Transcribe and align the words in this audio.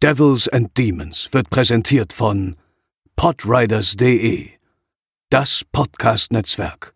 Devils 0.00 0.46
and 0.46 0.68
Demons 0.78 1.28
wird 1.32 1.50
präsentiert 1.50 2.12
von 2.12 2.54
podriders.de, 3.16 4.50
das 5.28 5.64
Podcast-Netzwerk. 5.72 6.94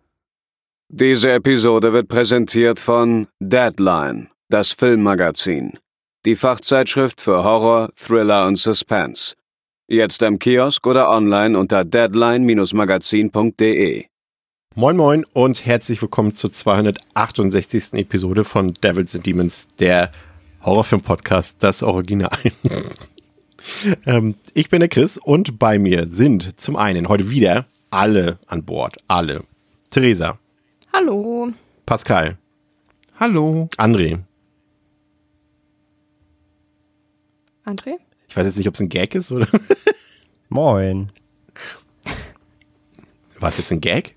Diese 0.89 1.33
Episode 1.33 1.92
wird 1.92 2.07
präsentiert 2.07 2.78
von 2.78 3.26
Deadline, 3.41 4.28
das 4.50 4.70
Filmmagazin, 4.70 5.80
die 6.25 6.36
Fachzeitschrift 6.36 7.20
für 7.20 7.42
Horror, 7.42 7.91
Thriller 7.96 8.46
und 8.46 8.55
Suspense. 8.55 9.34
Jetzt 9.89 10.23
im 10.23 10.39
Kiosk 10.39 10.87
oder 10.87 11.11
online 11.11 11.59
unter 11.59 11.84
deadline-magazin.de. 11.84 14.05
Moin 14.77 14.96
Moin 14.96 15.25
und 15.32 15.66
herzlich 15.66 16.00
willkommen 16.00 16.37
zur 16.37 16.53
268. 16.53 17.95
Episode 17.95 18.45
von 18.45 18.75
Devils 18.75 19.16
and 19.16 19.27
Demons, 19.27 19.66
der 19.80 20.12
Horrorfilm-Podcast, 20.65 21.57
das 21.61 21.83
Original. 21.83 22.31
ähm, 24.07 24.35
ich 24.55 24.69
bin 24.69 24.80
der 24.80 24.89
Chris 24.89 25.19
und 25.19 25.59
bei 25.59 25.79
mir 25.79 26.07
sind 26.09 26.61
zum 26.61 26.77
einen 26.77 27.09
heute 27.09 27.30
wieder 27.30 27.66
alle 27.91 28.39
an 28.47 28.65
Bord. 28.65 28.97
Alle. 29.09 29.45
Theresa. 29.91 30.39
Hallo. 30.93 31.51
Pascal. 31.87 32.39
Hallo. 33.19 33.69
André. 33.77 34.20
André? 37.65 37.95
Ich 38.29 38.37
weiß 38.37 38.47
jetzt 38.47 38.56
nicht, 38.59 38.69
ob 38.69 38.75
es 38.75 38.81
ein 38.81 38.89
Gag 38.89 39.15
ist 39.15 39.31
oder. 39.33 39.47
Moin. 40.48 41.09
War 43.39 43.48
es 43.48 43.59
jetzt 43.59 43.73
ein 43.73 43.81
Gag? 43.81 44.15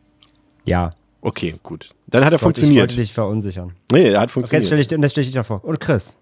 Ja. 0.66 0.94
Okay, 1.22 1.56
gut. 1.64 1.90
Dann 2.08 2.24
hat 2.24 2.30
er 2.30 2.34
wollte- 2.34 2.44
funktioniert. 2.44 2.92
Ich 2.92 2.98
wollte 2.98 3.02
dich 3.02 3.14
verunsichern. 3.14 3.74
nee, 3.92 4.10
er 4.10 4.20
hat 4.22 4.30
Okay, 4.30 4.34
funktioniert. 4.34 4.62
jetzt 4.64 4.68
stelle 4.86 5.06
ich, 5.06 5.12
stell 5.12 5.24
ich 5.24 5.32
dir 5.32 5.44
vor. 5.44 5.64
Und 5.64 5.80
Chris. 5.80 6.20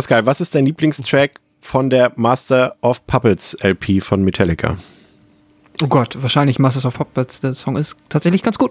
Pascal, 0.00 0.24
was 0.24 0.40
ist 0.40 0.54
dein 0.54 0.64
Lieblingstrack 0.64 1.32
von 1.60 1.90
der 1.90 2.10
Master 2.16 2.74
of 2.80 3.06
Puppets 3.06 3.52
LP 3.62 4.02
von 4.02 4.24
Metallica? 4.24 4.78
Oh 5.82 5.88
Gott, 5.88 6.16
wahrscheinlich 6.22 6.58
Masters 6.58 6.86
of 6.86 6.94
Puppets. 6.94 7.42
Der 7.42 7.52
Song 7.52 7.76
ist 7.76 7.96
tatsächlich 8.08 8.42
ganz 8.42 8.56
gut. 8.56 8.70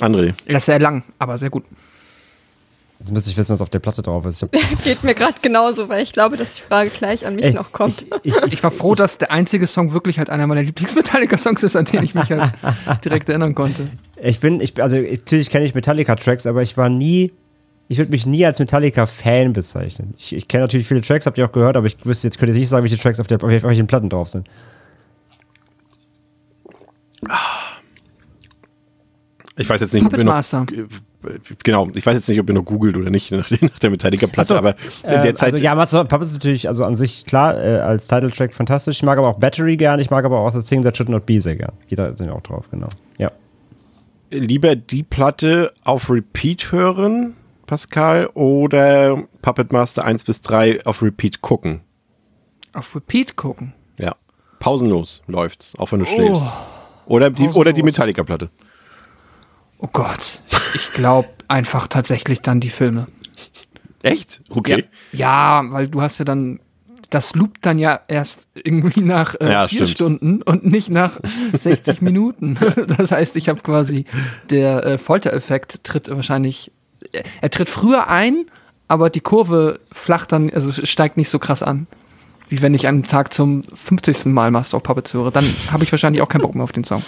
André. 0.00 0.34
Er 0.44 0.58
ist 0.58 0.66
sehr 0.66 0.80
lang, 0.80 1.02
aber 1.18 1.38
sehr 1.38 1.48
gut. 1.48 1.64
Jetzt 2.98 3.10
müsste 3.10 3.30
ich 3.30 3.38
wissen, 3.38 3.52
was 3.52 3.62
auf 3.62 3.70
der 3.70 3.78
Platte 3.78 4.02
drauf 4.02 4.26
ist. 4.26 4.44
Geht 4.84 5.02
mir 5.02 5.14
gerade 5.14 5.36
genauso, 5.40 5.88
weil 5.88 6.02
ich 6.02 6.12
glaube, 6.12 6.36
dass 6.36 6.56
die 6.56 6.60
Frage 6.60 6.90
gleich 6.90 7.24
an 7.24 7.34
mich 7.34 7.46
Ey, 7.46 7.54
noch 7.54 7.72
kommt. 7.72 8.04
Ich, 8.22 8.36
ich, 8.36 8.52
Ich 8.52 8.62
war 8.62 8.70
froh, 8.70 8.94
dass 8.94 9.16
der 9.16 9.30
einzige 9.30 9.66
Song 9.66 9.94
wirklich 9.94 10.18
halt 10.18 10.28
einer 10.28 10.46
meiner 10.46 10.62
Lieblings-Metallica-Songs 10.62 11.62
ist, 11.62 11.74
an 11.74 11.86
den 11.86 12.02
ich 12.02 12.14
mich 12.14 12.30
halt 12.30 12.52
direkt 13.06 13.30
erinnern 13.30 13.54
konnte. 13.54 13.88
ich 14.22 14.40
bin, 14.40 14.60
ich, 14.60 14.78
also 14.82 14.98
natürlich 14.98 15.48
kenne 15.48 15.64
ich 15.64 15.74
Metallica-Tracks, 15.74 16.46
aber 16.46 16.60
ich 16.60 16.76
war 16.76 16.90
nie, 16.90 17.32
ich 17.88 17.98
würde 17.98 18.10
mich 18.10 18.26
nie 18.26 18.44
als 18.44 18.58
Metallica-Fan 18.58 19.52
bezeichnen. 19.54 20.14
Ich, 20.18 20.34
ich 20.34 20.46
kenne 20.48 20.64
natürlich 20.64 20.86
viele 20.86 21.00
Tracks, 21.00 21.26
habt 21.26 21.38
ihr 21.38 21.46
auch 21.46 21.52
gehört, 21.52 21.76
aber 21.76 21.86
ich 21.86 21.96
wüsste 22.04 22.26
jetzt, 22.28 22.38
könnte 22.38 22.50
jetzt 22.52 22.58
nicht 22.60 22.68
sagen, 22.68 22.82
welche 22.84 22.98
Tracks 22.98 23.18
auf, 23.20 23.26
der, 23.26 23.42
auf 23.42 23.48
welchen 23.50 23.86
Platten 23.86 24.08
drauf 24.10 24.28
sind. 24.28 24.46
Ich 29.56 29.68
weiß 29.68 29.80
jetzt 29.80 29.92
nicht, 29.92 30.02
ob 30.04 30.10
Puppet 30.10 30.20
ihr 30.20 30.24
noch, 30.24 30.34
Master. 30.34 30.66
äh, 30.70 30.84
genau, 31.64 31.88
ich 31.92 32.06
weiß 32.06 32.14
jetzt 32.14 32.28
nicht, 32.28 32.38
ob 32.38 32.48
ihr 32.48 32.54
noch 32.54 32.64
googelt 32.64 32.96
oder 32.96 33.10
nicht 33.10 33.32
nach, 33.32 33.48
der- 33.48 33.58
nach 33.68 33.78
der 33.80 33.90
Metallica-Platte, 33.90 34.48
so, 34.48 34.54
aber 34.56 34.76
in 35.02 35.22
der 35.22 35.34
Zeit. 35.34 35.52
Also 35.54 35.64
ja, 35.64 35.74
Master 35.74 36.02
of 36.02 36.08
Puppets 36.08 36.28
ist 36.30 36.34
natürlich 36.34 36.68
also 36.68 36.84
an 36.84 36.94
sich 36.96 37.24
klar 37.24 37.56
äh, 37.60 37.78
als 37.80 38.06
Titeltrack 38.06 38.54
fantastisch. 38.54 38.98
Ich 38.98 39.02
mag 39.02 39.18
aber 39.18 39.26
auch 39.28 39.38
Battery 39.38 39.76
gern, 39.76 39.98
ich 39.98 40.10
mag 40.10 40.24
aber 40.24 40.38
auch 40.38 40.50
The 40.50 40.62
Things 40.62 40.84
That 40.84 40.96
Should 40.96 41.08
Not 41.08 41.26
Be 41.26 41.40
sehr 41.40 41.56
gern. 41.56 41.72
Die 41.90 41.96
da 41.96 42.14
sind 42.14 42.30
auch 42.30 42.42
drauf, 42.42 42.70
genau. 42.70 42.88
Ja. 43.18 43.32
lieber 44.30 44.76
die 44.76 45.02
Platte 45.02 45.72
auf 45.82 46.08
Repeat 46.08 46.70
hören, 46.70 47.34
Pascal, 47.68 48.26
oder 48.34 49.22
Puppet 49.42 49.72
Master 49.72 50.04
1 50.04 50.24
bis 50.24 50.42
3 50.42 50.84
auf 50.86 51.02
Repeat 51.02 51.40
gucken? 51.42 51.82
Auf 52.72 52.96
Repeat 52.96 53.36
gucken. 53.36 53.74
Ja. 53.98 54.16
Pausenlos 54.58 55.22
läuft's, 55.28 55.74
auch 55.78 55.92
wenn 55.92 56.00
du 56.00 56.06
Oh. 56.06 56.08
schläfst. 56.14 56.42
Oder 57.06 57.28
die, 57.30 57.34
Pausenlos. 57.44 57.56
oder 57.56 57.72
die 57.72 57.82
Metallica-Platte. 57.82 58.50
Oh 59.78 59.88
Gott. 59.92 60.42
Ich 60.74 60.90
glaube 60.92 61.28
einfach 61.46 61.86
tatsächlich 61.86 62.42
dann 62.42 62.58
die 62.60 62.70
Filme. 62.70 63.06
Echt? 64.02 64.40
Okay. 64.50 64.84
Ja, 65.12 65.62
ja, 65.62 65.70
weil 65.72 65.88
du 65.88 66.00
hast 66.02 66.18
ja 66.18 66.24
dann, 66.24 66.60
das 67.10 67.34
loopt 67.34 67.64
dann 67.66 67.78
ja 67.78 68.00
erst 68.08 68.48
irgendwie 68.54 69.00
nach 69.02 69.34
äh, 69.40 69.50
Ja, 69.52 69.68
vier 69.68 69.86
stimmt. 69.86 69.90
Stunden 70.18 70.42
und 70.42 70.64
nicht 70.66 70.88
nach 70.90 71.20
60 71.52 72.00
Minuten. 72.00 72.58
Das 72.96 73.12
heißt, 73.12 73.36
ich 73.36 73.48
habe 73.48 73.60
quasi, 73.60 74.04
der 74.50 74.84
äh, 74.86 74.98
Foltereffekt 74.98 75.84
tritt 75.84 76.08
wahrscheinlich, 76.10 76.72
er, 77.40 77.50
tritt 77.50 77.68
früher 77.68 78.08
ein, 78.08 78.46
aber 78.88 79.10
die 79.10 79.20
Kurve 79.20 79.80
flacht 79.92 80.32
dann, 80.32 80.50
also 80.50 80.72
steigt 80.72 81.16
nicht 81.16 81.28
so 81.28 81.38
krass 81.38 81.62
an. 81.62 81.86
Wie 82.48 82.62
wenn 82.62 82.72
ich 82.72 82.86
einen 82.86 83.04
Tag 83.04 83.34
zum 83.34 83.64
50. 83.74 84.26
Mal 84.26 84.50
Master 84.50 84.78
of 84.78 84.82
Puppets 84.82 85.12
höre. 85.12 85.30
Dann 85.30 85.44
habe 85.70 85.84
ich 85.84 85.92
wahrscheinlich 85.92 86.22
auch 86.22 86.28
keinen 86.28 86.40
Bock 86.40 86.54
mehr 86.54 86.64
auf 86.64 86.72
den 86.72 86.84
Song. 86.84 87.02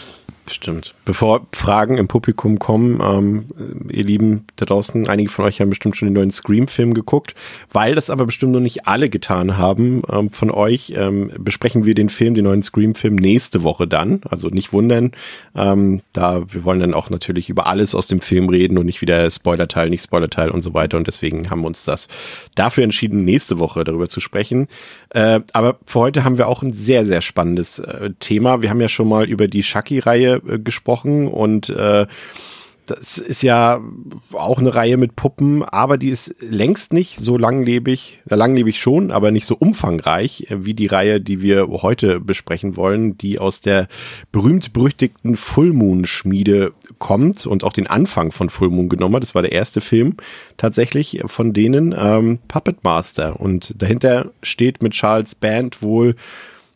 Stimmt. 0.52 0.94
Bevor 1.04 1.46
Fragen 1.52 1.96
im 1.96 2.08
Publikum 2.08 2.58
kommen, 2.58 3.00
ähm, 3.00 3.88
ihr 3.88 4.04
Lieben 4.04 4.46
da 4.56 4.66
draußen, 4.66 5.08
einige 5.08 5.30
von 5.30 5.44
euch 5.44 5.60
haben 5.60 5.70
bestimmt 5.70 5.96
schon 5.96 6.08
den 6.08 6.14
neuen 6.14 6.30
Scream-Film 6.30 6.94
geguckt. 6.94 7.34
Weil 7.72 7.94
das 7.94 8.10
aber 8.10 8.26
bestimmt 8.26 8.52
noch 8.52 8.60
nicht 8.60 8.86
alle 8.86 9.08
getan 9.08 9.56
haben 9.56 10.02
ähm, 10.10 10.30
von 10.30 10.50
euch, 10.50 10.92
ähm, 10.96 11.30
besprechen 11.38 11.84
wir 11.84 11.94
den 11.94 12.08
Film, 12.08 12.34
den 12.34 12.44
neuen 12.44 12.62
Scream-Film 12.62 13.14
nächste 13.14 13.62
Woche 13.62 13.86
dann. 13.86 14.22
Also 14.28 14.48
nicht 14.48 14.72
wundern. 14.72 15.12
Ähm, 15.54 16.02
da 16.12 16.42
wir 16.52 16.64
wollen 16.64 16.80
dann 16.80 16.94
auch 16.94 17.10
natürlich 17.10 17.48
über 17.48 17.66
alles 17.66 17.94
aus 17.94 18.08
dem 18.08 18.20
Film 18.20 18.48
reden 18.48 18.76
und 18.76 18.86
nicht 18.86 19.00
wieder 19.00 19.30
Spoilerteil, 19.30 19.88
nicht 19.88 20.02
Spoilerteil 20.02 20.50
und 20.50 20.62
so 20.62 20.74
weiter. 20.74 20.96
Und 20.96 21.06
deswegen 21.06 21.50
haben 21.50 21.62
wir 21.62 21.68
uns 21.68 21.84
das 21.84 22.08
dafür 22.54 22.84
entschieden, 22.84 23.24
nächste 23.24 23.58
Woche 23.58 23.84
darüber 23.84 24.08
zu 24.08 24.20
sprechen. 24.20 24.66
Äh, 25.10 25.40
aber 25.52 25.78
für 25.86 26.00
heute 26.00 26.24
haben 26.24 26.38
wir 26.38 26.48
auch 26.48 26.62
ein 26.62 26.72
sehr, 26.72 27.04
sehr 27.04 27.22
spannendes 27.22 27.78
äh, 27.78 28.10
Thema. 28.20 28.62
Wir 28.62 28.70
haben 28.70 28.80
ja 28.80 28.88
schon 28.88 29.08
mal 29.08 29.28
über 29.28 29.48
die 29.48 29.62
Chucky-Reihe 29.62 30.39
äh, 30.48 30.58
gesprochen 30.58 31.28
und 31.28 31.70
äh, 31.70 32.06
das 32.90 33.18
ist 33.18 33.42
ja 33.42 33.80
auch 34.32 34.58
eine 34.58 34.74
Reihe 34.74 34.96
mit 34.96 35.14
Puppen, 35.14 35.62
aber 35.62 35.96
die 35.96 36.08
ist 36.08 36.34
längst 36.40 36.92
nicht 36.92 37.18
so 37.18 37.38
langlebig, 37.38 38.20
äh, 38.28 38.34
langlebig 38.34 38.80
schon, 38.80 39.10
aber 39.12 39.30
nicht 39.30 39.46
so 39.46 39.56
umfangreich 39.56 40.50
äh, 40.50 40.64
wie 40.64 40.74
die 40.74 40.88
Reihe, 40.88 41.20
die 41.20 41.40
wir 41.40 41.68
heute 41.68 42.20
besprechen 42.20 42.76
wollen, 42.76 43.16
die 43.16 43.38
aus 43.38 43.60
der 43.60 43.86
berühmt-berüchtigten 44.32 45.36
Full 45.36 45.72
Moon 45.72 46.04
Schmiede 46.04 46.72
kommt 46.98 47.46
und 47.46 47.62
auch 47.62 47.72
den 47.72 47.86
Anfang 47.86 48.32
von 48.32 48.50
Full 48.50 48.70
Moon 48.70 48.88
genommen 48.88 49.16
hat. 49.16 49.22
Das 49.22 49.34
war 49.34 49.42
der 49.42 49.52
erste 49.52 49.80
Film 49.80 50.16
tatsächlich 50.56 51.22
von 51.26 51.52
denen, 51.52 51.94
ähm, 51.96 52.40
Puppet 52.48 52.82
Master. 52.82 53.38
Und 53.38 53.74
dahinter 53.80 54.32
steht 54.42 54.82
mit 54.82 54.92
Charles 54.92 55.34
Band 55.34 55.82
wohl 55.82 56.16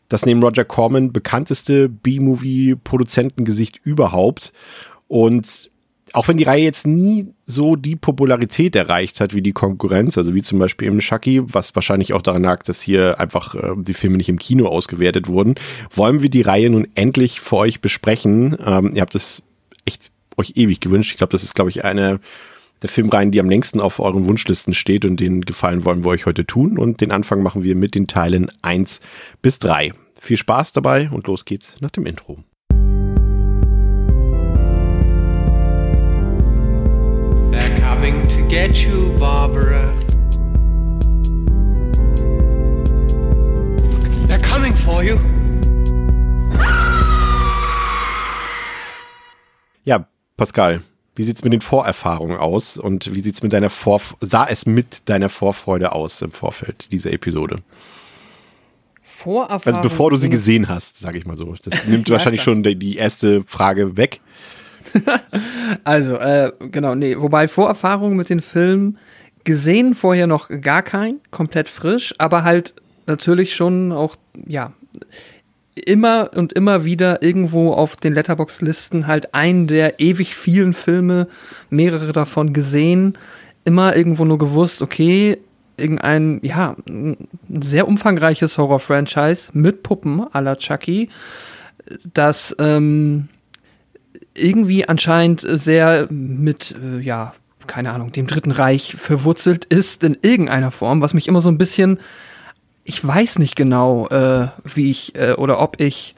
das 0.09 0.27
neben 0.27 0.43
Roger 0.43 0.65
Corman 0.65 1.13
bekannteste 1.13 1.89
B-Movie-Produzentengesicht 1.89 3.81
überhaupt. 3.83 4.53
Und 5.09 5.71
auch 6.13 6.29
wenn 6.29 6.37
die 6.37 6.45
Reihe 6.45 6.63
jetzt 6.63 6.87
nie 6.87 7.27
so 7.45 7.75
die 7.75 7.97
Popularität 7.97 8.77
erreicht 8.77 9.21
hat 9.21 9.35
wie 9.35 9.43
die 9.43 9.53
Konkurrenz, 9.53 10.17
also 10.17 10.35
wie 10.35 10.43
zum 10.43 10.61
Beispiel 10.61 10.87
im 10.89 11.01
Chucky, 11.01 11.43
was 11.53 11.75
wahrscheinlich 11.75 12.13
auch 12.13 12.23
daran 12.23 12.43
lag, 12.43 12.63
dass 12.63 12.81
hier 12.81 13.19
einfach 13.19 13.55
äh, 13.57 13.75
die 13.77 13.95
Filme 13.95 14.17
nicht 14.17 14.29
im 14.29 14.39
Kino 14.39 14.69
ausgewertet 14.69 15.27
wurden, 15.29 15.57
wollen 15.91 16.23
wir 16.23 16.31
die 16.31 16.43
Reihe 16.43 16.71
nun 16.71 16.87
endlich 16.95 17.41
für 17.41 17.57
euch 17.57 17.81
besprechen. 17.81 18.57
Ähm, 18.65 18.93
ihr 18.95 19.03
habt 19.03 19.17
es 19.17 19.43
echt 19.85 20.13
euch 20.37 20.53
ewig 20.57 20.81
gewünscht. 20.81 21.11
Ich 21.11 21.17
glaube, 21.17 21.33
das 21.33 21.43
ist, 21.43 21.55
glaube 21.55 21.71
ich, 21.71 21.85
eine 21.85 22.21
der 22.85 22.91
Filmreihen, 22.91 23.31
die 23.31 23.41
am 23.41 23.49
längsten 23.49 23.81
auf 23.81 23.99
euren 23.99 24.29
Wunschlisten 24.29 24.75
steht 24.75 25.07
und 25.07 25.19
den 25.19 25.41
Gefallen 25.41 25.87
wollen 25.87 26.05
wir 26.05 26.11
euch 26.11 26.27
heute 26.27 26.45
tun. 26.45 26.77
Und 26.79 27.01
den 27.01 27.13
Anfang 27.13 27.43
machen 27.43 27.63
wir 27.63 27.75
mit 27.77 27.95
den 27.95 28.07
Teilen 28.07 28.53
1 28.61 29.01
bis 29.41 29.59
3. 29.59 29.95
Viel 30.21 30.37
Spaß 30.37 30.75
dabei 30.75 31.09
und 31.11 31.27
los 31.27 31.47
geht's 31.47 31.81
nach 31.81 31.91
dem 31.91 32.05
Intro. 32.05 32.45
They're 37.51 37.81
coming 37.81 38.29
to 38.29 38.47
get 38.49 38.77
you, 38.77 39.19
Barbara. 39.19 39.91
They're 44.29 44.43
coming 44.43 44.73
for 44.73 45.03
you. 45.03 45.17
Ja, 49.85 50.07
Pascal, 50.37 50.83
wie 51.17 51.23
sieht's 51.23 51.45
mit 51.45 51.53
den 51.53 51.61
Vorerfahrungen 51.61 52.37
aus 52.37 52.77
und 52.77 53.15
wie 53.15 53.21
sieht's 53.21 53.43
mit 53.43 53.53
deiner 53.53 53.71
Vor 53.71 54.01
sah 54.21 54.47
es 54.47 54.67
mit 54.67 55.09
deiner 55.09 55.29
Vorfreude 55.29 55.93
aus 55.93 56.21
im 56.23 56.31
Vorfeld 56.31 56.91
dieser 56.91 57.13
Episode? 57.13 57.57
Vorerfahrung. 59.03 59.79
Also 59.79 59.89
bevor 59.89 60.11
du 60.11 60.17
sie 60.17 60.29
gesehen 60.29 60.69
hast, 60.69 60.99
sage 60.99 61.19
ich 61.19 61.27
mal 61.27 61.37
so. 61.37 61.55
Das 61.63 61.85
nimmt 61.87 62.11
wahrscheinlich 62.11 62.43
schon 62.43 62.63
die, 62.63 62.97
erste 62.97 63.45
Frage 63.47 63.97
weg. 63.97 64.21
Also, 65.83 66.17
äh, 66.17 66.53
genau, 66.71 66.95
nee, 66.95 67.17
wobei 67.19 67.49
Vorerfahrung 67.49 68.17
mit 68.17 68.29
den 68.29 68.41
Filmen 68.41 68.99
gesehen 69.43 69.95
vorher 69.95 70.27
noch 70.27 70.49
gar 70.61 70.83
kein, 70.83 71.21
komplett 71.31 71.69
frisch, 71.69 72.15
aber 72.19 72.45
halt 72.45 72.75
natürlich 73.07 73.55
schon 73.55 73.93
auch, 73.93 74.17
ja, 74.47 74.73
immer 75.75 76.31
und 76.37 76.53
immer 76.53 76.85
wieder 76.85 77.23
irgendwo 77.23 77.73
auf 77.73 77.97
den 77.97 78.15
Letterbox-Listen 78.15 79.07
halt 79.07 79.35
einen 79.35 79.67
der 79.67 80.01
ewig 80.01 80.35
vielen 80.35 80.73
Filme, 80.73 81.29
mehrere 81.71 82.13
davon 82.13 82.53
gesehen, 82.53 83.19
immer 83.65 83.97
irgendwo 83.97 84.25
nur 84.25 84.39
gewusst, 84.39 84.83
okay, 84.83 85.39
irgendein, 85.77 86.41
ja, 86.43 86.77
ein 86.89 87.17
sehr 87.49 87.89
umfangreiches 87.89 88.59
Horror-Franchise 88.59 89.51
mit 89.55 89.83
Puppen 89.83 90.21
à 90.21 90.41
la 90.41 90.57
Chucky, 90.57 91.09
das 92.13 92.55
ähm, 92.59 93.29
irgendwie 94.35 94.89
anscheinend 94.89 95.41
sehr 95.41 96.07
mit, 96.11 96.75
äh, 96.83 97.01
ja, 97.01 97.35
keine 97.67 97.93
Ahnung, 97.93 98.13
dem 98.13 98.27
Dritten 98.27 98.51
Reich 98.51 98.95
verwurzelt 98.97 99.65
ist 99.65 100.05
in 100.05 100.17
irgendeiner 100.23 100.71
Form, 100.71 101.01
was 101.01 101.15
mich 101.15 101.29
immer 101.29 101.41
so 101.41 101.49
ein 101.49 101.59
bisschen, 101.59 101.99
ich 102.85 103.05
weiß 103.05 103.39
nicht 103.39 103.57
genau, 103.57 104.09
äh, 104.09 104.49
wie 104.63 104.91
ich 104.91 105.15
äh, 105.17 105.33
oder 105.33 105.61
ob 105.61 105.81
ich, 105.81 106.15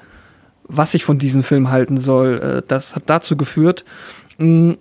was 0.64 0.94
ich 0.94 1.04
von 1.04 1.18
diesem 1.18 1.42
Film 1.42 1.70
halten 1.70 1.98
soll. 1.98 2.40
Äh, 2.40 2.62
das 2.66 2.96
hat 2.96 3.04
dazu 3.06 3.36
geführt. 3.36 3.84
Mh, 4.38 4.76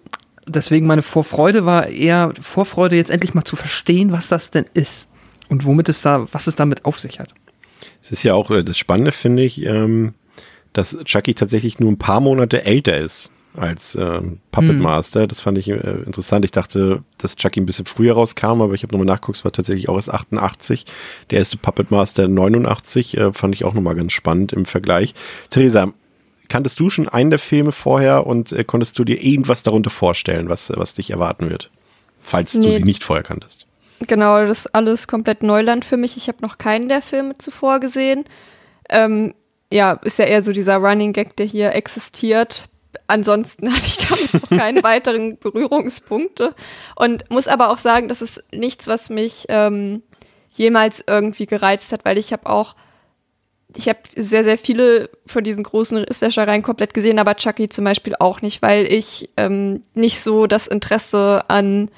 deswegen 0.47 0.87
meine 0.87 1.03
Vorfreude 1.03 1.65
war 1.65 1.87
eher 1.87 2.33
Vorfreude, 2.41 2.95
jetzt 2.95 3.11
endlich 3.11 3.33
mal 3.33 3.43
zu 3.43 3.55
verstehen, 3.55 4.11
was 4.11 4.27
das 4.27 4.49
denn 4.49 4.65
ist 4.73 5.07
und 5.47 5.65
womit 5.65 5.87
es 5.89 6.01
da, 6.01 6.27
was 6.31 6.47
es 6.47 6.55
damit 6.55 6.85
auf 6.85 6.99
sich 6.99 7.19
hat. 7.19 7.29
Es 8.01 8.11
ist 8.11 8.23
ja 8.23 8.33
auch 8.33 8.49
äh, 8.49 8.63
das 8.63 8.77
Spannende, 8.77 9.11
finde 9.11 9.43
ich, 9.43 9.63
ähm, 9.63 10.15
dass 10.73 10.97
Chucky 11.05 11.35
tatsächlich 11.35 11.79
nur 11.79 11.91
ein 11.91 11.99
paar 11.99 12.19
Monate 12.19 12.65
älter 12.65 12.97
ist 12.97 13.31
als 13.57 13.95
äh, 13.95 14.21
Puppet 14.51 14.69
Hm. 14.71 14.79
Master. 14.81 15.27
Das 15.27 15.39
fand 15.41 15.57
ich 15.57 15.69
äh, 15.69 15.73
interessant. 16.05 16.45
Ich 16.45 16.51
dachte, 16.51 17.03
dass 17.17 17.35
Chucky 17.35 17.59
ein 17.61 17.65
bisschen 17.65 17.85
früher 17.85 18.13
rauskam, 18.13 18.61
aber 18.61 18.73
ich 18.73 18.83
habe 18.83 18.93
nochmal 18.93 19.05
nachgeguckt, 19.05 19.37
es 19.37 19.45
war 19.45 19.51
tatsächlich 19.51 19.89
auch 19.89 19.95
erst 19.95 20.11
88. 20.11 20.85
Der 21.31 21.39
erste 21.39 21.57
Puppet 21.57 21.91
Master 21.91 22.27
89, 22.27 23.17
äh, 23.17 23.33
fand 23.33 23.55
ich 23.55 23.65
auch 23.65 23.73
nochmal 23.73 23.95
ganz 23.95 24.13
spannend 24.13 24.53
im 24.53 24.65
Vergleich. 24.65 25.15
Theresa, 25.49 25.91
kanntest 26.49 26.79
du 26.79 26.89
schon 26.89 27.09
einen 27.09 27.29
der 27.31 27.39
Filme 27.39 27.71
vorher 27.71 28.27
und 28.27 28.51
äh, 28.51 28.63
konntest 28.63 28.97
du 28.99 29.03
dir 29.03 29.21
irgendwas 29.23 29.63
darunter 29.63 29.89
vorstellen, 29.89 30.49
was, 30.49 30.71
was 30.75 30.93
dich 30.93 31.11
erwarten 31.11 31.49
wird? 31.49 31.71
Falls 32.21 32.53
du 32.53 32.59
Nee. 32.59 32.77
sie 32.77 32.83
nicht 32.83 33.03
vorher 33.03 33.23
kanntest. 33.23 33.65
Genau, 34.07 34.41
das 34.45 34.59
ist 34.65 34.75
alles 34.75 35.07
komplett 35.07 35.41
Neuland 35.43 35.85
für 35.85 35.95
mich. 35.97 36.17
Ich 36.17 36.27
habe 36.27 36.39
noch 36.41 36.57
keinen 36.57 36.89
der 36.89 37.01
Filme 37.01 37.37
zuvor 37.37 37.79
gesehen. 37.79 38.25
Ähm, 38.89 39.33
ja, 39.71 39.93
ist 40.03 40.19
ja 40.19 40.25
eher 40.25 40.41
so 40.41 40.51
dieser 40.51 40.77
Running 40.77 41.13
Gag, 41.13 41.35
der 41.37 41.45
hier 41.45 41.73
existiert. 41.73 42.65
Ansonsten 43.07 43.71
hatte 43.73 43.87
ich 43.87 43.97
damit 43.97 44.33
noch 44.33 44.57
keine 44.57 44.83
weiteren 44.83 45.37
Berührungspunkte. 45.37 46.53
Und 46.95 47.29
muss 47.29 47.47
aber 47.47 47.69
auch 47.69 47.77
sagen, 47.77 48.07
das 48.07 48.21
ist 48.21 48.43
nichts, 48.51 48.87
was 48.87 49.09
mich 49.09 49.45
ähm, 49.49 50.03
jemals 50.51 51.03
irgendwie 51.05 51.45
gereizt 51.45 51.91
hat, 51.91 52.05
weil 52.05 52.17
ich 52.17 52.31
habe 52.31 52.49
auch, 52.49 52.75
ich 53.75 53.89
habe 53.89 53.99
sehr, 54.15 54.43
sehr 54.43 54.57
viele 54.57 55.09
von 55.25 55.43
diesen 55.43 55.63
großen 55.63 56.05
Slashereien 56.11 56.63
komplett 56.63 56.93
gesehen, 56.93 57.19
aber 57.19 57.35
Chucky 57.35 57.67
zum 57.67 57.83
Beispiel 57.83 58.15
auch 58.19 58.41
nicht, 58.41 58.61
weil 58.61 58.85
ich 58.85 59.29
ähm, 59.37 59.83
nicht 59.93 60.21
so 60.21 60.47
das 60.47 60.67
Interesse 60.67 61.43
an 61.49 61.89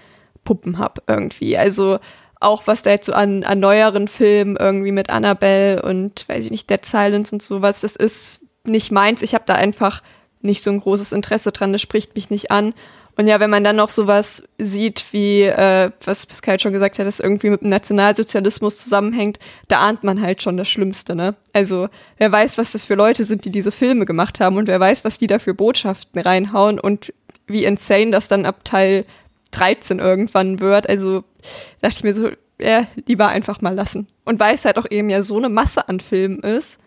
Puppen 0.44 0.80
habe 0.80 1.04
irgendwie. 1.08 1.58
Also 1.58 2.00
auch 2.40 2.68
was 2.68 2.84
da 2.84 2.92
jetzt 2.92 3.06
so 3.08 3.14
an, 3.14 3.44
an 3.44 3.60
neueren 3.60 4.08
Filmen 4.08 4.58
irgendwie 4.58 4.92
mit 4.92 5.10
Annabelle 5.10 5.82
und 5.82 6.28
weiß 6.28 6.46
ich 6.46 6.52
nicht, 6.52 6.70
Dead 6.70 6.84
Silence 6.86 7.34
und 7.34 7.42
sowas, 7.42 7.82
das 7.82 7.96
ist 7.96 8.52
nicht 8.66 8.92
meins. 8.92 9.22
Ich 9.22 9.34
habe 9.34 9.46
da 9.48 9.54
einfach 9.54 10.02
nicht 10.42 10.64
so 10.64 10.72
ein 10.72 10.80
großes 10.80 11.12
Interesse 11.12 11.52
dran, 11.52 11.74
das 11.74 11.82
spricht 11.82 12.16
mich 12.16 12.30
nicht 12.30 12.52
an. 12.52 12.74
Und 13.18 13.26
ja, 13.26 13.40
wenn 13.40 13.50
man 13.50 13.64
dann 13.64 13.78
noch 13.78 13.90
sowas 13.90 14.48
sieht, 14.60 15.06
wie, 15.12 15.42
äh, 15.42 15.90
was 16.06 16.28
Pascal 16.28 16.60
schon 16.60 16.72
gesagt 16.72 17.00
hat, 17.00 17.08
das 17.08 17.20
irgendwie 17.20 17.50
mit 17.50 17.62
dem 17.62 17.70
Nationalsozialismus 17.70 18.78
zusammenhängt, 18.78 19.40
da 19.68 19.80
ahnt 19.80 20.04
man 20.04 20.22
halt 20.22 20.44
schon 20.44 20.56
das 20.56 20.70
Schlimmste, 20.70 21.16
ne? 21.16 21.34
Also, 21.52 21.90
wer 22.20 22.32
weiß, 22.32 22.60
was 22.60 22.74
das 22.74 22.86
für 22.86 22.94
Leute 22.94 23.24
sind, 23.24 23.44
die 23.46 23.50
diese 23.50 23.72
Filme 23.72 24.06
gemacht 24.06 24.40
haben 24.40 24.58
und 24.58 24.68
wer 24.68 24.80
weiß, 24.80 25.04
was 25.04 25.18
die 25.18 25.26
da 25.26 25.40
für 25.40 25.56
Botschaften 25.56 26.22
reinhauen 26.22 26.80
und 26.80 27.12
wie 27.48 27.66
insane 27.66 28.12
das 28.12 28.28
dann 28.28 28.46
ab 28.46 28.64
Teil 28.64 29.06
13 29.52 29.98
irgendwann 29.98 30.60
wird. 30.60 30.88
Also 30.88 31.24
dachte 31.82 31.96
ich 31.98 32.04
mir 32.04 32.14
so, 32.14 32.30
ja, 32.60 32.88
lieber 33.08 33.30
einfach 33.30 33.62
mal 33.62 33.74
lassen. 33.74 34.08
Und 34.26 34.40
weil 34.40 34.56
es 34.56 34.66
halt 34.66 34.78
auch 34.78 34.90
eben 34.90 35.10
ja 35.10 35.24
so 35.24 35.38
eine 35.38 35.50
Masse 35.50 35.90
an 35.90 36.00
Filmen 36.00 36.42
ist. 36.42 36.80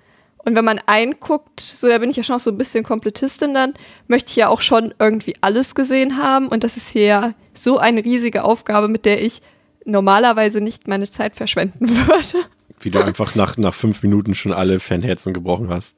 Und 0.44 0.54
wenn 0.54 0.64
man 0.64 0.80
einguckt, 0.86 1.60
so 1.60 1.88
da 1.88 1.98
bin 1.98 2.10
ich 2.10 2.16
ja 2.16 2.22
schon 2.22 2.36
auch 2.36 2.40
so 2.40 2.50
ein 2.50 2.58
bisschen 2.58 2.82
Komplettistin 2.82 3.52
dann, 3.52 3.74
möchte 4.08 4.30
ich 4.30 4.36
ja 4.36 4.48
auch 4.48 4.62
schon 4.62 4.94
irgendwie 4.98 5.34
alles 5.42 5.74
gesehen 5.74 6.16
haben. 6.16 6.48
Und 6.48 6.64
das 6.64 6.76
ist 6.76 6.88
hier 6.88 7.04
ja 7.04 7.34
so 7.54 7.78
eine 7.78 8.04
riesige 8.04 8.44
Aufgabe, 8.44 8.88
mit 8.88 9.04
der 9.04 9.22
ich 9.22 9.42
normalerweise 9.84 10.60
nicht 10.60 10.88
meine 10.88 11.08
Zeit 11.08 11.36
verschwenden 11.36 11.88
würde. 12.06 12.46
Wie 12.78 12.90
du 12.90 13.00
einfach 13.00 13.34
nach, 13.34 13.58
nach 13.58 13.74
fünf 13.74 14.02
Minuten 14.02 14.34
schon 14.34 14.52
alle 14.52 14.80
Fanherzen 14.80 15.32
gebrochen 15.32 15.68
hast. 15.68 15.96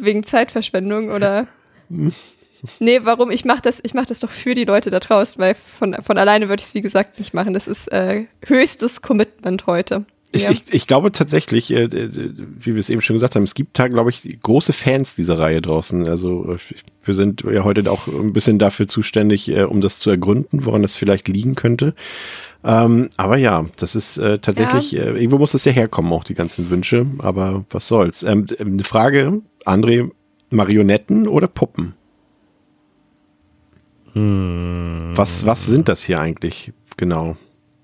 Wegen 0.00 0.24
Zeitverschwendung 0.24 1.10
oder? 1.10 1.46
Nee, 2.78 3.00
warum? 3.02 3.30
Ich 3.30 3.44
mache 3.44 3.62
das, 3.62 3.80
ich 3.82 3.94
mach 3.94 4.06
das 4.06 4.20
doch 4.20 4.30
für 4.30 4.54
die 4.54 4.64
Leute 4.64 4.90
da 4.90 5.00
draußen, 5.00 5.40
weil 5.40 5.54
von, 5.54 5.96
von 6.02 6.18
alleine 6.18 6.48
würde 6.48 6.60
ich 6.60 6.68
es 6.68 6.74
wie 6.74 6.80
gesagt 6.80 7.18
nicht 7.18 7.34
machen. 7.34 7.54
Das 7.54 7.66
ist 7.66 7.90
äh, 7.92 8.26
höchstes 8.44 9.02
Commitment 9.02 9.66
heute. 9.66 10.04
Ich, 10.34 10.44
Ja. 10.44 10.50
ich, 10.50 10.64
ich 10.70 10.86
glaube 10.86 11.12
tatsächlich, 11.12 11.70
äh, 11.72 11.88
wie 11.92 12.72
wir 12.74 12.80
es 12.80 12.88
eben 12.88 13.02
schon 13.02 13.14
gesagt 13.14 13.36
haben, 13.36 13.42
es 13.42 13.54
gibt 13.54 13.78
da, 13.78 13.88
glaube 13.88 14.10
ich, 14.10 14.40
große 14.42 14.72
Fans 14.72 15.14
dieser 15.14 15.38
Reihe 15.38 15.60
draußen. 15.60 16.08
Also 16.08 16.56
wir 17.04 17.14
sind 17.14 17.42
ja 17.42 17.64
heute 17.64 17.90
auch 17.90 18.06
ein 18.06 18.32
bisschen 18.32 18.58
dafür 18.58 18.88
zuständig, 18.88 19.50
äh, 19.50 19.64
um 19.64 19.80
das 19.82 19.98
zu 19.98 20.08
ergründen, 20.10 20.64
woran 20.64 20.82
das 20.82 20.94
vielleicht 20.94 21.28
liegen 21.28 21.54
könnte. 21.54 21.94
Ähm, 22.64 23.10
aber 23.16 23.36
ja, 23.36 23.66
das 23.76 23.94
ist 23.94 24.18
äh, 24.18 24.38
tatsächlich, 24.38 24.96
äh, 24.96 25.10
irgendwo 25.10 25.38
muss 25.38 25.52
das 25.52 25.64
ja 25.64 25.72
herkommen, 25.72 26.12
auch 26.12 26.24
die 26.24 26.34
ganzen 26.34 26.70
Wünsche. 26.70 27.06
Aber 27.18 27.64
was 27.70 27.88
soll's. 27.88 28.22
Ähm, 28.22 28.46
eine 28.58 28.84
Frage, 28.84 29.42
André, 29.66 30.10
Marionetten 30.50 31.28
oder 31.28 31.48
Puppen? 31.48 31.94
Was, 34.14 35.46
was 35.46 35.66
sind 35.66 35.88
das 35.88 36.04
hier 36.04 36.20
eigentlich 36.20 36.72
genau? 36.96 37.36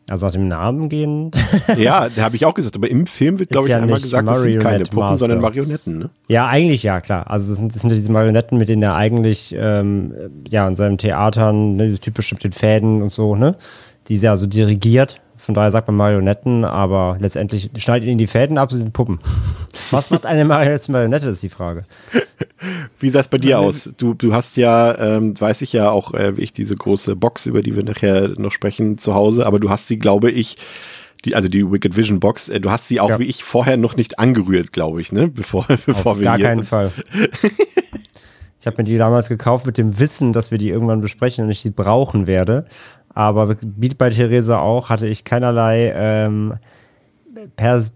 Also 0.09 0.27
nach 0.27 0.33
dem 0.33 0.49
Namen 0.49 0.89
gehen. 0.89 1.31
Ja, 1.77 2.09
da 2.09 2.23
habe 2.23 2.37
ich 2.37 2.45
auch 2.45 2.55
gesagt, 2.55 2.77
aber 2.77 2.91
im 2.91 3.07
Film 3.07 3.39
wird, 3.39 3.51
glaube 3.51 3.67
ich, 3.67 3.71
ja 3.71 3.79
einmal 3.79 4.01
gesagt, 4.01 4.27
das 4.27 4.41
sind 4.41 4.55
keine 4.55 4.65
Marionette 4.65 4.91
Puppen, 4.91 4.99
Master. 5.01 5.19
sondern 5.19 5.41
Marionetten. 5.41 5.99
Ne? 5.99 6.11
ja, 6.29 6.49
eigentlich 6.49 6.83
ja, 6.83 7.01
klar. 7.01 7.31
Also 7.31 7.51
das 7.51 7.59
sind, 7.59 7.75
das 7.75 7.83
sind 7.83 7.91
ja 7.91 7.97
diese 7.97 8.11
Marionetten, 8.11 8.59
mit 8.59 8.69
denen 8.69 8.83
er 8.83 8.95
eigentlich 8.95 9.51
ja 9.51 9.81
in 9.81 10.77
seinen 10.77 10.99
Theatern, 10.99 11.77
ne, 11.77 11.99
typisch 11.99 12.33
mit 12.33 12.43
den 12.43 12.53
Fäden 12.53 13.03
und 13.03 13.11
so, 13.11 13.37
ne? 13.37 13.57
Die 14.09 14.15
ist 14.15 14.23
ja 14.23 14.35
so 14.37 14.47
dirigiert. 14.47 15.21
Von 15.49 15.55
daher 15.55 15.71
sagt 15.71 15.87
man 15.89 15.97
Marionetten, 15.97 16.67
aber 16.67 17.17
letztendlich 17.21 17.71
schneidet 17.79 18.07
ihnen 18.07 18.19
die 18.19 18.27
Fäden 18.27 18.59
ab, 18.59 18.71
sie 18.71 18.77
sind 18.77 18.93
Puppen. 18.93 19.19
Was 19.91 20.11
macht 20.11 20.27
eine 20.27 20.45
Marionette 20.45 21.31
ist 21.31 21.43
die 21.43 21.49
Frage. 21.49 21.85
Wie 23.01 23.09
sah 23.09 23.21
es 23.21 23.29
bei 23.29 23.39
dir 23.39 23.59
aus? 23.59 23.95
Du, 23.97 24.13
du 24.13 24.35
hast 24.35 24.59
ja, 24.59 24.99
ähm, 24.99 25.41
weiß 25.41 25.63
ich 25.63 25.73
ja 25.73 25.89
auch, 25.91 26.13
äh, 26.13 26.37
wie 26.37 26.43
ich 26.43 26.53
diese 26.53 26.77
große 26.77 27.17
Box, 27.17 27.47
über 27.47 27.63
die 27.63 27.75
wir 27.77 27.83
nachher 27.83 28.29
noch 28.37 28.53
sprechen, 28.53 28.99
zu 28.99 29.15
Hause, 29.15 29.47
aber 29.47 29.59
du 29.59 29.71
hast 29.71 29.87
sie, 29.89 29.99
glaube 29.99 30.31
ich, 30.31 30.59
die, 31.25 31.35
also 31.35 31.49
die 31.49 31.73
Wicked 31.73 31.97
Vision 31.97 32.21
Box, 32.21 32.51
äh, 32.51 32.61
du 32.61 32.71
hast 32.71 32.87
sie 32.87 33.01
auch 33.01 33.09
Ja. 33.09 33.19
wie 33.19 33.25
ich 33.25 33.43
vorher 33.43 33.79
noch 33.79 33.97
nicht 33.97 34.19
angerührt, 34.19 34.75
glaube 34.75 35.01
ich, 35.01 35.13
ne? 35.13 35.29
Bevor, 35.29 35.67
bevor 35.87 36.13
Auf 36.13 36.19
wir 36.19 36.25
gar 36.27 36.37
hier 36.37 36.45
keinen 36.45 36.59
uns- 36.59 36.69
Fall. 36.69 36.93
Ich 38.61 38.67
habe 38.67 38.79
mir 38.79 38.85
die 38.85 38.99
damals 38.99 39.29
gekauft 39.29 39.67
mit 39.67 39.79
dem 39.79 40.01
Wissen, 40.01 40.33
dass 40.33 40.51
wir 40.51 40.59
die 40.59 40.69
irgendwann 40.69 41.01
besprechen 41.01 41.45
und 41.45 41.51
ich 41.53 41.61
sie 41.61 41.71
brauchen 41.71 42.27
werde. 42.27 42.67
Aber 43.19 43.57
wie 43.61 43.89
bei 43.89 44.11
Theresa 44.11 44.61
auch, 44.61 44.91
hatte 44.91 45.09
ich 45.09 45.25
keinerlei 45.25 45.93
ähm, 45.93 46.55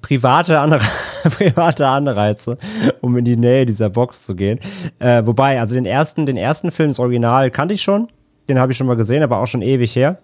private, 0.01 0.59
Anre 0.59 0.81
private 1.23 1.87
Anreize, 1.87 2.59
um 3.03 3.17
in 3.17 3.25
die 3.25 3.37
Nähe 3.37 3.65
dieser 3.65 3.89
Box 3.89 4.27
zu 4.27 4.35
gehen. 4.35 4.59
Äh, 4.99 5.25
wobei, 5.25 5.61
also 5.61 5.77
den 5.77 5.87
ersten, 5.87 6.27
den 6.27 6.37
ersten 6.37 6.73
Film, 6.73 6.89
das 6.89 6.99
Original, 6.99 7.53
kannte 7.53 7.73
ich 7.73 7.83
schon. 7.83 8.09
Den 8.49 8.59
habe 8.59 8.73
ich 8.73 8.79
schon 8.79 8.89
mal 8.89 8.97
gesehen, 8.97 9.23
aber 9.23 9.39
auch 9.39 9.47
schon 9.47 9.63
ewig 9.63 9.95
her. 9.95 10.19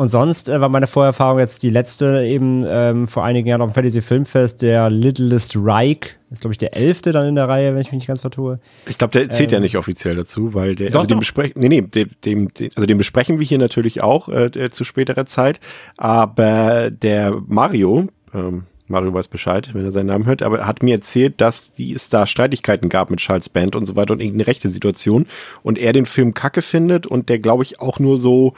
Und 0.00 0.08
sonst 0.08 0.48
äh, 0.48 0.58
war 0.62 0.70
meine 0.70 0.86
Vorerfahrung 0.86 1.40
jetzt 1.40 1.62
die 1.62 1.68
letzte 1.68 2.24
eben 2.24 2.64
ähm, 2.66 3.06
vor 3.06 3.22
einigen 3.22 3.46
Jahren 3.46 3.60
auf 3.60 3.72
dem 3.72 3.74
Fantasy 3.74 4.00
Filmfest, 4.00 4.62
der 4.62 4.88
Littlest 4.88 5.56
Reich. 5.58 6.16
Ist, 6.30 6.40
glaube 6.40 6.54
ich, 6.54 6.58
der 6.58 6.74
elfte 6.74 7.12
dann 7.12 7.26
in 7.26 7.34
der 7.34 7.50
Reihe, 7.50 7.74
wenn 7.74 7.82
ich 7.82 7.88
mich 7.88 7.98
nicht 7.98 8.06
ganz 8.06 8.22
vertue. 8.22 8.60
Ich 8.88 8.96
glaube, 8.96 9.10
der 9.10 9.28
zählt 9.28 9.52
ja 9.52 9.60
nicht 9.60 9.76
offiziell 9.76 10.16
dazu, 10.16 10.54
weil 10.54 10.74
der, 10.74 10.86
Ähm. 10.86 10.92
Doch, 10.92 11.00
also 11.00 11.08
den 11.08 11.18
besprechen, 11.18 11.60
nee, 11.60 11.68
nee, 11.68 11.82
dem, 11.82 12.08
dem, 12.24 12.48
also 12.76 12.86
den 12.86 12.96
besprechen 12.96 13.40
wir 13.40 13.46
hier 13.46 13.58
natürlich 13.58 14.02
auch 14.02 14.30
äh, 14.30 14.70
zu 14.70 14.84
späterer 14.84 15.26
Zeit, 15.26 15.60
aber 15.98 16.90
der 16.90 17.38
Mario, 17.46 18.08
ähm, 18.32 18.62
Mario 18.88 19.12
weiß 19.12 19.28
Bescheid, 19.28 19.68
wenn 19.74 19.84
er 19.84 19.92
seinen 19.92 20.06
Namen 20.06 20.24
hört, 20.24 20.40
aber 20.40 20.66
hat 20.66 20.82
mir 20.82 20.94
erzählt, 20.94 21.42
dass 21.42 21.74
die, 21.74 21.92
es 21.92 22.08
da 22.08 22.26
Streitigkeiten 22.26 22.88
gab 22.88 23.10
mit 23.10 23.20
Charles 23.20 23.50
Band 23.50 23.76
und 23.76 23.84
so 23.84 23.96
weiter 23.96 24.14
und 24.14 24.20
irgendeine 24.20 24.46
rechte 24.46 24.70
Situation 24.70 25.26
und 25.62 25.76
er 25.76 25.92
den 25.92 26.06
Film 26.06 26.32
kacke 26.32 26.62
findet 26.62 27.06
und 27.06 27.28
der, 27.28 27.38
glaube 27.38 27.64
ich, 27.64 27.82
auch 27.82 27.98
nur 27.98 28.16
so 28.16 28.54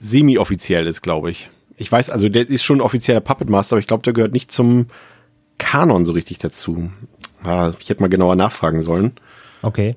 semi-offiziell 0.00 0.86
ist, 0.86 1.02
glaube 1.02 1.30
ich. 1.30 1.48
Ich 1.76 1.90
weiß, 1.90 2.10
also 2.10 2.28
der 2.28 2.48
ist 2.48 2.64
schon 2.64 2.80
offizieller 2.80 3.20
Puppet 3.20 3.48
Master, 3.48 3.74
aber 3.74 3.80
ich 3.80 3.86
glaube, 3.86 4.02
der 4.02 4.12
gehört 4.12 4.32
nicht 4.32 4.50
zum 4.50 4.86
Kanon 5.58 6.04
so 6.04 6.12
richtig 6.12 6.38
dazu. 6.38 6.90
Ah, 7.42 7.72
ich 7.78 7.88
hätte 7.88 8.02
mal 8.02 8.08
genauer 8.08 8.34
nachfragen 8.36 8.82
sollen. 8.82 9.12
Okay. 9.62 9.96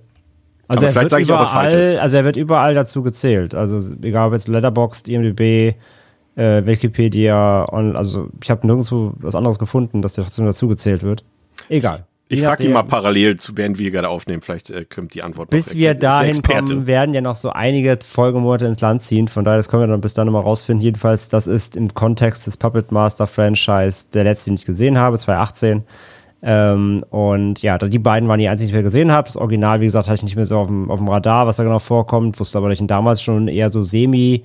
Also 0.68 0.80
Aber 0.80 0.88
er 0.88 0.92
vielleicht 0.92 1.04
wird 1.04 1.10
sage 1.12 1.24
ich 1.24 1.32
auch 1.32 1.40
was 1.42 1.52
überall, 1.52 1.72
Falsches. 1.72 1.98
also 1.98 2.18
er 2.18 2.26
wird 2.26 2.38
überall 2.38 2.74
dazu 2.74 3.04
gezählt. 3.04 3.56
Also 3.56 3.96
egal 4.02 4.28
ob 4.28 4.34
jetzt 4.34 4.48
Letterboxd, 4.48 5.08
IMDb, 5.10 5.76
äh, 6.36 6.66
Wikipedia, 6.66 7.66
on, 7.72 7.96
also 7.96 8.30
ich 8.42 8.50
habe 8.50 8.66
nirgendwo 8.66 9.14
was 9.18 9.36
anderes 9.36 9.60
gefunden, 9.60 10.02
dass 10.02 10.14
der 10.14 10.24
trotzdem 10.24 10.46
dazu 10.46 10.68
gezählt 10.68 11.04
wird. 11.04 11.24
Egal. 11.70 12.06
Ich 12.34 12.44
frage 12.44 12.64
ihn 12.64 12.74
mal 12.74 12.84
parallel, 12.84 13.38
zu, 13.38 13.56
während 13.56 13.78
wir 13.80 13.92
gerade 13.92 14.10
aufnehmen. 14.10 14.42
Vielleicht 14.42 14.70
äh, 14.70 14.86
kommt 14.86 15.14
die 15.14 15.24
Antwort. 15.24 15.50
Bis 15.50 15.76
wir 15.76 15.94
dahin 15.94 16.42
kommen, 16.42 16.88
werden 16.88 17.14
ja 17.14 17.22
noch 17.22 17.36
so 17.36 17.50
einige 17.52 17.98
Folgemonate 18.04 18.66
ins 18.66 18.82
Land 18.82 19.02
ziehen. 19.02 19.28
Von 19.28 19.44
daher, 19.44 19.58
das 19.58 19.70
können 19.70 19.84
wir 19.84 19.88
dann 19.88 20.02
bis 20.02 20.14
dann 20.14 20.28
nochmal 20.28 20.44
rausfinden. 20.44 20.84
Jedenfalls, 20.84 21.30
das 21.30 21.48
ist 21.48 21.78
im 21.78 21.94
Kontext 21.94 22.48
des 22.48 22.58
Puppet 22.58 22.92
Master 22.92 23.28
Franchise 23.28 24.08
der 24.14 24.24
letzte, 24.24 24.52
den 24.52 24.56
ich 24.56 24.66
gesehen 24.66 24.98
habe, 24.98 25.18
2018. 25.18 25.84
Ähm, 26.46 27.04
und 27.10 27.62
ja, 27.62 27.78
die 27.78 28.00
beiden 28.00 28.28
waren 28.28 28.40
die 28.40 28.50
einzigen, 28.50 28.72
die 28.72 28.78
ich 28.78 28.84
gesehen 28.84 29.12
habe. 29.12 29.28
Das 29.28 29.38
Original, 29.38 29.80
wie 29.80 29.86
gesagt, 29.86 30.08
hatte 30.08 30.18
ich 30.18 30.24
nicht 30.24 30.36
mehr 30.36 30.46
so 30.46 30.58
auf 30.58 30.68
dem, 30.68 30.92
auf 30.92 31.00
dem 31.00 31.08
Radar, 31.08 31.48
was 31.48 31.56
da 31.56 31.64
genau 31.64 31.80
vorkommt. 31.80 32.40
Wusste 32.40 32.58
aber, 32.58 32.68
dass 32.68 32.76
ich 32.76 32.82
ihn 32.82 32.88
damals 32.88 33.22
schon 33.22 33.48
eher 33.48 33.70
so 33.70 33.82
semi 33.82 34.44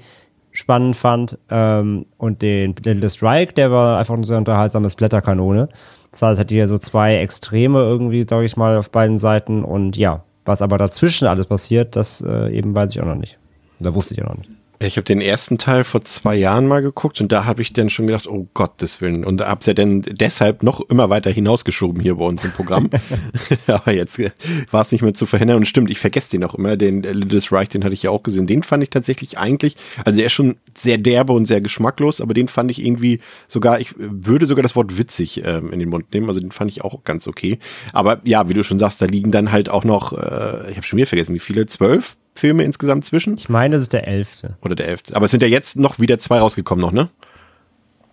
spannend 0.53 0.97
fand. 0.97 1.39
Ähm, 1.51 2.07
und 2.17 2.43
den 2.43 2.75
Little 2.77 3.11
Strike, 3.11 3.53
der 3.55 3.71
war 3.73 3.99
einfach 3.99 4.15
eine 4.15 4.25
sehr 4.25 4.39
unterhaltsame 4.39 4.89
Blätterkanone. 4.89 5.69
Das 6.11 6.23
heißt, 6.23 6.41
hat 6.41 6.51
hier 6.51 6.69
so 6.69 6.79
zwei 6.79 7.17
Extreme 7.17 7.81
irgendwie, 7.81 8.27
sage 8.29 8.47
ich 8.47 8.57
mal, 8.57 8.77
auf 8.79 8.91
beiden 8.91 9.19
Seiten. 9.19 9.65
Und 9.65 9.97
ja, 9.97 10.25
was 10.45 10.63
aber 10.63 10.79
dazwischen 10.79 11.29
alles 11.29 11.47
passiert, 11.47 11.97
das 11.97 12.21
äh, 12.21 12.51
eben 12.51 12.75
weiß 12.75 12.93
ich 12.93 13.01
auch 13.01 13.07
noch 13.07 13.15
nicht. 13.17 13.39
Da 13.81 13.95
wusste 13.95 14.15
ich 14.15 14.23
auch 14.23 14.29
noch 14.29 14.39
nicht. 14.39 14.51
Ich 14.81 14.97
habe 14.97 15.05
den 15.05 15.21
ersten 15.21 15.59
Teil 15.59 15.83
vor 15.83 16.05
zwei 16.05 16.37
Jahren 16.37 16.69
mal 16.69 16.83
geguckt 16.83 17.21
und 17.21 17.33
da 17.33 17.45
habe 17.45 17.63
ich 17.63 17.73
dann 17.73 17.91
schon 17.91 18.07
gedacht, 18.07 18.29
oh 18.29 18.47
Gottes 18.55 19.01
Willen. 19.01 19.25
Und 19.25 19.41
hab's 19.41 19.67
ja 19.67 19.75
dann 19.75 20.03
deshalb 20.03 20.63
noch 20.63 20.81
immer 20.89 21.11
weiter 21.11 21.31
hinausgeschoben 21.31 22.01
hier 22.01 22.15
bei 22.15 22.25
uns 22.25 22.45
im 22.45 22.53
Programm. 22.53 22.89
Aber 23.67 23.93
jetzt 23.93 24.21
äh, 24.21 24.31
war 24.71 24.83
es 24.83 24.93
nicht 24.93 25.03
mehr 25.03 25.15
zu 25.15 25.27
verhindern. 25.27 25.57
Und 25.57 25.67
stimmt, 25.67 25.91
ich 25.91 25.99
vergesse 25.99 26.31
den 26.31 26.45
auch 26.45 26.55
immer. 26.55 26.77
Den 26.77 27.03
äh, 27.03 27.13
Littlest 27.13 27.51
Reich, 27.51 27.69
den 27.69 27.83
hatte 27.83 27.95
ich 27.95 28.05
ja 28.05 28.11
auch 28.11 28.23
gesehen. 28.23 28.47
Den 28.47 28.63
fand 28.63 28.85
ich 28.85 28.91
tatsächlich 28.91 29.37
eigentlich, 29.37 29.77
also 30.05 30.21
er 30.21 30.27
ist 30.27 30.33
schon 30.33 30.57
sehr 30.77 30.99
derbe 30.99 31.33
und 31.33 31.47
sehr 31.47 31.61
geschmacklos, 31.61 32.21
aber 32.21 32.33
den 32.33 32.47
fand 32.47 32.71
ich 32.71 32.85
irgendwie 32.85 33.19
sogar, 33.49 33.81
ich 33.81 33.95
würde 33.99 34.47
sogar 34.47 34.63
das 34.63 34.77
Wort 34.77 34.97
witzig 34.97 35.43
ähm, 35.45 35.73
in 35.73 35.81
den 35.81 35.89
Mund 35.89 36.13
nehmen. 36.15 36.29
Also 36.29 36.39
den 36.39 36.53
fand 36.53 36.71
ich 36.71 36.85
auch 36.85 37.03
ganz 37.03 37.27
okay. 37.27 37.59
Aber 37.93 38.21
ja, 38.23 38.49
wie 38.49 38.55
du 38.55 38.63
schon 38.63 38.79
sagst, 38.79 39.03
da 39.03 39.07
liegen 39.07 39.33
dann 39.33 39.51
halt 39.51 39.71
auch 39.71 39.83
noch, 39.83 40.13
äh, 40.13 40.71
ich 40.71 40.77
habe 40.77 40.85
schon 40.85 40.99
wieder 40.99 41.07
vergessen, 41.07 41.35
wie 41.35 41.41
viele? 41.41 41.67
Zwölf 41.67 42.17
Filme 42.39 42.65
insgesamt 42.65 43.05
zwischen? 43.05 43.37
Ich 43.37 43.49
meine, 43.49 43.75
das 43.75 43.83
ist 43.83 43.93
der 43.93 44.07
elfte. 44.09 44.57
Oder 44.63 44.75
der 44.75 44.89
11. 44.89 45.03
Aber 45.13 45.27
es 45.27 45.31
sind 45.31 45.43
ja 45.43 45.49
jetzt 45.49 45.77
noch 45.77 45.99
wieder 45.99 46.19
zwei 46.19 46.39
rausgekommen 46.39 46.81
noch, 46.81 46.93
ne? 46.93 47.09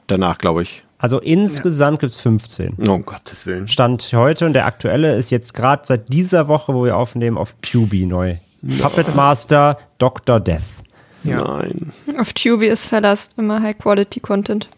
Danach, 0.08 0.38
glaube 0.38 0.64
ich. 0.64 0.84
Also 0.98 1.20
insgesamt 1.20 2.00
gibt's 2.00 2.16
15. 2.16 2.78
Oh, 2.80 2.92
um 2.92 3.06
Gottes 3.06 3.46
Willen. 3.46 3.68
Stand 3.68 4.12
heute 4.14 4.46
und 4.46 4.54
der 4.54 4.66
aktuelle 4.66 5.16
ist 5.16 5.30
jetzt 5.30 5.54
gerade 5.54 5.84
seit 5.86 6.12
dieser 6.12 6.48
Woche, 6.48 6.74
wo 6.74 6.86
wir 6.86 6.96
aufnehmen, 6.98 7.38
auf 7.38 7.56
Tubi 7.62 8.06
neu. 8.06 8.38
Puppet 8.80 9.14
Master 9.16 9.78
Dr. 9.98 10.40
Death. 10.40 10.84
Nein. 11.24 11.92
Auf 12.18 12.34
Tubi 12.34 12.68
ist 12.68 12.88
Verlass 12.88 13.32
immer 13.38 13.62
High-Quality-Content. 13.62 14.70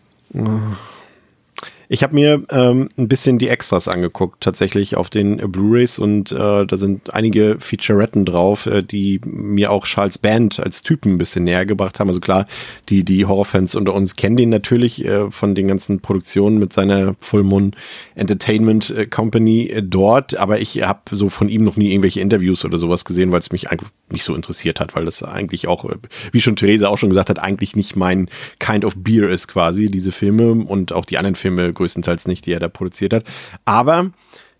Ich 1.89 2.03
habe 2.03 2.15
mir 2.15 2.43
ähm, 2.51 2.89
ein 2.97 3.07
bisschen 3.07 3.37
die 3.37 3.47
Extras 3.47 3.87
angeguckt, 3.87 4.41
tatsächlich 4.41 4.97
auf 4.97 5.09
den 5.09 5.37
Blu-rays 5.37 5.99
und 5.99 6.33
äh, 6.33 6.65
da 6.65 6.75
sind 6.75 7.13
einige 7.13 7.57
Featuretten 7.61 8.25
drauf, 8.25 8.65
äh, 8.65 8.83
die 8.83 9.21
mir 9.23 9.71
auch 9.71 9.85
Charles 9.85 10.17
Band 10.17 10.59
als 10.59 10.81
Typen 10.81 11.13
ein 11.13 11.17
bisschen 11.17 11.45
näher 11.45 11.65
gebracht 11.65 12.01
haben. 12.01 12.09
Also 12.09 12.19
klar, 12.19 12.45
die, 12.89 13.05
die 13.05 13.25
Horrorfans 13.25 13.75
unter 13.75 13.93
uns 13.93 14.17
kennen 14.17 14.35
den 14.35 14.49
natürlich 14.49 15.05
äh, 15.05 15.31
von 15.31 15.55
den 15.55 15.69
ganzen 15.69 16.01
Produktionen 16.01 16.57
mit 16.57 16.73
seiner 16.73 17.15
Full 17.21 17.43
Moon 17.43 17.73
Entertainment 18.15 18.89
äh, 18.89 19.05
Company 19.05 19.67
äh, 19.67 19.81
dort, 19.81 20.35
aber 20.35 20.59
ich 20.59 20.81
habe 20.83 20.99
so 21.11 21.29
von 21.29 21.47
ihm 21.47 21.63
noch 21.63 21.77
nie 21.77 21.91
irgendwelche 21.91 22.19
Interviews 22.19 22.65
oder 22.65 22.79
sowas 22.79 23.05
gesehen, 23.05 23.31
weil 23.31 23.39
es 23.39 23.53
mich 23.53 23.69
eigentlich 23.69 23.91
nicht 24.09 24.25
so 24.25 24.35
interessiert 24.35 24.81
hat, 24.81 24.95
weil 24.95 25.05
das 25.05 25.23
eigentlich 25.23 25.69
auch, 25.69 25.85
äh, 25.85 25.95
wie 26.33 26.41
schon 26.41 26.57
Theresa 26.57 26.89
auch 26.89 26.97
schon 26.97 27.09
gesagt 27.09 27.29
hat, 27.29 27.39
eigentlich 27.39 27.77
nicht 27.77 27.95
mein 27.95 28.29
Kind 28.59 28.83
of 28.83 28.95
Beer 28.97 29.29
ist 29.29 29.47
quasi, 29.47 29.85
diese 29.85 30.11
Filme 30.11 30.51
und 30.51 30.91
auch 30.91 31.05
die 31.05 31.17
anderen 31.17 31.35
Filme 31.35 31.76
größtenteils 31.77 32.27
nicht, 32.27 32.45
die 32.45 32.51
er 32.51 32.59
da 32.59 32.67
produziert 32.67 33.13
hat. 33.13 33.23
Aber 33.65 34.11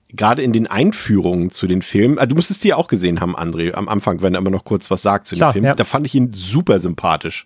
gerade 0.09 0.41
in 0.41 0.53
den 0.53 0.67
Einführungen 0.67 1.51
zu 1.51 1.67
den 1.67 1.81
Filmen, 1.81 2.17
ah, 2.17 2.25
du 2.25 2.35
musstest 2.35 2.63
die 2.63 2.69
ja 2.69 2.77
auch 2.77 2.87
gesehen 2.87 3.19
haben, 3.19 3.35
André, 3.35 3.73
am 3.73 3.89
Anfang, 3.89 4.21
wenn 4.21 4.33
er 4.33 4.39
immer 4.39 4.49
noch 4.49 4.63
kurz 4.63 4.89
was 4.89 5.01
sagt 5.01 5.27
zu 5.27 5.35
den 5.35 5.39
Klar, 5.39 5.53
Filmen, 5.53 5.65
ja. 5.67 5.75
da 5.75 5.83
fand 5.83 6.05
ich 6.05 6.15
ihn 6.15 6.31
super 6.33 6.79
sympathisch. 6.79 7.45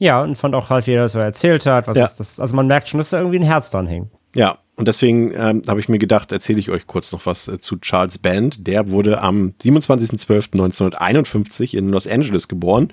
Ja, 0.00 0.22
und 0.22 0.36
fand 0.36 0.54
auch 0.54 0.70
halt, 0.70 0.86
wie 0.86 0.92
er 0.92 1.02
das 1.02 1.12
so 1.12 1.20
erzählt 1.20 1.66
hat. 1.66 1.86
Was 1.86 1.96
Ja. 1.96 2.04
ist 2.04 2.16
das? 2.16 2.40
Also 2.40 2.56
man 2.56 2.66
merkt 2.66 2.88
schon, 2.88 2.98
dass 2.98 3.10
da 3.10 3.18
irgendwie 3.18 3.38
ein 3.38 3.44
Herz 3.44 3.70
dran 3.70 3.86
hängt. 3.86 4.08
Ja, 4.34 4.58
und 4.76 4.88
deswegen 4.88 5.32
ähm, 5.36 5.62
habe 5.68 5.78
ich 5.78 5.88
mir 5.88 5.98
gedacht, 5.98 6.32
erzähle 6.32 6.58
ich 6.58 6.70
euch 6.70 6.88
kurz 6.88 7.12
noch 7.12 7.26
was 7.26 7.46
äh, 7.46 7.60
zu 7.60 7.76
Charles 7.76 8.18
Band. 8.18 8.66
Der 8.66 8.90
wurde 8.90 9.20
am 9.20 9.52
27.12.1951 9.62 11.76
in 11.76 11.88
Los 11.90 12.06
Angeles 12.06 12.48
geboren 12.48 12.92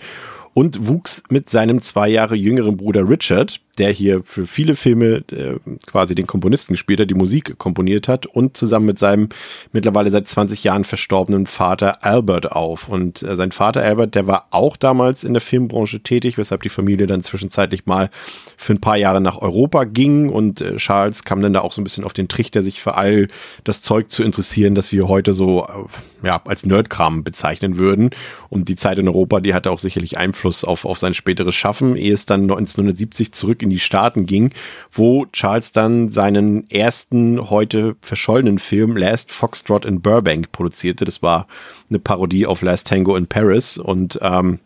und 0.54 0.88
wuchs 0.88 1.24
mit 1.30 1.50
seinem 1.50 1.82
zwei 1.82 2.10
Jahre 2.10 2.36
jüngeren 2.36 2.78
Bruder 2.78 3.08
Richard, 3.08 3.62
der 3.78 3.92
hier 3.92 4.22
für 4.24 4.46
viele 4.46 4.76
Filme 4.76 5.24
äh, 5.32 5.56
quasi 5.88 6.16
den 6.16 6.28
Komponisten 6.28 6.74
gespielt 6.74 7.00
hat, 7.00 7.10
die 7.10 7.16
Musik 7.16 7.58
komponiert 7.58 8.08
hat 8.08 8.26
und 8.26 8.58
zusammen 8.58 8.86
mit 8.86 9.00
seinem 9.00 9.30
mittlerweile 9.72 10.10
seit 10.10 10.28
20 10.28 10.64
Jahren 10.64 10.84
verstorbenen 10.84 11.48
Vater 11.48 12.04
Albert 12.04 12.52
auf. 12.52 12.90
Und 12.90 13.24
äh, 13.24 13.36
sein 13.36 13.52
Vater 13.52 13.84
Albert, 13.84 14.16
der 14.16 14.28
war 14.28 14.48
auch 14.52 14.78
damals 14.78 15.24
in 15.24 15.34
der 15.34 15.42
Filmbranche 15.42 16.02
tätig, 16.02 16.38
weshalb 16.38 16.64
die 16.64 16.70
Familie 16.70 17.08
dann 17.08 17.24
zwischenzeitlich 17.24 17.86
mal 17.86 18.10
für 18.58 18.74
ein 18.74 18.82
paar 18.82 18.98
Jahre 18.98 19.22
nach 19.22 19.38
Europa 19.38 19.86
ging 19.86 20.30
und 20.30 20.62
äh, 20.62 20.76
Charles 20.76 21.24
kam 21.24 21.42
dann 21.42 21.54
da 21.54 21.62
auch 21.62 21.72
so 21.72 21.82
ein 21.82 21.84
bisschen 21.84 22.04
auf 22.04 22.14
den 22.14 22.28
Trichter, 22.28 22.62
sich 22.62 22.82
für 22.82 22.96
all 22.96 23.28
das 23.64 23.82
Zeug 23.82 24.12
zu 24.12 24.24
interessieren, 24.24 24.76
das 24.76 24.92
wir 24.92 25.08
heute 25.08 25.34
so 25.34 25.66
äh, 25.66 26.28
ja, 26.28 26.42
als 26.46 26.66
Nerdkram 26.66 27.24
bezeichnen 27.24 27.78
würden. 27.78 28.12
Und 28.50 28.70
die 28.70 28.76
Zeit 28.76 28.98
in 28.98 29.08
Europa, 29.08 29.40
die 29.40 29.54
hatte 29.54 29.72
auch 29.72 29.80
sicherlich 29.80 30.18
Einfluss 30.18 30.64
auf, 30.64 30.86
auf 30.86 31.00
sein 31.00 31.14
späteres 31.14 31.56
Schaffen, 31.56 31.96
ehe 31.96 32.14
es 32.14 32.26
dann 32.26 32.42
1970 32.42 33.32
zurück 33.32 33.61
in 33.62 33.70
die 33.70 33.80
Staaten 33.80 34.26
ging, 34.26 34.52
wo 34.92 35.26
Charles 35.28 35.72
dann 35.72 36.12
seinen 36.12 36.70
ersten 36.70 37.50
heute 37.50 37.96
verschollenen 38.02 38.60
Film 38.60 38.98
Last 38.98 39.32
Foxtrot 39.32 39.86
in 39.86 40.02
Burbank 40.02 40.52
produzierte. 40.52 41.06
Das 41.06 41.22
war 41.22 41.48
eine 41.90 42.00
Parodie 42.00 42.46
auf 42.46 42.62
Last 42.62 42.88
Tango 42.88 43.16
in 43.16 43.28
Paris 43.28 43.78
und 43.78 44.20
ähm, 44.22 44.60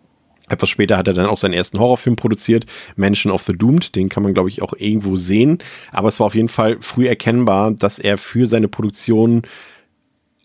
etwas 0.47 0.69
später 0.69 0.97
hat 0.97 1.07
er 1.07 1.13
dann 1.13 1.25
auch 1.25 1.39
seinen 1.39 1.53
ersten 1.53 1.79
Horrorfilm 1.79 2.15
produziert, 2.15 2.65
Mansion 2.95 3.33
of 3.33 3.41
the 3.43 3.53
Doomed. 3.53 3.95
Den 3.95 4.09
kann 4.09 4.23
man, 4.23 4.33
glaube 4.33 4.49
ich, 4.49 4.61
auch 4.61 4.73
irgendwo 4.77 5.17
sehen. 5.17 5.57
Aber 5.91 6.07
es 6.07 6.19
war 6.19 6.27
auf 6.27 6.35
jeden 6.35 6.49
Fall 6.49 6.77
früh 6.81 7.07
erkennbar, 7.07 7.71
dass 7.71 7.97
er 7.97 8.17
für 8.17 8.45
seine 8.45 8.67
Produktion 8.67 9.41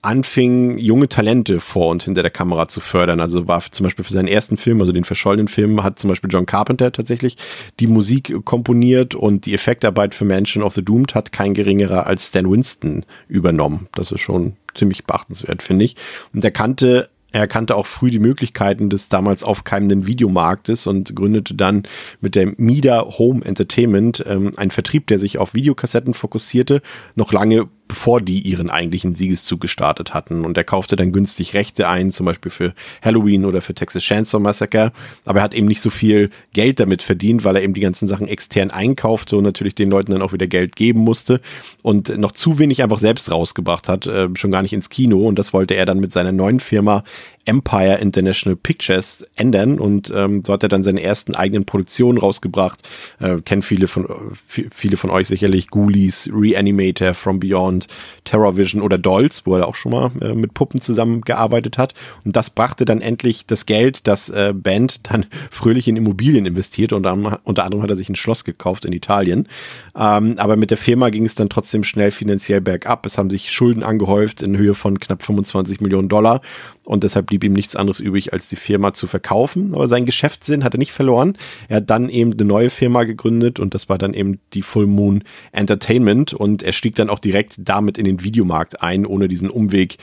anfing, 0.02 0.78
junge 0.78 1.08
Talente 1.08 1.60
vor 1.60 1.88
und 1.88 2.02
hinter 2.02 2.22
der 2.22 2.30
Kamera 2.30 2.68
zu 2.68 2.80
fördern. 2.80 3.20
Also 3.20 3.46
war 3.48 3.62
zum 3.70 3.84
Beispiel 3.84 4.04
für 4.04 4.12
seinen 4.12 4.28
ersten 4.28 4.56
Film, 4.56 4.80
also 4.80 4.92
den 4.92 5.04
verschollenen 5.04 5.48
Film, 5.48 5.82
hat 5.82 5.98
zum 5.98 6.08
Beispiel 6.08 6.30
John 6.30 6.46
Carpenter 6.46 6.90
tatsächlich 6.92 7.36
die 7.80 7.86
Musik 7.86 8.34
komponiert 8.44 9.14
und 9.14 9.46
die 9.46 9.54
Effektarbeit 9.54 10.14
für 10.14 10.24
Mansion 10.24 10.64
of 10.64 10.74
the 10.74 10.84
Doomed 10.84 11.14
hat 11.14 11.32
kein 11.32 11.54
geringerer 11.54 12.06
als 12.06 12.28
Stan 12.28 12.50
Winston 12.50 13.04
übernommen. 13.28 13.88
Das 13.94 14.10
ist 14.10 14.20
schon 14.20 14.56
ziemlich 14.74 15.04
beachtenswert, 15.04 15.62
finde 15.62 15.84
ich. 15.84 15.96
Und 16.32 16.44
er 16.44 16.50
kannte 16.50 17.08
er 17.32 17.42
erkannte 17.42 17.76
auch 17.76 17.86
früh 17.86 18.10
die 18.10 18.18
Möglichkeiten 18.18 18.90
des 18.90 19.08
damals 19.08 19.44
aufkeimenden 19.44 20.06
Videomarktes 20.06 20.88
und 20.88 21.14
gründete 21.14 21.54
dann 21.54 21.84
mit 22.20 22.34
der 22.34 22.52
Mida 22.56 23.04
Home 23.18 23.44
Entertainment 23.44 24.24
ähm, 24.26 24.52
einen 24.56 24.72
Vertrieb, 24.72 25.06
der 25.06 25.20
sich 25.20 25.38
auf 25.38 25.54
Videokassetten 25.54 26.14
fokussierte, 26.14 26.82
noch 27.14 27.32
lange 27.32 27.68
bevor 27.90 28.20
die 28.20 28.38
ihren 28.38 28.70
eigentlichen 28.70 29.16
Siegeszug 29.16 29.60
gestartet 29.60 30.14
hatten. 30.14 30.44
Und 30.44 30.56
er 30.56 30.62
kaufte 30.62 30.94
dann 30.94 31.10
günstig 31.10 31.54
Rechte 31.54 31.88
ein, 31.88 32.12
zum 32.12 32.24
Beispiel 32.24 32.52
für 32.52 32.72
Halloween 33.02 33.44
oder 33.44 33.60
für 33.62 33.74
Texas 33.74 34.04
Chainsaw 34.04 34.40
Massacre. 34.40 34.92
Aber 35.24 35.40
er 35.40 35.42
hat 35.42 35.54
eben 35.54 35.66
nicht 35.66 35.80
so 35.80 35.90
viel 35.90 36.30
Geld 36.52 36.78
damit 36.78 37.02
verdient, 37.02 37.42
weil 37.42 37.56
er 37.56 37.64
eben 37.64 37.74
die 37.74 37.80
ganzen 37.80 38.06
Sachen 38.06 38.28
extern 38.28 38.70
einkaufte 38.70 39.36
und 39.36 39.42
natürlich 39.42 39.74
den 39.74 39.90
Leuten 39.90 40.12
dann 40.12 40.22
auch 40.22 40.32
wieder 40.32 40.46
Geld 40.46 40.76
geben 40.76 41.00
musste 41.00 41.40
und 41.82 42.16
noch 42.16 42.30
zu 42.30 42.60
wenig 42.60 42.80
einfach 42.80 42.98
selbst 42.98 43.32
rausgebracht 43.32 43.88
hat, 43.88 44.06
äh, 44.06 44.28
schon 44.34 44.52
gar 44.52 44.62
nicht 44.62 44.72
ins 44.72 44.88
Kino. 44.88 45.26
Und 45.26 45.36
das 45.36 45.52
wollte 45.52 45.74
er 45.74 45.84
dann 45.84 45.98
mit 45.98 46.12
seiner 46.12 46.30
neuen 46.30 46.60
Firma 46.60 47.02
Empire 47.46 47.96
International 47.96 48.56
Pictures 48.56 49.24
ändern 49.36 49.78
und 49.78 50.12
ähm, 50.14 50.42
so 50.46 50.52
hat 50.52 50.62
er 50.62 50.68
dann 50.68 50.82
seine 50.82 51.02
ersten 51.02 51.34
eigenen 51.34 51.64
Produktionen 51.64 52.18
rausgebracht. 52.18 52.88
Äh, 53.18 53.40
kennen 53.40 53.62
viele 53.62 53.86
von 53.86 54.04
äh, 54.04 54.64
viele 54.70 54.96
von 54.96 55.10
euch 55.10 55.28
sicherlich 55.28 55.68
Ghoulies, 55.68 56.30
Reanimator, 56.32 57.14
From 57.14 57.40
Beyond, 57.40 57.88
Terror 58.24 58.56
Vision 58.56 58.82
oder 58.82 58.98
Dolls, 58.98 59.46
wo 59.46 59.56
er 59.56 59.66
auch 59.66 59.74
schon 59.74 59.92
mal 59.92 60.10
äh, 60.20 60.34
mit 60.34 60.54
Puppen 60.54 60.80
zusammengearbeitet 60.80 61.78
hat. 61.78 61.94
Und 62.24 62.36
das 62.36 62.50
brachte 62.50 62.84
dann 62.84 63.00
endlich 63.00 63.46
das 63.46 63.64
Geld, 63.66 64.06
das 64.06 64.28
äh, 64.28 64.52
Band 64.54 65.10
dann 65.10 65.26
fröhlich 65.50 65.88
in 65.88 65.96
Immobilien 65.96 66.46
investiert 66.46 66.92
und 66.92 67.02
dann, 67.04 67.38
unter 67.44 67.64
anderem 67.64 67.82
hat 67.82 67.90
er 67.90 67.96
sich 67.96 68.08
ein 68.08 68.16
Schloss 68.16 68.44
gekauft 68.44 68.84
in 68.84 68.92
Italien. 68.92 69.48
Ähm, 69.96 70.34
aber 70.36 70.56
mit 70.56 70.70
der 70.70 70.78
Firma 70.78 71.08
ging 71.08 71.24
es 71.24 71.34
dann 71.34 71.48
trotzdem 71.48 71.84
schnell 71.84 72.10
finanziell 72.10 72.60
bergab. 72.60 73.06
Es 73.06 73.18
haben 73.18 73.30
sich 73.30 73.50
Schulden 73.50 73.82
angehäuft 73.82 74.42
in 74.42 74.56
Höhe 74.56 74.74
von 74.74 75.00
knapp 75.00 75.22
25 75.22 75.80
Millionen 75.80 76.08
Dollar 76.08 76.42
und 76.90 77.04
deshalb 77.04 77.26
blieb 77.26 77.44
ihm 77.44 77.52
nichts 77.52 77.76
anderes 77.76 78.00
übrig, 78.00 78.32
als 78.32 78.48
die 78.48 78.56
Firma 78.56 78.92
zu 78.92 79.06
verkaufen. 79.06 79.74
Aber 79.74 79.86
seinen 79.86 80.06
Geschäftssinn 80.06 80.64
hat 80.64 80.74
er 80.74 80.78
nicht 80.78 80.90
verloren. 80.90 81.38
Er 81.68 81.76
hat 81.76 81.88
dann 81.88 82.08
eben 82.08 82.32
eine 82.32 82.44
neue 82.44 82.68
Firma 82.68 83.04
gegründet 83.04 83.60
und 83.60 83.74
das 83.74 83.88
war 83.88 83.96
dann 83.96 84.12
eben 84.12 84.40
die 84.54 84.62
Full 84.62 84.88
Moon 84.88 85.22
Entertainment 85.52 86.34
und 86.34 86.64
er 86.64 86.72
stieg 86.72 86.96
dann 86.96 87.08
auch 87.08 87.20
direkt 87.20 87.54
damit 87.58 87.96
in 87.96 88.06
den 88.06 88.24
Videomarkt 88.24 88.82
ein, 88.82 89.06
ohne 89.06 89.28
diesen 89.28 89.50
Umweg 89.50 89.98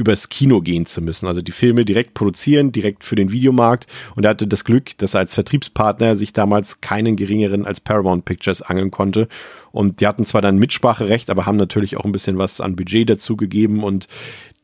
übers 0.00 0.30
Kino 0.30 0.62
gehen 0.62 0.86
zu 0.86 1.02
müssen. 1.02 1.26
Also 1.26 1.42
die 1.42 1.52
Filme 1.52 1.84
direkt 1.84 2.14
produzieren, 2.14 2.72
direkt 2.72 3.04
für 3.04 3.16
den 3.16 3.32
Videomarkt. 3.32 3.86
Und 4.16 4.24
er 4.24 4.30
hatte 4.30 4.46
das 4.46 4.64
Glück, 4.64 4.96
dass 4.96 5.12
er 5.12 5.20
als 5.20 5.34
Vertriebspartner 5.34 6.14
sich 6.14 6.32
damals 6.32 6.80
keinen 6.80 7.16
geringeren 7.16 7.66
als 7.66 7.80
Paramount 7.80 8.24
Pictures 8.24 8.62
angeln 8.62 8.90
konnte. 8.90 9.28
Und 9.72 10.00
die 10.00 10.06
hatten 10.06 10.24
zwar 10.24 10.40
dann 10.40 10.56
Mitspracherecht, 10.56 11.28
aber 11.28 11.44
haben 11.44 11.58
natürlich 11.58 11.98
auch 11.98 12.06
ein 12.06 12.12
bisschen 12.12 12.38
was 12.38 12.62
an 12.62 12.76
Budget 12.76 13.10
dazu 13.10 13.36
gegeben. 13.36 13.84
Und 13.84 14.08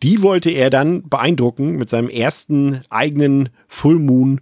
die 0.03 0.23
wollte 0.23 0.51
er 0.51 0.71
dann 0.71 1.09
beeindrucken 1.09 1.73
mit 1.77 1.89
seinem 1.89 2.09
ersten 2.09 2.83
eigenen 2.91 3.49
Full 3.69 3.99
Moon 3.99 4.41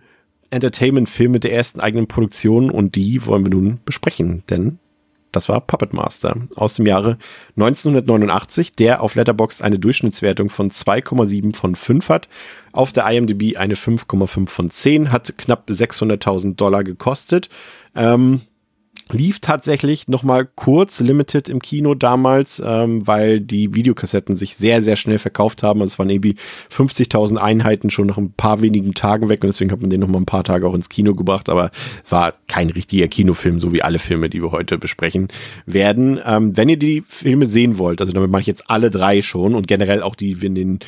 Entertainment-Film 0.50 1.32
mit 1.32 1.44
der 1.44 1.52
ersten 1.52 1.80
eigenen 1.80 2.06
Produktion. 2.06 2.70
Und 2.70 2.94
die 2.94 3.24
wollen 3.26 3.44
wir 3.44 3.50
nun 3.50 3.80
besprechen, 3.84 4.42
denn 4.50 4.78
das 5.32 5.48
war 5.48 5.60
Puppet 5.60 5.92
Master 5.92 6.36
aus 6.54 6.74
dem 6.74 6.86
Jahre 6.86 7.18
1989, 7.56 8.72
der 8.72 9.02
auf 9.02 9.16
Letterboxd 9.16 9.62
eine 9.62 9.80
Durchschnittswertung 9.80 10.48
von 10.48 10.70
2,7 10.70 11.56
von 11.56 11.74
5 11.74 12.08
hat. 12.08 12.28
Auf 12.72 12.92
der 12.92 13.10
IMDb 13.10 13.56
eine 13.56 13.74
5,5 13.74 14.48
von 14.48 14.70
10, 14.70 15.10
hat 15.10 15.36
knapp 15.36 15.68
600.000 15.68 16.54
Dollar 16.54 16.84
gekostet. 16.84 17.48
Ähm, 17.96 18.42
lief 19.12 19.40
tatsächlich 19.40 20.08
noch 20.08 20.22
mal 20.22 20.48
kurz 20.54 21.00
limited 21.00 21.48
im 21.48 21.60
Kino 21.60 21.94
damals, 21.94 22.62
ähm, 22.64 23.06
weil 23.06 23.40
die 23.40 23.74
Videokassetten 23.74 24.34
sich 24.34 24.56
sehr, 24.56 24.80
sehr 24.82 24.96
schnell 24.96 25.18
verkauft 25.18 25.62
haben. 25.62 25.80
Also 25.80 25.92
es 25.92 25.98
waren 25.98 26.08
irgendwie 26.08 26.36
50.000 26.72 27.36
Einheiten 27.36 27.90
schon 27.90 28.06
nach 28.06 28.16
ein 28.16 28.32
paar 28.32 28.62
wenigen 28.62 28.94
Tagen 28.94 29.28
weg 29.28 29.42
und 29.42 29.48
deswegen 29.48 29.70
hat 29.70 29.80
man 29.80 29.90
den 29.90 30.00
noch 30.00 30.08
mal 30.08 30.18
ein 30.18 30.26
paar 30.26 30.44
Tage 30.44 30.66
auch 30.66 30.74
ins 30.74 30.88
Kino 30.88 31.14
gebracht, 31.14 31.48
aber 31.48 31.70
war 32.08 32.34
kein 32.48 32.70
richtiger 32.70 33.08
Kinofilm, 33.08 33.60
so 33.60 33.72
wie 33.72 33.82
alle 33.82 33.98
Filme, 33.98 34.30
die 34.30 34.42
wir 34.42 34.52
heute 34.52 34.78
besprechen 34.78 35.28
werden. 35.66 36.18
Ähm, 36.24 36.56
wenn 36.56 36.68
ihr 36.68 36.78
die 36.78 37.04
Filme 37.08 37.46
sehen 37.46 37.78
wollt, 37.78 38.00
also 38.00 38.12
damit 38.12 38.30
mache 38.30 38.42
ich 38.42 38.46
jetzt 38.46 38.70
alle 38.70 38.90
drei 38.90 39.20
schon 39.20 39.54
und 39.54 39.66
generell 39.66 40.02
auch 40.02 40.14
die, 40.14 40.32
in 40.32 40.54
den 40.54 40.78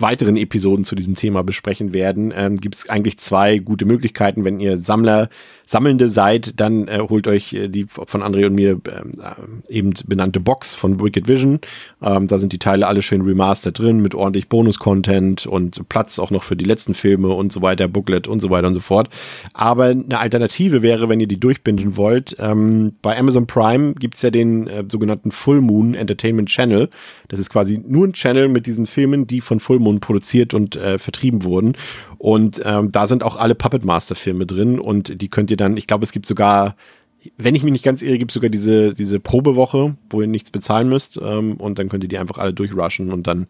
weiteren 0.00 0.36
Episoden 0.36 0.84
zu 0.84 0.94
diesem 0.94 1.14
Thema 1.14 1.42
besprechen 1.42 1.92
werden, 1.92 2.32
ähm, 2.36 2.56
gibt 2.56 2.74
es 2.74 2.88
eigentlich 2.88 3.18
zwei 3.18 3.58
gute 3.58 3.84
Möglichkeiten. 3.84 4.44
Wenn 4.44 4.60
ihr 4.60 4.78
Sammler, 4.78 5.28
Sammelnde 5.64 6.08
seid, 6.08 6.58
dann 6.60 6.88
äh, 6.88 7.00
holt 7.08 7.26
euch 7.26 7.52
äh, 7.52 7.68
die 7.68 7.86
von 7.88 8.22
André 8.22 8.46
und 8.46 8.54
mir 8.54 8.80
ähm, 8.90 9.12
äh, 9.20 9.74
eben 9.74 9.92
benannte 10.06 10.40
Box 10.40 10.74
von 10.74 11.00
Wicked 11.00 11.28
Vision. 11.28 11.60
Ähm, 12.00 12.26
da 12.26 12.38
sind 12.38 12.52
die 12.52 12.58
Teile 12.58 12.86
alle 12.86 13.02
schön 13.02 13.20
remastered 13.20 13.78
drin 13.78 14.00
mit 14.00 14.14
ordentlich 14.14 14.48
Bonus-Content 14.48 15.46
und 15.46 15.88
Platz 15.88 16.18
auch 16.18 16.30
noch 16.30 16.42
für 16.42 16.56
die 16.56 16.64
letzten 16.64 16.94
Filme 16.94 17.28
und 17.28 17.52
so 17.52 17.60
weiter, 17.60 17.86
Booklet 17.86 18.28
und 18.28 18.40
so 18.40 18.50
weiter 18.50 18.68
und 18.68 18.74
so 18.74 18.80
fort. 18.80 19.10
Aber 19.52 19.86
eine 19.86 20.18
Alternative 20.18 20.82
wäre, 20.82 21.08
wenn 21.08 21.20
ihr 21.20 21.28
die 21.28 21.40
durchbinden 21.40 21.96
wollt, 21.96 22.36
ähm, 22.38 22.94
bei 23.02 23.18
Amazon 23.18 23.46
Prime 23.46 23.94
gibt's 23.94 24.22
ja 24.22 24.30
den 24.30 24.68
äh, 24.68 24.84
sogenannten 24.88 25.32
Full 25.32 25.60
Moon 25.60 25.94
Entertainment 25.94 26.48
Channel. 26.48 26.88
Das 27.28 27.38
ist 27.40 27.50
quasi 27.50 27.80
nur 27.86 28.06
ein 28.06 28.12
Channel 28.14 28.48
mit 28.48 28.66
diesen 28.66 28.86
Filmen, 28.86 29.26
die 29.26 29.40
von 29.40 29.60
Full 29.60 29.80
Moon 29.80 29.87
produziert 30.00 30.54
und 30.54 30.76
äh, 30.76 30.98
vertrieben 30.98 31.44
wurden. 31.44 31.76
Und 32.18 32.60
ähm, 32.64 32.92
da 32.92 33.06
sind 33.06 33.22
auch 33.22 33.36
alle 33.36 33.54
Puppet 33.54 33.84
Master 33.84 34.14
Filme 34.14 34.46
drin 34.46 34.78
und 34.78 35.20
die 35.20 35.28
könnt 35.28 35.50
ihr 35.50 35.56
dann, 35.56 35.76
ich 35.76 35.86
glaube, 35.86 36.04
es 36.04 36.12
gibt 36.12 36.26
sogar, 36.26 36.76
wenn 37.36 37.54
ich 37.54 37.62
mich 37.62 37.72
nicht 37.72 37.84
ganz 37.84 38.02
irre, 38.02 38.18
gibt 38.18 38.30
es 38.30 38.34
sogar 38.34 38.50
diese, 38.50 38.94
diese 38.94 39.20
Probewoche, 39.20 39.96
wo 40.10 40.20
ihr 40.20 40.26
nichts 40.26 40.50
bezahlen 40.50 40.88
müsst 40.88 41.20
ähm, 41.22 41.54
und 41.54 41.78
dann 41.78 41.88
könnt 41.88 42.04
ihr 42.04 42.08
die 42.08 42.18
einfach 42.18 42.38
alle 42.38 42.52
durchrushen 42.52 43.12
und 43.12 43.26
dann 43.26 43.46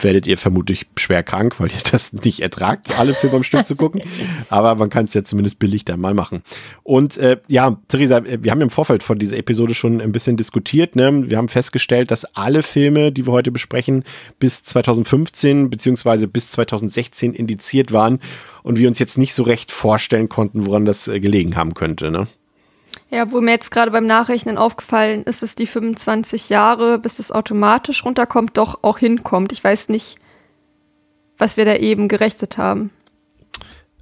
werdet 0.00 0.26
ihr 0.26 0.36
vermutlich 0.36 0.86
schwer 0.98 1.22
krank, 1.22 1.58
weil 1.58 1.68
ihr 1.68 1.82
das 1.90 2.12
nicht 2.12 2.40
ertragt, 2.40 2.98
alle 2.98 3.14
Filme 3.14 3.36
am 3.36 3.42
Stück 3.42 3.66
zu 3.66 3.76
gucken. 3.76 4.02
Aber 4.50 4.74
man 4.74 4.90
kann 4.90 5.06
es 5.06 5.14
ja 5.14 5.24
zumindest 5.24 5.58
billig 5.58 5.84
dann 5.84 6.00
mal 6.00 6.14
machen. 6.14 6.42
Und 6.82 7.16
äh, 7.16 7.38
ja, 7.48 7.78
Theresa, 7.88 8.22
wir 8.24 8.50
haben 8.50 8.60
im 8.60 8.70
Vorfeld 8.70 9.02
von 9.02 9.18
dieser 9.18 9.36
Episode 9.36 9.74
schon 9.74 10.00
ein 10.00 10.12
bisschen 10.12 10.36
diskutiert. 10.36 10.96
Ne? 10.96 11.30
Wir 11.30 11.38
haben 11.38 11.48
festgestellt, 11.48 12.10
dass 12.10 12.24
alle 12.36 12.62
Filme, 12.62 13.12
die 13.12 13.26
wir 13.26 13.32
heute 13.32 13.50
besprechen, 13.50 14.04
bis 14.38 14.62
2015 14.64 15.70
beziehungsweise 15.70 16.28
bis 16.28 16.50
2016 16.50 17.32
indiziert 17.32 17.92
waren 17.92 18.20
und 18.62 18.78
wir 18.78 18.88
uns 18.88 18.98
jetzt 18.98 19.18
nicht 19.18 19.34
so 19.34 19.42
recht 19.42 19.72
vorstellen 19.72 20.28
konnten, 20.28 20.66
woran 20.66 20.84
das 20.84 21.08
äh, 21.08 21.20
gelegen 21.20 21.56
haben 21.56 21.74
könnte. 21.74 22.10
Ne? 22.10 22.26
Ja, 23.10 23.30
wo 23.32 23.40
mir 23.40 23.52
jetzt 23.52 23.70
gerade 23.70 23.90
beim 23.90 24.06
Nachrechnen 24.06 24.58
aufgefallen 24.58 25.24
ist, 25.24 25.42
es 25.42 25.54
die 25.54 25.66
25 25.66 26.48
Jahre, 26.48 26.98
bis 26.98 27.18
es 27.18 27.30
automatisch 27.32 28.04
runterkommt, 28.04 28.56
doch 28.56 28.78
auch 28.82 28.98
hinkommt. 28.98 29.52
Ich 29.52 29.62
weiß 29.62 29.88
nicht, 29.88 30.16
was 31.38 31.56
wir 31.56 31.64
da 31.64 31.76
eben 31.76 32.08
gerechnet 32.08 32.58
haben. 32.58 32.90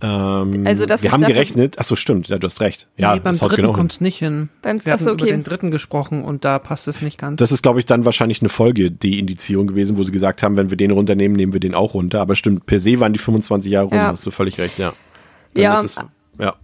Ähm, 0.05 0.65
Also, 0.67 0.85
dass 0.85 1.03
wir 1.05 1.13
haben 1.13 1.23
gerechnet, 1.25 1.77
ach 1.79 1.85
so, 1.85 1.95
stimmt, 1.95 2.27
ja, 2.27 2.37
du 2.39 2.47
hast 2.49 2.61
recht. 2.61 2.89
Ja, 2.97 3.15
nee, 3.15 3.21
beim 3.21 3.37
dritten 3.37 3.55
genau 3.55 3.73
kommt 3.73 3.93
es 3.93 4.01
nicht 4.01 4.19
hin. 4.19 4.49
Beim- 4.61 4.85
Wir 4.85 4.95
ach 4.95 4.99
so, 4.99 5.07
hatten 5.07 5.15
über 5.19 5.23
okay. 5.25 5.31
den 5.33 5.45
dritten 5.45 5.71
gesprochen 5.71 6.25
und 6.25 6.45
da 6.45 6.59
passt 6.59 6.89
es 6.89 7.01
nicht 7.03 7.19
ganz. 7.19 7.39
Das 7.39 7.53
ist, 7.53 7.63
glaube 7.63 7.79
ich, 7.79 7.87
dann 7.87 8.05
wahrscheinlich 8.05 8.43
eine 8.43 8.49
Folge-De-Indizierung 8.49 9.69
gewesen, 9.69 9.97
wo 9.97 10.03
sie 10.03 10.11
gesagt 10.11 10.43
haben, 10.43 10.57
wenn 10.57 10.71
wir 10.71 10.77
den 10.77 10.91
runternehmen, 10.91 11.37
nehmen 11.37 11.53
wir 11.53 11.61
den 11.61 11.75
auch 11.77 11.95
runter. 11.95 12.21
Aber 12.21 12.35
stimmt, 12.35 12.67
per 12.67 12.81
se 12.81 12.99
waren 12.99 13.13
die 13.13 13.21
25 13.21 13.71
Jahre 13.71 13.95
Ja. 13.95 14.09
hast 14.09 14.27
du 14.27 14.33
völlig 14.33 14.59
recht, 14.59 14.79
ja. 14.79 14.93
Dann 15.55 15.63
Ja, 15.63 15.75
ist 15.75 15.85
es, 15.85 15.97
ja. 16.41 16.57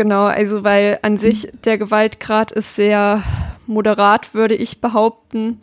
Genau, 0.00 0.24
also 0.24 0.64
weil 0.64 0.98
an 1.02 1.18
sich 1.18 1.52
der 1.62 1.76
Gewaltgrad 1.76 2.52
ist 2.52 2.74
sehr 2.74 3.22
moderat, 3.66 4.32
würde 4.32 4.54
ich 4.54 4.80
behaupten. 4.80 5.60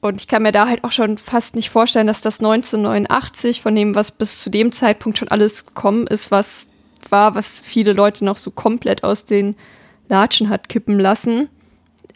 Und 0.00 0.20
ich 0.20 0.26
kann 0.26 0.42
mir 0.42 0.50
da 0.50 0.66
halt 0.66 0.82
auch 0.82 0.90
schon 0.90 1.18
fast 1.18 1.54
nicht 1.54 1.70
vorstellen, 1.70 2.08
dass 2.08 2.20
das 2.20 2.40
1989 2.40 3.62
von 3.62 3.72
dem, 3.76 3.94
was 3.94 4.10
bis 4.10 4.42
zu 4.42 4.50
dem 4.50 4.72
Zeitpunkt 4.72 5.18
schon 5.18 5.28
alles 5.28 5.66
gekommen 5.66 6.08
ist, 6.08 6.32
was 6.32 6.66
war, 7.10 7.36
was 7.36 7.60
viele 7.60 7.92
Leute 7.92 8.24
noch 8.24 8.38
so 8.38 8.50
komplett 8.50 9.04
aus 9.04 9.24
den 9.24 9.54
Latschen 10.08 10.48
hat 10.48 10.68
kippen 10.68 10.98
lassen. 10.98 11.48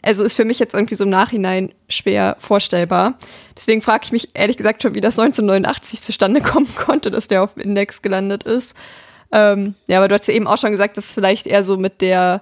Also 0.01 0.25
ist 0.25 0.35
für 0.35 0.43
mich 0.43 0.59
jetzt 0.59 0.73
irgendwie 0.73 0.95
so 0.95 1.05
im 1.05 1.09
Nachhinein 1.09 1.71
schwer 1.87 2.35
vorstellbar. 2.37 3.17
Deswegen 3.55 3.81
frage 3.81 4.03
ich 4.03 4.11
mich 4.11 4.27
ehrlich 4.33 4.57
gesagt 4.57 4.83
schon, 4.83 4.93
wie 4.93 4.99
das 4.99 5.17
1989 5.17 6.01
zustande 6.01 6.41
kommen 6.41 6.67
konnte, 6.75 7.11
dass 7.11 7.29
der 7.29 7.43
auf 7.43 7.53
dem 7.53 7.63
Index 7.63 8.01
gelandet 8.01 8.43
ist. 8.43 8.75
Ähm, 9.31 9.75
ja, 9.87 9.97
aber 9.97 10.07
du 10.07 10.15
hast 10.15 10.27
ja 10.27 10.33
eben 10.33 10.47
auch 10.47 10.57
schon 10.57 10.71
gesagt, 10.71 10.97
dass 10.97 11.09
es 11.09 11.13
vielleicht 11.13 11.47
eher 11.47 11.63
so 11.63 11.77
mit 11.77 12.01
der 12.01 12.41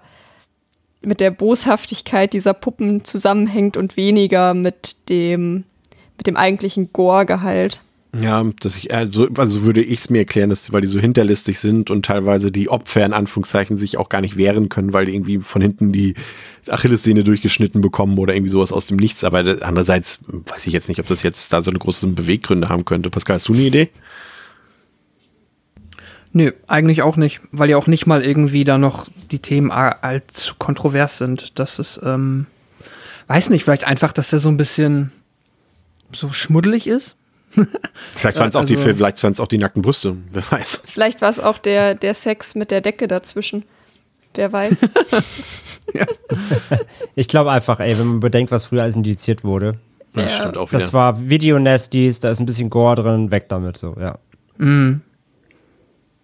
mit 1.02 1.20
der 1.20 1.32
Boshaftigkeit 1.32 2.32
dieser 2.32 2.54
Puppen 2.54 3.04
zusammenhängt 3.04 3.76
und 3.76 3.98
weniger 3.98 4.54
mit 4.54 5.10
dem 5.10 5.66
mit 6.18 6.28
dem 6.28 6.38
eigentlichen 6.38 6.94
Gore-Gehalt. 6.94 7.82
Ja, 8.22 8.46
dass 8.60 8.78
ich, 8.78 8.94
also, 8.94 9.28
also 9.38 9.60
so 9.60 9.66
würde 9.66 9.82
ich 9.82 10.02
es 10.02 10.10
mir 10.12 10.20
erklären, 10.20 10.52
dass, 10.52 10.72
weil 10.72 10.82
die 10.82 10.88
so 10.88 11.00
hinterlistig 11.00 11.60
sind 11.60 11.90
und 11.90 12.06
teilweise 12.06 12.52
die 12.52 12.70
Opfer 12.70 13.04
in 13.04 13.12
Anführungszeichen 13.12 13.80
sich 13.80 13.98
auch 13.98 14.08
gar 14.08 14.22
nicht 14.22 14.38
wehren 14.38 14.70
können, 14.70 14.94
weil 14.94 15.06
die 15.06 15.16
irgendwie 15.16 15.40
von 15.40 15.64
hinten 15.64 15.92
die 15.92 16.14
Achillessehne 16.68 17.24
durchgeschnitten 17.24 17.82
bekommen 17.82 18.20
oder 18.20 18.36
irgendwie 18.36 18.52
sowas 18.52 18.72
aus 18.72 18.86
dem 18.86 18.98
Nichts. 18.98 19.24
Aber 19.24 19.40
andererseits 19.40 20.20
weiß 20.28 20.68
ich 20.68 20.74
jetzt 20.74 20.90
nicht, 20.90 21.00
ob 21.00 21.08
das 21.08 21.24
jetzt 21.24 21.52
da 21.54 21.64
so 21.64 21.72
eine 21.72 21.80
große 21.80 22.06
Beweggründe 22.08 22.70
haben 22.70 22.86
könnte. 22.86 23.10
Pascal, 23.10 23.38
hast 23.38 23.48
du 23.48 23.54
eine 23.54 23.64
Idee? 23.64 23.90
Nö, 26.34 26.52
eigentlich 26.68 27.02
auch 27.04 27.16
nicht, 27.16 27.42
weil 27.52 27.70
ja 27.70 27.78
auch 27.78 27.88
nicht 27.88 28.08
mal 28.08 28.24
irgendwie 28.24 28.64
da 28.64 28.78
noch 28.80 29.08
die 29.32 29.40
Themen 29.40 29.72
allzu 29.72 30.56
kontrovers 30.58 31.20
sind. 31.20 31.60
Das 31.60 31.78
ist, 31.80 32.00
ähm, 32.04 32.48
weiß 33.28 33.50
nicht, 33.50 33.64
vielleicht 33.64 33.86
einfach, 33.86 34.12
dass 34.14 34.32
der 34.32 34.40
so 34.40 34.50
ein 34.50 34.58
bisschen 34.58 35.12
so 36.12 36.32
schmuddelig 36.32 36.88
ist. 36.88 37.16
Vielleicht 38.14 38.40
waren 38.40 38.50
es 38.50 38.56
auch 38.56 38.62
also- 38.62 38.76
die, 38.76 38.82
vielleicht 38.96 39.22
waren 39.22 39.32
es 39.34 39.40
auch 39.40 39.48
die 39.48 39.60
nackten 39.60 39.84
Brüste. 39.84 40.18
Wer 40.32 40.44
weiß. 40.52 40.82
Vielleicht 40.88 41.22
war 41.22 41.30
es 41.30 41.40
auch 41.40 41.60
der, 41.60 41.94
der 41.94 42.16
Sex 42.16 42.56
mit 42.56 42.72
der 42.72 42.82
Decke 42.82 43.08
dazwischen. 43.08 43.64
Wer 44.34 44.52
weiß. 44.52 44.88
Ich 47.16 47.28
glaube 47.28 47.52
einfach, 47.52 47.80
ey, 47.80 47.98
wenn 48.00 48.08
man 48.08 48.20
bedenkt, 48.20 48.52
was 48.52 48.66
früher 48.66 48.82
alles 48.84 48.96
indiziert 48.96 49.44
wurde. 49.44 49.78
Ja, 50.16 50.24
Ja. 50.24 50.30
stimmt 50.30 50.58
auch 50.58 50.72
wieder. 50.72 50.80
Das 50.80 50.94
war 50.94 51.30
Video-Nasties, 51.30 52.20
da 52.20 52.32
ist 52.32 52.40
ein 52.40 52.46
bisschen 52.46 52.70
Gore 52.70 52.96
drin, 53.02 53.30
weg 53.32 53.50
damit 53.50 53.78
so, 53.78 53.96
ja. 54.00 54.18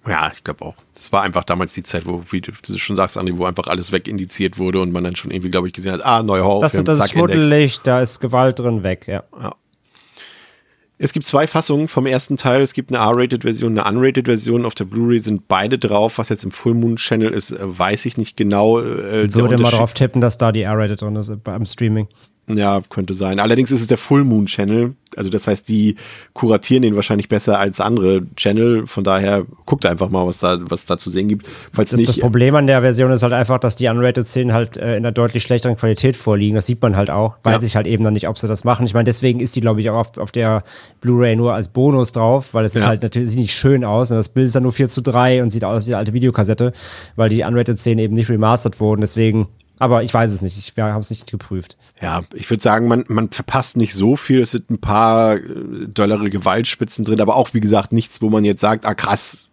Ja, 0.10 0.32
ich 0.34 0.44
glaube 0.44 0.66
auch. 0.66 0.76
Das 0.96 1.12
war 1.12 1.22
einfach 1.22 1.44
damals 1.44 1.74
die 1.74 1.84
Zeit, 1.84 2.06
wo, 2.06 2.24
wie 2.32 2.42
du 2.42 2.52
schon 2.78 2.96
sagst, 2.96 3.18
Andi, 3.18 3.38
wo 3.38 3.46
einfach 3.46 3.68
alles 3.68 3.92
wegindiziert 3.92 4.58
wurde 4.58 4.82
und 4.82 4.92
man 4.92 5.04
dann 5.04 5.16
schon 5.16 5.30
irgendwie, 5.30 5.52
glaube 5.52 5.68
ich, 5.68 5.74
gesehen 5.74 5.94
hat, 5.94 6.04
ah, 6.04 6.24
neuer 6.24 6.44
Horrorfilm, 6.44 6.84
Das, 6.84 6.98
das 6.98 7.06
ist 7.08 7.12
schmuddelig, 7.12 7.80
da 7.82 8.02
ist 8.02 8.20
Gewalt 8.20 8.60
drin, 8.60 8.84
weg, 8.84 9.08
ja. 9.08 9.24
Es 11.02 11.14
gibt 11.14 11.26
zwei 11.26 11.48
Fassungen 11.48 11.88
vom 11.88 12.06
ersten 12.06 12.36
Teil. 12.36 12.62
Es 12.62 12.74
gibt 12.74 12.94
eine 12.94 13.02
R-Rated-Version, 13.02 13.80
eine 13.80 13.90
Unrated-Version. 13.90 14.66
Auf 14.66 14.76
der 14.76 14.84
Blu-ray 14.84 15.20
sind 15.20 15.48
beide 15.48 15.78
drauf. 15.80 16.18
Was 16.18 16.28
jetzt 16.28 16.44
im 16.44 16.52
Full 16.52 16.74
Moon 16.74 16.98
Channel 16.98 17.32
ist, 17.32 17.52
äh, 17.52 17.58
weiß 17.62 18.06
ich 18.06 18.18
nicht 18.18 18.36
genau. 18.36 18.80
Äh, 18.80 19.34
Würde 19.34 19.58
mal 19.58 19.72
darauf 19.72 19.94
tippen, 19.94 20.20
dass 20.20 20.38
da 20.38 20.52
die 20.52 20.64
R-Rated 20.64 21.02
drin 21.02 21.16
ist 21.16 21.30
äh, 21.30 21.38
beim 21.38 21.66
Streaming. 21.66 22.10
Ja, 22.52 22.82
könnte 22.90 23.14
sein. 23.14 23.40
Allerdings 23.40 23.72
ist 23.72 23.82
es 23.82 23.88
der 23.88 23.98
Full 24.00 24.24
Moon 24.24 24.48
Channel. 24.48 24.96
Also 25.16 25.30
das 25.30 25.48
heißt, 25.48 25.70
die 25.70 25.96
kuratieren 26.34 26.82
den 26.84 26.96
wahrscheinlich 26.96 27.30
besser 27.30 27.60
als 27.60 27.80
andere 27.80 28.22
Channel. 28.36 28.88
Von 28.88 29.04
daher 29.04 29.46
guckt 29.66 29.86
einfach 29.86 30.10
mal, 30.10 30.26
was 30.26 30.40
da, 30.40 30.58
was 30.70 30.86
da 30.86 30.98
zu 30.98 31.10
sehen 31.10 31.28
gibt. 31.28 31.48
Falls 31.74 31.92
Das, 31.92 32.00
nicht. 32.00 32.10
das 32.10 32.20
Problem 32.20 32.56
an 32.56 32.66
der 32.68 32.82
Version 32.82 33.12
ist 33.12 33.22
halt 33.24 33.34
einfach, 33.34 33.60
dass 33.60 33.76
die 33.76 33.88
Unrated-Szenen 33.88 34.54
halt 34.54 34.78
äh, 34.78 34.92
in 34.98 34.98
einer 35.06 35.12
deutlich 35.12 35.44
schlechteren 35.44 35.78
Qualität 35.78 36.16
vorliegen. 36.16 36.56
Das 36.56 36.66
sieht 36.66 36.82
man 36.82 36.96
halt 36.96 37.10
auch. 37.10 37.38
Weiß 37.44 37.62
Ja. 37.62 37.68
ich 37.68 37.76
halt 37.76 37.86
eben 37.88 38.04
dann 38.04 38.14
nicht, 38.14 38.28
ob 38.28 38.38
sie 38.38 38.48
das 38.48 38.64
machen. 38.64 38.86
Ich 38.86 38.94
meine, 38.94 39.06
deswegen 39.06 39.40
ist 39.40 39.56
die, 39.56 39.62
glaube 39.62 39.82
ich, 39.82 39.90
auch 39.90 39.98
auf, 39.98 40.18
auf 40.18 40.32
der 40.32 40.64
Blu-ray 41.02 41.36
nur 41.36 41.54
als 41.54 41.70
Bonus 41.70 42.12
drauf, 42.12 42.54
weil 42.54 42.66
es 42.66 42.76
ist 42.76 42.84
Ja. 42.84 42.90
halt 42.90 43.04
natürlich 43.04 43.30
sieht 43.30 43.40
nicht 43.40 43.54
schön 43.54 43.84
aus. 43.84 44.12
Und 44.12 44.18
das 44.18 44.30
Bild 44.30 44.48
ist 44.48 44.56
dann 44.56 44.64
nur 44.64 44.72
4 44.74 44.90
zu 44.90 45.02
3 45.02 45.44
und 45.44 45.52
sieht 45.52 45.64
aus 45.64 45.86
wie 45.86 45.92
eine 45.92 45.98
alte 46.00 46.14
Videokassette, 46.14 46.72
weil 47.16 47.30
die 47.30 47.44
Unrated-Szenen 47.44 48.00
eben 48.00 48.16
nicht 48.16 48.30
remastert 48.30 48.80
wurden. 48.80 49.02
Deswegen 49.02 49.48
Aber 49.80 50.04
ich 50.04 50.14
weiß 50.14 50.32
es 50.32 50.42
nicht. 50.42 50.58
Ich, 50.58 50.76
wir 50.76 50.84
haben 50.84 51.00
es 51.00 51.10
nicht 51.10 51.32
geprüft. 51.32 51.78
Ja, 52.02 52.24
ich 52.34 52.50
würde 52.50 52.62
sagen, 52.62 52.88
man, 52.88 53.06
man 53.08 53.30
verpasst 53.30 53.78
nicht 53.78 53.94
so 53.94 54.18
viel. 54.18 54.42
Es 54.42 54.52
sind 54.52 54.70
ein 54.70 54.80
paar 54.80 55.38
äh, 55.38 55.88
dollere 55.88 56.30
Gewaltspitzen 56.30 57.06
drin, 57.06 57.22
aber 57.22 57.36
auch, 57.36 57.54
wie 57.54 57.62
gesagt, 57.62 57.94
nichts, 57.94 58.22
wo 58.22 58.30
man 58.30 58.44
jetzt 58.44 58.62
sagt, 58.62 58.86
ah 58.86 58.94
krass, 58.94 59.50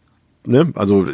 ne? 0.46 0.72
Also 0.74 1.06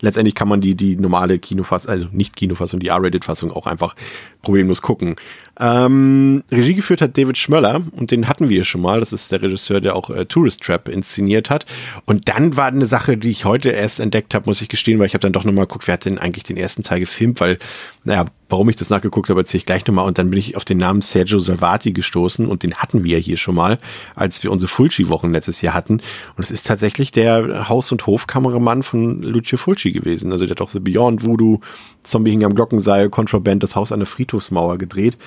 letztendlich 0.00 0.34
kann 0.34 0.48
man 0.48 0.60
die, 0.60 0.74
die 0.74 0.96
normale 0.96 1.38
Kinofassung, 1.38 1.90
also 1.90 2.06
nicht 2.12 2.36
Kinofassung, 2.36 2.80
die 2.80 2.88
R-Rated-Fassung 2.88 3.50
auch 3.50 3.66
einfach 3.66 3.94
problemlos 4.42 4.82
gucken. 4.82 5.16
Ähm, 5.58 6.42
Regie 6.50 6.74
geführt 6.74 7.02
hat 7.02 7.18
David 7.18 7.36
Schmöller 7.36 7.82
und 7.92 8.10
den 8.10 8.28
hatten 8.28 8.48
wir 8.48 8.64
schon 8.64 8.80
mal. 8.80 9.00
Das 9.00 9.12
ist 9.12 9.30
der 9.32 9.42
Regisseur, 9.42 9.80
der 9.80 9.94
auch 9.94 10.10
äh, 10.10 10.24
Tourist 10.24 10.62
Trap 10.62 10.88
inszeniert 10.88 11.50
hat. 11.50 11.66
Und 12.06 12.28
dann 12.28 12.56
war 12.56 12.66
eine 12.66 12.86
Sache, 12.86 13.16
die 13.16 13.30
ich 13.30 13.44
heute 13.44 13.70
erst 13.70 14.00
entdeckt 14.00 14.34
habe, 14.34 14.46
muss 14.46 14.62
ich 14.62 14.68
gestehen, 14.68 14.98
weil 14.98 15.06
ich 15.06 15.14
habe 15.14 15.22
dann 15.22 15.32
doch 15.32 15.44
nochmal 15.44 15.66
geguckt, 15.66 15.86
wer 15.86 15.94
hat 15.94 16.04
denn 16.04 16.18
eigentlich 16.18 16.44
den 16.44 16.56
ersten 16.56 16.82
Teil 16.82 17.00
gefilmt, 17.00 17.40
weil, 17.40 17.58
naja, 18.04 18.24
warum 18.48 18.68
ich 18.70 18.76
das 18.76 18.90
nachgeguckt 18.90 19.28
habe, 19.28 19.40
erzähle 19.40 19.58
ich 19.58 19.66
gleich 19.66 19.86
nochmal. 19.86 20.06
Und 20.06 20.18
dann 20.18 20.30
bin 20.30 20.38
ich 20.38 20.56
auf 20.56 20.64
den 20.64 20.78
Namen 20.78 21.02
Sergio 21.02 21.38
Salvati 21.38 21.92
gestoßen 21.92 22.46
und 22.46 22.62
den 22.62 22.74
hatten 22.74 23.04
wir 23.04 23.18
hier 23.18 23.36
schon 23.36 23.54
mal, 23.54 23.78
als 24.14 24.42
wir 24.42 24.50
unsere 24.50 24.68
Fulci-Wochen 24.68 25.32
letztes 25.32 25.60
Jahr 25.60 25.74
hatten. 25.74 26.00
Und 26.36 26.44
es 26.44 26.50
ist 26.50 26.66
tatsächlich 26.66 27.12
der 27.12 27.68
Haus- 27.68 27.92
und 27.92 28.06
Hofkameramann 28.06 28.82
von 28.82 29.22
Lucio 29.22 29.58
Fulci 29.58 29.92
gewesen. 29.92 30.32
Also 30.32 30.46
der 30.46 30.52
hat 30.52 30.62
auch 30.62 30.70
The 30.70 30.80
Beyond 30.80 31.24
Voodoo, 31.24 31.60
Zombie 32.02 32.30
hing 32.30 32.44
am 32.44 32.54
Glockenseil, 32.54 33.10
Contraband, 33.10 33.62
das 33.62 33.76
Haus 33.76 33.92
an 33.92 34.00
der 34.00 34.06
Friedhofsmauer 34.06 34.78
gedreht. 34.78 35.18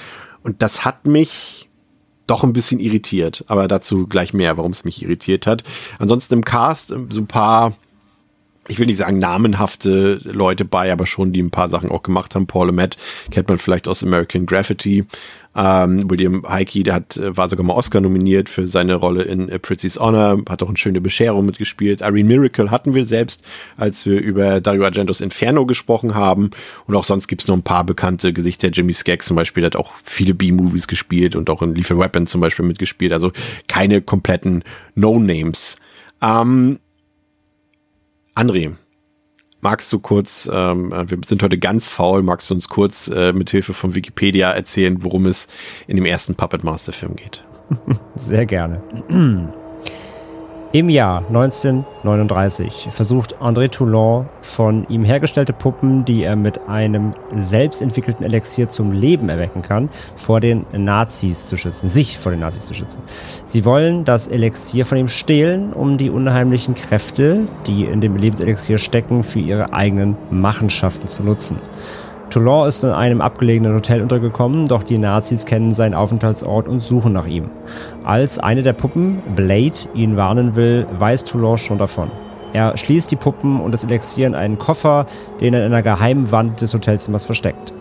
Und 0.42 0.62
das 0.62 0.84
hat 0.84 1.06
mich 1.06 1.70
doch 2.28 2.44
ein 2.44 2.54
bisschen 2.54 2.80
irritiert, 2.80 3.44
aber 3.48 3.68
dazu 3.68 4.08
gleich 4.08 4.34
mehr, 4.34 4.58
warum 4.58 4.72
es 4.72 4.86
mich 4.86 5.04
irritiert 5.04 5.46
hat. 5.46 5.64
Ansonsten 6.00 6.36
im 6.36 6.46
Cast 6.46 6.90
so 6.90 7.20
ein 7.20 7.28
paar, 7.28 7.74
ich 8.68 8.80
will 8.80 8.86
nicht 8.86 8.98
sagen 8.98 9.18
namenhafte 9.20 10.20
Leute 10.24 10.66
bei, 10.66 10.92
aber 10.92 11.06
schon, 11.06 11.34
die 11.34 11.42
ein 11.42 11.52
paar 11.52 11.70
Sachen 11.70 11.90
auch 11.92 12.04
gemacht 12.04 12.36
haben. 12.36 12.48
Paul 12.48 12.72
Matt 12.72 12.98
kennt 13.30 13.50
man 13.50 13.58
vielleicht 13.58 13.88
aus 13.88 14.04
American 14.04 14.46
Graffiti. 14.46 15.06
Ähm, 15.56 16.10
William 16.10 16.44
Heike, 16.48 16.84
der 16.84 16.96
hat, 16.96 17.18
äh, 17.18 17.36
war 17.38 17.48
sogar 17.48 17.66
mal 17.66 17.76
Oscar 17.76 18.02
nominiert 18.02 18.50
für 18.50 18.66
seine 18.66 18.96
Rolle 18.96 19.24
in 19.24 19.48
Pretty's 19.62 20.00
Honor, 20.00 20.42
hat 20.50 20.64
auch 20.64 20.68
eine 20.68 20.78
schöne 20.78 21.00
Bescherung 21.00 21.46
mitgespielt. 21.46 22.02
Irene 22.02 22.24
Miracle 22.24 22.72
hatten 22.72 22.96
wir 22.96 23.06
selbst, 23.06 23.46
als 23.78 24.06
wir 24.06 24.20
über 24.20 24.62
Dario 24.62 24.84
Argentos 24.84 25.22
Inferno 25.22 25.66
gesprochen 25.66 26.16
haben. 26.16 26.50
Und 26.88 26.96
auch 26.96 27.04
sonst 27.04 27.28
gibt's 27.28 27.48
noch 27.48 27.56
ein 27.56 27.64
paar 27.64 27.84
bekannte 27.84 28.34
Gesichter. 28.34 28.70
Jimmy 28.70 28.94
Skaggs 28.94 29.28
zum 29.28 29.36
Beispiel 29.36 29.64
hat 29.66 29.76
auch 29.76 29.92
viele 30.04 30.34
B-Movies 30.34 30.88
gespielt 30.88 31.36
und 31.36 31.50
auch 31.50 31.62
in 31.62 31.76
Lethal 31.76 32.00
Weapon 32.00 32.26
zum 32.26 32.42
Beispiel 32.42 32.66
mitgespielt. 32.66 33.14
Also 33.14 33.32
keine 33.68 34.02
kompletten 34.02 34.64
No-Names. 34.96 35.76
Ähm, 36.22 36.80
André, 38.36 38.76
Magst 39.64 39.94
du 39.94 40.00
kurz, 40.00 40.50
ähm, 40.54 40.92
wir 40.92 41.18
sind 41.26 41.42
heute 41.42 41.58
ganz 41.58 41.88
faul, 41.88 42.22
magst 42.22 42.50
du 42.50 42.54
uns 42.54 42.68
kurz 42.68 43.08
äh, 43.08 43.32
mit 43.32 43.50
Hilfe 43.50 43.74
von 43.74 43.96
Wikipedia 43.96 44.52
erzählen, 44.52 45.02
worum 45.06 45.26
es 45.26 45.48
in 45.88 45.96
dem 45.96 46.06
ersten 46.06 46.36
Puppet 46.36 46.66
Master 46.66 46.92
Film 46.92 47.16
geht? 47.16 47.46
Sehr 48.16 48.46
gerne. 48.46 48.84
Im 50.76 50.90
Jahr 50.90 51.20
1939 51.28 52.90
versucht 52.92 53.40
André 53.40 53.70
Toulon 53.70 54.26
von 54.42 54.88
ihm 54.90 55.04
hergestellte 55.04 55.54
Puppen, 55.54 56.04
die 56.04 56.24
er 56.24 56.36
mit 56.36 56.68
einem 56.68 57.14
selbst 57.36 57.84
entwickelten 57.84 58.26
Elixier 58.26 58.72
zum 58.72 58.92
Leben 58.92 59.30
erwecken 59.30 59.62
kann, 59.62 59.92
vor 60.18 60.40
den 60.40 60.66
Nazis 60.72 61.46
zu 61.46 61.58
schützen, 61.58 61.90
sich 61.90 62.18
vor 62.18 62.32
den 62.32 62.40
Nazis 62.40 62.66
zu 62.66 62.74
schützen. 62.74 63.04
Sie 63.46 63.66
wollen 63.66 64.04
das 64.04 64.28
Elixier 64.28 64.88
von 64.88 64.98
ihm 64.98 65.10
stehlen, 65.10 65.74
um 65.74 65.98
die 65.98 66.10
unheimlichen 66.10 66.74
Kräfte, 66.74 67.48
die 67.68 67.84
in 67.84 68.02
dem 68.02 68.16
Lebenselixier 68.16 68.80
stecken, 68.80 69.22
für 69.22 69.38
ihre 69.38 69.74
eigenen 69.74 70.18
Machenschaften 70.32 71.08
zu 71.08 71.22
nutzen. 71.22 71.62
Toulon 72.34 72.68
ist 72.68 72.84
in 72.84 72.90
einem 72.90 73.22
abgelegenen 73.22 73.76
Hotel 73.76 74.02
untergekommen, 74.02 74.68
doch 74.68 74.82
die 74.82 74.98
Nazis 74.98 75.46
kennen 75.46 75.76
seinen 75.76 75.94
Aufenthaltsort 75.94 76.68
und 76.68 76.80
suchen 76.80 77.14
nach 77.14 77.28
ihm. 77.28 77.52
Als 78.04 78.40
eine 78.40 78.64
der 78.64 78.74
Puppen, 78.74 79.22
Blade, 79.36 79.88
ihn 79.94 80.18
warnen 80.18 80.56
will, 80.56 80.88
weiß 80.98 81.26
Toulon 81.26 81.60
schon 81.60 81.78
davon. 81.78 82.10
Er 82.52 82.76
schließt 82.76 83.12
die 83.12 83.18
Puppen 83.18 83.62
und 83.62 83.72
das 83.72 83.84
Elixier 83.84 84.26
in 84.26 84.34
einen 84.34 84.58
Koffer, 84.58 85.06
den 85.42 85.54
er 85.54 85.60
in 85.64 85.72
einer 85.72 85.84
geheimen 85.84 86.32
Wand 86.32 86.60
des 86.60 86.74
Hotelzimmers 86.74 87.24
versteckt. 87.24 87.72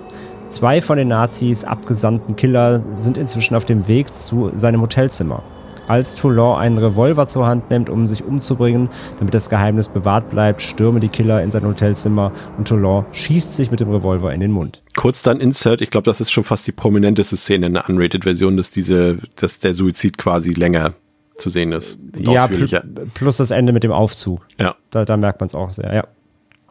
Zwei 0.51 0.83
von 0.83 0.99
den 0.99 1.09
Nazis 1.09 1.65
abgesandten 1.65 2.37
Killer 2.37 2.83
sind 2.93 3.17
inzwischen 3.17 3.55
auf 3.55 3.65
dem 3.65 3.89
Weg 3.89 4.13
zu 4.13 4.53
seinem 4.55 4.83
Hotelzimmer 4.83 5.43
als 5.89 6.15
Toulon 6.15 6.59
einen 6.59 6.79
Revolver 6.79 7.27
zur 7.27 7.47
Hand 7.47 7.71
nimmt, 7.71 7.91
um 7.91 8.07
sich 8.07 8.25
umzubringen, 8.25 8.89
damit 9.19 9.35
das 9.35 9.51
Geheimnis 9.51 9.89
bewahrt 9.89 10.31
bleibt, 10.31 10.63
stürmen 10.63 11.01
die 11.01 11.09
Killer 11.09 11.43
in 11.43 11.51
sein 11.51 11.65
Hotelzimmer 11.65 12.31
und 12.59 12.69
Toulon 12.69 13.05
schießt 13.13 13.57
sich 13.57 13.71
mit 13.71 13.81
dem 13.81 13.91
Revolver 13.91 14.33
in 14.33 14.41
den 14.41 14.53
Mund. 14.53 14.83
Kurz 14.97 15.23
dann 15.23 15.41
Insert, 15.41 15.81
ich 15.81 15.91
glaube, 15.91 16.05
das 16.05 16.21
ist 16.21 16.31
schon 16.31 16.45
fast 16.45 16.67
die 16.67 16.73
prominenteste 16.73 17.37
Szene 17.37 17.67
in 17.67 17.75
der 17.75 17.89
Unrated-Version, 17.89 18.57
dass 18.57 18.71
diese, 18.71 19.19
dass 19.37 19.59
der 19.61 19.75
Suizid 19.75 20.19
quasi 20.19 20.53
länger 20.53 20.95
zu 21.39 21.51
sehen 21.51 21.73
ist. 21.73 21.99
Ja, 22.17 22.47
pl 22.47 22.83
plus 23.15 23.37
das 23.39 23.51
Ende 23.51 23.73
mit 23.73 23.83
dem 23.83 23.93
Aufzug. 23.93 24.47
Ja. 24.59 24.77
Da, 24.91 25.05
da 25.05 25.17
merkt 25.17 25.41
man 25.41 25.47
es 25.47 25.55
auch 25.55 25.73
sehr, 25.73 25.93
ja. 25.95 26.05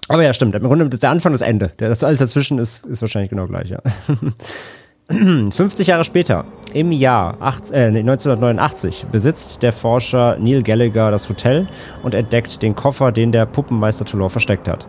Aber 0.08 0.24
ja, 0.24 0.34
stimmt. 0.34 0.56
Im 0.56 0.64
Grunde 0.64 0.86
ist 0.86 1.04
der 1.04 1.10
Anfang 1.10 1.32
das 1.32 1.42
Ende. 1.42 1.72
Das 1.78 2.04
alles 2.04 2.20
dazwischen 2.20 2.58
ist, 2.60 2.86
ist 2.86 3.02
wahrscheinlich 3.02 3.30
genau 3.30 3.48
gleich, 3.48 3.70
ja. 3.70 3.80
50 5.52 5.88
Jahre 5.88 6.04
später, 6.04 6.46
im 6.74 6.92
Jahr 6.92 7.36
8, 7.40 7.72
äh, 7.72 7.86
1989, 7.88 9.08
besitzt 9.12 9.62
der 9.62 9.74
Forscher 9.74 10.38
Neil 10.40 10.64
Gallagher 10.64 11.12
das 11.12 11.28
Hotel 11.28 11.68
und 12.04 12.14
entdeckt 12.14 12.62
den 12.62 12.76
Koffer, 12.76 13.12
den 13.12 13.32
der 13.32 13.46
Puppenmeister 13.46 14.06
Toulon 14.06 14.30
versteckt 14.30 14.68
hat. 14.68 14.88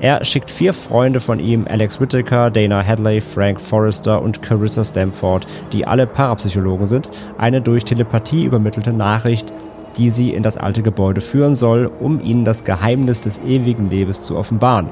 Er 0.00 0.24
schickt 0.24 0.50
vier 0.50 0.74
Freunde 0.74 1.20
von 1.20 1.38
ihm, 1.38 1.66
Alex 1.68 2.00
Whittaker, 2.00 2.50
Dana 2.50 2.84
Hadley, 2.84 3.20
Frank 3.20 3.60
Forrester 3.60 4.20
und 4.20 4.42
Carissa 4.42 4.84
Stamford, 4.84 5.46
die 5.72 5.86
alle 5.86 6.06
Parapsychologen 6.06 6.86
sind, 6.86 7.08
eine 7.38 7.60
durch 7.60 7.84
Telepathie 7.84 8.44
übermittelte 8.44 8.92
Nachricht, 8.92 9.52
die 9.96 10.10
sie 10.10 10.34
in 10.34 10.42
das 10.42 10.56
alte 10.58 10.82
Gebäude 10.82 11.20
führen 11.20 11.54
soll, 11.54 11.90
um 12.00 12.20
ihnen 12.20 12.44
das 12.44 12.64
Geheimnis 12.64 13.22
des 13.22 13.40
ewigen 13.46 13.90
Lebens 13.90 14.22
zu 14.22 14.36
offenbaren. 14.36 14.88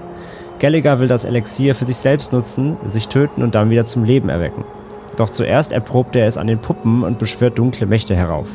Gallagher 0.60 1.00
will 1.00 1.08
das 1.08 1.24
Elixier 1.24 1.74
für 1.74 1.86
sich 1.86 1.96
selbst 1.96 2.34
nutzen, 2.34 2.76
sich 2.84 3.08
töten 3.08 3.42
und 3.42 3.54
dann 3.54 3.70
wieder 3.70 3.86
zum 3.86 4.04
Leben 4.04 4.28
erwecken. 4.28 4.64
Doch 5.16 5.30
zuerst 5.30 5.72
erprobt 5.72 6.14
er 6.14 6.26
es 6.28 6.36
an 6.36 6.46
den 6.46 6.58
Puppen 6.58 7.02
und 7.02 7.18
beschwört 7.18 7.58
dunkle 7.58 7.86
Mächte 7.86 8.14
herauf. 8.14 8.48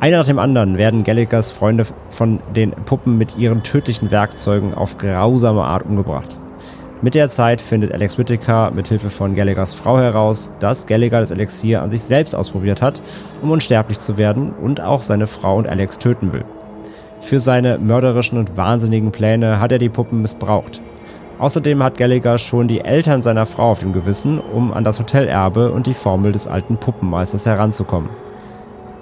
Einer 0.00 0.16
nach 0.16 0.26
dem 0.26 0.38
anderen 0.38 0.78
werden 0.78 1.04
Gallaghers 1.04 1.50
Freunde 1.50 1.84
von 2.08 2.40
den 2.54 2.70
Puppen 2.70 3.18
mit 3.18 3.36
ihren 3.36 3.62
tödlichen 3.62 4.10
Werkzeugen 4.10 4.72
auf 4.72 4.96
grausame 4.96 5.62
Art 5.62 5.84
umgebracht. 5.84 6.40
Mit 7.02 7.14
der 7.14 7.28
Zeit 7.28 7.60
findet 7.60 7.92
Alex 7.92 8.16
Whittaker 8.16 8.70
mit 8.70 8.88
Hilfe 8.88 9.10
von 9.10 9.34
Gallaghers 9.34 9.74
Frau 9.74 9.98
heraus, 9.98 10.50
dass 10.58 10.86
Gallagher 10.86 11.20
das 11.20 11.32
Elixier 11.32 11.82
an 11.82 11.90
sich 11.90 12.02
selbst 12.02 12.34
ausprobiert 12.34 12.80
hat, 12.80 13.02
um 13.42 13.50
unsterblich 13.50 14.00
zu 14.00 14.16
werden 14.16 14.54
und 14.54 14.80
auch 14.80 15.02
seine 15.02 15.26
Frau 15.26 15.58
und 15.58 15.68
Alex 15.68 15.98
töten 15.98 16.32
will. 16.32 16.46
Für 17.20 17.40
seine 17.40 17.76
mörderischen 17.76 18.38
und 18.38 18.56
wahnsinnigen 18.56 19.12
Pläne 19.12 19.60
hat 19.60 19.72
er 19.72 19.78
die 19.78 19.90
Puppen 19.90 20.22
missbraucht. 20.22 20.80
Außerdem 21.38 21.82
hat 21.82 21.98
Gallagher 21.98 22.38
schon 22.38 22.66
die 22.66 22.80
Eltern 22.80 23.20
seiner 23.20 23.44
Frau 23.44 23.70
auf 23.70 23.80
dem 23.80 23.92
Gewissen, 23.92 24.38
um 24.38 24.72
an 24.72 24.84
das 24.84 24.98
Hotelerbe 24.98 25.70
und 25.70 25.86
die 25.86 25.94
Formel 25.94 26.32
des 26.32 26.46
alten 26.46 26.78
Puppenmeisters 26.78 27.44
heranzukommen. 27.44 28.08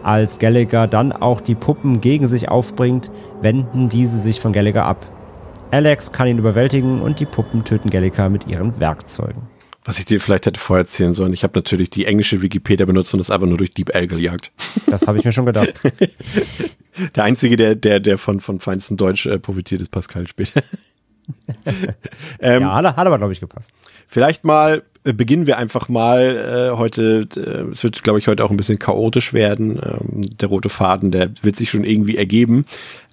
Als 0.03 0.39
Gallagher 0.39 0.89
dann 0.89 1.13
auch 1.13 1.41
die 1.41 1.55
Puppen 1.55 2.01
gegen 2.01 2.27
sich 2.27 2.49
aufbringt, 2.49 3.11
wenden 3.41 3.89
diese 3.89 4.19
sich 4.19 4.41
von 4.41 4.53
Gallagher 4.53 4.85
ab. 4.85 5.07
Alex 5.71 6.13
kann 6.13 6.29
ihn 6.29 6.39
überwältigen 6.39 7.01
und 7.01 7.21
die 7.21 7.25
Puppen 7.25 7.65
töten 7.65 7.89
Gallagher 7.89 8.29
mit 8.29 8.47
ihren 8.49 8.79
Werkzeugen. 8.81 9.43
Was 9.85 9.99
ich 9.99 10.07
dir 10.07 10.21
vielleicht 10.21 10.47
hätte 10.47 10.59
vorher 10.59 10.85
erzählen 10.85 11.15
sollen, 11.15 11.35
ich 11.35 11.45
habe 11.45 11.57
natürlich 11.57 11.91
die 11.91 12.07
englische 12.07 12.43
Wikipedia 12.43 12.85
benutzt 12.85 13.15
und 13.15 13.19
das 13.19 13.31
einfach 13.31 13.47
nur 13.47 13.59
durch 13.59 13.71
Deep 13.71 13.95
L 13.95 14.07
gejagt. 14.07 14.51
Das 14.87 15.07
habe 15.07 15.19
ich 15.19 15.25
mir 15.25 15.33
schon 15.33 15.47
gedacht. 15.47 15.75
der 17.17 17.25
einzige, 17.25 17.57
der, 17.57 17.75
der, 17.75 18.01
der 18.01 18.19
von, 18.19 18.41
von 18.41 18.61
feinstem 18.61 18.97
Deutsch 18.97 19.27
äh, 19.27 19.39
profitiert, 19.39 19.83
ist 19.83 19.91
Pascal 19.91 20.27
später. 20.27 20.63
ähm, 22.41 22.63
ja, 22.63 22.75
hat, 22.75 22.97
hat 22.97 23.07
aber, 23.07 23.19
glaube 23.19 23.33
ich, 23.33 23.41
gepasst. 23.41 23.73
Vielleicht 24.09 24.45
mal 24.45 24.83
äh, 25.05 25.13
beginnen 25.13 25.47
wir 25.47 25.59
einfach 25.59 25.89
mal 25.89 26.73
äh, 26.73 26.77
heute. 26.77 27.29
Äh, 27.37 27.71
es 27.71 27.85
wird, 27.85 28.03
glaube 28.03 28.19
ich, 28.19 28.27
heute 28.27 28.45
auch 28.45 28.51
ein 28.51 28.57
bisschen 28.57 28.79
chaotisch 28.79 29.33
werden. 29.33 29.79
Ähm, 29.83 30.23
der 30.39 30.49
rote 30.49 30.69
Faden, 30.69 31.11
der 31.11 31.31
wird 31.43 31.57
sich 31.57 31.71
schon 31.71 31.85
irgendwie 31.85 32.17
ergeben. 32.17 32.65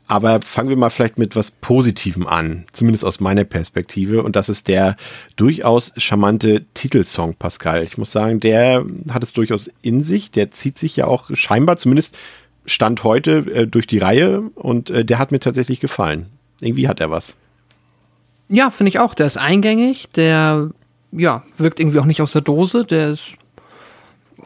Aber 0.07 0.41
fangen 0.41 0.67
wir 0.67 0.75
mal 0.75 0.89
vielleicht 0.89 1.17
mit 1.17 1.37
was 1.37 1.51
Positivem 1.51 2.27
an, 2.27 2.65
zumindest 2.73 3.05
aus 3.05 3.21
meiner 3.21 3.45
Perspektive. 3.45 4.23
Und 4.23 4.35
das 4.35 4.49
ist 4.49 4.67
der 4.67 4.97
durchaus 5.37 5.93
charmante 5.95 6.65
Titelsong, 6.73 7.35
Pascal. 7.35 7.83
Ich 7.83 7.97
muss 7.97 8.11
sagen, 8.11 8.41
der 8.41 8.83
hat 9.09 9.23
es 9.23 9.31
durchaus 9.31 9.71
in 9.81 10.03
sich. 10.03 10.29
Der 10.31 10.51
zieht 10.51 10.77
sich 10.77 10.97
ja 10.97 11.07
auch 11.07 11.29
scheinbar, 11.33 11.77
zumindest 11.77 12.17
Stand 12.65 13.05
heute, 13.05 13.45
äh, 13.53 13.67
durch 13.67 13.87
die 13.87 13.99
Reihe. 13.99 14.41
Und 14.55 14.89
äh, 14.89 15.05
der 15.05 15.17
hat 15.17 15.31
mir 15.31 15.39
tatsächlich 15.39 15.79
gefallen. 15.79 16.25
Irgendwie 16.59 16.89
hat 16.89 16.99
er 16.99 17.09
was. 17.09 17.35
Ja, 18.51 18.69
finde 18.69 18.89
ich 18.89 18.99
auch. 18.99 19.13
Der 19.13 19.25
ist 19.25 19.37
eingängig, 19.37 20.09
der 20.11 20.69
ja, 21.13 21.43
wirkt 21.57 21.79
irgendwie 21.79 21.99
auch 21.99 22.05
nicht 22.05 22.21
aus 22.21 22.33
der 22.33 22.41
Dose, 22.41 22.85
der 22.85 23.11
ist 23.11 23.35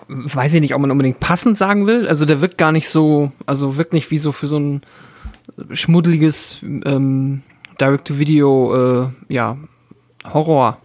weiß 0.07 0.53
ich 0.53 0.61
nicht, 0.61 0.75
ob 0.75 0.81
man 0.81 0.91
unbedingt 0.91 1.19
passend 1.19 1.57
sagen 1.57 1.87
will. 1.87 2.07
Also 2.07 2.25
der 2.25 2.39
wirkt 2.39 2.59
gar 2.59 2.71
nicht 2.71 2.89
so, 2.89 3.31
also 3.47 3.77
wirkt 3.77 3.93
nicht 3.93 4.11
wie 4.11 4.19
so 4.19 4.31
für 4.31 4.45
so 4.45 4.59
ein 4.59 4.81
schmuddeliges 5.71 6.59
ähm, 6.61 7.41
Direct-to-Video, 7.81 9.05
äh, 9.05 9.33
ja, 9.33 9.57
Horror. 10.31 10.77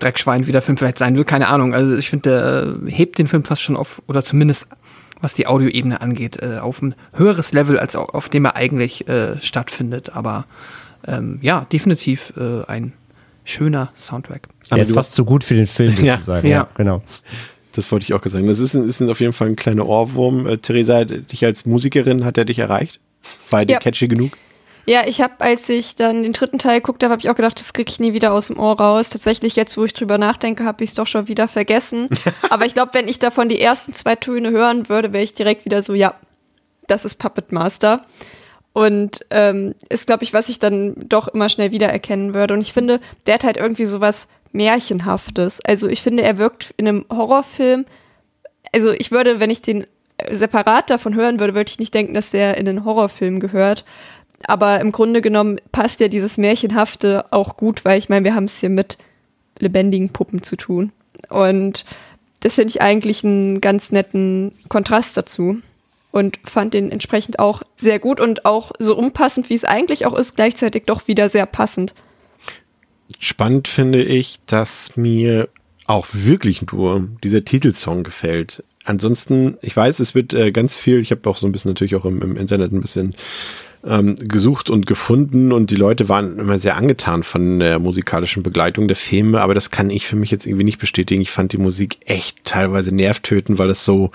Dreckschwein 0.00 0.46
wie 0.46 0.52
der 0.52 0.62
Film 0.62 0.76
vielleicht 0.76 0.98
sein 0.98 1.16
will, 1.16 1.24
keine 1.24 1.48
Ahnung. 1.48 1.74
Also 1.74 1.96
ich 1.96 2.10
finde, 2.10 2.28
der 2.28 2.88
äh, 2.88 2.90
hebt 2.90 3.18
den 3.18 3.28
Film 3.28 3.44
fast 3.44 3.62
schon 3.62 3.76
auf, 3.76 4.02
oder 4.08 4.22
zumindest 4.22 4.66
was 5.20 5.32
die 5.32 5.46
Audioebene 5.46 6.00
angeht, 6.00 6.42
äh, 6.42 6.58
auf 6.58 6.82
ein 6.82 6.96
höheres 7.14 7.52
Level, 7.52 7.78
als 7.78 7.94
auf, 7.94 8.28
dem 8.28 8.44
er 8.44 8.56
eigentlich 8.56 9.08
äh, 9.08 9.40
stattfindet. 9.40 10.10
Aber 10.14 10.46
ähm, 11.06 11.38
ja, 11.42 11.66
definitiv 11.72 12.32
äh, 12.36 12.64
ein 12.66 12.92
schöner 13.44 13.90
Soundtrack. 13.96 14.48
Der 14.66 14.72
Aber 14.74 14.82
ist 14.82 14.90
du- 14.90 14.94
fast 14.94 15.12
zu 15.14 15.24
gut 15.24 15.44
für 15.44 15.54
den 15.54 15.66
Film, 15.66 15.94
Ja. 16.04 16.14
sozusagen. 16.14 16.46
Ja. 16.48 16.56
Ja, 16.58 16.68
genau. 16.74 17.02
Das 17.74 17.90
wollte 17.90 18.04
ich 18.04 18.12
auch 18.14 18.24
sagen. 18.26 18.46
Das 18.46 18.58
ist, 18.58 18.74
ein, 18.74 18.86
ist 18.88 19.00
auf 19.02 19.20
jeden 19.20 19.32
Fall 19.32 19.48
ein 19.48 19.56
kleiner 19.56 19.86
Ohrwurm. 19.86 20.46
Äh, 20.46 20.58
Theresa, 20.58 21.04
dich 21.04 21.44
als 21.44 21.64
Musikerin, 21.66 22.24
hat 22.24 22.36
er 22.38 22.44
dich 22.44 22.58
erreicht? 22.58 23.00
War 23.50 23.60
er 23.60 23.66
dir 23.66 23.72
Ja. 23.74 23.78
catchy 23.78 24.08
genug? 24.08 24.32
Ja, 24.84 25.06
ich 25.06 25.20
habe, 25.20 25.34
als 25.38 25.68
ich 25.68 25.94
dann 25.94 26.24
den 26.24 26.32
dritten 26.32 26.58
Teil 26.58 26.80
geguckt 26.80 27.04
habe, 27.04 27.12
habe 27.12 27.20
ich 27.22 27.30
auch 27.30 27.36
gedacht, 27.36 27.58
das 27.60 27.72
kriege 27.72 27.88
ich 27.88 28.00
nie 28.00 28.12
wieder 28.14 28.32
aus 28.32 28.48
dem 28.48 28.58
Ohr 28.58 28.76
raus. 28.78 29.10
Tatsächlich, 29.10 29.54
jetzt, 29.54 29.76
wo 29.78 29.84
ich 29.84 29.94
drüber 29.94 30.18
nachdenke, 30.18 30.64
habe 30.64 30.82
ich 30.82 30.90
es 30.90 30.94
doch 30.96 31.06
schon 31.06 31.28
wieder 31.28 31.46
vergessen. 31.46 32.08
Aber 32.50 32.66
ich 32.66 32.74
glaube, 32.74 32.90
wenn 32.94 33.06
ich 33.08 33.20
davon 33.20 33.48
die 33.48 33.60
ersten 33.60 33.92
zwei 33.94 34.16
Töne 34.16 34.50
hören 34.50 34.88
würde, 34.88 35.12
wäre 35.12 35.22
ich 35.22 35.34
direkt 35.34 35.64
wieder 35.64 35.82
so, 35.82 35.94
ja, 35.94 36.14
das 36.88 37.04
ist 37.04 37.14
Puppet 37.14 37.52
Master. 37.52 38.02
Und 38.72 39.26
ähm, 39.30 39.74
ist, 39.90 40.06
glaube 40.06 40.24
ich, 40.24 40.32
was 40.32 40.48
ich 40.48 40.58
dann 40.58 40.94
doch 41.08 41.28
immer 41.28 41.48
schnell 41.48 41.72
wiedererkennen 41.72 42.32
würde. 42.32 42.54
Und 42.54 42.60
ich 42.62 42.72
finde, 42.72 43.00
der 43.26 43.34
hat 43.34 43.44
halt 43.44 43.56
irgendwie 43.58 43.84
sowas 43.84 44.28
Märchenhaftes. 44.52 45.60
Also 45.64 45.88
ich 45.88 46.02
finde, 46.02 46.22
er 46.22 46.38
wirkt 46.38 46.72
in 46.76 46.88
einem 46.88 47.06
Horrorfilm. 47.10 47.84
Also 48.72 48.92
ich 48.92 49.10
würde, 49.10 49.40
wenn 49.40 49.50
ich 49.50 49.62
den 49.62 49.86
äh, 50.16 50.34
separat 50.34 50.90
davon 50.90 51.14
hören 51.14 51.38
würde, 51.40 51.54
würde 51.54 51.70
ich 51.70 51.78
nicht 51.78 51.94
denken, 51.94 52.14
dass 52.14 52.30
der 52.30 52.56
in 52.56 52.68
einen 52.68 52.84
Horrorfilm 52.84 53.40
gehört. 53.40 53.84
Aber 54.46 54.80
im 54.80 54.92
Grunde 54.92 55.20
genommen 55.20 55.60
passt 55.70 56.00
ja 56.00 56.08
dieses 56.08 56.38
Märchenhafte 56.38 57.26
auch 57.30 57.56
gut, 57.56 57.84
weil 57.84 57.98
ich 57.98 58.08
meine, 58.08 58.24
wir 58.24 58.34
haben 58.34 58.44
es 58.44 58.58
hier 58.58 58.70
mit 58.70 58.98
lebendigen 59.58 60.10
Puppen 60.10 60.42
zu 60.42 60.56
tun. 60.56 60.92
Und 61.28 61.84
das 62.40 62.56
finde 62.56 62.70
ich 62.70 62.82
eigentlich 62.82 63.24
einen 63.24 63.60
ganz 63.60 63.92
netten 63.92 64.52
Kontrast 64.68 65.16
dazu. 65.16 65.58
Und 66.12 66.38
fand 66.44 66.74
den 66.74 66.92
entsprechend 66.92 67.38
auch 67.38 67.62
sehr 67.76 67.98
gut 67.98 68.20
und 68.20 68.44
auch 68.44 68.72
so 68.78 68.96
unpassend, 68.96 69.50
wie 69.50 69.54
es 69.54 69.64
eigentlich 69.64 70.06
auch 70.06 70.14
ist, 70.14 70.36
gleichzeitig 70.36 70.84
doch 70.86 71.08
wieder 71.08 71.28
sehr 71.28 71.46
passend. 71.46 71.94
Spannend 73.18 73.66
finde 73.66 74.02
ich, 74.02 74.38
dass 74.46 74.96
mir 74.96 75.48
auch 75.86 76.06
wirklich 76.12 76.62
nur 76.70 77.08
dieser 77.24 77.44
Titelsong 77.44 78.04
gefällt. 78.04 78.62
Ansonsten, 78.84 79.56
ich 79.62 79.76
weiß, 79.76 80.00
es 80.00 80.14
wird 80.14 80.32
äh, 80.32 80.52
ganz 80.52 80.76
viel, 80.76 81.00
ich 81.00 81.10
habe 81.10 81.28
auch 81.28 81.36
so 81.36 81.46
ein 81.46 81.52
bisschen 81.52 81.70
natürlich 81.70 81.94
auch 81.96 82.04
im, 82.04 82.20
im 82.22 82.36
Internet 82.36 82.72
ein 82.72 82.80
bisschen 82.80 83.14
ähm, 83.84 84.16
gesucht 84.16 84.70
und 84.70 84.86
gefunden 84.86 85.52
und 85.52 85.70
die 85.70 85.76
Leute 85.76 86.08
waren 86.08 86.38
immer 86.38 86.58
sehr 86.58 86.76
angetan 86.76 87.22
von 87.22 87.58
der 87.58 87.78
musikalischen 87.78 88.42
Begleitung 88.42 88.86
der 88.86 88.96
Filme, 88.96 89.40
aber 89.40 89.54
das 89.54 89.70
kann 89.70 89.90
ich 89.90 90.06
für 90.06 90.16
mich 90.16 90.30
jetzt 90.30 90.46
irgendwie 90.46 90.64
nicht 90.64 90.78
bestätigen. 90.78 91.20
Ich 91.20 91.30
fand 91.30 91.52
die 91.52 91.58
Musik 91.58 91.98
echt 92.06 92.44
teilweise 92.44 92.94
nervtötend, 92.94 93.58
weil 93.58 93.70
es 93.70 93.84
so, 93.84 94.10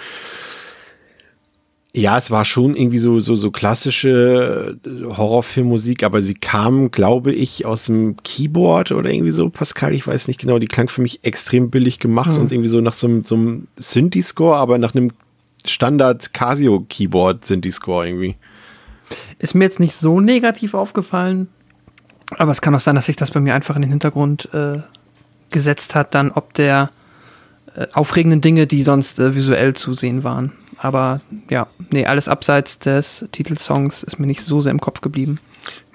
ja, 1.98 2.18
es 2.18 2.30
war 2.30 2.46
schon 2.46 2.76
irgendwie 2.76 3.00
so, 3.00 3.20
so, 3.20 3.36
so 3.36 3.50
klassische 3.50 4.78
äh, 4.86 5.04
Horrorfilmmusik, 5.06 6.04
aber 6.04 6.22
sie 6.22 6.36
kam, 6.36 6.92
glaube 6.92 7.32
ich, 7.32 7.66
aus 7.66 7.86
dem 7.86 8.18
Keyboard 8.24 8.92
oder 8.92 9.12
irgendwie 9.12 9.32
so, 9.32 9.50
Pascal, 9.50 9.94
ich 9.94 10.06
weiß 10.06 10.28
nicht 10.28 10.40
genau, 10.40 10.60
die 10.60 10.68
klang 10.68 10.90
für 10.90 11.02
mich 11.02 11.24
extrem 11.24 11.72
billig 11.72 12.00
gemacht 12.00 12.38
und 12.38 12.52
irgendwie 12.52 12.70
so 12.70 12.82
nach 12.82 12.94
so 12.94 13.08
einem, 13.08 13.24
so 13.24 13.36
einem 13.36 13.68
Synthi-Score, 13.78 14.56
aber 14.56 14.78
nach 14.78 14.94
einem 14.94 15.12
Standard 15.66 16.34
Casio-Keyboard 16.34 17.46
Synthi-Score 17.46 18.08
irgendwie. 18.08 18.36
Ist 19.40 19.56
mir 19.56 19.64
jetzt 19.64 19.80
nicht 19.80 19.96
so 19.96 20.20
negativ 20.20 20.76
aufgefallen, 20.76 21.48
aber 22.38 22.52
es 22.52 22.62
kann 22.62 22.76
auch 22.76 22.80
sein, 22.80 22.96
dass 22.96 23.08
sich 23.08 23.16
das 23.16 23.32
bei 23.32 23.40
mir 23.40 23.56
einfach 23.56 23.76
in 23.76 23.82
den 23.82 23.92
Hintergrund 23.92 24.54
äh, 24.54 24.82
gesetzt 25.50 25.96
hat, 25.96 26.14
dann 26.14 26.32
ob 26.32 26.54
der 26.54 26.92
aufregenden 27.94 28.42
Dinge, 28.42 28.68
die 28.68 28.82
sonst 28.82 29.20
äh, 29.20 29.36
visuell 29.36 29.74
zu 29.74 29.94
sehen 29.94 30.24
waren. 30.24 30.52
Aber 30.78 31.22
ja, 31.50 31.68
nee, 31.92 32.06
alles 32.06 32.28
abseits 32.28 32.80
des 32.80 33.26
Titelsongs 33.32 34.04
ist 34.04 34.20
mir 34.20 34.28
nicht 34.28 34.42
so 34.42 34.62
sehr 34.62 34.72
im 34.72 34.82
Kopf 34.82 35.02
geblieben. 35.02 35.40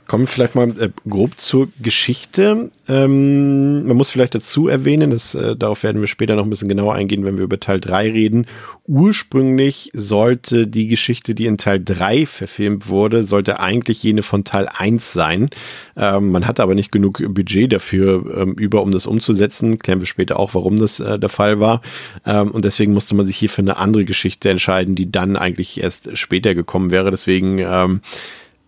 Kommen 0.06 0.24
wir 0.24 0.28
vielleicht 0.28 0.54
mal 0.54 0.68
äh, 0.80 0.90
grob 1.08 1.38
zur 1.38 1.68
Geschichte. 1.80 2.70
Ähm, 2.88 3.86
man 3.86 3.96
muss 3.96 4.10
vielleicht 4.10 4.34
dazu 4.34 4.68
erwähnen, 4.68 5.10
dass, 5.10 5.34
äh, 5.34 5.56
darauf 5.56 5.84
werden 5.84 6.00
wir 6.00 6.08
später 6.08 6.34
noch 6.34 6.44
ein 6.44 6.50
bisschen 6.50 6.68
genauer 6.68 6.94
eingehen, 6.94 7.24
wenn 7.24 7.36
wir 7.36 7.44
über 7.44 7.60
Teil 7.60 7.80
3 7.80 8.10
reden. 8.10 8.46
Ursprünglich 8.86 9.90
sollte 9.94 10.66
die 10.66 10.88
Geschichte, 10.88 11.34
die 11.34 11.46
in 11.46 11.56
Teil 11.56 11.80
3 11.82 12.26
verfilmt 12.26 12.88
wurde, 12.88 13.24
sollte 13.24 13.60
eigentlich 13.60 14.02
jene 14.02 14.22
von 14.22 14.44
Teil 14.44 14.68
1 14.68 15.12
sein. 15.12 15.50
Ähm, 15.96 16.30
man 16.30 16.46
hatte 16.46 16.64
aber 16.64 16.74
nicht 16.74 16.90
genug 16.90 17.22
Budget 17.28 17.72
dafür 17.72 18.24
ähm, 18.36 18.54
über, 18.54 18.82
um 18.82 18.90
das 18.90 19.06
umzusetzen. 19.06 19.78
Klären 19.78 20.00
wir 20.00 20.06
später 20.06 20.38
auch, 20.38 20.54
warum 20.54 20.78
das 20.78 20.98
äh, 20.98 21.18
der 21.18 21.28
Fall 21.28 21.60
war. 21.60 21.80
Ähm, 22.26 22.50
und 22.50 22.64
deswegen 22.64 22.92
musste 22.92 23.14
man 23.14 23.24
sich 23.24 23.36
hier 23.36 23.50
für 23.50 23.62
eine 23.62 23.76
andere 23.76 24.04
Geschichte 24.04 24.50
entscheiden, 24.50 24.96
die 24.96 25.12
dann 25.12 25.36
eigentlich 25.36 25.80
erst 25.80 26.18
später 26.18 26.56
gekommen 26.56 26.90
wäre. 26.90 27.12
Deswegen 27.12 27.60
ähm, 27.60 28.00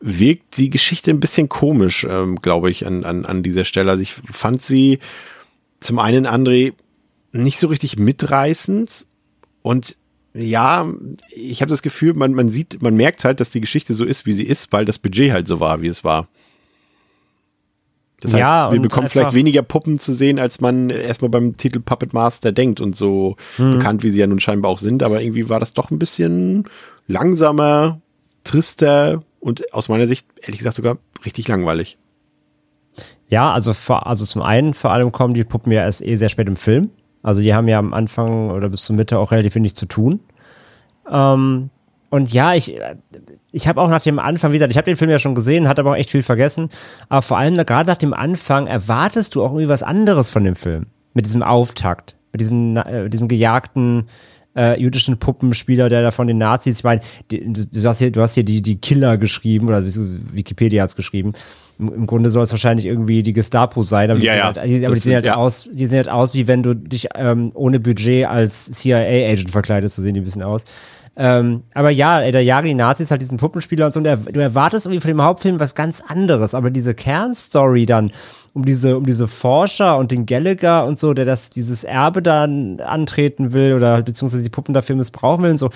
wirkt 0.07 0.59
die 0.59 0.69
Geschichte 0.69 1.11
ein 1.11 1.19
bisschen 1.19 1.49
komisch, 1.49 2.07
ähm, 2.09 2.43
glaube 2.43 2.71
ich, 2.71 2.87
an, 2.87 3.05
an, 3.05 3.25
an 3.25 3.43
dieser 3.43 3.64
Stelle. 3.64 3.90
Also 3.90 4.03
ich 4.03 4.12
fand 4.12 4.61
sie 4.61 4.99
zum 5.81 5.99
einen, 5.99 6.27
André, 6.27 6.75
nicht 7.33 7.59
so 7.59 7.69
richtig 7.69 7.99
mitreißend 7.99 9.07
und 9.62 9.97
ja, 10.35 10.93
ich 11.31 11.62
habe 11.62 11.71
das 11.71 11.81
Gefühl, 11.81 12.12
man, 12.12 12.35
man 12.35 12.51
sieht, 12.51 12.83
man 12.83 12.97
merkt 12.97 13.25
halt, 13.25 13.40
dass 13.40 13.49
die 13.51 13.62
Geschichte 13.62 13.95
so 13.95 14.05
ist, 14.05 14.27
wie 14.27 14.33
sie 14.33 14.45
ist, 14.45 14.73
weil 14.73 14.85
das 14.85 14.99
Budget 14.99 15.33
halt 15.33 15.49
so 15.49 15.59
war, 15.59 15.81
wie 15.81 15.87
es 15.87 16.05
war. 16.05 16.29
Das 18.21 18.33
heißt, 18.33 18.40
Ja, 18.40 18.73
wir 18.73 18.81
bekommen 18.81 19.09
vielleicht 19.09 19.35
weniger 19.35 19.62
Puppen 19.62 19.99
zu 19.99 20.12
sehen, 20.12 20.38
als 20.38 20.61
man 20.61 20.90
erstmal 20.90 21.31
beim 21.31 21.57
Titel 21.57 21.81
Puppet 21.81 22.12
Master 22.12 22.53
denkt 22.53 22.81
und 22.81 22.95
so 22.95 23.37
bekannt, 23.73 24.03
wie 24.03 24.11
sie 24.11 24.21
ja 24.21 24.27
nun 24.27 24.40
scheinbar 24.40 24.71
auch 24.71 24.79
sind, 24.79 25.03
aber 25.03 25.23
irgendwie 25.23 25.49
war 25.49 25.61
das 25.61 25.73
doch 25.73 25.90
ein 25.90 25.99
bisschen 25.99 26.64
langsamer, 27.07 28.01
trister 28.43 29.23
und 29.45 29.75
aus 29.75 29.91
meiner 29.91 30.07
Sicht, 30.07 30.27
ehrlich 30.41 30.59
gesagt, 30.59 30.77
sogar 30.77 30.97
richtig 31.27 31.47
langweilig. 31.49 31.99
Ja, 33.29 33.53
also, 33.53 33.75
vor, 33.75 34.07
also 34.07 34.25
zum 34.25 34.41
einen, 34.41 34.73
vor 34.73 34.91
allem 34.91 35.13
kommen 35.13 35.35
die 35.35 35.45
Puppen 35.45 35.71
ja 35.71 35.83
erst 35.83 36.03
eh 36.03 36.17
sehr 36.17 36.31
spät 36.31 36.49
im 36.49 36.57
Film. 36.57 36.91
Also 37.23 37.43
die 37.43 37.55
haben 37.55 37.69
ja 37.69 37.79
am 37.79 37.93
Anfang 37.93 38.51
oder 38.51 38.71
bis 38.71 38.85
zur 38.85 38.97
Mitte 38.97 39.19
auch 39.19 39.33
relativ 39.33 39.55
wenig 39.55 39.75
zu 39.75 39.85
tun. 39.85 40.21
Ähm, 41.11 41.69
und 42.09 42.33
ja, 42.33 42.55
ich, 42.55 42.75
ich 43.53 43.69
habe 43.69 43.83
auch 43.83 43.91
nach 43.91 44.01
dem 44.01 44.19
Anfang, 44.19 44.53
wie 44.53 44.57
gesagt, 44.57 44.71
ich 44.71 44.79
habe 44.79 44.87
den 44.87 44.97
Film 44.97 45.11
ja 45.11 45.19
schon 45.19 45.35
gesehen, 45.35 45.69
hatte 45.69 45.83
aber 45.83 45.93
auch 45.93 45.97
echt 45.97 46.11
viel 46.11 46.23
vergessen. 46.23 46.71
Aber 47.11 47.21
vor 47.21 47.37
allem 47.37 47.55
gerade 47.55 47.91
nach 47.91 47.99
dem 47.99 48.15
Anfang 48.15 48.67
erwartest 48.67 49.35
du 49.35 49.43
auch 49.43 49.51
irgendwie 49.51 49.69
was 49.69 49.83
anderes 49.83 50.31
von 50.31 50.45
dem 50.45 50.57
Film. 50.57 50.87
Mit 51.13 51.27
diesem 51.27 51.43
Auftakt, 51.43 52.17
mit 52.33 52.41
diesem, 52.41 52.77
äh, 52.77 53.11
diesem 53.11 53.29
gejagten 53.29 54.09
äh, 54.57 54.81
jüdischen 54.81 55.19
Puppenspieler, 55.19 55.88
der 55.88 56.03
da 56.03 56.11
von 56.11 56.27
den 56.27 56.38
Nazis, 56.38 56.79
ich 56.79 56.85
meine, 56.85 57.01
du, 57.29 57.38
du 57.38 57.88
hast 57.88 57.99
hier, 57.99 58.12
du 58.12 58.21
hast 58.21 58.35
hier 58.35 58.45
die, 58.45 58.62
die 58.62 58.77
Killer 58.77 59.17
geschrieben, 59.19 59.69
oder 59.69 59.85
Wikipedia 59.85 60.83
hat's 60.83 60.97
geschrieben. 60.97 61.33
Im, 61.79 61.93
Im 61.93 62.07
Grunde 62.07 62.31
soll 62.31 62.45
es 62.45 62.51
wahrscheinlich 62.51 62.87
irgendwie 62.87 63.23
die 63.23 63.33
Gestapo 63.33 63.83
sein, 63.83 64.11
aber 64.11 64.21
die, 64.21 64.27
Ja, 64.27 64.33
sehen, 64.33 64.38
ja. 64.38 64.45
halt, 64.55 64.71
die, 64.71 64.77
aber 64.87 64.95
Das 64.95 65.03
die 65.03 65.09
sehen 65.09 65.14
halt 65.14 65.27
ja. 65.27 65.37
aus, 65.37 65.69
die 65.73 65.87
sehen 65.87 65.97
halt 65.99 66.09
aus, 66.09 66.35
wie 66.35 66.47
wenn 66.47 66.62
du 66.62 66.75
dich 66.75 67.09
ähm, 67.14 67.51
ohne 67.55 67.81
Budget 67.81 68.27
als 68.27 68.71
CIA-Agent 68.73 69.51
verkleidest, 69.51 69.97
so 69.97 70.03
sehen 70.03 70.14
die 70.14 70.21
ein 70.21 70.25
bisschen 70.25 70.43
aus. 70.43 70.64
Ähm, 71.16 71.62
aber 71.74 71.90
ja, 71.90 72.20
ey, 72.20 72.33
da 72.33 72.40
jagen 72.40 72.66
die 72.66 72.74
Nazis 72.74 73.11
halt 73.11 73.22
diesen 73.22 73.38
Puppenspieler 73.38 73.87
und 73.87 73.94
so, 73.94 74.00
und 74.00 74.07
er, 74.07 74.16
du 74.16 74.40
erwartest 74.40 74.87
irgendwie 74.87 75.00
von 75.00 75.09
dem 75.09 75.22
Hauptfilm 75.22 75.61
was 75.61 75.74
ganz 75.74 76.00
anderes, 76.00 76.55
aber 76.55 76.70
diese 76.70 76.94
Kernstory 76.94 77.87
dann 77.87 78.11
um 78.53 78.64
diese, 78.64 78.96
um 78.96 79.07
diese 79.07 79.29
Forscher 79.29 79.96
und 79.96 80.11
den 80.11 80.27
Gallagher 80.27 80.85
und 80.87 80.98
so, 80.98 81.14
der 81.14 81.24
das, 81.24 81.50
dieses 81.50 81.85
Erbe 81.85 82.20
dann 82.20 82.81
antreten 82.81 83.53
will 83.53 83.74
oder 83.74 83.92
halt 83.92 84.07
beziehungsweise 84.07 84.42
die 84.42 84.50
Puppen 84.50 84.74
dafür 84.74 84.96
missbrauchen 84.96 85.44
will 85.44 85.53
und 85.53 85.59
so, 85.59 85.70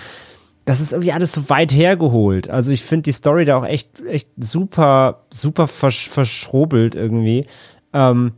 das 0.64 0.80
ist 0.80 0.92
irgendwie 0.92 1.12
alles 1.12 1.32
so 1.32 1.48
weit 1.48 1.72
hergeholt. 1.72 2.50
Also 2.50 2.72
ich 2.72 2.84
finde 2.84 3.04
die 3.04 3.12
Story 3.12 3.44
da 3.44 3.56
auch 3.56 3.64
echt, 3.64 4.04
echt 4.06 4.28
super, 4.36 5.24
super 5.32 5.66
versch 5.66 6.08
verschrobelt 6.08 6.94
irgendwie. 6.94 7.46
Ähm, 7.92 8.32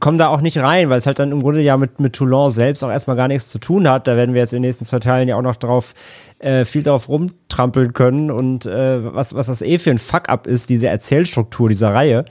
kommen 0.00 0.18
da 0.18 0.28
auch 0.28 0.40
nicht 0.40 0.58
rein, 0.58 0.90
weil 0.90 0.98
es 0.98 1.06
halt 1.06 1.18
dann 1.18 1.32
im 1.32 1.40
Grunde 1.40 1.60
ja 1.60 1.76
mit, 1.76 2.00
mit 2.00 2.14
Toulon 2.14 2.50
selbst 2.50 2.82
auch 2.82 2.90
erstmal 2.90 3.16
gar 3.16 3.28
nichts 3.28 3.48
zu 3.48 3.58
tun 3.58 3.88
hat. 3.88 4.06
Da 4.06 4.16
werden 4.16 4.34
wir 4.34 4.40
jetzt 4.40 4.52
in 4.52 4.58
den 4.62 4.68
nächsten 4.68 4.84
zwei 4.84 4.98
Teilen 4.98 5.28
ja 5.28 5.36
auch 5.36 5.42
noch 5.42 5.56
drauf, 5.56 5.94
äh, 6.38 6.64
viel 6.64 6.82
drauf 6.82 7.08
rumtrampeln 7.08 7.92
können 7.92 8.30
und 8.30 8.66
äh, 8.66 9.14
was, 9.14 9.34
was 9.34 9.46
das 9.46 9.62
eh 9.62 9.78
für 9.78 9.90
ein 9.90 9.98
Fuck-up 9.98 10.46
ist, 10.46 10.70
diese 10.70 10.88
Erzählstruktur 10.88 11.68
dieser 11.68 11.94
Reihe. 11.94 12.24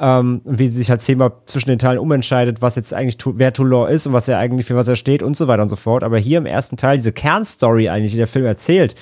Ähm, 0.00 0.42
wie 0.44 0.68
sie 0.68 0.74
sich 0.74 0.90
halt 0.90 1.02
zehnmal 1.02 1.32
zwischen 1.46 1.70
den 1.70 1.80
Teilen 1.80 1.98
umentscheidet, 1.98 2.62
was 2.62 2.76
jetzt 2.76 2.94
eigentlich, 2.94 3.18
wer 3.34 3.52
Toulon 3.52 3.88
ist 3.88 4.06
und 4.06 4.12
was 4.12 4.28
er 4.28 4.38
eigentlich, 4.38 4.64
für 4.64 4.76
was 4.76 4.86
er 4.86 4.94
steht 4.94 5.24
und 5.24 5.36
so 5.36 5.48
weiter 5.48 5.64
und 5.64 5.70
so 5.70 5.74
fort. 5.74 6.04
Aber 6.04 6.18
hier 6.18 6.38
im 6.38 6.46
ersten 6.46 6.76
Teil, 6.76 6.98
diese 6.98 7.10
Kernstory 7.10 7.88
eigentlich, 7.88 8.12
die 8.12 8.18
der 8.18 8.28
Film 8.28 8.44
erzählt, 8.44 8.94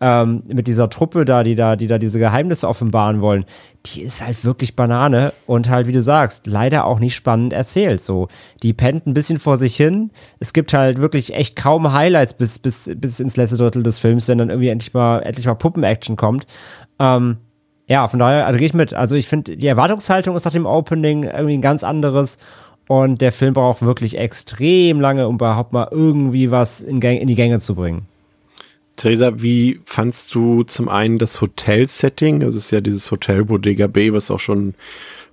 ähm, 0.00 0.42
mit 0.48 0.66
dieser 0.66 0.88
Truppe 0.88 1.24
da, 1.24 1.42
die 1.42 1.54
da, 1.54 1.76
die 1.76 1.86
da 1.86 1.98
diese 1.98 2.18
Geheimnisse 2.18 2.66
offenbaren 2.66 3.20
wollen, 3.20 3.44
die 3.86 4.00
ist 4.00 4.24
halt 4.24 4.44
wirklich 4.44 4.74
Banane 4.74 5.32
und 5.46 5.68
halt, 5.68 5.86
wie 5.86 5.92
du 5.92 6.02
sagst, 6.02 6.46
leider 6.46 6.86
auch 6.86 6.98
nicht 6.98 7.14
spannend 7.14 7.52
erzählt. 7.52 8.00
So, 8.00 8.28
die 8.62 8.72
pennt 8.72 9.06
ein 9.06 9.12
bisschen 9.12 9.38
vor 9.38 9.58
sich 9.58 9.76
hin. 9.76 10.10
Es 10.38 10.52
gibt 10.52 10.72
halt 10.72 10.98
wirklich 11.00 11.34
echt 11.34 11.54
kaum 11.56 11.92
Highlights 11.92 12.34
bis, 12.34 12.58
bis, 12.58 12.90
bis 12.96 13.20
ins 13.20 13.36
letzte 13.36 13.56
Drittel 13.56 13.82
des 13.82 13.98
Films, 13.98 14.26
wenn 14.28 14.38
dann 14.38 14.50
irgendwie 14.50 14.68
endlich 14.68 14.94
mal, 14.94 15.20
endlich 15.20 15.46
mal 15.46 15.54
Puppen-Action 15.54 16.16
kommt. 16.16 16.46
Ähm, 16.98 17.36
ja, 17.86 18.06
von 18.08 18.20
daher, 18.20 18.46
also 18.46 18.56
gehe 18.58 18.68
ich 18.68 18.74
mit. 18.74 18.94
Also 18.94 19.16
ich 19.16 19.28
finde, 19.28 19.56
die 19.56 19.66
Erwartungshaltung 19.66 20.36
ist 20.36 20.44
nach 20.44 20.52
dem 20.52 20.66
Opening 20.66 21.24
irgendwie 21.24 21.54
ein 21.54 21.60
ganz 21.60 21.84
anderes. 21.84 22.38
Und 22.88 23.20
der 23.20 23.32
Film 23.32 23.52
braucht 23.52 23.82
wirklich 23.82 24.18
extrem 24.18 25.00
lange, 25.00 25.28
um 25.28 25.36
überhaupt 25.36 25.72
mal 25.72 25.88
irgendwie 25.90 26.50
was 26.50 26.80
in, 26.80 27.00
Gang, 27.00 27.18
in 27.20 27.28
die 27.28 27.34
Gänge 27.34 27.60
zu 27.60 27.74
bringen. 27.74 28.06
Theresa, 29.00 29.32
wie 29.36 29.80
fandst 29.86 30.34
du 30.34 30.62
zum 30.62 30.90
einen 30.90 31.18
das 31.18 31.40
Hotel-Setting? 31.40 32.40
Das 32.40 32.54
ist 32.54 32.70
ja 32.70 32.82
dieses 32.82 33.10
Hotel 33.10 33.46
Bodega 33.46 33.86
Bay, 33.86 34.12
was 34.12 34.30
auch 34.30 34.40
schon 34.40 34.74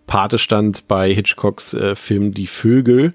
Pate 0.06 0.38
stand 0.38 0.88
bei 0.88 1.14
Hitchcocks 1.14 1.74
äh, 1.74 1.96
Film 1.96 2.34
Die 2.34 2.48
Vögel. 2.48 3.14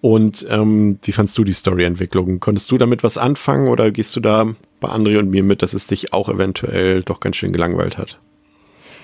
Und 0.00 0.46
ähm, 0.48 0.98
wie 1.02 1.12
fandst 1.12 1.36
du 1.36 1.44
die 1.44 1.52
Storyentwicklung? 1.52 2.40
Konntest 2.40 2.70
du 2.70 2.78
damit 2.78 3.04
was 3.04 3.18
anfangen 3.18 3.68
oder 3.68 3.90
gehst 3.90 4.16
du 4.16 4.20
da 4.20 4.54
bei 4.80 4.88
André 4.88 5.18
und 5.18 5.28
mir 5.28 5.42
mit, 5.42 5.60
dass 5.60 5.74
es 5.74 5.84
dich 5.84 6.14
auch 6.14 6.30
eventuell 6.30 7.02
doch 7.02 7.20
ganz 7.20 7.36
schön 7.36 7.52
gelangweilt 7.52 7.98
hat? 7.98 8.18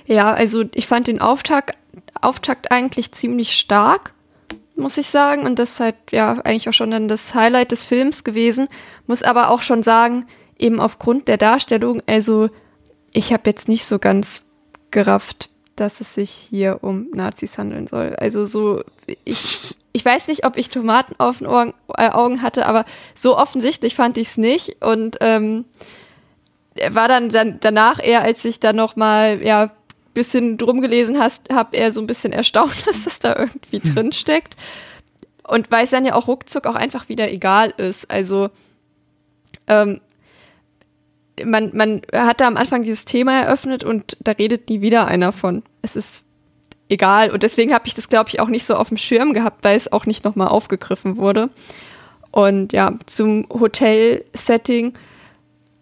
Ja, 0.07 0.33
also 0.33 0.65
ich 0.75 0.87
fand 0.87 1.09
den 1.09 1.21
Auftakt, 1.21 1.77
Auftakt 2.23 2.71
eigentlich 2.71 3.13
ziemlich 3.13 3.53
stark, 3.53 4.15
muss 4.77 4.97
ich 4.97 5.09
sagen. 5.09 5.45
Und 5.45 5.59
das 5.59 5.73
ist 5.73 5.81
halt 5.81 5.97
ja 6.11 6.41
eigentlich 6.41 6.71
auch 6.71 6.73
schon 6.73 6.91
dann 6.91 7.07
das 7.07 7.35
Highlight 7.35 7.73
des 7.73 7.85
Films 7.85 8.25
gewesen. 8.25 8.69
Muss 9.07 9.23
aber 9.23 9.51
auch 9.51 9.61
schon 9.61 9.83
sagen, 9.83 10.25
eben 10.59 10.81
aufgrund 10.81 11.29
der 11.29 11.37
Darstellung, 11.37 12.03
also 12.07 12.49
ich 13.13 13.33
habe 13.33 13.43
jetzt 13.47 13.69
nicht 13.69 13.87
so 13.87 13.99
ganz 13.99 14.49
gerafft, 14.91 15.51
dass 15.75 16.01
es 16.01 16.15
sich 16.15 16.31
hier 16.31 16.79
um 16.83 17.09
Nazis 17.13 17.59
handeln 17.59 17.87
soll. 17.87 18.17
Also 18.19 18.47
so, 18.47 18.83
ich, 19.25 19.77
ich 19.93 20.05
weiß 20.05 20.29
nicht, 20.29 20.45
ob 20.45 20.57
ich 20.57 20.71
Tomaten 20.71 21.15
auf 21.19 21.39
den 21.39 21.47
Augen, 21.47 21.75
äh, 21.97 22.11
Augen 22.11 22.43
hatte, 22.43 22.67
aber 22.67 22.85
so 23.15 23.37
offensichtlich 23.37 23.95
fand 23.95 24.17
ich 24.17 24.29
es 24.29 24.37
nicht. 24.39 24.83
Und 24.83 25.19
ähm, 25.21 25.67
war 26.91 27.09
dann, 27.09 27.29
dann 27.29 27.59
danach 27.61 28.03
eher, 28.03 28.23
als 28.23 28.45
ich 28.45 28.61
dann 28.61 28.77
noch 28.77 28.97
mal 28.97 29.43
ja 29.43 29.71
bisschen 30.17 30.57
drum 30.57 30.81
gelesen 30.81 31.19
hast, 31.19 31.53
habe 31.53 31.77
er 31.77 31.93
so 31.93 32.01
ein 32.01 32.07
bisschen 32.07 32.33
erstaunt, 32.33 32.75
dass 32.87 33.05
das 33.05 33.21
da 33.21 33.37
irgendwie 33.39 33.87
hm. 33.87 33.95
drin 33.95 34.13
steckt. 34.13 34.57
Und 35.47 35.71
weil 35.71 35.85
es 35.85 35.91
dann 35.91 36.05
ja 36.05 36.15
auch 36.15 36.27
ruckzuck 36.27 36.67
auch 36.67 36.75
einfach 36.75 37.09
wieder 37.09 37.31
egal 37.31 37.73
ist. 37.77 38.11
Also 38.11 38.51
ähm, 39.69 40.01
man, 41.45 41.71
man 41.75 42.03
hat 42.13 42.41
da 42.41 42.47
am 42.47 42.57
Anfang 42.57 42.83
dieses 42.83 43.05
Thema 43.05 43.41
eröffnet 43.43 43.85
und 43.85 44.17
da 44.21 44.33
redet 44.33 44.69
nie 44.69 44.81
wieder 44.81 45.07
einer 45.07 45.33
von. 45.33 45.63
Es 45.83 45.97
ist 45.97 46.23
egal. 46.89 47.31
Und 47.31 47.43
deswegen 47.43 47.75
habe 47.75 47.87
ich 47.87 47.95
das, 47.95 48.09
glaube 48.09 48.31
ich, 48.31 48.41
auch 48.41 48.49
nicht 48.49 48.65
so 48.65 48.77
auf 48.77 48.89
dem 48.89 48.97
Schirm 48.97 49.35
gehabt, 49.35 49.65
weil 49.65 49.77
es 49.77 49.93
auch 49.93 50.07
nicht 50.07 50.25
nochmal 50.25 50.49
aufgegriffen 50.49 51.17
wurde. 51.17 51.51
Und 52.31 52.73
ja, 52.73 52.93
zum 53.07 53.47
Hotel-Setting. 53.51 54.95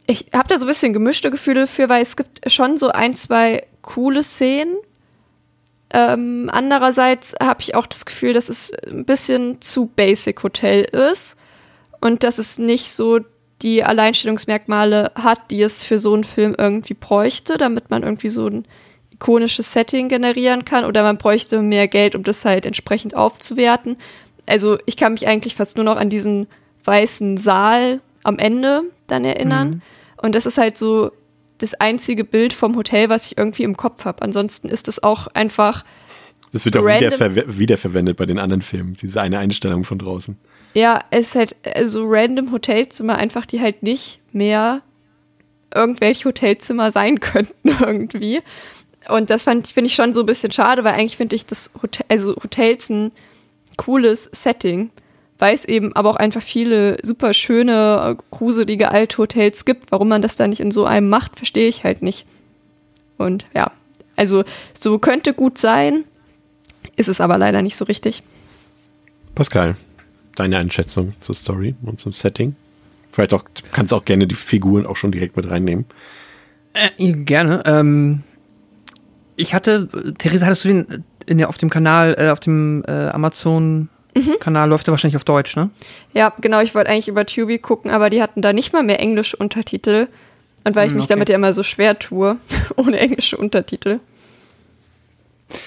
Ich 0.07 0.27
habe 0.35 0.49
da 0.49 0.59
so 0.59 0.67
ein 0.67 0.69
bisschen 0.69 0.93
gemischte 0.93 1.31
Gefühle 1.31 1.67
für, 1.67 1.89
weil 1.89 2.03
es 2.03 2.17
gibt 2.17 2.51
schon 2.51 2.79
so 2.79 2.89
ein, 2.89 3.17
zwei 3.17 3.67
coole 3.83 4.23
Szenen. 4.23 4.77
Ähm, 5.93 6.51
andererseits 6.53 7.35
habe 7.43 7.61
ich 7.63 7.75
auch 7.75 7.87
das 7.87 8.05
Gefühl, 8.05 8.33
dass 8.33 8.49
es 8.49 8.73
ein 8.87 9.05
bisschen 9.05 9.61
zu 9.61 9.87
Basic 9.87 10.43
Hotel 10.43 10.83
ist 10.83 11.37
und 12.01 12.23
dass 12.23 12.39
es 12.39 12.59
nicht 12.59 12.93
so 12.93 13.21
die 13.65 13.83
Alleinstellungsmerkmale 13.83 15.11
hat, 15.15 15.51
die 15.51 15.63
es 15.63 15.85
für 15.85 15.99
so 15.99 16.15
einen 16.15 16.23
Film 16.23 16.55
irgendwie 16.57 16.95
bräuchte, 16.95 17.57
damit 17.57 17.91
man 17.91 18.03
irgendwie 18.03 18.29
so 18.29 18.47
ein 18.47 18.67
ikonisches 19.11 19.73
Setting 19.73 20.09
generieren 20.09 20.65
kann 20.65 20.85
oder 20.85 21.03
man 21.03 21.17
bräuchte 21.17 21.63
mehr 21.63 21.89
Geld, 21.89 22.15
um 22.15 22.23
das 22.23 22.45
halt 22.45 22.67
entsprechend 22.67 23.17
aufzuwerten. 23.17 23.97
Also 24.47 24.77
ich 24.85 24.99
kann 24.99 25.15
mich 25.15 25.27
eigentlich 25.27 25.55
fast 25.55 25.77
nur 25.77 25.85
noch 25.85 25.97
an 25.97 26.11
diesen 26.11 26.47
weißen 26.85 27.39
Saal 27.39 28.01
am 28.23 28.39
Ende 28.39 28.83
dann 29.07 29.25
erinnern. 29.25 29.69
Mhm. 29.69 29.83
Und 30.19 30.35
das 30.35 30.45
ist 30.45 30.59
halt 30.59 30.77
so 30.77 31.11
das 31.59 31.75
einzige 31.75 32.25
Bild 32.25 32.53
vom 32.53 32.77
Hotel, 32.77 33.09
was 33.09 33.27
ich 33.27 33.39
irgendwie 33.39 33.63
im 33.63 33.77
Kopf 33.77 34.05
habe. 34.05 34.21
Ansonsten 34.23 34.69
ist 34.69 34.89
es 34.89 35.03
auch 35.03 35.29
einfach. 35.29 35.85
Das 36.53 36.67
wird 36.67 36.77
auch 36.77 36.85
wiederver 36.85 37.59
wiederverwendet 37.59 38.17
bei 38.19 38.27
den 38.27 38.39
anderen 38.39 38.63
Filmen, 38.63 38.95
diese 39.01 39.23
eine 39.23 39.39
Einstellung 39.39 39.85
von 39.85 39.99
draußen. 39.99 40.37
Ja, 40.75 41.05
es 41.11 41.29
ist 41.29 41.35
halt 41.37 41.57
also 41.75 42.05
random 42.07 42.51
Hotelzimmer, 42.51 43.17
einfach 43.17 43.47
die 43.47 43.61
halt 43.61 43.83
nicht 43.83 44.19
mehr 44.33 44.83
irgendwelche 45.75 46.27
Hotelzimmer 46.27 46.93
sein 46.93 47.21
könnten 47.21 47.69
irgendwie. 47.69 48.43
Und 49.09 49.31
das 49.31 49.45
finde 49.45 49.85
ich 49.85 49.95
schon 49.95 50.15
so 50.15 50.21
ein 50.21 50.27
bisschen 50.27 50.51
schade, 50.51 50.83
weil 50.83 50.95
eigentlich 50.95 51.17
finde 51.17 51.37
ich 51.37 51.47
das 51.47 51.71
Hotel, 51.81 52.07
also 52.09 52.35
Hotels 52.37 52.91
ein 52.91 53.13
cooles 53.77 54.31
Setting, 54.33 54.91
weil 55.39 55.55
es 55.55 55.65
eben 55.65 55.95
aber 55.95 56.11
auch 56.11 56.17
einfach 56.17 56.43
viele 56.43 56.97
super 57.03 57.35
schöne, 57.35 58.17
gruselige 58.31 58.91
alte 58.91 59.19
Hotels 59.19 59.65
gibt. 59.65 59.93
Warum 59.93 60.09
man 60.09 60.23
das 60.23 60.37
da 60.37 60.49
nicht 60.49 60.61
in 60.61 60.71
so 60.71 60.87
einem 60.87 61.09
macht, 61.09 61.37
verstehe 61.37 61.69
ich 61.69 61.85
halt 61.85 62.03
nicht. 62.03 62.27
Und 63.19 63.47
ja, 63.55 63.71
also 64.17 64.45
so 64.73 64.99
könnte 64.99 65.35
gut 65.35 65.59
sein, 65.59 66.05
ist 66.97 67.09
es 67.09 67.21
aber 67.21 67.37
leider 67.37 67.63
nicht 67.63 67.77
so 67.77 67.85
richtig. 67.85 68.23
Pascal 69.35 69.77
deine 70.35 70.59
Einschätzung 70.59 71.15
zur 71.21 71.35
Story 71.35 71.75
und 71.83 72.01
zum 72.01 72.13
Setting? 72.13 72.57
Vielleicht 73.13 73.33
auch, 73.33 73.45
kannst 73.73 73.93
auch 73.95 74.05
gerne 74.05 74.27
die 74.27 74.35
Figuren 74.35 74.87
auch 74.87 74.97
schon 74.97 75.13
direkt 75.13 75.37
mit 75.37 75.49
reinnehmen. 75.49 75.85
Äh, 76.73 77.13
gerne. 77.13 77.63
Ähm, 77.65 78.23
ich 79.37 79.55
hatte, 79.55 79.89
Theresa, 80.19 80.47
hattest 80.47 80.65
du 80.65 80.69
den 80.69 81.05
in 81.27 81.39
der, 81.39 81.49
auf 81.49 81.59
dem 81.59 81.71
Kanal, 81.71 82.17
äh, 82.19 82.31
auf 82.31 82.41
dem 82.41 82.85
äh, 82.87 83.09
Amazon-Kanal, 83.09 84.67
mhm. 84.67 84.71
läuft 84.71 84.87
der 84.87 84.93
wahrscheinlich 84.93 85.17
auf 85.17 85.25
Deutsch, 85.25 85.57
ne? 85.57 85.71
Ja, 86.13 86.33
genau. 86.41 86.61
Ich 86.61 86.75
wollte 86.75 86.91
eigentlich 86.91 87.09
über 87.09 87.25
Tubi 87.25 87.59
gucken, 87.59 87.91
aber 87.91 88.11
die 88.11 88.23
hatten 88.23 88.43
da 88.43 88.53
nicht 88.53 88.73
mal 88.73 88.83
mehr 88.83 89.01
englische 89.01 89.37
Untertitel. 89.37 90.09
Und 90.65 90.77
weil 90.77 90.87
ich 90.87 90.91
hm, 90.91 90.97
mich 90.97 91.05
okay. 91.05 91.15
damit 91.15 91.29
ja 91.29 91.35
immer 91.35 91.53
so 91.53 91.63
schwer 91.63 91.99
tue, 91.99 92.39
ohne 92.77 92.99
englische 92.99 93.37
Untertitel. 93.37 94.01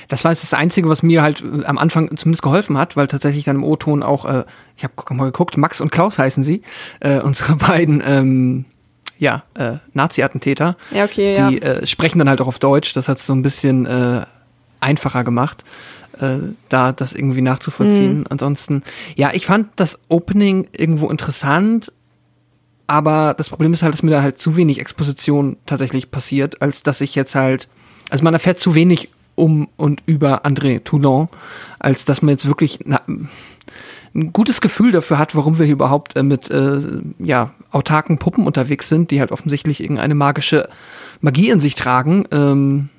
Das 0.07 0.23
war 0.23 0.31
jetzt 0.31 0.43
das 0.43 0.53
Einzige, 0.53 0.89
was 0.89 1.03
mir 1.03 1.21
halt 1.21 1.41
äh, 1.41 1.65
am 1.65 1.77
Anfang 1.77 2.15
zumindest 2.17 2.43
geholfen 2.43 2.77
hat, 2.77 2.95
weil 2.95 3.07
tatsächlich 3.07 3.45
dann 3.45 3.57
im 3.57 3.63
O-Ton 3.63 4.03
auch, 4.03 4.25
äh, 4.25 4.43
ich 4.75 4.83
habe 4.83 4.93
mal 5.13 5.25
geguckt, 5.25 5.57
Max 5.57 5.81
und 5.81 5.91
Klaus 5.91 6.19
heißen 6.19 6.43
sie, 6.43 6.61
äh, 6.99 7.19
unsere 7.19 7.55
beiden 7.57 8.03
ähm, 8.05 8.65
ja, 9.19 9.43
äh, 9.55 9.75
Nazi-Attentäter. 9.93 10.77
Ja, 10.91 11.05
okay, 11.05 11.35
die 11.35 11.57
ja. 11.57 11.73
Äh, 11.73 11.87
sprechen 11.87 12.19
dann 12.19 12.29
halt 12.29 12.41
auch 12.41 12.47
auf 12.47 12.59
Deutsch. 12.59 12.93
Das 12.93 13.07
hat 13.07 13.17
es 13.17 13.25
so 13.25 13.33
ein 13.33 13.41
bisschen 13.41 13.85
äh, 13.85 14.25
einfacher 14.79 15.23
gemacht, 15.23 15.63
da 16.69 16.93
das 16.93 17.13
irgendwie 17.13 17.41
nachzuvollziehen. 17.41 18.21
Mhm. 18.21 18.25
Ansonsten, 18.29 18.81
ja, 19.15 19.33
ich 19.33 19.45
fand 19.45 19.67
das 19.75 19.99
Opening 20.09 20.67
irgendwo 20.75 21.11
interessant, 21.11 21.91
aber 22.87 23.35
das 23.37 23.49
Problem 23.49 23.73
ist 23.73 23.83
halt, 23.83 23.93
dass 23.93 24.01
mir 24.01 24.11
da 24.11 24.23
halt 24.23 24.39
zu 24.39 24.55
wenig 24.55 24.79
Exposition 24.79 25.57
tatsächlich 25.65 26.09
passiert, 26.09 26.61
als 26.61 26.81
dass 26.81 27.01
ich 27.01 27.13
jetzt 27.13 27.35
halt, 27.35 27.67
also 28.09 28.23
man 28.23 28.33
erfährt 28.33 28.59
zu 28.59 28.73
wenig 28.73 29.09
um 29.37 29.69
und 29.77 30.01
über 30.05 30.45
André 30.45 30.83
Toulon, 30.83 31.29
als 31.79 32.03
dass 32.03 32.21
man 32.21 32.29
jetzt 32.29 32.47
wirklich 32.47 32.79
na, 32.85 33.01
ein 34.17 34.33
gutes 34.33 34.61
Gefühl 34.61 34.91
dafür 34.91 35.19
hat, 35.19 35.35
warum 35.35 35.59
wir 35.59 35.65
hier 35.65 35.75
überhaupt 35.75 36.17
äh, 36.17 36.23
mit 36.23 36.49
äh, 36.49 36.81
ja, 37.19 37.53
autarken 37.71 38.17
Puppen 38.17 38.45
unterwegs 38.45 38.89
sind, 38.89 39.11
die 39.11 39.19
halt 39.19 39.31
offensichtlich 39.31 39.81
irgendeine 39.81 40.15
magische 40.15 40.69
Magie 41.21 41.49
in 41.49 41.59
sich 41.59 41.75
tragen. 41.75 42.25
Ähm, 42.31 42.89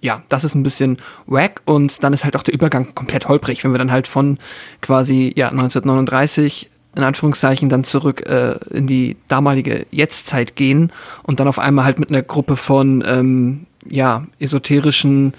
ja, 0.00 0.22
das 0.28 0.44
ist 0.44 0.54
ein 0.54 0.62
bisschen 0.62 0.98
wack 1.26 1.62
und 1.66 2.02
dann 2.02 2.12
ist 2.12 2.24
halt 2.24 2.34
auch 2.36 2.42
der 2.42 2.54
Übergang 2.54 2.94
komplett 2.94 3.28
holprig, 3.28 3.62
wenn 3.62 3.72
wir 3.72 3.78
dann 3.78 3.92
halt 3.92 4.06
von 4.06 4.38
quasi 4.80 5.32
ja 5.36 5.48
1939 5.48 6.70
in 6.96 7.04
Anführungszeichen 7.04 7.68
dann 7.68 7.84
zurück 7.84 8.28
äh, 8.28 8.56
in 8.70 8.86
die 8.88 9.16
damalige 9.28 9.86
Jetztzeit 9.92 10.56
gehen 10.56 10.92
und 11.22 11.38
dann 11.38 11.46
auf 11.46 11.60
einmal 11.60 11.84
halt 11.84 12.00
mit 12.00 12.08
einer 12.08 12.22
Gruppe 12.22 12.56
von 12.56 13.04
ähm, 13.06 13.66
ja, 13.88 14.26
esoterischen 14.38 15.34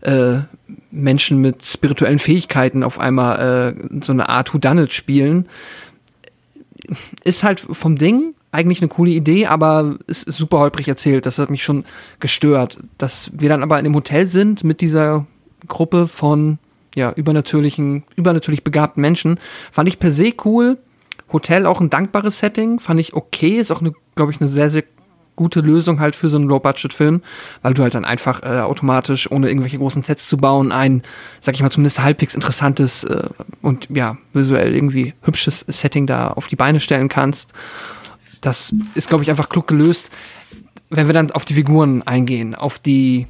äh, 0.00 0.38
Menschen 0.90 1.40
mit 1.40 1.64
spirituellen 1.64 2.18
Fähigkeiten 2.18 2.82
auf 2.82 2.98
einmal 2.98 3.74
äh, 3.76 4.02
so 4.04 4.12
eine 4.12 4.28
Art 4.28 4.54
Whodunit 4.54 4.92
spielen. 4.92 5.48
Ist 7.24 7.42
halt 7.42 7.60
vom 7.60 7.96
Ding 7.96 8.34
eigentlich 8.52 8.80
eine 8.80 8.88
coole 8.88 9.10
Idee, 9.10 9.46
aber 9.46 9.96
ist 10.06 10.30
super 10.32 10.58
holprig 10.58 10.86
erzählt. 10.86 11.26
Das 11.26 11.38
hat 11.38 11.50
mich 11.50 11.64
schon 11.64 11.84
gestört. 12.20 12.78
Dass 12.98 13.30
wir 13.32 13.48
dann 13.48 13.62
aber 13.62 13.78
in 13.78 13.84
dem 13.84 13.94
Hotel 13.94 14.26
sind 14.26 14.62
mit 14.62 14.80
dieser 14.80 15.26
Gruppe 15.66 16.06
von 16.06 16.58
ja, 16.94 17.12
übernatürlichen, 17.12 18.04
übernatürlich 18.14 18.62
begabten 18.62 19.00
Menschen, 19.00 19.40
fand 19.72 19.88
ich 19.88 19.98
per 19.98 20.12
se 20.12 20.32
cool. 20.44 20.78
Hotel 21.32 21.66
auch 21.66 21.80
ein 21.80 21.90
dankbares 21.90 22.38
Setting, 22.38 22.78
fand 22.78 23.00
ich 23.00 23.14
okay, 23.14 23.58
ist 23.58 23.72
auch 23.72 23.82
glaube 24.14 24.30
ich, 24.30 24.40
eine 24.40 24.48
sehr, 24.48 24.70
sehr 24.70 24.84
gute 25.36 25.60
Lösung 25.60 26.00
halt 26.00 26.16
für 26.16 26.28
so 26.28 26.36
einen 26.36 26.46
Low-Budget-Film, 26.46 27.22
weil 27.62 27.74
du 27.74 27.82
halt 27.82 27.94
dann 27.94 28.04
einfach 28.04 28.42
äh, 28.42 28.60
automatisch, 28.60 29.30
ohne 29.30 29.48
irgendwelche 29.48 29.78
großen 29.78 30.02
Sets 30.02 30.28
zu 30.28 30.36
bauen, 30.36 30.72
ein, 30.72 31.02
sag 31.40 31.54
ich 31.54 31.62
mal, 31.62 31.70
zumindest 31.70 32.02
halbwegs 32.02 32.34
interessantes 32.34 33.04
äh, 33.04 33.28
und 33.62 33.88
ja, 33.90 34.16
visuell 34.32 34.74
irgendwie 34.74 35.14
hübsches 35.22 35.60
Setting 35.68 36.06
da 36.06 36.28
auf 36.28 36.46
die 36.46 36.56
Beine 36.56 36.80
stellen 36.80 37.08
kannst. 37.08 37.52
Das 38.40 38.74
ist, 38.94 39.08
glaube 39.08 39.24
ich, 39.24 39.30
einfach 39.30 39.48
klug 39.48 39.66
gelöst. 39.66 40.10
Wenn 40.90 41.06
wir 41.06 41.14
dann 41.14 41.30
auf 41.30 41.44
die 41.44 41.54
Figuren 41.54 42.02
eingehen, 42.02 42.54
auf 42.54 42.78
die 42.78 43.26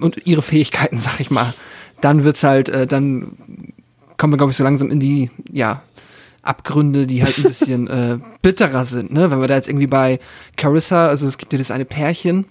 und 0.00 0.26
ihre 0.26 0.42
Fähigkeiten, 0.42 0.98
sag 0.98 1.20
ich 1.20 1.30
mal, 1.30 1.54
dann 2.00 2.24
wird's 2.24 2.42
halt, 2.42 2.68
äh, 2.68 2.86
dann 2.86 3.36
kommen 4.16 4.32
wir, 4.32 4.36
glaube 4.36 4.50
ich, 4.50 4.56
so 4.56 4.64
langsam 4.64 4.90
in 4.90 5.00
die, 5.00 5.30
ja, 5.50 5.82
Abgründe, 6.42 7.06
die 7.06 7.22
halt 7.22 7.38
ein 7.38 7.44
bisschen 7.44 7.86
äh, 7.88 8.18
bitterer 8.42 8.84
sind, 8.84 9.12
ne? 9.12 9.30
Wenn 9.30 9.40
wir 9.40 9.48
da 9.48 9.54
jetzt 9.54 9.68
irgendwie 9.68 9.86
bei 9.86 10.18
Carissa, 10.56 11.06
also 11.08 11.26
es 11.26 11.38
gibt 11.38 11.52
ja 11.52 11.58
das 11.58 11.70
eine 11.70 11.84
Pärchen, 11.84 12.46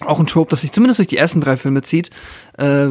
auch 0.00 0.20
ein 0.20 0.26
Trope, 0.26 0.50
das 0.50 0.60
sich 0.62 0.72
zumindest 0.72 0.98
durch 0.98 1.08
die 1.08 1.16
ersten 1.16 1.40
drei 1.40 1.56
Filme 1.56 1.82
zieht, 1.82 2.10
äh, 2.58 2.88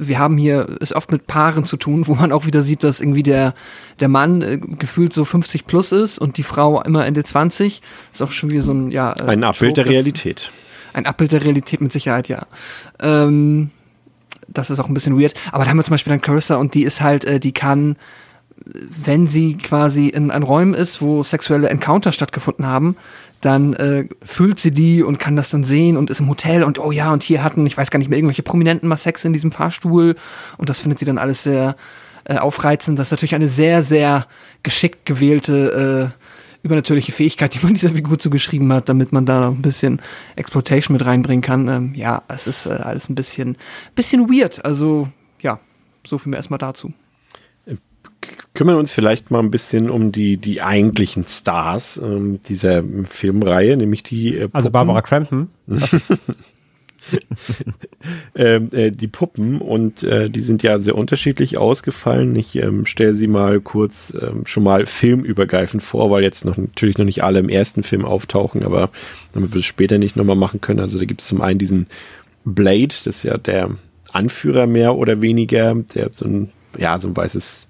wir 0.00 0.18
haben 0.20 0.36
hier 0.38 0.76
es 0.80 0.94
oft 0.94 1.10
mit 1.10 1.26
Paaren 1.26 1.64
zu 1.64 1.76
tun, 1.76 2.06
wo 2.06 2.14
man 2.14 2.30
auch 2.30 2.46
wieder 2.46 2.62
sieht, 2.62 2.84
dass 2.84 3.00
irgendwie 3.00 3.24
der, 3.24 3.54
der 3.98 4.08
Mann 4.08 4.42
äh, 4.42 4.58
gefühlt 4.58 5.12
so 5.12 5.24
50 5.24 5.66
plus 5.66 5.90
ist 5.90 6.18
und 6.18 6.36
die 6.36 6.44
Frau 6.44 6.80
immer 6.82 7.04
Ende 7.04 7.24
20. 7.24 7.82
Ist 8.12 8.22
auch 8.22 8.30
schon 8.30 8.50
wieder 8.52 8.62
so 8.62 8.72
ein, 8.72 8.90
ja. 8.92 9.12
Äh, 9.18 9.22
Ein 9.24 9.42
Abbild 9.44 9.76
der 9.76 9.84
Trope, 9.84 9.94
das- 9.96 10.04
Realität. 10.04 10.52
Ein 10.92 11.06
Abbild 11.06 11.32
der 11.32 11.42
Realität 11.44 11.80
mit 11.80 11.92
Sicherheit, 11.92 12.28
ja. 12.28 12.46
Ähm, 13.00 13.70
das 14.46 14.70
ist 14.70 14.78
auch 14.80 14.88
ein 14.88 14.94
bisschen 14.94 15.20
weird. 15.20 15.34
Aber 15.52 15.64
da 15.64 15.70
haben 15.70 15.76
wir 15.78 15.84
zum 15.84 15.92
Beispiel 15.94 16.12
dann 16.12 16.20
Carissa 16.22 16.56
und 16.56 16.74
die 16.74 16.84
ist 16.84 17.00
halt, 17.00 17.24
äh, 17.24 17.40
die 17.40 17.52
kann, 17.52 17.96
wenn 18.64 19.26
sie 19.26 19.56
quasi 19.56 20.08
in, 20.08 20.30
an 20.30 20.42
Räumen 20.42 20.74
ist, 20.74 21.00
wo 21.00 21.22
sexuelle 21.22 21.68
Encounter 21.68 22.12
stattgefunden 22.12 22.66
haben, 22.66 22.96
dann 23.40 23.74
äh, 23.74 24.08
fühlt 24.24 24.58
sie 24.58 24.72
die 24.72 25.02
und 25.02 25.18
kann 25.18 25.36
das 25.36 25.50
dann 25.50 25.64
sehen 25.64 25.96
und 25.96 26.10
ist 26.10 26.20
im 26.20 26.28
Hotel 26.28 26.64
und 26.64 26.78
oh 26.78 26.90
ja, 26.90 27.12
und 27.12 27.22
hier 27.22 27.42
hatten, 27.42 27.66
ich 27.66 27.76
weiß 27.76 27.90
gar 27.90 27.98
nicht 27.98 28.08
mehr, 28.08 28.18
irgendwelche 28.18 28.42
Prominenten 28.42 28.88
mal 28.88 28.96
Sex 28.96 29.24
in 29.24 29.32
diesem 29.32 29.52
Fahrstuhl 29.52 30.16
und 30.56 30.68
das 30.68 30.80
findet 30.80 30.98
sie 30.98 31.04
dann 31.04 31.18
alles 31.18 31.44
sehr 31.44 31.76
äh, 32.24 32.36
aufreizend. 32.36 32.98
Das 32.98 33.08
ist 33.08 33.12
natürlich 33.12 33.34
eine 33.34 33.48
sehr, 33.48 33.82
sehr 33.82 34.26
geschickt 34.62 35.06
gewählte 35.06 36.12
äh, 36.12 36.64
übernatürliche 36.64 37.12
Fähigkeit, 37.12 37.54
die 37.54 37.60
man 37.64 37.74
dieser 37.74 37.90
Figur 37.90 38.18
zugeschrieben 38.18 38.72
hat, 38.72 38.88
damit 38.88 39.12
man 39.12 39.24
da 39.24 39.40
noch 39.40 39.56
ein 39.56 39.62
bisschen 39.62 40.00
Exploitation 40.36 40.94
mit 40.94 41.06
reinbringen 41.06 41.42
kann. 41.42 41.68
Ähm, 41.68 41.94
ja, 41.94 42.22
es 42.28 42.46
ist 42.46 42.66
äh, 42.66 42.70
alles 42.70 43.08
ein 43.08 43.14
bisschen, 43.14 43.56
bisschen 43.94 44.28
weird. 44.28 44.64
Also, 44.64 45.08
ja, 45.40 45.60
so 46.04 46.18
viel 46.18 46.30
mehr 46.30 46.38
erstmal 46.38 46.58
dazu. 46.58 46.92
Kümmern 48.54 48.76
uns 48.76 48.90
vielleicht 48.90 49.30
mal 49.30 49.40
ein 49.40 49.50
bisschen 49.50 49.90
um 49.90 50.12
die, 50.12 50.36
die 50.36 50.62
eigentlichen 50.62 51.26
Stars 51.26 51.96
ähm, 52.02 52.40
dieser 52.48 52.82
Filmreihe, 53.08 53.76
nämlich 53.76 54.02
die 54.02 54.36
äh, 54.36 54.48
Also. 54.52 54.70
Barbara 54.70 55.02
Crampton. 55.02 55.50
ähm, 58.34 58.68
äh, 58.72 58.90
die 58.90 59.08
Puppen 59.08 59.60
und 59.60 60.02
äh, 60.02 60.30
die 60.30 60.40
sind 60.40 60.62
ja 60.62 60.80
sehr 60.80 60.96
unterschiedlich 60.96 61.58
ausgefallen. 61.58 62.34
Ich 62.36 62.56
ähm, 62.56 62.86
stelle 62.86 63.14
sie 63.14 63.28
mal 63.28 63.60
kurz 63.60 64.12
ähm, 64.20 64.44
schon 64.46 64.62
mal 64.62 64.86
filmübergreifend 64.86 65.82
vor, 65.82 66.10
weil 66.10 66.22
jetzt 66.22 66.44
noch 66.44 66.56
natürlich 66.56 66.98
noch 66.98 67.04
nicht 67.04 67.22
alle 67.22 67.38
im 67.38 67.48
ersten 67.48 67.82
Film 67.82 68.04
auftauchen, 68.04 68.64
aber 68.64 68.90
damit 69.32 69.54
wir 69.54 69.60
es 69.60 69.66
später 69.66 69.98
nicht 69.98 70.16
nochmal 70.16 70.36
machen 70.36 70.60
können. 70.60 70.80
Also 70.80 70.98
da 70.98 71.04
gibt 71.04 71.20
es 71.20 71.28
zum 71.28 71.40
einen 71.40 71.58
diesen 71.58 71.86
Blade, 72.44 72.88
das 72.88 73.06
ist 73.06 73.22
ja 73.24 73.38
der 73.38 73.70
Anführer 74.12 74.66
mehr 74.66 74.96
oder 74.96 75.20
weniger, 75.20 75.74
der 75.74 76.10
so 76.12 76.24
ein, 76.24 76.50
ja, 76.76 76.98
so 76.98 77.08
ein 77.08 77.16
weißes 77.16 77.67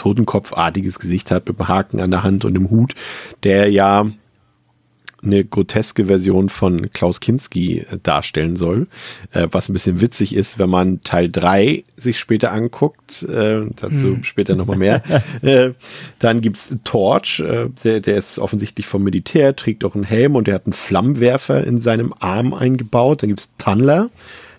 Totenkopfartiges 0.00 0.98
Gesicht 0.98 1.30
hat 1.30 1.46
mit 1.46 1.60
einem 1.60 1.68
Haken 1.68 2.00
an 2.00 2.10
der 2.10 2.22
Hand 2.22 2.46
und 2.46 2.56
einem 2.56 2.70
Hut, 2.70 2.94
der 3.42 3.70
ja 3.70 4.06
eine 5.22 5.44
groteske 5.44 6.06
Version 6.06 6.48
von 6.48 6.90
Klaus 6.92 7.20
Kinski 7.20 7.80
äh, 7.80 7.98
darstellen 8.02 8.56
soll, 8.56 8.86
äh, 9.32 9.46
was 9.52 9.68
ein 9.68 9.74
bisschen 9.74 10.00
witzig 10.00 10.34
ist, 10.34 10.58
wenn 10.58 10.70
man 10.70 11.02
Teil 11.02 11.28
3 11.30 11.84
sich 11.94 12.18
später 12.18 12.52
anguckt, 12.52 13.22
äh, 13.24 13.66
dazu 13.76 14.16
später 14.22 14.56
nochmal 14.56 14.78
mehr. 14.78 15.02
äh, 15.42 15.72
dann 16.20 16.40
gibt's 16.40 16.74
Torch, 16.84 17.40
äh, 17.40 17.68
der, 17.84 18.00
der 18.00 18.16
ist 18.16 18.38
offensichtlich 18.38 18.86
vom 18.86 19.02
Militär, 19.04 19.54
trägt 19.54 19.84
auch 19.84 19.94
einen 19.94 20.04
Helm 20.04 20.36
und 20.36 20.46
der 20.46 20.54
hat 20.54 20.64
einen 20.64 20.72
Flammenwerfer 20.72 21.64
in 21.66 21.82
seinem 21.82 22.14
Arm 22.18 22.54
eingebaut. 22.54 23.22
Dann 23.22 23.28
gibt's 23.28 23.50
Tunler, 23.58 24.08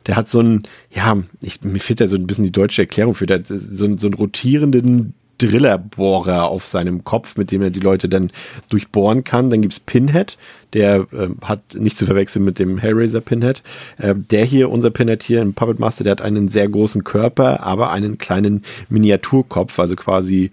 der 0.05 0.15
hat 0.15 0.29
so 0.29 0.41
einen, 0.41 0.61
ja, 0.91 1.17
ich, 1.41 1.63
mir 1.63 1.79
fehlt 1.79 2.01
da 2.01 2.07
so 2.07 2.17
ein 2.17 2.27
bisschen 2.27 2.43
die 2.43 2.51
deutsche 2.51 2.83
Erklärung 2.83 3.15
für, 3.15 3.25
der 3.25 3.39
hat 3.39 3.47
so, 3.47 3.85
einen- 3.85 3.97
so 3.97 4.05
einen 4.05 4.13
rotierenden 4.13 5.15
Drillerbohrer 5.47 6.45
auf 6.45 6.65
seinem 6.65 7.03
Kopf, 7.03 7.37
mit 7.37 7.51
dem 7.51 7.61
er 7.61 7.69
die 7.69 7.79
Leute 7.79 8.09
dann 8.09 8.31
durchbohren 8.69 9.23
kann. 9.23 9.49
Dann 9.49 9.61
gibt's 9.61 9.79
Pinhead, 9.79 10.37
der 10.73 11.07
äh, 11.11 11.29
hat 11.43 11.61
nicht 11.75 11.97
zu 11.97 12.05
verwechseln 12.05 12.45
mit 12.45 12.59
dem 12.59 12.77
Hellraiser 12.77 13.21
Pinhead. 13.21 13.61
Äh, 13.97 14.15
der 14.15 14.45
hier, 14.45 14.69
unser 14.69 14.91
Pinhead 14.91 15.23
hier 15.23 15.41
im 15.41 15.53
Puppet 15.53 15.79
Master, 15.79 16.03
der 16.03 16.11
hat 16.11 16.21
einen 16.21 16.49
sehr 16.49 16.67
großen 16.67 17.03
Körper, 17.03 17.61
aber 17.61 17.91
einen 17.91 18.17
kleinen 18.17 18.63
Miniaturkopf, 18.89 19.77
also 19.79 19.95
quasi 19.95 20.51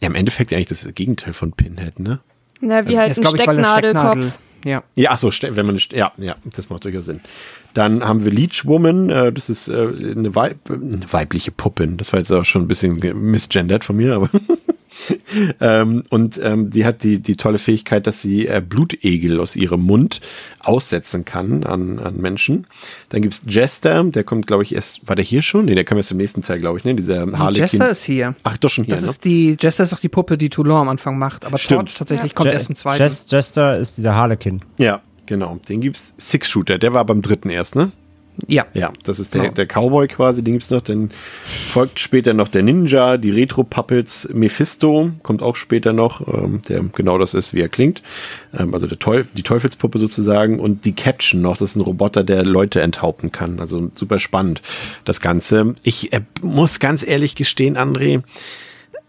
ja, 0.00 0.08
im 0.08 0.14
Endeffekt 0.14 0.52
eigentlich 0.52 0.68
das 0.68 0.88
Gegenteil 0.94 1.32
von 1.32 1.52
Pinhead, 1.52 2.00
ne? 2.00 2.20
Na, 2.60 2.86
wie 2.88 2.98
halt 2.98 3.16
Jetzt 3.16 3.26
ein 3.26 3.34
Stecknadelkopf. 3.34 4.38
Ja. 4.64 4.82
Ja, 4.94 5.10
ach 5.12 5.18
so, 5.18 5.30
wenn 5.30 5.66
man 5.66 5.78
ja, 5.92 6.12
ja, 6.18 6.36
das 6.44 6.68
macht 6.68 6.84
durchaus 6.84 7.06
Sinn. 7.06 7.20
Dann 7.74 8.04
haben 8.04 8.24
wir 8.24 8.32
Leech 8.32 8.66
Woman, 8.66 9.10
äh, 9.10 9.32
das 9.32 9.48
ist 9.50 9.68
äh, 9.68 9.72
eine, 10.14 10.34
Weib, 10.34 10.58
eine 10.70 11.00
weibliche 11.10 11.50
Puppin. 11.52 11.96
Das 11.96 12.12
war 12.12 12.20
jetzt 12.20 12.32
auch 12.32 12.44
schon 12.44 12.62
ein 12.62 12.68
bisschen 12.68 13.00
ge- 13.00 13.14
misgendert 13.14 13.84
von 13.84 13.96
mir, 13.96 14.16
aber 14.16 14.28
ähm, 15.60 16.02
und 16.10 16.38
ähm, 16.42 16.70
die 16.70 16.84
hat 16.84 17.02
die 17.04 17.20
die 17.20 17.36
tolle 17.36 17.58
Fähigkeit, 17.58 18.06
dass 18.06 18.20
sie 18.22 18.46
äh, 18.48 18.60
Blutegel 18.66 19.40
aus 19.40 19.56
ihrem 19.56 19.82
Mund 19.82 20.20
aussetzen 20.58 21.24
kann 21.24 21.64
an, 21.64 21.98
an 21.98 22.16
Menschen. 22.16 22.66
Dann 23.08 23.22
gibt's 23.22 23.40
Jester, 23.46 24.02
der 24.04 24.24
kommt, 24.24 24.46
glaube 24.46 24.62
ich, 24.62 24.74
erst, 24.74 25.06
war 25.08 25.16
der 25.16 25.24
hier 25.24 25.42
schon? 25.42 25.64
Nee, 25.66 25.74
der 25.74 25.84
kam 25.84 25.96
erst 25.96 26.10
im 26.10 26.16
nächsten 26.18 26.42
Teil, 26.42 26.58
glaube 26.58 26.78
ich, 26.78 26.84
ne? 26.84 26.94
Dieser 26.94 27.24
Die 27.26 27.32
Harlequin. 27.36 27.62
Jester 27.62 27.90
ist 27.90 28.04
hier. 28.04 28.34
Ach, 28.42 28.56
doch 28.58 28.68
schon 28.70 28.84
hier, 28.84 28.94
Das 28.96 29.04
ne? 29.04 29.10
ist 29.10 29.24
die, 29.24 29.56
Jester 29.60 29.84
ist 29.84 29.92
doch 29.92 30.00
die 30.00 30.08
Puppe, 30.08 30.36
die 30.36 30.50
Toulon 30.50 30.82
am 30.82 30.88
Anfang 30.88 31.18
macht. 31.18 31.44
Aber 31.44 31.56
Stimmt. 31.58 31.82
Torch 31.82 31.94
tatsächlich 31.94 32.34
kommt 32.34 32.48
Je- 32.48 32.54
erst 32.54 32.68
im 32.68 32.76
zweiten. 32.76 33.02
Jes- 33.02 33.30
Jester 33.30 33.78
ist 33.78 33.96
dieser 33.96 34.14
Harlequin. 34.14 34.60
Ja, 34.76 35.00
genau. 35.30 35.58
Den 35.68 35.80
gibt's 35.80 36.12
Six 36.18 36.50
Shooter, 36.50 36.76
der 36.78 36.92
war 36.92 37.06
beim 37.06 37.22
dritten 37.22 37.48
erst, 37.48 37.74
ne? 37.76 37.90
ja. 38.46 38.64
Ja, 38.72 38.90
das 39.04 39.18
ist 39.18 39.34
der, 39.34 39.42
Genau. 39.42 39.54
der 39.54 39.66
Cowboy 39.66 40.08
quasi, 40.08 40.42
den 40.42 40.52
gibt's 40.54 40.70
noch. 40.70 40.80
Dann 40.80 41.10
folgt 41.72 42.00
später 42.00 42.32
noch 42.32 42.48
der 42.48 42.62
Ninja, 42.62 43.18
die 43.18 43.30
Retro-Puppets, 43.30 44.28
Mephisto 44.32 45.10
kommt 45.22 45.42
auch 45.42 45.56
später 45.56 45.92
noch, 45.92 46.26
ähm, 46.26 46.62
der 46.68 46.82
genau 46.92 47.18
das 47.18 47.34
ist, 47.34 47.52
wie 47.52 47.60
er 47.60 47.68
klingt. 47.68 48.00
Ähm, 48.58 48.72
also 48.72 48.86
der 48.86 48.98
Teuf 48.98 49.28
die 49.34 49.42
Teufelspuppe 49.42 49.98
sozusagen 49.98 50.58
und 50.58 50.84
die 50.86 50.92
Caption 50.94 51.42
noch, 51.42 51.58
das 51.58 51.70
ist 51.70 51.76
ein 51.76 51.82
Roboter, 51.82 52.24
der 52.24 52.44
Leute 52.44 52.80
enthaupten 52.80 53.30
kann. 53.30 53.60
Also 53.60 53.90
super 53.94 54.18
spannend, 54.18 54.62
das 55.04 55.20
Ganze. 55.20 55.74
Ich 55.82 56.12
äh, 56.12 56.20
muss 56.40 56.80
ganz 56.80 57.06
ehrlich 57.06 57.34
gestehen, 57.34 57.76
André, 57.76 58.22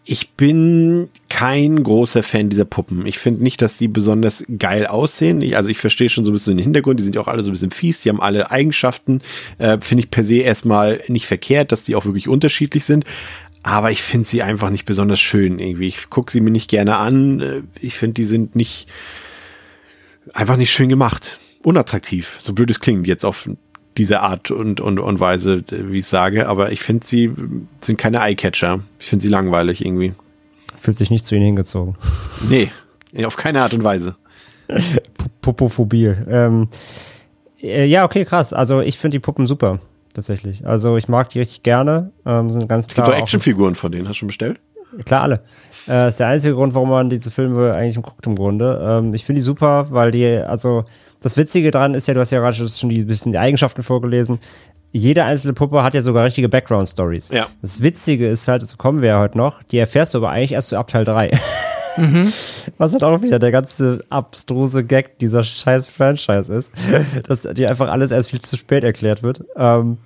ich 0.03 0.31
bin 0.31 1.09
kein 1.29 1.83
großer 1.83 2.23
Fan 2.23 2.49
dieser 2.49 2.65
Puppen. 2.65 3.05
Ich 3.05 3.19
finde 3.19 3.43
nicht, 3.43 3.61
dass 3.61 3.77
die 3.77 3.87
besonders 3.87 4.43
geil 4.57 4.87
aussehen. 4.87 5.41
Ich, 5.41 5.55
also 5.55 5.69
ich 5.69 5.77
verstehe 5.77 6.09
schon 6.09 6.25
so 6.25 6.31
ein 6.31 6.33
bisschen 6.33 6.57
den 6.57 6.63
Hintergrund. 6.63 6.99
Die 6.99 7.03
sind 7.03 7.15
ja 7.15 7.21
auch 7.21 7.27
alle 7.27 7.43
so 7.43 7.49
ein 7.49 7.53
bisschen 7.53 7.71
fies. 7.71 8.01
Die 8.01 8.09
haben 8.09 8.19
alle 8.19 8.49
Eigenschaften. 8.49 9.21
Äh, 9.59 9.77
finde 9.81 10.03
ich 10.03 10.11
per 10.11 10.23
se 10.23 10.37
erstmal 10.37 11.01
nicht 11.07 11.27
verkehrt, 11.27 11.71
dass 11.71 11.83
die 11.83 11.95
auch 11.95 12.05
wirklich 12.05 12.27
unterschiedlich 12.27 12.83
sind. 12.83 13.05
Aber 13.63 13.91
ich 13.91 14.01
finde 14.01 14.27
sie 14.27 14.41
einfach 14.41 14.71
nicht 14.71 14.85
besonders 14.85 15.19
schön 15.19 15.59
irgendwie. 15.59 15.87
Ich 15.87 16.09
gucke 16.09 16.31
sie 16.31 16.41
mir 16.41 16.51
nicht 16.51 16.69
gerne 16.69 16.97
an. 16.97 17.39
Äh, 17.39 17.61
Ich 17.79 17.95
finde, 17.95 18.15
die 18.15 18.23
sind 18.25 18.55
nicht 18.55 18.87
einfach 20.33 20.57
nicht 20.57 20.71
schön 20.71 20.89
gemacht. 20.89 21.37
Unattraktiv. 21.61 22.39
So 22.41 22.53
blöd 22.53 22.71
es 22.71 22.79
klingt 22.79 23.05
jetzt 23.05 23.23
auf 23.23 23.47
diese 23.97 24.21
Art 24.21 24.51
und, 24.51 24.79
und, 24.81 24.99
und 24.99 25.19
Weise, 25.19 25.63
wie 25.69 25.99
ich 25.99 26.07
sage. 26.07 26.47
Aber 26.47 26.71
ich 26.71 26.81
finde, 26.81 27.05
sie 27.05 27.31
sind 27.81 27.97
keine 27.97 28.19
Eyecatcher. 28.21 28.79
Ich 28.99 29.07
finde 29.07 29.23
sie 29.23 29.29
langweilig 29.29 29.85
irgendwie. 29.85 30.13
Fühlt 30.77 30.97
sich 30.97 31.09
nicht 31.11 31.25
zu 31.25 31.35
ihnen 31.35 31.45
hingezogen. 31.45 31.95
Nee, 33.13 33.25
auf 33.25 33.35
keine 33.35 33.61
Art 33.61 33.73
und 33.73 33.83
Weise. 33.83 34.15
Popophobie. 35.41 36.13
Ähm, 36.29 36.67
äh, 37.61 37.85
ja, 37.85 38.05
okay, 38.05 38.25
krass. 38.25 38.53
Also 38.53 38.81
ich 38.81 38.97
finde 38.97 39.15
die 39.15 39.19
Puppen 39.19 39.45
super, 39.45 39.79
tatsächlich. 40.13 40.65
Also 40.65 40.97
ich 40.97 41.07
mag 41.09 41.29
die 41.29 41.39
richtig 41.39 41.63
gerne. 41.63 42.11
Ähm, 42.25 42.49
sind 42.51 42.67
ganz 42.69 42.87
Es 42.87 42.93
klar. 42.93 43.05
gibt 43.05 43.17
doch 43.17 43.21
Actionfiguren 43.21 43.75
von 43.75 43.91
denen. 43.91 44.07
Hast 44.07 44.15
du 44.15 44.19
schon 44.19 44.27
bestellt? 44.27 44.59
Klar, 45.05 45.23
alle. 45.23 45.43
Äh, 45.87 46.07
ist 46.09 46.19
der 46.19 46.27
einzige 46.27 46.55
Grund, 46.55 46.73
warum 46.73 46.89
man 46.89 47.09
diese 47.09 47.31
Filme 47.31 47.73
eigentlich 47.73 48.01
guckt 48.03 48.25
im 48.27 48.35
Grunde. 48.35 48.81
Ähm, 48.83 49.13
ich 49.13 49.25
finde 49.25 49.39
die 49.39 49.43
super, 49.43 49.87
weil 49.89 50.11
die, 50.11 50.25
also 50.25 50.85
das 51.21 51.37
Witzige 51.37 51.71
dran 51.71 51.93
ist 51.93 52.07
ja, 52.07 52.13
du 52.13 52.19
hast 52.19 52.31
ja 52.31 52.39
gerade 52.39 52.67
schon 52.67 52.89
die 52.89 53.03
bisschen 53.05 53.31
die 53.31 53.37
Eigenschaften 53.37 53.83
vorgelesen. 53.83 54.39
Jede 54.91 55.23
einzelne 55.23 55.53
Puppe 55.53 55.83
hat 55.83 55.93
ja 55.93 56.01
sogar 56.01 56.25
richtige 56.25 56.49
Background-Stories. 56.49 57.29
Ja. 57.29 57.47
Das 57.61 57.81
Witzige 57.81 58.27
ist 58.27 58.47
halt, 58.47 58.63
dazu 58.63 58.75
kommen 58.75 59.01
wir 59.01 59.09
ja 59.09 59.19
heute 59.19 59.37
noch, 59.37 59.63
die 59.63 59.77
erfährst 59.77 60.13
du 60.13 60.17
aber 60.17 60.31
eigentlich 60.31 60.51
erst 60.51 60.69
zu 60.69 60.77
ab 60.77 60.87
Teil 60.87 61.05
3. 61.05 61.31
Was 62.77 62.93
halt 62.93 63.03
auch 63.03 63.21
wieder 63.21 63.39
der 63.39 63.51
ganze 63.51 64.03
abstruse 64.09 64.83
Gag 64.83 65.19
dieser 65.19 65.43
scheiß 65.43 65.87
Franchise 65.87 66.53
ist, 66.53 66.71
dass 67.27 67.41
dir 67.41 67.69
einfach 67.69 67.89
alles 67.89 68.11
erst 68.11 68.29
viel 68.29 68.41
zu 68.41 68.57
spät 68.57 68.83
erklärt 68.83 69.23
wird. 69.23 69.43
Ähm, 69.55 69.97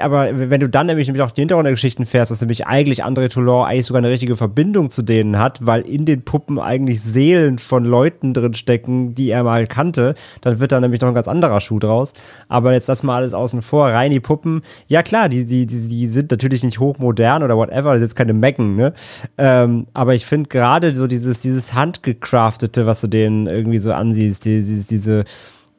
aber 0.00 0.50
wenn 0.50 0.60
du 0.60 0.68
dann 0.68 0.86
nämlich, 0.86 1.08
auch 1.22 1.30
die 1.30 1.40
Hintergrundgeschichten 1.40 2.04
fährst, 2.04 2.30
dass 2.30 2.42
nämlich 2.42 2.66
eigentlich 2.66 3.04
André 3.06 3.30
Toulon 3.30 3.64
eigentlich 3.64 3.86
sogar 3.86 4.00
eine 4.00 4.10
richtige 4.10 4.36
Verbindung 4.36 4.90
zu 4.90 5.00
denen 5.00 5.38
hat, 5.38 5.64
weil 5.64 5.80
in 5.80 6.04
den 6.04 6.22
Puppen 6.22 6.58
eigentlich 6.58 7.00
Seelen 7.00 7.58
von 7.58 7.86
Leuten 7.86 8.34
drin 8.34 8.52
stecken, 8.52 9.14
die 9.14 9.30
er 9.30 9.44
mal 9.44 9.66
kannte, 9.66 10.14
dann 10.42 10.60
wird 10.60 10.72
da 10.72 10.80
nämlich 10.80 11.00
noch 11.00 11.08
ein 11.08 11.14
ganz 11.14 11.26
anderer 11.26 11.60
Schuh 11.60 11.78
draus. 11.78 12.12
Aber 12.48 12.74
jetzt 12.74 12.90
das 12.90 13.02
mal 13.02 13.16
alles 13.16 13.32
außen 13.32 13.62
vor, 13.62 13.88
rein 13.88 14.10
die 14.10 14.20
Puppen. 14.20 14.60
Ja 14.88 15.02
klar, 15.02 15.30
die, 15.30 15.46
die, 15.46 15.66
die, 15.66 15.88
die 15.88 16.06
sind 16.08 16.30
natürlich 16.30 16.62
nicht 16.62 16.80
hochmodern 16.80 17.42
oder 17.42 17.56
whatever, 17.56 17.92
das 17.92 17.96
ist 17.96 18.08
jetzt 18.08 18.16
keine 18.16 18.34
Mecken, 18.34 18.76
ne? 18.76 18.92
Ähm, 19.38 19.86
aber 19.94 20.14
ich 20.14 20.26
finde 20.26 20.50
gerade 20.50 20.94
so 20.94 21.06
dieses, 21.06 21.40
dieses 21.40 21.72
Handgecraftete, 21.72 22.84
was 22.84 23.00
du 23.00 23.06
denen 23.06 23.46
irgendwie 23.46 23.78
so 23.78 23.92
ansiehst, 23.92 24.44
die, 24.44 24.62
diese, 24.62 24.86
diese 24.86 25.24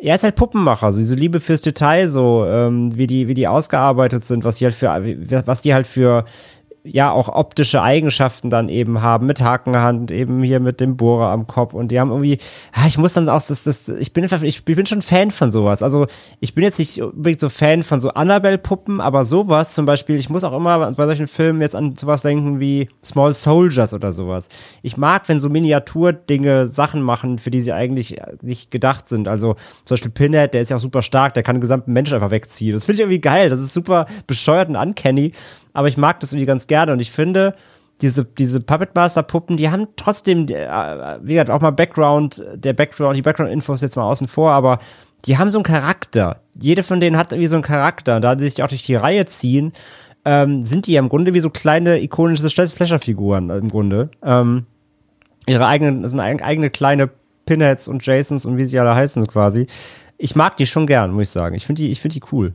er 0.01 0.15
ist 0.15 0.23
halt 0.23 0.35
Puppenmacher, 0.35 0.91
so 0.91 0.99
diese 0.99 1.15
Liebe 1.15 1.39
fürs 1.39 1.61
Detail, 1.61 2.07
so 2.07 2.45
ähm, 2.45 2.97
wie 2.97 3.05
die 3.05 3.27
wie 3.27 3.33
die 3.33 3.47
ausgearbeitet 3.47 4.25
sind, 4.25 4.45
was 4.45 4.55
die 4.55 4.65
halt 4.65 4.75
für 4.75 4.89
was 5.45 5.61
die 5.61 5.73
halt 5.73 5.87
für 5.87 6.25
ja 6.91 7.11
auch 7.11 7.29
optische 7.29 7.81
Eigenschaften 7.81 8.49
dann 8.49 8.69
eben 8.69 9.01
haben, 9.01 9.27
mit 9.27 9.41
Hakenhand, 9.41 10.11
eben 10.11 10.43
hier 10.43 10.59
mit 10.59 10.79
dem 10.79 10.97
Bohrer 10.97 11.29
am 11.29 11.47
Kopf 11.47 11.73
und 11.73 11.89
die 11.91 11.99
haben 11.99 12.09
irgendwie, 12.09 12.37
ja, 12.75 12.87
ich 12.87 12.97
muss 12.97 13.13
dann 13.13 13.29
auch, 13.29 13.41
das, 13.41 13.63
das, 13.63 13.89
ich 13.89 14.13
bin 14.13 14.25
ich, 14.43 14.65
bin 14.65 14.85
schon 14.85 15.01
Fan 15.01 15.31
von 15.31 15.51
sowas. 15.51 15.83
Also 15.83 16.07
ich 16.39 16.53
bin 16.55 16.63
jetzt 16.63 16.79
nicht 16.79 17.01
unbedingt 17.01 17.39
so 17.39 17.49
Fan 17.49 17.83
von 17.83 17.99
so 17.99 18.09
Annabelle-Puppen, 18.09 19.01
aber 19.01 19.23
sowas 19.23 19.73
zum 19.73 19.85
Beispiel, 19.85 20.15
ich 20.15 20.29
muss 20.29 20.43
auch 20.43 20.55
immer 20.55 20.91
bei 20.91 21.05
solchen 21.05 21.27
Filmen 21.27 21.61
jetzt 21.61 21.75
an 21.75 21.95
sowas 21.95 22.21
denken 22.21 22.59
wie 22.59 22.89
Small 23.03 23.33
Soldiers 23.33 23.93
oder 23.93 24.11
sowas. 24.11 24.49
Ich 24.81 24.97
mag, 24.97 25.27
wenn 25.27 25.39
so 25.39 25.49
Miniaturdinge 25.49 26.67
Sachen 26.67 27.01
machen, 27.01 27.37
für 27.37 27.51
die 27.51 27.61
sie 27.61 27.73
eigentlich 27.73 28.17
nicht 28.41 28.71
gedacht 28.71 29.07
sind. 29.07 29.27
Also 29.27 29.55
zum 29.85 29.95
Beispiel 29.95 30.11
Pinhead, 30.11 30.53
der 30.53 30.61
ist 30.61 30.69
ja 30.69 30.77
auch 30.77 30.81
super 30.81 31.01
stark, 31.01 31.33
der 31.33 31.43
kann 31.43 31.57
den 31.57 31.61
gesamten 31.61 31.93
Menschen 31.93 32.15
einfach 32.15 32.31
wegziehen. 32.31 32.73
Das 32.73 32.85
finde 32.85 32.95
ich 32.95 32.99
irgendwie 33.01 33.21
geil, 33.21 33.49
das 33.49 33.59
ist 33.59 33.73
super 33.73 34.05
bescheuert 34.27 34.69
und 34.69 34.75
uncanny 34.75 35.33
aber 35.73 35.87
ich 35.87 35.97
mag 35.97 36.19
das 36.19 36.33
irgendwie 36.33 36.45
ganz 36.45 36.67
gerne 36.67 36.93
und 36.93 36.99
ich 36.99 37.11
finde, 37.11 37.55
diese, 38.01 38.25
diese 38.25 38.61
Puppet 38.61 38.95
Master 38.95 39.23
Puppen, 39.23 39.57
die 39.57 39.69
haben 39.69 39.87
trotzdem, 39.95 40.47
äh, 40.47 41.17
wie 41.21 41.33
gesagt, 41.33 41.49
auch 41.49 41.61
mal 41.61 41.71
Background, 41.71 42.41
der 42.55 42.73
Background, 42.73 43.17
die 43.17 43.21
Background-Infos 43.21 43.81
jetzt 43.81 43.97
mal 43.97 44.03
außen 44.03 44.27
vor, 44.27 44.51
aber 44.51 44.79
die 45.25 45.37
haben 45.37 45.49
so 45.49 45.59
einen 45.59 45.65
Charakter. 45.65 46.41
Jede 46.57 46.83
von 46.83 47.01
denen 47.01 47.17
hat 47.17 47.33
irgendwie 47.33 47.47
so 47.47 47.57
einen 47.57 47.63
Charakter. 47.63 48.21
Da 48.21 48.35
die 48.35 48.45
sich 48.45 48.63
auch 48.63 48.69
durch 48.69 48.85
die 48.85 48.95
Reihe 48.95 49.25
ziehen, 49.25 49.73
ähm, 50.23 50.63
sind 50.63 50.87
die 50.87 50.93
ja 50.93 50.99
im 50.99 51.09
Grunde 51.09 51.33
wie 51.33 51.41
so 51.41 51.49
kleine 51.49 52.01
ikonische 52.01 52.49
Slasher-Figuren 52.49 53.49
im 53.49 53.67
Grunde. 53.67 54.11
Ähm, 54.23 54.65
ihre 55.45 55.65
eigenen, 55.65 56.07
sind 56.07 56.21
eigene 56.21 56.69
kleine 56.69 57.09
Pinheads 57.45 57.87
und 57.89 58.05
Jasons 58.05 58.45
und 58.45 58.57
wie 58.57 58.65
sie 58.65 58.79
alle 58.79 58.95
heißen 58.95 59.27
quasi. 59.27 59.67
Ich 60.17 60.35
mag 60.35 60.55
die 60.57 60.67
schon 60.67 60.87
gern, 60.87 61.11
muss 61.11 61.23
ich 61.23 61.29
sagen. 61.29 61.55
Ich 61.55 61.65
finde 61.65 61.81
die, 61.81 61.91
ich 61.91 61.99
finde 61.99 62.13
die 62.13 62.25
cool 62.31 62.53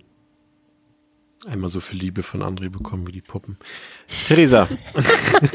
einmal 1.47 1.71
so 1.71 1.81
viel 1.81 1.99
Liebe 1.99 2.23
von 2.23 2.43
André 2.43 2.69
bekommen 2.69 3.07
wie 3.07 3.13
die 3.13 3.21
Puppen. 3.21 3.57
Theresa. 4.27 4.69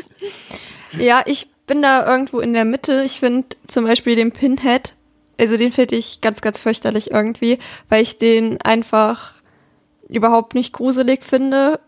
ja, 0.97 1.23
ich 1.25 1.47
bin 1.67 1.81
da 1.81 2.07
irgendwo 2.07 2.39
in 2.39 2.53
der 2.53 2.65
Mitte. 2.65 3.03
Ich 3.05 3.19
finde 3.19 3.47
zum 3.67 3.85
Beispiel 3.85 4.15
den 4.15 4.31
Pinhead, 4.31 4.95
also 5.39 5.57
den 5.57 5.71
finde 5.71 5.95
ich 5.95 6.21
ganz, 6.21 6.41
ganz 6.41 6.59
fürchterlich 6.59 7.11
irgendwie, 7.11 7.59
weil 7.87 8.03
ich 8.03 8.17
den 8.17 8.61
einfach 8.61 9.33
überhaupt 10.07 10.55
nicht 10.55 10.73
gruselig 10.73 11.23
finde. 11.23 11.79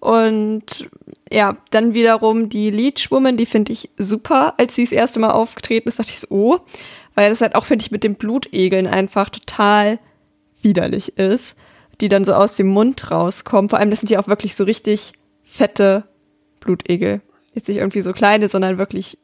Und 0.00 0.90
ja, 1.30 1.56
dann 1.70 1.94
wiederum 1.94 2.48
die 2.48 2.70
Leech 2.70 3.10
Woman, 3.10 3.36
die 3.36 3.46
finde 3.46 3.72
ich 3.72 3.90
super. 3.96 4.54
Als 4.58 4.74
sie 4.74 4.84
das 4.84 4.92
erste 4.92 5.20
Mal 5.20 5.30
aufgetreten 5.30 5.88
ist, 5.88 5.98
dachte 6.00 6.10
ich 6.10 6.18
so, 6.18 6.26
oh, 6.30 6.58
weil 7.14 7.30
das 7.30 7.40
halt 7.40 7.54
auch, 7.54 7.66
finde 7.66 7.84
ich, 7.84 7.92
mit 7.92 8.02
den 8.02 8.16
Blutegeln 8.16 8.86
einfach 8.86 9.28
total 9.30 9.98
widerlich 10.62 11.18
ist 11.18 11.56
die 12.02 12.08
dann 12.08 12.24
so 12.24 12.34
aus 12.34 12.56
dem 12.56 12.66
Mund 12.66 13.10
rauskommen. 13.10 13.70
Vor 13.70 13.78
allem, 13.78 13.90
das 13.90 14.00
sind 14.00 14.10
ja 14.10 14.18
auch 14.18 14.28
wirklich 14.28 14.56
so 14.56 14.64
richtig 14.64 15.12
fette 15.44 16.04
Blutegel. 16.60 17.22
Jetzt 17.54 17.68
nicht 17.68 17.78
irgendwie 17.78 18.02
so 18.02 18.12
kleine, 18.12 18.48
sondern 18.48 18.76
wirklich. 18.76 19.18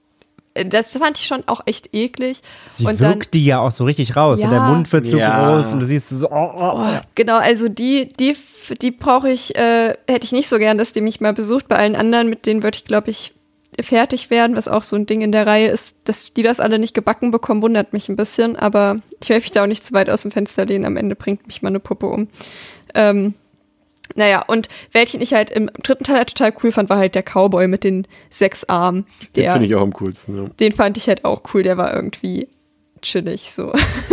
Äh, 0.55 0.67
das 0.67 0.97
fand 0.97 1.19
ich 1.19 1.27
schon 1.27 1.43
auch 1.47 1.61
echt 1.67 1.93
eklig. 1.93 2.41
Sie 2.67 2.87
und 2.87 3.01
wirkt 3.01 3.25
dann, 3.27 3.31
die 3.33 3.45
ja 3.45 3.59
auch 3.59 3.73
so 3.73 3.85
richtig 3.85 4.15
raus. 4.17 4.41
Ja, 4.41 4.47
und 4.47 4.53
der 4.53 4.63
Mund 4.63 4.93
wird 4.93 5.07
so 5.07 5.19
ja. 5.19 5.57
groß 5.57 5.73
und 5.73 5.81
du 5.81 5.87
siehst 5.87 6.09
so. 6.09 6.31
Oh, 6.31 6.53
oh, 6.57 6.73
oh. 6.77 7.01
Genau, 7.17 7.37
also 7.37 7.69
die, 7.69 8.13
die, 8.13 8.37
die 8.81 8.93
brauche 8.93 9.29
ich, 9.29 9.57
äh, 9.57 9.95
hätte 10.09 10.25
ich 10.25 10.33
nicht 10.33 10.49
so 10.49 10.59
gern, 10.59 10.79
dass 10.79 10.93
die 10.93 11.01
mich 11.01 11.21
mal 11.21 11.33
besucht. 11.33 11.67
Bei 11.67 11.77
allen 11.77 11.97
anderen, 11.97 12.31
mit 12.31 12.47
denen 12.47 12.63
würde 12.63 12.77
ich, 12.77 12.85
glaube 12.85 13.11
ich, 13.11 13.35
fertig 13.83 14.31
werden, 14.31 14.57
was 14.57 14.69
auch 14.69 14.83
so 14.83 14.97
ein 14.97 15.07
Ding 15.07 15.21
in 15.21 15.33
der 15.33 15.47
Reihe 15.47 15.69
ist, 15.69 15.97
dass 16.05 16.33
die 16.33 16.43
das 16.43 16.61
alle 16.61 16.79
nicht 16.79 16.95
gebacken 16.95 17.31
bekommen, 17.31 17.63
wundert 17.63 17.93
mich 17.93 18.09
ein 18.09 18.17
bisschen, 18.17 18.57
aber 18.57 19.01
ich 19.23 19.29
werde 19.29 19.43
mich 19.43 19.53
da 19.53 19.63
auch 19.63 19.69
nicht 19.69 19.85
zu 19.85 19.95
weit 19.95 20.11
aus 20.11 20.23
dem 20.23 20.31
Fenster 20.31 20.65
lehnen. 20.65 20.85
Am 20.85 20.97
Ende 20.97 21.15
bringt 21.15 21.47
mich 21.47 21.63
mal 21.63 21.69
eine 21.69 21.81
Puppe 21.81 22.07
um. 22.07 22.29
Ähm, 22.95 23.35
naja, 24.15 24.43
und 24.47 24.69
welchen 24.93 25.21
ich 25.21 25.35
halt 25.35 25.51
im 25.51 25.71
dritten 25.83 26.05
Teil 26.05 26.17
halt 26.17 26.31
total 26.31 26.53
cool 26.63 26.73
fand, 26.73 26.89
war 26.89 26.99
halt 26.99 27.15
der 27.15 27.23
Cowboy 27.23 27.69
mit 27.69 27.85
den 27.85 28.07
sechs 28.31 28.65
Armen. 28.65 29.07
Der, 29.37 29.45
den 29.45 29.53
finde 29.53 29.67
ich 29.67 29.75
auch 29.75 29.83
am 29.83 29.93
coolsten, 29.93 30.37
ja. 30.37 30.49
Den 30.61 30.73
fand 30.73 30.97
ich 30.97 31.09
halt 31.09 31.25
auch 31.25 31.43
cool, 31.53 31.63
der 31.63 31.77
war 31.77 31.95
irgendwie 31.95 32.49
chillig 33.03 33.53
so. 33.53 33.73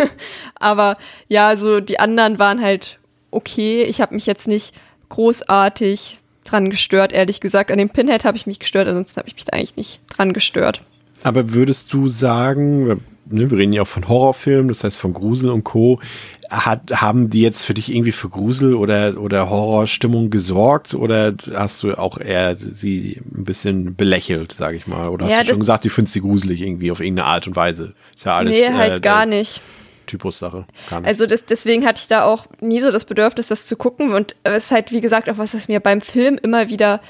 Aber 0.55 0.95
ja, 1.28 1.55
so 1.55 1.80
die 1.80 1.99
anderen 1.99 2.39
waren 2.39 2.61
halt 2.61 2.99
okay. 3.32 3.84
Ich 3.84 4.01
habe 4.01 4.13
mich 4.13 4.26
jetzt 4.26 4.47
nicht 4.47 4.74
großartig 5.09 6.20
dran 6.46 6.70
gestört, 6.70 7.12
ehrlich 7.12 7.41
gesagt. 7.41 7.72
An 7.72 7.78
dem 7.78 7.89
Pinhead 7.89 8.24
habe 8.24 8.38
ich 8.38 8.48
mich 8.48 8.60
gestört, 8.60 8.88
ansonsten 8.88 9.18
habe 9.20 9.28
ich 9.28 9.36
mich 9.36 9.46
da 9.46 9.58
eigentlich 9.58 9.76
nicht 9.76 10.00
dran 10.16 10.34
gestört. 10.34 10.82
Aber 11.24 11.54
würdest 11.54 11.91
du 11.91 12.08
sagen, 12.08 13.02
ne, 13.26 13.52
wir 13.52 13.58
reden 13.58 13.74
ja 13.74 13.82
auch 13.82 13.88
von 13.88 14.08
Horrorfilmen, 14.08 14.68
das 14.68 14.84
heißt 14.84 14.98
von 14.98 15.14
Grusel 15.14 15.50
und 15.50 15.64
Co., 15.64 16.00
hat, 16.50 16.91
haben 17.02 17.32
die 17.32 17.41
jetzt 17.41 17.64
für 17.64 17.74
dich 17.74 17.91
irgendwie 17.91 18.12
für 18.12 18.30
Grusel 18.30 18.76
oder, 18.76 19.20
oder 19.20 19.50
Horrorstimmung 19.50 20.30
gesorgt 20.30 20.93
oder 20.93 21.34
hast 21.54 21.82
du 21.82 21.98
auch 21.98 22.20
eher 22.20 22.56
sie 22.56 23.20
ein 23.36 23.43
bisschen 23.46 23.96
belächelt, 23.96 24.52
sage 24.52 24.78
ich 24.78 24.86
mal? 24.86 25.10
Oder 25.10 25.26
hast 25.26 25.32
ja, 25.32 25.41
du 25.41 25.48
schon 25.48 25.60
gesagt, 25.60 25.86
du 25.86 25.89
findest 25.89 26.14
sie 26.14 26.22
gruselig 26.22 26.62
irgendwie 26.62 26.91
auf 26.91 27.00
irgendeine 27.00 27.28
Art 27.28 27.48
und 27.48 27.56
Weise? 27.56 27.93
Ist 28.16 28.26
ja 28.26 28.38
alles. 28.38 28.56
Nee, 28.56 28.72
halt 28.74 28.93
äh, 28.93 29.00
gar 29.00 29.26
nicht. 29.26 29.62
Typussache. 30.06 30.66
Also 31.03 31.26
das, 31.26 31.45
deswegen 31.45 31.86
hatte 31.86 31.99
ich 32.01 32.08
da 32.08 32.24
auch 32.24 32.45
nie 32.62 32.82
so 32.82 32.91
das 32.91 33.06
Bedürfnis, 33.06 33.47
das 33.47 33.68
zu 33.68 33.76
gucken. 33.76 34.14
Und 34.14 34.36
es 34.43 34.66
ist 34.66 34.72
halt, 34.72 34.91
wie 34.91 35.01
gesagt, 35.01 35.30
auch 35.30 35.38
was, 35.38 35.53
was 35.53 35.68
mir 35.68 35.80
beim 35.80 36.01
Film 36.01 36.39
immer 36.41 36.70
wieder, 36.70 37.01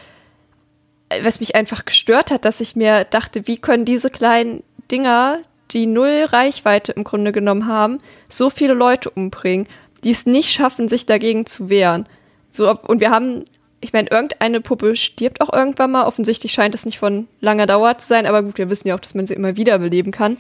was 1.21 1.39
mich 1.39 1.55
einfach 1.55 1.85
gestört 1.85 2.31
hat, 2.31 2.45
dass 2.45 2.61
ich 2.61 2.75
mir 2.75 3.03
dachte, 3.03 3.47
wie 3.47 3.57
können 3.57 3.85
diese 3.85 4.09
kleinen 4.09 4.63
Dinger, 4.91 5.39
die 5.71 5.87
null 5.87 6.25
Reichweite 6.29 6.91
im 6.91 7.03
Grunde 7.03 7.31
genommen 7.31 7.67
haben, 7.67 7.99
so 8.29 8.49
viele 8.49 8.73
Leute 8.73 9.09
umbringen, 9.09 9.67
die 10.03 10.11
es 10.11 10.25
nicht 10.25 10.51
schaffen, 10.51 10.87
sich 10.87 11.05
dagegen 11.05 11.45
zu 11.45 11.69
wehren. 11.69 12.07
So, 12.49 12.69
und 12.71 12.99
wir 12.99 13.09
haben 13.09 13.45
ich 13.85 13.93
meine, 13.93 14.09
irgendeine 14.09 14.59
Puppe 14.59 14.95
stirbt 14.95 15.39
auch 15.41 15.53
irgendwann 15.53 15.91
mal. 15.91 16.05
Offensichtlich 16.05 16.51
scheint 16.51 16.75
es 16.75 16.85
nicht 16.85 16.99
von 16.99 17.27
langer 17.39 17.67
Dauer 17.67 17.97
zu 17.97 18.07
sein, 18.07 18.25
aber 18.25 18.43
gut, 18.43 18.57
wir 18.57 18.69
wissen 18.69 18.87
ja 18.87 18.95
auch, 18.95 18.99
dass 18.99 19.15
man 19.15 19.27
sie 19.27 19.33
immer 19.35 19.55
wieder 19.55 19.79
beleben 19.79 20.11
kann. 20.11 20.37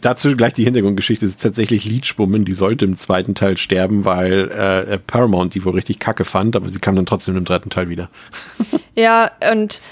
Dazu 0.00 0.34
gleich 0.36 0.54
die 0.54 0.64
Hintergrundgeschichte. 0.64 1.26
Es 1.26 1.32
ist 1.32 1.42
tatsächlich 1.42 1.84
Leechwoman, 1.84 2.44
die 2.44 2.54
sollte 2.54 2.84
im 2.84 2.96
zweiten 2.96 3.34
Teil 3.34 3.56
sterben, 3.56 4.04
weil 4.04 4.50
äh, 4.50 4.98
Paramount 4.98 5.54
die 5.54 5.64
wohl 5.64 5.74
richtig 5.74 5.98
kacke 5.98 6.24
fand, 6.24 6.56
aber 6.56 6.68
sie 6.70 6.78
kam 6.78 6.96
dann 6.96 7.06
trotzdem 7.06 7.36
im 7.36 7.44
dritten 7.44 7.70
Teil 7.70 7.88
wieder. 7.88 8.08
ja, 8.96 9.30
und 9.52 9.82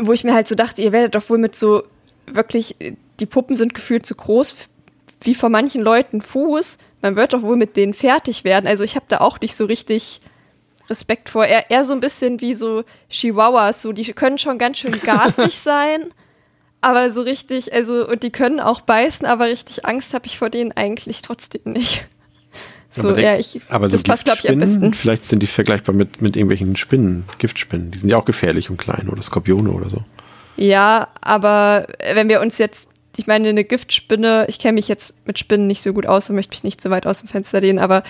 wo 0.00 0.12
ich 0.12 0.24
mir 0.24 0.34
halt 0.34 0.48
so 0.48 0.54
dachte, 0.54 0.82
ihr 0.82 0.92
werdet 0.92 1.14
doch 1.14 1.28
wohl 1.30 1.38
mit 1.38 1.54
so 1.54 1.84
wirklich, 2.26 2.74
die 3.20 3.26
Puppen 3.26 3.56
sind 3.56 3.74
gefühlt 3.74 4.06
zu 4.06 4.14
groß 4.14 4.56
wie 5.20 5.34
vor 5.34 5.48
manchen 5.48 5.82
Leuten 5.82 6.20
Fuß. 6.20 6.78
Man 7.02 7.16
wird 7.16 7.32
doch 7.32 7.42
wohl 7.42 7.56
mit 7.56 7.76
denen 7.76 7.94
fertig 7.94 8.44
werden. 8.44 8.66
Also 8.66 8.84
ich 8.84 8.96
habe 8.96 9.06
da 9.08 9.18
auch 9.18 9.40
nicht 9.40 9.56
so 9.56 9.64
richtig 9.64 10.20
Respekt 10.88 11.28
vor. 11.28 11.46
Er, 11.46 11.70
eher 11.70 11.84
so 11.84 11.92
ein 11.92 12.00
bisschen 12.00 12.40
wie 12.40 12.54
so 12.54 12.84
Chihuahuas, 13.08 13.82
so 13.82 13.92
die 13.92 14.04
können 14.12 14.38
schon 14.38 14.58
ganz 14.58 14.78
schön 14.78 14.98
garstig 15.00 15.58
sein, 15.58 16.12
aber 16.80 17.10
so 17.10 17.22
richtig, 17.22 17.72
also 17.72 18.06
und 18.06 18.22
die 18.22 18.30
können 18.30 18.60
auch 18.60 18.82
beißen, 18.82 19.26
aber 19.26 19.46
richtig 19.46 19.86
Angst 19.86 20.12
habe 20.14 20.26
ich 20.26 20.38
vor 20.38 20.50
denen 20.50 20.72
eigentlich 20.72 21.22
trotzdem 21.22 21.72
nicht. 21.72 22.06
So, 22.96 23.08
aber 23.08 23.20
ja, 23.20 23.36
ich, 23.36 23.60
aber 23.68 23.88
so 23.88 23.92
das 23.92 24.04
passt, 24.04 24.24
glaube 24.24 24.38
ich, 24.42 24.48
am 24.48 24.58
besten. 24.58 24.94
Vielleicht 24.94 25.24
sind 25.24 25.42
die 25.42 25.48
vergleichbar 25.48 25.94
mit, 25.94 26.22
mit 26.22 26.36
irgendwelchen 26.36 26.76
Spinnen, 26.76 27.24
Giftspinnen. 27.38 27.90
Die 27.90 27.98
sind 27.98 28.08
ja 28.08 28.16
auch 28.16 28.24
gefährlich 28.24 28.70
und 28.70 28.76
klein 28.76 29.08
oder 29.08 29.20
Skorpione 29.20 29.70
oder 29.70 29.90
so. 29.90 30.02
Ja, 30.56 31.08
aber 31.20 31.88
wenn 32.12 32.28
wir 32.28 32.40
uns 32.40 32.58
jetzt, 32.58 32.90
ich 33.16 33.26
meine, 33.26 33.48
eine 33.48 33.64
Giftspinne, 33.64 34.46
ich 34.48 34.60
kenne 34.60 34.74
mich 34.74 34.86
jetzt 34.86 35.26
mit 35.26 35.40
Spinnen 35.40 35.66
nicht 35.66 35.82
so 35.82 35.92
gut 35.92 36.06
aus 36.06 36.30
und 36.30 36.36
möchte 36.36 36.54
mich 36.54 36.62
nicht 36.62 36.80
so 36.80 36.90
weit 36.90 37.06
aus 37.06 37.18
dem 37.18 37.28
Fenster 37.28 37.60
lehnen, 37.60 37.80
aber 37.80 38.04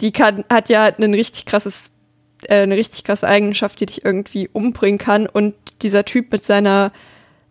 die 0.00 0.12
kann, 0.12 0.44
hat 0.50 0.68
ja 0.68 0.84
ein 0.84 1.14
richtig 1.14 1.46
krasses, 1.46 1.90
äh, 2.44 2.62
eine 2.62 2.76
richtig 2.76 3.04
krasse 3.04 3.26
Eigenschaft, 3.26 3.80
die 3.80 3.86
dich 3.86 4.04
irgendwie 4.04 4.48
umbringen 4.52 4.98
kann. 4.98 5.26
Und 5.26 5.54
dieser 5.82 6.04
Typ 6.04 6.32
mit 6.32 6.44
seiner, 6.44 6.92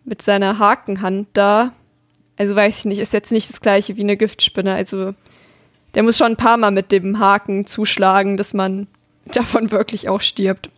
mit 0.04 0.22
seiner 0.22 0.58
Hakenhand 0.58 1.28
da, 1.32 1.72
also 2.36 2.56
weiß 2.56 2.78
ich 2.78 2.84
nicht, 2.86 2.98
ist 2.98 3.12
jetzt 3.12 3.32
nicht 3.32 3.48
das 3.48 3.60
gleiche 3.60 3.96
wie 3.96 4.02
eine 4.02 4.16
Giftspinne. 4.16 4.74
Also 4.74 5.14
der 5.94 6.02
muss 6.02 6.18
schon 6.18 6.32
ein 6.32 6.36
paar 6.36 6.56
Mal 6.56 6.70
mit 6.70 6.90
dem 6.90 7.18
Haken 7.18 7.66
zuschlagen, 7.66 8.36
dass 8.36 8.54
man 8.54 8.88
davon 9.26 9.70
wirklich 9.70 10.08
auch 10.08 10.20
stirbt. 10.20 10.70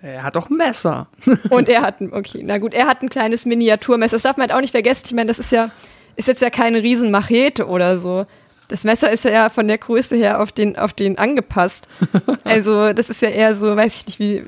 Er 0.00 0.22
hat 0.22 0.36
auch 0.36 0.48
ein 0.48 0.56
Messer. 0.56 1.08
Und 1.50 1.68
er 1.68 1.82
hat 1.82 2.00
ein, 2.00 2.12
okay, 2.12 2.42
na 2.44 2.58
gut, 2.58 2.74
er 2.74 2.86
hat 2.86 3.02
ein 3.02 3.08
kleines 3.08 3.46
Miniaturmesser. 3.46 4.16
Das 4.16 4.22
darf 4.22 4.36
man 4.36 4.48
halt 4.48 4.56
auch 4.56 4.60
nicht 4.60 4.70
vergessen. 4.70 5.06
Ich 5.06 5.14
meine, 5.14 5.26
das 5.26 5.38
ist 5.38 5.50
ja, 5.50 5.70
ist 6.16 6.28
jetzt 6.28 6.42
ja 6.42 6.50
keine 6.50 6.82
Riesenmachete 6.82 7.66
oder 7.66 7.98
so 7.98 8.26
das 8.68 8.84
Messer 8.84 9.10
ist 9.10 9.24
ja 9.24 9.48
von 9.48 9.66
der 9.66 9.78
Größe 9.78 10.16
her 10.16 10.40
auf 10.40 10.52
den, 10.52 10.76
auf 10.76 10.92
den 10.92 11.18
angepasst. 11.18 11.88
Also, 12.44 12.92
das 12.92 13.10
ist 13.10 13.20
ja 13.20 13.28
eher 13.28 13.56
so, 13.56 13.76
weiß 13.76 14.00
ich 14.00 14.06
nicht, 14.06 14.20
wie, 14.20 14.42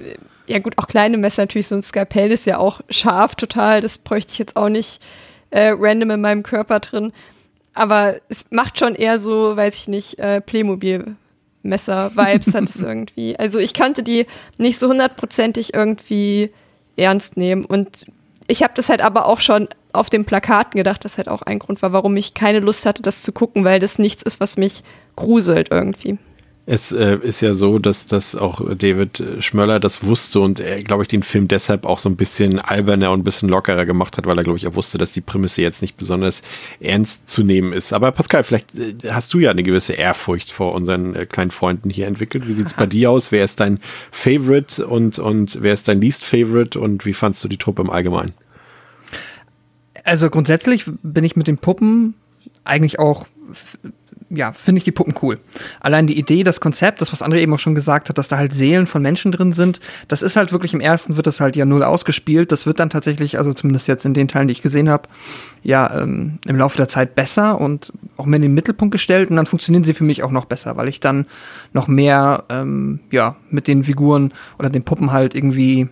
ja 0.47 0.59
gut, 0.59 0.79
auch 0.79 0.87
kleine 0.87 1.19
Messer 1.19 1.43
natürlich, 1.43 1.69
so 1.69 1.75
ein 1.75 1.83
Skalpell 1.83 2.33
ist 2.33 2.47
ja 2.47 2.59
auch 2.59 2.81
scharf 2.89 3.35
total, 3.35 3.81
das 3.81 3.99
bräuchte 3.99 4.33
ich 4.33 4.39
jetzt 4.39 4.57
auch 4.57 4.69
nicht 4.69 5.01
äh, 5.51 5.75
random 5.77 6.13
in 6.13 6.21
meinem 6.21 6.43
Körper 6.43 6.81
drin. 6.81 7.13
Aber 7.75 8.17
es 8.29 8.47
macht 8.51 8.79
schon 8.79 8.95
eher 8.95 9.21
so, 9.21 9.57
weiß 9.57 9.77
ich 9.77 9.89
nicht, 9.89 10.19
äh, 10.19 10.41
Playmobil-Messer-Vibes 10.41 12.55
hat 12.55 12.69
es 12.69 12.83
irgendwie. 12.83 13.39
Also 13.39 13.59
ich 13.59 13.75
kannte 13.75 14.03
die 14.03 14.27
nicht 14.59 14.79
so 14.79 14.89
hundertprozentig 14.89 15.75
irgendwie 15.75 16.51
ernst 16.97 17.37
nehmen. 17.37 17.65
Und 17.65 18.07
ich 18.49 18.63
habe 18.63 18.73
das 18.75 18.89
halt 18.89 19.03
aber 19.03 19.27
auch 19.27 19.41
schon 19.41 19.69
auf 19.93 20.11
den 20.11 20.25
Plakaten 20.25 20.79
gedacht, 20.79 21.05
was 21.05 21.19
halt 21.19 21.29
auch 21.29 21.43
ein 21.43 21.59
Grund 21.59 21.83
war, 21.83 21.93
warum 21.93 22.17
ich 22.17 22.35
keine 22.35 22.61
Lust 22.61 22.87
hatte, 22.87 23.03
das 23.03 23.23
zu 23.23 23.33
gucken, 23.33 23.65
weil 23.65 23.81
das 23.81 23.99
nichts 23.99 24.23
ist, 24.23 24.41
was 24.41 24.57
mich 24.57 24.83
gruselt 25.17 25.69
irgendwie. 25.71 26.19
Es 26.73 26.93
äh, 26.93 27.19
ist 27.23 27.41
ja 27.41 27.53
so, 27.53 27.81
dass, 27.81 28.05
dass 28.05 28.37
auch 28.37 28.61
David 28.77 29.21
Schmöller 29.41 29.81
das 29.81 30.05
wusste 30.05 30.39
und 30.39 30.61
er, 30.61 30.81
glaube 30.85 31.03
ich, 31.03 31.09
den 31.09 31.25
Film 31.25 31.49
deshalb 31.49 31.85
auch 31.85 31.99
so 31.99 32.09
ein 32.09 32.15
bisschen 32.15 32.61
alberner 32.61 33.11
und 33.11 33.21
ein 33.21 33.25
bisschen 33.25 33.49
lockerer 33.49 33.87
gemacht 33.87 34.17
hat, 34.17 34.27
weil 34.27 34.39
er, 34.39 34.45
glaube 34.45 34.57
ich, 34.57 34.69
auch 34.69 34.77
wusste, 34.77 34.97
dass 34.97 35.11
die 35.11 35.21
Prämisse 35.21 35.63
jetzt 35.63 35.83
nicht 35.83 35.97
besonders 35.97 36.43
ernst 36.79 37.29
zu 37.29 37.43
nehmen 37.43 37.73
ist. 37.73 37.93
Aber 37.93 38.13
Pascal, 38.13 38.45
vielleicht 38.45 38.79
äh, 38.79 39.11
hast 39.11 39.35
du 39.35 39.41
ja 39.41 39.51
eine 39.51 39.65
gewisse 39.65 39.95
Ehrfurcht 39.95 40.53
vor 40.53 40.75
unseren 40.75 41.17
äh, 41.17 41.27
kleinen 41.27 41.51
Freunden 41.51 41.91
hier 41.91 42.07
entwickelt. 42.07 42.47
Wie 42.47 42.53
sieht's 42.53 42.75
bei 42.75 42.87
dir 42.87 43.11
aus? 43.11 43.33
Wer 43.33 43.45
ist 43.45 43.59
dein 43.59 43.81
Favorite 44.13 44.87
und, 44.87 45.19
und 45.19 45.59
wer 45.63 45.73
ist 45.73 45.89
dein 45.89 46.01
Least 46.01 46.25
Favorite 46.25 46.79
und 46.79 47.05
wie 47.05 47.15
fandst 47.15 47.43
du 47.43 47.49
die 47.49 47.59
Truppe 47.59 47.83
im 47.83 47.91
Allgemeinen? 47.91 48.33
Also 50.05 50.31
grundsätzlich 50.31 50.85
bin 51.03 51.25
ich 51.25 51.37
mit 51.37 51.47
den 51.47 51.59
Puppen 51.59 52.15
eigentlich 52.65 52.99
auch 52.99 53.27
ja, 54.31 54.53
finde 54.53 54.79
ich 54.79 54.85
die 54.85 54.93
Puppen 54.93 55.15
cool. 55.23 55.41
Allein 55.81 56.07
die 56.07 56.17
Idee, 56.17 56.45
das 56.45 56.61
Konzept, 56.61 57.01
das, 57.01 57.13
was 57.13 57.21
André 57.21 57.39
eben 57.39 57.53
auch 57.53 57.59
schon 57.59 57.75
gesagt 57.75 58.09
hat, 58.09 58.17
dass 58.17 58.29
da 58.29 58.39
halt 58.39 58.55
Seelen 58.55 58.87
von 58.87 59.03
Menschen 59.03 59.33
drin 59.33 59.53
sind, 59.53 59.81
das 60.07 60.23
ist 60.23 60.37
halt 60.37 60.53
wirklich 60.53 60.73
im 60.73 60.81
ersten 60.81 61.17
wird 61.17 61.27
das 61.27 61.41
halt 61.41 61.57
ja 61.57 61.65
null 61.65 61.83
ausgespielt. 61.83 62.53
Das 62.53 62.65
wird 62.65 62.79
dann 62.79 62.91
tatsächlich, 62.91 63.39
also 63.39 63.53
zumindest 63.53 63.89
jetzt 63.89 64.05
in 64.05 64.15
den 64.15 64.29
Teilen, 64.29 64.47
die 64.47 64.53
ich 64.53 64.63
gesehen 64.63 64.89
habe, 64.89 65.09
ja, 65.65 66.01
ähm, 66.01 66.39
im 66.47 66.57
Laufe 66.57 66.77
der 66.77 66.87
Zeit 66.87 67.17
besser 67.17 67.61
und 67.61 67.93
auch 68.17 68.25
mehr 68.25 68.37
in 68.37 68.43
den 68.43 68.55
Mittelpunkt 68.55 68.93
gestellt 68.93 69.31
und 69.31 69.37
dann 69.37 69.47
funktionieren 69.47 69.85
sie 69.85 69.95
für 69.95 70.05
mich 70.05 70.23
auch 70.23 70.31
noch 70.31 70.45
besser, 70.45 70.77
weil 70.77 70.87
ich 70.87 71.01
dann 71.01 71.27
noch 71.73 71.89
mehr, 71.89 72.45
ähm, 72.51 73.01
ja, 73.11 73.35
mit 73.51 73.67
den 73.67 73.83
Figuren 73.83 74.33
oder 74.61 74.71
den 74.71 74.85
Puppen 74.85 75.11
halt 75.11 75.35
irgendwie 75.35 75.89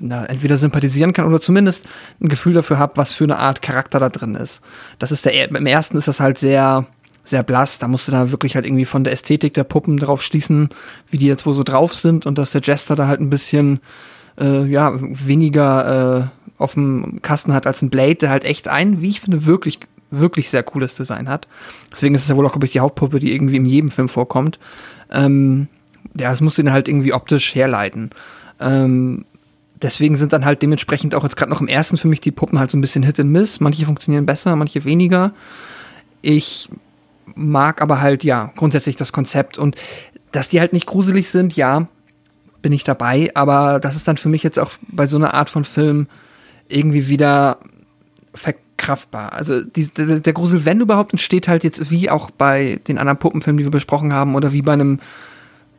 na, 0.00 0.24
entweder 0.26 0.56
sympathisieren 0.56 1.12
kann 1.12 1.26
oder 1.26 1.40
zumindest 1.40 1.84
ein 2.20 2.28
Gefühl 2.28 2.54
dafür 2.54 2.78
habe, 2.78 2.96
was 2.96 3.12
für 3.12 3.24
eine 3.24 3.38
Art 3.38 3.62
Charakter 3.62 4.00
da 4.00 4.08
drin 4.08 4.34
ist. 4.34 4.62
Das 4.98 5.12
ist 5.12 5.24
der, 5.24 5.48
im 5.48 5.66
ersten 5.66 5.96
ist 5.96 6.08
das 6.08 6.20
halt 6.20 6.38
sehr, 6.38 6.86
sehr 7.24 7.42
blass. 7.42 7.78
Da 7.78 7.88
musst 7.88 8.08
du 8.08 8.12
da 8.12 8.30
wirklich 8.30 8.54
halt 8.54 8.66
irgendwie 8.66 8.84
von 8.84 9.04
der 9.04 9.12
Ästhetik 9.12 9.54
der 9.54 9.64
Puppen 9.64 9.96
drauf 9.96 10.22
schließen, 10.22 10.70
wie 11.10 11.18
die 11.18 11.26
jetzt 11.26 11.46
wo 11.46 11.52
so 11.52 11.62
drauf 11.62 11.94
sind 11.94 12.26
und 12.26 12.38
dass 12.38 12.52
der 12.52 12.62
Jester 12.62 12.96
da 12.96 13.06
halt 13.06 13.20
ein 13.20 13.30
bisschen 13.30 13.80
äh, 14.40 14.64
ja 14.64 14.92
weniger 14.98 16.30
äh, 16.30 16.42
auf 16.58 16.74
dem 16.74 17.20
Kasten 17.22 17.52
hat 17.52 17.66
als 17.66 17.82
ein 17.82 17.90
Blade, 17.90 18.14
der 18.16 18.30
halt 18.30 18.44
echt 18.44 18.68
ein, 18.68 19.00
wie 19.02 19.10
ich 19.10 19.20
finde, 19.20 19.46
wirklich 19.46 19.78
wirklich 20.14 20.50
sehr 20.50 20.62
cooles 20.62 20.94
Design 20.94 21.28
hat. 21.28 21.48
Deswegen 21.90 22.14
ist 22.14 22.22
es 22.22 22.28
ja 22.28 22.36
wohl 22.36 22.46
auch, 22.46 22.52
glaube 22.52 22.66
ich, 22.66 22.72
die 22.72 22.80
Hauptpuppe, 22.80 23.18
die 23.18 23.32
irgendwie 23.32 23.56
in 23.56 23.64
jedem 23.64 23.90
Film 23.90 24.10
vorkommt. 24.10 24.58
Ähm, 25.10 25.68
ja, 26.18 26.28
das 26.30 26.40
musst 26.40 26.58
du 26.58 26.62
dann 26.62 26.72
halt 26.72 26.86
irgendwie 26.86 27.14
optisch 27.14 27.54
herleiten. 27.54 28.10
Ähm, 28.60 29.24
deswegen 29.82 30.16
sind 30.16 30.32
dann 30.32 30.44
halt 30.44 30.62
dementsprechend 30.62 31.14
auch 31.14 31.24
jetzt 31.24 31.36
gerade 31.36 31.50
noch 31.50 31.60
im 31.60 31.68
ersten 31.68 31.96
für 31.96 32.08
mich 32.08 32.20
die 32.20 32.30
Puppen 32.30 32.58
halt 32.58 32.70
so 32.70 32.78
ein 32.78 32.80
bisschen 32.80 33.02
Hit 33.02 33.20
and 33.20 33.30
Miss. 33.30 33.60
Manche 33.60 33.84
funktionieren 33.84 34.26
besser, 34.26 34.56
manche 34.56 34.84
weniger. 34.84 35.32
Ich 36.20 36.68
mag 37.34 37.82
aber 37.82 38.00
halt, 38.00 38.24
ja, 38.24 38.52
grundsätzlich 38.56 38.96
das 38.96 39.12
Konzept 39.12 39.58
und 39.58 39.76
dass 40.30 40.48
die 40.48 40.60
halt 40.60 40.72
nicht 40.72 40.86
gruselig 40.86 41.28
sind, 41.28 41.56
ja, 41.56 41.88
bin 42.62 42.72
ich 42.72 42.84
dabei, 42.84 43.30
aber 43.34 43.80
das 43.80 43.96
ist 43.96 44.08
dann 44.08 44.16
für 44.16 44.28
mich 44.28 44.42
jetzt 44.42 44.58
auch 44.58 44.70
bei 44.88 45.06
so 45.06 45.16
einer 45.16 45.34
Art 45.34 45.50
von 45.50 45.64
Film 45.64 46.06
irgendwie 46.68 47.08
wieder 47.08 47.58
verkraftbar. 48.34 49.32
Also 49.32 49.62
die, 49.62 49.88
der, 49.88 50.20
der 50.20 50.32
Grusel, 50.32 50.64
wenn 50.64 50.80
überhaupt, 50.80 51.12
entsteht 51.12 51.48
halt 51.48 51.64
jetzt 51.64 51.90
wie 51.90 52.08
auch 52.08 52.30
bei 52.30 52.80
den 52.88 52.98
anderen 52.98 53.18
Puppenfilmen, 53.18 53.58
die 53.58 53.64
wir 53.64 53.70
besprochen 53.70 54.12
haben, 54.12 54.34
oder 54.34 54.52
wie 54.52 54.62
bei 54.62 54.72
einem 54.72 55.00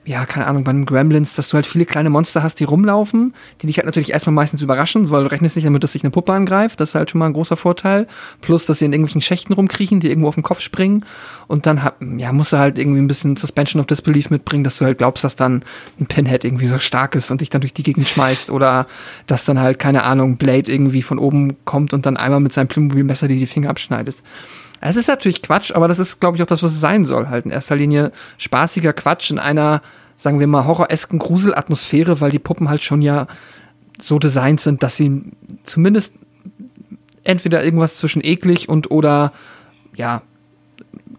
ja, 0.06 0.26
keine 0.26 0.48
Ahnung, 0.48 0.66
bei 0.66 0.74
den 0.74 0.86
Gremlins, 0.86 1.34
dass 1.34 1.50
du 1.50 1.56
halt 1.56 1.66
viele 1.66 1.86
kleine 1.86 2.10
Monster 2.10 2.44
hast, 2.44 2.60
die 2.60 2.66
rumlaufen, 2.66 3.34
die 3.62 3.68
dich 3.68 3.78
halt 3.78 3.86
natürlich 3.86 4.12
erstmal 4.12 4.34
meistens 4.34 4.62
überraschen, 4.62 5.10
weil 5.10 5.24
du 5.24 5.32
rechnest 5.32 5.56
nicht 5.56 5.66
damit, 5.66 5.84
dass 5.84 5.94
sich 5.94 6.04
eine 6.04 6.12
Puppe 6.12 6.34
angreift. 6.34 6.80
Das 6.80 6.90
ist 6.90 6.96
halt 6.96 7.10
schon 7.10 7.20
mal 7.20 7.28
ein 7.28 7.34
großer 7.34 7.56
Vorteil. 7.56 8.08
Plus, 8.42 8.66
dass 8.66 8.80
sie 8.80 8.86
in 8.86 8.92
irgendwelchen 8.92 9.22
Schächten 9.22 9.54
rumkriechen, 9.54 10.02
die 10.02 10.10
irgendwo 10.10 10.28
auf 10.28 10.36
den 10.36 10.44
Kopf 10.44 10.60
springen. 10.60 11.06
Und 11.48 11.66
dann 11.66 11.82
ja, 12.18 12.34
musst 12.34 12.52
du 12.52 12.58
halt 12.58 12.78
irgendwie 12.78 13.00
ein 13.00 13.08
bisschen 13.08 13.38
Suspension 13.38 13.80
of 13.80 13.88
Disbelief 13.88 14.30
mitbringen, 14.30 14.66
dass 14.66 14.78
du 14.78 14.86
halt 14.86 14.98
glaubst, 14.98 15.24
dass 15.24 15.38
dann 15.38 15.64
ein 16.00 16.08
Pinhead 16.08 16.44
irgendwie 16.44 16.68
so 16.68 16.80
stark 16.80 17.16
ist 17.16 17.32
und 17.32 17.40
dich 17.40 17.50
dann 17.50 17.62
durch 17.62 17.74
die 17.74 17.84
Gegend 17.84 18.10
schmeißt. 18.10 18.52
Oder 18.52 18.88
dass 19.28 19.46
dann 19.46 19.60
halt, 19.60 19.80
keine 19.80 20.04
Ahnung, 20.04 20.36
Blade 20.36 20.70
irgendwie 20.70 21.02
von 21.02 21.18
oben 21.18 21.56
kommt 21.64 21.94
und 21.94 22.06
dann 22.06 22.18
einmal 22.18 22.42
mit 22.42 22.52
seinem 22.52 22.68
Playmobil-Messer 22.68 23.30
dir 23.30 23.38
die 23.38 23.48
Finger 23.48 23.70
abschneidet. 23.70 24.18
Es 24.86 24.98
ist 24.98 25.08
natürlich 25.08 25.42
Quatsch, 25.42 25.72
aber 25.72 25.88
das 25.88 26.00
ist, 26.00 26.20
glaube 26.20 26.36
ich, 26.36 26.44
auch 26.44 26.48
das, 26.48 26.62
was 26.62 26.74
es 26.74 26.80
sein 26.82 27.06
soll. 27.06 27.30
Halt 27.30 27.46
in 27.46 27.52
erster 27.52 27.76
Linie 27.76 28.12
spaßiger 28.38 28.92
Quatsch 28.92 29.32
in 29.32 29.40
einer, 29.40 29.82
sagen 30.18 30.40
wir 30.40 30.48
mal, 30.48 30.66
horroresken 30.66 31.20
Gruselatmosphäre, 31.20 32.20
weil 32.20 32.32
die 32.32 32.40
Puppen 32.40 32.70
halt 32.70 32.84
schon 32.84 33.02
ja 33.02 33.28
so 34.00 34.20
designt 34.20 34.60
sind, 34.60 34.84
dass 34.84 34.98
sie 34.98 35.24
zumindest 35.64 36.14
entweder 37.24 37.64
irgendwas 37.64 37.96
zwischen 37.96 38.24
eklig 38.24 38.68
und 38.68 38.92
oder 38.92 39.32
ja, 39.96 40.22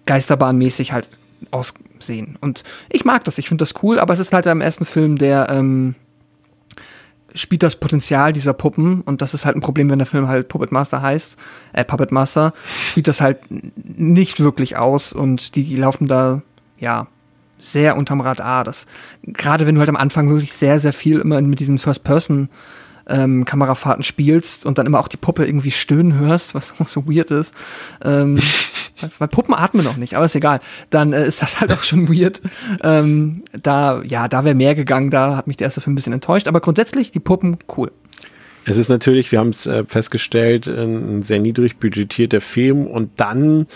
geisterbahnmäßig 0.04 0.92
halt 0.92 1.08
aussehen. 1.50 2.36
Und 2.40 2.64
ich 2.90 3.04
mag 3.04 3.24
das, 3.24 3.38
ich 3.38 3.48
finde 3.48 3.62
das 3.62 3.82
cool, 3.82 3.98
aber 3.98 4.12
es 4.12 4.20
ist 4.20 4.32
halt 4.32 4.46
im 4.46 4.60
ersten 4.60 4.84
Film 4.84 5.16
der, 5.16 5.48
ähm, 5.48 5.94
spielt 7.34 7.62
das 7.62 7.76
Potenzial 7.76 8.32
dieser 8.32 8.52
Puppen, 8.52 9.00
und 9.02 9.22
das 9.22 9.34
ist 9.34 9.44
halt 9.44 9.56
ein 9.56 9.60
Problem, 9.60 9.90
wenn 9.90 9.98
der 9.98 10.06
Film 10.06 10.28
halt 10.28 10.48
Puppet 10.48 10.72
Master 10.72 11.02
heißt, 11.02 11.36
äh, 11.72 11.84
Puppet 11.84 12.12
Master, 12.12 12.54
spielt 12.86 13.08
das 13.08 13.20
halt 13.20 13.38
nicht 13.50 14.40
wirklich 14.40 14.76
aus 14.76 15.12
und 15.12 15.56
die, 15.56 15.76
laufen 15.76 16.06
da, 16.06 16.42
ja, 16.78 17.06
sehr 17.58 17.96
unterm 17.96 18.20
Radar. 18.20 18.64
Das, 18.64 18.86
gerade 19.22 19.66
wenn 19.66 19.74
du 19.74 19.80
halt 19.80 19.88
am 19.88 19.96
Anfang 19.96 20.30
wirklich 20.30 20.52
sehr, 20.52 20.78
sehr 20.78 20.92
viel 20.92 21.18
immer 21.18 21.40
mit 21.40 21.60
diesen 21.60 21.78
First-Person- 21.78 22.48
ähm, 23.06 23.44
Kamerafahrten 23.44 24.02
spielst 24.02 24.64
und 24.66 24.78
dann 24.78 24.86
immer 24.86 25.00
auch 25.00 25.08
die 25.08 25.16
Puppe 25.16 25.44
irgendwie 25.44 25.70
stöhnen 25.70 26.14
hörst, 26.14 26.54
was 26.54 26.72
so 26.86 27.06
weird 27.06 27.30
ist. 27.30 27.54
Ähm, 28.02 28.40
weil 29.18 29.28
Puppen 29.28 29.54
atmen 29.54 29.84
noch 29.84 29.96
nicht, 29.96 30.14
aber 30.14 30.26
ist 30.26 30.36
egal. 30.36 30.60
Dann 30.90 31.12
äh, 31.12 31.26
ist 31.26 31.42
das 31.42 31.60
halt 31.60 31.72
auch 31.72 31.82
schon 31.82 32.08
weird. 32.08 32.40
Ähm, 32.82 33.42
da, 33.62 34.02
ja, 34.02 34.28
da 34.28 34.44
wäre 34.44 34.54
mehr 34.54 34.74
gegangen, 34.74 35.10
da 35.10 35.36
hat 35.36 35.46
mich 35.46 35.56
der 35.56 35.66
erste 35.66 35.80
Film 35.80 35.92
ein 35.92 35.96
bisschen 35.96 36.12
enttäuscht, 36.12 36.48
aber 36.48 36.60
grundsätzlich 36.60 37.10
die 37.10 37.20
Puppen 37.20 37.58
cool. 37.76 37.92
Es 38.66 38.78
ist 38.78 38.88
natürlich, 38.88 39.30
wir 39.30 39.40
haben 39.40 39.50
es 39.50 39.66
äh, 39.66 39.84
festgestellt, 39.86 40.66
ein 40.66 41.22
sehr 41.22 41.38
niedrig 41.38 41.78
budgetierter 41.78 42.40
Film 42.40 42.86
und 42.86 43.12
dann 43.16 43.66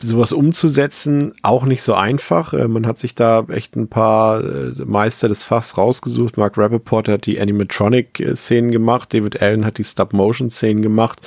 sowas 0.00 0.32
umzusetzen 0.32 1.32
auch 1.42 1.64
nicht 1.64 1.82
so 1.82 1.94
einfach. 1.94 2.52
Äh, 2.52 2.68
man 2.68 2.86
hat 2.86 2.98
sich 2.98 3.14
da 3.14 3.44
echt 3.48 3.76
ein 3.76 3.88
paar 3.88 4.42
äh, 4.42 4.72
Meister 4.84 5.28
des 5.28 5.44
Fachs 5.44 5.76
rausgesucht. 5.76 6.36
Mark 6.36 6.58
Rappaport 6.58 7.08
hat 7.08 7.26
die 7.26 7.40
Animatronic-Szenen 7.40 8.70
gemacht, 8.70 9.12
David 9.12 9.42
Allen 9.42 9.64
hat 9.64 9.78
die 9.78 9.84
Stop-Motion-Szenen 9.84 10.82
gemacht. 10.82 11.20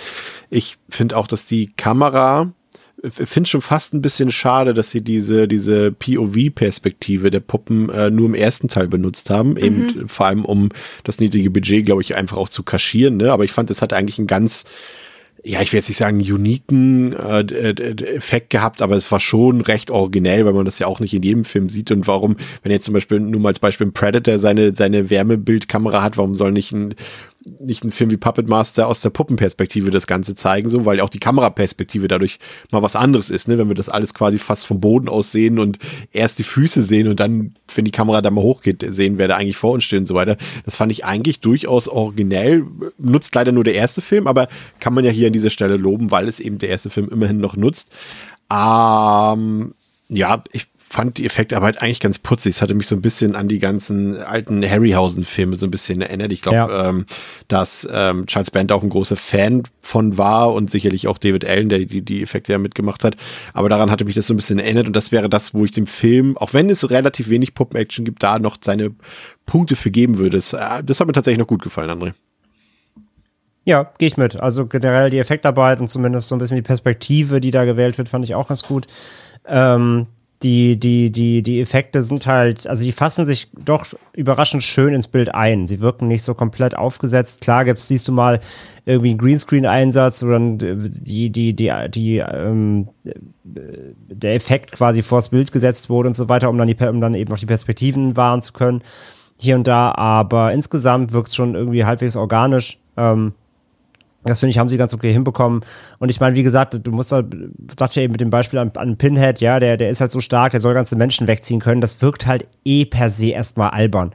Ich 0.50 0.78
finde 0.90 1.18
auch, 1.18 1.28
dass 1.28 1.46
die 1.46 1.74
Kamera 1.76 2.52
finde 3.10 3.50
schon 3.50 3.62
fast 3.62 3.94
ein 3.94 4.02
bisschen 4.02 4.32
schade, 4.32 4.74
dass 4.74 4.92
sie 4.92 5.02
diese 5.02 5.48
diese 5.48 5.92
POV-Perspektive 5.92 7.30
der 7.30 7.40
Puppen 7.40 7.90
äh, 7.90 8.10
nur 8.10 8.28
im 8.28 8.36
ersten 8.36 8.68
Teil 8.68 8.88
benutzt 8.88 9.30
haben, 9.30 9.52
mhm. 9.52 9.58
eben 9.58 10.08
vor 10.08 10.26
allem 10.28 10.46
um 10.46 10.70
das 11.04 11.20
niedrige 11.20 11.50
Budget, 11.50 11.86
glaube 11.86 12.02
ich, 12.02 12.16
einfach 12.16 12.38
auch 12.38 12.50
zu 12.50 12.64
kaschieren. 12.64 13.18
Ne? 13.18 13.32
Aber 13.32 13.44
ich 13.44 13.52
fand, 13.52 13.70
es 13.70 13.82
hat 13.82 13.94
eigentlich 13.94 14.20
ein 14.20 14.28
ganz 14.28 14.66
ja, 15.44 15.62
ich 15.62 15.72
will 15.72 15.78
jetzt 15.78 15.88
nicht 15.88 15.98
sagen, 15.98 16.20
uniken 16.20 17.14
äh, 17.14 17.72
Effekt 18.16 18.50
gehabt, 18.50 18.82
aber 18.82 18.96
es 18.96 19.12
war 19.12 19.20
schon 19.20 19.62
recht 19.62 19.90
originell, 19.90 20.46
weil 20.46 20.54
man 20.54 20.66
das 20.66 20.80
ja 20.80 20.88
auch 20.88 21.00
nicht 21.00 21.14
in 21.14 21.24
jedem 21.24 21.46
Film 21.46 21.70
sieht. 21.70 21.92
Und 21.92 22.08
warum, 22.08 22.36
wenn 22.62 22.72
jetzt 22.72 22.86
zum 22.86 22.94
Beispiel 22.94 23.20
nur 23.20 23.40
mal 23.40 23.50
als 23.50 23.60
Beispiel 23.60 23.88
ein 23.88 23.94
Predator 23.94 24.38
seine, 24.38 24.76
seine 24.76 25.10
Wärmebildkamera 25.10 26.02
hat, 26.02 26.18
warum 26.18 26.36
soll 26.36 26.52
nicht 26.52 26.72
ein 26.72 26.96
nicht 27.60 27.84
ein 27.84 27.92
Film 27.92 28.12
wie 28.12 28.18
Puppet 28.18 28.50
Master 28.50 28.88
aus 28.88 29.02
der 29.02 29.10
Puppenperspektive 29.10 29.92
das 29.92 30.08
Ganze 30.08 30.36
zeigen, 30.36 30.70
so, 30.70 30.86
weil 30.86 31.00
auch 31.00 31.10
die 31.10 31.20
Kameraperspektive 31.20 32.08
dadurch 32.08 32.40
mal 32.72 32.82
was 32.82 32.96
anderes 32.96 33.30
ist, 33.30 33.48
ne, 33.48 33.58
wenn 33.58 33.70
wir 33.70 33.76
das 33.76 33.90
alles 33.90 34.14
quasi 34.14 34.40
fast 34.40 34.66
vom 34.66 34.80
Boden 34.82 35.08
aus 35.08 35.32
sehen 35.32 35.60
und 35.60 35.80
erst 36.12 36.40
die 36.40 36.44
Füße 36.44 36.84
sehen 36.84 37.08
und 37.08 37.20
dann, 37.20 37.54
wenn 37.74 37.86
die 37.86 37.92
Kamera 37.92 38.22
da 38.22 38.30
mal 38.32 38.44
hochgeht, 38.44 38.86
sehen, 38.90 39.18
wer 39.18 39.28
da 39.28 39.38
eigentlich 39.38 39.58
vor 39.58 39.72
uns 39.72 39.86
steht 39.86 40.00
und 40.00 40.06
so 40.08 40.16
weiter. 40.16 40.38
Das 40.66 40.76
fand 40.76 40.92
ich 40.92 41.06
eigentlich 41.06 41.40
durchaus 41.40 41.88
originell. 41.88 42.66
Nutzt 42.98 43.34
leider 43.36 43.52
nur 43.52 43.64
der 43.64 43.76
erste 43.76 44.02
Film, 44.02 44.28
aber 44.28 44.48
kann 44.80 44.94
man 44.94 45.06
ja 45.06 45.12
hier 45.12 45.28
an 45.28 45.34
dieser 45.34 45.50
Stelle 45.50 45.78
loben, 45.78 46.12
weil 46.12 46.28
es 46.28 46.40
eben 46.40 46.58
der 46.58 46.70
erste 46.70 46.90
Film 46.90 47.10
immerhin 47.10 47.40
noch 47.40 47.56
nutzt. 47.56 47.96
Ähm, 48.52 49.74
ja, 50.10 50.44
ich 50.52 50.68
fand 50.90 51.20
die 51.20 51.26
Effektarbeit 51.26 51.84
eigentlich 51.84 52.00
ganz 52.00 52.18
putzig. 52.18 52.56
Es 52.56 52.62
hatte 52.64 52.74
mich 52.74 52.88
so 52.88 52.96
ein 52.96 53.02
bisschen 53.02 53.36
an 53.36 53.48
die 53.48 53.60
ganzen 53.60 54.18
alten 54.18 54.68
Harryhausen-Filme 54.68 55.56
so 55.56 55.68
ein 55.68 55.72
bisschen 55.72 56.02
erinnert. 56.02 56.32
Ich 56.32 56.42
glaube, 56.42 56.58
ja. 56.58 56.90
ähm, 56.90 57.06
dass 57.48 57.88
ähm, 57.92 58.26
Charles 58.26 58.50
Band 58.50 58.72
auch 58.72 58.82
ein 58.82 58.90
großer 58.90 59.16
Fan 59.16 59.64
von 59.84 60.18
war 60.18 60.52
und 60.52 60.72
sicherlich 60.72 61.08
auch 61.08 61.20
David 61.20 61.46
Allen, 61.46 61.70
der 61.70 61.80
die, 61.80 62.02
die 62.02 62.24
Effekte 62.24 62.54
ja 62.54 62.58
mitgemacht 62.58 63.04
hat. 63.04 63.18
Aber 63.54 63.70
daran 63.70 63.92
hatte 63.92 64.04
mich 64.04 64.16
das 64.16 64.26
so 64.26 64.34
ein 64.34 64.38
bisschen 64.38 64.58
erinnert 64.58 64.88
und 64.88 64.96
das 64.96 65.12
wäre 65.12 65.30
das, 65.30 65.54
wo 65.54 65.64
ich 65.64 65.72
dem 65.72 65.86
Film, 65.86 66.36
auch 66.38 66.54
wenn 66.56 66.72
es 66.72 66.90
relativ 66.90 67.30
wenig 67.30 67.54
Puppen-Action 67.54 68.04
gibt, 68.04 68.24
da 68.24 68.40
noch 68.40 68.58
seine 68.60 68.90
Punkte 69.46 69.76
für 69.76 69.92
geben 69.92 70.18
würde. 70.18 70.38
Das, 70.38 70.54
äh, 70.54 70.84
das 70.84 71.00
hat 71.00 71.06
mir 71.06 71.14
tatsächlich 71.14 71.40
noch 71.40 71.48
gut 71.48 71.62
gefallen, 71.62 71.92
André. 71.92 72.14
Ja, 73.64 73.92
gehe 74.00 74.08
ich 74.08 74.18
mit. 74.18 74.38
Also 74.38 74.66
generell 74.66 75.12
die 75.12 75.20
Effektarbeit 75.20 75.82
und 75.82 75.88
zumindest 75.88 76.30
so 76.30 76.36
ein 76.36 76.40
bisschen 76.40 76.58
die 76.58 76.64
Perspektive, 76.64 77.40
die 77.42 77.52
da 77.52 77.66
gewählt 77.66 78.00
wird, 78.00 78.10
fand 78.10 78.26
ich 78.26 78.34
auch 78.34 78.48
ganz 78.48 78.64
gut. 78.64 78.88
Ähm, 79.46 80.08
die, 80.42 80.80
die, 80.80 81.12
die, 81.12 81.44
die 81.44 81.60
Effekte 81.60 82.02
sind 82.02 82.26
halt, 82.26 82.66
also 82.66 82.84
die 82.84 82.94
fassen 82.94 83.26
sich 83.26 83.50
doch 83.54 83.88
überraschend 84.14 84.64
schön 84.64 84.94
ins 84.94 85.10
Bild 85.10 85.36
ein. 85.36 85.68
Sie 85.68 85.82
wirken 85.82 86.08
nicht 86.08 86.24
so 86.24 86.34
komplett 86.34 86.78
aufgesetzt. 86.78 87.42
Klar 87.42 87.66
gibt's, 87.66 87.90
siehst 87.90 88.08
du 88.08 88.14
mal 88.14 88.40
irgendwie 88.86 89.10
einen 89.10 89.18
Greenscreen-Einsatz 89.18 90.24
oder 90.24 90.40
die, 90.40 91.30
die, 91.30 91.54
die, 91.54 91.72
die, 91.90 92.18
ähm, 92.20 92.88
der 93.44 94.36
Effekt 94.36 94.72
quasi 94.72 95.04
vors 95.04 95.30
Bild 95.30 95.52
gesetzt 95.52 95.90
wurde 95.90 96.08
und 96.08 96.16
so 96.16 96.30
weiter, 96.30 96.50
um 96.50 96.58
dann, 96.58 96.68
die, 96.68 96.76
um 96.86 97.02
dann 97.02 97.16
eben 97.16 97.32
noch 97.32 97.40
die 97.40 97.46
Perspektiven 97.46 98.16
wahren 98.16 98.42
zu 98.42 98.54
können. 98.54 98.82
Hier 99.38 99.56
und 99.56 99.68
da, 99.68 99.92
aber 99.94 100.54
insgesamt 100.54 101.12
wirkt's 101.12 101.36
schon 101.36 101.56
irgendwie 101.56 101.84
halbwegs 101.84 102.16
organisch. 102.16 102.78
Ähm, 102.96 103.34
das 104.24 104.40
finde 104.40 104.52
ich, 104.52 104.60
haben 104.60 104.70
sie 104.70 104.78
ganz 104.78 104.94
okay 104.94 105.14
hinbekommen. 105.14 105.62
Und 106.00 106.10
ich 106.10 106.20
meine, 106.20 106.36
wie 106.36 106.44
gesagt, 106.44 106.86
du 106.86 106.92
musst, 106.92 107.10
sagt 107.10 107.96
ja 107.96 108.02
eben 108.02 108.12
mit 108.12 108.22
dem 108.22 108.30
Beispiel 108.30 108.60
an, 108.60 108.72
an 108.76 108.98
Pinhead, 108.98 109.40
ja, 109.40 109.60
der, 109.60 109.78
der 109.78 109.90
ist 109.90 110.02
halt 110.02 110.12
so 110.12 110.20
stark, 110.20 110.52
der 110.52 110.60
soll 110.60 110.74
ganze 110.74 110.96
Menschen 110.96 111.28
wegziehen 111.28 111.60
können. 111.60 111.80
Das 111.80 112.02
wirkt 112.02 112.28
halt 112.28 112.46
eh 112.66 112.86
per 112.86 113.10
se 113.10 113.28
erstmal 113.28 113.70
albern. 113.70 114.12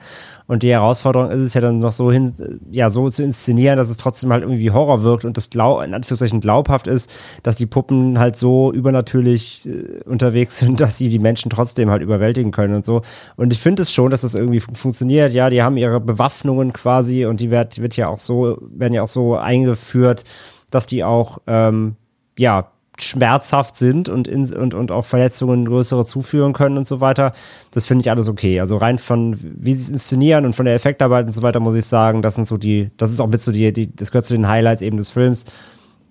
Und 0.46 0.62
die 0.62 0.70
Herausforderung 0.70 1.30
ist 1.30 1.40
es 1.40 1.54
ja 1.54 1.62
dann 1.62 1.78
noch 1.78 1.92
so 1.92 2.12
hin, 2.12 2.60
ja, 2.70 2.90
so 2.90 3.08
zu 3.08 3.22
inszenieren, 3.22 3.78
dass 3.78 3.88
es 3.88 3.96
trotzdem 3.96 4.30
halt 4.30 4.42
irgendwie 4.42 4.70
Horror 4.70 5.02
wirkt 5.02 5.24
und 5.24 5.38
das 5.38 5.48
glaub, 5.48 5.82
in 5.82 5.94
Anführungszeichen 5.94 6.40
glaubhaft 6.40 6.86
ist, 6.86 7.10
dass 7.42 7.56
die 7.56 7.64
Puppen 7.64 8.18
halt 8.18 8.36
so 8.36 8.70
übernatürlich 8.70 9.66
äh, 9.66 10.02
unterwegs 10.04 10.58
sind, 10.60 10.80
dass 10.80 10.98
sie 10.98 11.08
die 11.08 11.18
Menschen 11.18 11.50
trotzdem 11.50 11.88
halt 11.88 12.02
überwältigen 12.02 12.50
können 12.50 12.74
und 12.74 12.84
so. 12.84 13.00
Und 13.36 13.52
ich 13.54 13.60
finde 13.60 13.82
es 13.82 13.92
schon, 13.92 14.10
dass 14.10 14.20
das 14.20 14.34
irgendwie 14.34 14.60
fun 14.60 14.74
funktioniert. 14.74 15.32
Ja, 15.32 15.48
die 15.48 15.62
haben 15.62 15.78
ihre 15.78 16.00
Bewaffnungen 16.00 16.74
quasi 16.74 17.24
und 17.24 17.40
die 17.40 17.50
wird, 17.50 17.80
wird 17.80 17.96
ja 17.96 18.08
auch 18.08 18.18
so, 18.18 18.58
werden 18.60 18.92
ja 18.92 19.02
auch 19.02 19.08
so 19.08 19.36
eingeführt, 19.36 20.24
dass 20.70 20.84
die 20.84 21.04
auch, 21.04 21.38
ähm, 21.46 21.96
ja, 22.36 22.70
schmerzhaft 22.98 23.76
sind 23.76 24.08
und, 24.08 24.28
in, 24.28 24.52
und, 24.52 24.74
und 24.74 24.92
auch 24.92 25.04
Verletzungen 25.04 25.64
größere 25.64 26.06
zuführen 26.06 26.52
können 26.52 26.76
und 26.76 26.86
so 26.86 27.00
weiter. 27.00 27.32
Das 27.72 27.84
finde 27.84 28.02
ich 28.02 28.10
alles 28.10 28.28
okay. 28.28 28.60
Also 28.60 28.76
rein 28.76 28.98
von, 28.98 29.36
wie 29.40 29.74
sie 29.74 29.82
es 29.82 29.90
inszenieren 29.90 30.46
und 30.46 30.54
von 30.54 30.64
der 30.64 30.74
Effektarbeit 30.74 31.26
und 31.26 31.32
so 31.32 31.42
weiter, 31.42 31.60
muss 31.60 31.74
ich 31.74 31.86
sagen, 31.86 32.22
das 32.22 32.36
sind 32.36 32.46
so 32.46 32.56
die, 32.56 32.90
das 32.96 33.10
ist 33.10 33.20
auch 33.20 33.26
mit 33.26 33.42
so 33.42 33.52
die, 33.52 33.72
die 33.72 33.94
das 33.94 34.12
gehört 34.12 34.26
zu 34.26 34.34
den 34.34 34.48
Highlights 34.48 34.82
eben 34.82 34.96
des 34.96 35.10
Films. 35.10 35.44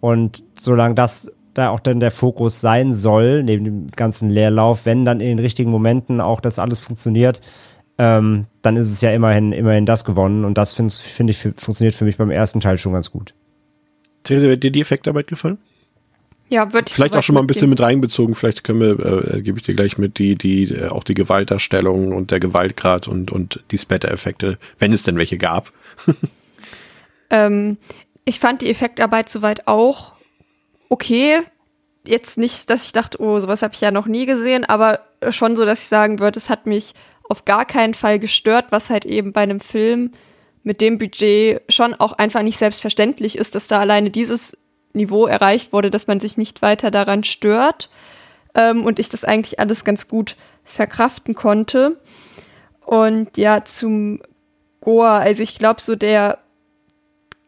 Und 0.02 0.44
solange 0.60 0.96
das 0.96 1.32
da 1.54 1.70
auch 1.70 1.80
dann 1.80 2.00
der 2.00 2.12
Fokus 2.12 2.60
sein 2.60 2.94
soll, 2.94 3.44
neben 3.44 3.64
dem 3.64 3.88
ganzen 3.92 4.30
Leerlauf, 4.30 4.86
wenn 4.86 5.06
dann 5.06 5.22
in 5.22 5.28
den 5.28 5.40
richtigen 5.40 5.70
Momenten 5.70 6.20
auch 6.20 6.42
das 6.42 6.60
alles 6.60 6.80
funktioniert, 6.80 7.42
ähm, 7.98 8.46
dann 8.62 8.76
ist 8.76 8.92
es 8.92 9.02
ja 9.02 9.12
immerhin, 9.12 9.52
immerhin 9.52 9.86
das 9.86 10.04
gewonnen. 10.04 10.46
Und 10.46 10.58
das 10.58 10.74
finde 10.74 10.94
find 10.94 11.30
ich 11.30 11.38
funktioniert 11.38 11.96
für 11.96 12.06
mich 12.06 12.18
beim 12.18 12.32
ersten 12.32 12.60
Teil 12.60 12.78
schon 12.78 12.94
ganz 12.94 13.12
gut. 13.12 13.34
Therese, 14.24 14.52
hat 14.52 14.64
dir 14.64 14.72
die 14.72 14.82
Effektarbeit 14.82 15.28
gefallen? 15.28 15.58
Ja, 16.50 16.70
ich 16.72 16.94
Vielleicht 16.94 17.16
auch 17.16 17.24
schon 17.24 17.36
mal 17.36 17.42
ein 17.42 17.48
bisschen 17.48 17.70
mit 17.70 17.82
reinbezogen, 17.82 18.36
vielleicht 18.36 18.64
können 18.64 18.80
wir, 18.80 19.34
äh, 19.36 19.42
gebe 19.42 19.58
ich 19.58 19.64
dir 19.64 19.74
gleich 19.74 19.98
mit, 19.98 20.20
die, 20.20 20.36
die, 20.36 20.66
äh, 20.66 20.90
auch 20.90 21.04
die 21.04 21.16
Gewaltdarstellung 21.16 22.14
und 22.14 22.32
der 22.32 22.40
Gewaltgrad 22.40 23.08
und, 23.08 23.32
und 23.32 23.64
die 23.72 23.78
Spatter-Effekte, 23.78 24.58
wenn 24.78 24.92
es 24.92 25.04
denn 25.04 25.18
welche 25.18 25.38
gab. 25.38 25.72
ähm, 27.30 27.78
ich 28.26 28.40
fand 28.40 28.62
die 28.62 28.70
Effektarbeit 28.70 29.30
soweit 29.30 29.68
auch 29.68 30.14
okay. 30.90 31.42
Jetzt 32.06 32.38
nicht, 32.38 32.70
dass 32.70 32.84
ich 32.84 32.92
dachte, 32.92 33.22
oh, 33.22 33.40
sowas 33.40 33.62
habe 33.62 33.74
ich 33.74 33.82
ja 33.82 33.90
noch 33.90 34.06
nie 34.06 34.26
gesehen, 34.26 34.66
aber 34.66 35.00
schon 35.30 35.56
so, 35.56 35.66
dass 35.66 35.84
ich 35.84 35.88
sagen 35.88 36.20
würde, 36.20 36.38
es 36.38 36.50
hat 36.50 36.66
mich 36.66 36.94
auf 37.30 37.46
gar 37.46 37.66
keinen 37.66 37.94
Fall 37.94 38.20
gestört, 38.20 38.68
was 38.70 38.90
halt 38.90 39.06
eben 39.06 39.32
bei 39.32 39.42
einem 39.42 39.62
Film 39.62 40.12
mit 40.64 40.82
dem 40.82 40.98
Budget 40.98 41.62
schon 41.70 41.94
auch 41.94 42.14
einfach 42.14 42.42
nicht 42.42 42.58
selbstverständlich 42.58 43.38
ist, 43.38 43.56
dass 43.56 43.68
da 43.68 43.80
alleine 43.80 44.12
dieses 44.12 44.58
Niveau 44.94 45.26
erreicht 45.26 45.74
wurde, 45.74 45.92
dass 45.92 46.08
man 46.08 46.20
sich 46.20 46.38
nicht 46.38 46.62
weiter 46.62 46.92
daran 46.92 47.24
stört 47.24 47.90
ähm, 48.56 48.86
und 48.86 49.00
ich 49.00 49.10
das 49.10 49.24
eigentlich 49.24 49.60
alles 49.60 49.84
ganz 49.84 50.08
gut 50.08 50.36
verkraften 50.64 51.34
konnte. 51.36 52.00
Und 52.86 53.38
ja, 53.38 53.66
zum 53.66 54.22
Goa, 54.82 55.18
also 55.18 55.44
ich 55.44 55.58
glaube, 55.58 55.82
so 55.82 55.96
der 55.96 56.40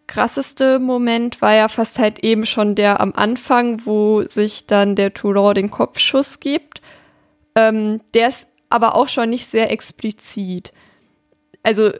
krasseste 0.07 0.79
Moment 0.79 1.41
war 1.41 1.53
ja 1.53 1.67
fast 1.67 1.99
halt 1.99 2.19
eben 2.19 2.45
schon 2.45 2.75
der 2.75 3.01
am 3.01 3.13
Anfang, 3.15 3.85
wo 3.85 4.23
sich 4.23 4.67
dann 4.67 4.95
der 4.95 5.13
Toulon 5.13 5.55
den 5.55 5.71
Kopfschuss 5.71 6.39
gibt. 6.39 6.81
Ähm, 7.55 8.01
der 8.13 8.29
ist 8.29 8.49
aber 8.69 8.95
auch 8.95 9.07
schon 9.07 9.29
nicht 9.29 9.47
sehr 9.47 9.71
explizit. 9.71 10.73
Also 11.63 11.91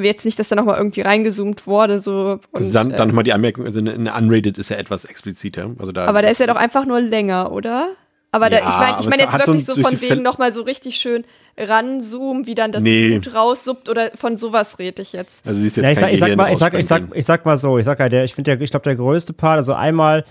jetzt 0.00 0.24
nicht, 0.24 0.38
dass 0.38 0.48
da 0.48 0.56
nochmal 0.56 0.76
irgendwie 0.78 1.02
reingezoomt 1.02 1.66
wurde. 1.66 1.98
So, 1.98 2.40
und, 2.52 2.60
also 2.60 2.72
dann, 2.72 2.90
dann 2.90 3.00
äh, 3.00 3.06
nochmal 3.06 3.24
die 3.24 3.32
Anmerkung, 3.32 3.66
also 3.66 3.80
in 3.80 4.08
Unrated 4.08 4.58
ist 4.58 4.70
ja 4.70 4.76
etwas 4.76 5.04
expliziter. 5.04 5.70
Also 5.78 5.92
da 5.92 6.06
aber 6.06 6.22
da 6.22 6.28
ist 6.28 6.40
ja 6.40 6.46
doch 6.46 6.56
einfach 6.56 6.86
nur 6.86 7.00
länger, 7.00 7.52
oder? 7.52 7.88
Aber 8.32 8.50
da, 8.50 8.58
ja, 8.58 8.68
ich 8.68 8.76
meine 8.76 8.96
ich 9.00 9.08
mein 9.10 9.18
jetzt 9.20 9.32
wirklich 9.32 9.64
so, 9.64 9.74
so 9.74 9.82
von 9.82 10.00
wegen 10.00 10.22
nochmal 10.22 10.52
so 10.52 10.62
richtig 10.62 10.96
schön 10.96 11.24
ranzoomen, 11.56 12.48
wie 12.48 12.56
dann 12.56 12.72
das 12.72 12.82
nee. 12.82 13.10
Blut 13.10 13.32
raussuppt 13.32 13.88
oder 13.88 14.10
von 14.16 14.36
sowas 14.36 14.80
rede 14.80 15.02
ich 15.02 15.12
jetzt. 15.12 15.46
Also 15.46 15.60
siehst 15.60 15.76
jetzt 15.76 15.84
ja, 15.84 15.92
ich, 15.92 15.98
sag, 16.00 16.12
ich, 16.12 16.18
sag 16.18 16.36
mal, 16.36 16.50
ich, 16.52 16.58
sag, 16.58 16.74
ich, 16.74 16.86
sag, 16.86 17.02
ich 17.14 17.24
sag 17.24 17.46
mal 17.46 17.56
so, 17.56 17.78
ich 17.78 17.84
sag 17.84 18.00
ja, 18.00 18.08
der, 18.08 18.24
ich 18.24 18.34
finde, 18.34 18.58
ich 18.60 18.70
glaube, 18.70 18.82
der 18.82 18.96
größte 18.96 19.34
Part, 19.34 19.58
also 19.58 19.74
einmal 19.74 20.24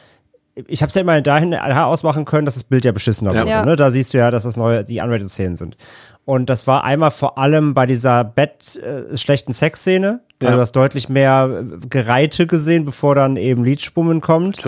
ich 0.67 0.81
habe 0.81 0.89
es 0.89 0.95
ja 0.95 1.01
immer 1.01 1.19
dahin 1.21 1.53
ausmachen 1.55 2.25
können, 2.25 2.45
dass 2.45 2.53
das 2.53 2.63
Bild 2.63 2.85
ja 2.85 2.91
beschissener 2.91 3.33
ja. 3.33 3.41
wurde. 3.41 3.69
Ne? 3.69 3.75
Da 3.75 3.89
siehst 3.89 4.13
du 4.13 4.19
ja, 4.19 4.29
dass 4.29 4.43
das 4.43 4.55
neue 4.55 4.83
die 4.83 4.99
unrated 4.99 5.29
Szenen 5.29 5.55
sind. 5.55 5.77
Und 6.25 6.49
das 6.49 6.67
war 6.67 6.83
einmal 6.83 7.11
vor 7.11 7.37
allem 7.37 7.73
bei 7.73 7.85
dieser 7.85 8.23
Bett 8.23 8.77
äh, 8.77 9.17
schlechten 9.17 9.51
Sexszene. 9.51 10.21
Ja. 10.41 10.49
Also 10.49 10.57
du 10.57 10.61
hast 10.61 10.71
deutlich 10.73 11.09
mehr 11.09 11.63
Gereite 11.89 12.47
gesehen, 12.47 12.85
bevor 12.85 13.15
dann 13.15 13.35
eben 13.35 13.63
Leechbummen 13.63 14.21
kommt. 14.21 14.63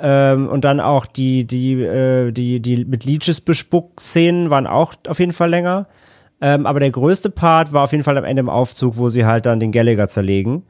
Ähm, 0.00 0.48
und 0.48 0.64
dann 0.64 0.80
auch 0.80 1.06
die, 1.06 1.44
die, 1.44 1.82
äh, 1.82 2.30
die, 2.30 2.60
die 2.60 2.84
mit 2.84 3.04
Leeches 3.04 3.40
Bespuck-Szenen 3.40 4.50
waren 4.50 4.66
auch 4.66 4.94
auf 5.08 5.18
jeden 5.18 5.32
Fall 5.32 5.50
länger. 5.50 5.88
Ähm, 6.40 6.66
aber 6.66 6.78
der 6.78 6.90
größte 6.90 7.30
Part 7.30 7.72
war 7.72 7.84
auf 7.84 7.92
jeden 7.92 8.04
Fall 8.04 8.16
am 8.16 8.24
Ende 8.24 8.40
im 8.40 8.48
Aufzug, 8.48 8.96
wo 8.96 9.08
sie 9.08 9.26
halt 9.26 9.46
dann 9.46 9.58
den 9.58 9.72
Gallagher 9.72 10.06
zerlegen. 10.06 10.62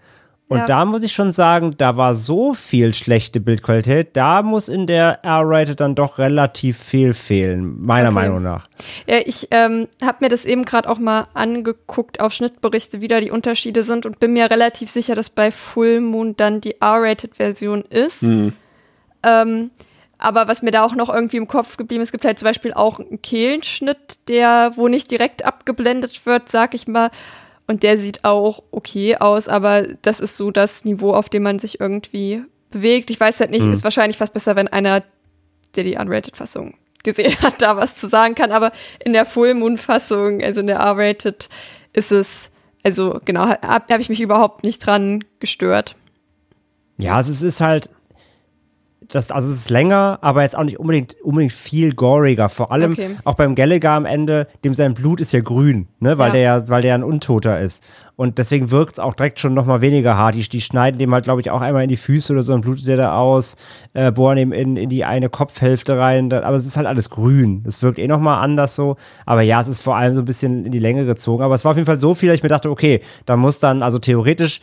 Und 0.49 0.59
ja. 0.61 0.64
da 0.64 0.84
muss 0.86 1.03
ich 1.03 1.12
schon 1.12 1.30
sagen, 1.30 1.74
da 1.76 1.99
war 1.99 2.14
so 2.14 2.55
viel 2.55 2.94
schlechte 2.94 3.38
Bildqualität, 3.38 4.16
da 4.16 4.42
muss 4.42 4.68
in 4.68 4.86
der 4.86 5.22
R-Rated 5.22 5.78
dann 5.78 5.94
doch 5.94 6.16
relativ 6.16 6.78
viel 6.78 7.12
fehlen, 7.12 7.82
meiner 7.82 8.09
okay. 8.09 8.14
Meinung 8.14 8.42
nach. 8.42 8.66
Ja, 9.07 9.18
ich 9.26 9.49
ähm, 9.51 9.88
habe 10.03 10.18
mir 10.20 10.30
das 10.30 10.46
eben 10.46 10.64
gerade 10.64 10.88
auch 10.88 10.99
mal 10.99 11.26
angeguckt 11.34 12.20
auf 12.20 12.32
Schnittberichte, 12.32 13.03
wie 13.03 13.09
da 13.09 13.20
die 13.20 13.30
Unterschiede 13.30 13.82
sind 13.82 14.07
und 14.07 14.20
bin 14.20 14.32
mir 14.32 14.51
relativ 14.51 14.88
sicher, 14.88 15.14
dass 15.14 15.28
bei 15.28 15.51
Full 15.51 16.01
Moon 16.01 16.34
dann 16.34 16.62
die 16.62 16.80
R-Rated-Version 16.80 17.82
ist. 17.82 18.22
Mhm. 18.22 18.55
Ähm, 19.22 19.70
aber 20.16 20.49
was 20.49 20.62
mir 20.62 20.72
da 20.72 20.82
auch 20.82 20.94
noch 20.94 21.11
irgendwie 21.11 21.36
im 21.36 21.46
Kopf 21.46 21.76
geblieben 21.76 22.03
ist, 22.03 22.09
es 22.09 22.12
gibt 22.12 22.24
halt 22.24 22.38
zum 22.38 22.46
Beispiel 22.46 22.72
auch 22.72 22.99
einen 22.99 23.22
Kehlenschnitt, 23.22 24.18
der, 24.28 24.72
wo 24.76 24.88
nicht 24.88 25.11
direkt 25.11 25.44
abgeblendet 25.44 26.26
wird, 26.26 26.49
sag 26.49 26.74
ich 26.74 26.88
mal, 26.88 27.11
und 27.69 27.83
der 27.83 27.99
sieht 27.99 28.25
auch 28.25 28.62
okay 28.73 29.16
aus, 29.19 29.47
aber 29.47 29.83
das 30.03 30.21
ist 30.21 30.37
so 30.37 30.51
das 30.51 30.85
Niveau, 30.85 31.12
auf 31.12 31.29
dem 31.29 31.45
man 31.45 31.59
sich 31.59 31.81
irgendwie 31.81 32.43
bewegt. 32.71 33.11
Ich 33.11 33.21
weiß 33.21 33.39
halt 33.41 33.51
nicht, 33.51 33.64
mhm. 33.64 33.73
ist 33.73 33.85
wahrscheinlich 33.85 34.16
fast 34.16 34.33
besser, 34.33 34.57
wenn 34.57 34.69
einer, 34.69 35.05
der 35.77 35.85
die 35.85 35.97
Unrated-Fassung 35.97 36.75
gesehen 37.05 37.41
hat, 37.43 37.61
da 37.62 37.77
was 37.77 37.95
zu 37.95 38.09
sagen 38.09 38.35
kann. 38.35 38.53
Aber 38.53 38.73
in 39.05 39.12
der 39.12 39.27
Full 39.27 39.55
Moon-Fassung, 39.55 40.43
also 40.43 40.61
in 40.61 40.66
der 40.66 40.79
R-Rated, 40.79 41.51
ist 41.93 42.11
es, 42.11 42.51
also 42.83 43.21
genau, 43.25 43.49
habe 43.49 43.61
hab 43.62 44.01
ich 44.01 44.09
mich 44.09 44.21
überhaupt 44.21 44.64
nicht 44.64 44.85
dran 44.85 45.23
gestört. 45.39 45.95
Ja, 46.97 47.16
also 47.16 47.31
es 47.31 47.43
ist 47.43 47.61
halt, 47.61 47.91
das, 49.09 49.31
also 49.31 49.49
es 49.49 49.57
ist 49.57 49.71
länger, 49.71 50.19
aber 50.21 50.43
jetzt 50.43 50.57
auch 50.57 50.65
nicht 50.65 50.79
unbedingt, 50.79 51.17
unbedingt 51.23 51.53
viel 51.53 51.95
goriger. 51.95 52.51
Vor 52.51 52.71
allem 52.71 52.93
okay. 52.93 53.17
auch 53.25 53.35
beim 53.35 53.55
Gallagher 53.55 53.93
am 53.93 54.05
Ende, 54.05 54.47
dem 54.65 54.75
sein 54.75 54.93
Blut 54.93 55.21
ist 55.21 55.33
ja 55.33 55.41
grün, 55.41 55.89
ne, 55.99 56.19
weil 56.19 56.29
ja. 56.29 56.33
der 56.33 56.41
ja, 56.43 56.69
weil 56.69 56.83
der 56.83 56.95
ein 56.95 57.03
Untoter 57.03 57.59
ist. 57.59 57.83
Und 58.17 58.37
deswegen 58.37 58.71
wirkt 58.71 58.95
es 58.95 58.99
auch 58.99 59.15
direkt 59.15 59.41
schon 59.41 59.55
nochmal 59.55 59.81
weniger 59.81 60.17
hart. 60.17 60.35
Die, 60.35 60.47
die 60.47 60.61
schneiden 60.61 60.99
dem 60.99 61.15
halt, 61.15 61.25
glaube 61.25 61.41
ich, 61.41 61.51
auch 61.51 61.63
einmal 61.63 61.85
in 61.85 61.89
die 61.89 61.97
Füße 61.97 62.33
oder 62.33 62.43
so 62.43 62.53
und 62.53 62.63
blutet 62.63 62.87
der 62.87 62.97
da 62.97 63.17
aus, 63.17 63.57
äh, 63.95 64.13
bohren 64.13 64.37
ihm 64.37 64.53
in, 64.53 64.77
in 64.77 64.91
die 64.91 65.05
eine 65.05 65.31
Kopfhälfte 65.31 65.99
rein. 65.99 66.31
aber 66.33 66.57
es 66.57 66.67
ist 66.67 66.77
halt 66.77 66.87
alles 66.87 67.09
grün. 67.09 67.63
Es 67.67 67.81
wirkt 67.81 67.99
eh 67.99 68.09
nochmal 68.09 68.43
anders 68.43 68.77
so. 68.77 68.97
Aber 69.25 69.43
ja, 69.43 69.61
es 69.61 69.69
ist 69.69 69.83
vor 69.83 69.97
allem 69.97 70.15
so 70.15 70.21
ein 70.23 70.27
bisschen 70.27 70.67
in 70.67 70.73
die 70.73 70.81
Länge 70.81 71.07
gezogen. 71.07 71.43
Aber 71.43 71.55
es 71.55 71.65
war 71.65 71.71
auf 71.71 71.77
jeden 71.77 71.87
Fall 71.87 72.01
so 72.01 72.15
viel, 72.15 72.29
dass 72.29 72.37
ich 72.37 72.43
mir 72.43 72.49
dachte, 72.51 72.71
okay, 72.71 73.01
da 73.25 73.37
muss 73.37 73.59
dann, 73.59 73.83
also 73.83 73.99
theoretisch 73.99 74.61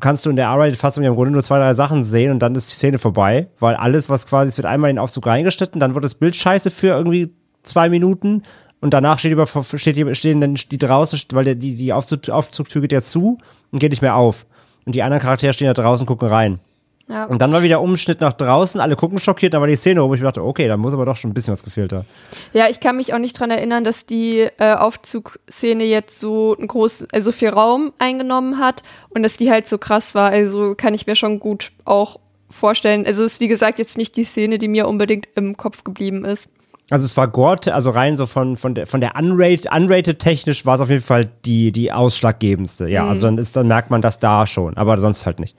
kannst 0.00 0.24
du 0.24 0.30
in 0.30 0.36
der 0.36 0.46
R-Rated-Fassung 0.46 1.02
ja 1.02 1.10
im 1.10 1.16
Grunde 1.16 1.32
nur 1.32 1.42
zwei, 1.42 1.58
drei 1.58 1.74
Sachen 1.74 2.04
sehen 2.04 2.30
und 2.30 2.38
dann 2.38 2.54
ist 2.54 2.70
die 2.70 2.74
Szene 2.74 2.98
vorbei, 2.98 3.48
weil 3.58 3.74
alles, 3.74 4.08
was 4.08 4.26
quasi, 4.26 4.50
es 4.50 4.56
wird 4.56 4.66
einmal 4.66 4.90
in 4.90 4.96
den 4.96 5.02
Aufzug 5.02 5.26
reingeschnitten, 5.26 5.80
dann 5.80 5.94
wird 5.94 6.04
das 6.04 6.14
Bild 6.14 6.36
scheiße 6.36 6.70
für 6.70 6.88
irgendwie 6.88 7.34
zwei 7.62 7.88
Minuten 7.88 8.42
und 8.80 8.94
danach 8.94 9.18
steht 9.18 9.32
über, 9.32 9.46
steht, 9.46 10.16
stehen 10.16 10.40
dann 10.40 10.54
die 10.54 10.78
draußen, 10.78 11.18
weil 11.32 11.56
die, 11.56 11.74
die 11.74 11.92
Aufzug, 11.92 12.28
Aufzugtür 12.28 12.82
geht 12.82 12.92
ja 12.92 13.00
zu 13.00 13.38
und 13.72 13.78
geht 13.78 13.90
nicht 13.90 14.02
mehr 14.02 14.16
auf. 14.16 14.46
Und 14.84 14.94
die 14.94 15.02
anderen 15.02 15.22
Charaktere 15.22 15.52
stehen 15.52 15.68
da 15.68 15.72
draußen, 15.72 16.06
gucken 16.06 16.28
rein. 16.28 16.60
Ja. 17.08 17.24
Und 17.24 17.42
dann 17.42 17.52
war 17.52 17.62
wieder 17.62 17.82
Umschnitt 17.82 18.20
nach 18.20 18.32
draußen, 18.32 18.80
alle 18.80 18.96
gucken 18.96 19.18
schockiert, 19.18 19.52
dann 19.52 19.60
war 19.60 19.68
die 19.68 19.76
Szene, 19.76 20.02
wo 20.02 20.14
ich 20.14 20.22
dachte, 20.22 20.42
okay, 20.42 20.68
da 20.68 20.76
muss 20.76 20.94
aber 20.94 21.04
doch 21.04 21.16
schon 21.16 21.30
ein 21.30 21.34
bisschen 21.34 21.52
was 21.52 21.62
gefehlt 21.62 21.92
haben. 21.92 22.06
Ja, 22.54 22.68
ich 22.70 22.80
kann 22.80 22.96
mich 22.96 23.12
auch 23.12 23.18
nicht 23.18 23.38
dran 23.38 23.50
erinnern, 23.50 23.84
dass 23.84 24.06
die 24.06 24.48
äh, 24.58 24.74
Aufzugszene 24.74 25.84
jetzt 25.84 26.18
so 26.18 26.56
ein 26.58 26.66
groß, 26.66 27.08
also 27.12 27.30
viel 27.30 27.50
Raum 27.50 27.92
eingenommen 27.98 28.58
hat 28.58 28.82
und 29.10 29.22
dass 29.22 29.36
die 29.36 29.50
halt 29.50 29.68
so 29.68 29.76
krass 29.76 30.14
war. 30.14 30.30
Also 30.30 30.74
kann 30.74 30.94
ich 30.94 31.06
mir 31.06 31.16
schon 31.16 31.40
gut 31.40 31.72
auch 31.84 32.20
vorstellen. 32.48 33.04
Also 33.06 33.22
es 33.22 33.34
ist 33.34 33.40
wie 33.40 33.48
gesagt 33.48 33.78
jetzt 33.78 33.98
nicht 33.98 34.16
die 34.16 34.24
Szene, 34.24 34.58
die 34.58 34.68
mir 34.68 34.88
unbedingt 34.88 35.28
im 35.34 35.58
Kopf 35.58 35.84
geblieben 35.84 36.24
ist. 36.24 36.48
Also 36.90 37.06
es 37.06 37.16
war 37.16 37.28
Gore, 37.28 37.72
also 37.72 37.90
rein 37.90 38.16
so 38.16 38.26
von, 38.26 38.56
von 38.56 38.74
der, 38.74 38.86
von 38.86 39.00
der 39.00 39.16
Unrated, 39.16 39.72
Unrated 39.72 40.18
technisch 40.18 40.66
war 40.66 40.74
es 40.74 40.80
auf 40.82 40.90
jeden 40.90 41.02
Fall 41.02 41.30
die, 41.44 41.72
die 41.72 41.90
ausschlaggebendste. 41.90 42.88
Ja, 42.88 43.08
also 43.08 43.26
dann 43.26 43.38
ist, 43.38 43.56
dann 43.56 43.68
merkt 43.68 43.90
man 43.90 44.02
das 44.02 44.20
da 44.20 44.46
schon, 44.46 44.76
aber 44.76 44.98
sonst 44.98 45.24
halt 45.24 45.40
nicht. 45.40 45.56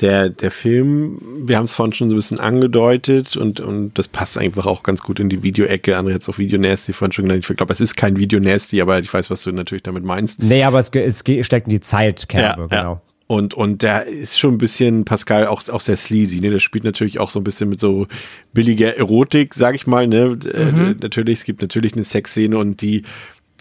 Der, 0.00 0.30
der 0.30 0.50
Film, 0.50 1.20
wir 1.46 1.58
haben 1.58 1.66
es 1.66 1.74
vorhin 1.74 1.92
schon 1.92 2.08
so 2.08 2.14
ein 2.14 2.18
bisschen 2.18 2.40
angedeutet 2.40 3.36
und, 3.36 3.60
und 3.60 3.98
das 3.98 4.08
passt 4.08 4.38
einfach 4.38 4.64
auch 4.66 4.82
ganz 4.82 5.02
gut 5.02 5.20
in 5.20 5.28
die 5.28 5.42
Videoecke. 5.42 5.96
Andere 5.96 6.14
jetzt 6.14 6.28
auch 6.28 6.38
Video 6.38 6.58
Nasty 6.58 6.92
vorhin 6.92 7.12
schon 7.12 7.26
genannt. 7.26 7.46
Ich 7.48 7.56
glaube, 7.56 7.72
es 7.72 7.80
ist 7.80 7.96
kein 7.96 8.16
Video 8.16 8.40
Nasty, 8.40 8.80
aber 8.80 8.98
ich 8.98 9.12
weiß, 9.12 9.30
was 9.30 9.42
du 9.42 9.52
natürlich 9.52 9.82
damit 9.82 10.04
meinst. 10.04 10.42
Nee, 10.42 10.64
aber 10.64 10.78
es, 10.78 10.88
es 10.88 11.18
steckt 11.18 11.66
in 11.66 11.72
die 11.72 11.80
Zeitkerbe, 11.80 12.62
Ja, 12.62 12.66
genau. 12.66 12.92
ja. 12.94 13.02
Und, 13.26 13.54
und 13.54 13.82
der 13.82 14.06
ist 14.06 14.40
schon 14.40 14.54
ein 14.54 14.58
bisschen, 14.58 15.04
Pascal, 15.04 15.46
auch, 15.46 15.62
auch 15.68 15.80
sehr 15.80 15.96
sleazy, 15.96 16.40
ne? 16.40 16.50
Der 16.50 16.58
spielt 16.58 16.82
natürlich 16.82 17.20
auch 17.20 17.30
so 17.30 17.38
ein 17.38 17.44
bisschen 17.44 17.68
mit 17.68 17.78
so 17.78 18.08
billiger 18.52 18.96
Erotik, 18.96 19.54
sag 19.54 19.76
ich 19.76 19.86
mal, 19.86 20.08
ne? 20.08 20.36
Äh, 20.52 20.96
natürlich, 21.00 21.38
es 21.38 21.44
gibt 21.44 21.62
natürlich 21.62 21.92
eine 21.92 22.02
Sexszene 22.02 22.58
und 22.58 22.80
die, 22.82 23.04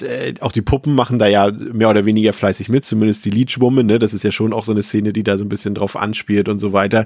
äh, 0.03 0.33
auch 0.41 0.51
die 0.51 0.61
Puppen 0.61 0.95
machen 0.95 1.19
da 1.19 1.27
ja 1.27 1.51
mehr 1.51 1.89
oder 1.89 2.05
weniger 2.05 2.33
fleißig 2.33 2.69
mit, 2.69 2.85
zumindest 2.85 3.25
die 3.25 3.29
Leechwoman, 3.29 3.85
ne? 3.85 3.99
Das 3.99 4.13
ist 4.13 4.23
ja 4.23 4.31
schon 4.31 4.53
auch 4.53 4.63
so 4.63 4.71
eine 4.71 4.83
Szene, 4.83 5.13
die 5.13 5.23
da 5.23 5.37
so 5.37 5.45
ein 5.45 5.49
bisschen 5.49 5.75
drauf 5.75 5.95
anspielt 5.95 6.49
und 6.49 6.59
so 6.59 6.73
weiter. 6.73 7.05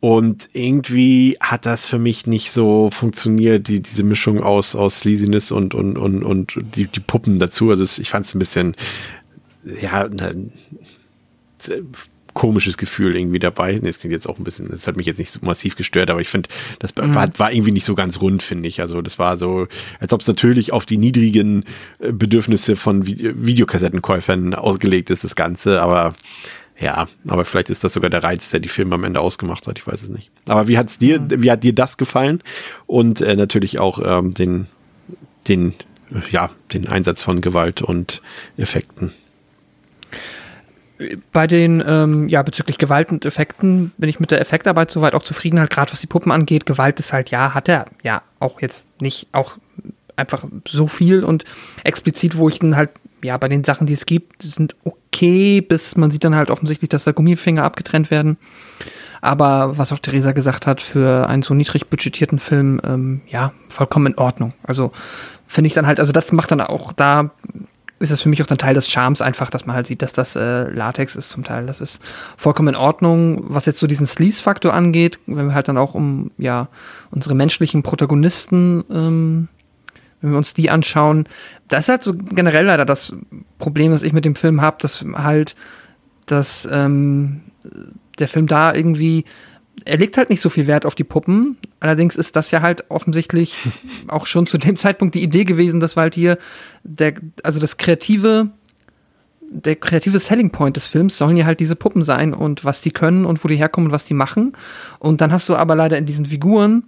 Und 0.00 0.48
irgendwie 0.52 1.36
hat 1.40 1.64
das 1.64 1.84
für 1.86 1.98
mich 1.98 2.26
nicht 2.26 2.50
so 2.50 2.90
funktioniert, 2.92 3.68
die, 3.68 3.80
diese 3.80 4.02
Mischung 4.02 4.42
aus, 4.42 4.74
aus 4.74 4.98
Sleaziness 4.98 5.52
und, 5.52 5.74
und, 5.74 5.96
und, 5.96 6.24
und 6.24 6.58
die, 6.74 6.86
die 6.86 7.00
Puppen 7.00 7.38
dazu. 7.38 7.70
Also 7.70 7.84
ich 7.84 8.10
fand 8.10 8.26
es 8.26 8.34
ein 8.34 8.40
bisschen, 8.40 8.74
ja, 9.80 10.04
ein 10.04 10.52
komisches 12.34 12.76
Gefühl 12.76 13.16
irgendwie 13.16 13.38
dabei. 13.38 13.74
Nee, 13.74 13.88
Das 13.88 13.98
klingt 13.98 14.12
jetzt 14.12 14.28
auch 14.28 14.38
ein 14.38 14.44
bisschen, 14.44 14.68
das 14.70 14.86
hat 14.86 14.96
mich 14.96 15.06
jetzt 15.06 15.18
nicht 15.18 15.30
so 15.30 15.40
massiv 15.42 15.76
gestört, 15.76 16.10
aber 16.10 16.20
ich 16.20 16.28
finde, 16.28 16.48
das 16.78 16.96
war, 16.96 17.38
war 17.38 17.52
irgendwie 17.52 17.72
nicht 17.72 17.84
so 17.84 17.94
ganz 17.94 18.20
rund, 18.20 18.42
finde 18.42 18.68
ich. 18.68 18.80
Also 18.80 19.02
das 19.02 19.18
war 19.18 19.36
so, 19.36 19.66
als 20.00 20.12
ob 20.12 20.20
es 20.20 20.26
natürlich 20.26 20.72
auf 20.72 20.86
die 20.86 20.96
niedrigen 20.96 21.64
äh, 21.98 22.12
Bedürfnisse 22.12 22.76
von 22.76 23.06
Vi 23.06 23.32
Videokassettenkäufern 23.34 24.54
ausgelegt 24.54 25.10
ist, 25.10 25.24
das 25.24 25.36
Ganze, 25.36 25.82
aber 25.82 26.14
ja, 26.78 27.06
aber 27.28 27.44
vielleicht 27.44 27.70
ist 27.70 27.84
das 27.84 27.92
sogar 27.92 28.10
der 28.10 28.24
Reiz, 28.24 28.50
der 28.50 28.60
die 28.60 28.68
Filme 28.68 28.94
am 28.94 29.04
Ende 29.04 29.20
ausgemacht 29.20 29.66
hat. 29.66 29.78
Ich 29.78 29.86
weiß 29.86 30.02
es 30.02 30.08
nicht. 30.08 30.30
Aber 30.48 30.68
wie 30.68 30.78
hat's 30.78 30.98
dir, 30.98 31.24
wie 31.28 31.50
hat 31.50 31.62
dir 31.62 31.74
das 31.74 31.96
gefallen? 31.96 32.42
Und 32.86 33.20
äh, 33.20 33.36
natürlich 33.36 33.78
auch 33.78 34.00
ähm, 34.04 34.32
den, 34.32 34.66
den, 35.46 35.74
äh, 36.10 36.28
ja, 36.30 36.50
den 36.72 36.88
Einsatz 36.88 37.22
von 37.22 37.40
Gewalt 37.40 37.82
und 37.82 38.22
Effekten. 38.56 39.12
Bei 41.32 41.46
den, 41.46 41.82
ähm, 41.86 42.28
ja, 42.28 42.42
bezüglich 42.42 42.78
Gewalt 42.78 43.10
und 43.10 43.24
Effekten 43.24 43.92
bin 43.98 44.08
ich 44.08 44.20
mit 44.20 44.30
der 44.30 44.40
Effektarbeit 44.40 44.90
soweit 44.90 45.14
auch 45.14 45.22
zufrieden, 45.22 45.58
halt 45.58 45.70
gerade 45.70 45.92
was 45.92 46.00
die 46.00 46.06
Puppen 46.06 46.32
angeht. 46.32 46.66
Gewalt 46.66 47.00
ist 47.00 47.12
halt, 47.12 47.30
ja, 47.30 47.54
hat 47.54 47.68
er, 47.68 47.86
ja, 48.02 48.22
auch 48.38 48.60
jetzt 48.60 48.86
nicht, 49.00 49.28
auch 49.32 49.58
einfach 50.16 50.44
so 50.66 50.86
viel 50.86 51.24
und 51.24 51.44
explizit, 51.84 52.36
wo 52.36 52.48
ich 52.48 52.58
dann 52.58 52.76
halt, 52.76 52.90
ja, 53.22 53.36
bei 53.36 53.48
den 53.48 53.64
Sachen, 53.64 53.86
die 53.86 53.92
es 53.92 54.06
gibt, 54.06 54.42
sind 54.42 54.74
okay, 54.84 55.60
bis 55.60 55.96
man 55.96 56.10
sieht 56.10 56.24
dann 56.24 56.34
halt 56.34 56.50
offensichtlich, 56.50 56.88
dass 56.88 57.04
da 57.04 57.12
Gummifinger 57.12 57.64
abgetrennt 57.64 58.10
werden. 58.10 58.36
Aber 59.20 59.78
was 59.78 59.92
auch 59.92 60.00
Theresa 60.00 60.32
gesagt 60.32 60.66
hat, 60.66 60.82
für 60.82 61.28
einen 61.28 61.42
so 61.42 61.54
niedrig 61.54 61.86
budgetierten 61.86 62.40
Film, 62.40 62.80
ähm, 62.84 63.20
ja, 63.28 63.52
vollkommen 63.68 64.06
in 64.12 64.18
Ordnung. 64.18 64.52
Also 64.64 64.90
finde 65.46 65.68
ich 65.68 65.74
dann 65.74 65.86
halt, 65.86 66.00
also 66.00 66.12
das 66.12 66.32
macht 66.32 66.50
dann 66.50 66.60
auch 66.60 66.92
da 66.92 67.30
ist 68.02 68.10
das 68.10 68.22
für 68.22 68.28
mich 68.28 68.42
auch 68.42 68.46
dann 68.46 68.58
Teil 68.58 68.74
des 68.74 68.88
Charmes 68.88 69.22
einfach, 69.22 69.48
dass 69.48 69.64
man 69.64 69.76
halt 69.76 69.86
sieht, 69.86 70.02
dass 70.02 70.12
das 70.12 70.36
äh, 70.36 70.70
Latex 70.70 71.16
ist 71.16 71.30
zum 71.30 71.44
Teil. 71.44 71.66
Das 71.66 71.80
ist 71.80 72.02
vollkommen 72.36 72.70
in 72.70 72.74
Ordnung. 72.74 73.44
Was 73.48 73.66
jetzt 73.66 73.78
so 73.78 73.86
diesen 73.86 74.06
Sleaze-Faktor 74.06 74.74
angeht, 74.74 75.20
wenn 75.26 75.46
wir 75.46 75.54
halt 75.54 75.68
dann 75.68 75.78
auch 75.78 75.94
um 75.94 76.32
ja 76.36 76.68
unsere 77.10 77.34
menschlichen 77.34 77.82
Protagonisten, 77.82 78.84
ähm, 78.90 79.48
wenn 80.20 80.30
wir 80.30 80.38
uns 80.38 80.54
die 80.54 80.70
anschauen, 80.70 81.26
das 81.68 81.84
ist 81.84 81.88
halt 81.88 82.02
so 82.02 82.14
generell 82.14 82.66
leider 82.66 82.84
das 82.84 83.14
Problem, 83.58 83.92
das 83.92 84.02
ich 84.02 84.12
mit 84.12 84.24
dem 84.24 84.34
Film 84.34 84.60
habe, 84.60 84.76
dass 84.80 85.04
halt, 85.14 85.54
dass 86.26 86.68
ähm, 86.70 87.42
der 88.18 88.28
Film 88.28 88.46
da 88.46 88.74
irgendwie 88.74 89.24
er 89.84 89.96
legt 89.96 90.16
halt 90.16 90.30
nicht 90.30 90.40
so 90.40 90.50
viel 90.50 90.66
Wert 90.66 90.86
auf 90.86 90.94
die 90.94 91.04
Puppen. 91.04 91.56
Allerdings 91.80 92.16
ist 92.16 92.36
das 92.36 92.50
ja 92.50 92.62
halt 92.62 92.84
offensichtlich 92.90 93.58
auch 94.08 94.26
schon 94.26 94.46
zu 94.46 94.58
dem 94.58 94.76
Zeitpunkt 94.76 95.14
die 95.14 95.22
Idee 95.22 95.44
gewesen, 95.44 95.80
dass 95.80 95.96
wir 95.96 96.02
halt 96.02 96.14
hier 96.14 96.38
der, 96.84 97.14
also 97.42 97.58
das 97.58 97.76
kreative, 97.76 98.50
der 99.50 99.76
kreative 99.76 100.18
Selling 100.18 100.50
Point 100.50 100.76
des 100.76 100.86
Films 100.86 101.18
sollen 101.18 101.36
ja 101.36 101.46
halt 101.46 101.60
diese 101.60 101.76
Puppen 101.76 102.02
sein 102.02 102.34
und 102.34 102.64
was 102.64 102.80
die 102.80 102.90
können 102.90 103.24
und 103.24 103.42
wo 103.42 103.48
die 103.48 103.56
herkommen 103.56 103.88
und 103.88 103.92
was 103.92 104.04
die 104.04 104.14
machen. 104.14 104.52
Und 104.98 105.20
dann 105.20 105.32
hast 105.32 105.48
du 105.48 105.56
aber 105.56 105.74
leider 105.74 105.98
in 105.98 106.06
diesen 106.06 106.26
Figuren 106.26 106.84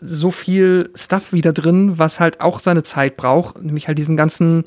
so 0.00 0.30
viel 0.30 0.90
Stuff 0.94 1.32
wieder 1.32 1.52
drin, 1.52 1.98
was 1.98 2.20
halt 2.20 2.40
auch 2.40 2.60
seine 2.60 2.84
Zeit 2.84 3.16
braucht, 3.16 3.60
nämlich 3.62 3.88
halt 3.88 3.98
diesen 3.98 4.16
ganzen 4.16 4.64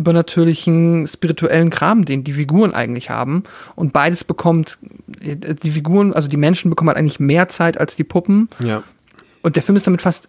übernatürlichen, 0.00 1.06
spirituellen 1.06 1.70
Kram, 1.70 2.04
den 2.04 2.24
die 2.24 2.32
Figuren 2.32 2.72
eigentlich 2.74 3.10
haben. 3.10 3.44
Und 3.76 3.92
beides 3.92 4.24
bekommt, 4.24 4.78
äh, 5.20 5.36
die 5.36 5.70
Figuren, 5.70 6.12
also 6.12 6.26
die 6.26 6.36
Menschen 6.36 6.70
bekommen 6.70 6.88
halt 6.88 6.98
eigentlich 6.98 7.20
mehr 7.20 7.48
Zeit 7.48 7.78
als 7.78 7.96
die 7.96 8.04
Puppen. 8.04 8.48
Ja. 8.60 8.82
Und 9.42 9.56
der 9.56 9.62
Film 9.62 9.76
ist 9.76 9.86
damit 9.86 10.02
fast 10.02 10.28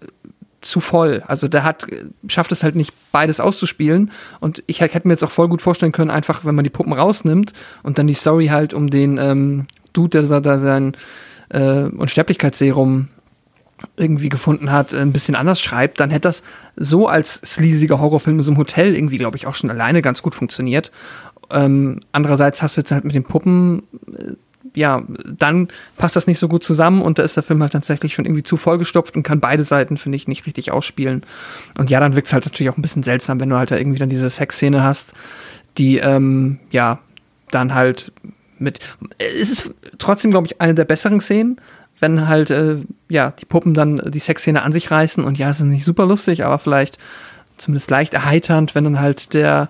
zu 0.61 0.79
voll. 0.79 1.23
Also 1.25 1.47
der 1.47 1.63
hat, 1.63 1.87
schafft 2.27 2.51
es 2.51 2.63
halt 2.63 2.75
nicht, 2.75 2.93
beides 3.11 3.39
auszuspielen. 3.39 4.11
Und 4.39 4.61
ich 4.67 4.81
hätte 4.81 5.07
mir 5.07 5.15
jetzt 5.15 5.23
auch 5.23 5.31
voll 5.31 5.47
gut 5.47 5.61
vorstellen 5.61 5.91
können, 5.91 6.11
einfach, 6.11 6.45
wenn 6.45 6.53
man 6.53 6.63
die 6.63 6.69
Puppen 6.69 6.93
rausnimmt 6.93 7.53
und 7.81 7.97
dann 7.97 8.07
die 8.07 8.13
Story 8.13 8.47
halt 8.47 8.73
um 8.73 8.89
den 8.89 9.17
ähm, 9.17 9.65
Dude, 9.93 10.21
der 10.21 10.41
da 10.41 10.59
sein 10.59 10.95
äh, 11.49 11.85
Unsterblichkeitsserum 11.85 13.07
irgendwie 13.97 14.29
gefunden 14.29 14.71
hat, 14.71 14.93
ein 14.93 15.13
bisschen 15.13 15.35
anders 15.35 15.61
schreibt, 15.61 15.99
dann 15.99 16.09
hätte 16.09 16.27
das 16.27 16.43
so 16.75 17.07
als 17.07 17.35
sleasiger 17.35 17.99
Horrorfilm 17.99 18.37
in 18.37 18.43
so 18.43 18.51
einem 18.51 18.57
Hotel 18.57 18.95
irgendwie, 18.95 19.17
glaube 19.17 19.37
ich, 19.37 19.47
auch 19.47 19.55
schon 19.55 19.69
alleine 19.69 20.01
ganz 20.01 20.21
gut 20.21 20.35
funktioniert. 20.35 20.91
Ähm, 21.49 21.99
andererseits 22.11 22.61
hast 22.61 22.77
du 22.77 22.81
jetzt 22.81 22.91
halt 22.91 23.03
mit 23.03 23.15
den 23.15 23.23
Puppen, 23.23 23.83
äh, 24.07 24.33
ja, 24.73 25.03
dann 25.25 25.67
passt 25.97 26.15
das 26.15 26.27
nicht 26.27 26.39
so 26.39 26.47
gut 26.47 26.63
zusammen 26.63 27.01
und 27.01 27.19
da 27.19 27.23
ist 27.23 27.35
der 27.35 27.43
Film 27.43 27.61
halt 27.61 27.73
tatsächlich 27.73 28.13
schon 28.13 28.25
irgendwie 28.25 28.43
zu 28.43 28.55
vollgestopft 28.55 29.15
und 29.15 29.23
kann 29.23 29.39
beide 29.39 29.63
Seiten, 29.63 29.97
finde 29.97 30.15
ich, 30.15 30.27
nicht 30.27 30.45
richtig 30.45 30.71
ausspielen. 30.71 31.23
Und 31.77 31.89
ja, 31.89 31.99
dann 31.99 32.15
wirkt 32.15 32.27
es 32.27 32.33
halt 32.33 32.45
natürlich 32.45 32.69
auch 32.69 32.77
ein 32.77 32.81
bisschen 32.81 33.03
seltsam, 33.03 33.39
wenn 33.39 33.49
du 33.49 33.57
halt 33.57 33.71
da 33.71 33.77
irgendwie 33.77 33.99
dann 33.99 34.09
diese 34.09 34.29
Sexszene 34.29 34.81
hast, 34.81 35.13
die, 35.77 35.97
ähm, 35.97 36.59
ja, 36.71 36.99
dann 37.49 37.73
halt 37.73 38.13
mit, 38.59 38.79
es 39.17 39.49
ist 39.49 39.71
trotzdem, 39.97 40.31
glaube 40.31 40.47
ich, 40.47 40.61
eine 40.61 40.75
der 40.75 40.85
besseren 40.85 41.19
Szenen, 41.19 41.59
wenn 42.01 42.27
halt, 42.27 42.49
äh, 42.49 42.77
ja, 43.09 43.31
die 43.31 43.45
Puppen 43.45 43.73
dann 43.73 44.01
die 44.11 44.19
Sexszene 44.19 44.61
an 44.63 44.73
sich 44.73 44.91
reißen 44.91 45.23
und 45.23 45.37
ja, 45.37 45.49
es 45.49 45.59
ist 45.59 45.65
nicht 45.65 45.85
super 45.85 46.05
lustig, 46.05 46.43
aber 46.43 46.59
vielleicht 46.59 46.97
zumindest 47.57 47.89
leicht 47.89 48.13
erheiternd, 48.13 48.75
wenn 48.75 48.83
dann 48.83 48.99
halt 48.99 49.33
der 49.33 49.69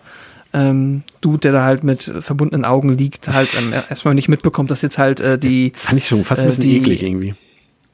ähm, 0.53 1.03
Dude, 1.21 1.39
der 1.39 1.51
da 1.51 1.63
halt 1.63 1.83
mit 1.83 2.03
verbundenen 2.21 2.65
Augen 2.65 2.97
liegt, 2.97 3.27
halt 3.29 3.49
ähm, 3.57 3.73
erstmal 3.89 4.15
nicht 4.15 4.27
mitbekommt, 4.29 4.71
dass 4.71 4.81
jetzt 4.81 4.97
halt 4.97 5.19
äh, 5.21 5.37
die, 5.37 5.71
Fand 5.75 5.97
ich 5.99 6.07
schon 6.07 6.25
fast 6.25 6.41
ein 6.41 6.45
Äh, 6.45 6.47
bisschen 6.47 6.63
die- 6.63 6.77
eklig 6.77 7.03
irgendwie. 7.03 7.35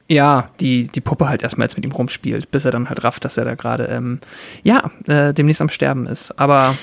ja, 0.08 0.50
die, 0.60 0.88
die 0.88 1.00
Puppe 1.00 1.28
halt 1.28 1.42
erstmal 1.42 1.66
jetzt 1.66 1.76
mit 1.76 1.84
ihm 1.84 1.92
rumspielt, 1.92 2.50
bis 2.50 2.64
er 2.64 2.70
dann 2.70 2.88
halt 2.88 3.04
rafft, 3.04 3.24
dass 3.24 3.36
er 3.36 3.44
da 3.44 3.54
gerade, 3.54 3.84
ähm, 3.86 4.20
ja, 4.64 4.90
äh, 5.06 5.32
demnächst 5.34 5.60
am 5.60 5.68
Sterben 5.68 6.06
ist. 6.06 6.36
Aber 6.38 6.74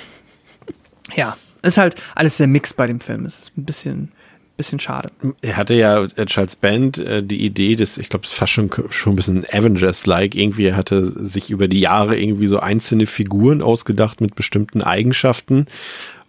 ja, 1.16 1.36
ist 1.62 1.78
halt 1.78 1.96
alles 2.16 2.38
sehr 2.38 2.48
mixed 2.48 2.78
bei 2.78 2.88
dem 2.88 3.00
Film. 3.00 3.26
Ist 3.26 3.52
ein 3.58 3.66
bisschen, 3.66 4.12
bisschen 4.58 4.80
schade. 4.80 5.10
Er 5.42 5.58
hatte 5.58 5.74
ja 5.74 6.04
äh, 6.04 6.26
Charles 6.26 6.56
Band 6.56 6.98
äh, 6.98 7.24
die 7.24 7.46
Idee, 7.46 7.76
dass 7.76 7.98
ich 7.98 8.10
glaube, 8.10 8.26
es 8.26 8.32
fast 8.32 8.54
schon, 8.54 8.70
schon 8.90 9.14
ein 9.14 9.16
bisschen 9.16 9.46
Avengers-like. 9.52 10.36
Irgendwie 10.36 10.66
er 10.66 10.78
hatte 10.78 11.04
sich 11.04 11.50
über 11.50 11.68
die 11.68 11.80
Jahre 11.80 12.18
irgendwie 12.18 12.48
so 12.48 12.60
einzelne 12.60 13.06
Figuren 13.06 13.62
ausgedacht 13.62 14.22
mit 14.22 14.36
bestimmten 14.36 14.82
Eigenschaften 14.82 15.68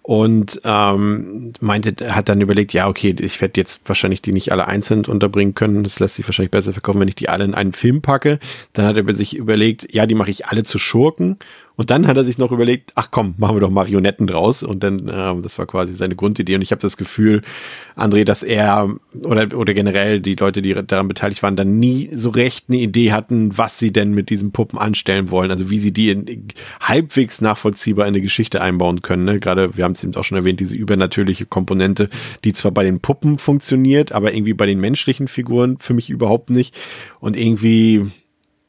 und 0.06 0.60
ähm, 0.62 1.52
meinte, 1.58 2.14
hat 2.14 2.28
dann 2.28 2.40
überlegt, 2.40 2.72
ja, 2.72 2.86
okay, 2.86 3.12
ich 3.18 3.40
werde 3.40 3.60
jetzt 3.60 3.80
wahrscheinlich 3.86 4.22
die 4.22 4.32
nicht 4.32 4.52
alle 4.52 4.68
einzeln 4.68 5.04
unterbringen 5.04 5.54
können. 5.54 5.82
Das 5.82 5.98
lässt 5.98 6.14
sich 6.14 6.28
wahrscheinlich 6.28 6.52
besser 6.52 6.72
verkaufen, 6.72 7.00
wenn 7.00 7.08
ich 7.08 7.16
die 7.16 7.28
alle 7.28 7.44
in 7.44 7.54
einen 7.54 7.72
Film 7.72 8.02
packe. 8.02 8.38
Dann 8.72 8.86
hat 8.86 8.96
er 8.96 9.12
sich 9.16 9.34
überlegt, 9.34 9.92
ja, 9.92 10.06
die 10.06 10.14
mache 10.14 10.30
ich 10.30 10.46
alle 10.46 10.62
zu 10.62 10.78
Schurken. 10.78 11.38
Und 11.76 11.90
dann 11.90 12.06
hat 12.06 12.16
er 12.16 12.24
sich 12.24 12.38
noch 12.38 12.52
überlegt, 12.52 12.92
ach 12.94 13.10
komm, 13.10 13.34
machen 13.36 13.56
wir 13.56 13.60
doch 13.60 13.70
Marionetten 13.70 14.26
draus. 14.26 14.62
Und 14.62 14.82
dann, 14.82 15.10
ähm, 15.12 15.42
das 15.42 15.58
war 15.58 15.66
quasi 15.66 15.94
seine 15.94 16.16
Grundidee. 16.16 16.54
Und 16.54 16.62
ich 16.62 16.70
habe 16.70 16.80
das 16.80 16.96
Gefühl, 16.96 17.42
André, 17.96 18.24
dass 18.24 18.42
er 18.42 18.96
oder, 19.22 19.56
oder 19.56 19.74
generell 19.74 20.20
die 20.20 20.36
Leute, 20.36 20.62
die 20.62 20.74
daran 20.86 21.08
beteiligt 21.08 21.42
waren, 21.42 21.54
dann 21.54 21.78
nie 21.78 22.08
so 22.14 22.30
recht 22.30 22.66
eine 22.68 22.78
Idee 22.78 23.12
hatten, 23.12 23.58
was 23.58 23.78
sie 23.78 23.92
denn 23.92 24.12
mit 24.12 24.30
diesen 24.30 24.52
Puppen 24.52 24.78
anstellen 24.78 25.30
wollen. 25.30 25.50
Also 25.50 25.68
wie 25.68 25.78
sie 25.78 25.92
die 25.92 26.10
in, 26.10 26.48
halbwegs 26.80 27.42
nachvollziehbar 27.42 28.06
in 28.06 28.14
eine 28.14 28.22
Geschichte 28.22 28.62
einbauen 28.62 29.02
können. 29.02 29.24
Ne? 29.24 29.38
Gerade, 29.38 29.76
wir 29.76 29.84
haben 29.84 29.92
es 29.92 30.02
eben 30.02 30.14
auch 30.16 30.24
schon 30.24 30.38
erwähnt, 30.38 30.60
diese 30.60 30.76
übernatürliche 30.76 31.44
Komponente, 31.44 32.06
die 32.44 32.54
zwar 32.54 32.72
bei 32.72 32.84
den 32.84 33.00
Puppen 33.00 33.38
funktioniert, 33.38 34.12
aber 34.12 34.32
irgendwie 34.32 34.54
bei 34.54 34.64
den 34.64 34.80
menschlichen 34.80 35.28
Figuren 35.28 35.76
für 35.78 35.92
mich 35.92 36.08
überhaupt 36.08 36.48
nicht. 36.48 36.74
Und 37.20 37.36
irgendwie, 37.36 38.06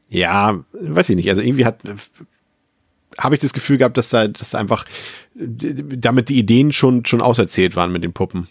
ja, 0.09 0.59
weiß 0.73 1.09
ich 1.09 1.15
nicht. 1.15 1.29
Also 1.29 1.41
irgendwie 1.41 1.65
hat 1.65 1.79
habe 3.17 3.35
ich 3.35 3.41
das 3.41 3.53
Gefühl 3.53 3.77
gehabt, 3.77 3.97
dass 3.97 4.09
da, 4.09 4.27
dass 4.27 4.51
da 4.51 4.57
einfach 4.57 4.85
damit 5.33 6.29
die 6.29 6.37
Ideen 6.37 6.71
schon 6.71 7.05
schon 7.05 7.21
auserzählt 7.21 7.75
waren 7.75 7.91
mit 7.91 8.03
den 8.03 8.13
Puppen. 8.13 8.47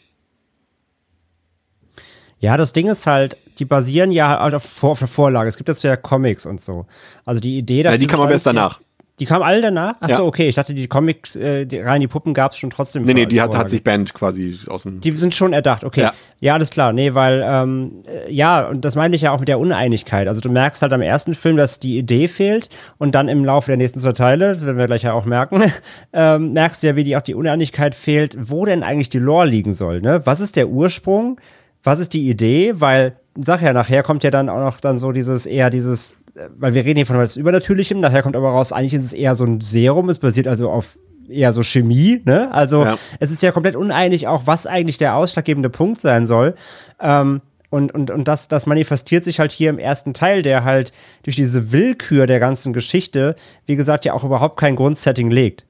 Ja, 2.38 2.56
das 2.56 2.72
Ding 2.72 2.86
ist 2.86 3.06
halt, 3.06 3.36
die 3.58 3.64
basieren 3.64 4.12
ja 4.12 4.38
halt 4.38 4.54
auf, 4.54 4.62
Vor 4.62 4.90
auf 4.92 4.98
Vorlage. 4.98 5.48
Es 5.48 5.56
gibt 5.56 5.68
dazu 5.68 5.86
ja 5.86 5.96
Comics 5.96 6.44
und 6.44 6.60
so. 6.60 6.86
Also 7.24 7.40
die 7.40 7.56
Idee, 7.56 7.82
dass 7.82 7.92
Ja, 7.92 7.98
die 7.98 8.06
kam 8.06 8.20
aber 8.20 8.32
erst 8.32 8.46
danach. 8.46 8.80
Die 9.18 9.24
kamen 9.24 9.42
alle 9.42 9.62
danach? 9.62 9.94
Achso, 10.00 10.22
Ja. 10.22 10.28
okay. 10.28 10.48
Ich 10.48 10.56
dachte, 10.56 10.74
die 10.74 10.88
Comics, 10.88 11.36
äh, 11.36 11.64
die, 11.64 11.78
rein 11.80 12.02
die 12.02 12.06
Puppen 12.06 12.34
gab 12.34 12.52
es 12.52 12.58
schon 12.58 12.68
trotzdem. 12.68 13.04
Nee, 13.04 13.14
nee, 13.14 13.24
die 13.26 13.40
hat, 13.40 13.56
hat 13.56 13.70
sich 13.70 13.82
Band 13.82 14.12
quasi 14.12 14.54
aus 14.68 14.82
dem. 14.82 15.00
Die 15.00 15.10
sind 15.12 15.34
schon 15.34 15.54
erdacht, 15.54 15.84
okay. 15.84 16.02
Ja, 16.02 16.12
Ja. 16.40 16.54
alles 16.54 16.68
klar. 16.68 16.92
Nee, 16.92 17.14
weil, 17.14 17.42
ähm, 17.46 18.02
äh, 18.06 18.30
ja, 18.30 18.68
und 18.68 18.84
das 18.84 18.94
meine 18.94 19.16
ich 19.16 19.22
ja 19.22 19.32
auch 19.32 19.38
mit 19.38 19.48
der 19.48 19.58
Uneinigkeit. 19.58 20.28
Also 20.28 20.42
du 20.42 20.50
merkst 20.50 20.82
halt 20.82 20.92
am 20.92 21.00
ersten 21.00 21.32
Film, 21.32 21.56
dass 21.56 21.80
die 21.80 21.96
Idee 21.96 22.28
fehlt 22.28 22.68
und 22.98 23.14
dann 23.14 23.28
im 23.28 23.42
Laufe 23.44 23.68
der 23.70 23.78
nächsten 23.78 24.00
zwei 24.00 24.12
Teile, 24.12 24.50
das 24.50 24.66
werden 24.66 24.76
wir 24.76 24.86
gleich 24.86 25.04
ja 25.04 25.14
auch 25.14 25.24
merken, 25.24 25.62
ähm, 26.12 26.52
merkst 26.52 26.82
du 26.82 26.88
ja, 26.88 26.96
wie 26.96 27.04
die 27.04 27.16
auch 27.16 27.22
die 27.22 27.34
Uneinigkeit 27.34 27.94
fehlt, 27.94 28.36
wo 28.38 28.66
denn 28.66 28.82
eigentlich 28.82 29.08
die 29.08 29.18
Lore 29.18 29.46
liegen 29.46 29.72
soll, 29.72 30.02
ne? 30.02 30.20
Was 30.24 30.40
ist 30.40 30.56
der 30.56 30.68
Ursprung? 30.68 31.40
Was 31.82 32.00
ist 32.00 32.12
die 32.12 32.28
Idee? 32.28 32.72
Weil, 32.76 33.16
sag 33.36 33.62
ja, 33.62 33.72
nachher 33.72 34.02
kommt 34.02 34.24
ja 34.24 34.30
dann 34.30 34.48
auch 34.50 34.58
noch 34.60 34.78
dann 34.80 34.98
so 34.98 35.12
dieses, 35.12 35.46
eher 35.46 35.70
dieses, 35.70 36.16
weil 36.56 36.74
wir 36.74 36.84
reden 36.84 36.96
hier 36.96 37.06
von 37.06 37.16
was 37.16 37.36
Übernatürlichem, 37.36 38.00
nachher 38.00 38.22
kommt 38.22 38.36
aber 38.36 38.50
raus, 38.50 38.72
eigentlich 38.72 38.94
ist 38.94 39.04
es 39.04 39.12
eher 39.12 39.34
so 39.34 39.44
ein 39.44 39.60
Serum, 39.60 40.08
es 40.08 40.18
basiert 40.18 40.48
also 40.48 40.70
auf 40.70 40.98
eher 41.28 41.52
so 41.52 41.62
Chemie, 41.62 42.20
ne? 42.24 42.52
Also 42.52 42.84
Ja. 42.84 42.98
es 43.18 43.30
ist 43.30 43.42
ja 43.42 43.50
komplett 43.52 43.76
uneinig 43.76 44.28
auch, 44.28 44.42
was 44.46 44.66
eigentlich 44.66 44.98
der 44.98 45.16
ausschlaggebende 45.16 45.70
Punkt 45.70 46.00
sein 46.00 46.24
soll. 46.26 46.54
Ähm, 47.00 47.40
und, 47.68 47.92
und, 47.92 48.10
und 48.12 48.28
das, 48.28 48.46
das 48.48 48.66
manifestiert 48.66 49.24
sich 49.24 49.40
halt 49.40 49.50
hier 49.50 49.70
im 49.70 49.78
ersten 49.78 50.14
Teil, 50.14 50.42
der 50.42 50.62
halt 50.62 50.92
durch 51.24 51.34
diese 51.34 51.72
Willkür 51.72 52.26
der 52.26 52.38
ganzen 52.38 52.72
Geschichte, 52.72 53.34
wie 53.66 53.74
gesagt, 53.76 54.04
ja 54.04 54.12
auch 54.12 54.22
überhaupt 54.22 54.58
kein 54.58 54.76
Grundsetting 54.76 55.30
legt. 55.30 55.65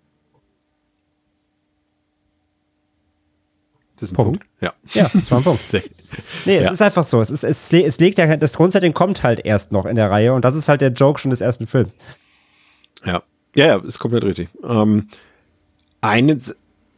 Das 3.96 4.04
ist 4.04 4.12
ein 4.12 4.16
Punkt. 4.16 4.40
Punkt. 4.40 4.46
Ja. 4.60 4.72
Ja, 4.94 5.10
das 5.12 5.30
war 5.30 5.38
ein 5.38 5.44
Punkt. 5.44 5.62
Nee, 6.44 6.56
es 6.58 6.64
Ja. 6.66 6.70
ist 6.72 6.82
einfach 6.82 7.04
so. 7.04 7.20
Es, 7.20 7.30
ist, 7.30 7.42
es, 7.44 7.72
es 7.72 7.98
legt 7.98 8.18
ja, 8.18 8.36
das 8.36 8.52
Grundsetting 8.54 8.94
kommt 8.94 9.22
halt 9.22 9.44
erst 9.44 9.72
noch 9.72 9.84
in 9.86 9.96
der 9.96 10.10
Reihe 10.10 10.32
und 10.32 10.44
das 10.44 10.54
ist 10.54 10.68
halt 10.68 10.80
der 10.80 10.90
Joke 10.92 11.20
schon 11.20 11.30
des 11.30 11.40
ersten 11.40 11.66
Films. 11.66 11.98
Ja, 13.04 13.22
ja, 13.54 13.66
ja 13.66 13.76
ist 13.78 13.98
komplett 13.98 14.24
richtig. 14.24 14.48
Ähm, 14.64 15.08
eine, 16.00 16.38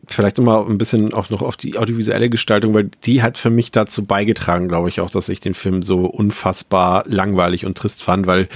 vielleicht 0.06 0.38
nochmal 0.38 0.64
ein 0.66 0.78
bisschen 0.78 1.14
auch 1.14 1.30
noch 1.30 1.42
auf 1.42 1.56
die 1.56 1.78
audiovisuelle 1.78 2.28
Gestaltung, 2.28 2.74
weil 2.74 2.90
die 3.04 3.22
hat 3.22 3.38
für 3.38 3.50
mich 3.50 3.70
dazu 3.70 4.04
beigetragen, 4.04 4.68
glaube 4.68 4.88
ich, 4.90 5.00
auch, 5.00 5.10
dass 5.10 5.28
ich 5.30 5.40
den 5.40 5.54
Film 5.54 5.82
so 5.82 6.04
unfassbar 6.04 7.04
langweilig 7.06 7.64
und 7.64 7.76
trist 7.78 8.02
fand, 8.02 8.26
weil 8.26 8.48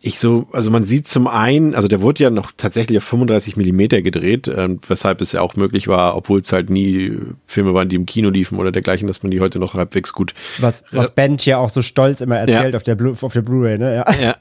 ich 0.00 0.20
so, 0.20 0.46
also 0.52 0.70
man 0.70 0.84
sieht 0.84 1.08
zum 1.08 1.26
einen, 1.26 1.74
also 1.74 1.88
der 1.88 2.00
wurde 2.00 2.22
ja 2.22 2.30
noch 2.30 2.52
tatsächlich 2.56 2.98
auf 2.98 3.04
35 3.04 3.56
Millimeter 3.56 4.00
gedreht, 4.00 4.46
ähm, 4.46 4.80
weshalb 4.86 5.20
es 5.20 5.32
ja 5.32 5.40
auch 5.40 5.56
möglich 5.56 5.88
war, 5.88 6.16
obwohl 6.16 6.40
es 6.40 6.52
halt 6.52 6.70
nie 6.70 7.18
Filme 7.46 7.74
waren, 7.74 7.88
die 7.88 7.96
im 7.96 8.06
Kino 8.06 8.30
liefen 8.30 8.58
oder 8.58 8.70
dergleichen, 8.70 9.08
dass 9.08 9.22
man 9.22 9.30
die 9.30 9.40
heute 9.40 9.58
noch 9.58 9.74
halbwegs 9.74 10.12
gut 10.12 10.34
Was, 10.58 10.84
was 10.92 11.14
Ben 11.14 11.36
hier 11.38 11.58
auch 11.58 11.70
so 11.70 11.82
stolz 11.82 12.20
immer 12.20 12.38
erzählt 12.38 12.76
auf 12.76 12.84
der 12.84 12.94
Blu 12.94 13.14
auf 13.20 13.32
der 13.32 13.42
Blu-ray, 13.42 13.78
ne? 13.78 13.96
Ja. 13.96 14.14
Ja. 14.20 14.36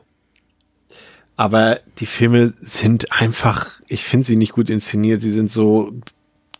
Aber 1.37 1.79
die 1.99 2.07
Filme 2.07 2.53
sind 2.61 3.11
einfach, 3.11 3.69
ich 3.87 4.03
finde 4.03 4.25
sie 4.25 4.35
nicht 4.35 4.53
gut 4.53 4.71
inszeniert. 4.71 5.21
Sie 5.21 5.31
sind 5.31 5.51
so 5.51 5.93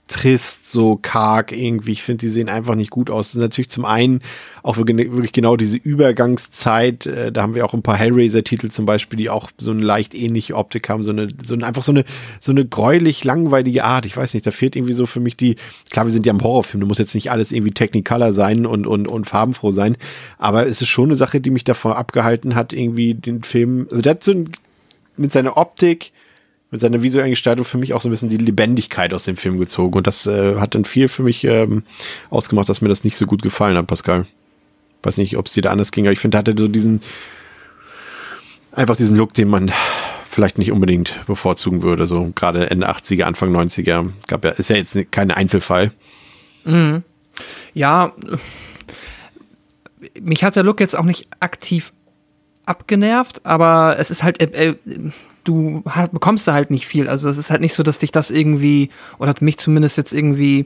trist, 0.08 0.72
so 0.72 0.96
karg 0.96 1.52
irgendwie. 1.52 1.92
Ich 1.92 2.04
finde, 2.04 2.22
die 2.22 2.30
sehen 2.30 2.50
einfach 2.50 2.76
nicht 2.76 2.90
gut 2.90 3.10
aus. 3.10 3.28
Das 3.28 3.36
ist 3.36 3.42
natürlich 3.42 3.70
zum 3.70 3.86
einen 3.86 4.22
auch 4.64 4.78
wirklich 4.78 5.32
genau 5.32 5.56
diese 5.56 5.78
Übergangszeit. 5.78 7.06
Äh, 7.06 7.32
Da 7.32 7.42
haben 7.42 7.56
wir 7.56 7.66
auch 7.66 7.74
ein 7.74 7.84
paar 7.84 7.98
Hellraiser-Titel 7.98 8.70
zum 8.70 8.86
Beispiel, 8.86 9.18
die 9.18 9.30
auch 9.30 9.50
so 9.58 9.72
eine 9.72 9.84
leicht 9.84 10.16
ähnliche 10.16 10.56
Optik 10.56 10.90
haben. 10.90 11.04
So 11.04 11.12
eine, 11.12 11.28
so 11.46 11.54
eine 11.54 11.66
einfach 11.66 11.84
so 11.84 11.92
eine, 11.92 12.06
so 12.40 12.52
eine 12.52 12.66
gräulich 12.66 13.24
langweilige 13.24 13.84
Art. 13.84 14.06
Ich 14.06 14.18
weiß 14.18 14.34
nicht, 14.34 14.48
da 14.48 14.52
fehlt 14.52 14.76
irgendwie 14.76 14.94
so 14.94 15.06
für 15.06 15.20
mich 15.20 15.38
die, 15.38 15.56
klar, 15.90 16.06
wir 16.06 16.12
sind 16.12 16.26
ja 16.26 16.34
im 16.34 16.42
Horrorfilm. 16.42 16.82
Da 16.82 16.88
muss 16.88 16.98
jetzt 16.98 17.16
nicht 17.16 17.32
alles 17.32 17.52
irgendwie 17.52 17.72
Technicolor 17.72 18.32
sein 18.32 18.66
und, 18.66 18.88
und, 18.88 19.08
und 19.08 19.26
farbenfroh 19.26 19.72
sein. 19.72 19.98
Aber 20.38 20.68
es 20.68 20.82
ist 20.82 20.90
schon 20.90 21.06
eine 21.06 21.16
Sache, 21.16 21.42
die 21.42 21.50
mich 21.50 21.64
davor 21.64 21.98
abgehalten 21.98 22.56
hat, 22.56 22.74
irgendwie 22.74 23.14
den 23.14 23.44
Film, 23.44 23.88
also 23.92 24.02
der 24.02 24.12
hat 24.12 24.24
so 24.24 24.32
ein, 24.32 24.50
mit 25.18 25.32
seiner 25.32 25.58
Optik, 25.58 26.12
mit 26.78 26.82
seiner 26.82 27.02
visuellen 27.02 27.32
Gestaltung 27.32 27.66
für 27.66 27.80
mich 27.80 27.96
auch 27.96 28.02
so 28.02 28.08
ein 28.08 28.12
bisschen 28.12 28.30
die 28.30 28.38
Lebendigkeit 28.38 29.12
aus 29.12 29.24
dem 29.24 29.36
Film 29.36 29.58
gezogen. 29.58 29.98
Und 29.98 30.06
das 30.06 30.28
äh, 30.28 30.58
hat 30.60 30.76
dann 30.76 30.86
viel 30.86 31.08
für 31.08 31.24
mich 31.24 31.44
ähm, 31.44 31.82
ausgemacht, 32.30 32.70
dass 32.70 32.82
mir 32.82 32.90
das 32.90 33.04
nicht 33.04 33.18
so 33.18 33.26
gut 33.26 33.42
gefallen 33.42 33.76
hat, 33.76 33.88
Pascal. 33.88 34.28
Weiß 35.02 35.18
nicht, 35.18 35.38
ob 35.38 35.48
es 35.48 35.54
dir 35.54 35.64
da 35.64 35.72
anders 35.72 35.92
ging, 35.92 36.06
aber 36.06 36.14
ich 36.14 36.20
finde, 36.20 36.38
er 36.38 36.40
hatte 36.40 36.56
so 36.56 36.68
diesen, 36.68 37.02
einfach 38.72 38.96
diesen 38.96 39.18
Look, 39.18 39.34
den 39.34 39.48
man 39.48 39.72
vielleicht 40.30 40.60
nicht 40.60 40.72
unbedingt 40.72 41.20
bevorzugen 41.26 41.82
würde. 41.82 42.06
So 42.06 42.32
gerade 42.36 42.70
Ende 42.70 42.88
80er, 42.88 43.24
Anfang 43.24 43.56
90er. 43.56 44.12
Gab 44.28 44.46
ja, 44.46 44.52
ist 44.52 44.70
ja 44.70 44.76
jetzt 44.76 44.96
kein 45.12 45.32
Einzelfall. 45.32 45.92
Ja, 47.74 48.14
mich 50.22 50.44
hat 50.44 50.56
der 50.56 50.64
Look 50.64 50.80
jetzt 50.80 50.96
auch 50.96 51.06
nicht 51.06 51.28
aktiv 51.40 51.92
abgenervt, 52.68 53.46
aber 53.48 53.96
es 53.98 54.12
ist 54.12 54.22
halt, 54.22 54.40
äh, 54.42 54.70
äh, 54.70 54.76
du 55.48 55.84
ha- 55.88 56.08
bekommst 56.08 56.48
da 56.48 56.54
halt 56.54 56.72
nicht 56.72 56.86
viel. 56.88 57.08
Also 57.08 57.30
es 57.30 57.38
ist 57.38 57.50
halt 57.50 57.62
nicht 57.62 57.74
so, 57.74 57.84
dass 57.84 58.00
dich 58.00 58.12
das 58.12 58.32
irgendwie, 58.32 58.90
oder 59.20 59.34
mich 59.40 59.58
zumindest 59.58 59.98
jetzt 59.98 60.14
irgendwie, 60.14 60.66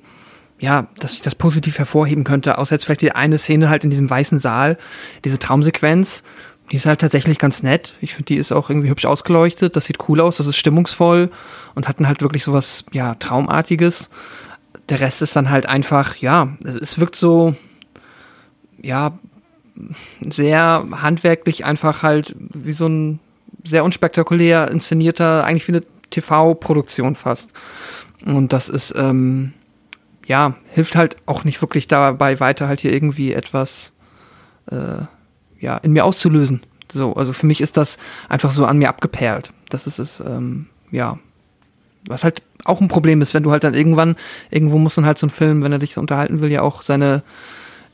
ja, 0.59 0.87
dass 0.99 1.13
ich 1.13 1.21
das 1.21 1.35
positiv 1.35 1.77
hervorheben 1.79 2.23
könnte, 2.23 2.57
außer 2.57 2.75
jetzt 2.75 2.85
vielleicht 2.85 3.01
die 3.01 3.13
eine 3.13 3.37
Szene 3.37 3.69
halt 3.69 3.83
in 3.83 3.89
diesem 3.89 4.09
weißen 4.09 4.39
Saal, 4.39 4.77
diese 5.25 5.39
Traumsequenz, 5.39 6.23
die 6.71 6.77
ist 6.77 6.85
halt 6.85 7.01
tatsächlich 7.01 7.37
ganz 7.37 7.63
nett. 7.63 7.95
Ich 7.99 8.13
finde, 8.13 8.27
die 8.27 8.37
ist 8.37 8.51
auch 8.51 8.69
irgendwie 8.69 8.89
hübsch 8.89 9.05
ausgeleuchtet, 9.05 9.75
das 9.75 9.85
sieht 9.85 10.07
cool 10.07 10.21
aus, 10.21 10.37
das 10.37 10.47
ist 10.47 10.57
stimmungsvoll 10.57 11.29
und 11.75 11.87
hatten 11.87 12.07
halt 12.07 12.21
wirklich 12.21 12.43
sowas, 12.43 12.85
ja, 12.91 13.15
Traumartiges. 13.15 14.09
Der 14.89 14.99
Rest 14.99 15.21
ist 15.21 15.35
dann 15.35 15.49
halt 15.49 15.65
einfach, 15.65 16.15
ja, 16.17 16.49
es 16.63 16.99
wirkt 16.99 17.15
so, 17.15 17.55
ja, 18.81 19.17
sehr 20.29 20.85
handwerklich 20.91 21.65
einfach 21.65 22.03
halt 22.03 22.35
wie 22.37 22.71
so 22.71 22.87
ein 22.87 23.19
sehr 23.63 23.83
unspektakulär 23.83 24.69
inszenierter, 24.71 25.43
eigentlich 25.43 25.67
wie 25.67 25.73
eine 25.73 25.83
TV-Produktion 26.09 27.15
fast. 27.15 27.53
Und 28.25 28.53
das 28.53 28.69
ist, 28.69 28.93
ähm, 28.97 29.53
ja, 30.25 30.55
hilft 30.69 30.95
halt 30.95 31.17
auch 31.25 31.43
nicht 31.43 31.61
wirklich 31.61 31.87
dabei 31.87 32.39
weiter, 32.39 32.67
halt 32.67 32.81
hier 32.81 32.93
irgendwie 32.93 33.33
etwas, 33.33 33.91
äh, 34.69 35.03
ja, 35.59 35.77
in 35.77 35.91
mir 35.93 36.05
auszulösen. 36.05 36.61
So, 36.91 37.13
also 37.15 37.33
für 37.33 37.45
mich 37.45 37.61
ist 37.61 37.77
das 37.77 37.97
einfach 38.29 38.51
so 38.51 38.65
an 38.65 38.77
mir 38.77 38.89
abgeperlt. 38.89 39.51
Das 39.69 39.87
ist 39.87 39.99
es, 39.99 40.19
ähm, 40.19 40.67
ja. 40.91 41.17
Was 42.07 42.23
halt 42.23 42.41
auch 42.65 42.81
ein 42.81 42.87
Problem 42.87 43.21
ist, 43.21 43.33
wenn 43.33 43.43
du 43.43 43.51
halt 43.51 43.63
dann 43.63 43.73
irgendwann, 43.75 44.15
irgendwo 44.49 44.77
muss 44.79 44.95
dann 44.95 45.05
halt 45.05 45.17
so 45.17 45.27
ein 45.27 45.29
Film, 45.31 45.63
wenn 45.63 45.71
er 45.71 45.79
dich 45.79 45.97
unterhalten 45.97 46.41
will, 46.41 46.51
ja 46.51 46.61
auch 46.61 46.81
seine 46.81 47.23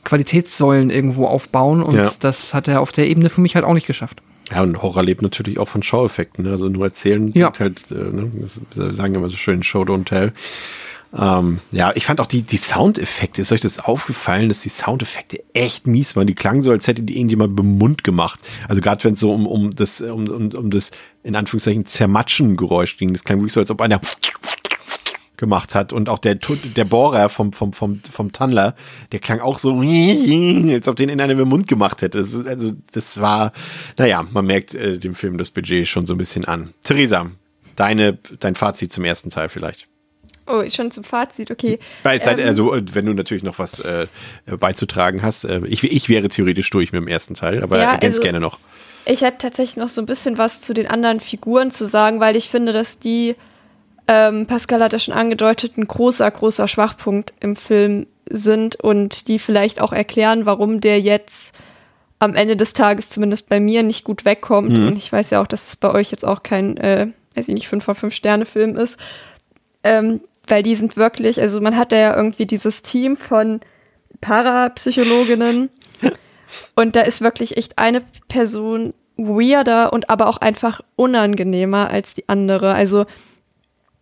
Qualitätssäulen 0.04 0.90
irgendwo 0.90 1.26
aufbauen 1.26 1.82
und 1.82 1.94
Ja. 1.94 2.10
das 2.20 2.54
hat 2.54 2.68
er 2.68 2.80
auf 2.80 2.92
der 2.92 3.08
Ebene 3.08 3.28
für 3.28 3.40
mich 3.40 3.54
halt 3.54 3.64
auch 3.64 3.74
nicht 3.74 3.86
geschafft. 3.86 4.22
Ja, 4.50 4.62
und 4.62 4.80
Horror 4.82 5.02
lebt 5.02 5.22
natürlich 5.22 5.58
auch 5.58 5.68
von 5.68 5.82
Schaueffekten. 5.82 6.44
Ne? 6.44 6.50
Also 6.52 6.68
nur 6.68 6.86
erzählen, 6.86 7.30
Ja. 7.34 7.52
halt, 7.58 7.90
äh, 7.90 7.94
ne? 7.94 8.30
das, 8.40 8.60
wir 8.74 8.94
sagen 8.94 9.14
immer 9.14 9.28
so 9.30 9.36
schön, 9.36 9.62
Show 9.62 9.82
don't 9.82 10.04
tell. 10.04 10.32
Ähm, 11.16 11.58
ja, 11.72 11.92
ich 11.94 12.04
fand 12.04 12.20
auch 12.20 12.26
die, 12.26 12.42
die 12.42 12.58
Soundeffekte, 12.58 13.40
ist 13.40 13.50
euch 13.50 13.60
das 13.62 13.78
aufgefallen, 13.78 14.48
dass 14.48 14.60
die 14.60 14.68
Soundeffekte 14.68 15.42
echt 15.54 15.86
mies 15.86 16.16
waren? 16.16 16.26
Die 16.26 16.34
klangen 16.34 16.60
so, 16.62 16.70
als 16.70 16.86
hätte 16.86 17.02
die 17.02 17.16
irgendjemand 17.16 17.56
beim 17.56 17.78
Mund 17.78 18.04
gemacht. 18.04 18.40
Also 18.68 18.82
gerade 18.82 19.02
wenn 19.04 19.14
es 19.14 19.20
so 19.20 19.32
um, 19.32 19.46
um 19.46 19.74
das, 19.74 20.02
um, 20.02 20.28
um, 20.28 20.48
um 20.52 20.70
das, 20.70 20.90
in 21.22 21.34
Anführungszeichen, 21.34 21.86
Zermatschen-Geräusch 21.86 22.98
ging. 22.98 23.12
Das 23.12 23.24
klang 23.24 23.38
wirklich 23.38 23.54
so, 23.54 23.60
als 23.60 23.70
ob 23.70 23.80
einer 23.80 24.00
gemacht 25.38 25.74
hat 25.74 25.92
und 25.94 26.08
auch 26.10 26.18
der 26.18 26.34
der 26.34 26.84
Bohrer 26.84 27.30
vom 27.30 27.52
vom 27.54 27.72
vom 27.72 28.02
vom 28.10 28.32
Tunnler, 28.32 28.74
der 29.12 29.20
klang 29.20 29.40
auch 29.40 29.58
so 29.58 29.80
als 30.72 30.88
ob 30.88 30.96
den 30.96 31.08
in 31.08 31.20
einem 31.20 31.40
im 31.40 31.48
Mund 31.48 31.66
gemacht 31.68 32.02
hätte. 32.02 32.18
Das 32.18 32.46
also 32.46 32.72
das 32.92 33.20
war 33.20 33.52
naja, 33.96 34.26
man 34.30 34.44
merkt 34.44 34.74
äh, 34.74 34.98
dem 34.98 35.14
Film 35.14 35.38
das 35.38 35.50
Budget 35.50 35.88
schon 35.88 36.04
so 36.06 36.14
ein 36.14 36.18
bisschen 36.18 36.44
an. 36.44 36.74
Theresa, 36.84 37.30
deine 37.76 38.18
dein 38.40 38.54
Fazit 38.54 38.92
zum 38.92 39.04
ersten 39.04 39.30
Teil 39.30 39.48
vielleicht. 39.48 39.88
Oh, 40.50 40.64
schon 40.70 40.90
zum 40.90 41.04
Fazit, 41.04 41.50
okay. 41.50 41.78
Weil 42.02 42.18
es 42.18 42.26
halt, 42.26 42.38
Ähm, 42.40 42.46
also, 42.48 42.74
äh, 42.74 42.82
wenn 42.94 43.04
du 43.04 43.12
natürlich 43.12 43.42
noch 43.42 43.58
was 43.58 43.80
äh, 43.80 44.06
beizutragen 44.58 45.22
hast, 45.22 45.44
äh, 45.44 45.60
ich, 45.66 45.84
ich 45.84 46.08
wäre 46.08 46.28
theoretisch 46.28 46.70
durch 46.70 46.90
mit 46.90 47.02
dem 47.02 47.08
ersten 47.08 47.34
Teil, 47.34 47.62
aber 47.62 47.76
Ja, 47.78 47.92
ergänz 47.92 48.14
also- 48.14 48.22
gerne 48.22 48.40
noch. 48.40 48.58
Ich 49.04 49.22
hätte 49.22 49.38
tatsächlich 49.38 49.76
noch 49.76 49.88
so 49.88 50.02
ein 50.02 50.06
bisschen 50.06 50.36
was 50.36 50.60
zu 50.60 50.74
den 50.74 50.86
anderen 50.86 51.20
Figuren 51.20 51.70
zu 51.70 51.86
sagen, 51.86 52.20
weil 52.20 52.36
ich 52.36 52.50
finde, 52.50 52.72
dass 52.74 52.98
die, 52.98 53.36
ähm, 54.08 54.46
Pascal 54.46 54.82
hat 54.82 54.94
ja 54.94 54.98
schon 54.98 55.14
angedeutet, 55.14 55.76
ein 55.76 55.86
großer, 55.86 56.30
großer 56.30 56.66
Schwachpunkt 56.66 57.34
im 57.40 57.56
Film 57.56 58.06
sind 58.28 58.76
und 58.76 59.28
die 59.28 59.38
vielleicht 59.38 59.80
auch 59.80 59.92
erklären, 59.92 60.46
warum 60.46 60.80
der 60.80 61.00
jetzt 61.00 61.54
am 62.18 62.34
Ende 62.34 62.56
des 62.56 62.72
Tages 62.72 63.10
zumindest 63.10 63.48
bei 63.48 63.60
mir 63.60 63.82
nicht 63.82 64.04
gut 64.04 64.24
wegkommt. 64.24 64.72
Und 64.88 64.96
ich 64.96 65.12
weiß 65.12 65.30
ja 65.30 65.40
auch, 65.40 65.46
dass 65.46 65.68
es 65.68 65.76
bei 65.76 65.92
euch 65.92 66.10
jetzt 66.10 66.26
auch 66.26 66.42
kein, 66.42 66.76
äh, 66.78 67.08
weiß 67.36 67.48
ich 67.48 67.54
nicht, 67.54 67.68
5 67.68 67.84
von 67.84 67.94
5 67.94 68.14
Sterne 68.14 68.44
Film 68.44 68.76
ist. 68.76 68.98
Ähm, 69.84 70.20
weil 70.46 70.62
die 70.62 70.74
sind 70.74 70.96
wirklich, 70.96 71.40
also 71.40 71.60
man 71.60 71.76
hat 71.76 71.92
da 71.92 71.96
ja 71.96 72.16
irgendwie 72.16 72.46
dieses 72.46 72.82
Team 72.82 73.16
von 73.16 73.60
Parapsychologinnen 74.20 75.68
und 76.74 76.96
da 76.96 77.02
ist 77.02 77.20
wirklich 77.20 77.56
echt 77.56 77.78
eine 77.78 78.02
Person 78.28 78.94
weirder 79.16 79.92
und 79.92 80.10
aber 80.10 80.26
auch 80.26 80.38
einfach 80.38 80.80
unangenehmer 80.96 81.90
als 81.90 82.14
die 82.14 82.28
andere. 82.28 82.74
Also 82.74 83.04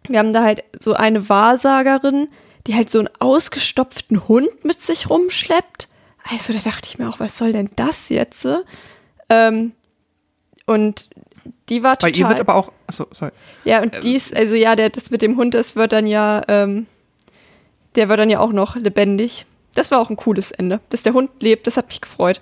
wir 0.08 0.18
haben 0.18 0.32
da 0.32 0.42
halt 0.42 0.64
so 0.78 0.94
eine 0.94 1.28
Wahrsagerin, 1.28 2.28
die 2.66 2.74
halt 2.74 2.90
so 2.90 2.98
einen 2.98 3.08
ausgestopften 3.18 4.28
Hund 4.28 4.64
mit 4.64 4.80
sich 4.80 5.08
rumschleppt. 5.08 5.88
Also 6.30 6.52
da 6.52 6.58
dachte 6.58 6.88
ich 6.88 6.98
mir 6.98 7.08
auch, 7.08 7.20
was 7.20 7.38
soll 7.38 7.52
denn 7.52 7.70
das 7.76 8.08
jetzt? 8.08 8.46
Ähm, 9.28 9.72
und 10.66 11.08
die 11.68 11.82
war 11.82 11.96
Bei 11.96 12.10
total. 12.10 12.18
ihr 12.18 12.28
wird 12.28 12.40
aber 12.40 12.54
auch, 12.56 12.72
achso, 12.86 13.06
sorry. 13.12 13.32
Ja, 13.64 13.82
und 13.82 14.02
dies, 14.02 14.32
also 14.32 14.54
ja, 14.54 14.74
der, 14.76 14.90
das 14.90 15.10
mit 15.10 15.22
dem 15.22 15.36
Hund, 15.36 15.54
das 15.54 15.76
wird 15.76 15.92
dann 15.92 16.06
ja, 16.06 16.42
ähm, 16.48 16.86
der 17.94 18.08
wird 18.08 18.18
dann 18.18 18.30
ja 18.30 18.40
auch 18.40 18.52
noch 18.52 18.76
lebendig. 18.76 19.46
Das 19.74 19.90
war 19.90 20.00
auch 20.00 20.10
ein 20.10 20.16
cooles 20.16 20.52
Ende. 20.52 20.80
Dass 20.90 21.02
der 21.02 21.12
Hund 21.12 21.30
lebt, 21.42 21.66
das 21.66 21.76
hat 21.76 21.88
mich 21.88 22.00
gefreut. 22.00 22.40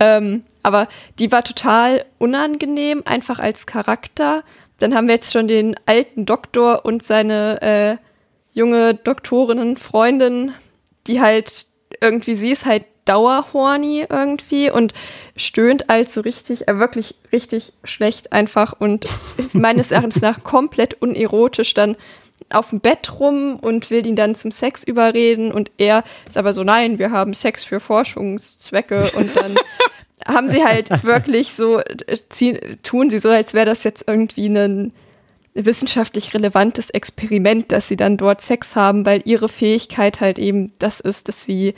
Ähm, 0.00 0.44
aber 0.62 0.88
die 1.18 1.32
war 1.32 1.44
total 1.44 2.04
unangenehm, 2.18 3.02
einfach 3.04 3.38
als 3.38 3.66
Charakter. 3.66 4.42
Dann 4.82 4.96
haben 4.96 5.06
wir 5.06 5.14
jetzt 5.14 5.32
schon 5.32 5.46
den 5.46 5.76
alten 5.86 6.26
Doktor 6.26 6.84
und 6.84 7.04
seine 7.04 7.62
äh, 7.62 7.96
junge 8.52 8.94
Doktorinnen-Freundin, 8.94 10.52
die 11.06 11.20
halt 11.20 11.66
irgendwie, 12.00 12.34
sie 12.34 12.50
ist 12.50 12.66
halt 12.66 12.84
dauerhorny 13.04 14.06
irgendwie 14.08 14.70
und 14.72 14.92
stöhnt 15.36 15.88
als 15.88 16.14
so 16.14 16.20
richtig, 16.22 16.66
äh, 16.66 16.80
wirklich 16.80 17.14
richtig 17.32 17.74
schlecht 17.84 18.32
einfach 18.32 18.74
und 18.76 19.06
meines 19.52 19.92
Erachtens 19.92 20.20
nach 20.20 20.42
komplett 20.42 21.00
unerotisch 21.00 21.74
dann 21.74 21.96
auf 22.50 22.70
dem 22.70 22.80
Bett 22.80 23.20
rum 23.20 23.60
und 23.60 23.88
will 23.90 24.04
ihn 24.04 24.16
dann 24.16 24.34
zum 24.34 24.50
Sex 24.50 24.82
überreden 24.82 25.52
und 25.52 25.70
er 25.78 26.02
ist 26.28 26.36
aber 26.36 26.52
so, 26.52 26.64
nein, 26.64 26.98
wir 26.98 27.12
haben 27.12 27.34
Sex 27.34 27.62
für 27.62 27.78
Forschungszwecke 27.78 29.10
und 29.14 29.36
dann 29.36 29.54
haben 30.26 30.48
sie 30.48 30.64
halt 30.64 30.90
wirklich 31.04 31.54
so, 31.54 31.80
äh, 31.80 32.18
ziehen, 32.28 32.58
tun 32.82 33.10
sie 33.10 33.18
so, 33.18 33.28
als 33.28 33.54
wäre 33.54 33.66
das 33.66 33.84
jetzt 33.84 34.04
irgendwie 34.06 34.46
ein 34.46 34.92
wissenschaftlich 35.54 36.32
relevantes 36.34 36.90
Experiment, 36.90 37.72
dass 37.72 37.88
sie 37.88 37.96
dann 37.96 38.16
dort 38.16 38.40
Sex 38.40 38.74
haben, 38.74 39.04
weil 39.04 39.22
ihre 39.24 39.48
Fähigkeit 39.48 40.20
halt 40.20 40.38
eben 40.38 40.72
das 40.78 41.00
ist, 41.00 41.28
dass 41.28 41.44
sie 41.44 41.74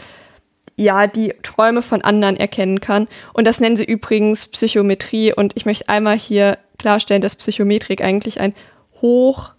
ja 0.76 1.07
die 1.07 1.34
Träume 1.42 1.82
von 1.82 2.03
anderen 2.03 2.36
erkennen 2.36 2.80
kann. 2.80 3.09
Und 3.32 3.47
das 3.47 3.61
nennen 3.61 3.76
sie 3.76 3.84
übrigens 3.84 4.47
Psychometrie. 4.47 5.32
Und 5.32 5.57
ich 5.57 5.66
möchte 5.66 5.88
einmal 5.88 6.18
hier 6.18 6.59
klarstellen, 6.78 7.22
dass 7.22 7.36
Psychometrik 7.36 8.03
eigentlich 8.03 8.40
ein 8.40 8.55
hoch 9.01 9.51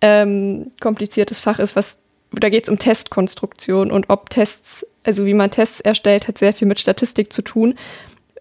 ähm, 0.00 0.72
kompliziertes 0.80 1.40
Fach 1.40 1.58
ist, 1.58 1.76
was 1.76 1.98
da 2.30 2.50
geht 2.50 2.64
es 2.64 2.68
um 2.68 2.78
Testkonstruktion 2.78 3.90
und 3.90 4.10
ob 4.10 4.30
Tests, 4.30 4.86
also 5.08 5.24
wie 5.24 5.32
man 5.32 5.50
Tests 5.50 5.80
erstellt, 5.80 6.28
hat 6.28 6.36
sehr 6.36 6.52
viel 6.52 6.68
mit 6.68 6.78
Statistik 6.78 7.32
zu 7.32 7.40
tun. 7.40 7.76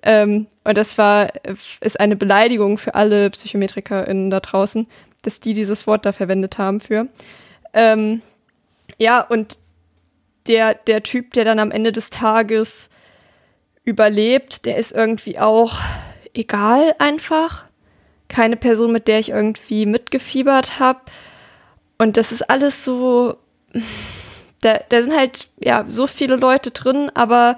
Ähm, 0.03 0.47
und 0.65 0.77
das 0.77 0.97
war, 0.97 1.29
ist 1.79 1.97
eine 1.97 2.17
Beleidigung 2.17 2.77
für 2.77 2.93
alle 2.93 3.29
PsychometrikerInnen 3.29 4.29
da 4.29 4.41
draußen, 4.41 4.85
dass 5.21 5.39
die 5.39 5.53
dieses 5.53 5.87
Wort 5.87 6.05
da 6.05 6.11
verwendet 6.11 6.57
haben 6.57 6.81
für. 6.81 7.07
Ähm, 7.73 8.21
ja, 8.97 9.21
und 9.21 9.57
der, 10.47 10.73
der 10.73 11.03
Typ, 11.03 11.31
der 11.31 11.45
dann 11.45 11.59
am 11.59 11.71
Ende 11.71 11.93
des 11.93 12.09
Tages 12.09 12.89
überlebt, 13.85 14.65
der 14.65 14.75
ist 14.75 14.91
irgendwie 14.91 15.39
auch 15.39 15.79
egal 16.33 16.95
einfach. 16.99 17.63
Keine 18.27 18.57
Person, 18.57 18.91
mit 18.91 19.07
der 19.07 19.19
ich 19.19 19.29
irgendwie 19.29 19.85
mitgefiebert 19.85 20.79
habe. 20.81 20.99
Und 21.97 22.17
das 22.17 22.33
ist 22.33 22.49
alles 22.49 22.83
so. 22.83 23.37
Da, 24.61 24.79
da 24.89 25.01
sind 25.01 25.15
halt 25.15 25.49
ja 25.63 25.85
so 25.87 26.07
viele 26.07 26.35
Leute 26.35 26.71
drin, 26.71 27.11
aber 27.13 27.57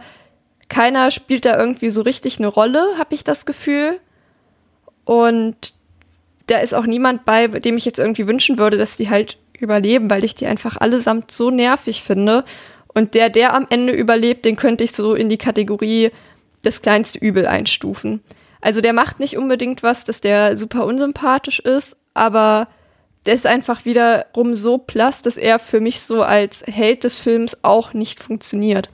keiner 0.68 1.12
spielt 1.12 1.46
da 1.46 1.58
irgendwie 1.58 1.90
so 1.90 2.02
richtig 2.02 2.40
eine 2.40 2.48
Rolle, 2.48 2.98
habe 2.98 3.16
ich 3.16 3.24
das 3.24 3.46
Gefühl. 3.46 4.00
Und 5.06 5.74
da 6.48 6.60
ist 6.60 6.74
auch 6.74 6.86
niemand 6.86 7.26
bei, 7.26 7.48
dem 7.48 7.78
ich 7.78 7.86
jetzt 7.86 8.00
irgendwie 8.00 8.28
wünschen 8.28 8.58
würde, 8.58 8.78
dass 8.78 8.98
die 8.98 9.10
halt 9.10 9.38
überleben, 9.60 10.10
weil 10.10 10.24
ich 10.24 10.36
die 10.36 10.46
einfach 10.46 10.78
allesamt 10.78 11.32
so 11.32 11.50
nervig 11.50 12.04
finde. 12.04 12.44
Und 12.94 13.14
der, 13.14 13.30
der 13.30 13.54
am 13.54 13.68
Ende 13.70 13.94
überlebt, 13.94 14.46
den 14.46 14.56
könnte 14.56 14.84
ich 14.84 14.94
so 14.94 15.14
in 15.14 15.30
die 15.30 15.38
Kategorie 15.38 16.12
das 16.64 16.82
kleinste 16.82 17.20
Übel 17.20 17.46
einstufen. 17.46 18.22
Also 18.62 18.82
der 18.82 18.94
macht 18.94 19.20
nicht 19.20 19.38
unbedingt 19.38 19.84
was, 19.84 20.04
dass 20.06 20.22
der 20.22 20.58
super 20.58 20.86
unsympathisch 20.86 21.60
ist, 21.60 21.98
aber 22.14 22.68
der 23.26 23.34
ist 23.34 23.46
einfach 23.46 23.86
wiederum 23.86 24.56
so 24.56 24.78
blass, 24.78 25.22
dass 25.22 25.38
er 25.38 25.60
für 25.60 25.80
mich 25.80 26.02
so 26.02 26.24
als 26.24 26.64
Held 26.66 27.04
des 27.04 27.18
Films 27.20 27.58
auch 27.64 27.94
nicht 27.94 28.22
funktioniert. 28.24 28.90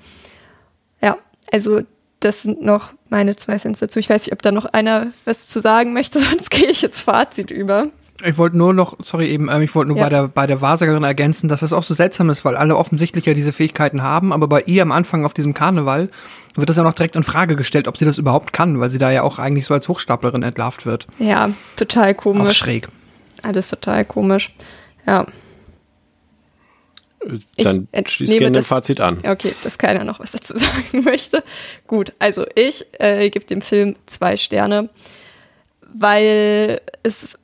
Ja, 1.01 1.17
also 1.51 1.81
das 2.19 2.41
sind 2.43 2.63
noch 2.63 2.91
meine 3.09 3.35
zwei 3.35 3.57
Cents 3.57 3.79
dazu. 3.79 3.99
Ich 3.99 4.09
weiß 4.09 4.25
nicht, 4.25 4.33
ob 4.33 4.41
da 4.41 4.51
noch 4.51 4.65
einer 4.65 5.07
was 5.25 5.47
zu 5.47 5.59
sagen 5.61 5.93
möchte, 5.93 6.19
sonst 6.29 6.49
gehe 6.49 6.67
ich 6.69 6.81
jetzt 6.81 7.01
Fazit 7.01 7.51
über. 7.51 7.87
Ich 8.23 8.37
wollte 8.37 8.57
nur 8.57 8.73
noch, 8.73 8.95
sorry 9.03 9.27
eben, 9.27 9.49
ähm, 9.51 9.61
ich 9.61 9.75
wollte 9.75 9.89
nur 9.89 9.97
Ja. 9.97 10.03
bei 10.05 10.09
der 10.09 10.27
bei 10.29 10.47
der 10.47 10.61
Wahrsagerin 10.61 11.03
ergänzen, 11.03 11.49
dass 11.49 11.59
das 11.59 11.73
auch 11.73 11.83
so 11.83 11.93
seltsam 11.93 12.29
ist, 12.29 12.45
weil 12.45 12.55
alle 12.55 12.77
offensichtlich 12.77 13.25
ja 13.25 13.33
diese 13.33 13.51
Fähigkeiten 13.51 14.01
haben, 14.03 14.31
aber 14.31 14.47
bei 14.47 14.61
ihr 14.61 14.81
am 14.83 14.93
Anfang 14.93 15.25
auf 15.25 15.33
diesem 15.33 15.53
Karneval 15.53 16.09
wird 16.55 16.69
das 16.69 16.77
ja 16.77 16.83
noch 16.83 16.93
direkt 16.93 17.17
in 17.17 17.23
Frage 17.23 17.57
gestellt, 17.57 17.89
ob 17.89 17.97
sie 17.97 18.05
das 18.05 18.17
überhaupt 18.17 18.53
kann, 18.53 18.79
weil 18.79 18.89
sie 18.89 18.99
da 18.99 19.11
ja 19.11 19.21
auch 19.21 19.37
eigentlich 19.37 19.65
so 19.65 19.73
als 19.73 19.89
Hochstaplerin 19.89 20.43
entlarvt 20.43 20.85
wird. 20.85 21.07
Ja, 21.19 21.49
total 21.75 22.13
Auch 22.13 22.17
komisch. 22.17 22.57
schräg. 22.57 22.87
Alles 23.45 23.69
total 23.69 24.05
komisch. 24.05 24.53
Ja, 25.05 25.25
Ich 27.55 27.63
Dann 27.63 27.87
entnehme 27.91 28.07
schließ 28.07 28.31
gerne 28.37 28.51
das- 28.57 28.67
Fazit 28.67 28.99
an. 29.01 29.19
Okay, 29.25 29.53
dass 29.63 29.77
keiner 29.77 30.03
noch 30.03 30.19
was 30.19 30.31
dazu 30.31 30.57
sagen 30.57 31.03
möchte. 31.03 31.43
Gut, 31.87 32.13
also 32.19 32.45
ich 32.55 32.85
äh, 32.99 33.29
gebe 33.29 33.45
dem 33.45 33.61
Film 33.61 33.95
zwei 34.07 34.35
Sterne, 34.37 34.89
weil 35.93 36.81
es 37.03 37.39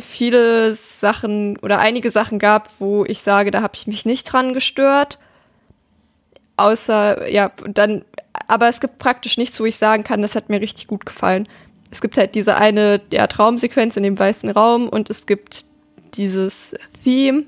viele 0.00 0.74
Sachen 0.74 1.56
oder 1.58 1.78
einige 1.78 2.10
Sachen 2.10 2.38
gab, 2.38 2.68
wo 2.80 3.04
ich 3.04 3.20
sage, 3.20 3.50
da 3.50 3.62
habe 3.62 3.74
ich 3.76 3.86
mich 3.86 4.04
nicht 4.04 4.24
dran 4.24 4.52
gestört. 4.54 5.18
Außer, 6.56 7.30
ja, 7.30 7.50
dann, 7.68 8.04
aber 8.48 8.68
es 8.68 8.80
gibt 8.80 8.98
praktisch 8.98 9.36
nichts, 9.38 9.58
wo 9.60 9.64
ich 9.64 9.76
sagen 9.76 10.04
kann, 10.04 10.22
das 10.22 10.34
hat 10.36 10.48
mir 10.50 10.60
richtig 10.60 10.86
gut 10.86 11.04
gefallen. 11.06 11.48
Es 11.94 12.00
gibt 12.00 12.18
halt 12.18 12.34
diese 12.34 12.56
eine 12.56 13.00
ja, 13.12 13.28
Traumsequenz 13.28 13.96
in 13.96 14.02
dem 14.02 14.18
weißen 14.18 14.50
Raum 14.50 14.88
und 14.88 15.10
es 15.10 15.26
gibt 15.26 15.64
dieses 16.14 16.74
Theme. 17.04 17.44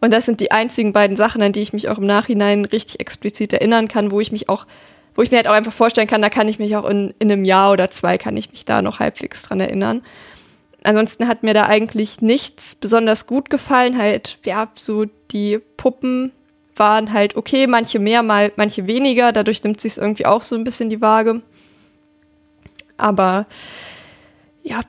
Und 0.00 0.12
das 0.12 0.26
sind 0.26 0.40
die 0.40 0.50
einzigen 0.50 0.92
beiden 0.92 1.16
Sachen, 1.16 1.40
an 1.40 1.52
die 1.52 1.62
ich 1.62 1.72
mich 1.72 1.88
auch 1.88 1.98
im 1.98 2.06
Nachhinein 2.06 2.64
richtig 2.64 2.98
explizit 2.98 3.52
erinnern 3.52 3.86
kann, 3.86 4.10
wo 4.10 4.20
ich 4.20 4.32
mich 4.32 4.48
auch, 4.48 4.66
wo 5.14 5.22
ich 5.22 5.30
mir 5.30 5.36
halt 5.36 5.46
auch 5.46 5.52
einfach 5.52 5.72
vorstellen 5.72 6.08
kann, 6.08 6.20
da 6.20 6.30
kann 6.30 6.48
ich 6.48 6.58
mich 6.58 6.76
auch 6.76 6.84
in, 6.84 7.14
in 7.20 7.30
einem 7.30 7.44
Jahr 7.44 7.70
oder 7.70 7.88
zwei, 7.88 8.18
kann 8.18 8.36
ich 8.36 8.50
mich 8.50 8.64
da 8.64 8.82
noch 8.82 8.98
halbwegs 8.98 9.44
dran 9.44 9.60
erinnern. 9.60 10.02
Ansonsten 10.82 11.28
hat 11.28 11.44
mir 11.44 11.54
da 11.54 11.66
eigentlich 11.66 12.20
nichts 12.20 12.74
besonders 12.74 13.28
gut 13.28 13.50
gefallen. 13.50 13.96
Halt, 13.96 14.38
ja, 14.44 14.68
so 14.74 15.04
die 15.30 15.60
Puppen 15.76 16.32
waren 16.74 17.12
halt 17.12 17.36
okay, 17.36 17.68
manche 17.68 18.00
mehr, 18.00 18.24
mal 18.24 18.50
manche 18.56 18.88
weniger. 18.88 19.30
Dadurch 19.30 19.62
nimmt 19.62 19.80
sich 19.80 19.96
irgendwie 19.96 20.26
auch 20.26 20.42
so 20.42 20.56
ein 20.56 20.64
bisschen 20.64 20.90
die 20.90 21.00
Waage. 21.00 21.42
Aber 22.96 23.46
ja, 24.62 24.80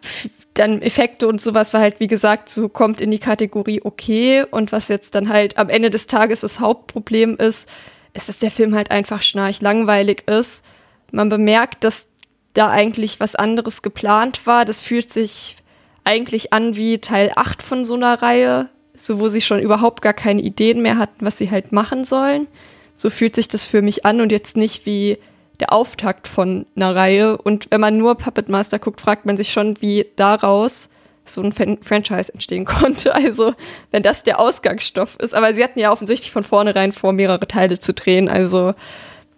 dann 0.54 0.82
Effekte 0.82 1.28
und 1.28 1.40
sowas 1.40 1.74
war 1.74 1.82
halt, 1.82 2.00
wie 2.00 2.08
gesagt, 2.08 2.50
so 2.50 2.68
kommt 2.68 3.00
in 3.00 3.12
die 3.12 3.20
Kategorie 3.20 3.82
okay. 3.84 4.44
Und 4.50 4.72
was 4.72 4.88
jetzt 4.88 5.16
dann 5.16 5.30
halt 5.30 5.58
am 5.58 5.70
Ende 5.70 5.90
des 5.90 6.08
Tages 6.08 6.42
das 6.42 6.60
Hauptproblem 6.60 7.38
ist, 7.38 7.70
ist, 8.14 8.30
dass 8.30 8.40
der 8.40 8.52
Film 8.52 8.74
halt 8.76 8.92
einfach 8.92 9.22
schnarch 9.22 9.62
langweilig 9.62 10.28
ist. 10.28 10.66
Man 11.12 11.30
bemerkt, 11.30 11.84
dass 11.84 12.10
da 12.54 12.70
eigentlich 12.70 13.20
was 13.20 13.36
anderes 13.36 13.84
geplant 13.84 14.48
war. 14.48 14.66
Das 14.66 14.82
fühlt 14.82 15.12
sich 15.12 15.58
eigentlich 16.04 16.54
an 16.54 16.76
wie 16.76 16.98
Teil 16.98 17.32
8 17.36 17.62
von 17.62 17.86
so 17.86 17.94
einer 17.94 18.22
Reihe, 18.22 18.70
so 18.98 19.20
wo 19.20 19.28
sie 19.28 19.42
schon 19.42 19.60
überhaupt 19.60 20.02
gar 20.02 20.14
keine 20.14 20.42
Ideen 20.42 20.82
mehr 20.82 20.98
hatten, 20.98 21.26
was 21.26 21.38
sie 21.38 21.52
halt 21.52 21.72
machen 21.72 22.04
sollen. 22.04 22.48
So 22.96 23.12
fühlt 23.12 23.36
sich 23.36 23.48
das 23.48 23.66
für 23.68 23.84
mich 23.84 24.06
an 24.06 24.22
und 24.22 24.32
jetzt 24.32 24.58
nicht 24.58 24.88
wie 24.88 25.20
der 25.60 25.74
Auftakt 25.74 26.28
von 26.28 26.66
einer 26.76 26.96
Reihe. 26.96 27.38
Und 27.38 27.68
wenn 27.70 27.82
man 27.82 27.98
nur 27.98 28.16
Puppet 28.16 28.50
Master 28.50 28.80
guckt, 28.80 29.02
fragt 29.02 29.26
man 29.26 29.38
sich 29.38 29.52
schon, 29.52 29.82
wie 29.82 30.06
daraus 30.16 30.90
so 31.26 31.42
ein 31.42 31.52
Fan 31.52 31.78
Franchise 31.82 32.34
entstehen 32.34 32.66
konnte. 32.66 33.14
Also, 33.14 33.54
wenn 33.92 34.04
das 34.04 34.24
der 34.24 34.40
Ausgangsstoff 34.40 35.18
ist. 35.20 35.34
Aber 35.34 35.54
sie 35.54 35.64
hatten 35.64 35.80
ja 35.80 35.92
offensichtlich 35.92 36.32
von 36.32 36.44
vornherein 36.44 36.92
vor, 36.92 37.14
mehrere 37.14 37.48
Teile 37.48 37.80
zu 37.80 37.94
drehen. 37.94 38.30
Also, 38.30 38.74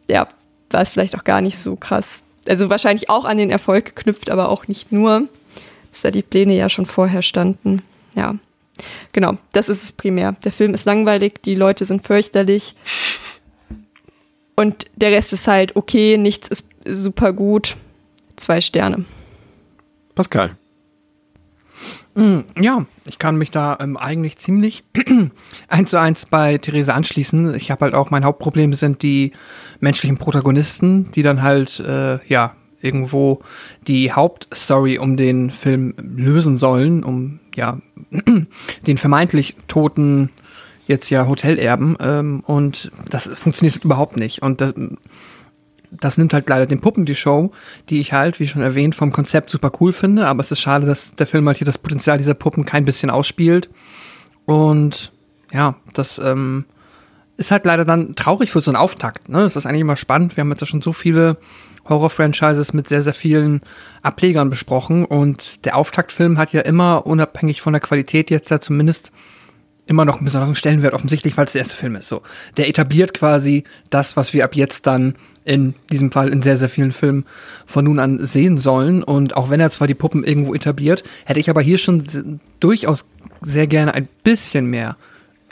ja, 0.09 0.27
war 0.69 0.81
es 0.81 0.91
vielleicht 0.91 1.17
auch 1.17 1.23
gar 1.23 1.41
nicht 1.41 1.57
so 1.57 1.75
krass. 1.75 2.23
Also 2.47 2.69
wahrscheinlich 2.69 3.09
auch 3.09 3.25
an 3.25 3.37
den 3.37 3.51
Erfolg 3.51 3.95
geknüpft, 3.95 4.29
aber 4.29 4.49
auch 4.49 4.67
nicht 4.67 4.91
nur, 4.91 5.27
dass 5.91 6.01
da 6.01 6.11
die 6.11 6.21
Pläne 6.21 6.55
ja 6.55 6.69
schon 6.69 6.85
vorher 6.85 7.21
standen. 7.21 7.83
Ja, 8.15 8.35
genau, 9.11 9.37
das 9.51 9.69
ist 9.69 9.83
es 9.83 9.91
primär. 9.91 10.35
Der 10.43 10.51
Film 10.51 10.73
ist 10.73 10.85
langweilig, 10.85 11.41
die 11.43 11.55
Leute 11.55 11.85
sind 11.85 12.05
fürchterlich. 12.05 12.75
Und 14.59 14.87
der 14.97 15.11
Rest 15.11 15.31
ist 15.31 15.47
halt 15.47 15.77
okay, 15.77 16.17
nichts 16.17 16.49
ist 16.49 16.67
super 16.83 17.31
gut. 17.31 17.77
Zwei 18.35 18.59
Sterne. 18.59 19.05
Pascal. 20.15 20.51
Ja, 22.59 22.85
ich 23.07 23.19
kann 23.19 23.37
mich 23.37 23.51
da 23.51 23.77
ähm, 23.79 23.95
eigentlich 23.95 24.37
ziemlich 24.37 24.83
eins 25.69 25.91
zu 25.91 25.97
eins 25.97 26.25
bei 26.25 26.57
Theresa 26.57 26.93
anschließen. 26.93 27.55
Ich 27.55 27.71
habe 27.71 27.85
halt 27.85 27.93
auch 27.93 28.09
mein 28.09 28.25
Hauptproblem 28.25 28.73
sind 28.73 29.01
die 29.01 29.31
menschlichen 29.79 30.17
Protagonisten, 30.17 31.09
die 31.13 31.21
dann 31.21 31.41
halt 31.41 31.79
äh, 31.79 32.19
ja 32.27 32.57
irgendwo 32.81 33.39
die 33.87 34.11
Hauptstory 34.11 34.97
um 34.97 35.15
den 35.15 35.51
Film 35.51 35.93
lösen 36.01 36.57
sollen, 36.57 37.05
um 37.05 37.39
ja 37.55 37.77
den 38.85 38.97
vermeintlich 38.97 39.55
toten 39.69 40.31
jetzt 40.89 41.09
ja 41.09 41.27
Hotelerben 41.27 41.95
ähm, 42.01 42.43
und 42.45 42.91
das 43.09 43.27
funktioniert 43.27 43.85
überhaupt 43.85 44.17
nicht 44.17 44.41
und 44.41 44.59
das, 44.59 44.73
das 45.91 46.17
nimmt 46.17 46.33
halt 46.33 46.47
leider 46.49 46.65
den 46.65 46.81
Puppen 46.81 47.05
die 47.05 47.15
Show, 47.15 47.51
die 47.89 47.99
ich 47.99 48.13
halt, 48.13 48.39
wie 48.39 48.47
schon 48.47 48.61
erwähnt, 48.61 48.95
vom 48.95 49.11
Konzept 49.11 49.49
super 49.49 49.71
cool 49.79 49.93
finde. 49.93 50.27
Aber 50.27 50.41
es 50.41 50.51
ist 50.51 50.61
schade, 50.61 50.85
dass 50.85 51.15
der 51.15 51.27
Film 51.27 51.47
halt 51.47 51.57
hier 51.57 51.65
das 51.65 51.77
Potenzial 51.77 52.17
dieser 52.17 52.33
Puppen 52.33 52.65
kein 52.65 52.85
bisschen 52.85 53.09
ausspielt. 53.09 53.69
Und 54.45 55.11
ja, 55.51 55.75
das 55.93 56.19
ähm, 56.19 56.65
ist 57.37 57.51
halt 57.51 57.65
leider 57.65 57.85
dann 57.85 58.15
traurig 58.15 58.51
für 58.51 58.61
so 58.61 58.71
einen 58.71 58.75
Auftakt. 58.75 59.29
Ne? 59.29 59.41
Das 59.41 59.55
ist 59.55 59.65
eigentlich 59.65 59.81
immer 59.81 59.97
spannend. 59.97 60.37
Wir 60.37 60.41
haben 60.41 60.51
jetzt 60.51 60.61
ja 60.61 60.67
schon 60.67 60.81
so 60.81 60.93
viele 60.93 61.37
Horror-Franchises 61.87 62.73
mit 62.73 62.87
sehr, 62.87 63.01
sehr 63.01 63.13
vielen 63.13 63.61
Ablegern 64.03 64.49
besprochen. 64.49 65.05
Und 65.05 65.65
der 65.65 65.75
Auftaktfilm 65.75 66.37
hat 66.37 66.53
ja 66.53 66.61
immer, 66.61 67.07
unabhängig 67.07 67.61
von 67.61 67.73
der 67.73 67.79
Qualität, 67.79 68.29
jetzt 68.29 68.51
da 68.51 68.61
zumindest 68.61 69.11
immer 69.89 70.05
noch 70.05 70.17
einen 70.17 70.25
besonderen 70.25 70.55
Stellenwert, 70.55 70.93
offensichtlich, 70.93 71.35
weil 71.35 71.45
es 71.45 71.53
der 71.53 71.59
erste 71.59 71.75
Film 71.75 71.95
ist. 71.95 72.07
So, 72.07 72.21
der 72.57 72.69
etabliert 72.69 73.13
quasi 73.13 73.63
das, 73.89 74.15
was 74.15 74.33
wir 74.33 74.45
ab 74.45 74.55
jetzt 74.55 74.85
dann 74.87 75.15
in 75.45 75.73
diesem 75.91 76.11
Fall 76.11 76.29
in 76.29 76.43
sehr, 76.43 76.57
sehr 76.57 76.69
vielen 76.69 76.91
Filmen 76.91 77.25
von 77.65 77.85
nun 77.85 77.99
an 77.99 78.25
sehen 78.25 78.57
sollen. 78.57 79.01
Und 79.03 79.35
auch 79.35 79.49
wenn 79.49 79.59
er 79.59 79.71
zwar 79.71 79.87
die 79.87 79.95
Puppen 79.95 80.23
irgendwo 80.23 80.53
etabliert, 80.53 81.03
hätte 81.25 81.39
ich 81.39 81.49
aber 81.49 81.61
hier 81.61 81.79
schon 81.79 82.39
durchaus 82.59 83.05
sehr 83.41 83.65
gerne 83.65 83.93
ein 83.95 84.07
bisschen 84.23 84.67
mehr 84.67 84.95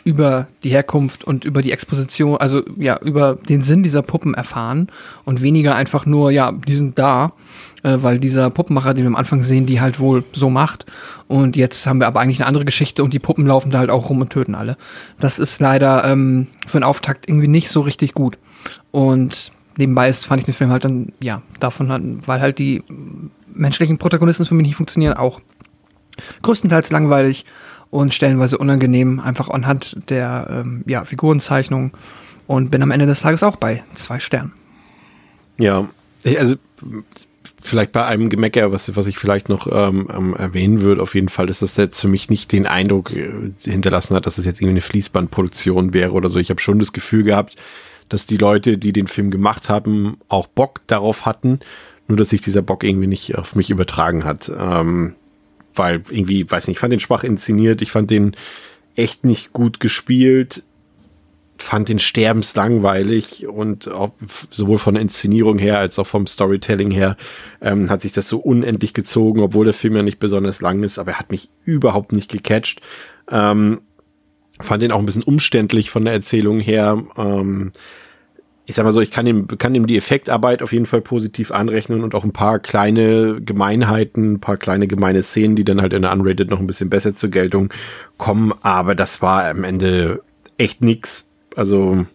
über 0.08 0.48
die 0.64 0.70
Herkunft 0.70 1.26
und 1.26 1.44
über 1.44 1.62
die 1.62 1.74
Exposition, 1.74 2.38
also 2.38 2.64
ja, 2.78 2.98
über 3.04 3.36
den 3.36 3.60
Sinn 3.60 3.84
dieser 3.84 4.02
Puppen 4.02 4.36
erfahren 4.36 4.88
und 5.26 5.42
weniger 5.42 5.76
einfach 5.76 6.06
nur, 6.06 6.32
ja, 6.32 6.54
die 6.54 6.76
sind 6.78 6.98
da, 6.98 7.34
äh, 7.84 7.98
weil 8.00 8.18
dieser 8.18 8.50
Puppenmacher, 8.50 8.94
den 8.94 9.04
wir 9.04 9.10
am 9.10 9.18
Anfang 9.18 9.44
sehen, 9.44 9.66
die 9.66 9.82
halt 9.82 10.00
wohl 10.00 10.24
so 10.32 10.50
macht. 10.50 10.86
Und 11.28 11.58
jetzt 11.58 11.86
haben 11.86 12.00
wir 12.00 12.08
aber 12.08 12.22
eigentlich 12.22 12.40
eine 12.40 12.48
andere 12.48 12.64
Geschichte 12.64 13.04
und 13.04 13.14
die 13.14 13.20
Puppen 13.20 13.46
laufen 13.46 13.70
da 13.70 13.80
halt 13.80 13.90
auch 13.90 14.10
rum 14.10 14.22
und 14.22 14.30
töten 14.30 14.56
alle. 14.56 14.78
Das 15.20 15.40
ist 15.40 15.60
leider 15.60 16.06
ähm, 16.06 16.48
für 16.66 16.78
einen 16.78 16.86
Auftakt 16.86 17.28
irgendwie 17.28 17.50
nicht 17.50 17.68
so 17.68 17.82
richtig 17.82 18.14
gut. 18.14 18.38
Und 18.92 19.52
nebenbei 19.76 20.08
ist, 20.08 20.26
fand 20.26 20.40
ich 20.40 20.46
den 20.46 20.54
Film 20.54 20.72
halt 20.72 20.86
dann, 20.86 21.12
ja, 21.22 21.42
davon, 21.60 22.22
weil 22.26 22.40
halt 22.40 22.60
die 22.60 22.82
menschlichen 23.54 23.98
Protagonisten 23.98 24.46
für 24.46 24.56
mich 24.56 24.68
nicht 24.68 24.78
funktionieren, 24.78 25.16
auch 25.16 25.42
größtenteils 26.44 26.92
langweilig 26.92 27.44
und 27.89 28.14
stellenweise 28.14 28.57
unangenehm, 28.57 29.19
einfach 29.19 29.49
anhand 29.49 29.97
der 30.09 30.47
ähm, 30.49 30.84
ja, 30.85 31.05
Figurenzeichnung 31.05 31.91
und 32.47 32.72
bin 32.72 32.81
am 32.81 32.91
Ende 32.91 33.05
des 33.05 33.22
Tages 33.22 33.43
auch 33.43 33.55
bei 33.55 33.84
zwei 33.95 34.19
Sternen. 34.19 34.53
Ja, 35.57 35.89
also 36.38 36.55
vielleicht 37.61 37.91
bei 37.91 38.05
einem 38.05 38.30
Gemecker, 38.30 38.72
was, 38.72 38.95
was 38.95 39.07
ich 39.07 39.18
vielleicht 39.18 39.49
noch 39.49 39.68
ähm, 39.72 40.07
ähm, 40.15 40.35
erwähnen 40.35 40.81
würde, 40.81 41.01
auf 41.01 41.15
jeden 41.15 41.30
Fall, 41.30 41.49
ist, 41.49 41.61
dass 41.61 41.73
das 41.73 41.84
jetzt 41.84 42.01
für 42.01 42.07
mich 42.07 42.30
nicht 42.30 42.51
den 42.51 42.65
Eindruck 42.65 43.11
äh, 43.11 43.51
hinterlassen 43.64 44.15
hat, 44.15 44.26
dass 44.26 44.34
es 44.34 44.38
das 44.38 44.45
jetzt 44.45 44.61
irgendwie 44.61 44.73
eine 44.73 44.81
Fließbandproduktion 44.81 45.93
wäre 45.93 46.11
oder 46.11 46.30
so. 46.30 46.39
Ich 46.39 46.49
habe 46.49 46.61
schon 46.61 46.80
das 46.80 46.93
Gefühl 46.93 47.23
gehabt, 47.23 47.61
dass 48.09 48.26
die 48.26 48.38
Leute, 48.38 48.77
die 48.77 48.93
den 48.93 49.07
Film 49.07 49.31
gemacht 49.31 49.69
haben, 49.69 50.18
auch 50.30 50.47
Bock 50.47 50.81
darauf 50.88 51.26
hatten, 51.26 51.59
nur 52.07 52.18
dass 52.18 52.30
sich 52.30 52.41
dieser 52.41 52.61
Bock 52.61 52.84
irgendwie 52.84 53.07
nicht 53.07 53.35
auf 53.35 53.55
mich 53.55 53.69
übertragen 53.69 54.23
hat. 54.23 54.51
Ähm, 54.57 55.15
weil 55.78 56.04
irgendwie, 56.10 56.49
weiß 56.49 56.68
nicht, 56.68 56.78
ich 56.78 56.80
fand 56.80 56.94
den 56.94 56.99
schwach 56.99 57.24
inszeniert, 57.24 57.82
ich 57.82 57.91
fand 57.91 58.12
den 58.12 58.36
echt 58.95 59.24
nicht 59.26 59.54
gut 59.54 59.80
gespielt, 59.80 60.64
fand 61.60 61.90
den 61.90 61.99
sterbenslangweilig 61.99 63.48
und 63.48 63.88
auch 63.91 64.12
sowohl 64.52 64.78
von 64.78 64.94
der 64.94 65.02
Inszenierung 65.02 65.58
her 65.58 65.80
als 65.80 65.98
auch 65.99 66.08
vom 66.08 66.28
Storytelling 66.28 66.91
her 66.91 67.18
ähm, 67.62 67.90
hat 67.90 68.02
sich 68.02 68.14
das 68.14 68.28
so 68.28 68.38
unendlich 68.38 68.94
gezogen, 68.94 69.41
obwohl 69.41 69.66
der 69.66 69.74
Film 69.74 69.95
ja 69.95 70.04
nicht 70.04 70.20
besonders 70.20 70.62
lang 70.62 70.84
ist, 70.84 70.99
aber 70.99 71.12
er 71.12 71.20
hat 71.20 71.32
mich 71.32 71.49
überhaupt 71.66 72.12
nicht 72.12 72.32
gecatcht. 72.32 72.82
Ähm, 73.30 73.82
fand 74.60 74.82
den 74.82 74.91
auch 74.91 74.99
ein 74.99 75.06
bisschen 75.06 75.24
umständlich 75.24 75.90
von 75.90 76.06
der 76.06 76.14
Erzählung 76.14 76.60
her. 76.60 77.04
Ähm, 77.18 77.72
ich 78.69 78.76
sag 78.76 78.84
mal 78.84 78.91
so, 78.91 78.99
ich 78.99 79.11
kann 79.11 79.26
ihm, 79.26 79.48
kann 79.48 79.73
ihm 79.76 79.88
die 79.88 79.95
Effektarbeit 79.95 80.61
auf 80.61 80.73
jeden 80.73 80.85
Fall 80.85 80.99
positiv 80.99 81.52
anrechnen 81.52 82.03
und 82.03 82.14
auch 82.14 82.26
ein 82.26 82.34
paar 82.34 82.60
kleine 82.60 83.41
Gemeinheiten, 83.41 84.34
ein 84.34 84.39
paar 84.41 84.57
kleine 84.57 84.88
gemeine 84.88 85.23
Szenen, 85.23 85.56
die 85.56 85.64
dann 85.64 85.81
halt 85.81 85.94
in 85.94 86.02
der 86.02 86.11
Unrated 86.11 86.49
noch 86.49 86.60
ein 86.60 86.68
bisschen 86.68 86.89
besser 86.89 87.15
zur 87.15 87.30
Geltung 87.30 87.73
kommen. 88.18 88.53
Aber 88.61 88.94
das 88.94 89.22
war 89.22 89.45
am 89.45 89.64
Ende 89.64 90.22
echt 90.57 90.81
nix. 90.81 91.30
Also, 91.56 92.06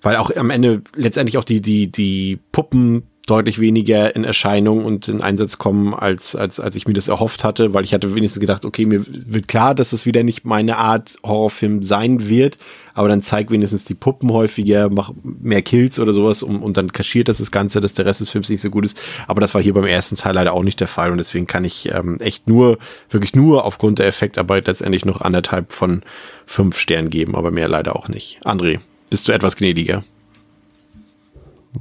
weil 0.00 0.14
auch 0.14 0.30
am 0.36 0.50
Ende 0.50 0.82
letztendlich 0.94 1.38
auch 1.38 1.44
die, 1.44 1.60
die, 1.60 1.90
die 1.90 2.38
Puppen 2.52 3.02
deutlich 3.26 3.58
weniger 3.58 4.14
in 4.14 4.22
Erscheinung 4.22 4.84
und 4.84 5.08
in 5.08 5.20
Einsatz 5.20 5.58
kommen, 5.58 5.92
als, 5.92 6.36
als, 6.36 6.60
als 6.60 6.76
ich 6.76 6.86
mir 6.86 6.94
das 6.94 7.08
erhofft 7.08 7.42
hatte, 7.42 7.74
weil 7.74 7.84
ich 7.84 7.92
hatte 7.92 8.14
wenigstens 8.14 8.40
gedacht, 8.40 8.64
okay, 8.64 8.86
mir 8.86 9.04
wird 9.06 9.48
klar, 9.48 9.74
dass 9.74 9.92
es 9.92 10.06
wieder 10.06 10.22
nicht 10.22 10.44
meine 10.44 10.78
Art 10.78 11.16
Horrorfilm 11.24 11.82
sein 11.82 12.28
wird, 12.28 12.56
aber 12.94 13.08
dann 13.08 13.22
zeigt 13.22 13.50
wenigstens 13.50 13.82
die 13.82 13.94
Puppen 13.94 14.32
häufiger, 14.32 14.88
mach 14.90 15.12
mehr 15.24 15.62
Kills 15.62 15.98
oder 15.98 16.12
sowas 16.12 16.44
und, 16.44 16.62
und 16.62 16.76
dann 16.76 16.92
kaschiert 16.92 17.28
das 17.28 17.38
das 17.38 17.50
Ganze, 17.50 17.80
dass 17.80 17.94
der 17.94 18.06
Rest 18.06 18.20
des 18.20 18.30
Films 18.30 18.48
nicht 18.48 18.60
so 18.60 18.70
gut 18.70 18.84
ist. 18.84 18.98
Aber 19.26 19.40
das 19.40 19.54
war 19.54 19.60
hier 19.60 19.74
beim 19.74 19.86
ersten 19.86 20.14
Teil 20.14 20.34
leider 20.34 20.52
auch 20.52 20.62
nicht 20.62 20.78
der 20.78 20.88
Fall 20.88 21.10
und 21.10 21.18
deswegen 21.18 21.48
kann 21.48 21.64
ich 21.64 21.90
ähm, 21.92 22.18
echt 22.20 22.46
nur, 22.46 22.78
wirklich 23.10 23.34
nur 23.34 23.66
aufgrund 23.66 23.98
der 23.98 24.06
Effektarbeit 24.06 24.68
letztendlich 24.68 25.04
noch 25.04 25.20
anderthalb 25.20 25.72
von 25.72 26.02
fünf 26.46 26.78
Sternen 26.78 27.10
geben, 27.10 27.34
aber 27.34 27.50
mehr 27.50 27.68
leider 27.68 27.96
auch 27.96 28.06
nicht. 28.08 28.40
André, 28.46 28.78
bist 29.10 29.26
du 29.26 29.32
etwas 29.32 29.56
gnädiger? 29.56 30.04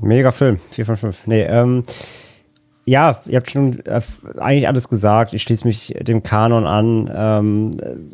Mega 0.01 0.31
Film, 0.31 0.59
4 0.71 0.85
von 0.85 0.97
5. 0.97 1.27
Nee, 1.27 1.43
ähm, 1.43 1.83
ja, 2.87 3.19
ihr 3.25 3.37
habt 3.37 3.49
schon 3.49 3.83
äh, 3.85 4.01
eigentlich 4.37 4.67
alles 4.67 4.87
gesagt. 4.87 5.33
Ich 5.33 5.41
schließe 5.41 5.65
mich 5.65 5.95
dem 6.01 6.21
Kanon 6.21 6.67
an. 6.67 7.11
Ähm, 7.13 7.71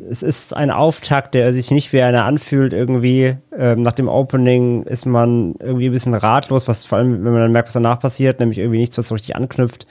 es 0.08 0.22
ist 0.22 0.56
ein 0.56 0.70
Auftakt, 0.70 1.34
der 1.34 1.52
sich 1.52 1.70
nicht 1.70 1.92
wie 1.92 2.00
einer 2.00 2.24
anfühlt 2.24 2.72
irgendwie. 2.72 3.36
Ähm, 3.56 3.82
nach 3.82 3.92
dem 3.92 4.08
Opening 4.08 4.84
ist 4.84 5.04
man 5.04 5.54
irgendwie 5.60 5.90
ein 5.90 5.92
bisschen 5.92 6.14
ratlos, 6.14 6.68
was 6.68 6.86
vor 6.86 6.98
allem, 6.98 7.22
wenn 7.22 7.32
man 7.32 7.42
dann 7.42 7.52
merkt, 7.52 7.68
was 7.68 7.74
danach 7.74 8.00
passiert, 8.00 8.40
nämlich 8.40 8.58
irgendwie 8.58 8.78
nichts, 8.78 8.96
was 8.96 9.08
so 9.08 9.14
richtig 9.14 9.36
anknüpft. 9.36 9.86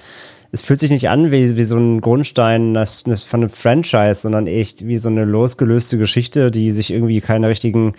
Es 0.51 0.61
fühlt 0.61 0.79
sich 0.79 0.89
nicht 0.89 1.09
an 1.09 1.31
wie, 1.31 1.55
wie 1.55 1.63
so 1.63 1.77
ein 1.77 2.01
Grundstein 2.01 2.73
das, 2.73 3.03
das 3.03 3.23
von 3.23 3.41
einem 3.41 3.49
Franchise, 3.51 4.15
sondern 4.15 4.47
echt 4.47 4.87
wie 4.87 4.97
so 4.97 5.09
eine 5.09 5.25
losgelöste 5.25 5.99
Geschichte, 5.99 6.49
die 6.49 6.71
sich 6.71 6.91
irgendwie 6.91 7.21
keine 7.21 7.49
richtigen 7.49 7.93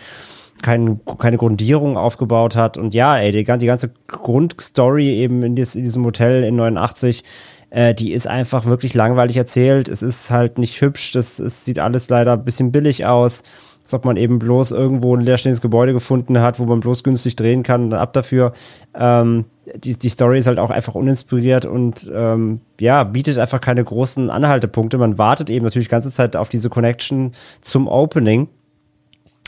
kein, 0.63 1.01
keine 1.19 1.37
Grundierung 1.37 1.97
aufgebaut 1.97 2.57
hat. 2.57 2.77
Und 2.77 2.95
ja, 2.95 3.19
ey, 3.19 3.33
die, 3.33 3.45
die 3.45 3.67
ganze 3.67 3.91
Grundstory 4.07 5.11
eben 5.11 5.43
in, 5.43 5.55
dies, 5.55 5.75
in 5.75 5.83
diesem 5.83 6.05
Hotel 6.05 6.45
in 6.45 6.57
89, 6.57 7.25
äh, 7.71 7.95
die 7.95 8.13
ist 8.13 8.27
einfach 8.27 8.67
wirklich 8.67 8.95
langweilig 8.95 9.37
erzählt. 9.37 9.89
Es 9.89 10.03
ist 10.03 10.31
halt 10.31 10.59
nicht 10.59 10.81
hübsch, 10.81 11.13
das, 11.13 11.39
es 11.39 11.65
sieht 11.65 11.79
alles 11.79 12.09
leider 12.09 12.35
ein 12.35 12.45
bisschen 12.45 12.73
billig 12.73 13.07
aus. 13.07 13.43
Als 13.83 13.95
ob 13.95 14.05
man 14.05 14.17
eben 14.17 14.39
bloß 14.39 14.71
irgendwo 14.71 15.17
ein 15.17 15.23
leerstehendes 15.23 15.61
Gebäude 15.61 15.93
gefunden 15.93 16.41
hat, 16.41 16.61
wo 16.61 16.67
man 16.67 16.79
bloß 16.79 17.03
günstig 17.03 17.35
drehen 17.35 17.65
kann, 17.65 17.91
dann 17.91 17.99
ab 17.99 18.13
dafür. 18.13 18.53
Ähm, 18.95 19.47
die, 19.75 19.99
die 19.99 20.09
Story 20.09 20.39
ist 20.39 20.47
halt 20.47 20.59
auch 20.59 20.71
einfach 20.71 20.95
uninspiriert 20.95 21.65
und 21.65 22.11
ähm, 22.15 22.61
ja, 22.81 23.03
bietet 23.05 23.39
einfach 23.39 23.61
keine 23.61 23.83
großen 23.83 24.31
Anhaltepunkte. 24.31 24.99
Man 24.99 25.19
wartet 25.19 25.51
eben 25.51 25.65
natürlich 25.65 25.89
die 25.89 25.93
ganze 25.93 26.13
Zeit 26.13 26.37
auf 26.37 26.49
diese 26.49 26.71
Connection 26.71 27.33
zum 27.61 27.89
Opening 27.89 28.49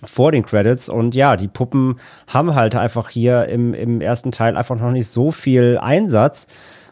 vor 0.08 0.32
den 0.32 0.44
Credits. 0.44 0.88
Und 0.88 1.14
ja, 1.14 1.36
die 1.36 1.48
Puppen 1.48 1.96
haben 2.26 2.54
halt 2.54 2.74
einfach 2.74 3.10
hier 3.10 3.46
im, 3.46 3.74
im 3.74 4.00
ersten 4.00 4.32
Teil 4.32 4.56
einfach 4.56 4.78
noch 4.78 4.90
nicht 4.90 5.08
so 5.08 5.30
viel 5.30 5.78
Einsatz. 5.80 6.46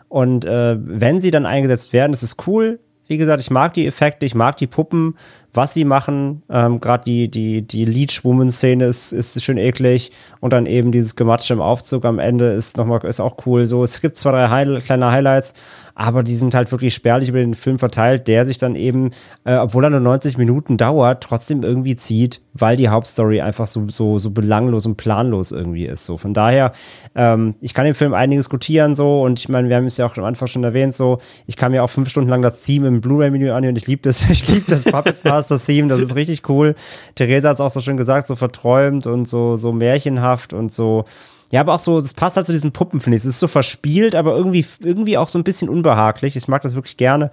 Und 0.09 0.45
äh, 0.45 0.77
wenn 0.79 1.21
sie 1.21 1.31
dann 1.31 1.47
eingesetzt 1.47 1.93
werden, 1.93 2.13
ist 2.13 2.23
es 2.23 2.37
cool. 2.47 2.81
Wie 3.07 3.19
gesagt, 3.19 3.43
ich 3.43 3.51
mag 3.51 3.75
die 3.75 3.87
Effekte, 3.87 4.27
ich 4.27 4.35
mag 4.35 4.57
die 4.57 4.67
Puppen, 4.67 5.17
was 5.55 5.75
sie 5.75 5.85
machen. 5.85 6.43
Ähm, 6.49 6.81
Gerade 6.81 7.05
die, 7.05 7.31
die, 7.31 7.63
die 7.63 7.85
Leech-Woman-Szene 7.85 8.85
ist, 8.85 9.13
ist 9.13 9.43
schön 9.43 9.59
eklig. 9.59 10.11
Und 10.41 10.53
dann 10.53 10.67
eben 10.67 10.93
dieses 10.93 11.15
Gematsche 11.15 11.53
im 11.53 11.61
Aufzug 11.61 12.05
am 12.05 12.19
Ende 12.19 12.53
ist 12.53 12.79
nochmal, 12.79 13.05
ist 13.05 13.21
auch 13.21 13.37
cool. 13.47 13.67
So, 13.67 13.85
es 13.85 14.01
gibt 14.01 14.17
zwei, 14.17 14.31
drei 14.31 14.49
High 14.49 14.85
kleine 14.85 15.13
Highlights, 15.13 15.53
aber 15.95 16.23
die 16.23 16.35
sind 16.35 16.55
halt 16.55 16.73
wirklich 16.73 16.95
spärlich 16.95 17.29
über 17.29 17.39
den 17.39 17.55
Film 17.55 17.79
verteilt, 17.79 18.29
der 18.29 18.47
sich 18.47 18.57
dann 18.57 18.77
eben, 18.77 19.11
äh, 19.45 19.57
obwohl 19.57 19.85
er 19.85 19.91
nur 19.91 20.01
90 20.01 20.39
Minuten 20.39 20.79
dauert, 20.79 21.23
trotzdem 21.23 21.63
irgendwie 21.63 21.97
zieht, 21.97 22.41
weil 22.55 22.77
die 22.77 22.89
Hauptstory 22.89 23.43
einfach 23.43 23.67
so, 23.67 23.89
so, 23.89 24.19
so 24.19 24.31
belanglos 24.31 24.87
und 24.87 24.97
planlos 24.97 25.53
irgendwie 25.53 25.85
ist. 25.85 26.07
So, 26.07 26.17
von 26.17 26.33
daher, 26.33 26.73
ähm, 27.15 27.57
ich 27.61 27.75
kann 27.75 27.85
den 27.85 27.95
Film 27.95 28.15
einiges 28.15 28.49
gutieren 28.49 28.95
so 28.95 29.23
und 29.23 29.39
ich 29.39 29.51
meine, 29.51 29.69
wir 29.69 29.77
haben 29.77 29.87
es 29.87 29.99
ja 29.99 30.07
auch 30.07 30.17
am 30.17 30.25
Anfang 30.25 30.49
schon 30.49 30.65
erwähnt, 30.65 30.95
so, 30.95 31.19
ich 31.47 31.57
kann 31.57 31.73
mir 31.73 31.85
auch 31.85 31.91
fünf 31.91 32.09
Stunden 32.09 32.31
lang 32.31 32.41
das 32.41 32.63
Theme 32.63 32.89
im 32.89 33.03
Blu-ray-Menü 33.03 33.51
anhören. 33.51 33.77
Ich 33.77 33.87
liebe 33.87 34.03
das, 34.03 34.29
ich 34.31 34.49
liebe 34.49 34.65
das 34.69 34.85
Puppet 34.85 35.23
Master 35.25 35.42
Theme, 35.49 35.89
das 35.89 36.01
ist 36.01 36.15
richtig 36.15 36.49
cool. 36.49 36.75
Theresa 37.15 37.51
hat 37.51 37.57
es 37.57 37.61
auch 37.61 37.71
so 37.71 37.81
schön 37.81 37.97
gesagt, 37.97 38.27
so 38.27 38.35
verträumt 38.35 39.07
und 39.07 39.29
so, 39.29 39.57
so 39.57 39.73
märchenhaft 39.73 40.53
und 40.53 40.73
so, 40.73 41.05
ja, 41.53 41.61
aber 41.61 41.75
auch 41.75 41.79
so, 41.79 42.01
das 42.01 42.15
passt 42.15 42.37
halt 42.37 42.47
zu 42.47 42.53
diesen 42.53 42.73
Puppen, 42.73 42.99
finde 42.99 43.17
ich. 43.17 43.25
Es 43.25 43.29
ist 43.29 43.39
so 43.39 43.47
verspielt, 43.47 44.15
aber 44.15 44.35
irgendwie, 44.35 44.65
irgendwie 44.81 45.19
auch 45.19 45.29
so 45.29 45.39
ein 45.39 45.45
bisschen 45.45 45.69
unbehaglich. 45.69 46.35
Ich 46.35 46.49
mag 46.49 46.63
das 46.63 46.75
wirklich 46.75 46.97
gerne. 46.97 47.31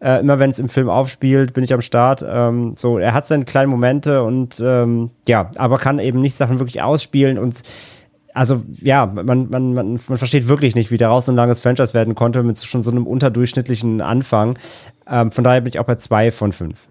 Äh, 0.00 0.20
immer 0.20 0.38
wenn 0.38 0.50
es 0.50 0.58
im 0.58 0.70
Film 0.70 0.88
aufspielt, 0.88 1.52
bin 1.52 1.64
ich 1.64 1.74
am 1.74 1.82
Start. 1.82 2.24
Ähm, 2.26 2.74
so, 2.76 2.96
er 2.96 3.12
hat 3.12 3.26
seine 3.26 3.44
kleinen 3.44 3.70
Momente 3.70 4.22
und 4.22 4.58
ähm, 4.64 5.10
ja, 5.28 5.50
aber 5.56 5.76
kann 5.76 5.98
eben 5.98 6.20
nicht 6.20 6.34
Sachen 6.34 6.60
wirklich 6.60 6.80
ausspielen 6.80 7.38
und 7.38 7.62
also 8.32 8.62
ja, 8.80 9.04
man, 9.04 9.50
man, 9.50 9.74
man, 9.74 10.00
man 10.06 10.18
versteht 10.18 10.48
wirklich 10.48 10.74
nicht, 10.74 10.90
wie 10.90 10.96
daraus 10.96 11.26
so 11.26 11.32
ein 11.32 11.36
langes 11.36 11.60
Franchise 11.60 11.92
werden 11.92 12.14
konnte 12.14 12.42
mit 12.44 12.62
schon 12.62 12.82
so 12.82 12.90
einem 12.90 13.06
unterdurchschnittlichen 13.06 14.00
Anfang. 14.00 14.58
Ähm, 15.10 15.30
von 15.32 15.44
daher 15.44 15.60
bin 15.60 15.70
ich 15.70 15.78
auch 15.78 15.86
bei 15.86 15.96
zwei 15.96 16.30
von 16.30 16.52
fünf. 16.52 16.86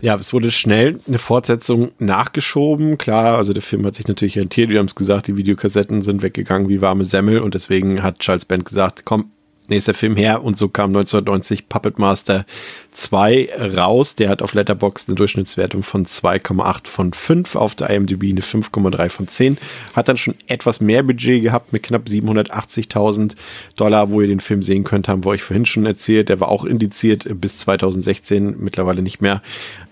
Ja, 0.00 0.14
es 0.14 0.32
wurde 0.32 0.50
schnell 0.52 1.00
eine 1.08 1.18
Fortsetzung 1.18 1.90
nachgeschoben. 1.98 2.98
Klar, 2.98 3.36
also 3.36 3.52
der 3.52 3.62
Film 3.62 3.84
hat 3.84 3.96
sich 3.96 4.06
natürlich 4.06 4.38
rentiert. 4.38 4.70
Wir 4.70 4.78
haben 4.78 4.86
es 4.86 4.94
gesagt, 4.94 5.26
die 5.26 5.36
Videokassetten 5.36 6.02
sind 6.02 6.22
weggegangen 6.22 6.68
wie 6.68 6.80
warme 6.80 7.04
Semmel 7.04 7.40
und 7.40 7.54
deswegen 7.54 8.02
hat 8.02 8.20
Charles 8.20 8.44
Band 8.44 8.64
gesagt, 8.64 9.04
komm, 9.04 9.32
nächster 9.70 9.94
Film 9.94 10.16
her 10.16 10.42
und 10.42 10.58
so 10.58 10.68
kam 10.68 10.90
1990 10.90 11.68
Puppet 11.68 11.98
Master 11.98 12.44
2 12.92 13.48
raus. 13.76 14.16
Der 14.16 14.28
hat 14.28 14.42
auf 14.42 14.54
Letterboxd 14.54 15.08
eine 15.08 15.16
Durchschnittswertung 15.16 15.82
von 15.82 16.04
2,8 16.04 16.86
von 16.86 17.12
5, 17.12 17.56
auf 17.56 17.74
der 17.74 17.90
IMDb 17.90 18.24
eine 18.24 18.40
5,3 18.40 19.08
von 19.08 19.28
10. 19.28 19.58
Hat 19.94 20.08
dann 20.08 20.16
schon 20.16 20.34
etwas 20.46 20.80
mehr 20.80 21.02
Budget 21.02 21.42
gehabt 21.42 21.72
mit 21.72 21.84
knapp 21.84 22.06
780.000 22.06 23.36
Dollar, 23.76 24.10
wo 24.10 24.20
ihr 24.20 24.28
den 24.28 24.40
Film 24.40 24.62
sehen 24.62 24.84
könnt, 24.84 25.08
haben 25.08 25.24
wir 25.24 25.30
euch 25.30 25.42
vorhin 25.42 25.66
schon 25.66 25.86
erzählt. 25.86 26.28
Der 26.28 26.40
war 26.40 26.48
auch 26.48 26.64
indiziert 26.64 27.26
bis 27.40 27.56
2016, 27.58 28.56
mittlerweile 28.58 29.02
nicht 29.02 29.20
mehr. 29.20 29.42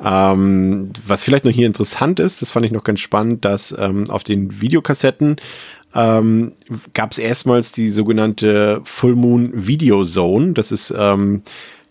Ähm, 0.02 0.90
was 1.06 1.22
vielleicht 1.22 1.44
noch 1.44 1.52
hier 1.52 1.66
interessant 1.66 2.20
ist, 2.20 2.42
das 2.42 2.50
fand 2.50 2.66
ich 2.66 2.72
noch 2.72 2.84
ganz 2.84 3.00
spannend, 3.00 3.44
dass 3.44 3.74
ähm, 3.78 4.10
auf 4.10 4.24
den 4.24 4.60
Videokassetten 4.60 5.36
ähm, 5.96 6.52
gab 6.92 7.12
es 7.12 7.18
erstmals 7.18 7.72
die 7.72 7.88
sogenannte 7.88 8.82
Full 8.84 9.16
Moon 9.16 9.50
Video 9.54 10.04
Zone. 10.04 10.52
Das 10.52 10.70
ist 10.70 10.94
ähm, 10.96 11.42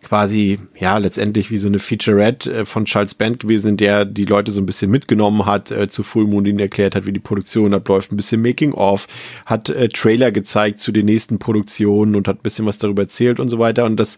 quasi, 0.04 0.60
ja, 0.78 1.00
letztendlich 1.00 1.50
wie 1.50 1.58
so 1.58 1.68
eine 1.68 1.80
Featurette 1.80 2.54
äh, 2.54 2.66
von 2.66 2.86
Charles 2.86 3.16
Band 3.16 3.40
gewesen, 3.40 3.70
in 3.70 3.78
der 3.78 4.06
die 4.06 4.26
Leute 4.26 4.52
so 4.52 4.62
ein 4.62 4.68
bisschen 4.68 4.92
mitgenommen 4.92 5.48
hat 5.48 5.72
äh, 5.72 5.88
zu 5.88 6.04
Full 6.04 6.28
Moon, 6.28 6.46
ihnen 6.46 6.60
erklärt 6.60 6.94
hat, 6.94 7.08
wie 7.08 7.12
die 7.12 7.20
Produktion 7.20 7.74
abläuft, 7.74 8.12
ein 8.12 8.18
bisschen 8.18 8.44
Making-of, 8.44 9.08
hat 9.48 9.70
äh, 9.70 9.90
Trailer 9.90 10.32
gezeigt 10.32 10.80
zu 10.80 10.92
den 10.92 11.08
nächsten 11.08 11.40
Produktionen 11.40 12.16
und 12.16 12.28
hat 12.28 12.38
ein 12.38 12.44
bisschen 12.44 12.68
was 12.68 12.78
darüber 12.78 13.02
erzählt 13.02 13.40
und 13.40 13.50
so 13.50 13.58
weiter. 13.58 13.86
Und 13.86 14.00
das 14.00 14.18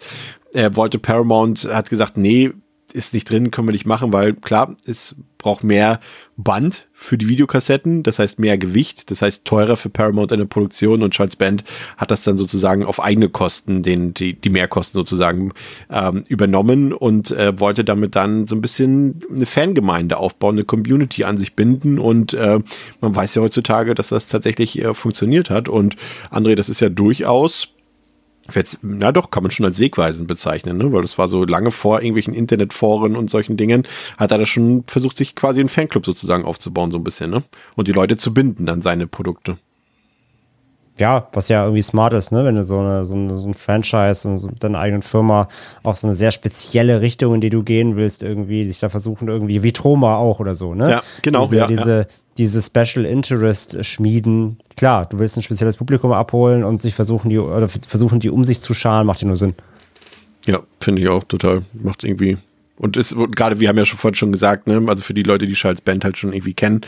äh, 0.54 0.70
wollte 0.74 1.00
Paramount, 1.00 1.64
hat 1.72 1.90
gesagt, 1.90 2.18
nee, 2.18 2.52
ist 2.92 3.14
nicht 3.14 3.30
drin, 3.30 3.52
können 3.52 3.70
wir 3.70 3.74
nicht 3.74 3.86
machen, 3.86 4.12
weil 4.12 4.34
klar, 4.34 4.76
es 4.86 5.16
braucht 5.48 5.64
mehr 5.64 6.02
Band 6.36 6.90
für 6.92 7.18
die 7.18 7.30
Videokassetten, 7.30 8.04
das 8.04 8.20
heißt 8.20 8.38
mehr 8.38 8.58
Gewicht, 8.58 9.10
das 9.12 9.22
heißt 9.22 9.46
teurer 9.46 9.78
für 9.78 9.90
Paramount 9.90 10.34
in 10.34 10.40
der 10.40 10.46
Produktion 10.46 11.04
und 11.04 11.14
Charles 11.14 11.38
Band 11.38 11.64
hat 11.96 12.12
das 12.12 12.24
dann 12.24 12.38
sozusagen 12.38 12.84
auf 12.84 13.02
eigene 13.02 13.30
Kosten, 13.30 13.82
den, 13.82 14.14
die, 14.14 14.34
die 14.34 14.50
Mehrkosten 14.50 15.00
sozusagen 15.00 15.54
ähm, 15.90 16.26
übernommen 16.28 16.92
und 16.92 17.32
äh, 17.32 17.58
wollte 17.62 17.86
damit 17.86 18.18
dann 18.18 18.46
so 18.46 18.58
ein 18.58 18.62
bisschen 18.62 19.22
eine 19.34 19.46
Fangemeinde 19.46 20.18
aufbauen, 20.18 20.56
eine 20.56 20.66
Community 20.66 21.24
an 21.24 21.38
sich 21.38 21.56
binden 21.56 21.98
und 21.98 22.34
äh, 22.34 22.60
man 23.00 23.16
weiß 23.16 23.36
ja 23.36 23.42
heutzutage, 23.42 23.96
dass 23.96 24.10
das 24.10 24.28
tatsächlich 24.28 24.84
äh, 24.84 24.94
funktioniert 24.94 25.50
hat 25.50 25.70
und 25.70 25.96
André, 26.30 26.56
das 26.56 26.68
ist 26.68 26.82
ja 26.82 26.90
durchaus 26.90 27.70
na 28.82 29.12
doch, 29.12 29.32
kann 29.32 29.44
man 29.44 29.52
schon 29.52 29.66
als 29.66 29.80
wegweisend 29.80 30.28
bezeichnen, 30.28 30.78
ne? 30.78 30.92
weil 30.92 31.02
das 31.02 31.18
war 31.18 31.28
so 31.28 31.44
lange 31.44 31.72
vor 31.72 32.02
irgendwelchen 32.02 32.34
Internetforen 32.34 33.16
und 33.16 33.30
solchen 33.30 33.58
Dingen, 33.58 33.84
hat 34.18 34.32
er 34.32 34.38
da 34.38 34.46
schon 34.46 34.84
versucht, 34.88 35.18
sich 35.18 35.36
quasi 35.36 35.60
einen 35.60 35.70
Fanclub 35.70 36.06
sozusagen 36.06 36.46
aufzubauen, 36.46 36.92
so 36.92 36.98
ein 36.98 37.04
bisschen, 37.04 37.30
ne? 37.30 37.44
Und 37.76 37.88
die 37.88 37.94
Leute 37.94 38.18
zu 38.18 38.34
binden 38.34 38.70
an 38.70 38.82
seine 38.82 39.08
Produkte. 39.08 39.58
Ja, 40.98 41.28
was 41.32 41.48
ja 41.48 41.64
irgendwie 41.64 41.84
smart 41.84 42.14
ist, 42.14 42.32
ne? 42.32 42.44
wenn 42.44 42.56
du 42.56 42.64
so, 42.64 42.80
eine, 42.80 43.06
so, 43.06 43.14
eine, 43.14 43.38
so 43.38 43.48
ein 43.48 43.54
Franchise 43.54 44.28
und 44.28 44.40
so 44.40 44.50
deine 44.60 44.80
eigenen 44.80 45.04
Firma 45.04 45.48
auch 45.84 45.96
so 45.96 46.08
eine 46.08 46.16
sehr 46.16 46.32
spezielle 46.32 47.02
Richtung, 47.02 47.36
in 47.36 47.42
die 47.42 47.52
du 47.52 47.62
gehen 47.62 47.96
willst, 47.98 48.24
irgendwie 48.24 48.66
sich 48.66 48.80
da 48.80 48.90
versuchen, 48.90 49.28
irgendwie 49.28 49.62
wie 49.62 49.72
Troma 49.72 50.16
auch 50.16 50.40
oder 50.40 50.56
so, 50.56 50.74
ne? 50.74 50.90
Ja, 50.90 51.04
genau. 51.22 51.44
Diese, 51.44 51.58
ja, 51.58 51.68
diese, 51.68 51.98
ja 52.00 52.06
diese 52.38 52.62
Special 52.62 53.06
Interest 53.06 53.84
schmieden. 53.86 54.58
Klar, 54.76 55.08
du 55.08 55.20
willst 55.20 55.38
ein 55.38 55.44
spezielles 55.44 55.78
Publikum 55.78 56.12
abholen 56.12 56.64
und 56.64 56.82
sich 56.82 56.94
versuchen, 56.94 57.30
die, 57.30 57.40
oder 57.40 57.68
versuchen, 57.68 58.20
die 58.20 58.30
um 58.30 58.44
sich 58.44 58.62
zu 58.62 58.74
scharen, 58.74 59.08
macht 59.08 59.22
ja 59.22 59.28
nur 59.28 59.38
Sinn. 59.38 59.56
Ja, 60.46 60.62
finde 60.80 61.02
ich 61.02 61.10
auch 61.10 61.24
total. 61.24 61.64
Macht 61.74 62.04
irgendwie. 62.04 62.38
Und 62.78 62.96
ist 62.96 63.16
gerade, 63.32 63.60
wir 63.60 63.70
haben 63.70 63.78
ja 63.78 63.86
schon 63.86 63.98
vorhin 63.98 64.16
schon 64.16 64.32
gesagt, 64.32 64.68
ne, 64.68 64.84
also 64.88 65.02
für 65.02 65.14
die 65.14 65.24
Leute, 65.24 65.48
die 65.48 65.54
Charles 65.54 65.82
Band 65.82 66.06
halt 66.06 66.18
schon 66.18 66.32
irgendwie 66.32 66.54
kennen, 66.54 66.82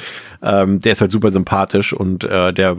ähm, 0.44 0.80
der 0.80 0.92
ist 0.92 1.02
halt 1.02 1.12
super 1.12 1.32
sympathisch 1.32 1.94
und 1.94 2.24
äh, 2.24 2.54
der 2.54 2.78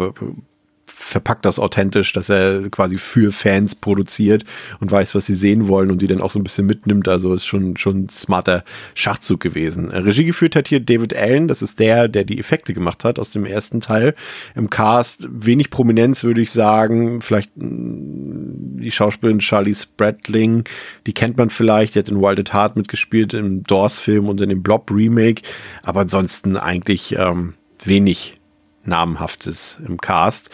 verpackt 1.01 1.45
das 1.45 1.59
authentisch, 1.59 2.13
dass 2.13 2.29
er 2.29 2.69
quasi 2.71 2.99
für 2.99 3.33
Fans 3.33 3.75
produziert 3.75 4.45
und 4.81 4.91
weiß, 4.91 5.15
was 5.15 5.27
sie 5.27 5.35
sehen 5.35 5.67
wollen 5.67 5.91
und 5.91 6.03
die 6.03 6.07
dann 6.07 6.21
auch 6.21 6.31
so 6.31 6.39
ein 6.39 6.45
bisschen 6.45 6.67
mitnimmt. 6.67 7.09
Also 7.09 7.33
ist 7.35 7.47
schon, 7.47 7.77
schon 7.77 8.05
ein 8.05 8.09
smarter 8.09 8.65
Schachzug 8.95 9.41
gewesen. 9.41 9.91
Regie 9.91 10.25
geführt 10.25 10.55
hat 10.57 10.69
hier 10.69 10.81
David 10.81 11.17
Allen, 11.17 11.49
das 11.49 11.63
ist 11.63 11.81
der, 11.81 12.09
der 12.09 12.25
die 12.25 12.39
Effekte 12.39 12.75
gemacht 12.75 13.05
hat 13.05 13.19
aus 13.19 13.31
dem 13.31 13.47
ersten 13.47 13.81
Teil. 13.81 14.15
Im 14.55 14.71
Cast 14.71 15.27
wenig 15.31 15.71
Prominenz, 15.71 16.23
würde 16.23 16.43
ich 16.43 16.51
sagen. 16.53 17.23
Vielleicht 17.23 17.57
mm, 17.57 18.79
die 18.81 18.91
Schauspielerin 18.91 19.41
Charlie 19.41 19.75
Spratling, 19.75 20.65
die 21.07 21.15
kennt 21.15 21.39
man 21.39 21.51
vielleicht, 21.51 21.95
die 21.95 22.01
hat 22.01 22.09
in 22.09 22.21
Wild 22.21 22.39
at 22.39 22.53
Heart 22.53 22.77
mitgespielt, 22.77 23.35
im 23.35 23.63
Doors-Film 23.65 24.29
und 24.29 24.41
in 24.41 24.51
dem 24.51 24.63
Blob-Remake. 24.63 25.43
Aber 25.83 26.01
ansonsten 26.01 26.57
eigentlich 26.57 27.17
ähm, 27.17 27.55
wenig 27.83 28.37
Namenhaftes 28.85 29.79
im 29.87 29.99
Cast. 29.99 30.51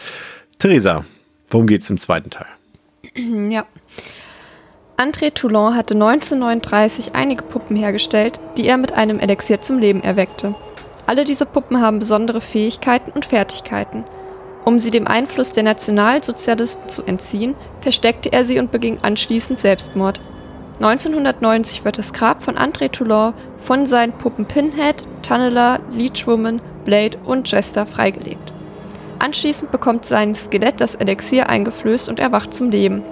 Theresa, 0.59 1.05
worum 1.51 1.67
geht 1.67 1.83
es 1.83 1.89
im 1.89 1.97
zweiten 1.97 2.29
Teil? 2.29 2.47
Ja. 3.49 3.65
André 4.97 5.31
Toulon 5.31 5.75
hatte 5.75 5.93
1939 5.93 7.13
einige 7.13 7.43
Puppen 7.43 7.77
hergestellt, 7.77 8.39
die 8.57 8.65
er 8.65 8.77
mit 8.77 8.93
einem 8.93 9.19
Elixier 9.19 9.61
zum 9.61 9.77
Leben 9.77 10.01
erweckte. 10.01 10.55
Alle 11.05 11.23
diese 11.23 11.45
Puppen 11.45 11.79
haben 11.79 11.99
besondere 11.99 12.41
Fähigkeiten 12.41 13.11
und 13.11 13.25
Fertigkeiten. 13.25 14.03
Um 14.65 14.79
sie 14.79 14.89
dem 14.89 15.07
Einfluss 15.07 15.53
der 15.53 15.63
Nationalsozialisten 15.63 16.89
zu 16.89 17.03
entziehen, 17.03 17.53
versteckte 17.81 18.33
er 18.33 18.43
sie 18.43 18.57
und 18.57 18.71
beging 18.71 18.97
anschließend 19.03 19.59
Selbstmord. 19.59 20.19
1990 20.81 21.85
wird 21.85 21.99
das 21.99 22.11
Grab 22.11 22.43
von 22.43 22.55
André 22.57 22.91
Toulon 22.91 23.33
von 23.59 23.85
seinen 23.85 24.13
Puppen 24.13 24.45
Pinhead, 24.45 25.07
Tunnela, 25.21 25.79
Leechwoman, 25.91 26.59
Blade 26.83 27.19
und 27.23 27.49
Jester 27.49 27.85
freigelegt. 27.85 28.51
Anschließend 29.19 29.71
bekommt 29.71 30.05
sein 30.05 30.35
Skelett 30.35 30.79
das 30.79 30.95
Elixier 30.95 31.49
eingeflößt 31.49 32.07
und 32.09 32.19
erwacht 32.19 32.53
zum 32.53 32.69
Leben. 32.69 33.03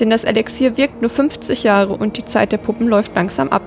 Denn 0.00 0.10
das 0.10 0.24
Elixier 0.24 0.76
wirkt 0.76 1.00
nur 1.00 1.10
50 1.10 1.62
Jahre 1.62 1.94
und 1.94 2.16
die 2.16 2.24
Zeit 2.24 2.52
der 2.52 2.58
Puppen 2.58 2.88
läuft 2.88 3.14
langsam 3.14 3.48
ab. 3.48 3.62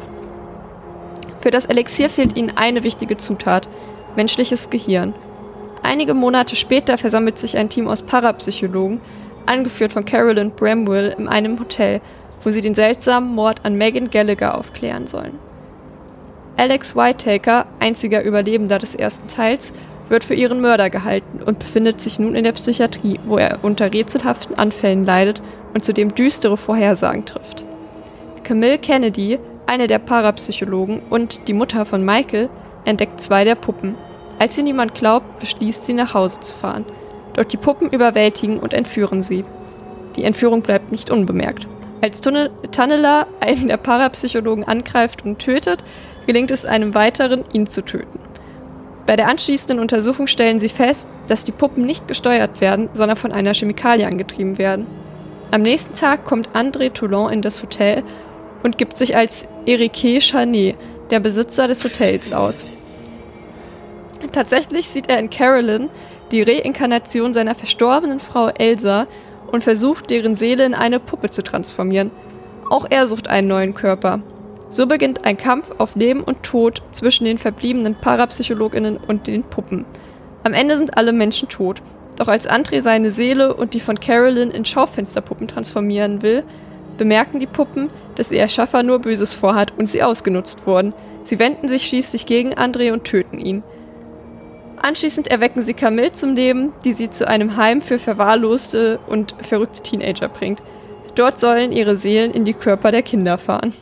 Für 1.39 1.51
das 1.51 1.65
Elixier 1.65 2.10
fehlt 2.10 2.38
ihnen 2.38 2.51
eine 2.56 2.84
wichtige 2.84 3.18
Zutat, 3.18 3.68
menschliches 4.15 4.69
Gehirn. 4.69 5.14
Einige 5.81 6.14
Monate 6.14 6.56
später 6.56 6.97
versammelt 6.97 7.39
sich 7.39 7.57
ein 7.57 7.69
Team 7.69 7.88
aus 7.88 8.01
Parapsychologen, 8.01 8.99
angeführt 9.45 9.93
von 9.93 10.06
Carolyn 10.06 10.51
Bramwell, 10.51 11.15
in 11.18 11.27
einem 11.27 11.60
Hotel, 11.60 12.01
wo 12.43 12.51
sie 12.51 12.61
den 12.61 12.76
seltsamen 12.76 13.34
Mord 13.34 13.65
an 13.65 13.76
Megan 13.76 14.10
Gallagher 14.10 14.57
aufklären 14.57 15.07
sollen. 15.07 15.39
Alex 16.57 16.93
Whitaker, 16.95 17.68
einziger 17.80 18.22
Überlebender 18.22 18.80
des 18.80 18.93
ersten 18.93 19.30
Teils, 19.30 19.73
wird 20.10 20.23
für 20.23 20.34
ihren 20.34 20.60
Mörder 20.60 20.90
gehalten 20.90 21.41
und 21.45 21.60
befindet 21.60 22.02
sich 22.02 22.19
nun 22.19 22.36
in 22.36 22.44
der 22.44 22.52
Psychiatrie, 22.52 23.19
wo 23.26 23.38
er 23.38 23.60
unter 23.61 23.94
rätselhaften 23.94 24.57
Anfällen 24.57 25.06
leidet 25.06 25.41
und 25.73 25.86
zudem 25.86 26.14
düstere 26.14 26.57
Vorhersagen 26.57 27.26
trifft. 27.26 27.64
Camille 28.44 28.80
Kennedy, 28.80 29.40
eine 29.68 29.88
der 29.88 29.99
Parapsychologen 29.99 31.02
und 31.10 31.48
die 31.48 31.53
Mutter 31.53 31.86
von 31.86 32.03
Michael, 32.03 32.49
entdeckt 32.86 33.22
zwei 33.22 33.44
der 33.44 33.56
Puppen. 33.56 33.95
Als 34.40 34.56
sie 34.56 34.64
niemand 34.64 34.95
glaubt, 34.95 35.40
beschließt 35.40 35.86
sie 35.86 35.94
nach 35.94 36.14
Hause 36.14 36.40
zu 36.40 36.53
fahren. 36.53 36.86
Doch 37.34 37.44
die 37.44 37.57
Puppen 37.57 37.90
überwältigen 37.90 38.57
und 38.60 38.73
entführen 38.73 39.22
sie. 39.22 39.45
Die 40.15 40.23
Entführung 40.23 40.61
bleibt 40.61 40.91
nicht 40.91 41.11
unbemerkt. 41.11 41.68
Als 42.02 42.22
Tunnela 42.22 43.27
einen 43.41 43.68
der 43.68 43.77
Parapsychologen 43.77 44.64
angreift 44.64 45.26
und 45.26 45.40
tötet, 45.40 45.84
gelingt 46.26 46.49
es 46.52 46.65
einem 46.65 46.95
weiteren, 46.95 47.44
ihn 47.53 47.68
zu 47.68 47.84
töten. 47.84 48.19
Bei 49.05 49.15
der 49.15 49.27
anschließenden 49.27 49.80
Untersuchung 49.80 50.27
stellen 50.27 50.59
sie 50.59 50.69
fest, 50.69 51.07
dass 51.27 51.43
die 51.43 51.51
Puppen 51.51 51.85
nicht 51.85 52.07
gesteuert 52.07 52.61
werden, 52.61 52.89
sondern 52.93 53.17
von 53.17 53.31
einer 53.31 53.53
Chemikalie 53.53 54.05
angetrieben 54.05 54.57
werden. 54.57 54.85
Am 55.51 55.63
nächsten 55.63 55.95
Tag 55.95 56.26
kommt 56.26 56.49
André 56.49 56.93
Toulon 56.93 57.31
in 57.31 57.41
das 57.41 57.63
Hotel 57.63 58.03
und 58.61 58.77
gibt 58.77 58.97
sich 58.97 59.15
als 59.15 59.47
Erique 59.65 60.21
Charnet, 60.21 60.76
der 61.09 61.19
Besitzer 61.19 61.67
des 61.67 61.84
Hotels, 61.84 62.31
aus. 62.34 62.65
Tatsächlich 64.31 64.88
sieht 64.88 65.09
er 65.09 65.17
in 65.17 65.30
Carolyn 65.30 65.89
die 66.31 66.43
Reinkarnation 66.43 67.34
seiner 67.34 67.55
verstorbenen 67.55 68.19
Frau 68.19 68.49
Elsa 68.49 69.07
und 69.51 69.63
versucht, 69.63 70.09
deren 70.09 70.35
Seele 70.35 70.65
in 70.65 70.76
eine 70.76 70.99
Puppe 70.99 71.30
zu 71.30 71.43
transformieren. 71.43 72.11
Auch 72.69 72.85
er 72.89 73.07
sucht 73.07 73.27
einen 73.27 73.47
neuen 73.47 73.73
Körper. 73.73 74.21
So 74.69 74.85
beginnt 74.85 75.25
ein 75.25 75.37
Kampf 75.37 75.71
auf 75.79 75.95
Leben 75.95 76.21
und 76.21 76.43
Tod 76.43 76.83
zwischen 76.91 77.25
den 77.25 77.39
verbliebenen 77.39 77.95
Parapsychologinnen 77.95 78.97
und 78.97 79.25
den 79.25 79.43
Puppen. 79.43 79.85
Am 80.43 80.53
Ende 80.53 80.77
sind 80.77 80.95
alle 80.95 81.11
Menschen 81.11 81.49
tot. 81.49 81.81
Doch 82.17 82.27
als 82.27 82.47
André 82.47 82.81
seine 82.81 83.11
Seele 83.11 83.53
und 83.55 83.73
die 83.73 83.79
von 83.79 83.99
Carolyn 83.99 84.51
in 84.51 84.65
Schaufensterpuppen 84.65 85.47
transformieren 85.47 86.21
will, 86.21 86.43
bemerken 86.97 87.39
die 87.39 87.47
Puppen, 87.47 87.89
dass 88.15 88.31
ihr 88.31 88.41
Erschaffer 88.41 88.83
nur 88.83 88.99
Böses 88.99 89.33
vorhat 89.33 89.73
und 89.77 89.89
sie 89.89 90.03
ausgenutzt 90.03 90.67
wurden. 90.67 90.93
Sie 91.23 91.39
wenden 91.39 91.67
sich 91.67 91.85
schließlich 91.87 92.25
gegen 92.25 92.53
André 92.53 92.91
und 92.91 93.05
töten 93.05 93.39
ihn. 93.39 93.63
Anschließend 94.81 95.29
erwecken 95.29 95.61
sie 95.61 95.73
Camille 95.73 96.11
zum 96.11 96.35
Leben, 96.35 96.73
die 96.83 96.93
sie 96.93 97.09
zu 97.09 97.27
einem 97.27 97.57
Heim 97.57 97.81
für 97.81 97.99
verwahrloste 97.99 98.99
und 99.07 99.33
verrückte 99.41 99.81
Teenager 99.81 100.29
bringt. 100.29 100.61
Dort 101.15 101.39
sollen 101.39 101.71
ihre 101.71 101.95
Seelen 101.95 102.31
in 102.31 102.45
die 102.45 102.53
Körper 102.53 102.91
der 102.91 103.01
Kinder 103.01 103.37
fahren. 103.37 103.73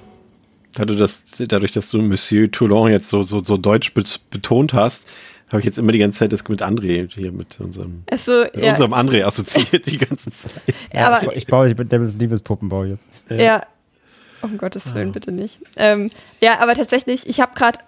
Dadurch, 0.78 1.00
dass, 1.00 1.24
dadurch, 1.40 1.72
dass 1.72 1.90
du 1.90 2.00
Monsieur 2.04 2.52
Toulon 2.52 2.92
jetzt 2.92 3.10
so, 3.10 3.24
so, 3.24 3.44
so 3.44 3.58
deutsch 3.58 3.94
betont 3.94 4.74
hast, 4.74 5.08
habe 5.50 5.60
ich 5.60 5.66
jetzt 5.66 5.80
immer 5.80 5.92
die 5.92 5.98
ganze 5.98 6.20
Zeit 6.20 6.34
das 6.34 6.48
mit 6.48 6.62
André 6.62 7.12
hier 7.12 7.32
mit 7.32 7.60
unserem, 7.60 8.04
also, 8.12 8.42
mit 8.42 8.64
ja. 8.64 8.72
unserem 8.72 8.94
André 8.94 9.24
assoziiert 9.24 9.88
die 9.88 9.98
ganze 9.98 10.30
Zeit. 10.30 10.52
Ja, 10.94 11.08
aber 11.08 11.32
ich, 11.32 11.38
ich 11.38 11.48
baue, 11.48 11.68
ich 11.68 11.76
bin 11.76 11.90
Liebespuppenbau 11.90 12.84
jetzt. 12.84 13.08
Ja. 13.30 13.36
ja. 13.36 13.62
Um 14.44 14.60
Gottes 14.60 14.94
Willen, 14.94 15.10
oh. 15.10 15.14
bitte 15.14 15.32
nicht. 15.32 15.60
Ähm, 15.78 16.12
ja, 16.42 16.60
aber 16.60 16.76
tatsächlich, 16.76 17.28
ich 17.28 17.40
habe 17.40 17.56
gerade 17.56 17.80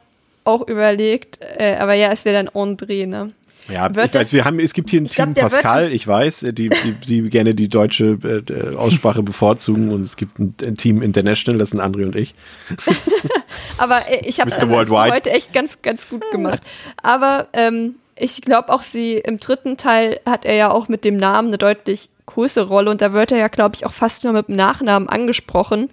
auch 0.45 0.68
überlegt, 0.68 1.38
äh, 1.41 1.76
aber 1.76 1.94
ja, 1.94 2.11
es 2.11 2.26
wäre 2.26 2.44
dann 2.44 2.49
André, 2.49 3.06
ne? 3.06 3.34
Ja, 3.72 3.94
Wird 3.94 4.08
ich 4.08 4.14
weiß, 4.14 4.34
wir 4.34 4.46
haben, 4.46 4.60
es 4.60 4.74
gibt 4.74 4.90
hier 4.90 5.02
ein 5.02 5.08
Team 5.08 5.34
glaub, 5.34 5.52
Pascal, 5.52 5.91
ich 5.91 6.08
weiß, 6.08 6.46
die, 6.52 6.70
die, 6.70 6.94
die 6.94 7.30
gerne 7.30 7.54
die 7.54 7.68
deutsche 7.68 8.18
äh, 8.24 8.76
Aussprache 8.76 9.24
bevorzugen 9.24 9.91
und 9.91 10.02
es 10.02 10.16
gibt 10.16 10.40
ein, 10.40 10.56
ein, 10.64 10.76
Team 10.76 11.02
International, 11.02 11.60
das 11.60 11.72
sind 11.72 11.80
André 11.80 12.06
und 12.06 12.16
ich. 12.16 12.34
Aber 13.78 14.10
äh, 14.10 14.28
ich 14.28 14.40
habe 14.40 14.50
das 14.50 14.90
heute 14.90 15.32
echt 15.32 15.54
ganz, 15.54 15.82
ganz 15.82 16.10
gut 16.10 16.24
gemacht. 16.32 16.62
Aber 17.02 17.48
ähm, 17.54 17.96
ich 18.16 18.41
glaube 18.41 18.70
auch 18.70 18.82
sie, 18.82 19.14
im 19.14 19.40
dritten 19.40 19.78
Teil 19.78 20.20
hat 20.26 20.46
er 20.46 20.56
ja 20.56 20.72
auch 20.72 20.88
mit 20.88 21.06
dem 21.06 21.18
Namen 21.18 21.50
eine 21.50 21.58
deutlich 21.58 22.10
größere 22.26 22.68
Rolle 22.68 22.91
und 22.91 23.02
da 23.02 23.14
wird 23.14 23.32
er 23.32 23.38
ja, 23.38 23.48
glaube 23.48 23.76
ich, 23.76 23.86
auch 23.86 23.94
fast 23.94 24.24
nur 24.24 24.34
mit 24.34 24.48
dem 24.48 24.56
Nachnamen 24.56 25.10
angesprochen. 25.10 25.90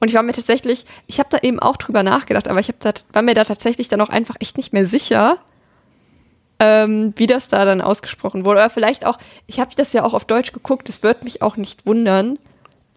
Und 0.00 0.08
ich 0.08 0.14
war 0.14 0.22
mir 0.22 0.32
tatsächlich, 0.32 0.84
ich 1.06 1.18
habe 1.18 1.30
da 1.30 1.38
eben 1.42 1.58
auch 1.58 1.76
drüber 1.76 2.02
nachgedacht, 2.02 2.48
aber 2.48 2.60
ich 2.60 2.70
da, 2.78 2.92
war 3.12 3.22
mir 3.22 3.34
da 3.34 3.44
tatsächlich 3.44 3.88
dann 3.88 4.00
auch 4.00 4.10
einfach 4.10 4.36
echt 4.40 4.56
nicht 4.56 4.72
mehr 4.72 4.86
sicher, 4.86 5.38
ähm, 6.60 7.12
wie 7.16 7.26
das 7.26 7.48
da 7.48 7.64
dann 7.64 7.80
ausgesprochen 7.80 8.44
wurde. 8.44 8.60
Oder 8.60 8.70
vielleicht 8.70 9.06
auch, 9.06 9.18
ich 9.46 9.60
habe 9.60 9.72
das 9.76 9.92
ja 9.92 10.04
auch 10.04 10.14
auf 10.14 10.24
Deutsch 10.24 10.52
geguckt, 10.52 10.88
es 10.88 11.02
wird 11.02 11.24
mich 11.24 11.42
auch 11.42 11.56
nicht 11.56 11.86
wundern, 11.86 12.38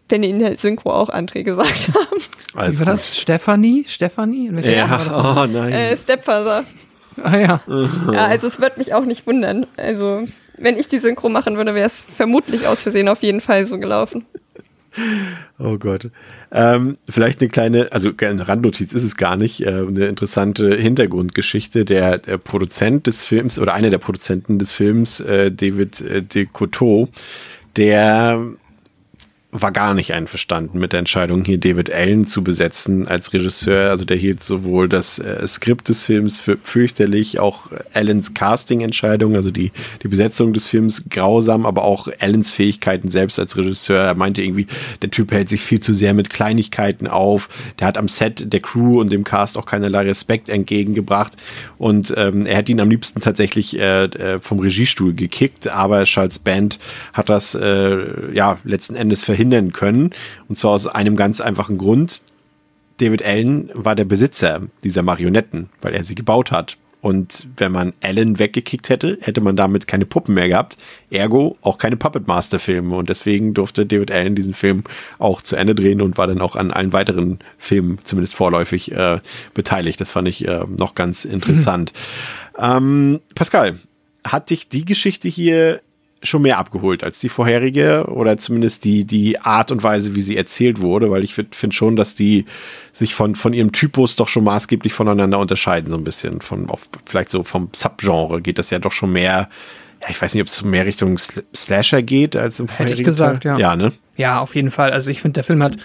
wenn 0.09 0.21
die 0.21 0.29
in 0.29 0.39
der 0.39 0.57
Synchro 0.57 0.91
auch 0.91 1.09
André 1.09 1.43
gesagt 1.43 1.89
haben. 1.93 2.21
Also 2.55 2.81
wie 2.81 2.87
war 2.87 2.93
das? 2.93 3.17
Stefanie? 3.17 3.85
Stefanie? 3.87 4.51
Ja, 4.63 5.41
oh 5.43 5.47
nein. 5.47 5.73
Äh, 5.73 5.97
Stepfather. 5.97 6.63
Ah 7.23 7.37
ja. 7.37 7.61
ja, 8.13 8.27
also 8.27 8.47
es 8.47 8.61
wird 8.61 8.77
mich 8.77 8.93
auch 8.93 9.05
nicht 9.05 9.25
wundern. 9.25 9.65
Also, 9.75 10.25
wenn 10.57 10.77
ich 10.77 10.87
die 10.87 10.99
Synchro 10.99 11.29
machen 11.29 11.57
würde, 11.57 11.73
wäre 11.73 11.87
es 11.87 12.01
vermutlich 12.01 12.67
aus 12.67 12.81
Versehen 12.81 13.09
auf 13.09 13.23
jeden 13.23 13.41
Fall 13.41 13.65
so 13.65 13.79
gelaufen. 13.79 14.25
Oh 15.59 15.77
Gott. 15.77 16.11
Ähm, 16.51 16.97
vielleicht 17.09 17.41
eine 17.41 17.49
kleine, 17.49 17.91
also 17.91 18.11
eine 18.21 18.47
Randnotiz 18.47 18.93
ist 18.93 19.03
es 19.03 19.17
gar 19.17 19.35
nicht, 19.35 19.61
äh, 19.61 19.69
eine 19.69 20.05
interessante 20.05 20.75
Hintergrundgeschichte. 20.75 21.85
Der, 21.85 22.19
der, 22.19 22.37
Produzent 22.37 23.07
des 23.07 23.23
Films 23.23 23.59
oder 23.59 23.73
einer 23.73 23.89
der 23.89 23.97
Produzenten 23.97 24.59
des 24.59 24.71
Films, 24.71 25.19
äh, 25.19 25.51
David 25.51 26.01
äh, 26.01 26.21
de 26.21 26.45
Coteau, 26.45 27.09
der 27.75 28.41
war 29.51 29.71
gar 29.71 29.93
nicht 29.93 30.13
einverstanden 30.13 30.77
mit 30.77 30.91
der 30.91 30.99
Entscheidung, 30.99 31.45
hier 31.45 31.57
David 31.57 31.91
Allen 31.93 32.27
zu 32.27 32.43
besetzen 32.43 33.07
als 33.07 33.31
Regisseur. 33.31 33.91
Also 33.91 34.03
der 34.03 34.17
hielt 34.17 34.43
sowohl 34.43 34.89
das 34.89 35.19
äh, 35.19 35.47
Skript 35.47 35.87
des 35.87 36.03
Films 36.03 36.37
für 36.37 36.57
fürchterlich, 36.61 37.39
auch 37.39 37.71
Allens 37.93 38.33
Casting-Entscheidung, 38.33 39.35
also 39.35 39.49
die, 39.49 39.71
die 40.03 40.09
Besetzung 40.09 40.51
des 40.51 40.67
Films 40.67 41.03
grausam, 41.09 41.65
aber 41.65 41.85
auch 41.85 42.09
Allens 42.19 42.51
Fähigkeiten 42.51 43.09
selbst 43.09 43.39
als 43.39 43.55
Regisseur. 43.55 44.01
Er 44.01 44.15
meinte 44.15 44.41
irgendwie, 44.41 44.67
der 45.01 45.11
Typ 45.11 45.31
hält 45.31 45.47
sich 45.47 45.61
viel 45.61 45.79
zu 45.79 45.93
sehr 45.93 46.13
mit 46.13 46.29
Kleinigkeiten 46.29 47.07
auf. 47.07 47.47
Der 47.79 47.87
hat 47.87 47.97
am 47.97 48.09
Set 48.09 48.51
der 48.51 48.59
Crew 48.59 48.99
und 48.99 49.13
dem 49.13 49.23
Cast 49.23 49.57
auch 49.57 49.65
keinerlei 49.65 50.03
Respekt 50.03 50.49
entgegengebracht. 50.49 51.37
Und 51.77 52.13
ähm, 52.17 52.45
er 52.45 52.57
hätte 52.57 52.73
ihn 52.73 52.81
am 52.81 52.89
liebsten 52.89 53.21
tatsächlich 53.21 53.79
äh, 53.79 54.05
äh 54.05 54.39
vom 54.41 54.59
Regiestuhl 54.59 55.13
gekickt, 55.13 55.67
aber 55.69 56.03
Charles 56.03 56.39
Band 56.39 56.79
hat 57.13 57.29
das 57.29 57.55
äh, 57.55 58.33
ja 58.33 58.57
letzten 58.65 58.95
Endes 58.95 59.23
verhindert 59.23 59.36
verhindern 59.37 59.71
können. 59.71 60.11
Und 60.49 60.57
zwar 60.57 60.71
aus 60.71 60.87
einem 60.87 61.15
ganz 61.15 61.41
einfachen 61.41 61.77
Grund. 61.77 62.23
David 62.97 63.23
Allen 63.23 63.69
war 63.75 63.95
der 63.95 64.05
Besitzer 64.05 64.61
dieser 64.83 65.03
Marionetten, 65.03 65.69
weil 65.81 65.93
er 65.93 66.03
sie 66.03 66.15
gebaut 66.15 66.51
hat. 66.51 66.77
Und 66.99 67.47
wenn 67.57 67.71
man 67.71 67.93
Allen 68.01 68.39
weggekickt 68.39 68.89
hätte, 68.89 69.19
hätte 69.21 69.39
man 69.39 69.55
damit 69.55 69.85
keine 69.85 70.07
Puppen 70.07 70.33
mehr 70.33 70.47
gehabt. 70.47 70.77
Ergo 71.11 71.55
auch 71.61 71.77
keine 71.77 71.95
Puppet 71.95 72.27
Master 72.27 72.57
Filme. 72.57 72.95
Und 72.95 73.09
deswegen 73.09 73.53
durfte 73.53 73.85
David 73.85 74.11
Allen 74.11 74.33
diesen 74.33 74.55
Film 74.55 74.83
auch 75.19 75.43
zu 75.43 75.55
Ende 75.55 75.75
drehen 75.75 76.01
und 76.01 76.17
war 76.17 76.25
dann 76.25 76.41
auch 76.41 76.55
an 76.55 76.71
allen 76.71 76.93
weiteren 76.93 77.37
Filmen, 77.59 77.99
zumindest 78.03 78.33
vorläufig, 78.33 78.91
äh, 78.91 79.19
beteiligt. 79.53 80.01
Das 80.01 80.09
fand 80.09 80.27
ich 80.27 80.47
äh, 80.47 80.65
noch 80.67 80.95
ganz 80.95 81.23
interessant. 81.23 81.93
ähm, 82.57 83.19
Pascal, 83.35 83.77
hat 84.23 84.49
dich 84.49 84.67
die 84.67 84.83
Geschichte 84.83 85.27
hier 85.27 85.81
schon 86.23 86.41
mehr 86.41 86.57
abgeholt 86.57 87.03
als 87.03 87.19
die 87.19 87.29
vorherige 87.29 88.05
oder 88.07 88.37
zumindest 88.37 88.85
die, 88.85 89.05
die 89.05 89.39
Art 89.39 89.71
und 89.71 89.83
Weise, 89.83 90.15
wie 90.15 90.21
sie 90.21 90.37
erzählt 90.37 90.81
wurde, 90.81 91.11
weil 91.11 91.23
ich 91.23 91.33
finde 91.33 91.75
schon, 91.75 91.95
dass 91.95 92.13
die 92.13 92.45
sich 92.91 93.13
von, 93.13 93.35
von 93.35 93.53
ihrem 93.53 93.71
Typus 93.71 94.15
doch 94.15 94.27
schon 94.27 94.43
maßgeblich 94.43 94.93
voneinander 94.93 95.39
unterscheiden, 95.39 95.91
so 95.91 95.97
ein 95.97 96.03
bisschen. 96.03 96.41
Von, 96.41 96.69
auch 96.69 96.79
vielleicht 97.05 97.29
so 97.29 97.43
vom 97.43 97.69
Subgenre 97.73 98.41
geht 98.41 98.57
das 98.57 98.69
ja 98.69 98.79
doch 98.79 98.91
schon 98.91 99.11
mehr, 99.11 99.49
ja, 100.01 100.09
ich 100.09 100.21
weiß 100.21 100.33
nicht, 100.33 100.41
ob 100.41 100.47
es 100.47 100.63
mehr 100.63 100.85
Richtung 100.85 101.17
Slasher 101.55 102.01
geht 102.01 102.35
als 102.35 102.59
im 102.59 102.67
vorherigen. 102.67 102.97
Hätte 102.97 103.01
ich 103.01 103.05
gesagt, 103.05 103.43
Teil. 103.43 103.59
ja. 103.59 103.71
Ja, 103.71 103.75
ne? 103.75 103.91
Ja, 104.15 104.39
auf 104.39 104.55
jeden 104.55 104.71
Fall. 104.71 104.91
Also 104.91 105.11
ich 105.11 105.21
finde, 105.21 105.33
der 105.35 105.43
Film 105.43 105.61
hat 105.61 105.77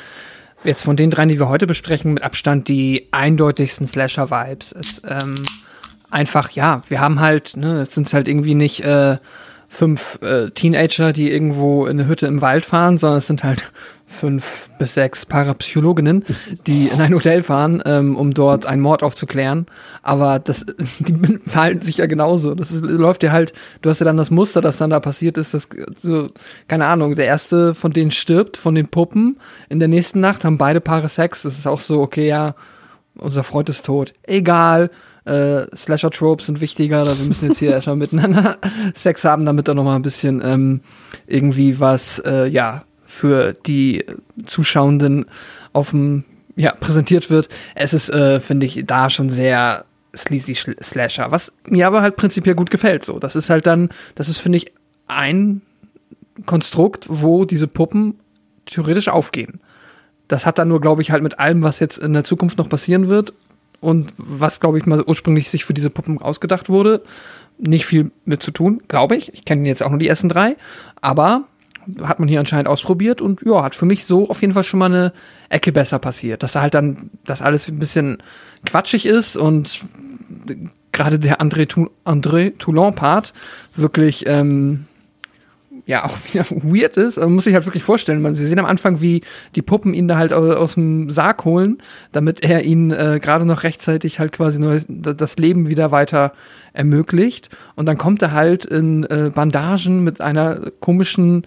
jetzt 0.64 0.82
von 0.82 0.96
den 0.96 1.10
dreien, 1.10 1.28
die 1.28 1.38
wir 1.38 1.48
heute 1.48 1.66
besprechen, 1.66 2.14
mit 2.14 2.22
Abstand 2.22 2.68
die 2.68 3.08
eindeutigsten 3.10 3.86
Slasher-Vibes. 3.86 4.72
Es 4.72 5.02
ähm, 5.06 5.34
einfach, 6.10 6.50
ja, 6.50 6.82
wir 6.88 7.00
haben 7.00 7.20
halt, 7.20 7.56
ne, 7.56 7.82
es 7.82 7.94
sind 7.94 8.12
halt 8.12 8.28
irgendwie 8.28 8.54
nicht 8.54 8.80
äh, 8.80 9.18
fünf 9.72 10.18
äh, 10.20 10.50
Teenager, 10.50 11.14
die 11.14 11.30
irgendwo 11.30 11.86
in 11.86 11.98
eine 11.98 12.06
Hütte 12.06 12.26
im 12.26 12.42
Wald 12.42 12.66
fahren, 12.66 12.98
sondern 12.98 13.18
es 13.18 13.26
sind 13.26 13.42
halt 13.42 13.72
fünf 14.06 14.68
bis 14.78 14.92
sechs 14.92 15.24
Parapsychologinnen, 15.24 16.26
die 16.66 16.88
in 16.88 17.00
ein 17.00 17.14
Hotel 17.14 17.42
fahren, 17.42 17.82
ähm, 17.86 18.14
um 18.14 18.34
dort 18.34 18.66
einen 18.66 18.82
Mord 18.82 19.02
aufzuklären. 19.02 19.64
Aber 20.02 20.38
das, 20.38 20.66
die 20.98 21.38
verhalten 21.46 21.80
sich 21.80 21.96
ja 21.96 22.06
genauso. 22.06 22.54
Das 22.54 22.70
ist, 22.70 22.84
läuft 22.84 23.22
ja 23.22 23.32
halt, 23.32 23.54
du 23.80 23.88
hast 23.88 24.00
ja 24.00 24.04
dann 24.04 24.18
das 24.18 24.30
Muster, 24.30 24.60
das 24.60 24.76
dann 24.76 24.90
da 24.90 25.00
passiert 25.00 25.38
ist, 25.38 25.54
das, 25.54 25.70
so, 25.94 26.26
keine 26.68 26.84
Ahnung, 26.84 27.14
der 27.14 27.26
erste 27.26 27.74
von 27.74 27.94
denen 27.94 28.10
stirbt, 28.10 28.58
von 28.58 28.74
den 28.74 28.88
Puppen. 28.88 29.38
In 29.70 29.78
der 29.78 29.88
nächsten 29.88 30.20
Nacht 30.20 30.44
haben 30.44 30.58
beide 30.58 30.82
Paare 30.82 31.08
Sex. 31.08 31.42
Das 31.42 31.58
ist 31.58 31.66
auch 31.66 31.80
so, 31.80 32.02
okay, 32.02 32.28
ja, 32.28 32.54
unser 33.16 33.42
Freund 33.42 33.70
ist 33.70 33.86
tot. 33.86 34.12
Egal 34.24 34.90
äh, 35.24 35.66
Slasher-Tropes 35.74 36.46
sind 36.46 36.60
wichtiger, 36.60 36.98
also 36.98 37.18
wir 37.20 37.26
müssen 37.26 37.48
jetzt 37.48 37.58
hier 37.58 37.70
erstmal 37.72 37.96
miteinander 37.96 38.58
Sex 38.94 39.24
haben, 39.24 39.46
damit 39.46 39.68
da 39.68 39.74
nochmal 39.74 39.96
ein 39.96 40.02
bisschen 40.02 40.42
ähm, 40.44 40.80
irgendwie 41.26 41.80
was, 41.80 42.18
äh, 42.20 42.46
ja, 42.46 42.84
für 43.06 43.52
die 43.52 44.04
Zuschauenden 44.46 45.26
auf 45.72 45.90
dem, 45.90 46.24
ja, 46.56 46.72
präsentiert 46.72 47.30
wird. 47.30 47.48
Es 47.74 47.94
ist, 47.94 48.08
äh, 48.10 48.40
finde 48.40 48.66
ich, 48.66 48.84
da 48.86 49.10
schon 49.10 49.28
sehr 49.28 49.84
sleazy 50.14 50.54
Slasher, 50.54 51.30
was 51.30 51.52
mir 51.66 51.86
aber 51.86 52.02
halt 52.02 52.16
prinzipiell 52.16 52.54
gut 52.54 52.70
gefällt, 52.70 53.04
so. 53.04 53.18
Das 53.18 53.36
ist 53.36 53.50
halt 53.50 53.66
dann, 53.66 53.90
das 54.14 54.28
ist, 54.28 54.38
finde 54.38 54.58
ich, 54.58 54.72
ein 55.06 55.62
Konstrukt, 56.46 57.06
wo 57.08 57.44
diese 57.44 57.68
Puppen 57.68 58.18
theoretisch 58.66 59.08
aufgehen. 59.08 59.60
Das 60.28 60.46
hat 60.46 60.58
dann 60.58 60.68
nur, 60.68 60.80
glaube 60.80 61.02
ich, 61.02 61.10
halt 61.10 61.22
mit 61.22 61.38
allem, 61.38 61.62
was 61.62 61.78
jetzt 61.78 61.98
in 61.98 62.14
der 62.14 62.24
Zukunft 62.24 62.56
noch 62.58 62.68
passieren 62.68 63.08
wird, 63.08 63.34
und 63.82 64.14
was, 64.16 64.60
glaube 64.60 64.78
ich, 64.78 64.86
mal 64.86 65.02
ursprünglich 65.04 65.50
sich 65.50 65.64
für 65.64 65.74
diese 65.74 65.90
Puppen 65.90 66.22
ausgedacht 66.22 66.68
wurde, 66.68 67.02
nicht 67.58 67.84
viel 67.84 68.10
mit 68.24 68.42
zu 68.42 68.52
tun, 68.52 68.80
glaube 68.88 69.16
ich. 69.16 69.34
Ich 69.34 69.44
kenne 69.44 69.68
jetzt 69.68 69.82
auch 69.82 69.90
nur 69.90 69.98
die 69.98 70.08
ersten 70.08 70.28
drei, 70.28 70.56
aber 71.00 71.44
hat 72.02 72.20
man 72.20 72.28
hier 72.28 72.38
anscheinend 72.40 72.68
ausprobiert 72.68 73.20
und 73.20 73.42
ja, 73.44 73.62
hat 73.62 73.74
für 73.74 73.86
mich 73.86 74.04
so 74.04 74.30
auf 74.30 74.40
jeden 74.40 74.54
Fall 74.54 74.62
schon 74.62 74.78
mal 74.78 74.86
eine 74.86 75.12
Ecke 75.48 75.72
besser 75.72 75.98
passiert. 75.98 76.44
Dass 76.44 76.52
da 76.52 76.62
halt 76.62 76.74
dann 76.74 77.10
das 77.26 77.42
alles 77.42 77.68
ein 77.68 77.80
bisschen 77.80 78.18
quatschig 78.64 79.04
ist 79.04 79.36
und 79.36 79.80
gerade 80.92 81.18
der 81.18 81.40
André, 81.40 81.88
André 82.04 82.56
Toulon-Part 82.56 83.32
wirklich 83.74 84.26
ähm, 84.28 84.86
ja 85.86 86.04
auch 86.04 86.16
wieder 86.32 86.44
weird 86.50 86.96
ist. 86.96 87.18
Man 87.18 87.32
muss 87.32 87.44
sich 87.44 87.54
halt 87.54 87.66
wirklich 87.66 87.82
vorstellen, 87.82 88.22
man, 88.22 88.36
wir 88.36 88.46
sehen 88.46 88.58
am 88.58 88.66
Anfang, 88.66 89.00
wie 89.00 89.22
die 89.54 89.62
Puppen 89.62 89.94
ihn 89.94 90.08
da 90.08 90.16
halt 90.16 90.32
aus, 90.32 90.74
dem 90.74 91.10
Sarg 91.10 91.44
holen, 91.44 91.78
damit 92.12 92.42
er 92.42 92.64
ihnen 92.64 92.90
äh, 92.90 93.20
gerade 93.22 93.44
noch 93.44 93.62
rechtzeitig 93.62 94.18
halt 94.18 94.32
quasi 94.32 94.58
neues, 94.58 94.86
das 94.88 95.36
Leben 95.36 95.68
wieder 95.68 95.90
weiter 95.90 96.32
ermöglicht. 96.72 97.50
Und 97.76 97.86
dann 97.86 97.98
kommt 97.98 98.22
er 98.22 98.32
halt 98.32 98.64
in 98.64 99.04
äh, 99.04 99.30
Bandagen 99.34 100.04
mit 100.04 100.20
einer 100.20 100.70
komischen 100.80 101.46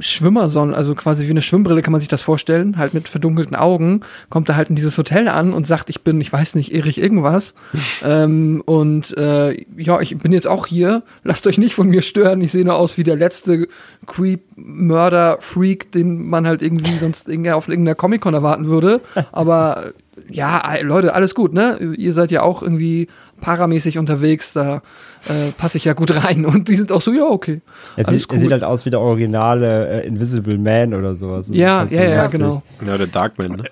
Schwimmersonnen, 0.00 0.74
also 0.74 0.94
quasi 0.94 1.26
wie 1.26 1.30
eine 1.30 1.42
Schwimmbrille 1.42 1.82
kann 1.82 1.92
man 1.92 2.00
sich 2.00 2.08
das 2.08 2.22
vorstellen, 2.22 2.76
halt 2.76 2.94
mit 2.94 3.08
verdunkelten 3.08 3.56
Augen, 3.56 4.00
kommt 4.30 4.48
er 4.48 4.56
halt 4.56 4.70
in 4.70 4.76
dieses 4.76 4.96
Hotel 4.98 5.28
an 5.28 5.52
und 5.52 5.66
sagt, 5.66 5.90
ich 5.90 6.02
bin, 6.02 6.20
ich 6.20 6.32
weiß 6.32 6.54
nicht, 6.54 6.72
Erich 6.72 6.98
irgendwas. 6.98 7.54
ähm, 8.04 8.62
und 8.66 9.16
äh, 9.16 9.56
ja, 9.76 10.00
ich 10.00 10.16
bin 10.18 10.32
jetzt 10.32 10.48
auch 10.48 10.66
hier, 10.66 11.02
lasst 11.24 11.46
euch 11.46 11.58
nicht 11.58 11.74
von 11.74 11.88
mir 11.88 12.02
stören, 12.02 12.40
ich 12.40 12.52
sehe 12.52 12.64
nur 12.64 12.76
aus 12.76 12.98
wie 12.98 13.04
der 13.04 13.16
letzte 13.16 13.68
Creep-Mörder-Freak, 14.06 15.92
den 15.92 16.26
man 16.28 16.46
halt 16.46 16.62
irgendwie 16.62 16.96
sonst 16.96 17.28
auf 17.52 17.68
irgendeiner 17.68 17.94
Comic-Con 17.94 18.34
erwarten 18.34 18.66
würde. 18.66 19.00
Aber 19.32 19.92
ja, 20.30 20.74
Leute, 20.80 21.14
alles 21.14 21.34
gut, 21.34 21.52
ne? 21.52 21.78
Ihr 21.96 22.12
seid 22.12 22.30
ja 22.30 22.42
auch 22.42 22.62
irgendwie 22.62 23.08
paramäßig 23.40 23.98
unterwegs, 23.98 24.52
da 24.52 24.82
äh, 25.28 25.50
passe 25.56 25.78
ich 25.78 25.84
ja 25.84 25.92
gut 25.92 26.14
rein. 26.24 26.44
Und 26.46 26.68
die 26.68 26.74
sind 26.74 26.90
auch 26.92 27.00
so, 27.02 27.12
ja, 27.12 27.24
okay. 27.24 27.60
Er 27.96 28.04
sieht, 28.04 28.26
cool. 28.28 28.36
er 28.36 28.40
sieht 28.40 28.52
halt 28.52 28.64
aus 28.64 28.84
wie 28.86 28.90
der 28.90 29.00
originale 29.00 30.02
äh, 30.02 30.06
Invisible 30.06 30.58
Man 30.58 30.94
oder 30.94 31.14
sowas. 31.14 31.48
Ja, 31.52 31.80
halt 31.80 31.90
so 31.90 31.96
ja, 31.96 32.08
ja, 32.08 32.26
genau. 32.28 32.62
Ja, 32.86 32.96
der 32.98 33.06
Darkman, 33.06 33.52
ne? 33.52 33.64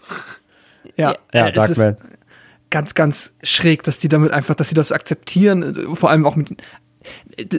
Ja, 0.97 1.15
Ja, 1.33 1.47
ist 1.49 1.57
Darkman. 1.57 1.97
ganz, 2.71 2.95
ganz 2.95 3.35
schräg, 3.43 3.83
dass 3.83 3.99
die 3.99 4.09
damit 4.09 4.33
einfach, 4.33 4.55
dass 4.55 4.69
sie 4.69 4.75
das 4.75 4.93
akzeptieren, 4.93 5.77
vor 5.95 6.11
allem 6.11 6.27
auch 6.27 6.37
mit 6.37 6.57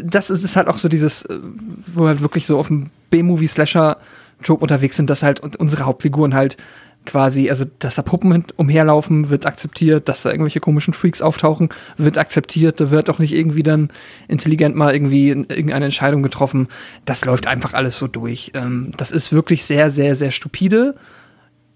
das 0.03 0.31
ist 0.31 0.55
halt 0.55 0.67
auch 0.67 0.79
so 0.79 0.89
dieses, 0.89 1.23
äh, 1.25 1.37
wo 1.85 2.01
wir 2.01 2.07
halt 2.07 2.21
wirklich 2.21 2.47
so 2.47 2.57
auf 2.57 2.65
dem 2.67 2.89
B-Movie-Slasher-Trope 3.11 4.61
unterwegs 4.61 4.97
sind, 4.97 5.09
dass 5.09 5.21
halt 5.23 5.43
un- 5.43 5.51
unsere 5.57 5.85
Hauptfiguren 5.85 6.33
halt 6.33 6.57
quasi, 7.05 7.49
also 7.49 7.65
dass 7.79 7.95
da 7.95 8.01
Puppen 8.01 8.45
umherlaufen, 8.55 9.29
wird 9.29 9.45
akzeptiert, 9.45 10.09
dass 10.09 10.23
da 10.23 10.31
irgendwelche 10.31 10.59
komischen 10.59 10.93
Freaks 10.93 11.21
auftauchen, 11.21 11.69
wird 11.97 12.17
akzeptiert, 12.17 12.79
da 12.79 12.89
wird 12.91 13.09
auch 13.09 13.19
nicht 13.19 13.33
irgendwie 13.35 13.63
dann 13.63 13.89
intelligent 14.27 14.75
mal 14.75 14.93
irgendwie 14.93 15.29
in- 15.29 15.45
irgendeine 15.49 15.85
Entscheidung 15.85 16.23
getroffen. 16.23 16.67
Das 17.05 17.25
läuft 17.25 17.47
einfach 17.47 17.73
alles 17.73 17.97
so 17.99 18.07
durch. 18.07 18.51
Ähm, 18.53 18.91
das 18.97 19.11
ist 19.11 19.31
wirklich 19.31 19.63
sehr, 19.65 19.89
sehr, 19.89 20.15
sehr 20.15 20.31
stupide 20.31 20.95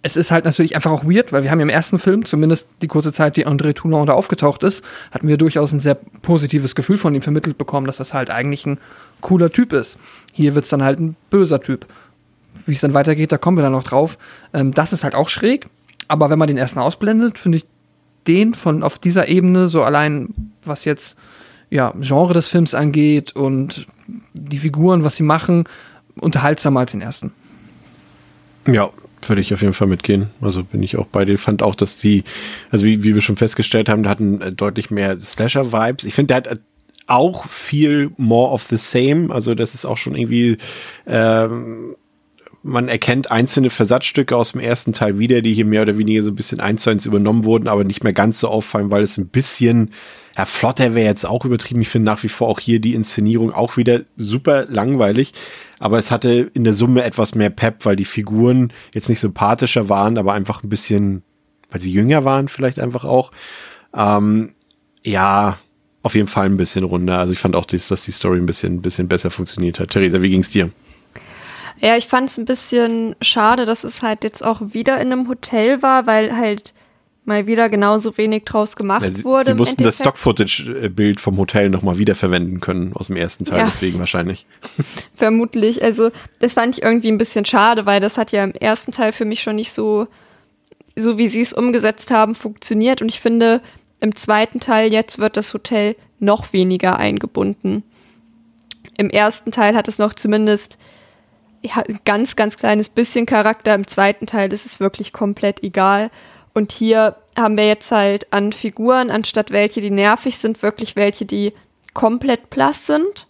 es 0.02 0.16
ist 0.16 0.32
halt 0.32 0.46
natürlich 0.46 0.76
einfach 0.76 0.92
auch 0.92 1.04
weird, 1.04 1.34
weil 1.34 1.44
wir 1.44 1.52
haben 1.52 1.60
ja 1.60 1.64
im 1.64 1.70
ersten 1.70 2.00
Film, 2.00 2.24
zumindest 2.26 2.70
die 2.82 2.88
kurze 2.88 3.12
Zeit, 3.12 3.36
die 3.36 3.46
André 3.46 3.74
Toulon 3.74 4.06
da 4.08 4.14
aufgetaucht 4.14 4.64
ist, 4.64 4.84
hatten 5.12 5.28
wir 5.28 5.36
durchaus 5.38 5.74
ein 5.74 5.82
sehr 5.82 5.96
positives 6.22 6.74
Gefühl 6.74 6.98
von 6.98 7.14
ihm 7.14 7.22
vermittelt 7.22 7.58
bekommen, 7.58 7.86
dass 7.86 7.98
das 7.98 8.14
halt 8.14 8.30
eigentlich 8.30 8.66
ein 8.66 8.80
cooler 9.20 9.52
Typ 9.52 9.74
ist. 9.74 9.98
Hier 10.32 10.56
wird's 10.56 10.70
dann 10.70 10.84
halt 10.84 11.00
ein 11.02 11.18
böser 11.30 11.60
Typ. 11.60 11.86
Wie 12.66 12.74
es 12.74 12.82
dann 12.82 12.94
weitergeht, 12.94 13.32
da 13.32 13.38
kommen 13.38 13.58
wir 13.58 13.64
dann 13.64 13.72
noch 13.72 13.84
drauf. 13.84 14.18
Ähm, 14.54 14.72
das 14.72 14.94
ist 14.94 15.04
halt 15.04 15.16
auch 15.16 15.30
schräg, 15.30 15.68
aber 16.08 16.30
wenn 16.30 16.40
man 16.40 16.48
den 16.48 16.58
ersten 16.58 16.80
ausblendet, 16.80 17.40
finde 17.40 17.58
ich 17.58 17.66
den 18.28 18.54
von 18.54 18.84
auf 18.84 19.00
dieser 19.00 19.28
Ebene, 19.28 19.68
so 19.68 19.84
allein 19.84 20.34
was 20.64 20.86
jetzt 20.86 21.18
ja, 21.70 21.94
Genre 22.00 22.34
des 22.34 22.48
Films 22.48 22.74
angeht 22.74 23.36
und 23.36 23.88
die 24.34 24.60
Figuren, 24.60 25.04
was 25.04 25.16
sie 25.16 25.24
machen, 25.24 25.66
unterhaltsamer 26.20 26.82
als 26.82 26.92
den 26.92 27.02
ersten. 27.02 27.32
Ja, 28.68 28.90
würde 29.28 29.42
ich 29.42 29.54
auf 29.54 29.62
jeden 29.62 29.74
Fall 29.74 29.88
mitgehen. 29.88 30.30
Also 30.42 30.64
bin 30.64 30.82
ich 30.84 30.98
auch 30.98 31.06
bei 31.08 31.26
dir. 31.26 31.38
Fand 31.38 31.62
auch, 31.62 31.76
dass 31.76 31.98
die, 31.98 32.24
also 32.72 32.86
wie, 32.86 33.04
wie 33.04 33.16
wir 33.16 33.22
schon 33.22 33.38
festgestellt 33.38 33.90
haben, 33.90 34.04
da 34.04 34.10
hatten 34.10 34.42
äh, 34.42 34.52
deutlich 34.52 34.92
mehr 34.92 35.20
Slasher-Vibes. 35.22 36.06
Ich 36.06 36.14
finde, 36.14 36.28
der 36.28 36.38
hat 36.38 36.48
äh, 36.48 36.56
auch 37.08 37.48
viel 37.48 38.12
more 38.18 38.52
of 38.52 38.64
the 38.64 38.78
same. 38.78 39.34
Also 39.34 39.56
das 39.56 39.74
ist 39.74 39.86
auch 39.86 39.98
schon 39.98 40.16
irgendwie, 40.16 40.58
ähm, 41.06 41.96
man 42.64 42.90
erkennt 42.90 43.32
einzelne 43.32 43.70
Versatzstücke 43.70 44.36
aus 44.36 44.52
dem 44.52 44.62
ersten 44.62 44.92
Teil 44.94 45.18
wieder, 45.18 45.42
die 45.42 45.54
hier 45.54 45.66
mehr 45.66 45.84
oder 45.84 45.98
weniger 45.98 46.24
so 46.24 46.32
ein 46.32 46.36
bisschen 46.36 46.60
eins 46.60 46.84
zu 46.84 46.90
eins 46.90 47.06
übernommen 47.06 47.46
wurden, 47.46 47.68
aber 47.68 47.84
nicht 47.84 48.04
mehr 48.04 48.14
ganz 48.14 48.40
so 48.40 48.50
auffallen, 48.50 48.92
weil 48.92 49.02
es 49.02 49.18
ein 49.18 49.28
bisschen, 49.28 49.92
ja, 50.38 50.46
flotter 50.46 50.94
wäre 50.94 51.08
jetzt 51.08 51.26
auch 51.28 51.46
übertrieben. 51.46 51.82
Ich 51.82 51.90
finde 51.90 52.08
nach 52.08 52.22
wie 52.24 52.28
vor 52.28 52.50
auch 52.50 52.60
hier 52.60 52.80
die 52.82 52.96
Inszenierung 52.96 53.52
auch 53.52 53.78
wieder 53.78 54.02
super 54.18 54.66
langweilig. 54.68 55.34
Aber 55.80 55.98
es 55.98 56.12
hatte 56.12 56.52
in 56.54 56.66
der 56.66 56.74
Summe 56.74 57.04
etwas 57.04 57.36
mehr 57.36 57.50
Pep, 57.50 57.86
weil 57.86 57.96
die 57.96 58.06
Figuren 58.06 58.74
jetzt 58.94 59.08
nicht 59.08 59.22
sympathischer 59.22 59.88
waren, 59.88 60.18
aber 60.18 60.34
einfach 60.34 60.62
ein 60.62 60.70
bisschen, 60.70 61.24
weil 61.70 61.80
sie 61.80 61.92
jünger 61.92 62.26
waren 62.26 62.50
vielleicht 62.50 62.80
einfach 62.80 63.06
auch. 63.06 63.32
Ähm, 63.96 64.52
ja, 65.06 65.58
auf 66.04 66.16
jeden 66.16 66.28
Fall 66.28 66.48
ein 66.48 66.58
bisschen 66.58 66.84
runder. 66.84 67.20
Also 67.20 67.32
ich 67.32 67.40
fand 67.40 67.56
auch, 67.56 67.66
dass, 67.66 67.88
die 67.88 68.12
Story 68.12 68.38
ein 68.38 68.46
bisschen, 68.46 68.76
ein 68.76 68.82
bisschen 68.82 69.08
besser 69.08 69.32
funktioniert 69.32 69.80
hat. 69.80 69.92
Theresa, 69.92 70.22
wie 70.22 70.30
ging's 70.30 70.50
dir? 70.50 70.72
Ja, 71.82 71.96
ich 71.98 72.08
fand 72.08 72.30
es 72.30 72.38
ein 72.38 72.46
bisschen 72.46 73.16
schade, 73.22 73.66
dass 73.66 73.84
es 73.84 74.02
halt 74.02 74.24
jetzt 74.24 74.44
auch 74.44 74.62
wieder 74.74 75.00
in 75.00 75.12
einem 75.12 75.28
Hotel 75.30 75.82
war, 75.82 76.08
weil 76.08 76.36
halt 76.36 76.74
mal 77.26 77.46
wieder 77.48 77.70
genauso 77.70 78.18
wenig 78.18 78.44
draus 78.46 78.76
gemacht 78.76 79.04
Ja, 79.04 79.12
sie, 79.12 79.24
wurde. 79.24 79.46
sie 79.52 79.54
mussten 79.54 79.84
das. 79.84 79.98
Stock-Footage-Bild 80.00 81.22
vom 81.22 81.38
Hotel 81.38 81.70
nochmal 81.70 81.98
wiederverwenden 82.00 82.60
können 82.60 82.92
aus 82.96 83.08
dem 83.08 83.18
ersten 83.18 83.46
Teil, 83.46 83.60
Ja. 83.60 83.66
deswegen 83.68 84.00
wahrscheinlich. 84.00 84.46
Vermutlich. 85.16 85.84
Also, 85.84 86.12
das 86.40 86.54
fand 86.54 86.78
ich 86.78 86.84
irgendwie 86.84 87.10
ein 87.12 87.18
bisschen 87.20 87.46
schade, 87.46 87.86
weil 87.86 88.00
das 88.00 88.18
hat 88.18 88.32
ja 88.32 88.44
im 88.44 88.54
ersten 88.54 88.92
Teil 88.92 89.12
für 89.12 89.26
mich 89.26 89.42
schon 89.42 89.58
nicht 89.58 89.72
so, 89.72 90.08
so 90.96 91.18
wie 91.20 91.28
sie 91.28 91.42
es 91.42 91.54
umgesetzt 91.54 92.10
haben, 92.12 92.34
funktioniert. 92.36 93.02
Und 93.02 93.10
ich 93.10 93.22
finde, 93.22 93.62
im 94.00 94.16
zweiten 94.16 94.60
Teil 94.60 94.92
jetzt 94.92 95.20
wird 95.20 95.38
das 95.38 95.54
Hotel 95.54 95.96
noch 96.20 96.52
weniger 96.52 96.98
eingebunden. 96.98 97.84
Im 98.98 99.10
ersten 99.12 99.52
Teil 99.52 99.76
hat 99.76 99.88
es 99.88 100.00
noch 100.00 100.14
zumindest 100.16 100.78
ja, 101.62 101.84
ein 101.88 102.00
ganz, 102.06 102.36
ganz 102.36 102.58
kleines 102.58 102.90
bisschen 102.90 103.26
Charakter. 103.26 103.76
Im 103.76 103.88
zweiten 103.88 104.26
Teil 104.26 104.54
ist 104.54 104.66
es 104.66 104.80
wirklich 104.80 105.14
komplett 105.14 105.64
egal. 105.64 106.10
Und 106.54 106.72
hier 106.72 107.16
haben 107.38 107.58
wir 107.58 107.68
jetzt 107.68 107.92
halt 107.92 108.32
an 108.34 108.52
Figuren, 108.52 109.10
anstatt 109.10 109.52
welche, 109.52 109.82
die 109.82 109.92
nervig 109.92 110.38
sind, 110.38 110.62
wirklich 110.62 110.96
welche, 110.96 111.26
die 111.26 111.54
komplett 111.94 112.50
blass 112.50 112.86
sind. 112.86 113.28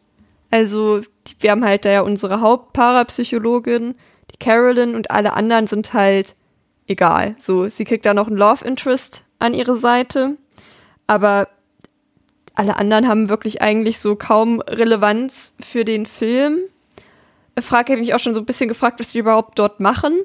Also, 0.51 0.99
die, 0.99 1.35
wir 1.39 1.51
haben 1.51 1.63
halt 1.63 1.85
da 1.85 1.89
ja 1.89 2.01
unsere 2.01 2.41
Hauptparapsychologin, 2.41 3.95
die 4.31 4.37
Carolyn, 4.37 4.95
und 4.95 5.11
alle 5.11 5.33
anderen 5.33 5.67
sind 5.67 5.93
halt 5.93 6.35
egal. 6.87 7.35
So, 7.39 7.69
sie 7.69 7.85
kriegt 7.85 8.05
da 8.05 8.13
noch 8.13 8.27
einen 8.27 8.37
Love 8.37 8.65
Interest 8.65 9.23
an 9.37 9.53
ihre 9.53 9.77
Seite, 9.77 10.37
aber 11.07 11.47
alle 12.55 12.75
anderen 12.77 13.07
haben 13.07 13.29
wirklich 13.29 13.61
eigentlich 13.61 13.99
so 13.99 14.15
kaum 14.15 14.59
Relevanz 14.61 15.55
für 15.61 15.85
den 15.85 16.05
Film. 16.05 16.59
Frage 17.61 17.93
habe 17.93 18.01
ich 18.01 18.07
mich 18.07 18.15
auch 18.15 18.19
schon 18.19 18.33
so 18.33 18.41
ein 18.41 18.45
bisschen 18.45 18.67
gefragt, 18.67 18.99
was 18.99 19.13
wir 19.13 19.21
überhaupt 19.21 19.57
dort 19.59 19.79
machen. 19.79 20.19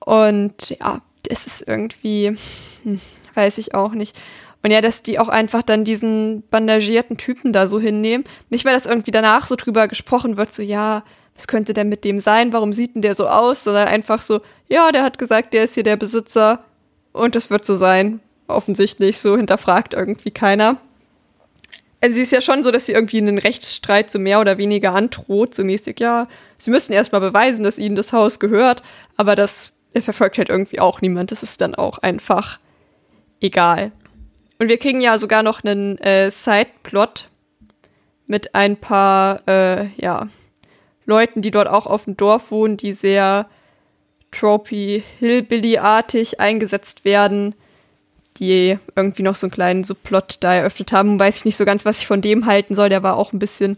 Und 0.00 0.70
ja, 0.70 1.00
es 1.28 1.46
ist 1.46 1.66
irgendwie, 1.66 2.36
hm, 2.82 3.00
weiß 3.34 3.58
ich 3.58 3.74
auch 3.74 3.92
nicht. 3.92 4.18
Und 4.62 4.70
ja, 4.70 4.80
dass 4.80 5.02
die 5.02 5.18
auch 5.18 5.28
einfach 5.28 5.62
dann 5.62 5.84
diesen 5.84 6.44
bandagierten 6.50 7.16
Typen 7.16 7.52
da 7.52 7.66
so 7.66 7.80
hinnehmen. 7.80 8.24
Nicht, 8.48 8.64
weil 8.64 8.74
das 8.74 8.86
irgendwie 8.86 9.10
danach 9.10 9.46
so 9.46 9.56
drüber 9.56 9.88
gesprochen 9.88 10.36
wird, 10.36 10.52
so, 10.52 10.62
ja, 10.62 11.02
was 11.34 11.48
könnte 11.48 11.74
denn 11.74 11.88
mit 11.88 12.04
dem 12.04 12.20
sein? 12.20 12.52
Warum 12.52 12.72
sieht 12.72 12.94
denn 12.94 13.02
der 13.02 13.14
so 13.14 13.26
aus? 13.26 13.64
Sondern 13.64 13.88
einfach 13.88 14.22
so, 14.22 14.40
ja, 14.68 14.92
der 14.92 15.02
hat 15.02 15.18
gesagt, 15.18 15.54
der 15.54 15.64
ist 15.64 15.74
hier 15.74 15.82
der 15.82 15.96
Besitzer 15.96 16.64
und 17.12 17.34
das 17.34 17.50
wird 17.50 17.64
so 17.64 17.74
sein. 17.74 18.20
Offensichtlich, 18.46 19.18
so 19.18 19.36
hinterfragt 19.36 19.94
irgendwie 19.94 20.30
keiner. 20.30 20.76
Also 22.02 22.16
sie 22.16 22.22
ist 22.22 22.32
ja 22.32 22.40
schon 22.40 22.64
so, 22.64 22.72
dass 22.72 22.86
sie 22.86 22.92
irgendwie 22.92 23.18
einen 23.18 23.38
Rechtsstreit 23.38 24.10
so 24.10 24.18
mehr 24.18 24.40
oder 24.40 24.58
weniger 24.58 24.92
androht, 24.92 25.54
so 25.54 25.62
mäßig, 25.62 26.00
ja, 26.00 26.26
sie 26.58 26.72
müssen 26.72 26.92
erstmal 26.92 27.20
beweisen, 27.20 27.62
dass 27.62 27.78
ihnen 27.78 27.94
das 27.94 28.12
Haus 28.12 28.40
gehört, 28.40 28.82
aber 29.16 29.36
das 29.36 29.72
verfolgt 30.00 30.38
halt 30.38 30.48
irgendwie 30.48 30.80
auch 30.80 31.00
niemand. 31.00 31.30
Das 31.30 31.44
ist 31.44 31.60
dann 31.60 31.76
auch 31.76 31.98
einfach 31.98 32.58
egal. 33.40 33.92
Und 34.58 34.68
wir 34.68 34.78
kriegen 34.78 35.00
ja 35.00 35.16
sogar 35.16 35.44
noch 35.44 35.62
einen 35.62 35.96
äh, 35.98 36.28
Sideplot 36.28 37.28
mit 38.26 38.54
ein 38.56 38.76
paar, 38.76 39.46
äh, 39.46 39.86
ja, 39.96 40.26
Leuten, 41.04 41.40
die 41.40 41.52
dort 41.52 41.68
auch 41.68 41.86
auf 41.86 42.04
dem 42.04 42.16
Dorf 42.16 42.50
wohnen, 42.50 42.76
die 42.76 42.92
sehr 42.92 43.48
tropy 44.32 45.04
Hillbilly-artig 45.20 46.40
eingesetzt 46.40 47.04
werden, 47.04 47.54
die 48.42 48.76
irgendwie 48.96 49.22
noch 49.22 49.36
so 49.36 49.46
einen 49.46 49.52
kleinen 49.52 49.84
Subplot 49.84 50.38
da 50.40 50.52
eröffnet 50.52 50.90
haben. 50.90 51.18
Weiß 51.18 51.38
ich 51.38 51.44
nicht 51.44 51.56
so 51.56 51.64
ganz, 51.64 51.84
was 51.84 52.00
ich 52.00 52.08
von 52.08 52.20
dem 52.20 52.44
halten 52.46 52.74
soll. 52.74 52.88
Der 52.88 53.04
war 53.04 53.16
auch 53.16 53.32
ein 53.32 53.38
bisschen 53.38 53.76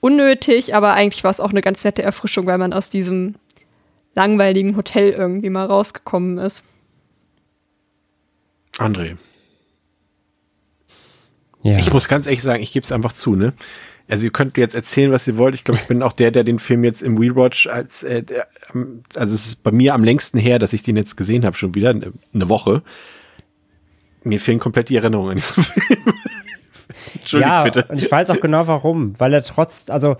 unnötig, 0.00 0.74
aber 0.74 0.92
eigentlich 0.92 1.24
war 1.24 1.30
es 1.30 1.40
auch 1.40 1.48
eine 1.48 1.62
ganz 1.62 1.82
nette 1.82 2.02
Erfrischung, 2.02 2.44
weil 2.44 2.58
man 2.58 2.74
aus 2.74 2.90
diesem 2.90 3.36
langweiligen 4.14 4.76
Hotel 4.76 5.10
irgendwie 5.10 5.48
mal 5.48 5.64
rausgekommen 5.64 6.36
ist. 6.36 6.62
André. 8.76 9.16
Ja. 11.62 11.78
Ich 11.78 11.90
muss 11.90 12.06
ganz 12.06 12.26
ehrlich 12.26 12.42
sagen, 12.42 12.62
ich 12.62 12.72
gebe 12.72 12.84
es 12.84 12.92
einfach 12.92 13.14
zu, 13.14 13.34
ne? 13.34 13.54
Also 14.08 14.26
ihr 14.26 14.30
könnt 14.30 14.58
jetzt 14.58 14.74
erzählen, 14.74 15.10
was 15.10 15.26
ihr 15.26 15.38
wollt. 15.38 15.54
Ich 15.54 15.64
glaube, 15.64 15.80
ich 15.80 15.88
bin 15.88 16.02
auch 16.02 16.12
der, 16.12 16.30
der 16.30 16.44
den 16.44 16.58
Film 16.58 16.84
jetzt 16.84 17.02
im 17.02 17.16
Rewatch 17.16 17.66
als, 17.66 18.04
äh, 18.04 18.22
der, 18.22 18.46
also 19.14 19.34
es 19.34 19.46
ist 19.46 19.62
bei 19.62 19.72
mir 19.72 19.94
am 19.94 20.04
längsten 20.04 20.38
her, 20.38 20.58
dass 20.58 20.74
ich 20.74 20.82
den 20.82 20.96
jetzt 20.96 21.16
gesehen 21.16 21.46
habe, 21.46 21.56
schon 21.56 21.74
wieder, 21.74 21.90
eine, 21.90 22.12
eine 22.34 22.48
Woche. 22.50 22.82
Mir 24.26 24.40
fehlen 24.40 24.58
komplett 24.58 24.88
die 24.88 24.96
Erinnerungen 24.96 25.30
an 25.30 25.36
diesen 25.36 25.62
Film. 25.62 26.00
Entschuldigt 27.14 27.48
ja, 27.48 27.62
bitte. 27.64 27.84
und 27.88 27.98
ich 27.98 28.10
weiß 28.10 28.30
auch 28.30 28.40
genau 28.40 28.66
warum, 28.66 29.14
weil 29.18 29.32
er 29.32 29.42
trotz, 29.42 29.90
also 29.90 30.16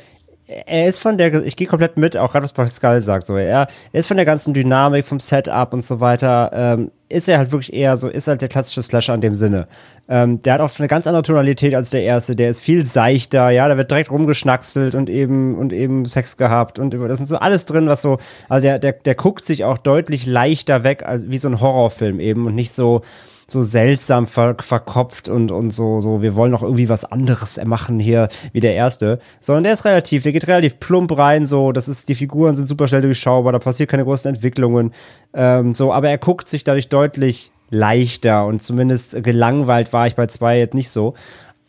er 0.48 0.86
ist 0.86 0.98
von 0.98 1.18
der, 1.18 1.44
ich 1.44 1.56
gehe 1.56 1.66
komplett 1.66 1.96
mit, 1.96 2.16
auch 2.16 2.30
gerade 2.30 2.44
was 2.44 2.52
Pascal 2.52 3.00
sagt, 3.00 3.26
so, 3.26 3.36
er 3.36 3.66
ist 3.92 4.06
von 4.06 4.16
der 4.16 4.26
ganzen 4.26 4.54
Dynamik, 4.54 5.04
vom 5.04 5.18
Setup 5.18 5.72
und 5.72 5.84
so 5.84 5.98
weiter, 5.98 6.50
ähm, 6.54 6.92
ist 7.08 7.28
er 7.28 7.38
halt 7.38 7.50
wirklich 7.50 7.72
eher 7.72 7.96
so, 7.96 8.08
ist 8.08 8.28
halt 8.28 8.42
der 8.42 8.48
klassische 8.48 8.82
Slasher 8.82 9.14
in 9.14 9.20
dem 9.20 9.34
Sinne. 9.34 9.66
Ähm, 10.08 10.40
der 10.40 10.54
hat 10.54 10.60
auch 10.60 10.70
eine 10.78 10.86
ganz 10.86 11.08
andere 11.08 11.22
Tonalität 11.22 11.74
als 11.74 11.90
der 11.90 12.02
erste, 12.02 12.36
der 12.36 12.50
ist 12.50 12.60
viel 12.60 12.84
seichter, 12.84 13.50
ja, 13.50 13.68
da 13.68 13.76
wird 13.76 13.90
direkt 13.90 14.10
rumgeschnackselt 14.12 14.94
und 14.94 15.10
eben, 15.10 15.56
und 15.56 15.72
eben 15.72 16.04
Sex 16.04 16.36
gehabt 16.36 16.78
und 16.78 16.94
über, 16.94 17.08
das 17.08 17.20
ist 17.20 17.28
so 17.28 17.38
alles 17.38 17.66
drin, 17.66 17.88
was 17.88 18.02
so, 18.02 18.18
also 18.48 18.62
der, 18.62 18.78
der, 18.78 18.92
der 18.92 19.16
guckt 19.16 19.46
sich 19.46 19.64
auch 19.64 19.78
deutlich 19.78 20.26
leichter 20.26 20.84
weg, 20.84 21.02
als 21.04 21.28
wie 21.28 21.38
so 21.38 21.48
ein 21.48 21.60
Horrorfilm 21.60 22.20
eben 22.20 22.46
und 22.46 22.54
nicht 22.54 22.72
so, 22.72 23.02
so 23.48 23.62
seltsam 23.62 24.26
ver 24.26 24.56
verkopft 24.58 25.28
und, 25.28 25.52
und 25.52 25.70
so, 25.70 26.00
so, 26.00 26.20
wir 26.20 26.34
wollen 26.34 26.50
noch 26.50 26.62
irgendwie 26.62 26.88
was 26.88 27.04
anderes 27.04 27.60
machen 27.64 28.00
hier 28.00 28.28
wie 28.52 28.60
der 28.60 28.74
erste. 28.74 29.18
Sondern 29.38 29.64
der 29.64 29.72
ist 29.74 29.84
relativ, 29.84 30.24
der 30.24 30.32
geht 30.32 30.48
relativ 30.48 30.80
plump 30.80 31.16
rein, 31.16 31.46
so, 31.46 31.72
das 31.72 31.86
ist, 31.88 32.08
die 32.08 32.14
Figuren 32.16 32.56
sind 32.56 32.68
super 32.68 32.88
schnell 32.88 33.02
durchschaubar, 33.02 33.52
da 33.52 33.58
passiert 33.58 33.90
keine 33.90 34.04
großen 34.04 34.28
Entwicklungen. 34.34 34.92
Ähm, 35.32 35.74
so, 35.74 35.92
aber 35.92 36.08
er 36.08 36.18
guckt 36.18 36.48
sich 36.48 36.64
dadurch 36.64 36.88
deutlich 36.88 37.52
leichter 37.70 38.46
und 38.46 38.62
zumindest 38.62 39.22
gelangweilt 39.22 39.92
war 39.92 40.06
ich 40.06 40.14
bei 40.14 40.26
zwei 40.26 40.58
jetzt 40.58 40.74
nicht 40.74 40.90
so. 40.90 41.14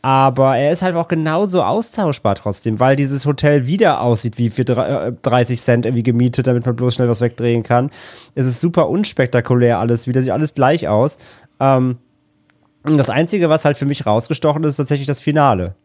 Aber 0.03 0.55
er 0.55 0.71
ist 0.71 0.83
halt 0.83 0.95
auch 0.95 1.07
genauso 1.07 1.63
austauschbar 1.63 2.35
trotzdem, 2.35 2.79
weil 2.79 2.95
dieses 2.95 3.25
Hotel 3.25 3.67
wieder 3.67 3.99
aussieht 4.01 4.37
wie 4.37 4.51
für 4.51 4.63
drei- 4.63 5.07
äh, 5.07 5.13
30 5.21 5.59
Cent 5.59 5.85
irgendwie 5.85 6.03
gemietet, 6.03 6.47
damit 6.47 6.65
man 6.65 6.75
bloß 6.75 6.95
schnell 6.95 7.09
was 7.09 7.19
wegdrehen 7.19 7.63
kann. 7.63 7.89
Es 8.35 8.45
ist 8.45 8.61
super 8.61 8.89
unspektakulär 8.89 9.79
alles, 9.79 10.07
wieder 10.07 10.21
sieht 10.21 10.31
alles 10.31 10.53
gleich 10.53 10.87
aus. 10.87 11.17
Ähm, 11.59 11.97
und 12.83 12.97
das 12.97 13.09
Einzige, 13.09 13.49
was 13.49 13.65
halt 13.65 13.77
für 13.77 13.85
mich 13.85 14.05
rausgestochen 14.05 14.63
ist, 14.63 14.71
ist 14.71 14.77
tatsächlich 14.77 15.07
das 15.07 15.21
Finale. 15.21 15.75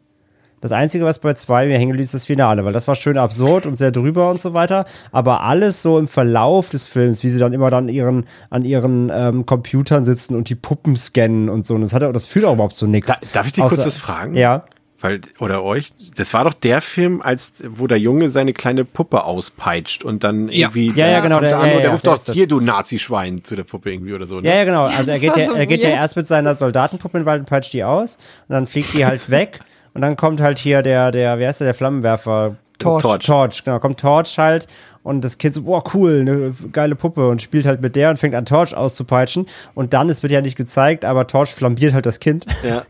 Das 0.62 0.70
Einzige, 0.70 1.04
was 1.04 1.18
bei 1.18 1.34
zwei 1.34 1.66
mir 1.66 1.72
hängen 1.72 1.88
geblieben 1.88 2.04
ist, 2.04 2.14
das 2.14 2.24
Finale, 2.24 2.64
weil 2.64 2.72
das 2.72 2.86
war 2.86 2.94
schön 2.94 3.18
absurd 3.18 3.66
und 3.66 3.74
sehr 3.74 3.90
drüber 3.90 4.30
und 4.30 4.40
so 4.40 4.54
weiter. 4.54 4.84
Aber 5.10 5.42
alles 5.42 5.82
so 5.82 5.98
im 5.98 6.06
Verlauf 6.06 6.70
des 6.70 6.86
Films, 6.86 7.24
wie 7.24 7.30
sie 7.30 7.40
dann 7.40 7.52
immer 7.52 7.68
dann 7.68 7.88
ihren, 7.88 8.26
an 8.48 8.64
ihren 8.64 9.10
ähm, 9.12 9.44
Computern 9.44 10.04
sitzen 10.04 10.36
und 10.36 10.48
die 10.48 10.54
Puppen 10.54 10.96
scannen 10.96 11.48
und 11.48 11.66
so. 11.66 11.74
Und 11.74 11.80
das, 11.80 11.92
hat, 11.92 12.02
das 12.02 12.26
fühlt 12.26 12.44
auch 12.44 12.54
überhaupt 12.54 12.76
so 12.76 12.86
nichts. 12.86 13.08
Da, 13.08 13.16
darf 13.32 13.46
ich 13.46 13.54
dich 13.54 13.64
kurz 13.64 13.84
was 13.84 13.98
fragen? 13.98 14.36
Ja. 14.36 14.64
Weil, 15.02 15.20
oder 15.40 15.62
euch, 15.64 15.92
das 16.16 16.32
war 16.32 16.44
doch 16.44 16.54
der 16.54 16.80
Film, 16.80 17.20
als, 17.20 17.64
wo 17.68 17.86
der 17.86 17.98
Junge 17.98 18.28
seine 18.28 18.52
kleine 18.52 18.84
Puppe 18.84 19.24
auspeitscht 19.24 20.04
und 20.04 20.24
dann 20.24 20.48
Ja. 20.48 20.68
irgendwie. 20.68 20.92
Ja, 20.98 21.08
ja, 21.08 21.20
genau, 21.20 21.36
kommt 21.36 21.50
der- 21.50 21.50
Der, 21.50 21.58
an 21.60 21.66
ja, 21.66 21.72
und 21.72 21.78
der 21.78 21.86
ja, 21.86 21.92
ruft 21.92 22.06
doch, 22.06 22.16
ist 22.16 22.30
hier, 22.32 22.46
du 22.46 22.60
Nazi-Schwein, 22.60 23.42
zu 23.44 23.56
der 23.56 23.64
Puppe 23.64 23.92
irgendwie 23.92 24.14
oder 24.14 24.26
so. 24.26 24.40
Ne? 24.40 24.48
Ja, 24.48 24.54
ja, 24.54 24.64
genau. 24.64 24.84
Also 24.84 25.10
er 25.12 25.18
geht, 25.18 25.36
ja, 25.36 25.46
so 25.46 25.52
er 25.54 25.66
geht 25.66 25.82
ja 25.82 25.90
erst 25.90 26.16
mit 26.16 26.28
seiner 26.28 26.54
Soldatenpuppe 26.54 27.18
in 27.18 27.22
den 27.24 27.26
Wald 27.26 27.40
und 27.40 27.46
peitscht 27.48 27.72
die 27.72 27.84
aus. 27.84 28.16
Und 28.48 28.54
dann 28.54 28.66
fliegt 28.66 28.94
die 28.94 29.04
halt 29.04 29.28
weg. 29.28 29.60
Und 29.94 30.00
dann 30.00 30.16
kommt 30.16 30.40
halt 30.40 30.58
hier 30.58 30.80
der, 30.80 31.10
der, 31.10 31.38
wie 31.38 31.46
heißt 31.46 31.60
der, 31.60 31.66
der 31.66 31.74
Flammenwerfer? 31.74 32.56
Torch. 32.78 33.02
Torch. 33.02 33.26
Torch, 33.26 33.64
genau. 33.64 33.78
Kommt 33.78 34.00
Torch 34.00 34.38
halt. 34.38 34.66
Und 35.02 35.22
das 35.22 35.36
Kind 35.36 35.52
so, 35.54 35.62
boah, 35.64 35.84
cool, 35.94 36.20
eine 36.20 36.54
geile 36.72 36.94
Puppe. 36.94 37.28
Und 37.28 37.42
spielt 37.42 37.66
halt 37.66 37.82
mit 37.82 37.94
der 37.94 38.08
und 38.08 38.18
fängt 38.18 38.34
an, 38.34 38.46
Torch 38.46 38.74
auszupeitschen. 38.74 39.46
Und 39.74 39.92
dann, 39.92 40.08
es 40.08 40.22
wird 40.22 40.32
ja 40.32 40.40
nicht 40.40 40.56
gezeigt, 40.56 41.04
aber 41.04 41.26
Torch 41.26 41.50
flambiert 41.52 41.92
halt 41.92 42.06
das 42.06 42.20
Kind. 42.20 42.46
Ja. 42.66 42.82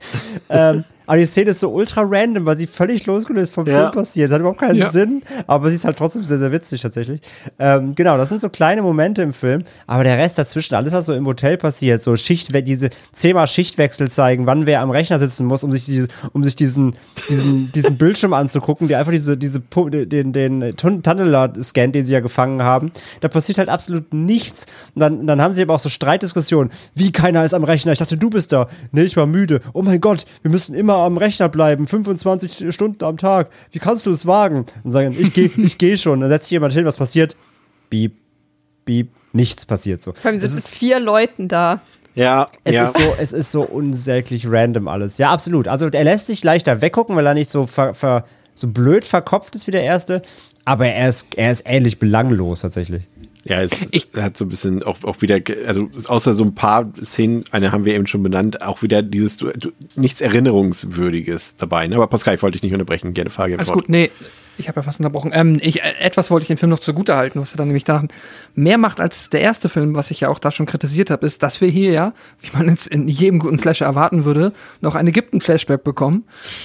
ähm, 0.70 0.84
aber 1.06 1.18
die 1.18 1.26
Szene 1.26 1.50
ist 1.50 1.60
so 1.60 1.70
ultra 1.70 2.02
random, 2.04 2.46
weil 2.46 2.56
sie 2.56 2.66
völlig 2.66 3.06
losgelöst 3.06 3.54
vom 3.54 3.66
Ja. 3.66 3.78
Film 3.80 3.92
passiert. 3.92 4.30
Das 4.30 4.34
hat 4.34 4.40
überhaupt 4.40 4.60
keinen 4.60 4.78
Ja. 4.78 4.88
Sinn, 4.90 5.22
aber 5.46 5.68
sie 5.68 5.76
ist 5.76 5.84
halt 5.84 5.96
trotzdem 5.98 6.24
sehr, 6.24 6.38
sehr 6.38 6.52
witzig 6.52 6.80
tatsächlich. 6.82 7.20
Ähm, 7.58 7.94
genau, 7.94 8.16
das 8.16 8.28
sind 8.28 8.40
so 8.40 8.48
kleine 8.48 8.82
Momente 8.82 9.22
im 9.22 9.32
Film, 9.32 9.62
aber 9.86 10.04
der 10.04 10.18
Rest 10.18 10.38
dazwischen, 10.38 10.74
alles, 10.74 10.92
was 10.92 11.06
so 11.06 11.14
im 11.14 11.26
Hotel 11.26 11.56
passiert, 11.56 12.02
so 12.02 12.16
Schicht, 12.16 12.52
diese 12.66 12.90
zehnmal 13.12 13.46
Schichtwechsel 13.46 14.10
zeigen, 14.10 14.46
wann 14.46 14.66
wer 14.66 14.80
am 14.80 14.90
Rechner 14.90 15.18
sitzen 15.18 15.46
muss, 15.46 15.64
um 15.64 15.72
sich, 15.72 15.84
diese, 15.84 16.08
um 16.32 16.44
sich 16.44 16.56
diesen, 16.56 16.94
diesen, 17.28 17.72
diesen 17.74 17.96
Bildschirm 17.98 18.32
anzugucken, 18.32 18.88
der 18.88 18.98
einfach 18.98 19.12
diese, 19.12 19.36
diese, 19.36 19.60
den, 19.60 20.32
den 20.32 20.76
Tunneler 20.76 21.52
scannt, 21.60 21.94
den 21.94 22.04
sie 22.04 22.12
ja 22.12 22.20
gefangen 22.20 22.62
haben. 22.62 22.90
Da 23.20 23.28
passiert 23.28 23.58
halt 23.58 23.68
absolut 23.68 24.12
nichts. 24.14 24.66
Und 24.94 25.00
dann, 25.00 25.26
dann 25.26 25.40
haben 25.40 25.52
sie 25.52 25.62
aber 25.62 25.74
auch 25.74 25.80
so 25.80 25.88
Streitdiskussionen. 25.88 26.70
Wie 26.94 27.12
keiner 27.12 27.44
ist 27.44 27.54
am 27.54 27.64
Rechner? 27.64 27.92
Ich 27.92 27.98
dachte, 27.98 28.16
du 28.16 28.30
bist 28.30 28.52
da. 28.52 28.68
Nee, 28.92 29.02
ich 29.02 29.16
war 29.16 29.26
müde. 29.26 29.60
Oh 29.72 29.82
mein 29.82 30.00
Gott, 30.00 30.24
wir 30.42 30.50
müssen 30.50 30.74
immer 30.74 30.91
am 30.96 31.16
Rechner 31.16 31.48
bleiben. 31.48 31.86
25 31.86 32.74
Stunden 32.74 33.04
am 33.04 33.16
Tag. 33.16 33.50
Wie 33.70 33.78
kannst 33.78 34.06
du 34.06 34.10
es 34.10 34.26
wagen? 34.26 34.66
Und 34.84 34.92
sagen, 34.92 35.16
ich 35.18 35.32
gehe 35.32 35.50
ich 35.56 35.78
geh 35.78 35.96
schon. 35.96 36.20
Dann 36.20 36.30
setzt 36.30 36.46
sich 36.46 36.52
jemand 36.52 36.72
hin, 36.72 36.84
was 36.84 36.96
passiert? 36.96 37.36
Beep, 37.90 38.14
beep, 38.84 39.08
nichts 39.32 39.66
passiert 39.66 40.02
so. 40.02 40.12
Vor 40.12 40.30
allem 40.30 40.40
sind 40.40 40.52
Es 40.52 40.68
vier 40.68 41.00
Leuten 41.00 41.48
da. 41.48 41.80
Ja, 42.14 42.48
es 42.64 42.74
ja. 42.74 42.84
ist 42.84 42.96
so, 42.96 43.14
es 43.18 43.32
ist 43.32 43.50
so 43.50 43.62
unsäglich 43.62 44.46
random 44.46 44.88
alles. 44.88 45.18
Ja, 45.18 45.30
absolut. 45.30 45.66
Also 45.68 45.88
er 45.88 46.04
lässt 46.04 46.26
sich 46.26 46.44
leichter 46.44 46.82
weggucken, 46.82 47.16
weil 47.16 47.26
er 47.26 47.34
nicht 47.34 47.50
so 47.50 47.66
ver, 47.66 47.94
ver, 47.94 48.24
so 48.54 48.68
blöd 48.68 49.04
verkopft 49.04 49.54
ist 49.54 49.66
wie 49.66 49.70
der 49.70 49.82
erste. 49.82 50.22
Aber 50.64 50.86
er 50.86 51.08
ist, 51.08 51.34
er 51.36 51.50
ist 51.50 51.62
ähnlich 51.66 51.98
belanglos 51.98 52.60
tatsächlich. 52.60 53.04
Ja, 53.44 53.60
es 53.60 53.72
er 54.12 54.22
hat 54.22 54.36
so 54.36 54.44
ein 54.44 54.48
bisschen 54.48 54.82
auch, 54.84 55.02
auch 55.02 55.20
wieder, 55.20 55.40
also 55.66 55.88
außer 56.06 56.32
so 56.32 56.44
ein 56.44 56.54
paar 56.54 56.92
Szenen, 57.02 57.44
eine 57.50 57.72
haben 57.72 57.84
wir 57.84 57.94
eben 57.94 58.06
schon 58.06 58.22
benannt, 58.22 58.62
auch 58.62 58.82
wieder 58.82 59.02
dieses 59.02 59.36
du, 59.36 59.50
du, 59.50 59.72
nichts 59.96 60.20
Erinnerungswürdiges 60.20 61.56
dabei. 61.56 61.88
Ne? 61.88 61.96
Aber 61.96 62.06
Pascal, 62.06 62.36
ich 62.36 62.42
wollte 62.42 62.56
dich 62.56 62.62
nicht 62.62 62.72
unterbrechen. 62.72 63.14
Gerne 63.14 63.30
Frage. 63.30 63.54
Alles 63.54 63.68
fort. 63.68 63.80
gut, 63.80 63.88
nee, 63.88 64.10
ich 64.58 64.68
habe 64.68 64.80
ja 64.80 64.82
fast 64.82 65.00
unterbrochen. 65.00 65.32
Ähm, 65.34 65.58
ich, 65.60 65.82
äh, 65.82 65.94
etwas 65.98 66.30
wollte 66.30 66.42
ich 66.44 66.48
dem 66.48 66.58
Film 66.58 66.70
noch 66.70 66.78
zugute 66.78 67.16
halten, 67.16 67.40
was 67.40 67.52
er 67.52 67.56
dann 67.56 67.68
nämlich 67.68 67.84
da 67.84 68.04
mehr 68.54 68.78
macht 68.78 69.00
als 69.00 69.30
der 69.30 69.40
erste 69.40 69.68
Film, 69.68 69.94
was 69.94 70.10
ich 70.10 70.20
ja 70.20 70.28
auch 70.28 70.38
da 70.38 70.50
schon 70.50 70.66
kritisiert 70.66 71.10
habe, 71.10 71.26
ist, 71.26 71.42
dass 71.42 71.60
wir 71.60 71.68
hier 71.68 71.92
ja, 71.92 72.12
wie 72.40 72.56
man 72.56 72.68
jetzt 72.68 72.86
in 72.86 73.08
jedem 73.08 73.38
guten 73.38 73.58
Slasher 73.58 73.86
erwarten 73.86 74.24
würde, 74.24 74.52
noch 74.80 74.94
ein 74.94 75.06
Ägypten-Flashback 75.06 75.82
bekommen. 75.82 76.24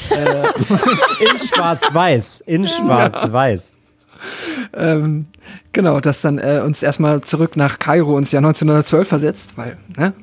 In 1.19 1.39
schwarz-weiß. 1.39 2.41
In 2.41 2.67
schwarz-weiß. 2.67 3.73
Ähm, 4.73 5.23
genau, 5.71 5.99
das 5.99 6.21
dann 6.21 6.37
äh, 6.37 6.61
uns 6.63 6.83
erstmal 6.83 7.21
zurück 7.21 7.55
nach 7.55 7.79
Kairo 7.79 8.17
ins 8.17 8.31
Jahr 8.31 8.43
1912 8.43 9.07
versetzt, 9.07 9.53
weil, 9.55 9.77
ne? 9.97 10.13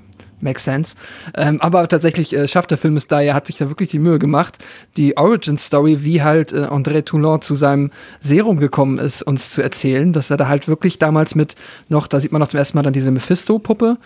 Makes 0.41 0.65
sense. 0.65 0.95
Ähm, 1.35 1.61
aber 1.61 1.89
tatsächlich 1.89 2.37
äh, 2.37 2.47
schafft 2.47 2.71
der 2.71 2.79
Film 2.79 2.97
es 2.97 3.07
da, 3.07 3.23
er 3.23 3.35
hat 3.35 3.47
sich 3.47 3.57
da 3.57 3.71
wirklich 3.71 3.89
die 3.89 3.99
Mühe 3.99 4.19
gemacht, 4.19 4.59
die 4.99 5.17
Origin-Story, 5.17 6.05
wie 6.05 6.23
halt 6.23 6.53
äh, 6.53 6.67
André 6.67 7.05
Toulon 7.05 7.41
zu 7.41 7.55
seinem 7.55 7.91
Serum 8.21 8.59
gekommen 8.59 8.99
ist, 8.99 9.23
uns 9.23 9.51
zu 9.51 9.63
erzählen, 9.63 10.13
dass 10.13 10.31
er 10.31 10.37
da 10.37 10.47
halt 10.47 10.69
wirklich 10.69 10.99
damals 10.99 11.35
mit 11.35 11.55
noch, 11.89 12.07
da 12.07 12.21
sieht 12.21 12.31
man 12.31 12.41
noch 12.41 12.49
zum 12.49 12.59
ersten 12.59 12.77
Mal 12.77 12.83
dann 12.83 12.93
diese 12.93 13.11
Mephisto-Puppe, 13.11 13.97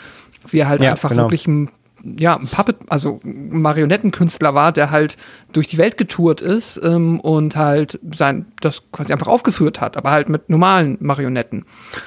wie 0.48 0.59
er 0.60 0.69
halt 0.69 0.81
Ja, 0.81 0.93
einfach 0.93 1.10
genau. 1.10 1.24
wirklich 1.24 1.47
ein 1.48 1.70
ja, 2.05 2.37
ein 2.37 2.47
Puppet, 2.47 2.77
also 2.89 3.20
Marionettenkünstler 3.23 4.55
war, 4.55 4.73
der 4.73 4.91
halt 4.91 5.16
durch 5.53 5.66
die 5.69 5.79
Welt 5.79 5.99
getourt 5.99 6.41
ist 6.41 6.81
ähm, 6.83 7.20
und 7.20 7.57
halt 7.57 7.99
sein, 8.16 8.47
das 8.61 8.83
quasi 8.93 9.12
einfach 9.12 9.29
aufgeführt 9.29 9.81
hat, 9.81 9.97
aber 9.97 10.11
halt 10.11 10.29
mit 10.29 10.49
normalen 10.49 10.97
Marionetten. 11.01 11.65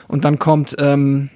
Und 0.07 0.25
dann 0.25 0.39
kommt 0.39 0.75
ähm, 0.79 1.29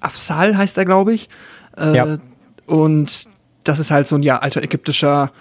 Afsal, 0.00 0.56
heißt 0.56 0.76
er, 0.78 0.84
glaube 0.84 1.12
ich. 1.14 1.28
Äh, 1.76 1.96
Ja. 1.96 2.18
Und 2.66 3.28
das 3.64 3.78
ist 3.78 3.90
halt 3.90 4.08
so 4.08 4.16
ein 4.16 4.22
ja, 4.22 4.38
alter 4.38 4.62
ägyptischer 4.62 5.32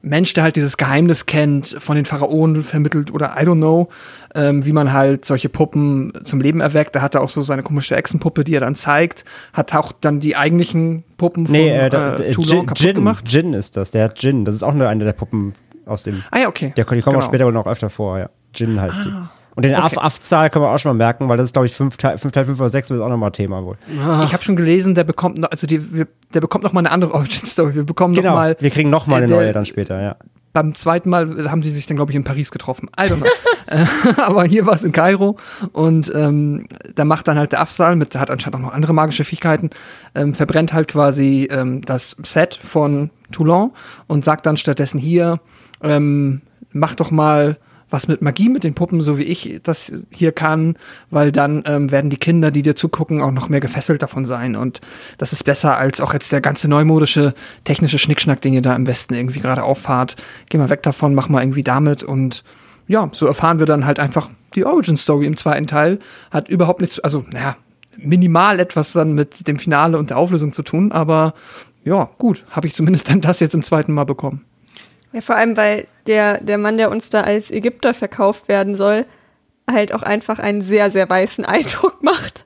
Mensch, 0.00 0.32
der 0.34 0.44
halt 0.44 0.56
dieses 0.56 0.76
Geheimnis 0.76 1.26
kennt, 1.26 1.76
von 1.78 1.96
den 1.96 2.04
Pharaonen 2.04 2.62
vermittelt 2.62 3.10
oder 3.12 3.34
I 3.36 3.44
don't 3.44 3.56
know, 3.56 3.88
ähm, 4.34 4.64
wie 4.64 4.72
man 4.72 4.92
halt 4.92 5.24
solche 5.24 5.48
Puppen 5.48 6.12
zum 6.24 6.40
Leben 6.40 6.60
erweckt. 6.60 6.94
Da 6.94 7.02
hat 7.02 7.14
er 7.16 7.20
auch 7.22 7.28
so 7.28 7.42
seine 7.42 7.62
komische 7.64 7.96
Echsenpuppe, 7.96 8.44
die 8.44 8.54
er 8.54 8.60
dann 8.60 8.76
zeigt, 8.76 9.24
hat 9.52 9.74
auch 9.74 9.92
dann 9.92 10.20
die 10.20 10.36
eigentlichen 10.36 11.02
Puppen 11.16 11.46
von 11.46 11.52
Nee, 11.52 11.70
äh, 11.70 11.88
da, 11.88 12.14
äh, 12.16 12.28
äh, 12.28 12.32
Toulon 12.32 12.48
Jin, 12.50 12.66
kaputt 12.66 12.80
Jin, 12.80 12.94
gemacht. 12.94 13.24
Jin 13.28 13.52
ist 13.54 13.76
das. 13.76 13.90
Der 13.90 14.04
hat 14.04 14.22
Jin. 14.22 14.44
Das 14.44 14.54
ist 14.54 14.62
auch 14.62 14.74
nur 14.74 14.88
eine 14.88 15.04
der 15.04 15.12
Puppen 15.14 15.54
aus 15.84 16.04
dem. 16.04 16.22
Ah 16.30 16.38
ja, 16.38 16.48
okay. 16.48 16.72
Der, 16.76 16.84
die 16.84 17.00
kommen 17.02 17.16
auch 17.16 17.20
Genau. 17.20 17.30
später 17.30 17.46
wohl 17.46 17.52
noch 17.52 17.66
öfter 17.66 17.90
vor, 17.90 18.18
ja. 18.18 18.30
Jin 18.54 18.80
heißt 18.80 19.04
die. 19.04 19.12
Und 19.58 19.64
den 19.64 19.74
okay. 19.74 19.82
Af- 19.82 19.98
Af-Zahl 19.98 20.50
können 20.50 20.64
wir 20.64 20.70
auch 20.70 20.78
schon 20.78 20.90
mal 20.96 21.04
merken, 21.04 21.28
weil 21.28 21.36
das 21.36 21.46
ist, 21.48 21.52
glaube 21.52 21.66
ich, 21.66 21.74
5 21.74 21.96
Teil 21.96 22.16
5 22.16 22.32
Teil 22.32 22.44
5 22.44 22.60
oder 22.60 22.70
6 22.70 22.90
ist 22.90 23.00
auch 23.00 23.08
nochmal 23.08 23.32
Thema 23.32 23.64
wohl. 23.64 23.76
Ich 24.22 24.32
habe 24.32 24.44
schon 24.44 24.54
gelesen, 24.54 24.94
der 24.94 25.02
bekommt 25.02 25.36
noch, 25.38 25.50
also 25.50 25.66
die, 25.66 25.92
wir, 25.92 26.06
der 26.32 26.40
bekommt 26.40 26.62
noch 26.62 26.72
mal 26.72 26.78
eine 26.78 26.92
andere 26.92 27.12
Origin 27.14 27.44
Story. 27.44 27.74
Wir 27.74 27.82
bekommen 27.82 28.14
noch 28.14 28.22
Genau. 28.22 28.34
mal 28.36 28.56
wir 28.60 28.70
kriegen 28.70 28.88
nochmal 28.88 29.18
äh, 29.18 29.24
eine 29.24 29.32
der- 29.32 29.36
neue 29.42 29.52
dann 29.52 29.66
später, 29.66 30.00
ja. 30.00 30.14
beim 30.52 30.76
zweiten 30.76 31.10
Mal 31.10 31.50
haben 31.50 31.64
sie 31.64 31.72
sich 31.72 31.86
dann, 31.86 31.96
glaube 31.96 32.12
ich, 32.12 32.16
in 32.16 32.22
Paris 32.22 32.52
getroffen. 32.52 32.88
I 32.96 33.02
don't 33.06 33.16
know. 33.16 33.26
Aber 34.22 34.44
hier 34.44 34.64
war 34.64 34.74
es 34.74 34.84
in 34.84 34.92
Kairo 34.92 35.36
und 35.72 36.12
ähm, 36.14 36.68
da 36.94 37.04
macht 37.04 37.26
dann 37.26 37.36
halt 37.36 37.50
der 37.50 37.60
Afsal 37.60 37.96
mit, 37.96 38.14
der 38.14 38.20
hat 38.20 38.30
anscheinend 38.30 38.56
auch 38.56 38.60
noch 38.60 38.72
andere 38.72 38.92
magische 38.94 39.24
Fähigkeiten, 39.24 39.70
ähm, 40.14 40.34
verbrennt 40.34 40.72
halt 40.72 40.86
quasi 40.86 41.48
ähm, 41.50 41.82
das 41.82 42.14
Set 42.22 42.54
von 42.54 43.10
Toulon 43.32 43.72
und 44.06 44.24
sagt 44.24 44.46
dann 44.46 44.56
stattdessen 44.56 44.98
hier, 44.98 45.40
ähm, 45.82 46.42
mach 46.72 46.94
doch 46.94 47.10
mal 47.10 47.56
was 47.90 48.08
mit 48.08 48.22
Magie 48.22 48.48
mit 48.48 48.64
den 48.64 48.74
Puppen, 48.74 49.00
so 49.00 49.18
wie 49.18 49.24
ich 49.24 49.60
das 49.62 49.92
hier 50.10 50.32
kann, 50.32 50.76
weil 51.10 51.32
dann 51.32 51.62
ähm, 51.66 51.90
werden 51.90 52.10
die 52.10 52.16
Kinder, 52.16 52.50
die 52.50 52.62
dir 52.62 52.76
zugucken, 52.76 53.22
auch 53.22 53.30
noch 53.30 53.48
mehr 53.48 53.60
gefesselt 53.60 54.02
davon 54.02 54.24
sein. 54.24 54.56
Und 54.56 54.80
das 55.18 55.32
ist 55.32 55.44
besser 55.44 55.76
als 55.76 56.00
auch 56.00 56.12
jetzt 56.12 56.32
der 56.32 56.40
ganze 56.40 56.68
neumodische 56.68 57.34
technische 57.64 57.98
Schnickschnack, 57.98 58.40
den 58.40 58.52
ihr 58.52 58.62
da 58.62 58.74
im 58.76 58.86
Westen 58.86 59.14
irgendwie 59.14 59.40
gerade 59.40 59.62
auffahrt. 59.62 60.16
Geh 60.48 60.58
mal 60.58 60.70
weg 60.70 60.82
davon, 60.82 61.14
mach 61.14 61.28
mal 61.28 61.42
irgendwie 61.42 61.64
damit. 61.64 62.02
Und 62.02 62.44
ja, 62.86 63.08
so 63.12 63.26
erfahren 63.26 63.58
wir 63.58 63.66
dann 63.66 63.86
halt 63.86 63.98
einfach 63.98 64.30
die 64.54 64.64
Origin 64.64 64.96
Story 64.96 65.26
im 65.26 65.36
zweiten 65.36 65.66
Teil. 65.66 65.98
Hat 66.30 66.48
überhaupt 66.48 66.80
nichts, 66.80 66.98
also, 67.00 67.24
naja, 67.32 67.56
minimal 67.96 68.60
etwas 68.60 68.92
dann 68.92 69.12
mit 69.12 69.48
dem 69.48 69.58
Finale 69.58 69.98
und 69.98 70.10
der 70.10 70.18
Auflösung 70.18 70.52
zu 70.52 70.62
tun, 70.62 70.92
aber 70.92 71.34
ja, 71.84 72.10
gut, 72.18 72.44
habe 72.50 72.66
ich 72.66 72.74
zumindest 72.74 73.08
dann 73.08 73.20
das 73.20 73.40
jetzt 73.40 73.54
im 73.54 73.62
zweiten 73.62 73.92
Mal 73.92 74.04
bekommen. 74.04 74.44
Ja, 75.12 75.20
vor 75.20 75.36
allem, 75.36 75.56
weil 75.56 75.86
der, 76.06 76.40
der 76.40 76.58
Mann, 76.58 76.76
der 76.76 76.90
uns 76.90 77.10
da 77.10 77.22
als 77.22 77.50
Ägypter 77.50 77.94
verkauft 77.94 78.48
werden 78.48 78.74
soll, 78.74 79.06
halt 79.70 79.92
auch 79.92 80.02
einfach 80.02 80.38
einen 80.38 80.60
sehr, 80.60 80.90
sehr 80.90 81.08
weißen 81.08 81.44
Eindruck 81.44 82.02
macht. 82.02 82.44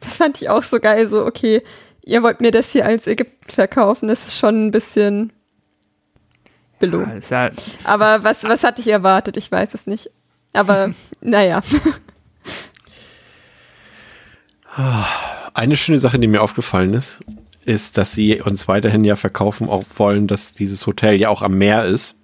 Das 0.00 0.16
fand 0.16 0.40
ich 0.40 0.48
auch 0.48 0.62
so 0.62 0.78
geil, 0.80 1.08
so, 1.08 1.24
okay, 1.24 1.62
ihr 2.02 2.22
wollt 2.22 2.40
mir 2.40 2.50
das 2.50 2.72
hier 2.72 2.86
als 2.86 3.06
Ägypten 3.06 3.50
verkaufen, 3.50 4.08
das 4.08 4.26
ist 4.26 4.38
schon 4.38 4.66
ein 4.66 4.70
bisschen 4.70 5.32
Billo. 6.80 7.02
Ja, 7.02 7.46
ja, 7.46 7.52
Aber 7.84 8.24
was, 8.24 8.42
was 8.42 8.64
hatte 8.64 8.80
ich 8.80 8.88
erwartet? 8.88 9.36
Ich 9.36 9.52
weiß 9.52 9.74
es 9.74 9.86
nicht. 9.86 10.10
Aber 10.52 10.92
naja. 11.20 11.60
Eine 15.52 15.76
schöne 15.76 16.00
Sache, 16.00 16.18
die 16.18 16.26
mir 16.26 16.42
aufgefallen 16.42 16.94
ist, 16.94 17.20
ist, 17.70 17.96
dass 17.96 18.12
sie 18.12 18.40
uns 18.40 18.66
weiterhin 18.66 19.04
ja 19.04 19.14
verkaufen 19.14 19.68
auch 19.68 19.84
wollen, 19.96 20.26
dass 20.26 20.52
dieses 20.52 20.86
Hotel 20.86 21.20
ja 21.20 21.28
auch 21.28 21.42
am 21.42 21.56
Meer 21.56 21.84
ist 21.84 22.16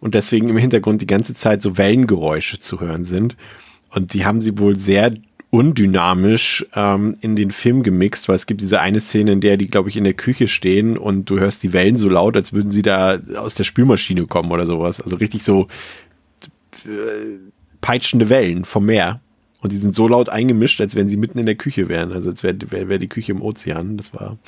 und 0.00 0.14
deswegen 0.14 0.48
im 0.48 0.56
Hintergrund 0.56 1.02
die 1.02 1.06
ganze 1.06 1.34
Zeit 1.34 1.62
so 1.62 1.76
Wellengeräusche 1.76 2.58
zu 2.58 2.80
hören 2.80 3.04
sind. 3.04 3.36
Und 3.90 4.14
die 4.14 4.24
haben 4.24 4.40
sie 4.40 4.58
wohl 4.58 4.78
sehr 4.78 5.12
undynamisch 5.50 6.66
ähm, 6.74 7.14
in 7.20 7.36
den 7.36 7.50
Film 7.50 7.82
gemixt, 7.82 8.28
weil 8.28 8.36
es 8.36 8.46
gibt 8.46 8.60
diese 8.60 8.80
eine 8.80 9.00
Szene, 9.00 9.32
in 9.32 9.40
der 9.40 9.56
die, 9.56 9.68
glaube 9.68 9.88
ich, 9.90 9.96
in 9.96 10.04
der 10.04 10.14
Küche 10.14 10.48
stehen 10.48 10.96
und 10.96 11.30
du 11.30 11.38
hörst 11.38 11.62
die 11.62 11.72
Wellen 11.72 11.96
so 11.96 12.08
laut, 12.08 12.36
als 12.36 12.52
würden 12.52 12.72
sie 12.72 12.82
da 12.82 13.18
aus 13.36 13.54
der 13.54 13.64
Spülmaschine 13.64 14.26
kommen 14.26 14.50
oder 14.50 14.66
sowas. 14.66 15.00
Also 15.00 15.16
richtig 15.16 15.44
so 15.44 15.68
äh, 16.84 17.38
peitschende 17.80 18.28
Wellen 18.30 18.64
vom 18.64 18.86
Meer. 18.86 19.20
Und 19.60 19.72
die 19.72 19.76
sind 19.76 19.94
so 19.94 20.06
laut 20.06 20.28
eingemischt, 20.28 20.80
als 20.80 20.94
wenn 20.94 21.08
sie 21.08 21.16
mitten 21.16 21.38
in 21.38 21.46
der 21.46 21.56
Küche 21.56 21.88
wären. 21.88 22.12
Also 22.12 22.30
als 22.30 22.42
wäre 22.42 22.56
wär, 22.70 22.88
wär 22.88 22.98
die 22.98 23.08
Küche 23.08 23.32
im 23.32 23.42
Ozean. 23.42 23.96
Das 23.96 24.14
war. 24.14 24.38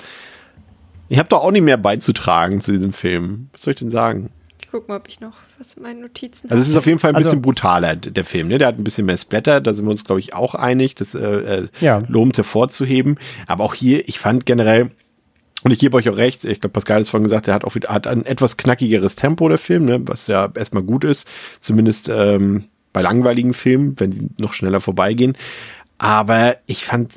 Ich 1.11 1.19
habe 1.19 1.29
doch 1.29 1.43
auch 1.43 1.51
nicht 1.51 1.63
mehr 1.63 1.77
beizutragen 1.77 2.61
zu 2.61 2.73
diesem 2.73 2.93
Film. 2.93 3.49
Was 3.53 3.63
soll 3.63 3.73
ich 3.75 3.81
denn 3.81 3.91
sagen? 3.91 4.31
Ich 4.63 4.69
guck 4.71 4.89
mal, 4.89 4.97
ob 4.97 5.09
ich 5.09 5.21
noch 5.21 5.35
was 5.59 5.75
in 5.75 5.83
meinen 5.83 6.01
Notizen 6.03 6.49
Also 6.49 6.63
es 6.63 6.69
ist 6.69 6.77
auf 6.77 6.87
jeden 6.87 7.01
Fall 7.01 7.11
ein 7.11 7.17
Also- 7.17 7.31
bisschen 7.31 7.43
brutaler, 7.43 7.97
der 7.97 8.25
Film. 8.25 8.47
Ne? 8.49 8.59
Der 8.59 8.69
hat 8.69 8.79
ein 8.79 8.85
bisschen 8.85 9.07
mehr 9.07 9.17
Splatter, 9.17 9.61
da 9.61 9.75
sind 9.75 9.85
wir 9.87 9.91
uns, 9.91 10.05
glaube 10.05 10.21
ich, 10.21 10.35
auch 10.35 10.55
einig. 10.55 10.95
Das 10.95 11.15
äh, 11.17 11.19
äh, 11.19 11.69
Ja. 11.81 12.01
lohnt 12.07 12.37
hervorzuheben. 12.37 13.19
Aber 13.49 13.65
auch 13.65 13.75
hier, 13.75 14.09
ich 14.09 14.21
fand 14.21 14.47
generell, 14.47 14.93
und 15.65 15.73
ich 15.73 15.81
gebe 15.81 15.97
euch 15.97 16.09
auch 16.09 16.17
recht, 16.17 16.45
ich 16.45 16.61
glaube, 16.61 16.73
Pascal 16.75 16.97
hat 16.99 17.03
es 17.03 17.09
vorhin 17.11 17.25
gesagt, 17.25 17.49
er 17.49 17.55
hat 17.55 17.65
auch 17.65 17.75
wieder, 17.75 17.89
hat 17.89 18.07
ein 18.07 18.25
etwas 18.25 18.57
knackigeres 18.57 19.17
Tempo, 19.17 19.49
der 19.49 19.59
Film, 19.59 19.85
ne? 19.87 20.01
was 20.07 20.29
ja 20.29 20.49
erstmal 20.55 20.85
gut 20.85 21.03
ist. 21.03 21.29
Zumindest 21.61 22.09
ähm, 22.09 22.67
bei 22.93 23.03
langweiligen 23.03 23.53
Filmen, 23.53 23.99
wenn 23.99 24.11
die 24.13 24.29
noch 24.39 24.53
schneller 24.53 24.81
vorbeigehen. 24.81 25.37
Aber 25.99 26.57
ich 26.67 26.85
fand 26.85 27.13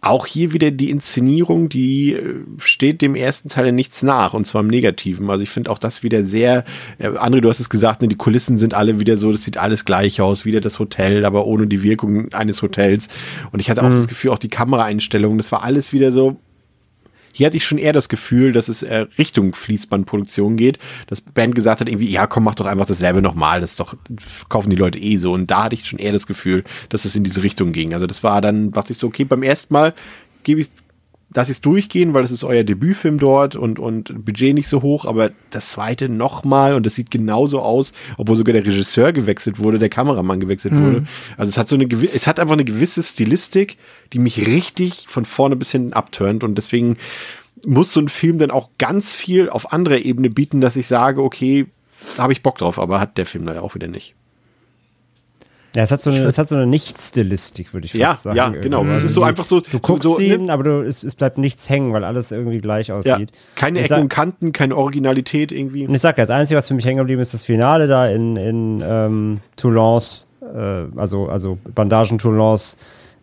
auch 0.00 0.26
hier 0.26 0.52
wieder 0.52 0.70
die 0.70 0.90
Inszenierung, 0.90 1.68
die 1.68 2.14
äh, 2.14 2.36
steht 2.58 3.02
dem 3.02 3.14
ersten 3.14 3.48
Teil 3.48 3.66
in 3.66 3.74
nichts 3.74 4.02
nach 4.02 4.32
und 4.32 4.46
zwar 4.46 4.62
im 4.62 4.68
Negativen. 4.68 5.28
Also 5.28 5.42
ich 5.42 5.50
finde 5.50 5.70
auch 5.70 5.78
das 5.78 6.02
wieder 6.02 6.22
sehr, 6.22 6.64
äh, 6.98 7.08
André, 7.08 7.40
du 7.40 7.50
hast 7.50 7.60
es 7.60 7.68
gesagt, 7.68 8.00
ne, 8.00 8.08
die 8.08 8.16
Kulissen 8.16 8.58
sind 8.58 8.72
alle 8.72 8.98
wieder 9.00 9.16
so, 9.16 9.30
das 9.30 9.44
sieht 9.44 9.58
alles 9.58 9.84
gleich 9.84 10.20
aus, 10.20 10.44
wieder 10.44 10.60
das 10.60 10.78
Hotel, 10.78 11.24
aber 11.24 11.46
ohne 11.46 11.66
die 11.66 11.82
Wirkung 11.82 12.32
eines 12.32 12.62
Hotels. 12.62 13.08
Und 13.52 13.60
ich 13.60 13.70
hatte 13.70 13.82
auch 13.82 13.90
das 13.90 14.08
Gefühl, 14.08 14.30
auch 14.30 14.38
die 14.38 14.48
Kameraeinstellungen, 14.48 15.38
das 15.38 15.52
war 15.52 15.62
alles 15.62 15.92
wieder 15.92 16.12
so, 16.12 16.38
hier 17.32 17.46
hatte 17.46 17.56
ich 17.56 17.64
schon 17.64 17.78
eher 17.78 17.92
das 17.92 18.08
Gefühl, 18.08 18.52
dass 18.52 18.68
es 18.68 18.82
äh, 18.82 19.06
Richtung 19.18 19.54
Fließbandproduktion 19.54 20.56
geht, 20.56 20.78
dass 21.06 21.20
Band 21.20 21.54
gesagt 21.54 21.80
hat 21.80 21.88
irgendwie, 21.88 22.10
ja 22.10 22.26
komm, 22.26 22.44
mach 22.44 22.54
doch 22.54 22.66
einfach 22.66 22.86
dasselbe 22.86 23.22
nochmal, 23.22 23.60
das 23.60 23.72
ist 23.72 23.80
doch, 23.80 23.94
kaufen 24.48 24.70
die 24.70 24.76
Leute 24.76 24.98
eh 24.98 25.16
so. 25.16 25.32
Und 25.32 25.50
da 25.50 25.64
hatte 25.64 25.74
ich 25.74 25.86
schon 25.86 25.98
eher 25.98 26.12
das 26.12 26.26
Gefühl, 26.26 26.64
dass 26.88 27.04
es 27.04 27.16
in 27.16 27.24
diese 27.24 27.42
Richtung 27.42 27.72
ging. 27.72 27.94
Also 27.94 28.06
das 28.06 28.22
war 28.22 28.40
dann, 28.40 28.72
dachte 28.72 28.92
ich 28.92 28.98
so, 28.98 29.06
okay, 29.06 29.24
beim 29.24 29.42
ersten 29.42 29.72
Mal 29.72 29.94
gebe 30.42 30.60
ich 30.60 30.70
lass 31.34 31.48
ich 31.48 31.56
es 31.56 31.60
durchgehen, 31.60 32.12
weil 32.12 32.22
das 32.22 32.30
ist 32.30 32.42
euer 32.44 32.64
Debütfilm 32.64 33.18
dort 33.18 33.54
und, 33.54 33.78
und 33.78 34.24
Budget 34.24 34.54
nicht 34.54 34.68
so 34.68 34.82
hoch, 34.82 35.04
aber 35.04 35.30
das 35.50 35.70
zweite 35.70 36.08
nochmal 36.08 36.74
und 36.74 36.84
das 36.84 36.96
sieht 36.96 37.10
genauso 37.10 37.60
aus, 37.60 37.92
obwohl 38.16 38.36
sogar 38.36 38.52
der 38.52 38.66
Regisseur 38.66 39.12
gewechselt 39.12 39.58
wurde, 39.58 39.78
der 39.78 39.88
Kameramann 39.88 40.40
gewechselt 40.40 40.74
wurde. 40.74 41.04
Also 41.36 41.50
es 41.50 41.58
hat 41.58 41.68
so 41.68 41.76
eine 41.76 41.86
es 41.86 42.26
hat 42.26 42.40
einfach 42.40 42.54
eine 42.54 42.64
gewisse 42.64 43.02
Stilistik, 43.02 43.78
die 44.12 44.18
mich 44.18 44.46
richtig 44.46 45.04
von 45.08 45.24
vorne 45.24 45.56
bis 45.56 45.72
hinten 45.72 45.92
abturnt 45.92 46.44
und 46.44 46.56
deswegen 46.56 46.96
muss 47.66 47.92
so 47.92 48.00
ein 48.00 48.08
Film 48.08 48.38
dann 48.38 48.50
auch 48.50 48.70
ganz 48.78 49.12
viel 49.12 49.48
auf 49.50 49.72
anderer 49.72 49.98
Ebene 49.98 50.30
bieten, 50.30 50.60
dass 50.60 50.76
ich 50.76 50.86
sage, 50.86 51.22
okay, 51.22 51.66
da 52.16 52.24
habe 52.24 52.32
ich 52.32 52.42
Bock 52.42 52.58
drauf, 52.58 52.78
aber 52.78 53.00
hat 53.00 53.18
der 53.18 53.26
Film 53.26 53.46
da 53.46 53.54
ja 53.54 53.60
auch 53.60 53.74
wieder 53.74 53.88
nicht. 53.88 54.14
Ja, 55.76 55.84
es 55.84 55.92
hat 55.92 56.02
so 56.02 56.10
eine, 56.10 56.24
es 56.24 56.36
hat 56.36 56.48
so 56.48 56.56
eine 56.56 56.66
Nicht-Stilistik, 56.66 57.72
würde 57.72 57.84
ich 57.84 57.92
fast 57.92 58.00
Ja, 58.00 58.14
sagen. 58.16 58.36
ja, 58.36 58.48
genau. 58.48 58.78
irgendwie. 58.78 58.96
Es 58.96 59.04
ist 59.04 59.14
so 59.14 59.22
einfach 59.22 59.44
so, 59.44 59.60
Du 59.60 59.78
guckst 59.78 60.02
so, 60.02 60.16
so, 60.16 60.20
ihn, 60.20 60.50
aber 60.50 60.64
du, 60.64 60.82
es, 60.82 61.04
es 61.04 61.14
bleibt 61.14 61.38
nichts 61.38 61.68
hängen, 61.68 61.92
weil 61.92 62.02
alles 62.02 62.32
irgendwie 62.32 62.60
gleich 62.60 62.88
ja, 62.88 62.96
aussieht. 62.98 63.30
keine 63.54 63.78
Ich 63.78 63.84
Ecken 63.84 63.88
sag- 63.88 64.00
und 64.00 64.08
Kanten, 64.08 64.52
keine 64.52 64.76
Originalität 64.76 65.52
irgendwie. 65.52 65.86
Und 65.86 65.94
ich 65.94 66.00
sag 66.00 66.18
ja, 66.18 66.22
das 66.24 66.30
Einzige, 66.30 66.58
was 66.58 66.66
für 66.66 66.74
mich 66.74 66.84
hängen 66.84 66.98
geblieben 66.98 67.20
ist, 67.20 67.34
das 67.34 67.44
Finale 67.44 67.86
da 67.86 68.08
in, 68.08 68.36
in 68.36 68.82
ähm, 68.84 69.40
Toulons, 69.54 70.26
äh, 70.42 70.86
also, 70.96 71.28
also 71.28 71.58
Bandagen 71.72 72.18
Toulons 72.18 72.76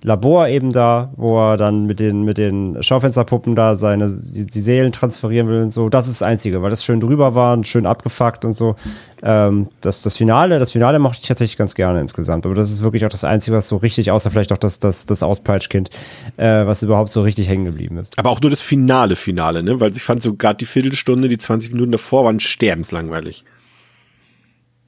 Labor 0.03 0.47
eben 0.47 0.71
da, 0.71 1.11
wo 1.15 1.39
er 1.39 1.57
dann 1.57 1.85
mit 1.85 1.99
den, 1.99 2.23
mit 2.23 2.37
den 2.37 2.81
Schaufensterpuppen 2.81 3.55
da 3.55 3.75
seine, 3.75 4.09
die, 4.09 4.45
die 4.45 4.61
Seelen 4.61 4.91
transferieren 4.91 5.47
will 5.47 5.61
und 5.61 5.71
so. 5.71 5.89
Das 5.89 6.07
ist 6.07 6.21
das 6.21 6.27
Einzige, 6.27 6.61
weil 6.61 6.69
das 6.69 6.85
schön 6.85 6.99
drüber 6.99 7.33
war 7.33 7.53
und 7.53 7.65
schön 7.65 7.87
abgefuckt 7.87 8.45
und 8.45 8.53
so. 8.53 8.75
Ähm, 9.23 9.69
das, 9.81 10.03
das 10.03 10.15
Finale, 10.15 10.59
das 10.59 10.71
Finale 10.71 10.99
mochte 10.99 11.19
ich 11.21 11.27
tatsächlich 11.27 11.57
ganz 11.57 11.73
gerne 11.73 11.99
insgesamt. 11.99 12.45
Aber 12.45 12.53
das 12.53 12.69
ist 12.69 12.83
wirklich 12.83 13.05
auch 13.05 13.09
das 13.09 13.23
Einzige, 13.23 13.57
was 13.57 13.67
so 13.67 13.77
richtig, 13.77 14.11
außer 14.11 14.29
vielleicht 14.29 14.51
auch 14.51 14.57
das, 14.57 14.77
das, 14.77 15.07
das 15.07 15.23
Auspeitschkind, 15.23 15.89
äh, 16.37 16.65
was 16.65 16.83
überhaupt 16.83 17.11
so 17.11 17.23
richtig 17.23 17.49
hängen 17.49 17.65
geblieben 17.65 17.97
ist. 17.97 18.19
Aber 18.19 18.29
auch 18.29 18.41
nur 18.41 18.51
das 18.51 18.61
Finale, 18.61 19.15
Finale, 19.15 19.63
ne? 19.63 19.79
Weil 19.79 19.91
ich 19.97 20.03
fand 20.03 20.21
so 20.21 20.35
gerade 20.35 20.57
die 20.57 20.65
Viertelstunde, 20.65 21.27
die 21.27 21.39
20 21.39 21.71
Minuten 21.71 21.91
davor 21.91 22.23
waren 22.23 22.39
sterbenslangweilig. 22.39 23.45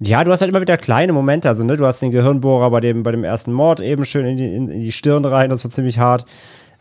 Ja, 0.02 0.24
du 0.24 0.32
hast 0.32 0.42
halt 0.42 0.50
immer 0.50 0.62
wieder 0.62 0.78
kleine 0.78 1.12
Momente. 1.12 1.50
Also, 1.50 1.66
ne, 1.66 1.76
du 1.76 1.86
hast 1.86 2.02
den 2.02 2.12
Gehirnbohrer 2.12 2.72
bei 2.72 2.80
dem, 2.80 3.04
bei 3.04 3.12
dem 3.12 3.24
ersten 3.24 3.52
Mord 3.52 3.82
eben 3.82 4.06
schön 4.06 4.26
in 4.26 4.38
die, 4.38 4.54
in, 4.54 4.70
in 4.70 4.82
die 4.82 4.92
Stirn 4.94 5.26
rein, 5.26 5.50
das 5.50 5.64
war 5.64 5.72
ziemlich 5.72 6.00
hart. 6.00 6.26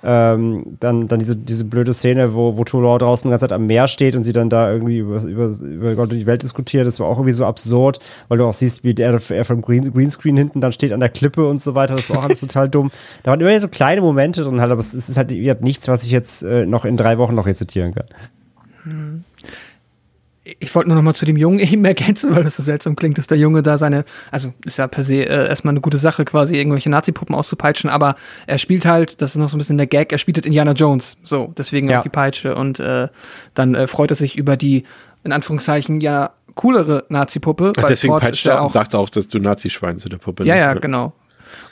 Ähm, 0.01 0.77
dann, 0.79 1.09
dann 1.09 1.19
diese, 1.19 1.35
diese 1.35 1.65
blöde 1.65 1.93
Szene, 1.93 2.33
wo, 2.33 2.57
wo 2.57 2.63
Toulon 2.63 3.01
draußen 3.01 3.29
die 3.29 3.31
ganze 3.33 3.49
Zeit 3.49 3.53
am 3.53 3.67
Meer 3.67 3.89
steht 3.89 4.15
und 4.15 4.23
sie 4.23 4.33
dann 4.33 4.49
da 4.49 4.73
irgendwie 4.73 4.99
über, 4.99 5.21
über, 5.23 5.49
über 5.49 5.95
Gott 5.97 6.13
und 6.13 6.19
die 6.19 6.27
Welt 6.27 6.45
diskutiert. 6.45 6.87
Das 6.87 7.01
war 7.01 7.09
auch 7.09 7.17
irgendwie 7.17 7.33
so 7.33 7.45
absurd, 7.45 7.99
weil 8.29 8.39
du 8.39 8.45
auch 8.45 8.53
siehst, 8.53 8.85
wie 8.85 8.95
der, 8.95 9.21
er 9.31 9.45
vom 9.45 9.61
Green, 9.61 9.93
Greenscreen 9.93 10.37
hinten 10.37 10.61
dann 10.61 10.71
steht 10.71 10.93
an 10.93 11.01
der 11.01 11.09
Klippe 11.09 11.49
und 11.49 11.61
so 11.61 11.75
weiter. 11.75 11.97
Das 11.97 12.09
war 12.11 12.19
auch 12.19 12.25
alles 12.25 12.39
total 12.39 12.69
dumm. 12.69 12.93
Da 13.25 13.33
waren 13.33 13.41
immer 13.41 13.59
so 13.59 13.67
kleine 13.67 14.01
Momente 14.01 14.45
drin 14.45 14.61
halt, 14.61 14.71
aber 14.71 14.79
es 14.79 14.95
ist 14.95 15.17
halt 15.17 15.33
nichts, 15.63 15.89
was 15.89 16.05
ich 16.05 16.13
jetzt 16.13 16.45
äh, 16.45 16.65
noch 16.65 16.85
in 16.85 16.97
drei 16.97 17.19
Wochen 17.19 17.35
noch 17.35 17.47
rezitieren 17.47 17.93
kann. 17.93 18.07
Ich 20.61 20.75
wollte 20.75 20.89
nur 20.89 20.97
noch 20.97 21.03
mal 21.03 21.15
zu 21.15 21.25
dem 21.27 21.37
Jungen 21.37 21.59
eben 21.59 21.85
ergänzen, 21.85 22.35
weil 22.35 22.43
das 22.45 22.57
so 22.57 22.63
seltsam 22.63 22.97
klingt, 22.97 23.19
dass 23.19 23.27
der 23.27 23.39
Junge 23.39 23.63
da 23.63 23.79
seine, 23.79 24.05
also 24.31 24.53
ist 24.65 24.79
ja 24.79 24.87
per 24.87 25.03
se 25.03 25.17
äh, 25.17 25.49
erstmal 25.49 25.73
eine 25.73 25.81
gute 25.81 25.99
Sache, 25.99 26.25
quasi 26.25 26.57
irgendwelche 26.57 26.91
Nazi-Puppen 26.91 27.35
auszupeitschen, 27.35 27.91
aber 27.91 28.17
er 28.47 28.59
spielt 28.59 28.87
halt, 28.87 29.21
das 29.21 29.31
ist 29.31 29.37
noch 29.37 29.49
so 29.49 29.57
ein 29.57 29.59
bisschen 29.59 29.77
der 29.79 29.87
Gag, 29.87 30.13
er 30.13 30.19
spielt 30.19 30.37
halt 30.37 30.47
Indiana 30.47 30.73
Jones, 30.73 31.17
so, 31.23 31.53
deswegen 31.57 31.89
Ja. 31.89 31.99
auch 31.99 32.03
die 32.03 32.09
Peitsche 32.09 32.55
und 32.55 32.81
äh, 32.81 33.09
dann 33.55 33.75
äh, 33.75 33.87
freut 33.87 34.11
er 34.11 34.17
sich 34.17 34.37
über 34.37 34.57
die, 34.57 34.85
in 35.25 35.33
Anführungszeichen, 35.33 36.01
ja, 36.01 36.31
coolere 36.55 37.05
Nazi-Puppe. 37.09 37.73
Deswegen 37.77 38.13
Torch 38.13 38.23
peitscht 38.23 38.47
er 38.47 38.65
und 38.65 38.73
sagt 38.73 38.95
auch, 38.95 39.09
dass 39.09 39.29
du 39.29 39.39
Nazi-Schwein 39.39 39.99
zu 39.99 40.09
der 40.09 40.19
Puppe. 40.19 40.45
Ja, 40.45 40.55
ne? 40.55 40.61
ja, 40.61 40.75
genau. 40.75 41.13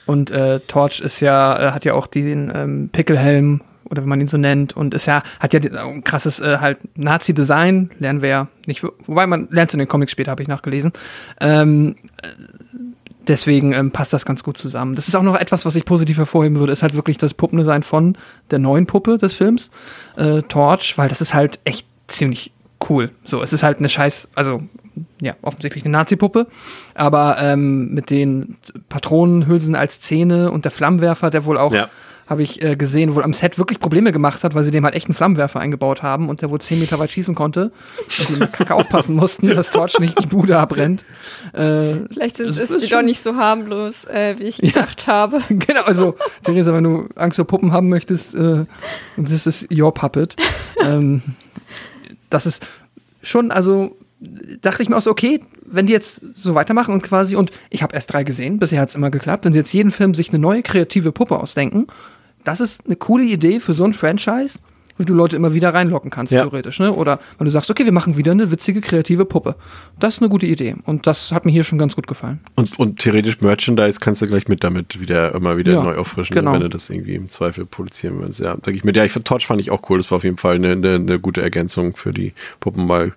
Und 0.07 0.31
äh, 0.31 0.61
Torch 0.61 1.01
ist 1.01 1.21
ja, 1.21 1.69
äh, 1.69 1.73
hat 1.73 1.85
ja 1.85 1.95
auch 1.95 2.07
den 2.07 2.53
ähm, 2.55 2.89
Pickelhelm 2.93 3.63
oder 3.91 4.03
wenn 4.03 4.09
man 4.09 4.21
ihn 4.21 4.29
so 4.29 4.37
nennt 4.39 4.77
und 4.77 4.95
ist 4.95 5.07
ja, 5.07 5.23
hat 5.41 5.53
ja 5.55 5.61
die- 5.61 5.71
ein 5.71 6.05
krasses 6.05 6.41
äh, 6.41 6.59
halt 6.61 6.79
Nazi-Design, 6.97 7.91
lernen 7.99 8.23
wir 8.23 8.29
ja 8.29 8.49
nicht, 8.67 8.83
wobei 9.07 9.27
man 9.27 9.49
lernt 9.51 9.71
es 9.71 9.75
in 9.75 9.79
den 9.79 9.89
Comics 9.89 10.13
später, 10.13 10.31
habe 10.31 10.43
ich 10.43 10.49
nachgelesen. 10.49 10.93
Ähm, 11.41 11.97
äh, 12.23 12.27
deswegen 13.29 13.73
ähm, 13.73 13.91
passt 13.91 14.13
das 14.13 14.25
ganz 14.25 14.43
gut 14.45 14.57
zusammen. 14.57 14.95
Das 14.95 15.09
ist 15.09 15.15
auch 15.17 15.23
noch 15.23 15.37
etwas, 15.37 15.65
was 15.67 15.77
ich 15.77 15.85
positiv 15.85 16.17
hervorheben 16.19 16.59
würde, 16.59 16.73
ist 16.73 16.83
halt 16.83 16.95
wirklich 16.95 17.19
das 17.19 17.35
Puppendesign 17.35 17.83
von 17.83 18.17
der 18.51 18.59
neuen 18.59 18.87
Puppe 18.87 19.19
des 19.19 19.35
Films, 19.35 19.71
äh, 20.17 20.43
Torch, 20.43 20.97
weil 20.99 21.09
das 21.09 21.21
ist 21.21 21.35
halt 21.35 21.59
echt 21.65 21.87
ziemlich 22.07 22.53
cool. 22.89 23.11
So, 23.25 23.43
es 23.43 23.53
ist 23.53 23.63
halt 23.63 23.79
eine 23.79 23.89
scheiß, 23.89 24.29
also 24.35 24.63
ja, 25.21 25.35
offensichtlich 25.43 25.85
eine 25.85 25.93
Nazi-Puppe, 25.93 26.47
aber 26.95 27.37
ähm, 27.41 27.93
mit 27.93 28.11
den 28.11 28.57
Patronenhülsen 28.89 29.75
als 29.75 30.01
Zähne 30.01 30.51
und 30.51 30.65
der 30.65 30.73
Flammenwerfer, 30.73 31.31
der 31.31 31.45
wohl 31.45 31.59
auch, 31.59 31.73
Ja. 31.73 31.89
Habe 32.27 32.43
ich 32.43 32.63
äh, 32.63 32.75
gesehen, 32.77 33.15
wohl 33.15 33.23
am 33.23 33.33
Set 33.33 33.57
wirklich 33.59 33.79
Probleme 33.79 34.11
gemacht 34.11 34.43
hat, 34.43 34.55
weil 34.55 34.65
sie 34.65 34.71
dem 34.73 34.85
halt 34.85 34.95
echt 34.95 35.07
einen 35.07 35.15
Flammenwerfer 35.15 35.61
eingebaut 35.61 36.03
haben 36.03 36.29
und 36.29 36.43
der 36.43 36.51
wohl 36.51 36.61
10 36.61 36.81
Meter 36.81 36.99
weit 36.99 37.11
schießen 37.11 37.35
konnte 37.35 37.71
und 38.19 38.29
die 38.29 38.37
mit 38.37 38.53
Kacke 38.53 38.75
aufpassen 38.75 39.15
mussten, 39.17 39.49
dass 39.49 39.71
Torch 39.71 39.99
nicht 40.01 40.21
die 40.23 40.27
Bude 40.27 40.59
abbrennt. 40.59 41.05
Äh, 41.53 41.95
Vielleicht 42.11 42.37
sind 42.37 42.49
es 42.49 42.69
schon- 42.89 42.99
doch 42.99 43.03
nicht 43.03 43.23
so 43.23 43.37
harmlos, 43.37 44.05
äh, 44.07 44.35
wie 44.39 44.45
ich 44.45 44.59
gedacht 44.59 45.07
habe. 45.07 45.41
genau, 45.49 45.83
also 45.83 46.17
Theresa, 46.43 46.73
wenn 46.75 46.85
du 46.85 47.09
Angst 47.15 47.37
vor 47.37 47.47
Puppen 47.47 47.73
haben 47.73 47.89
möchtest, 47.89 48.35
äh, 48.35 48.65
this 49.17 49.47
is 49.47 49.67
your 49.73 49.95
puppet. 49.95 50.35
ähm, 50.85 51.23
das 52.31 52.47
ist 52.47 52.67
schon, 53.23 53.51
also 53.51 53.97
dachte 54.63 54.83
ich 54.83 54.89
mir 54.89 54.97
auch 54.97 55.03
so, 55.03 55.11
okay, 55.11 55.41
wenn 55.65 55.87
die 55.87 55.93
jetzt 55.93 56.23
so 56.35 56.55
weitermachen 56.55 56.95
und 56.95 57.03
quasi, 57.03 57.37
und 57.37 57.51
ich 57.71 57.83
habe 57.83 57.95
erst 57.95 58.13
drei 58.13 58.25
gesehen, 58.25 58.59
bisher 58.59 58.81
hat 58.81 58.89
es 58.89 58.95
immer 58.95 59.11
geklappt, 59.11 59.45
wenn 59.45 59.53
sie 59.53 59.59
jetzt 59.59 59.73
jeden 59.73 59.91
Film 59.91 60.15
sich 60.15 60.31
eine 60.31 60.39
neue 60.39 60.63
kreative 60.63 61.13
Puppe 61.13 61.39
ausdenken, 61.39 61.87
das 62.47 62.61
ist 62.61 62.87
eine 62.87 62.97
coole 62.97 63.25
Idee 63.25 63.61
für 63.61 63.73
so 63.75 63.85
ein 63.85 63.93
Franchise, 63.93 64.59
wo 64.99 65.05
du 65.05 65.13
Leute 65.13 65.37
immer 65.37 65.53
wieder 65.53 65.75
reinlocken 65.75 66.11
kannst, 66.11 66.33
Ja. 66.33 66.41
theoretisch, 66.43 66.79
ne? 66.81 66.91
Oder 66.91 67.19
wenn 67.37 67.45
du 67.45 67.51
sagst, 67.51 67.71
okay, 67.71 67.85
wir 67.85 67.93
machen 67.93 68.17
wieder 68.17 68.33
eine 68.33 68.51
witzige, 68.51 68.81
kreative 68.81 69.27
Puppe. 69.27 69.55
Das 69.99 70.15
ist 70.15 70.23
eine 70.23 70.31
gute 70.31 70.47
Idee. 70.47 70.75
Und 70.85 71.07
das 71.07 71.33
hat 71.33 71.45
mir 71.45 71.53
hier 71.53 71.65
schon 71.65 71.77
ganz 71.79 71.95
gut 71.95 72.07
gefallen. 72.07 72.41
Und, 72.55 72.79
und 72.79 72.99
theoretisch 72.99 73.43
Merchandise 73.43 73.99
kannst 74.01 74.23
du 74.23 74.27
gleich 74.27 74.49
mit 74.49 74.65
damit 74.65 74.99
wieder 74.99 75.35
immer 75.35 75.59
wieder 75.59 75.75
Ja, 75.75 75.83
neu 75.83 75.97
auffrischen, 75.97 76.35
genau. 76.35 76.53
wenn 76.55 76.61
du 76.63 76.71
das 76.71 76.89
irgendwie 76.89 77.15
im 77.15 77.29
Zweifel 77.29 77.67
produzieren 77.67 78.17
willst. 78.21 78.41
Ja, 78.41 78.57
sag 78.65 78.75
ich 78.75 78.85
mir. 78.85 78.95
Ja, 78.95 79.05
ich 79.05 79.13
Torch 79.13 79.47
fand 79.47 79.61
ich 79.61 79.71
auch 79.71 79.83
cool. 79.91 79.99
Das 79.99 80.11
war 80.11 80.17
auf 80.17 80.25
jeden 80.25 80.39
Fall 80.39 80.55
eine, 80.55 80.73
eine, 80.73 80.95
eine 80.95 81.21
gute 81.21 81.43
Ergänzung 81.43 81.95
für 81.95 82.15
die 82.15 82.33
Puppen, 82.61 82.89
weil 82.89 83.13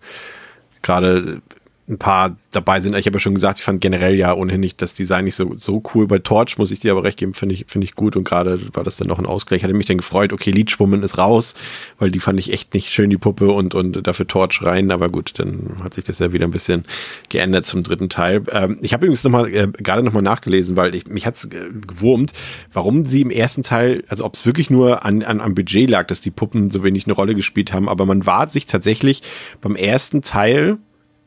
gerade 0.81 1.41
ein 1.89 1.97
paar 1.97 2.37
dabei 2.51 2.81
sind. 2.81 2.95
Ich 2.95 3.07
habe 3.07 3.15
ja 3.15 3.19
schon 3.19 3.33
gesagt, 3.33 3.59
ich 3.59 3.65
fand 3.65 3.81
generell 3.81 4.15
ja 4.15 4.33
ohnehin 4.33 4.59
nicht 4.59 4.81
das 4.81 4.93
Design 4.93 5.25
nicht 5.25 5.35
so, 5.35 5.55
so 5.55 5.81
cool. 5.93 6.07
Bei 6.07 6.19
Torch 6.19 6.57
muss 6.57 6.69
ich 6.69 6.79
dir 6.79 6.91
aber 6.91 7.03
recht 7.03 7.17
geben, 7.17 7.33
finde 7.33 7.55
ich, 7.55 7.65
finde 7.67 7.85
ich 7.85 7.95
gut 7.95 8.15
und 8.15 8.23
gerade 8.23 8.61
war 8.73 8.83
das 8.83 8.97
dann 8.97 9.07
noch 9.07 9.17
ein 9.17 9.25
Ausgleich. 9.25 9.63
Hatte 9.63 9.73
mich 9.73 9.87
dann 9.87 9.97
gefreut, 9.97 10.31
okay, 10.31 10.51
Leechwoman 10.51 11.01
ist 11.01 11.17
raus, 11.17 11.55
weil 11.97 12.11
die 12.11 12.19
fand 12.19 12.39
ich 12.39 12.53
echt 12.53 12.73
nicht 12.75 12.91
schön, 12.91 13.09
die 13.09 13.17
Puppe 13.17 13.51
und, 13.51 13.73
und 13.73 14.05
dafür 14.05 14.27
Torch 14.27 14.61
rein. 14.61 14.91
Aber 14.91 15.09
gut, 15.09 15.33
dann 15.39 15.77
hat 15.83 15.95
sich 15.95 16.03
das 16.03 16.19
ja 16.19 16.31
wieder 16.31 16.45
ein 16.45 16.51
bisschen 16.51 16.85
geändert 17.29 17.65
zum 17.65 17.81
dritten 17.81 18.09
Teil. 18.09 18.43
Ähm, 18.51 18.77
ich 18.81 18.93
habe 18.93 19.05
übrigens 19.05 19.23
nochmal, 19.23 19.53
äh, 19.53 19.67
gerade 19.67 20.03
nochmal 20.03 20.21
nachgelesen, 20.23 20.75
weil 20.75 20.93
ich, 20.93 21.07
mich 21.07 21.25
hat's 21.25 21.45
äh, 21.45 21.71
gewurmt, 21.87 22.33
warum 22.71 23.05
sie 23.05 23.21
im 23.21 23.31
ersten 23.31 23.63
Teil, 23.63 24.03
also 24.07 24.25
ob 24.25 24.35
es 24.35 24.45
wirklich 24.45 24.69
nur 24.69 25.03
an, 25.05 25.23
an, 25.23 25.41
am 25.41 25.55
Budget 25.55 25.89
lag, 25.89 26.05
dass 26.05 26.21
die 26.21 26.31
Puppen 26.31 26.69
so 26.69 26.83
wenig 26.83 27.05
eine 27.05 27.13
Rolle 27.13 27.33
gespielt 27.33 27.73
haben, 27.73 27.89
aber 27.89 28.05
man 28.05 28.27
war 28.27 28.47
sich 28.47 28.67
tatsächlich 28.67 29.23
beim 29.61 29.75
ersten 29.75 30.21
Teil 30.21 30.77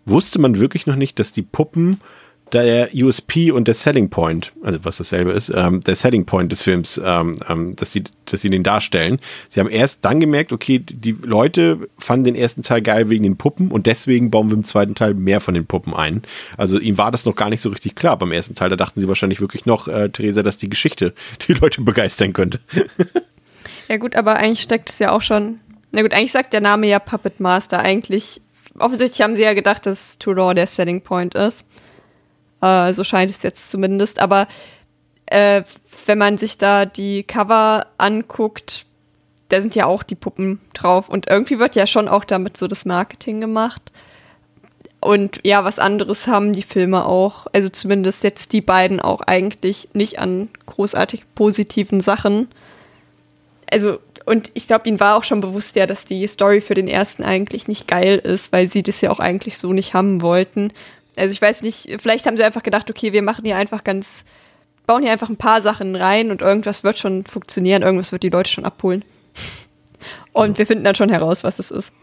wusste 0.04 0.40
man 0.40 0.58
wirklich 0.58 0.86
noch 0.86 0.96
nicht, 0.96 1.18
dass 1.18 1.32
die 1.32 1.42
Puppen 1.42 2.00
der 2.52 2.90
USP 2.94 3.50
und 3.50 3.66
der 3.66 3.74
Selling 3.74 4.10
Point, 4.10 4.52
also 4.62 4.78
was 4.82 4.98
dasselbe 4.98 5.32
ist, 5.32 5.50
ähm, 5.54 5.80
der 5.80 5.94
Selling 5.94 6.26
Point 6.26 6.52
des 6.52 6.60
Films, 6.60 7.00
ähm, 7.02 7.36
ähm, 7.48 7.74
dass 7.76 7.92
sie, 7.92 8.04
dass 8.26 8.42
sie 8.42 8.50
den 8.50 8.62
darstellen. 8.62 9.18
Sie 9.48 9.58
haben 9.58 9.70
erst 9.70 10.04
dann 10.04 10.20
gemerkt, 10.20 10.52
okay, 10.52 10.78
die 10.78 11.12
Leute 11.12 11.88
fanden 11.98 12.24
den 12.24 12.34
ersten 12.34 12.62
Teil 12.62 12.82
geil 12.82 13.08
wegen 13.08 13.22
den 13.22 13.38
Puppen 13.38 13.70
und 13.70 13.86
deswegen 13.86 14.30
bauen 14.30 14.50
wir 14.50 14.56
im 14.56 14.64
zweiten 14.64 14.94
Teil 14.94 15.14
mehr 15.14 15.40
von 15.40 15.54
den 15.54 15.66
Puppen 15.66 15.94
ein. 15.94 16.22
Also 16.58 16.78
ihm 16.78 16.98
war 16.98 17.10
das 17.10 17.24
noch 17.24 17.36
gar 17.36 17.48
nicht 17.48 17.62
so 17.62 17.70
richtig 17.70 17.94
klar 17.94 18.18
beim 18.18 18.32
ersten 18.32 18.54
Teil. 18.54 18.68
Da 18.68 18.76
dachten 18.76 19.00
sie 19.00 19.08
wahrscheinlich 19.08 19.40
wirklich 19.40 19.64
noch, 19.64 19.88
äh, 19.88 20.10
Theresa, 20.10 20.42
dass 20.42 20.58
die 20.58 20.68
Geschichte 20.68 21.14
die 21.48 21.54
Leute 21.54 21.80
begeistern 21.80 22.34
könnte. 22.34 22.60
ja 23.88 23.96
gut, 23.96 24.14
aber 24.14 24.36
eigentlich 24.36 24.60
steckt 24.60 24.90
es 24.90 24.98
ja 24.98 25.10
auch 25.10 25.22
schon. 25.22 25.60
Na 25.90 26.02
gut, 26.02 26.12
eigentlich 26.12 26.32
sagt 26.32 26.52
der 26.52 26.60
Name 26.60 26.86
ja 26.86 26.98
Puppet 26.98 27.40
Master. 27.40 27.78
Eigentlich 27.78 28.41
offensichtlich 28.78 29.22
haben 29.22 29.36
sie 29.36 29.42
ja 29.42 29.54
gedacht, 29.54 29.86
dass 29.86 30.18
Too 30.18 30.32
Raw 30.32 30.54
der 30.54 30.66
Selling 30.66 31.02
Point 31.02 31.34
ist. 31.34 31.66
Äh, 32.60 32.92
so 32.92 33.04
scheint 33.04 33.30
es 33.30 33.42
jetzt 33.42 33.70
zumindest. 33.70 34.18
Aber 34.20 34.46
äh, 35.26 35.62
wenn 36.06 36.18
man 36.18 36.38
sich 36.38 36.58
da 36.58 36.86
die 36.86 37.22
Cover 37.24 37.86
anguckt, 37.98 38.86
da 39.48 39.60
sind 39.60 39.74
ja 39.74 39.86
auch 39.86 40.02
die 40.02 40.14
Puppen 40.14 40.60
drauf. 40.72 41.08
Und 41.08 41.28
irgendwie 41.28 41.58
wird 41.58 41.74
ja 41.74 41.86
schon 41.86 42.08
auch 42.08 42.24
damit 42.24 42.56
so 42.56 42.68
das 42.68 42.84
Marketing 42.84 43.40
gemacht. 43.40 43.92
Und 45.00 45.40
ja, 45.42 45.64
was 45.64 45.80
anderes 45.80 46.28
haben 46.28 46.52
die 46.52 46.62
Filme 46.62 47.04
auch. 47.06 47.46
Also 47.52 47.68
zumindest 47.68 48.22
jetzt 48.22 48.52
die 48.52 48.60
beiden 48.60 49.00
auch 49.00 49.20
eigentlich 49.20 49.88
nicht 49.94 50.20
an 50.20 50.48
großartig 50.66 51.24
positiven 51.34 52.00
Sachen. 52.00 52.48
Also 53.70 53.98
und 54.24 54.50
ich 54.54 54.66
glaube, 54.66 54.88
ihnen 54.88 55.00
war 55.00 55.16
auch 55.16 55.24
schon 55.24 55.40
bewusst 55.40 55.76
ja, 55.76 55.86
dass 55.86 56.04
die 56.04 56.26
Story 56.26 56.60
für 56.60 56.74
den 56.74 56.88
ersten 56.88 57.24
eigentlich 57.24 57.68
nicht 57.68 57.88
geil 57.88 58.18
ist, 58.18 58.52
weil 58.52 58.68
sie 58.68 58.82
das 58.82 59.00
ja 59.00 59.10
auch 59.10 59.18
eigentlich 59.18 59.58
so 59.58 59.72
nicht 59.72 59.94
haben 59.94 60.22
wollten. 60.22 60.72
Also 61.16 61.32
ich 61.32 61.42
weiß 61.42 61.62
nicht, 61.62 61.88
vielleicht 62.00 62.26
haben 62.26 62.36
sie 62.36 62.44
einfach 62.44 62.62
gedacht, 62.62 62.88
okay, 62.88 63.12
wir 63.12 63.22
machen 63.22 63.44
hier 63.44 63.56
einfach 63.56 63.84
ganz, 63.84 64.24
bauen 64.86 65.02
hier 65.02 65.12
einfach 65.12 65.28
ein 65.28 65.36
paar 65.36 65.60
Sachen 65.60 65.96
rein 65.96 66.30
und 66.30 66.40
irgendwas 66.40 66.84
wird 66.84 66.98
schon 66.98 67.24
funktionieren, 67.24 67.82
irgendwas 67.82 68.12
wird 68.12 68.22
die 68.22 68.30
Leute 68.30 68.50
schon 68.50 68.64
abholen. 68.64 69.04
Und 70.32 70.58
wir 70.58 70.66
finden 70.66 70.84
dann 70.84 70.94
schon 70.94 71.10
heraus, 71.10 71.44
was 71.44 71.58
es 71.58 71.70
ist. 71.70 71.94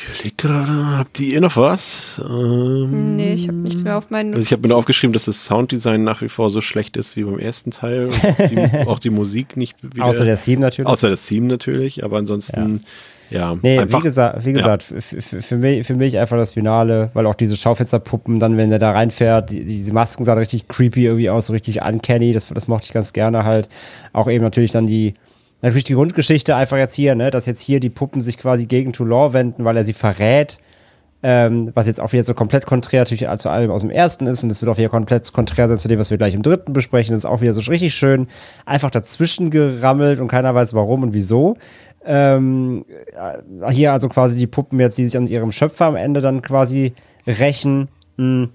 Ich 0.00 0.04
überlege 0.04 0.34
gerade, 0.36 0.98
habt 0.98 1.18
ihr 1.18 1.40
noch 1.40 1.56
was? 1.56 2.22
Ähm, 2.24 3.16
nee, 3.16 3.34
ich 3.34 3.48
habe 3.48 3.58
nichts 3.58 3.82
mehr 3.82 3.98
auf 3.98 4.10
meinen 4.10 4.28
Also 4.28 4.42
ich 4.42 4.52
habe 4.52 4.62
mir 4.62 4.68
nur 4.68 4.76
aufgeschrieben, 4.76 5.12
dass 5.12 5.24
das 5.24 5.44
Sounddesign 5.44 6.04
nach 6.04 6.22
wie 6.22 6.28
vor 6.28 6.50
so 6.50 6.60
schlecht 6.60 6.96
ist 6.96 7.16
wie 7.16 7.24
beim 7.24 7.40
ersten 7.40 7.72
Teil. 7.72 8.08
die, 8.48 8.58
auch 8.86 9.00
die 9.00 9.10
Musik 9.10 9.56
nicht 9.56 9.76
wieder. 9.82 10.04
Außer 10.04 10.24
der 10.24 10.40
Theme 10.40 10.60
natürlich. 10.60 10.88
Außer 10.88 11.10
das 11.10 11.26
Theme 11.26 11.48
natürlich, 11.48 12.04
aber 12.04 12.18
ansonsten. 12.18 12.80
Ja. 13.30 13.54
ja 13.54 13.58
nee, 13.60 13.80
einfach, 13.80 13.98
wie 13.98 14.02
gesagt, 14.04 14.44
wie 14.44 14.52
gesagt 14.52 14.84
ja. 14.92 15.00
für, 15.00 15.58
mich, 15.58 15.84
für 15.84 15.96
mich 15.96 16.16
einfach 16.16 16.36
das 16.36 16.52
Finale, 16.52 17.10
weil 17.14 17.26
auch 17.26 17.34
diese 17.34 17.56
Schaufensterpuppen 17.56 18.38
dann, 18.38 18.56
wenn 18.56 18.70
der 18.70 18.78
da 18.78 18.92
reinfährt, 18.92 19.50
die, 19.50 19.64
diese 19.64 19.92
Masken 19.92 20.24
sahen 20.24 20.38
richtig 20.38 20.68
creepy 20.68 21.06
irgendwie 21.06 21.30
aus, 21.30 21.46
so 21.46 21.52
richtig 21.52 21.82
uncanny, 21.82 22.32
das, 22.32 22.46
das 22.46 22.68
mochte 22.68 22.84
ich 22.86 22.92
ganz 22.92 23.12
gerne 23.12 23.42
halt. 23.42 23.68
Auch 24.12 24.30
eben 24.30 24.44
natürlich 24.44 24.70
dann 24.70 24.86
die, 24.86 25.14
natürlich 25.62 25.84
die 25.84 25.94
Grundgeschichte 25.94 26.56
einfach 26.56 26.76
jetzt 26.76 26.94
hier, 26.94 27.14
ne, 27.14 27.30
dass 27.30 27.46
jetzt 27.46 27.60
hier 27.60 27.80
die 27.80 27.90
Puppen 27.90 28.20
sich 28.20 28.38
quasi 28.38 28.66
gegen 28.66 28.92
Toulon 28.92 29.32
wenden, 29.32 29.64
weil 29.64 29.76
er 29.76 29.84
sie 29.84 29.92
verrät. 29.92 30.58
Ähm, 31.20 31.72
was 31.74 31.88
jetzt 31.88 32.00
auch 32.00 32.12
wieder 32.12 32.22
so 32.22 32.32
komplett 32.32 32.64
konträr 32.64 33.00
natürlich 33.00 33.26
zu 33.38 33.48
allem 33.48 33.72
aus 33.72 33.80
dem 33.80 33.90
ersten 33.90 34.28
ist 34.28 34.44
und 34.44 34.50
es 34.50 34.62
wird 34.62 34.70
auch 34.70 34.78
wieder 34.78 34.88
komplett 34.88 35.32
konträr 35.32 35.66
sein 35.66 35.76
zu 35.76 35.88
dem, 35.88 35.98
was 35.98 36.10
wir 36.12 36.16
gleich 36.16 36.34
im 36.34 36.42
dritten 36.42 36.72
besprechen. 36.72 37.12
Das 37.12 37.24
ist 37.24 37.28
auch 37.28 37.40
wieder 37.40 37.52
so 37.52 37.60
richtig 37.68 37.92
schön 37.92 38.28
einfach 38.66 38.88
dazwischen 38.88 39.50
gerammelt 39.50 40.20
und 40.20 40.28
keiner 40.28 40.54
weiß 40.54 40.74
warum 40.74 41.02
und 41.02 41.14
wieso. 41.14 41.56
Ähm, 42.04 42.84
hier 43.68 43.92
also 43.92 44.08
quasi 44.08 44.38
die 44.38 44.46
Puppen 44.46 44.78
jetzt, 44.78 44.96
die 44.96 45.06
sich 45.06 45.16
an 45.16 45.26
ihrem 45.26 45.50
Schöpfer 45.50 45.86
am 45.86 45.96
Ende 45.96 46.20
dann 46.20 46.40
quasi 46.40 46.92
rächen. 47.26 47.88
Hm. 48.16 48.50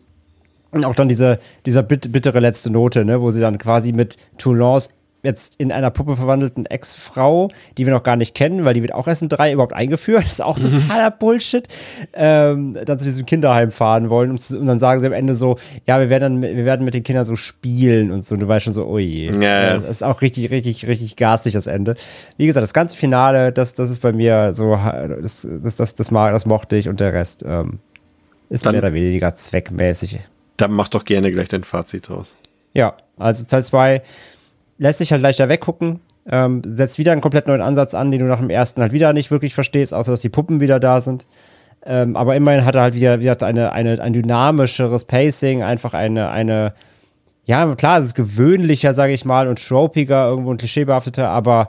Und 0.71 0.85
auch 0.85 0.95
dann 0.95 1.09
diese, 1.09 1.39
dieser 1.65 1.84
bittere 1.84 2.39
letzte 2.39 2.71
Note, 2.71 3.03
ne, 3.03 3.21
wo 3.21 3.30
sie 3.30 3.41
dann 3.41 3.57
quasi 3.57 3.91
mit 3.91 4.17
Toulons 4.38 4.89
jetzt 5.23 5.55
in 5.55 5.71
einer 5.71 5.89
Puppe 5.89 6.17
verwandelten 6.17 6.65
Ex-Frau, 6.65 7.49
die 7.77 7.85
wir 7.85 7.93
noch 7.93 8.03
gar 8.03 8.17
nicht 8.17 8.35
kennen, 8.35 8.65
weil 8.65 8.73
die 8.73 8.81
wird 8.81 8.93
auch 8.93 9.07
erst 9.07 9.21
in 9.21 9.29
drei 9.29 9.53
überhaupt 9.53 9.73
eingeführt. 9.73 10.23
Das 10.33 10.33
ist 10.33 10.41
auch 10.41 10.57
mhm. 10.57 10.75
totaler 10.75 11.11
Bullshit. 11.11 11.67
Ähm, 12.13 12.77
dann 12.85 12.97
zu 12.97 13.05
diesem 13.05 13.25
Kinderheim 13.25 13.71
fahren 13.71 14.09
wollen 14.09 14.31
und, 14.31 14.51
und, 14.51 14.65
dann 14.65 14.79
sagen 14.79 14.99
sie 14.99 15.07
am 15.07 15.13
Ende 15.13 15.35
so, 15.35 15.57
ja, 15.85 15.99
wir 15.99 16.09
werden 16.09 16.41
dann, 16.41 16.55
wir 16.55 16.65
werden 16.65 16.85
mit 16.85 16.93
den 16.93 17.03
Kindern 17.03 17.25
so 17.25 17.35
spielen 17.35 18.11
und 18.11 18.25
so. 18.25 18.35
Und 18.35 18.41
du 18.41 18.47
weißt 18.47 18.65
schon 18.65 18.73
so, 18.73 18.85
oh 18.85 18.97
je. 18.97 19.31
Ja. 19.31 19.77
Das 19.77 19.89
ist 19.89 20.03
auch 20.03 20.21
richtig, 20.21 20.49
richtig, 20.49 20.87
richtig 20.87 21.15
garstig, 21.15 21.53
das 21.53 21.67
Ende. 21.67 21.95
Wie 22.37 22.47
gesagt, 22.47 22.63
das 22.63 22.73
ganze 22.73 22.97
Finale, 22.97 23.51
das, 23.51 23.73
das 23.73 23.89
ist 23.89 24.01
bei 24.01 24.11
mir 24.11 24.53
so, 24.53 24.75
das, 24.75 25.47
das, 25.61 25.75
das, 25.75 25.95
das, 25.95 26.11
mag, 26.11 26.33
das 26.33 26.45
mochte 26.45 26.75
ich 26.75 26.89
und 26.89 26.99
der 26.99 27.13
Rest 27.13 27.43
ähm, 27.45 27.79
ist 28.49 28.65
dann, 28.65 28.73
mehr 28.73 28.83
oder 28.83 28.93
weniger 28.93 29.33
zweckmäßig. 29.33 30.19
Dann 30.57 30.71
mach 30.71 30.87
doch 30.87 31.05
gerne 31.05 31.31
gleich 31.31 31.47
dein 31.47 31.63
Fazit 31.63 32.09
draus. 32.09 32.35
Ja, 32.73 32.97
also 33.17 33.43
Teil 33.45 33.63
2 33.63 34.01
lässt 34.77 34.99
sich 34.99 35.11
halt 35.11 35.21
leichter 35.21 35.49
weggucken. 35.49 35.99
Ähm, 36.29 36.61
setzt 36.65 36.99
wieder 36.99 37.11
einen 37.11 37.21
komplett 37.21 37.47
neuen 37.47 37.61
Ansatz 37.61 37.93
an, 37.93 38.11
den 38.11 38.21
du 38.21 38.25
nach 38.25 38.39
dem 38.39 38.49
ersten 38.49 38.81
halt 38.81 38.93
wieder 38.93 39.11
nicht 39.11 39.29
wirklich 39.29 39.53
verstehst, 39.53 39.93
außer 39.93 40.11
dass 40.11 40.21
die 40.21 40.29
Puppen 40.29 40.61
wieder 40.61 40.79
da 40.79 41.01
sind. 41.01 41.25
Ähm, 41.85 42.15
aber 42.15 42.35
immerhin 42.35 42.63
hat 42.63 42.75
er 42.75 42.81
halt 42.81 42.93
wieder, 42.93 43.19
wieder 43.19 43.41
eine, 43.43 43.73
eine, 43.73 44.01
ein 44.01 44.13
dynamischeres 44.13 45.03
Pacing, 45.03 45.63
einfach 45.63 45.93
eine, 45.93 46.29
eine, 46.29 46.73
ja, 47.43 47.75
klar, 47.75 47.99
es 47.99 48.05
ist 48.05 48.15
gewöhnlicher, 48.15 48.93
sage 48.93 49.11
ich 49.11 49.25
mal, 49.25 49.49
und 49.49 49.65
tropiger, 49.65 50.29
irgendwo 50.29 50.51
ein 50.51 50.57
klischeebehafteter, 50.57 51.27
aber 51.27 51.67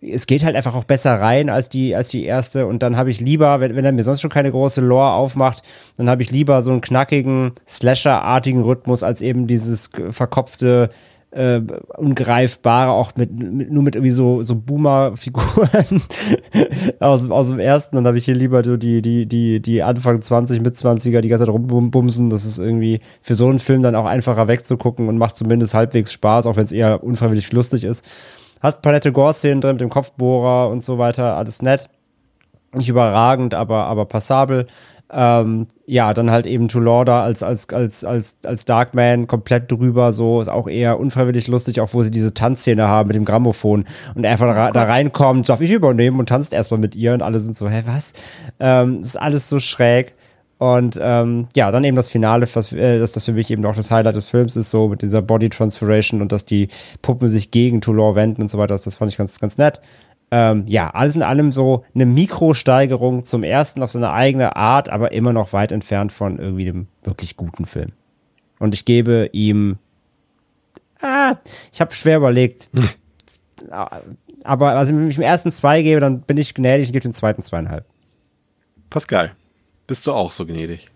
es 0.00 0.26
geht 0.26 0.44
halt 0.44 0.54
einfach 0.54 0.76
auch 0.76 0.84
besser 0.84 1.14
rein 1.14 1.50
als 1.50 1.68
die, 1.68 1.96
als 1.96 2.08
die 2.08 2.24
erste. 2.24 2.66
Und 2.66 2.82
dann 2.82 2.96
habe 2.96 3.10
ich 3.10 3.20
lieber, 3.20 3.60
wenn, 3.60 3.74
wenn 3.74 3.84
er 3.84 3.92
mir 3.92 4.04
sonst 4.04 4.20
schon 4.20 4.30
keine 4.30 4.52
große 4.52 4.80
Lore 4.80 5.12
aufmacht, 5.12 5.62
dann 5.96 6.08
habe 6.08 6.22
ich 6.22 6.30
lieber 6.30 6.62
so 6.62 6.70
einen 6.70 6.80
knackigen, 6.80 7.52
Slasher-artigen 7.66 8.62
Rhythmus 8.62 9.02
als 9.02 9.22
eben 9.22 9.46
dieses 9.48 9.90
verkopfte, 10.10 10.90
äh, 11.36 11.60
ungreifbare, 11.98 12.90
auch 12.92 13.14
mit, 13.16 13.30
mit, 13.30 13.70
nur 13.70 13.82
mit 13.82 13.94
irgendwie 13.94 14.10
so, 14.10 14.42
so 14.42 14.56
Boomer-Figuren 14.56 16.02
aus, 17.00 17.30
aus 17.30 17.48
dem 17.50 17.58
ersten. 17.58 17.96
Dann 17.96 18.06
habe 18.06 18.16
ich 18.16 18.24
hier 18.24 18.34
lieber 18.34 18.64
so 18.64 18.76
die, 18.76 19.02
die, 19.02 19.26
die, 19.26 19.60
die 19.60 19.82
Anfang 19.82 20.22
20, 20.22 20.62
mit 20.62 20.74
20er, 20.76 21.20
die 21.20 21.28
ganze 21.28 21.44
Zeit 21.44 21.54
rumbumsen. 21.54 22.30
Das 22.30 22.46
ist 22.46 22.58
irgendwie 22.58 23.00
für 23.20 23.34
so 23.34 23.48
einen 23.48 23.58
Film 23.58 23.82
dann 23.82 23.94
auch 23.94 24.06
einfacher 24.06 24.48
wegzugucken 24.48 25.08
und 25.08 25.18
macht 25.18 25.36
zumindest 25.36 25.74
halbwegs 25.74 26.12
Spaß, 26.12 26.46
auch 26.46 26.56
wenn 26.56 26.64
es 26.64 26.72
eher 26.72 27.04
unfreiwillig 27.04 27.52
lustig 27.52 27.84
ist. 27.84 28.04
Hast 28.60 28.80
Palette 28.80 29.12
Gore-Szenen 29.12 29.60
drin 29.60 29.72
mit 29.72 29.82
dem 29.82 29.90
Kopfbohrer 29.90 30.70
und 30.70 30.82
so 30.82 30.96
weiter, 30.96 31.36
alles 31.36 31.60
nett. 31.60 31.90
Nicht 32.72 32.88
überragend, 32.88 33.54
aber, 33.54 33.84
aber 33.84 34.06
passabel. 34.06 34.66
Ähm, 35.08 35.68
ja, 35.86 36.12
dann 36.14 36.32
halt 36.32 36.46
eben 36.46 36.66
Tulorda 36.66 37.22
als, 37.22 37.44
als, 37.44 37.68
als, 37.68 38.04
als, 38.04 38.38
als 38.44 38.64
Darkman 38.64 39.28
komplett 39.28 39.70
drüber, 39.70 40.10
so 40.10 40.40
ist 40.40 40.48
auch 40.48 40.66
eher 40.66 40.98
unfreiwillig 40.98 41.46
lustig, 41.46 41.80
auch 41.80 41.94
wo 41.94 42.02
sie 42.02 42.10
diese 42.10 42.34
Tanzszene 42.34 42.88
haben 42.88 43.06
mit 43.06 43.16
dem 43.16 43.24
Grammophon 43.24 43.84
und 44.16 44.24
er 44.24 44.32
einfach 44.32 44.48
oh 44.48 44.72
da, 44.72 44.82
reinkommt, 44.82 45.48
darf 45.48 45.60
ich 45.60 45.70
übernehmen 45.70 46.18
und 46.18 46.28
tanzt 46.28 46.52
erstmal 46.52 46.80
mit 46.80 46.96
ihr 46.96 47.14
und 47.14 47.22
alle 47.22 47.38
sind 47.38 47.56
so, 47.56 47.68
hä, 47.68 47.82
was? 47.86 48.14
Ähm, 48.58 48.98
ist 48.98 49.20
alles 49.20 49.48
so 49.48 49.60
schräg. 49.60 50.14
Und 50.58 50.98
ähm, 51.02 51.48
ja, 51.54 51.70
dann 51.70 51.84
eben 51.84 51.96
das 51.96 52.08
Finale, 52.08 52.48
was, 52.54 52.72
äh, 52.72 52.98
dass 52.98 53.12
das 53.12 53.26
für 53.26 53.32
mich 53.32 53.50
eben 53.50 53.64
auch 53.66 53.76
das 53.76 53.90
Highlight 53.90 54.16
des 54.16 54.26
Films 54.26 54.56
ist, 54.56 54.70
so 54.70 54.88
mit 54.88 55.02
dieser 55.02 55.20
Body 55.20 55.50
Transformation 55.50 56.22
und 56.22 56.32
dass 56.32 56.46
die 56.46 56.68
Puppen 57.02 57.28
sich 57.28 57.50
gegen 57.50 57.82
Toulon 57.82 58.14
wenden 58.14 58.40
und 58.40 58.48
so 58.48 58.56
weiter. 58.56 58.74
Das, 58.74 58.82
das 58.82 58.96
fand 58.96 59.12
ich 59.12 59.18
ganz, 59.18 59.38
ganz 59.38 59.58
nett. 59.58 59.82
Ähm, 60.30 60.64
ja, 60.66 60.90
alles 60.90 61.14
in 61.14 61.22
allem 61.22 61.52
so 61.52 61.84
eine 61.94 62.04
Mikrosteigerung 62.04 63.22
zum 63.22 63.44
ersten 63.44 63.82
auf 63.82 63.92
seine 63.92 64.10
eigene 64.10 64.56
Art, 64.56 64.88
aber 64.88 65.12
immer 65.12 65.32
noch 65.32 65.52
weit 65.52 65.70
entfernt 65.70 66.12
von 66.12 66.38
irgendwie 66.38 66.68
einem 66.68 66.88
wirklich 67.04 67.36
guten 67.36 67.64
Film. 67.64 67.92
Und 68.58 68.74
ich 68.74 68.84
gebe 68.84 69.30
ihm. 69.32 69.78
Ah, 71.00 71.36
ich 71.72 71.80
habe 71.80 71.94
schwer 71.94 72.16
überlegt. 72.16 72.70
aber 74.44 74.70
also 74.72 74.96
wenn 74.96 75.10
ich 75.10 75.16
im 75.16 75.22
ersten 75.22 75.52
zwei 75.52 75.82
gebe, 75.82 76.00
dann 76.00 76.20
bin 76.20 76.38
ich 76.38 76.54
gnädig 76.54 76.88
und 76.88 76.92
gebe 76.92 77.02
den 77.02 77.12
zweiten 77.12 77.42
zweieinhalb. 77.42 77.84
Pascal, 78.90 79.32
bist 79.86 80.06
du 80.06 80.12
auch 80.12 80.30
so 80.30 80.46
gnädig? 80.46 80.90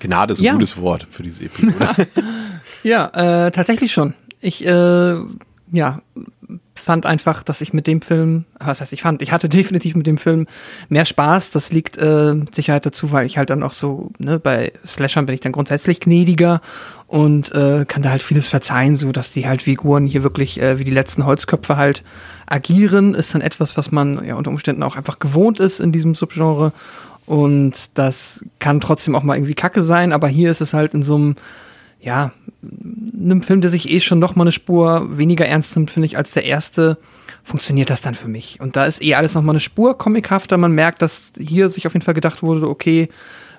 Gnade 0.00 0.32
ist 0.32 0.40
ein 0.40 0.44
ja. 0.44 0.52
gutes 0.52 0.80
Wort 0.80 1.06
für 1.10 1.22
diese 1.22 1.44
Episode. 1.44 2.08
ja, 2.82 3.46
äh, 3.46 3.50
tatsächlich 3.50 3.92
schon. 3.92 4.14
Ich, 4.40 4.64
äh, 4.64 5.14
ja, 5.72 6.02
fand 6.80 7.06
einfach, 7.06 7.42
dass 7.42 7.60
ich 7.60 7.72
mit 7.72 7.86
dem 7.86 8.02
Film, 8.02 8.44
was 8.58 8.80
heißt 8.80 8.92
ich 8.92 9.02
fand, 9.02 9.22
ich 9.22 9.32
hatte 9.32 9.48
definitiv 9.50 9.94
mit 9.94 10.06
dem 10.06 10.18
Film 10.18 10.46
mehr 10.88 11.04
Spaß. 11.04 11.50
Das 11.50 11.72
liegt 11.72 11.98
äh, 11.98 12.34
Sicherheit 12.52 12.86
dazu, 12.86 13.12
weil 13.12 13.26
ich 13.26 13.38
halt 13.38 13.50
dann 13.50 13.62
auch 13.62 13.72
so, 13.72 14.10
ne, 14.18 14.38
bei 14.38 14.72
Slashern 14.86 15.26
bin 15.26 15.34
ich 15.34 15.40
dann 15.40 15.52
grundsätzlich 15.52 16.00
gnädiger 16.00 16.60
und 17.06 17.52
äh, 17.54 17.84
kann 17.86 18.02
da 18.02 18.10
halt 18.10 18.22
vieles 18.22 18.48
verzeihen, 18.48 18.96
so 18.96 19.12
dass 19.12 19.32
die 19.32 19.46
halt 19.46 19.62
Figuren 19.62 20.06
hier 20.06 20.22
wirklich 20.22 20.60
äh, 20.60 20.78
wie 20.78 20.84
die 20.84 20.90
letzten 20.90 21.26
Holzköpfe 21.26 21.76
halt 21.76 22.04
agieren, 22.46 23.14
ist 23.14 23.34
dann 23.34 23.42
etwas, 23.42 23.76
was 23.76 23.90
man 23.90 24.24
ja 24.24 24.34
unter 24.34 24.50
Umständen 24.50 24.82
auch 24.82 24.96
einfach 24.96 25.18
gewohnt 25.18 25.60
ist 25.60 25.80
in 25.80 25.92
diesem 25.92 26.14
Subgenre. 26.14 26.72
Und 27.26 27.96
das 27.96 28.44
kann 28.58 28.80
trotzdem 28.80 29.14
auch 29.14 29.22
mal 29.22 29.36
irgendwie 29.36 29.54
kacke 29.54 29.82
sein, 29.82 30.12
aber 30.12 30.26
hier 30.26 30.50
ist 30.50 30.60
es 30.60 30.74
halt 30.74 30.94
in 30.94 31.02
so 31.02 31.14
einem, 31.14 31.36
ja, 32.00 32.32
einem 32.62 33.42
Film, 33.42 33.60
der 33.60 33.70
sich 33.70 33.90
eh 33.90 34.00
schon 34.00 34.18
noch 34.18 34.34
mal 34.36 34.44
eine 34.44 34.52
Spur 34.52 35.16
weniger 35.16 35.46
ernst 35.46 35.76
nimmt, 35.76 35.90
finde 35.90 36.06
ich, 36.06 36.16
als 36.16 36.32
der 36.32 36.44
erste, 36.44 36.98
funktioniert 37.42 37.90
das 37.90 38.02
dann 38.02 38.14
für 38.14 38.28
mich. 38.28 38.60
Und 38.60 38.76
da 38.76 38.84
ist 38.84 39.02
eh 39.02 39.14
alles 39.14 39.34
noch 39.34 39.42
mal 39.42 39.52
eine 39.52 39.60
Spur 39.60 39.96
comichafter. 39.96 40.56
Man 40.56 40.72
merkt, 40.72 41.02
dass 41.02 41.32
hier 41.38 41.68
sich 41.68 41.86
auf 41.86 41.94
jeden 41.94 42.04
Fall 42.04 42.14
gedacht 42.14 42.42
wurde, 42.42 42.68
okay, 42.68 43.08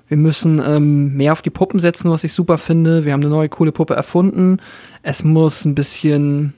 wir 0.07 0.17
müssen 0.17 0.61
ähm, 0.65 1.15
mehr 1.15 1.31
auf 1.31 1.41
die 1.41 1.49
Puppen 1.49 1.79
setzen, 1.79 2.11
was 2.11 2.23
ich 2.23 2.33
super 2.33 2.57
finde. 2.57 3.05
Wir 3.05 3.13
haben 3.13 3.21
eine 3.21 3.29
neue 3.29 3.49
coole 3.49 3.71
Puppe 3.71 3.95
erfunden. 3.95 4.57
Es 5.03 5.23
muss 5.23 5.63
ein 5.63 5.73
bisschen, 5.73 6.53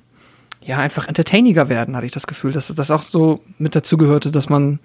ja, 0.62 0.80
einfach 0.80 1.08
entertainiger 1.08 1.70
werden, 1.70 1.96
hatte 1.96 2.06
ich 2.06 2.12
das 2.12 2.28
Gefühl, 2.28 2.52
dass 2.52 2.68
das 2.68 2.92
auch 2.92 3.04
so 3.04 3.42
mit 3.60 3.76
dazu 3.76 3.98
gehörte, 3.98 4.32
dass 4.32 4.50
man 4.50 4.80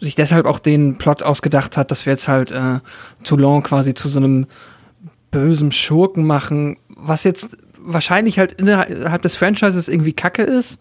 sich 0.00 0.16
deshalb 0.16 0.46
auch 0.46 0.58
den 0.58 0.98
Plot 0.98 1.22
ausgedacht 1.22 1.76
hat, 1.76 1.90
dass 1.90 2.04
wir 2.04 2.12
jetzt 2.12 2.26
halt 2.26 2.50
äh, 2.50 2.80
Toulon 3.22 3.62
quasi 3.62 3.94
zu 3.94 4.08
so 4.08 4.18
einem 4.18 4.46
bösen 5.34 5.72
Schurken 5.72 6.24
machen, 6.24 6.76
was 6.88 7.24
jetzt 7.24 7.48
wahrscheinlich 7.80 8.38
halt 8.38 8.52
innerhalb 8.52 9.22
des 9.22 9.34
Franchises 9.36 9.88
irgendwie 9.88 10.12
Kacke 10.12 10.42
ist 10.42 10.78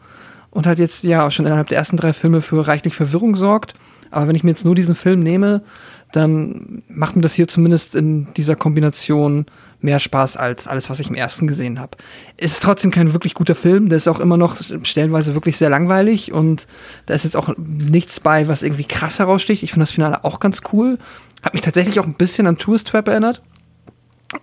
und 0.51 0.67
halt 0.67 0.77
jetzt 0.77 1.03
ja 1.03 1.25
auch 1.25 1.31
schon 1.31 1.47
innerhalb 1.47 1.67
der 1.67 1.80
ersten 1.80 1.97
drei 1.97 2.13
Filme 2.13 2.39
für 2.41 2.65
reichlich 2.65 2.95
Verwirrung 2.95 3.35
sorgt. 3.35 3.73
Aber 4.11 4.27
wenn 4.27 4.35
ich 4.35 4.43
mir 4.43 4.51
jetzt 4.51 4.63
nur 4.63 4.75
diesen 4.75 4.93
Film 4.93 5.21
nehme, 5.21 5.63
dann 6.11 6.84
macht 6.88 7.15
mir 7.15 7.23
das 7.23 7.34
hier 7.34 7.47
zumindest 7.47 7.95
in 7.95 8.27
dieser 8.35 8.55
Kombination 8.55 9.47
mehr 9.81 9.99
Spaß 9.99 10.38
als 10.38 10.67
alles, 10.67 10.89
was 10.91 10.99
ich 10.99 11.09
im 11.09 11.15
ersten 11.15 11.47
gesehen 11.47 11.80
habe. 11.80 11.97
Ist 12.38 12.61
trotzdem 12.61 12.91
kein 12.91 13.11
wirklich 13.13 13.34
guter 13.34 13.55
Film, 13.55 13.89
der 13.89 13.97
ist 13.97 14.07
auch 14.07 14.19
immer 14.19 14.38
noch 14.38 14.55
stellenweise 14.84 15.34
wirklich 15.34 15.57
sehr 15.57 15.71
langweilig 15.71 16.31
und 16.31 16.67
da 17.07 17.15
ist 17.15 17.23
jetzt 17.23 17.35
auch 17.35 17.55
nichts 17.57 18.19
bei, 18.19 18.47
was 18.47 18.61
irgendwie 18.61 18.85
krass 18.85 19.17
heraussticht. 19.17 19.63
Ich 19.63 19.71
finde 19.71 19.84
das 19.84 19.91
Finale 19.91 20.23
auch 20.23 20.39
ganz 20.39 20.61
cool. 20.71 20.99
Hat 21.41 21.53
mich 21.53 21.63
tatsächlich 21.63 21.99
auch 21.99 22.05
ein 22.05 22.13
bisschen 22.13 22.45
an 22.45 22.59
Tourist 22.59 22.88
Trap 22.88 23.07
erinnert. 23.07 23.41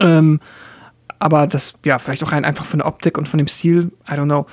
Ähm, 0.00 0.40
aber 1.18 1.46
das, 1.46 1.74
ja, 1.84 1.98
vielleicht 1.98 2.22
auch 2.22 2.32
rein 2.32 2.44
einfach 2.44 2.64
von 2.64 2.78
der 2.78 2.86
Optik 2.86 3.18
und 3.18 3.28
von 3.28 3.38
dem 3.38 3.48
Stil, 3.48 3.90
I 4.08 4.12
don't 4.12 4.24
know. 4.24 4.46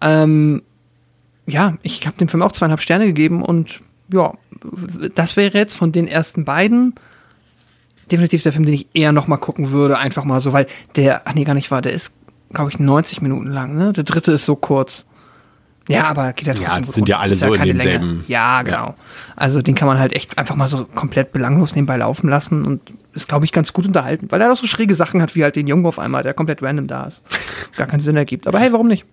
Ähm, 0.00 0.62
ja, 1.46 1.74
ich 1.82 2.06
habe 2.06 2.16
dem 2.16 2.28
Film 2.28 2.42
auch 2.42 2.52
zweieinhalb 2.52 2.80
Sterne 2.80 3.06
gegeben 3.06 3.42
und 3.42 3.80
ja, 4.12 4.32
das 5.14 5.36
wäre 5.36 5.56
jetzt 5.58 5.74
von 5.74 5.92
den 5.92 6.06
ersten 6.08 6.44
beiden 6.44 6.94
definitiv 8.10 8.42
der 8.42 8.52
Film, 8.52 8.64
den 8.66 8.74
ich 8.74 8.86
eher 8.94 9.12
noch 9.12 9.26
mal 9.26 9.36
gucken 9.38 9.70
würde, 9.70 9.98
einfach 9.98 10.24
mal 10.24 10.40
so, 10.40 10.52
weil 10.52 10.66
der, 10.96 11.22
ach 11.26 11.34
nee, 11.34 11.44
gar 11.44 11.54
nicht 11.54 11.70
war, 11.70 11.82
der 11.82 11.92
ist, 11.92 12.12
glaube 12.52 12.70
ich, 12.70 12.78
90 12.78 13.22
Minuten 13.22 13.48
lang, 13.48 13.76
ne? 13.76 13.92
Der 13.92 14.04
dritte 14.04 14.32
ist 14.32 14.44
so 14.44 14.56
kurz. 14.56 15.06
Ja, 15.88 16.04
aber 16.08 16.32
geht 16.32 16.46
ja 16.46 16.54
trotzdem 16.54 16.72
Ja, 16.72 16.78
gut 16.78 16.88
das 16.88 16.94
sind 16.94 17.08
ja 17.08 17.18
alle 17.18 17.34
so 17.34 17.52
in 17.52 17.58
keine 17.60 17.72
demselben- 17.74 18.06
Länge. 18.08 18.24
Ja, 18.28 18.62
genau. 18.62 18.94
Also 19.36 19.60
den 19.60 19.74
kann 19.74 19.88
man 19.88 19.98
halt 19.98 20.14
echt 20.14 20.38
einfach 20.38 20.54
mal 20.56 20.68
so 20.68 20.84
komplett 20.86 21.32
belanglos 21.32 21.74
nebenbei 21.74 21.96
laufen 21.98 22.28
lassen 22.28 22.64
und 22.64 22.80
ist, 23.14 23.28
glaube 23.28 23.44
ich, 23.44 23.52
ganz 23.52 23.72
gut 23.72 23.86
unterhalten, 23.86 24.26
weil 24.30 24.40
er 24.40 24.52
auch 24.52 24.56
so 24.56 24.66
schräge 24.66 24.94
Sachen 24.94 25.22
hat, 25.22 25.34
wie 25.34 25.44
halt 25.44 25.56
den 25.56 25.66
Jungen 25.66 25.86
auf 25.86 25.98
einmal, 25.98 26.22
der 26.22 26.34
komplett 26.34 26.62
random 26.62 26.86
da 26.86 27.04
ist. 27.04 27.22
Gar 27.76 27.86
keinen 27.86 28.00
Sinn 28.00 28.16
ergibt. 28.16 28.46
Aber 28.46 28.58
hey, 28.58 28.72
warum 28.72 28.88
nicht? 28.88 29.06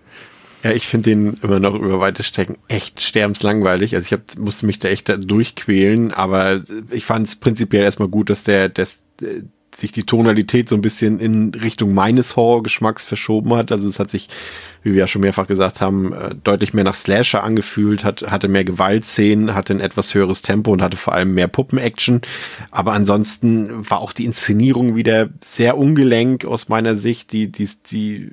Ja, 0.63 0.71
ich 0.71 0.87
finde 0.87 1.09
den 1.09 1.33
immer 1.41 1.59
noch 1.59 1.73
über 1.73 1.99
weite 1.99 2.21
Strecken 2.21 2.57
echt 2.67 3.01
sterbenslangweilig. 3.01 3.95
Also 3.95 4.05
ich 4.05 4.13
hab, 4.13 4.37
musste 4.37 4.65
mich 4.67 4.77
da 4.77 4.89
echt 4.89 5.09
da 5.09 5.17
durchquälen, 5.17 6.13
aber 6.13 6.61
ich 6.91 7.05
fand 7.05 7.27
es 7.27 7.35
prinzipiell 7.35 7.83
erstmal 7.83 8.09
gut, 8.09 8.29
dass 8.29 8.43
der, 8.43 8.69
dass 8.69 8.99
äh, 9.21 9.41
sich 9.75 9.91
die 9.91 10.03
Tonalität 10.03 10.69
so 10.69 10.75
ein 10.75 10.81
bisschen 10.81 11.19
in 11.19 11.53
Richtung 11.53 11.93
meines 11.93 12.35
Horrorgeschmacks 12.35 13.05
verschoben 13.05 13.53
hat. 13.53 13.71
Also 13.71 13.87
es 13.87 13.99
hat 13.99 14.11
sich, 14.11 14.29
wie 14.83 14.91
wir 14.91 14.99
ja 14.99 15.07
schon 15.07 15.21
mehrfach 15.21 15.47
gesagt 15.47 15.81
haben, 15.81 16.13
äh, 16.13 16.35
deutlich 16.43 16.73
mehr 16.73 16.83
nach 16.83 16.95
Slasher 16.95 17.43
angefühlt, 17.43 18.03
hat, 18.03 18.23
hatte 18.23 18.47
mehr 18.47 18.63
Gewaltszenen, 18.63 19.55
hatte 19.55 19.73
ein 19.73 19.79
etwas 19.79 20.13
höheres 20.13 20.41
Tempo 20.41 20.71
und 20.71 20.81
hatte 20.81 20.97
vor 20.97 21.13
allem 21.13 21.33
mehr 21.33 21.47
Puppen-Action. 21.47 22.21
Aber 22.71 22.93
ansonsten 22.93 23.89
war 23.89 23.99
auch 23.99 24.13
die 24.13 24.25
Inszenierung 24.25 24.95
wieder 24.95 25.29
sehr 25.41 25.77
ungelenk 25.77 26.45
aus 26.45 26.69
meiner 26.69 26.95
Sicht. 26.95 27.31
Die, 27.31 27.51
die, 27.51 27.69
die 27.89 28.31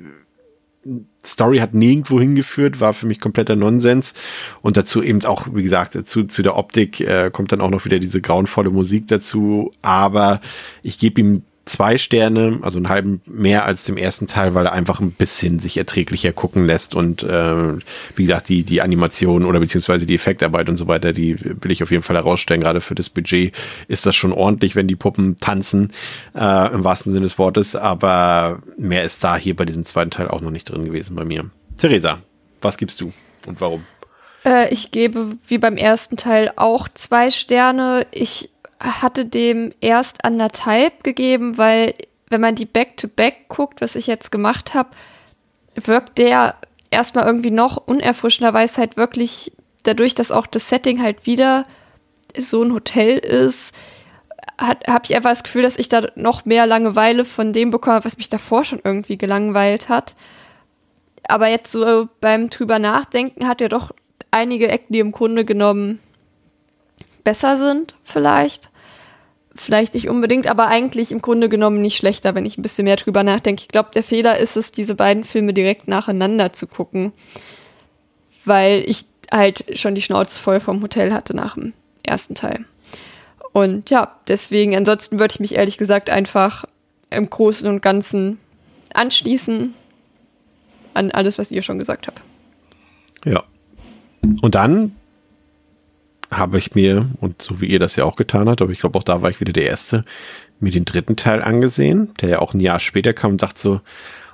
Story 1.24 1.58
hat 1.58 1.74
nirgendwo 1.74 2.20
hingeführt, 2.20 2.80
war 2.80 2.94
für 2.94 3.06
mich 3.06 3.20
kompletter 3.20 3.56
Nonsens. 3.56 4.14
Und 4.62 4.76
dazu 4.76 5.02
eben 5.02 5.24
auch, 5.24 5.46
wie 5.52 5.62
gesagt, 5.62 5.94
zu, 6.06 6.24
zu 6.24 6.42
der 6.42 6.56
Optik 6.56 7.00
äh, 7.00 7.30
kommt 7.32 7.52
dann 7.52 7.60
auch 7.60 7.70
noch 7.70 7.84
wieder 7.84 7.98
diese 7.98 8.20
grauenvolle 8.20 8.70
Musik 8.70 9.06
dazu. 9.08 9.70
Aber 9.82 10.40
ich 10.82 10.98
gebe 10.98 11.20
ihm 11.20 11.42
zwei 11.68 11.98
Sterne, 11.98 12.58
also 12.62 12.78
einen 12.78 12.88
halben 12.88 13.20
mehr 13.26 13.64
als 13.64 13.84
dem 13.84 13.96
ersten 13.96 14.26
Teil, 14.26 14.54
weil 14.54 14.66
er 14.66 14.72
einfach 14.72 15.00
ein 15.00 15.12
bisschen 15.12 15.58
sich 15.58 15.76
erträglicher 15.76 16.32
gucken 16.32 16.66
lässt 16.66 16.94
und 16.94 17.22
äh, 17.22 17.74
wie 18.16 18.22
gesagt, 18.22 18.48
die, 18.48 18.64
die 18.64 18.82
Animation 18.82 19.44
oder 19.44 19.60
beziehungsweise 19.60 20.06
die 20.06 20.14
Effektarbeit 20.14 20.68
und 20.68 20.76
so 20.76 20.88
weiter, 20.88 21.12
die 21.12 21.38
will 21.40 21.70
ich 21.70 21.82
auf 21.82 21.90
jeden 21.90 22.02
Fall 22.02 22.16
herausstellen. 22.16 22.60
Gerade 22.60 22.80
für 22.80 22.94
das 22.94 23.10
Budget 23.10 23.54
ist 23.86 24.06
das 24.06 24.16
schon 24.16 24.32
ordentlich, 24.32 24.74
wenn 24.74 24.88
die 24.88 24.96
Puppen 24.96 25.36
tanzen, 25.36 25.92
äh, 26.34 26.74
im 26.74 26.84
wahrsten 26.84 27.12
Sinne 27.12 27.24
des 27.24 27.38
Wortes, 27.38 27.76
aber 27.76 28.60
mehr 28.78 29.04
ist 29.04 29.22
da 29.22 29.36
hier 29.36 29.54
bei 29.54 29.64
diesem 29.64 29.84
zweiten 29.84 30.10
Teil 30.10 30.28
auch 30.28 30.40
noch 30.40 30.50
nicht 30.50 30.70
drin 30.70 30.84
gewesen 30.84 31.14
bei 31.14 31.24
mir. 31.24 31.50
Theresa, 31.76 32.20
was 32.60 32.76
gibst 32.76 33.00
du 33.00 33.12
und 33.46 33.60
warum? 33.60 33.84
Äh, 34.44 34.72
ich 34.72 34.90
gebe 34.90 35.36
wie 35.46 35.58
beim 35.58 35.76
ersten 35.76 36.16
Teil 36.16 36.52
auch 36.56 36.88
zwei 36.88 37.30
Sterne. 37.30 38.06
Ich 38.10 38.50
hatte 38.80 39.26
dem 39.26 39.72
erst 39.80 40.24
anderthalb 40.24 41.02
gegeben, 41.04 41.58
weil 41.58 41.94
wenn 42.28 42.40
man 42.40 42.54
die 42.54 42.66
Back-to-Back 42.66 43.48
guckt, 43.48 43.80
was 43.80 43.96
ich 43.96 44.06
jetzt 44.06 44.30
gemacht 44.30 44.74
habe, 44.74 44.90
wirkt 45.74 46.18
der 46.18 46.56
erstmal 46.90 47.26
irgendwie 47.26 47.50
noch 47.50 47.76
unerfrischender, 47.76 48.54
weil 48.54 48.66
es 48.66 48.78
halt 48.78 48.96
wirklich 48.96 49.52
dadurch, 49.82 50.14
dass 50.14 50.32
auch 50.32 50.46
das 50.46 50.68
Setting 50.68 51.02
halt 51.02 51.26
wieder 51.26 51.64
so 52.36 52.62
ein 52.62 52.72
Hotel 52.72 53.18
ist, 53.18 53.74
habe 54.58 55.02
ich 55.04 55.14
einfach 55.14 55.30
das 55.30 55.44
Gefühl, 55.44 55.62
dass 55.62 55.78
ich 55.78 55.88
da 55.88 56.08
noch 56.16 56.44
mehr 56.44 56.66
Langeweile 56.66 57.24
von 57.24 57.52
dem 57.52 57.70
bekomme, 57.70 58.04
was 58.04 58.16
mich 58.16 58.28
davor 58.28 58.64
schon 58.64 58.80
irgendwie 58.82 59.16
gelangweilt 59.16 59.88
hat. 59.88 60.14
Aber 61.28 61.48
jetzt 61.48 61.70
so 61.70 62.08
beim 62.20 62.50
drüber 62.50 62.78
nachdenken 62.78 63.46
hat 63.46 63.60
er 63.60 63.68
doch 63.68 63.92
einige 64.30 64.68
Ecken, 64.68 64.94
im 64.94 65.12
Grunde 65.12 65.44
genommen 65.44 66.00
besser 67.28 67.58
sind, 67.58 67.94
vielleicht. 68.04 68.70
Vielleicht 69.54 69.92
nicht 69.92 70.08
unbedingt, 70.08 70.46
aber 70.46 70.68
eigentlich 70.68 71.12
im 71.12 71.20
Grunde 71.20 71.50
genommen 71.50 71.82
nicht 71.82 71.98
schlechter, 71.98 72.34
wenn 72.34 72.46
ich 72.46 72.56
ein 72.56 72.62
bisschen 72.62 72.86
mehr 72.86 72.96
drüber 72.96 73.22
nachdenke. 73.22 73.60
Ich 73.60 73.68
glaube, 73.68 73.90
der 73.92 74.02
Fehler 74.02 74.38
ist 74.38 74.56
es, 74.56 74.72
diese 74.72 74.94
beiden 74.94 75.24
Filme 75.24 75.52
direkt 75.52 75.88
nacheinander 75.88 76.54
zu 76.54 76.66
gucken, 76.66 77.12
weil 78.46 78.82
ich 78.86 79.04
halt 79.30 79.78
schon 79.78 79.94
die 79.94 80.00
Schnauze 80.00 80.38
voll 80.38 80.58
vom 80.58 80.80
Hotel 80.80 81.12
hatte 81.12 81.36
nach 81.36 81.52
dem 81.52 81.74
ersten 82.02 82.34
Teil. 82.34 82.64
Und 83.52 83.90
ja, 83.90 84.16
deswegen, 84.26 84.74
ansonsten 84.74 85.18
würde 85.18 85.32
ich 85.32 85.40
mich 85.40 85.54
ehrlich 85.54 85.76
gesagt 85.76 86.08
einfach 86.08 86.64
im 87.10 87.28
Großen 87.28 87.68
und 87.68 87.82
Ganzen 87.82 88.38
anschließen 88.94 89.74
an 90.94 91.10
alles, 91.10 91.36
was 91.36 91.50
ihr 91.50 91.60
schon 91.60 91.78
gesagt 91.78 92.06
habt. 92.06 92.22
Ja. 93.26 93.44
Und 94.40 94.54
dann 94.54 94.96
habe 96.30 96.58
ich 96.58 96.74
mir, 96.74 97.08
und 97.20 97.40
so 97.40 97.60
wie 97.60 97.66
ihr 97.66 97.78
das 97.78 97.96
ja 97.96 98.04
auch 98.04 98.16
getan 98.16 98.48
habt, 98.48 98.60
aber 98.62 98.72
ich 98.72 98.80
glaube 98.80 98.98
auch 98.98 99.02
da 99.04 99.22
war 99.22 99.30
ich 99.30 99.40
wieder 99.40 99.52
der 99.52 99.66
Erste, 99.66 100.04
mir 100.60 100.70
den 100.72 100.84
dritten 100.84 101.16
Teil 101.16 101.42
angesehen, 101.42 102.10
der 102.20 102.28
ja 102.28 102.38
auch 102.40 102.52
ein 102.54 102.60
Jahr 102.60 102.80
später 102.80 103.12
kam 103.12 103.32
und 103.32 103.42
dachte 103.42 103.60
so, 103.60 103.80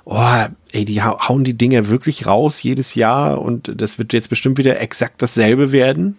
oh, 0.05 0.45
ey, 0.71 0.85
die 0.85 1.01
hau- 1.01 1.19
hauen 1.19 1.43
die 1.43 1.57
Dinger 1.57 1.87
wirklich 1.87 2.25
raus 2.27 2.61
jedes 2.63 2.95
Jahr 2.95 3.41
und 3.41 3.71
das 3.79 3.97
wird 3.97 4.13
jetzt 4.13 4.29
bestimmt 4.29 4.57
wieder 4.57 4.79
exakt 4.81 5.21
dasselbe 5.21 5.71
werden. 5.71 6.17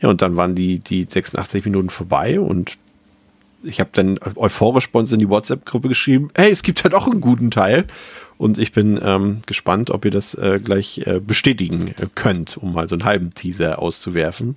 Ja, 0.00 0.08
und 0.08 0.22
dann 0.22 0.36
waren 0.36 0.54
die, 0.54 0.78
die 0.80 1.06
86 1.08 1.64
Minuten 1.64 1.90
vorbei 1.90 2.40
und 2.40 2.76
ich 3.64 3.80
habe 3.80 3.90
dann 3.92 4.18
euphorisch 4.36 4.90
bei 4.90 4.98
uns 4.98 5.12
in 5.12 5.18
die 5.18 5.28
WhatsApp-Gruppe 5.28 5.88
geschrieben, 5.88 6.30
hey, 6.34 6.50
es 6.50 6.62
gibt 6.62 6.84
halt 6.84 6.94
auch 6.94 7.06
einen 7.06 7.20
guten 7.20 7.50
Teil. 7.50 7.86
Und 8.36 8.58
ich 8.58 8.72
bin 8.72 9.00
ähm, 9.02 9.40
gespannt, 9.46 9.90
ob 9.90 10.04
ihr 10.04 10.10
das 10.10 10.34
äh, 10.34 10.60
gleich 10.62 10.98
äh, 11.06 11.20
bestätigen 11.20 11.88
äh, 11.88 12.06
könnt, 12.14 12.56
um 12.56 12.72
mal 12.72 12.88
so 12.88 12.96
einen 12.96 13.04
halben 13.04 13.30
Teaser 13.30 13.78
auszuwerfen. 13.78 14.56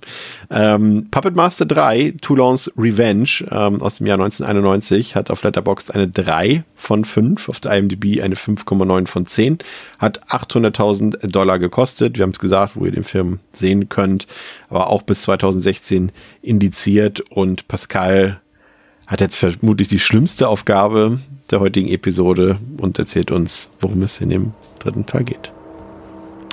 Ähm, 0.50 1.06
Puppet 1.10 1.36
Master 1.36 1.64
3, 1.64 2.14
Toulons 2.20 2.72
Revenge 2.76 3.46
ähm, 3.50 3.80
aus 3.80 3.98
dem 3.98 4.06
Jahr 4.08 4.18
1991, 4.18 5.14
hat 5.14 5.30
auf 5.30 5.44
Letterboxd 5.44 5.94
eine 5.94 6.08
3 6.08 6.64
von 6.74 7.04
5, 7.04 7.48
auf 7.48 7.60
der 7.60 7.78
IMDb 7.78 8.20
eine 8.20 8.34
5,9 8.34 9.06
von 9.06 9.26
10, 9.26 9.58
hat 9.98 10.26
800.000 10.26 11.28
Dollar 11.28 11.60
gekostet. 11.60 12.18
Wir 12.18 12.24
haben 12.24 12.32
es 12.32 12.40
gesagt, 12.40 12.74
wo 12.74 12.84
ihr 12.84 12.92
den 12.92 13.04
Film 13.04 13.38
sehen 13.50 13.88
könnt, 13.88 14.26
aber 14.68 14.88
auch 14.88 15.02
bis 15.02 15.22
2016 15.22 16.10
indiziert 16.42 17.20
und 17.30 17.68
Pascal 17.68 18.40
hat 19.08 19.20
jetzt 19.22 19.34
vermutlich 19.36 19.88
die 19.88 19.98
schlimmste 19.98 20.48
Aufgabe 20.48 21.18
der 21.50 21.60
heutigen 21.60 21.88
Episode 21.88 22.58
und 22.76 22.98
erzählt 22.98 23.30
uns, 23.30 23.70
worum 23.80 24.02
es 24.02 24.20
in 24.20 24.28
dem 24.28 24.52
dritten 24.78 25.06
Teil 25.06 25.24
geht. 25.24 25.50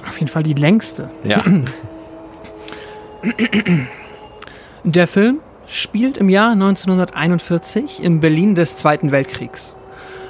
Auf 0.07 0.17
jeden 0.19 0.31
Fall 0.31 0.43
die 0.43 0.53
längste. 0.53 1.11
Ja. 1.23 1.43
Der 4.85 5.07
Film 5.07 5.39
spielt 5.67 6.17
im 6.17 6.29
Jahr 6.29 6.51
1941 6.51 8.01
im 8.01 8.21
Berlin 8.21 8.55
des 8.55 8.77
Zweiten 8.77 9.11
Weltkriegs. 9.11 9.75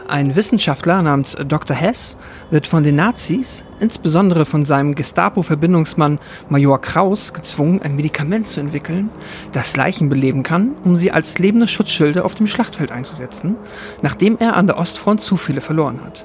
Ein 0.07 0.35
Wissenschaftler 0.35 1.01
namens 1.01 1.35
Dr. 1.47 1.75
Hess 1.75 2.15
wird 2.51 2.67
von 2.67 2.83
den 2.83 2.95
Nazis, 2.95 3.63
insbesondere 3.79 4.45
von 4.45 4.63
seinem 4.63 4.93
Gestapo-Verbindungsmann 4.93 6.19
Major 6.47 6.79
Kraus, 6.79 7.33
gezwungen, 7.33 7.81
ein 7.81 7.95
Medikament 7.95 8.47
zu 8.47 8.59
entwickeln, 8.59 9.09
das 9.51 9.75
Leichen 9.75 10.07
beleben 10.09 10.43
kann, 10.43 10.75
um 10.83 10.95
sie 10.95 11.11
als 11.11 11.39
lebende 11.39 11.67
Schutzschilde 11.67 12.23
auf 12.23 12.35
dem 12.35 12.45
Schlachtfeld 12.45 12.91
einzusetzen, 12.91 13.55
nachdem 14.03 14.37
er 14.37 14.55
an 14.55 14.67
der 14.67 14.77
Ostfront 14.77 15.21
zu 15.21 15.37
viele 15.37 15.61
verloren 15.61 15.99
hat. 16.05 16.23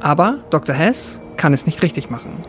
Aber 0.00 0.40
Dr. 0.50 0.74
Hess 0.74 1.18
kann 1.38 1.54
es 1.54 1.64
nicht 1.64 1.82
richtig 1.82 2.10
machen. 2.10 2.42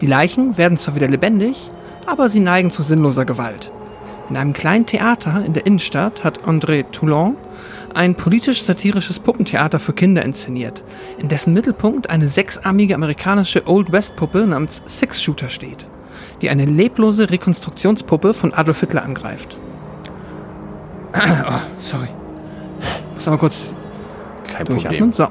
Die 0.00 0.06
Leichen 0.06 0.56
werden 0.56 0.78
zwar 0.78 0.94
wieder 0.94 1.08
lebendig, 1.08 1.70
aber 2.06 2.30
sie 2.30 2.40
neigen 2.40 2.70
zu 2.70 2.82
sinnloser 2.82 3.26
Gewalt. 3.26 3.70
In 4.30 4.38
einem 4.38 4.54
kleinen 4.54 4.86
Theater 4.86 5.42
in 5.44 5.52
der 5.52 5.66
Innenstadt 5.66 6.24
hat 6.24 6.40
André 6.44 6.84
Toulon 6.90 7.36
ein 7.94 8.14
politisch-satirisches 8.14 9.18
Puppentheater 9.18 9.78
für 9.80 9.92
Kinder 9.92 10.24
inszeniert, 10.24 10.84
in 11.18 11.28
dessen 11.28 11.52
Mittelpunkt 11.54 12.10
eine 12.10 12.28
sechsarmige 12.28 12.94
amerikanische 12.94 13.66
Old 13.66 13.92
West-Puppe 13.92 14.46
namens 14.46 14.82
Six 14.86 15.22
Shooter 15.22 15.48
steht, 15.48 15.86
die 16.42 16.50
eine 16.50 16.64
leblose 16.64 17.30
Rekonstruktionspuppe 17.30 18.34
von 18.34 18.54
Adolf 18.54 18.80
Hitler 18.80 19.02
angreift. 19.02 19.56
Oh, 21.12 21.52
sorry. 21.80 22.06
Muss 23.16 23.26
aber 23.26 23.38
kurz 23.38 23.72
Kein 24.46 24.64
durchatmen. 24.66 25.12
So. 25.12 25.26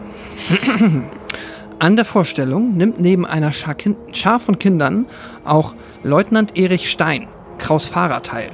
An 1.80 1.96
der 1.96 2.04
Vorstellung 2.04 2.76
nimmt 2.76 3.00
neben 3.00 3.26
einer 3.26 3.54
Schar, 3.54 3.76
Kin- 3.76 3.96
Schar 4.12 4.40
von 4.40 4.60
Kindern 4.60 5.06
auch 5.46 5.76
Leutnant 6.04 6.58
Erich 6.58 6.90
Stein, 6.90 7.30
Kraus 7.58 7.88
Fahrer, 7.88 8.22
teil. 8.22 8.52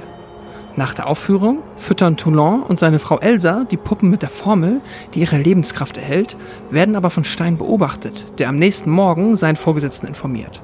Nach 0.76 0.92
der 0.92 1.06
Aufführung 1.06 1.60
füttern 1.78 2.18
Toulon 2.18 2.62
und 2.62 2.78
seine 2.78 2.98
Frau 2.98 3.18
Elsa 3.18 3.64
die 3.70 3.78
Puppen 3.78 4.10
mit 4.10 4.20
der 4.20 4.28
Formel, 4.28 4.82
die 5.14 5.20
ihre 5.20 5.38
Lebenskraft 5.38 5.96
erhält, 5.96 6.36
werden 6.70 6.96
aber 6.96 7.08
von 7.08 7.24
Stein 7.24 7.56
beobachtet, 7.56 8.26
der 8.38 8.50
am 8.50 8.56
nächsten 8.56 8.90
Morgen 8.90 9.36
seinen 9.36 9.56
Vorgesetzten 9.56 10.06
informiert. 10.06 10.60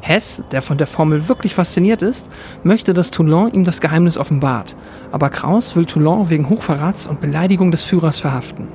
Hess, 0.00 0.42
der 0.50 0.62
von 0.62 0.78
der 0.78 0.86
Formel 0.86 1.28
wirklich 1.28 1.54
fasziniert 1.54 2.00
ist, 2.00 2.26
möchte, 2.64 2.94
dass 2.94 3.10
Toulon 3.10 3.52
ihm 3.52 3.64
das 3.64 3.82
Geheimnis 3.82 4.16
offenbart, 4.16 4.74
aber 5.12 5.28
Kraus 5.28 5.76
will 5.76 5.84
Toulon 5.84 6.30
wegen 6.30 6.48
Hochverrats 6.48 7.06
und 7.06 7.20
Beleidigung 7.20 7.70
des 7.70 7.84
Führers 7.84 8.18
verhaften. 8.18 8.68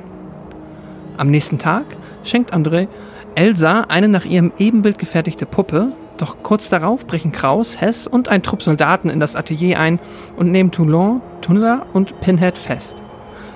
Am 1.17 1.31
nächsten 1.31 1.57
Tag 1.57 1.85
schenkt 2.23 2.53
André 2.53 2.87
Elsa 3.33 3.81
eine 3.89 4.07
nach 4.07 4.25
ihrem 4.25 4.51
Ebenbild 4.59 4.99
gefertigte 4.99 5.47
Puppe, 5.47 5.93
doch 6.17 6.37
kurz 6.43 6.69
darauf 6.69 7.05
brechen 7.05 7.31
Kraus, 7.31 7.79
Hess 7.79 8.07
und 8.07 8.29
ein 8.29 8.43
Trupp 8.43 8.61
Soldaten 8.61 9.09
in 9.09 9.19
das 9.19 9.35
Atelier 9.35 9.79
ein 9.79 9.99
und 10.35 10.51
nehmen 10.51 10.71
Toulon, 10.71 11.21
Tunnler 11.41 11.85
und 11.93 12.19
Pinhead 12.21 12.57
fest. 12.57 13.01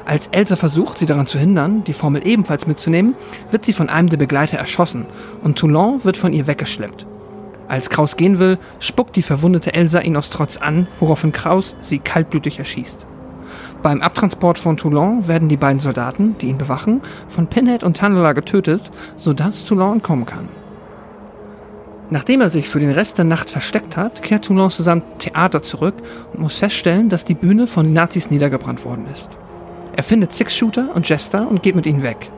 Als 0.06 0.27
Elsa 0.27 0.56
versucht, 0.56 0.98
sie 0.98 1.06
daran 1.06 1.27
zu 1.27 1.38
hindern, 1.38 1.84
die 1.84 1.94
Formel 1.94 2.26
ebenfalls 2.26 2.65
mitzunehmen, 2.65 3.15
wird 3.52 3.64
sie 3.64 3.73
von 3.73 3.90
einem 3.90 4.10
der 4.10 4.18
Begleiter 4.18 4.57
erschossen 4.57 5.06
und 5.44 5.57
Toulon 5.57 6.03
wird 6.03 6.18
von 6.18 6.34
ihr 6.34 6.48
weggeschleppt. 6.48 7.06
Als 7.68 7.91
Kraus 7.91 8.18
gehen 8.18 8.40
will, 8.40 8.57
spuckt 8.80 9.15
die 9.15 9.22
verwundete 9.22 9.73
Elsa 9.73 9.99
ihn 9.99 10.18
aus 10.18 10.31
Trotz 10.31 10.57
an, 10.57 10.88
woraufhin 10.99 11.31
Kraus 11.31 11.76
sie 11.80 11.99
kaltblütig 11.99 12.57
erschießt. 12.57 13.06
Beim 13.84 14.02
Abtransport 14.02 14.57
von 14.57 14.77
Toulon 14.77 15.27
werden 15.27 15.48
die 15.48 15.57
beiden 15.57 15.80
Soldaten, 15.80 16.36
die 16.40 16.48
ihn 16.48 16.57
bewachen, 16.57 17.02
von 17.30 17.48
Pinhead 17.48 17.84
und 17.84 17.98
Tunnler 17.98 18.34
getötet, 18.34 18.91
sodass 19.15 19.64
Toulon 19.64 19.98
entkommen 19.98 20.26
kann. 20.26 20.49
Nachdem 22.11 22.41
er 22.41 22.49
sich 22.49 22.68
für 22.68 22.80
den 22.80 22.91
Rest 22.91 23.19
der 23.19 23.26
Nacht 23.26 23.52
versteckt 23.52 23.95
hat, 23.95 24.23
kehrt 24.23 24.45
Toulon 24.45 24.72
zu 24.72 24.81
seinem 24.81 25.03
Theater 25.19 25.61
zurück 25.61 25.94
und 26.34 26.41
muss 26.41 26.56
feststellen, 26.56 27.10
dass 27.10 27.23
die 27.23 27.36
Bühne 27.36 27.68
von 27.68 27.86
den 27.86 27.94
Nazis 27.94 28.31
niedergebrannt 28.31 28.84
worden 28.84 29.06
ist. 29.14 29.38
Er 29.95 30.03
findet 30.03 30.34
Six-Shooter 30.34 30.95
und 30.95 31.07
Jester 31.07 31.48
und 31.48 31.61
geht 31.61 31.76
mit 31.76 31.86
ihnen 31.86 32.02
weg. 32.02 32.31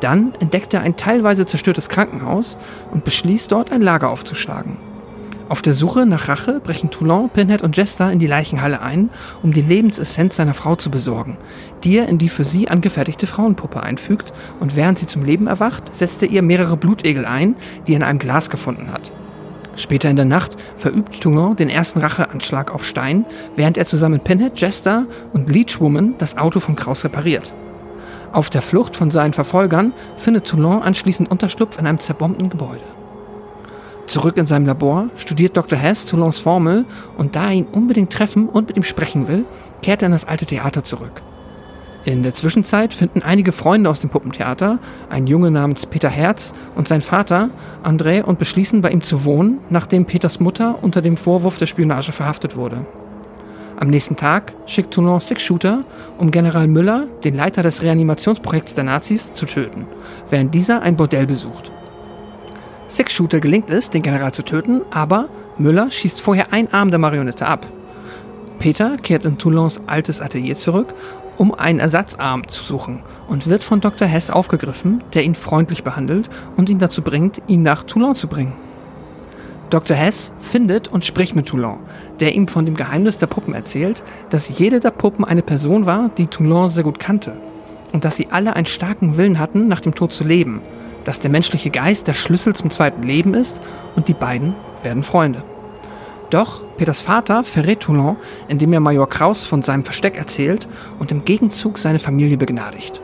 Dann 0.00 0.34
entdeckt 0.40 0.74
er 0.74 0.80
ein 0.80 0.96
teilweise 0.96 1.46
zerstörtes 1.46 1.88
Krankenhaus 1.88 2.58
und 2.90 3.04
beschließt 3.04 3.52
dort 3.52 3.70
ein 3.70 3.82
Lager 3.82 4.10
aufzuschlagen. 4.10 4.78
Auf 5.46 5.60
der 5.60 5.74
Suche 5.74 6.06
nach 6.06 6.28
Rache 6.28 6.58
brechen 6.58 6.90
Toulon, 6.90 7.28
Pinhead 7.28 7.62
und 7.62 7.76
Jester 7.76 8.10
in 8.10 8.18
die 8.18 8.26
Leichenhalle 8.26 8.80
ein, 8.80 9.10
um 9.42 9.52
die 9.52 9.60
Lebensessenz 9.60 10.36
seiner 10.36 10.54
Frau 10.54 10.74
zu 10.76 10.90
besorgen, 10.90 11.36
die 11.84 11.98
er 11.98 12.08
in 12.08 12.16
die 12.16 12.30
für 12.30 12.44
sie 12.44 12.68
angefertigte 12.68 13.26
Frauenpuppe 13.26 13.82
einfügt 13.82 14.32
und 14.60 14.74
während 14.74 14.98
sie 14.98 15.06
zum 15.06 15.22
Leben 15.22 15.46
erwacht, 15.46 15.94
setzt 15.94 16.22
er 16.22 16.30
ihr 16.30 16.40
mehrere 16.40 16.78
Blutegel 16.78 17.26
ein, 17.26 17.56
die 17.86 17.92
er 17.92 17.96
in 17.96 18.02
einem 18.02 18.18
Glas 18.18 18.48
gefunden 18.48 18.90
hat. 18.90 19.12
Später 19.76 20.08
in 20.08 20.16
der 20.16 20.24
Nacht 20.24 20.56
verübt 20.78 21.20
Toulon 21.20 21.56
den 21.56 21.68
ersten 21.68 21.98
Racheanschlag 21.98 22.72
auf 22.72 22.86
Stein, 22.86 23.26
während 23.54 23.76
er 23.76 23.84
zusammen 23.84 24.14
mit 24.14 24.24
Pinhead, 24.24 24.58
Jester 24.58 25.04
und 25.34 25.50
Leechwoman 25.50 26.14
das 26.16 26.38
Auto 26.38 26.58
von 26.58 26.74
Kraus 26.74 27.04
repariert. 27.04 27.52
Auf 28.32 28.48
der 28.48 28.62
Flucht 28.62 28.96
von 28.96 29.10
seinen 29.10 29.34
Verfolgern 29.34 29.92
findet 30.16 30.46
Toulon 30.46 30.82
anschließend 30.82 31.30
Unterschlupf 31.30 31.78
in 31.78 31.86
einem 31.86 31.98
zerbombten 31.98 32.48
Gebäude. 32.48 32.93
Zurück 34.06 34.36
in 34.36 34.46
seinem 34.46 34.66
Labor 34.66 35.08
studiert 35.16 35.56
Dr. 35.56 35.78
Hess 35.78 36.04
Toulons 36.06 36.38
Formel 36.38 36.84
und 37.16 37.36
da 37.36 37.46
er 37.46 37.52
ihn 37.52 37.66
unbedingt 37.70 38.12
treffen 38.12 38.48
und 38.48 38.68
mit 38.68 38.76
ihm 38.76 38.82
sprechen 38.82 39.28
will, 39.28 39.44
kehrt 39.82 40.02
er 40.02 40.06
in 40.06 40.12
das 40.12 40.26
alte 40.26 40.46
Theater 40.46 40.84
zurück. 40.84 41.22
In 42.04 42.22
der 42.22 42.34
Zwischenzeit 42.34 42.92
finden 42.92 43.22
einige 43.22 43.50
Freunde 43.52 43.88
aus 43.88 44.02
dem 44.02 44.10
Puppentheater, 44.10 44.78
ein 45.08 45.26
Junge 45.26 45.50
namens 45.50 45.86
Peter 45.86 46.10
Herz 46.10 46.52
und 46.74 46.86
sein 46.86 47.00
Vater, 47.00 47.48
André, 47.82 48.22
und 48.22 48.38
beschließen 48.38 48.82
bei 48.82 48.90
ihm 48.90 49.02
zu 49.02 49.24
wohnen, 49.24 49.60
nachdem 49.70 50.04
Peters 50.04 50.38
Mutter 50.38 50.78
unter 50.82 51.00
dem 51.00 51.16
Vorwurf 51.16 51.56
der 51.56 51.66
Spionage 51.66 52.12
verhaftet 52.12 52.56
wurde. 52.56 52.84
Am 53.76 53.88
nächsten 53.88 54.16
Tag 54.16 54.52
schickt 54.66 54.92
Toulon 54.92 55.18
Six-Shooter, 55.18 55.84
um 56.18 56.30
General 56.30 56.68
Müller, 56.68 57.06
den 57.24 57.36
Leiter 57.36 57.62
des 57.62 57.82
Reanimationsprojekts 57.82 58.74
der 58.74 58.84
Nazis, 58.84 59.32
zu 59.32 59.46
töten, 59.46 59.86
während 60.28 60.54
dieser 60.54 60.82
ein 60.82 60.96
Bordell 60.96 61.26
besucht. 61.26 61.72
Six-Shooter 62.88 63.40
gelingt 63.40 63.70
es, 63.70 63.90
den 63.90 64.02
General 64.02 64.32
zu 64.32 64.42
töten, 64.42 64.82
aber 64.90 65.28
Müller 65.58 65.90
schießt 65.90 66.20
vorher 66.20 66.52
einen 66.52 66.72
Arm 66.72 66.90
der 66.90 66.98
Marionette 66.98 67.46
ab. 67.46 67.66
Peter 68.58 68.96
kehrt 68.96 69.24
in 69.24 69.38
Toulons 69.38 69.80
altes 69.86 70.20
Atelier 70.20 70.54
zurück, 70.54 70.94
um 71.36 71.54
einen 71.54 71.80
Ersatzarm 71.80 72.46
zu 72.48 72.64
suchen 72.64 73.00
und 73.28 73.46
wird 73.46 73.64
von 73.64 73.80
Dr. 73.80 74.06
Hess 74.06 74.30
aufgegriffen, 74.30 75.02
der 75.14 75.24
ihn 75.24 75.34
freundlich 75.34 75.82
behandelt 75.82 76.30
und 76.56 76.68
ihn 76.68 76.78
dazu 76.78 77.02
bringt, 77.02 77.42
ihn 77.48 77.62
nach 77.62 77.82
Toulon 77.82 78.14
zu 78.14 78.28
bringen. 78.28 78.52
Dr. 79.70 79.96
Hess 79.96 80.32
findet 80.38 80.88
und 80.88 81.04
spricht 81.04 81.34
mit 81.34 81.46
Toulon, 81.46 81.78
der 82.20 82.34
ihm 82.34 82.46
von 82.46 82.64
dem 82.64 82.76
Geheimnis 82.76 83.18
der 83.18 83.26
Puppen 83.26 83.54
erzählt, 83.54 84.02
dass 84.30 84.58
jede 84.58 84.78
der 84.78 84.92
Puppen 84.92 85.24
eine 85.24 85.42
Person 85.42 85.86
war, 85.86 86.10
die 86.16 86.28
Toulon 86.28 86.68
sehr 86.68 86.84
gut 86.84 87.00
kannte 87.00 87.32
und 87.92 88.04
dass 88.04 88.16
sie 88.16 88.28
alle 88.30 88.54
einen 88.54 88.66
starken 88.66 89.16
Willen 89.16 89.38
hatten, 89.38 89.66
nach 89.66 89.80
dem 89.80 89.94
Tod 89.94 90.12
zu 90.12 90.22
leben, 90.22 90.60
dass 91.04 91.20
der 91.20 91.30
menschliche 91.30 91.70
Geist 91.70 92.06
der 92.08 92.14
Schlüssel 92.14 92.54
zum 92.54 92.70
zweiten 92.70 93.02
Leben 93.02 93.34
ist 93.34 93.60
und 93.96 94.08
die 94.08 94.14
beiden 94.14 94.54
werden 94.82 95.02
Freunde. 95.02 95.42
Doch 96.30 96.64
Peters 96.76 97.00
Vater 97.00 97.44
verrät 97.44 97.80
Toulon, 97.80 98.16
indem 98.48 98.72
er 98.72 98.80
Major 98.80 99.08
Kraus 99.08 99.44
von 99.44 99.62
seinem 99.62 99.84
Versteck 99.84 100.16
erzählt 100.16 100.66
und 100.98 101.12
im 101.12 101.24
Gegenzug 101.24 101.78
seine 101.78 101.98
Familie 101.98 102.36
begnadigt. 102.36 103.00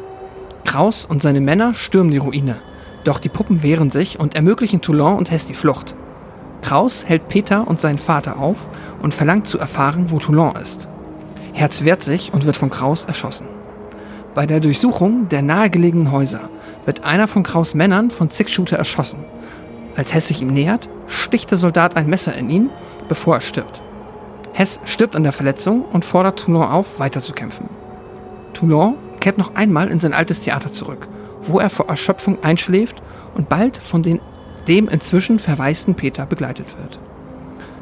Kraus 0.65 1.05
und 1.05 1.23
seine 1.23 1.41
Männer 1.41 1.75
stürmen 1.75 2.11
die 2.11 2.19
Ruine, 2.19 2.57
doch 3.05 3.19
die 3.19 3.29
Puppen 3.29 3.63
wehren 3.63 3.91
sich 3.91 4.19
und 4.19 4.35
ermöglichen 4.35 4.81
Toulon 4.81 5.17
und 5.17 5.31
Hess 5.31 5.47
die 5.47 5.55
Flucht. 5.55 5.95
Kraus 6.63 7.05
hält 7.07 7.29
Peter 7.29 7.67
und 7.67 7.81
seinen 7.81 7.99
Vater 7.99 8.39
auf 8.39 8.69
und 9.01 9.15
verlangt 9.15 9.47
zu 9.47 9.59
erfahren, 9.59 10.07
wo 10.09 10.19
Toulon 10.19 10.57
ist. 10.57 10.89
Herz 11.53 11.85
wehrt 11.85 12.03
sich 12.03 12.33
und 12.33 12.47
wird 12.47 12.57
von 12.57 12.71
Kraus 12.71 13.05
erschossen. 13.05 13.47
Bei 14.35 14.47
der 14.47 14.61
Durchsuchung 14.61 15.29
der 15.29 15.43
nahegelegenen 15.43 16.13
Häuser 16.13 16.49
wird 16.91 17.05
einer 17.05 17.29
von 17.29 17.45
Kraus 17.45 17.75
Männern 17.75 18.11
von 18.11 18.31
Six-Shooter 18.31 18.77
erschossen. 18.77 19.21
Als 19.95 20.13
Hess 20.13 20.27
sich 20.27 20.43
ihm 20.43 20.49
nähert, 20.49 20.89
sticht 21.07 21.53
der 21.53 21.57
Soldat 21.57 21.97
ein 21.97 22.09
Messer 22.09 22.35
in 22.35 22.51
ihn, 22.51 22.69
bevor 23.09 23.37
er 23.37 23.41
stirbt. 23.41 23.81
Hess 24.55 24.81
stirbt 24.85 25.15
an 25.15 25.23
der 25.23 25.31
Verletzung 25.31 25.85
und 25.85 26.05
fordert 26.05 26.41
Toulon 26.41 26.67
auf, 26.67 26.99
weiterzukämpfen. 26.99 27.69
Toulon 28.55 28.97
kehrt 29.21 29.39
noch 29.39 29.55
einmal 29.55 29.87
in 29.87 30.01
sein 30.01 30.13
altes 30.13 30.41
Theater 30.41 30.73
zurück, 30.73 31.07
wo 31.47 31.61
er 31.61 31.71
vor 31.71 31.87
Erschöpfung 31.89 32.43
einschläft 32.43 33.01
und 33.37 33.49
bald 33.49 33.77
von 33.77 34.03
den, 34.03 34.21
dem 34.67 34.89
inzwischen 34.89 35.39
verwaisten 35.39 35.95
Peter 35.95 36.27
begleitet 36.27 36.77
wird. 36.77 36.99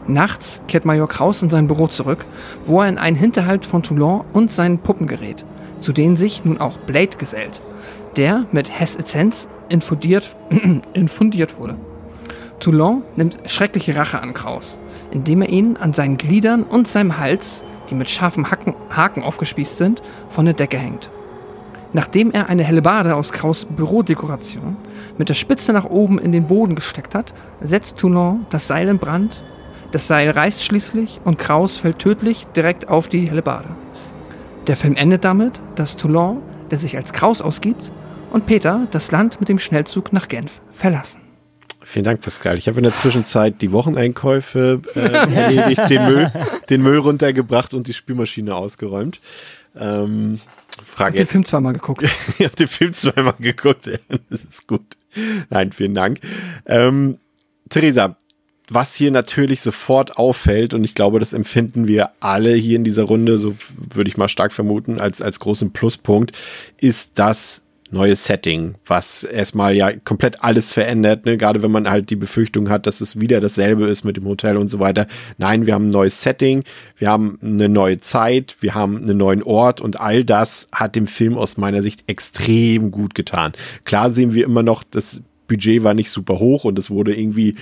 Nachts 0.06 0.60
kehrt 0.68 0.84
Major 0.84 1.08
Kraus 1.08 1.40
in 1.40 1.48
sein 1.48 1.66
Büro 1.66 1.86
zurück, 1.86 2.26
wo 2.66 2.82
er 2.82 2.90
in 2.90 2.98
einen 2.98 3.16
Hinterhalt 3.16 3.64
von 3.64 3.82
Toulon 3.82 4.26
und 4.34 4.52
seinen 4.52 4.80
Puppen 4.80 5.06
gerät, 5.06 5.46
zu 5.80 5.94
denen 5.94 6.16
sich 6.16 6.44
nun 6.44 6.60
auch 6.60 6.76
Blade 6.76 7.16
gesellt, 7.16 7.62
der 8.16 8.46
mit 8.52 8.70
Hess 8.70 8.96
Essenz 8.96 9.48
infundiert, 9.68 10.34
infundiert 10.92 11.58
wurde. 11.58 11.76
Toulon 12.60 13.02
nimmt 13.16 13.38
schreckliche 13.46 13.94
Rache 13.94 14.20
an 14.20 14.34
Kraus, 14.34 14.78
indem 15.10 15.42
er 15.42 15.48
ihn 15.48 15.76
an 15.76 15.92
seinen 15.92 16.16
Gliedern 16.16 16.64
und 16.64 16.88
seinem 16.88 17.18
Hals, 17.18 17.64
die 17.88 17.94
mit 17.94 18.10
scharfen 18.10 18.50
Haken, 18.50 18.74
Haken 18.90 19.22
aufgespießt 19.22 19.76
sind, 19.76 20.02
von 20.30 20.44
der 20.44 20.54
Decke 20.54 20.78
hängt. 20.78 21.10
Nachdem 21.92 22.32
er 22.32 22.48
eine 22.48 22.64
Hellebarde 22.64 23.14
aus 23.14 23.32
Kraus 23.32 23.64
Bürodekoration 23.64 24.76
mit 25.16 25.28
der 25.28 25.34
Spitze 25.34 25.72
nach 25.72 25.86
oben 25.86 26.18
in 26.18 26.32
den 26.32 26.46
Boden 26.46 26.74
gesteckt 26.74 27.14
hat, 27.14 27.32
setzt 27.60 27.96
Toulon 27.96 28.46
das 28.50 28.66
Seil 28.66 28.88
in 28.88 28.98
Brand. 28.98 29.42
Das 29.92 30.06
Seil 30.06 30.28
reißt 30.28 30.62
schließlich 30.62 31.20
und 31.24 31.38
Kraus 31.38 31.78
fällt 31.78 31.98
tödlich 31.98 32.46
direkt 32.48 32.88
auf 32.88 33.08
die 33.08 33.26
Hellebarde. 33.26 33.70
Der 34.66 34.76
Film 34.76 34.96
endet 34.96 35.24
damit, 35.24 35.62
dass 35.76 35.96
Toulon, 35.96 36.42
der 36.70 36.78
sich 36.78 36.96
als 36.96 37.12
Kraus 37.12 37.40
ausgibt, 37.40 37.90
und 38.30 38.46
Peter 38.46 38.86
das 38.90 39.10
Land 39.10 39.40
mit 39.40 39.48
dem 39.48 39.58
Schnellzug 39.58 40.12
nach 40.12 40.28
Genf 40.28 40.60
verlassen. 40.70 41.20
Vielen 41.82 42.04
Dank, 42.04 42.20
Pascal. 42.20 42.58
Ich 42.58 42.68
habe 42.68 42.76
in 42.78 42.82
der 42.82 42.94
Zwischenzeit 42.94 43.62
die 43.62 43.72
Wocheneinkäufe 43.72 44.82
äh, 44.94 44.98
erledigt, 45.34 45.88
den 45.88 46.04
Müll, 46.04 46.32
den 46.68 46.82
Müll 46.82 46.98
runtergebracht 46.98 47.72
und 47.72 47.86
die 47.86 47.94
Spülmaschine 47.94 48.54
ausgeräumt. 48.54 49.20
Ähm, 49.74 50.40
Frage 50.84 51.12
Den 51.12 51.20
jetzt. 51.20 51.32
Film 51.32 51.44
zweimal 51.44 51.72
geguckt. 51.72 52.02
ich 52.38 52.44
habe 52.44 52.56
den 52.56 52.68
Film 52.68 52.92
zweimal 52.92 53.34
geguckt. 53.38 53.86
Das 54.30 54.44
ist 54.44 54.66
gut. 54.66 54.96
Nein, 55.48 55.72
vielen 55.72 55.94
Dank. 55.94 56.20
Ähm, 56.66 57.18
Theresa, 57.70 58.16
was 58.68 58.94
hier 58.94 59.10
natürlich 59.10 59.60
sofort 59.60 60.16
auffällt, 60.16 60.74
und 60.74 60.84
ich 60.84 60.94
glaube, 60.94 61.18
das 61.18 61.32
empfinden 61.32 61.88
wir 61.88 62.10
alle 62.20 62.54
hier 62.54 62.76
in 62.76 62.84
dieser 62.84 63.04
Runde, 63.04 63.38
so 63.38 63.56
würde 63.76 64.10
ich 64.10 64.16
mal 64.16 64.28
stark 64.28 64.52
vermuten, 64.52 65.00
als, 65.00 65.22
als 65.22 65.40
großen 65.40 65.72
Pluspunkt, 65.72 66.32
ist 66.78 67.12
das 67.14 67.62
neue 67.90 68.16
Setting, 68.16 68.74
was 68.86 69.24
erstmal 69.24 69.74
ja 69.74 69.92
komplett 69.92 70.42
alles 70.44 70.72
verändert, 70.72 71.24
ne? 71.24 71.38
gerade 71.38 71.62
wenn 71.62 71.70
man 71.70 71.88
halt 71.88 72.10
die 72.10 72.16
Befürchtung 72.16 72.68
hat, 72.68 72.86
dass 72.86 73.00
es 73.00 73.18
wieder 73.18 73.40
dasselbe 73.40 73.86
ist 73.86 74.04
mit 74.04 74.16
dem 74.16 74.26
Hotel 74.26 74.56
und 74.56 74.68
so 74.70 74.78
weiter. 74.78 75.06
Nein, 75.38 75.66
wir 75.66 75.74
haben 75.74 75.86
ein 75.86 75.90
neues 75.90 76.22
Setting, 76.22 76.64
wir 76.96 77.08
haben 77.08 77.38
eine 77.42 77.68
neue 77.68 77.98
Zeit, 77.98 78.56
wir 78.60 78.74
haben 78.74 78.98
einen 78.98 79.16
neuen 79.16 79.42
Ort 79.42 79.80
und 79.80 80.00
all 80.00 80.24
das 80.24 80.68
hat 80.72 80.96
dem 80.96 81.06
Film 81.06 81.38
aus 81.38 81.56
meiner 81.56 81.82
Sicht 81.82 82.04
extrem 82.08 82.90
gut 82.90 83.14
getan. 83.14 83.52
Klar 83.84 84.10
sehen 84.10 84.34
wir 84.34 84.44
immer 84.44 84.62
noch, 84.62 84.84
das 84.84 85.22
Budget 85.46 85.82
war 85.82 85.94
nicht 85.94 86.10
super 86.10 86.38
hoch 86.38 86.64
und 86.64 86.78
es 86.78 86.90
wurde 86.90 87.18
irgendwie 87.18 87.54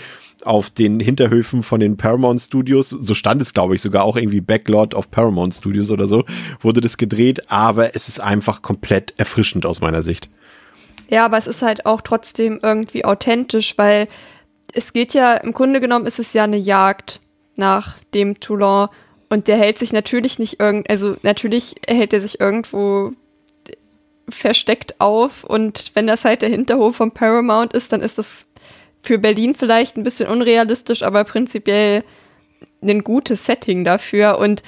auf 0.47 0.71
den 0.71 1.01
Hinterhöfen 1.01 1.63
von 1.63 1.81
den 1.81 1.97
Paramount 1.97 2.41
Studios, 2.41 2.91
so 2.91 3.15
stand 3.15 3.43
es 3.43 3.53
glaube 3.53 3.75
ich 3.75 3.83
sogar 3.83 4.05
auch 4.05 4.17
irgendwie 4.17 4.41
Backlot 4.41 4.95
of 4.95 5.11
Paramount 5.11 5.55
Studios 5.55 5.91
oder 5.91 6.07
so, 6.07 6.25
wurde 6.61 6.81
das 6.81 6.97
gedreht, 6.97 7.51
aber 7.51 7.95
es 7.95 8.09
ist 8.09 8.21
einfach 8.21 8.63
komplett 8.63 9.15
erfrischend 9.17 9.67
aus 9.67 9.81
meiner 9.81 10.03
Sicht. 10.03 10.31
Ja, 11.09 11.25
aber 11.25 11.39
es 11.39 11.47
ist 11.47 11.63
halt 11.63 11.87
auch 11.87 12.01
trotzdem 12.01 12.61
irgendwie 12.63 13.05
authentisch, 13.05 13.75
weil 13.77 14.09
es 14.73 14.93
geht 14.93 15.15
ja, 15.15 15.35
im 15.35 15.53
Grunde 15.53 15.81
genommen 15.81 16.07
ist 16.07 16.19
es 16.19 16.33
ja 16.33 16.45
eine 16.45 16.57
Jagd 16.57 17.21
nach 17.57 17.97
dem 18.15 18.41
Toulon. 18.41 18.89
Und 19.29 19.49
der 19.49 19.57
hält 19.57 19.79
sich 19.79 19.93
natürlich 19.93 20.39
nicht 20.39 20.61
irgend, 20.61 20.89
also 20.89 21.17
natürlich 21.23 21.75
hält 21.89 22.13
er 22.13 22.21
sich 22.21 22.41
irgendwo 22.41 23.13
versteckt 24.29 25.01
auf. 25.01 25.45
Und 25.45 25.93
wenn 25.95 26.07
das 26.07 26.25
halt 26.25 26.43
der 26.43 26.49
Hinterhof 26.49 26.97
von 26.97 27.11
Paramount 27.11 27.73
ist, 27.73 27.93
dann 27.93 28.01
ist 28.01 28.19
das 28.19 28.47
für 29.07 29.19
Berlin 29.19 29.55
vielleicht 29.55 29.97
ein 29.97 30.03
bisschen 30.03 30.29
unrealistisch, 30.29 31.03
aber 31.03 31.25
prinzipiell 31.25 32.05
ein 32.83 33.05
gutes 33.05 33.47
Setting 33.47 33.85
dafür 33.85 34.39
und 34.39 34.63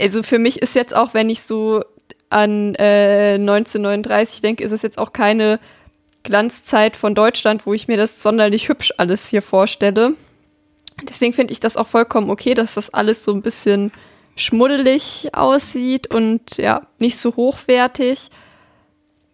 also 0.00 0.22
für 0.22 0.38
mich 0.38 0.60
ist 0.60 0.74
jetzt 0.74 0.94
auch, 0.94 1.14
wenn 1.14 1.30
ich 1.30 1.42
so 1.42 1.84
an 2.30 2.74
äh, 2.74 3.34
1939 3.34 4.42
denke, 4.42 4.64
ist 4.64 4.72
es 4.72 4.82
jetzt 4.82 4.98
auch 4.98 5.12
keine 5.12 5.60
Glanzzeit 6.22 6.96
von 6.96 7.14
Deutschland, 7.14 7.64
wo 7.64 7.72
ich 7.72 7.88
mir 7.88 7.96
das 7.96 8.22
sonderlich 8.22 8.68
hübsch 8.68 8.92
alles 8.98 9.28
hier 9.28 9.40
vorstelle. 9.40 10.14
Deswegen 11.08 11.32
finde 11.32 11.52
ich 11.52 11.60
das 11.60 11.76
auch 11.76 11.86
vollkommen 11.86 12.30
okay, 12.30 12.54
dass 12.54 12.74
das 12.74 12.92
alles 12.92 13.22
so 13.22 13.32
ein 13.32 13.42
bisschen 13.42 13.92
schmuddelig 14.36 15.30
aussieht 15.32 16.12
und 16.12 16.58
ja, 16.58 16.82
nicht 16.98 17.16
so 17.16 17.36
hochwertig, 17.36 18.30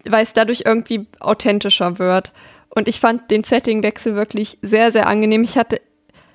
weil 0.05 0.23
es 0.23 0.33
dadurch 0.33 0.63
irgendwie 0.65 1.07
authentischer 1.19 1.99
wird. 1.99 2.31
Und 2.75 2.87
ich 2.89 2.99
fand 2.99 3.31
den 3.31 3.43
Settingwechsel 3.43 4.15
wirklich 4.15 4.59
sehr, 4.61 4.91
sehr 4.91 5.07
angenehm. 5.07 5.43
Ich 5.43 5.57
hatte 5.57 5.81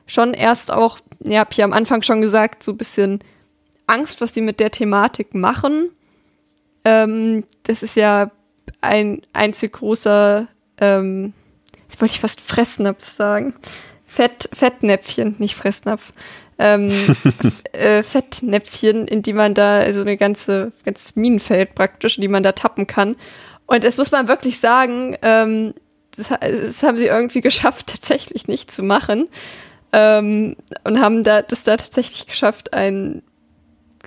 schon 0.07 0.35
erst 0.35 0.73
auch, 0.73 0.99
ja, 1.21 1.41
hab 1.41 1.53
ich 1.53 1.63
am 1.63 1.75
Anfang 1.75 2.03
schon 2.03 2.23
gesagt, 2.23 2.63
so 2.63 2.73
ein 2.73 2.79
bisschen 2.79 3.21
Angst, 3.87 4.21
was 4.21 4.33
die 4.33 4.41
mit 4.41 4.59
der 4.59 4.71
Thematik 4.71 5.35
machen. 5.35 5.91
Ähm, 6.85 7.45
das 7.65 7.83
ist 7.83 7.95
ja 7.95 8.31
ein 8.81 9.23
einzig 9.35 9.75
großer, 9.75 10.49
ähm, 10.81 11.35
jetzt 11.83 12.01
wollte 12.01 12.15
ich 12.15 12.21
fast 12.21 12.41
Fressnapf 12.41 13.05
sagen. 13.05 13.55
Fett, 14.07 14.49
Fettnäpfchen, 14.53 15.37
nicht 15.39 15.55
Fressnapf. 15.55 16.13
Ähm, 16.59 16.91
äh, 17.73 18.03
Fettnäpfchen, 18.03 19.07
in 19.07 19.23
die 19.23 19.35
man 19.35 19.55
da, 19.55 19.79
also 19.79 20.01
eine 20.01 20.17
ganze, 20.17 20.73
ganzes 20.85 21.17
Minenfeld 21.17 21.75
praktisch, 21.75 22.17
in 22.17 22.23
die 22.23 22.29
man 22.29 22.43
da 22.43 22.53
tappen 22.53 22.87
kann. 22.87 23.17
Und 23.67 23.85
das 23.85 23.99
muss 23.99 24.11
man 24.11 24.27
wirklich 24.27 24.59
sagen, 24.59 25.17
ähm, 25.23 25.75
das, 26.17 26.29
das 26.29 26.83
haben 26.83 26.99
sie 26.99 27.07
irgendwie 27.07 27.41
geschafft, 27.41 27.89
tatsächlich 27.89 28.49
nicht 28.49 28.71
zu 28.71 28.83
machen. 28.83 29.29
Ähm, 29.93 30.57
und 30.85 31.01
haben 31.01 31.25
da, 31.25 31.43
das 31.43 31.65
da 31.65 31.77
tatsächlich 31.77 32.27
geschafft, 32.27 32.73
einen 32.75 33.23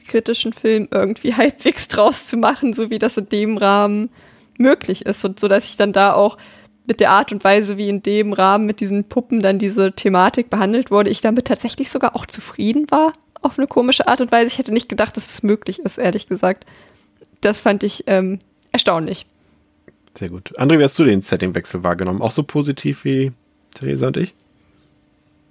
kritischen 0.07 0.53
Film 0.53 0.87
irgendwie 0.91 1.33
halbwegs 1.37 1.87
draus 1.87 2.27
zu 2.27 2.37
machen, 2.37 2.73
so 2.73 2.89
wie 2.89 2.99
das 2.99 3.17
in 3.17 3.29
dem 3.29 3.57
Rahmen 3.57 4.09
möglich 4.57 5.05
ist. 5.05 5.23
Und 5.25 5.39
so, 5.39 5.47
dass 5.47 5.65
ich 5.65 5.77
dann 5.77 5.93
da 5.93 6.13
auch 6.13 6.37
mit 6.85 6.99
der 6.99 7.11
Art 7.11 7.31
und 7.31 7.43
Weise, 7.43 7.77
wie 7.77 7.87
in 7.87 8.03
dem 8.03 8.33
Rahmen 8.33 8.65
mit 8.65 8.79
diesen 8.81 9.05
Puppen 9.05 9.41
dann 9.41 9.57
diese 9.57 9.93
Thematik 9.93 10.49
behandelt 10.49 10.91
wurde, 10.91 11.09
ich 11.09 11.21
damit 11.21 11.47
tatsächlich 11.47 11.89
sogar 11.89 12.15
auch 12.15 12.25
zufrieden 12.25 12.91
war, 12.91 13.13
auf 13.41 13.57
eine 13.57 13.67
komische 13.67 14.07
Art 14.07 14.21
und 14.21 14.31
Weise. 14.31 14.47
Ich 14.47 14.57
hätte 14.57 14.73
nicht 14.73 14.89
gedacht, 14.89 15.15
dass 15.15 15.27
es 15.27 15.43
möglich 15.43 15.79
ist, 15.79 15.97
ehrlich 15.97 16.27
gesagt. 16.27 16.65
Das 17.41 17.61
fand 17.61 17.83
ich 17.83 18.03
ähm, 18.07 18.39
erstaunlich. 18.71 19.25
Sehr 20.17 20.29
gut. 20.29 20.53
André, 20.59 20.79
wie 20.79 20.83
hast 20.83 20.97
du 20.99 21.03
den 21.03 21.21
Settingwechsel 21.21 21.83
wahrgenommen? 21.83 22.21
Auch 22.21 22.31
so 22.31 22.43
positiv 22.43 23.03
wie 23.03 23.31
Theresa 23.73 24.07
und 24.07 24.17
ich? 24.17 24.35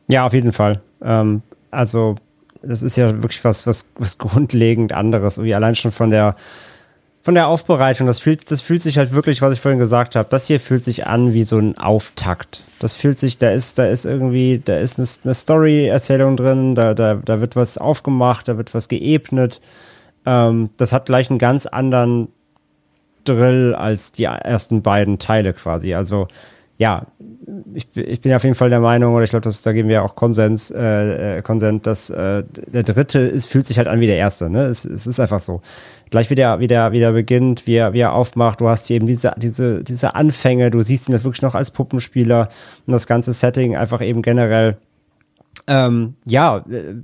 Ja, 0.09 0.27
auf 0.27 0.33
jeden 0.33 0.53
Fall. 0.53 0.81
Ähm, 1.03 1.43
also, 1.71 2.17
das 2.63 2.83
ist 2.83 2.97
ja 2.97 3.23
wirklich 3.23 3.45
was, 3.45 3.67
was, 3.67 3.89
was 3.97 4.19
grundlegend 4.19 4.93
anderes. 4.93 5.39
Irgendwie 5.39 5.55
allein 5.55 5.75
schon 5.75 5.91
von 5.91 6.11
der, 6.11 6.37
von 7.23 7.35
der 7.35 7.49
Aufbereitung. 7.49 8.07
Das 8.07 8.21
fühlt, 8.21 8.51
das 8.51 8.61
fühlt 8.61 8.83
sich 8.83 8.99
halt 8.99 9.13
wirklich, 9.13 9.43
was 9.43 9.55
ich 9.55 9.61
vorhin 9.61 9.81
gesagt 9.81 10.15
habe. 10.15 10.29
Das 10.31 10.47
hier 10.47 10.61
fühlt 10.61 10.85
sich 10.85 11.07
an 11.07 11.33
wie 11.33 11.43
so 11.43 11.59
ein 11.59 11.77
Auftakt. 11.79 12.63
Das 12.79 12.95
fühlt 12.95 13.19
sich, 13.19 13.39
da 13.39 13.51
ist, 13.51 13.79
da 13.79 13.87
ist 13.87 14.05
irgendwie, 14.05 14.61
da 14.65 14.79
ist 14.79 14.99
eine, 14.99 15.09
eine 15.25 15.35
Story-Erzählung 15.35 16.37
drin, 16.37 16.75
da, 16.75 16.95
da, 16.95 17.15
da 17.15 17.41
wird 17.41 17.57
was 17.57 17.79
aufgemacht, 17.79 18.49
da 18.49 18.57
wird 18.59 18.75
was 18.75 18.89
geebnet. 18.89 19.61
Ähm, 20.25 20.71
das 20.77 20.93
hat 20.93 21.07
gleich 21.07 21.31
einen 21.31 21.39
ganz 21.39 21.67
anderen 21.67 22.29
Drill 23.25 23.75
als 23.75 24.13
die 24.13 24.25
ersten 24.25 24.83
beiden 24.83 25.19
Teile 25.19 25.53
quasi. 25.53 25.95
Also 25.95 26.27
ja, 26.79 27.07
ich, 27.75 27.97
ich 27.97 28.21
bin 28.21 28.33
auf 28.33 28.43
jeden 28.43 28.55
Fall 28.55 28.71
der 28.71 28.81
Meinung, 28.81 29.15
oder 29.15 29.25
ich 29.25 29.31
glaube, 29.31 29.49
da 29.49 29.73
geben 29.73 29.89
wir 29.89 30.03
auch 30.03 30.15
Konsens, 30.15 30.71
äh, 30.71 31.39
äh, 31.39 31.43
Konsens, 31.43 31.83
dass 31.83 32.11
äh, 32.11 32.43
der 32.67 32.83
dritte 32.83 33.21
ist, 33.21 33.47
fühlt 33.47 33.67
sich 33.67 33.79
halt 33.79 33.89
an 33.89 34.01
wie 34.01 34.07
der 34.07 34.17
erste. 34.17 34.51
Ne? 34.51 34.65
Es, 34.65 34.85
es 34.85 35.07
ist 35.07 35.21
einfach 35.21 35.41
so. 35.41 35.61
Gleich 36.11 36.29
wie 36.31 36.35
der, 36.35 36.61
wie 36.61 36.67
der, 36.67 36.93
wie 36.93 36.99
der 36.99 37.13
beginnt, 37.13 37.67
wie 37.67 37.75
er, 37.75 37.93
wie 37.93 38.01
er 38.01 38.15
aufmacht, 38.15 38.61
du 38.61 38.69
hast 38.69 38.91
eben 38.91 39.07
diese, 39.07 39.33
diese, 39.37 39.85
diese 39.85 40.15
Anfänge, 40.15 40.71
du 40.71 40.81
siehst 40.81 41.09
ihn 41.09 41.13
jetzt 41.13 41.25
wirklich 41.25 41.43
noch 41.43 41.55
als 41.55 41.71
Puppenspieler 41.71 42.49
und 42.87 42.93
das 42.93 43.07
ganze 43.07 43.33
Setting 43.33 43.77
einfach 43.77 44.03
eben 44.03 44.23
generell 44.23 44.77
ähm, 45.67 46.15
ja, 46.25 46.59
äh, 46.59 46.95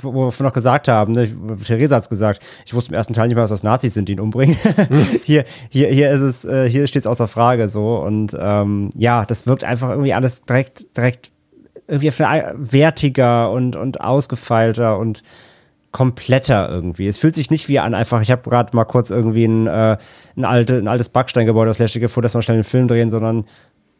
wo 0.00 0.30
wir 0.30 0.44
noch 0.44 0.52
gesagt 0.52 0.88
haben, 0.88 1.12
ne, 1.12 1.28
Theresa 1.64 1.96
hat's 1.96 2.08
gesagt, 2.08 2.42
ich 2.64 2.74
wusste 2.74 2.90
im 2.90 2.94
ersten 2.94 3.12
Teil 3.12 3.28
nicht 3.28 3.34
mehr, 3.34 3.44
dass 3.44 3.50
das 3.50 3.62
Nazis 3.62 3.94
sind, 3.94 4.08
die 4.08 4.12
ihn 4.12 4.20
umbringen. 4.20 4.56
hier, 5.24 5.44
hier, 5.68 5.88
hier 5.88 6.10
ist 6.10 6.20
es, 6.20 6.44
äh, 6.44 6.68
hier 6.68 6.86
steht's 6.86 7.06
außer 7.06 7.28
Frage 7.28 7.68
so. 7.68 7.96
Und 7.98 8.36
ähm, 8.38 8.90
ja, 8.96 9.26
das 9.26 9.46
wirkt 9.46 9.64
einfach 9.64 9.90
irgendwie 9.90 10.14
alles 10.14 10.42
direkt, 10.44 10.96
direkt 10.96 11.32
irgendwie 11.86 12.08
wertiger 12.08 13.50
und, 13.50 13.76
und 13.76 14.00
ausgefeilter 14.00 14.98
und 14.98 15.22
kompletter 15.90 16.70
irgendwie. 16.70 17.06
Es 17.06 17.18
fühlt 17.18 17.34
sich 17.34 17.50
nicht 17.50 17.68
wie 17.68 17.78
an, 17.78 17.94
einfach, 17.94 18.22
ich 18.22 18.30
habe 18.30 18.48
gerade 18.48 18.74
mal 18.74 18.86
kurz 18.86 19.10
irgendwie 19.10 19.44
ein, 19.44 19.66
äh, 19.66 19.98
ein, 20.36 20.44
alte, 20.44 20.78
ein 20.78 20.88
altes 20.88 21.10
Backsteingebäude 21.10 21.70
aus 21.70 21.78
Leschige 21.78 22.08
vor, 22.08 22.22
dass 22.22 22.34
wir 22.34 22.40
schnell 22.40 22.56
einen 22.56 22.64
Film 22.64 22.88
drehen, 22.88 23.10
sondern 23.10 23.44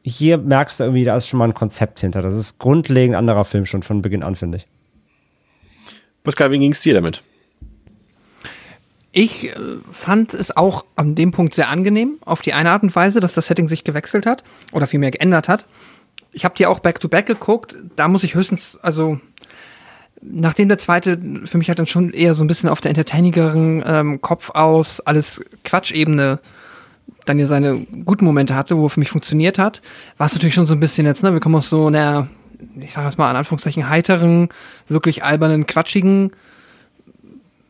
hier 0.02 0.38
merkst 0.38 0.80
du 0.80 0.84
irgendwie, 0.84 1.04
da 1.04 1.16
ist 1.16 1.28
schon 1.28 1.38
mal 1.38 1.48
ein 1.48 1.54
Konzept 1.54 2.00
hinter. 2.00 2.22
Das 2.22 2.34
ist 2.34 2.58
grundlegend 2.58 3.16
anderer 3.16 3.44
Film 3.44 3.66
schon 3.66 3.82
von 3.82 4.02
Beginn 4.02 4.22
an, 4.22 4.36
finde 4.36 4.58
ich. 4.58 4.66
Pascal, 6.24 6.50
wie 6.50 6.58
ging's 6.58 6.80
dir 6.80 6.94
damit? 6.94 7.22
Ich 9.12 9.44
äh, 9.44 9.54
fand 9.92 10.34
es 10.34 10.56
auch 10.56 10.84
an 10.96 11.14
dem 11.14 11.32
Punkt 11.32 11.54
sehr 11.54 11.68
angenehm, 11.68 12.18
auf 12.24 12.40
die 12.40 12.54
eine 12.54 12.70
Art 12.70 12.82
und 12.82 12.94
Weise, 12.96 13.20
dass 13.20 13.34
das 13.34 13.46
Setting 13.46 13.68
sich 13.68 13.84
gewechselt 13.84 14.26
hat 14.26 14.42
oder 14.72 14.86
vielmehr 14.86 15.10
geändert 15.10 15.48
hat. 15.48 15.66
Ich 16.32 16.44
habe 16.44 16.54
dir 16.54 16.70
auch 16.70 16.78
Back-to-Back 16.78 17.26
geguckt, 17.26 17.76
da 17.94 18.08
muss 18.08 18.24
ich 18.24 18.34
höchstens, 18.34 18.78
also 18.82 19.20
nachdem 20.22 20.68
der 20.68 20.78
zweite 20.78 21.18
für 21.44 21.58
mich 21.58 21.68
halt 21.68 21.78
dann 21.78 21.86
schon 21.86 22.12
eher 22.12 22.34
so 22.34 22.42
ein 22.42 22.46
bisschen 22.46 22.70
auf 22.70 22.80
der 22.80 22.88
entertainigeren 22.88 23.82
ähm, 23.84 24.20
Kopf 24.22 24.50
aus, 24.50 25.00
alles 25.00 25.44
Quatschebene 25.64 26.38
dann 27.24 27.38
ja 27.38 27.46
seine 27.46 27.86
guten 28.04 28.24
Momente 28.24 28.54
hatte, 28.54 28.76
wo 28.76 28.86
er 28.86 28.90
für 28.90 29.00
mich 29.00 29.10
funktioniert 29.10 29.58
hat, 29.58 29.82
war 30.18 30.26
es 30.26 30.34
natürlich 30.34 30.54
schon 30.54 30.66
so 30.66 30.74
ein 30.74 30.80
bisschen 30.80 31.06
jetzt, 31.06 31.22
ne, 31.22 31.32
wir 31.32 31.40
kommen 31.40 31.54
aus 31.54 31.70
so 31.70 31.86
einer, 31.86 32.28
ich 32.80 32.92
sag 32.92 33.04
jetzt 33.04 33.18
mal 33.18 33.30
in 33.30 33.36
Anführungszeichen, 33.36 33.88
heiteren, 33.88 34.48
wirklich 34.88 35.22
albernen, 35.22 35.66
quatschigen 35.66 36.32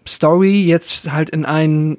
Story 0.06 0.62
jetzt 0.64 1.12
halt 1.12 1.30
in 1.30 1.44
einen 1.44 1.98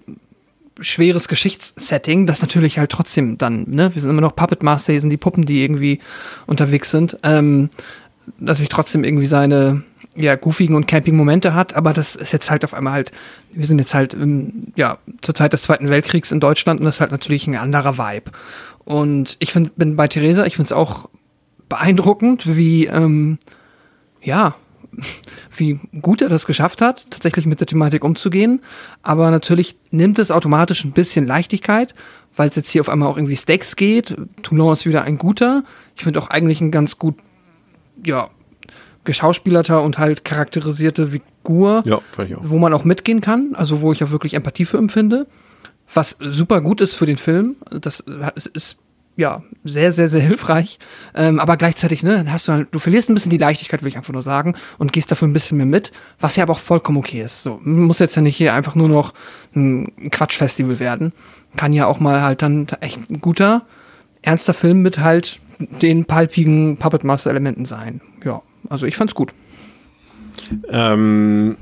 schweres 0.80 1.27
Geschichtssetting, 1.27 2.26
das 2.26 2.41
natürlich 2.41 2.80
halt 2.80 2.91
trotzdem 2.91 3.38
dann, 3.38 3.65
ne, 3.69 3.93
wir 3.93 4.01
sind 4.01 4.10
immer 4.10 4.22
noch 4.22 4.35
Puppet 4.35 4.64
Master, 4.64 4.93
hier 4.93 5.01
sind 5.01 5.11
die 5.11 5.18
Puppen, 5.18 5.45
die 5.45 5.61
irgendwie 5.61 5.99
unterwegs 6.47 6.89
sind, 6.89 7.18
ähm, 7.23 7.69
natürlich 8.39 8.69
trotzdem 8.69 9.03
irgendwie 9.03 9.27
seine, 9.27 9.84
ja, 10.15 10.35
goofigen 10.35 10.76
und 10.76 10.88
campigen 10.88 11.18
Momente 11.18 11.53
hat, 11.53 11.73
aber 11.73 11.94
das 11.94 12.15
ist 12.15 12.31
jetzt 12.34 12.52
halt 12.52 12.64
auf 12.64 12.73
einmal 12.73 12.94
halt, 12.94 13.11
wir 13.52 13.65
sind 13.65 13.80
jetzt 13.80 13.94
halt, 13.94 14.14
im, 14.14 14.68
ja, 14.76 14.99
zur 15.22 15.34
Zeit 15.34 15.53
des 15.53 15.64
Zweiten 15.64 15.90
Weltkriegs 15.90 16.31
in 16.31 16.40
Deutschland 16.40 16.80
und 16.80 16.85
das 16.85 16.95
ist 16.95 17.02
halt 17.02 17.11
natürlich 17.11 17.48
ein 17.48 17.56
anderer 17.56 17.98
Vibe. 17.98 18.31
Und 18.85 19.38
ich 19.40 19.52
find, 19.52 19.76
bin 19.76 19.95
bei 19.95 20.07
Theresa, 20.07 20.45
ich 20.45 20.56
finde 20.56 20.68
es 20.68 20.73
auch 20.73 21.10
beeindruckend, 21.69 22.56
wie, 22.56 22.85
ähm, 22.85 23.40
ja, 24.22 24.56
wie 25.56 25.80
gut 26.02 26.22
er 26.22 26.30
das 26.30 26.45
geschafft 26.45 26.81
hat, 26.81 27.10
tatsächlich 27.10 27.45
mit 27.45 27.60
der 27.60 27.68
Thematik 27.68 28.03
umzugehen. 28.03 28.61
Aber 29.02 29.31
natürlich 29.31 29.77
nimmt 29.90 30.19
es 30.19 30.30
automatisch 30.30 30.84
ein 30.84 30.91
bisschen 30.91 31.26
Leichtigkeit, 31.26 31.95
weil 32.35 32.49
es 32.49 32.56
jetzt 32.56 32.69
hier 32.69 32.81
auf 32.81 32.90
einmal 32.90 33.10
auch 33.10 33.18
irgendwie 33.18 33.35
Stakes 33.35 33.76
geht. 33.76 34.15
Toulon 34.44 34.73
ist 34.73 34.85
wieder 34.85 35.03
ein 35.03 35.18
guter. 35.18 35.64
Ich 35.95 36.03
finde 36.03 36.19
auch 36.19 36.30
eigentlich 36.30 36.61
ein 36.61 36.72
ganz 36.72 36.99
gut, 36.99 37.15
ja, 38.06 38.30
geschauspielerter 39.04 39.82
und 39.82 39.98
halt 39.98 40.24
charakterisierte 40.24 41.10
Figur, 41.10 41.84
Ja, 41.86 42.00
wo 42.42 42.58
man 42.58 42.74
auch 42.74 42.84
mitgehen 42.84 43.22
kann, 43.22 43.56
also 43.56 43.82
wo 43.82 43.92
ich 43.92 44.04
auch 44.04 44.12
wirklich 44.12 44.34
Empathie 44.34 44.66
für 44.66 44.78
empfinde. 44.78 45.28
Was 45.94 46.18
super 46.20 46.62
gut 46.62 46.82
ist 46.82 46.96
für 46.96 47.06
den 47.06 47.18
Film. 47.18 47.58
Das 47.70 48.00
ist, 48.54 48.80
ja 49.16 49.44
sehr, 49.64 49.92
sehr, 49.92 50.10
sehr 50.10 50.22
hilfreich. 50.22 50.80
Ähm, 51.16 51.40
aber 51.40 51.58
gleichzeitig, 51.58 52.04
ne, 52.04 52.18
dann 52.18 52.32
hast 52.32 52.48
du 52.48 52.54
halt, 52.54 52.68
du 52.72 52.80
verlierst 52.80 53.10
ein 53.10 53.14
bisschen 53.14 53.30
die 53.30 53.38
Leichtigkeit, 53.38 53.82
will 53.82 53.90
ich 53.90 53.98
einfach 53.98 54.14
nur 54.14 54.22
sagen, 54.22 54.56
und 54.78 54.94
gehst 54.94 55.12
dafür 55.12 55.28
ein 55.28 55.34
bisschen 55.34 55.58
mehr 55.58 55.66
mit, 55.66 55.92
was 56.20 56.36
ja 56.36 56.44
aber 56.44 56.54
auch 56.54 56.60
vollkommen 56.60 56.98
okay 56.98 57.22
ist. 57.22 57.44
So, 57.44 57.60
muss 57.64 58.00
jetzt 58.00 58.16
ja 58.16 58.22
nicht 58.22 58.38
hier 58.38 58.54
einfach 58.54 58.76
nur 58.76 58.90
noch 58.90 59.14
ein 59.56 60.10
Quatschfestival 60.10 60.80
werden. 60.80 61.14
Kann 61.56 61.74
ja 61.74 61.86
auch 61.86 62.00
mal 62.00 62.22
halt 62.22 62.42
dann 62.42 62.68
echt 62.80 63.10
ein 63.10 63.22
guter, 63.22 63.64
ernster 64.22 64.54
Film 64.54 64.82
mit 64.82 65.00
halt 65.00 65.40
den 65.60 66.06
palpigen 66.06 66.78
Puppet 66.78 67.04
Master 67.04 67.30
Elementen 67.30 67.66
sein. 67.66 68.02
Ja, 68.26 68.42
also 68.69 68.85
ich 68.85 68.95
fand's 68.95 69.15
gut. 69.15 69.34
Ähm, 70.69 71.57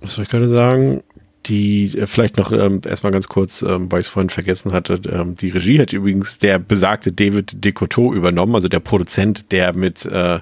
was 0.00 0.14
soll 0.14 0.24
ich 0.24 0.30
gerade 0.30 0.48
sagen? 0.48 1.02
Die, 1.46 1.98
äh, 1.98 2.06
vielleicht 2.06 2.38
noch 2.38 2.52
ähm, 2.52 2.80
erstmal 2.86 3.12
ganz 3.12 3.28
kurz, 3.28 3.62
ähm, 3.62 3.90
weil 3.92 4.00
ich 4.00 4.06
es 4.06 4.12
vorhin 4.12 4.30
vergessen 4.30 4.72
hatte, 4.72 5.00
ähm, 5.10 5.36
die 5.36 5.50
Regie 5.50 5.78
hat 5.78 5.92
übrigens 5.92 6.38
der 6.38 6.58
besagte 6.58 7.12
David 7.12 7.64
Decoteau 7.64 8.14
übernommen, 8.14 8.54
also 8.54 8.68
der 8.68 8.80
Produzent, 8.80 9.52
der 9.52 9.74
mit, 9.74 10.06
äh, 10.06 10.40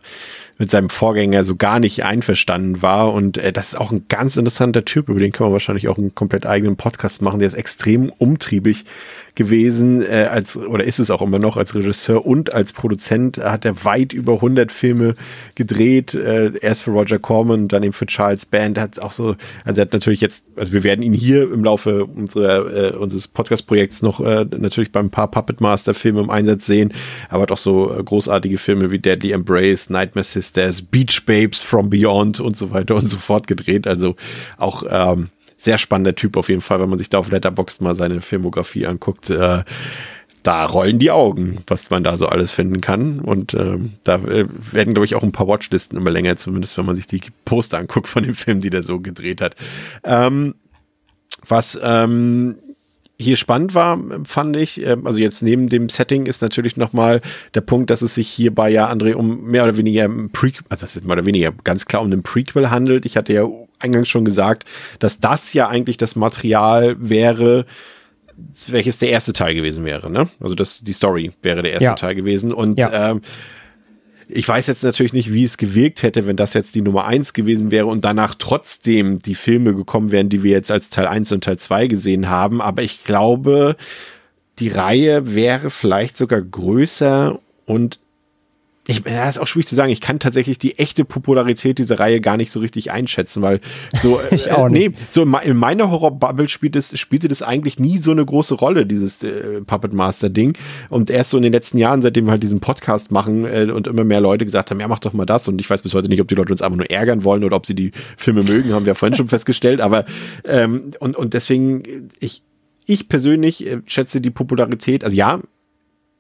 mit 0.62 0.70
seinem 0.70 0.90
Vorgänger 0.90 1.42
so 1.42 1.56
gar 1.56 1.80
nicht 1.80 2.04
einverstanden 2.04 2.82
war. 2.82 3.12
Und 3.12 3.36
äh, 3.36 3.52
das 3.52 3.72
ist 3.72 3.80
auch 3.80 3.90
ein 3.90 4.04
ganz 4.08 4.36
interessanter 4.36 4.84
Typ, 4.84 5.08
über 5.08 5.18
den 5.18 5.32
kann 5.32 5.46
man 5.46 5.52
wahrscheinlich 5.52 5.88
auch 5.88 5.98
einen 5.98 6.14
komplett 6.14 6.46
eigenen 6.46 6.76
Podcast 6.76 7.20
machen. 7.20 7.40
Der 7.40 7.48
ist 7.48 7.54
extrem 7.54 8.10
umtriebig 8.10 8.84
gewesen, 9.34 10.02
äh, 10.02 10.28
als, 10.30 10.56
oder 10.56 10.84
ist 10.84 10.98
es 10.98 11.10
auch 11.10 11.22
immer 11.22 11.38
noch 11.38 11.56
als 11.56 11.74
Regisseur 11.74 12.26
und 12.26 12.52
als 12.52 12.72
Produzent. 12.72 13.38
Hat 13.38 13.64
er 13.64 13.84
weit 13.84 14.12
über 14.12 14.34
100 14.34 14.70
Filme 14.70 15.14
gedreht, 15.54 16.14
äh, 16.14 16.52
erst 16.60 16.84
für 16.84 16.90
Roger 16.90 17.18
Corman, 17.18 17.66
dann 17.68 17.82
eben 17.82 17.92
für 17.92 18.06
Charles 18.06 18.46
Band, 18.46 18.78
hat 18.78 19.00
auch 19.00 19.12
so, 19.12 19.34
also 19.64 19.80
er 19.80 19.86
hat 19.86 19.92
natürlich 19.92 20.20
jetzt, 20.20 20.46
also 20.56 20.72
wir 20.72 20.84
werden 20.84 21.02
ihn 21.02 21.14
hier 21.14 21.50
im 21.50 21.64
Laufe 21.64 22.04
unserer, 22.04 22.92
äh, 22.92 22.96
unseres 22.96 23.26
Podcast-Projekts 23.26 24.02
noch 24.02 24.20
äh, 24.20 24.44
natürlich 24.44 24.92
beim 24.92 25.10
paar 25.10 25.30
Puppet 25.30 25.60
Master 25.60 25.94
Filme 25.94 26.20
im 26.20 26.30
Einsatz 26.30 26.66
sehen, 26.66 26.92
aber 27.30 27.42
hat 27.42 27.52
auch 27.52 27.58
so 27.58 27.92
äh, 27.92 28.02
großartige 28.02 28.58
Filme 28.58 28.90
wie 28.90 28.98
Deadly 28.98 29.32
Embrace, 29.32 29.88
Nightmare 29.88 30.24
Sisters, 30.52 30.82
Beach 30.82 31.24
Babes 31.24 31.62
from 31.62 31.90
Beyond 31.90 32.40
und 32.40 32.56
so 32.56 32.70
weiter 32.70 32.96
und 32.96 33.06
so 33.06 33.16
fort 33.16 33.46
gedreht, 33.46 33.86
also 33.86 34.16
auch, 34.58 34.84
ähm, 34.88 35.30
sehr 35.56 35.78
spannender 35.78 36.16
Typ 36.16 36.36
auf 36.36 36.48
jeden 36.48 36.60
Fall, 36.60 36.80
wenn 36.80 36.88
man 36.88 36.98
sich 36.98 37.08
da 37.08 37.18
auf 37.18 37.30
Letterboxd 37.30 37.82
mal 37.82 37.94
seine 37.94 38.20
Filmografie 38.20 38.84
anguckt. 38.84 39.30
Äh, 39.30 39.62
da 40.42 40.64
rollen 40.64 40.98
die 40.98 41.12
Augen, 41.12 41.62
was 41.68 41.88
man 41.90 42.02
da 42.02 42.16
so 42.16 42.26
alles 42.26 42.50
finden 42.50 42.80
kann. 42.80 43.20
Und 43.20 43.54
ähm, 43.54 43.92
da 44.02 44.16
äh, 44.16 44.48
werden, 44.72 44.92
glaube 44.92 45.04
ich, 45.04 45.14
auch 45.14 45.22
ein 45.22 45.30
paar 45.30 45.46
Watchlisten 45.46 45.96
immer 45.96 46.10
länger, 46.10 46.34
zumindest 46.34 46.76
wenn 46.78 46.86
man 46.86 46.96
sich 46.96 47.06
die 47.06 47.20
Poster 47.44 47.78
anguckt 47.78 48.08
von 48.08 48.24
dem 48.24 48.34
Film, 48.34 48.58
die 48.58 48.70
der 48.70 48.82
so 48.82 48.98
gedreht 48.98 49.40
hat. 49.40 49.54
Ähm, 50.02 50.56
was 51.46 51.78
ähm, 51.80 52.56
hier 53.22 53.36
spannend 53.36 53.74
war, 53.74 53.98
fand 54.24 54.56
ich, 54.56 54.82
äh, 54.84 54.96
also 55.04 55.18
jetzt 55.18 55.42
neben 55.42 55.68
dem 55.68 55.88
Setting 55.88 56.26
ist 56.26 56.42
natürlich 56.42 56.76
nochmal 56.76 57.20
der 57.54 57.62
Punkt, 57.62 57.88
dass 57.90 58.02
es 58.02 58.14
sich 58.14 58.28
hierbei 58.28 58.70
ja, 58.70 58.90
André, 58.90 59.14
um 59.14 59.44
mehr 59.44 59.64
oder 59.64 59.76
weniger 59.76 60.04
ein 60.04 60.30
Prequel, 60.30 60.64
also 60.68 60.82
das 60.82 60.96
ist 60.96 61.04
mehr 61.04 61.14
oder 61.14 61.26
weniger 61.26 61.52
ganz 61.64 61.86
klar 61.86 62.02
um 62.02 62.12
einen 62.12 62.22
Prequel 62.22 62.70
handelt. 62.70 63.06
Ich 63.06 63.16
hatte 63.16 63.32
ja 63.32 63.46
eingangs 63.78 64.08
schon 64.08 64.24
gesagt, 64.24 64.64
dass 64.98 65.18
das 65.20 65.52
ja 65.54 65.68
eigentlich 65.68 65.96
das 65.96 66.14
Material 66.16 66.96
wäre, 66.98 67.66
welches 68.68 68.98
der 68.98 69.10
erste 69.10 69.32
Teil 69.32 69.54
gewesen 69.54 69.84
wäre, 69.86 70.10
ne? 70.10 70.28
Also 70.40 70.54
das, 70.54 70.80
die 70.82 70.92
Story 70.92 71.32
wäre 71.42 71.62
der 71.62 71.72
erste 71.72 71.84
Ja. 71.84 71.94
Teil 71.94 72.14
gewesen. 72.14 72.52
Und 72.52 72.78
Ja. 72.78 73.10
ähm, 73.10 73.20
ich 74.28 74.46
weiß 74.46 74.66
jetzt 74.66 74.84
natürlich 74.84 75.12
nicht, 75.12 75.32
wie 75.32 75.44
es 75.44 75.56
gewirkt 75.56 76.02
hätte, 76.02 76.26
wenn 76.26 76.36
das 76.36 76.54
jetzt 76.54 76.74
die 76.74 76.82
Nummer 76.82 77.04
eins 77.04 77.32
gewesen 77.32 77.70
wäre 77.70 77.86
und 77.86 78.04
danach 78.04 78.34
trotzdem 78.34 79.20
die 79.20 79.34
Filme 79.34 79.74
gekommen 79.74 80.12
wären, 80.12 80.28
die 80.28 80.42
wir 80.42 80.52
jetzt 80.52 80.70
als 80.70 80.88
Teil 80.90 81.06
eins 81.06 81.32
und 81.32 81.44
Teil 81.44 81.58
zwei 81.58 81.86
gesehen 81.86 82.28
haben. 82.28 82.60
Aber 82.60 82.82
ich 82.82 83.04
glaube, 83.04 83.76
die 84.58 84.68
Reihe 84.68 85.34
wäre 85.34 85.70
vielleicht 85.70 86.16
sogar 86.16 86.40
größer 86.40 87.38
und 87.66 87.98
ich, 88.88 89.04
ja, 89.06 89.28
ist 89.28 89.38
auch 89.38 89.46
schwierig 89.46 89.68
zu 89.68 89.76
sagen. 89.76 89.92
Ich 89.92 90.00
kann 90.00 90.18
tatsächlich 90.18 90.58
die 90.58 90.76
echte 90.76 91.04
Popularität 91.04 91.78
dieser 91.78 92.00
Reihe 92.00 92.20
gar 92.20 92.36
nicht 92.36 92.50
so 92.50 92.58
richtig 92.58 92.90
einschätzen, 92.90 93.40
weil 93.40 93.60
so, 94.02 94.20
Ich 94.32 94.50
auch 94.50 94.66
äh, 94.66 94.70
nee, 94.70 94.88
nicht. 94.88 95.12
so 95.12 95.22
in, 95.22 95.30
me- 95.30 95.44
in 95.44 95.56
meiner 95.56 95.88
Horror-Bubble 95.90 96.48
spielt 96.48 96.74
es, 96.74 96.98
spielte 96.98 97.28
das 97.28 97.42
eigentlich 97.42 97.78
nie 97.78 97.98
so 97.98 98.10
eine 98.10 98.24
große 98.24 98.54
Rolle, 98.54 98.84
dieses 98.84 99.22
äh, 99.22 99.60
Puppet 99.60 99.92
Master-Ding. 99.92 100.58
Und 100.88 101.10
erst 101.10 101.30
so 101.30 101.36
in 101.36 101.44
den 101.44 101.52
letzten 101.52 101.78
Jahren, 101.78 102.02
seitdem 102.02 102.24
wir 102.24 102.32
halt 102.32 102.42
diesen 102.42 102.58
Podcast 102.58 103.12
machen 103.12 103.44
äh, 103.44 103.70
und 103.72 103.86
immer 103.86 104.02
mehr 104.02 104.20
Leute 104.20 104.44
gesagt 104.44 104.72
haben, 104.72 104.80
ja, 104.80 104.88
mach 104.88 104.98
doch 104.98 105.12
mal 105.12 105.26
das. 105.26 105.46
Und 105.46 105.60
ich 105.60 105.70
weiß 105.70 105.82
bis 105.82 105.94
heute 105.94 106.08
nicht, 106.08 106.20
ob 106.20 106.26
die 106.26 106.34
Leute 106.34 106.50
uns 106.52 106.60
einfach 106.62 106.76
nur 106.78 106.90
ärgern 106.90 107.22
wollen 107.22 107.44
oder 107.44 107.54
ob 107.56 107.66
sie 107.66 107.76
die 107.76 107.92
Filme 108.16 108.42
mögen, 108.42 108.72
haben 108.72 108.84
wir 108.84 108.96
vorhin 108.96 109.16
schon 109.16 109.28
festgestellt. 109.28 109.80
Aber 109.80 110.04
ähm, 110.44 110.90
und, 110.98 111.16
und 111.16 111.34
deswegen, 111.34 111.84
äh, 111.84 112.00
ich, 112.18 112.42
ich 112.86 113.08
persönlich 113.08 113.64
äh, 113.64 113.80
schätze 113.86 114.20
die 114.20 114.30
Popularität, 114.30 115.04
also 115.04 115.14
ja, 115.14 115.40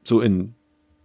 so 0.04 0.20
in 0.20 0.54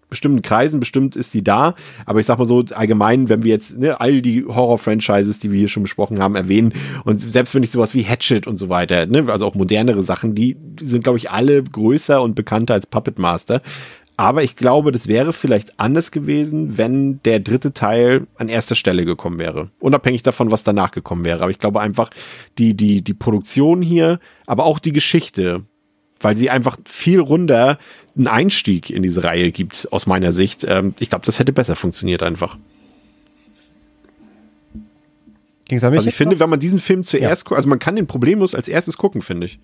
bestimmten 0.10 0.42
Kreisen, 0.42 0.80
bestimmt 0.80 1.16
ist 1.16 1.34
die 1.34 1.44
da, 1.44 1.76
aber 2.06 2.20
ich 2.20 2.26
sag 2.26 2.40
mal 2.40 2.48
so 2.48 2.64
allgemein, 2.74 3.30
wenn 3.30 3.44
wir 3.44 3.52
jetzt 3.52 3.78
ne, 3.78 4.00
all 4.00 4.22
die 4.22 4.46
Horror-Franchises, 4.46 5.40
die 5.40 5.52
wir 5.52 5.60
hier 5.60 5.68
schon 5.68 5.84
besprochen 5.84 6.20
haben, 6.20 6.36
erwähnen 6.36 6.74
und 7.04 7.22
selbst 7.22 7.56
wenn 7.56 7.64
ich 7.64 7.72
sowas 7.72 7.94
wie 7.94 8.04
Hatchet 8.04 8.48
und 8.48 8.58
so 8.58 8.70
weiter, 8.70 9.06
ne, 9.06 9.26
also 9.28 9.46
auch 9.46 9.56
modernere 9.56 10.02
Sachen, 10.02 10.36
die, 10.36 10.56
die 10.60 10.86
sind 10.86 11.04
glaube 11.04 11.18
ich 11.18 11.32
alle 11.32 11.64
größer 11.64 12.22
und 12.22 12.36
bekannter 12.36 12.74
als 12.74 12.88
Puppet 12.88 13.20
Master. 13.20 13.62
Aber 14.20 14.42
ich 14.42 14.56
glaube, 14.56 14.92
das 14.92 15.08
wäre 15.08 15.32
vielleicht 15.32 15.80
anders 15.80 16.10
gewesen, 16.10 16.80
wenn 16.80 17.22
der 17.24 17.40
dritte 17.40 17.72
Teil 17.72 18.26
an 18.36 18.50
erster 18.50 18.74
Stelle 18.74 19.06
gekommen 19.06 19.38
wäre. 19.38 19.70
Unabhängig 19.80 20.24
davon, 20.24 20.50
was 20.50 20.64
danach 20.64 20.90
gekommen 20.90 21.24
wäre. 21.24 21.44
Aber 21.44 21.52
ich 21.52 21.60
glaube 21.60 21.82
einfach, 21.82 22.10
die, 22.58 22.74
die, 22.74 23.04
die 23.04 23.14
Produktion 23.14 23.84
hier, 23.84 24.20
aber 24.48 24.66
auch 24.66 24.80
die 24.80 24.92
Geschichte, 24.92 25.66
weil 26.20 26.38
sie 26.38 26.50
einfach 26.50 26.78
viel 26.86 27.20
runder 27.20 27.78
einen 28.16 28.28
Einstieg 28.28 28.90
in 28.90 29.04
diese 29.04 29.24
Reihe 29.24 29.52
gibt, 29.52 29.88
aus 29.92 30.08
meiner 30.08 30.32
Sicht. 30.32 30.66
Ähm, 30.68 30.94
ich 31.00 31.10
glaube, 31.10 31.26
das 31.26 31.40
hätte 31.40 31.54
besser 31.54 31.76
funktioniert 31.76 32.24
einfach. 32.24 32.58
Ging's 35.68 35.84
an 35.84 35.92
mich 35.92 36.00
Also 36.00 36.10
ich 36.10 36.16
finde, 36.16 36.36
noch? 36.36 36.42
wenn 36.42 36.50
man 36.50 36.60
diesen 36.60 36.80
Film 36.80 37.04
zuerst 37.04 37.46
guckt, 37.46 37.58
also 37.58 37.70
man 37.70 37.80
kann 37.80 37.96
den 37.96 38.08
problemlos 38.08 38.56
als 38.56 38.68
erstes 38.68 38.98
gucken, 38.98 39.22
finde 39.22 39.48
ich. 39.48 39.60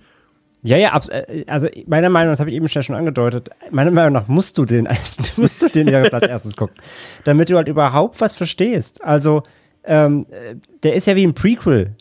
Ja, 0.62 0.78
ja, 0.78 0.98
äh, 1.10 1.44
also 1.48 1.68
meiner 1.88 2.10
Meinung 2.10 2.30
nach, 2.30 2.34
das 2.34 2.40
habe 2.40 2.50
ich 2.50 2.56
eben 2.56 2.70
schon 2.70 2.96
angedeutet, 2.96 3.50
meiner 3.72 3.92
Meinung 3.92 4.14
nach 4.14 4.28
musst 4.28 4.58
du 4.58 4.66
den, 4.66 4.88
musst 5.38 5.62
du 5.62 5.68
den 5.68 5.94
als 5.94 6.28
erstes 6.28 6.56
gucken, 6.56 6.76
damit 7.26 7.50
du 7.50 7.58
halt 7.58 7.68
überhaupt 7.68 8.22
was 8.22 8.34
verstehst. 8.34 9.04
Also, 9.04 9.44
ähm, 9.84 10.26
äh, 10.32 10.56
der 10.84 10.94
ist 10.94 11.08
ja 11.08 11.16
wie 11.16 11.26
ein 11.28 11.34
Prequel, 11.34 11.96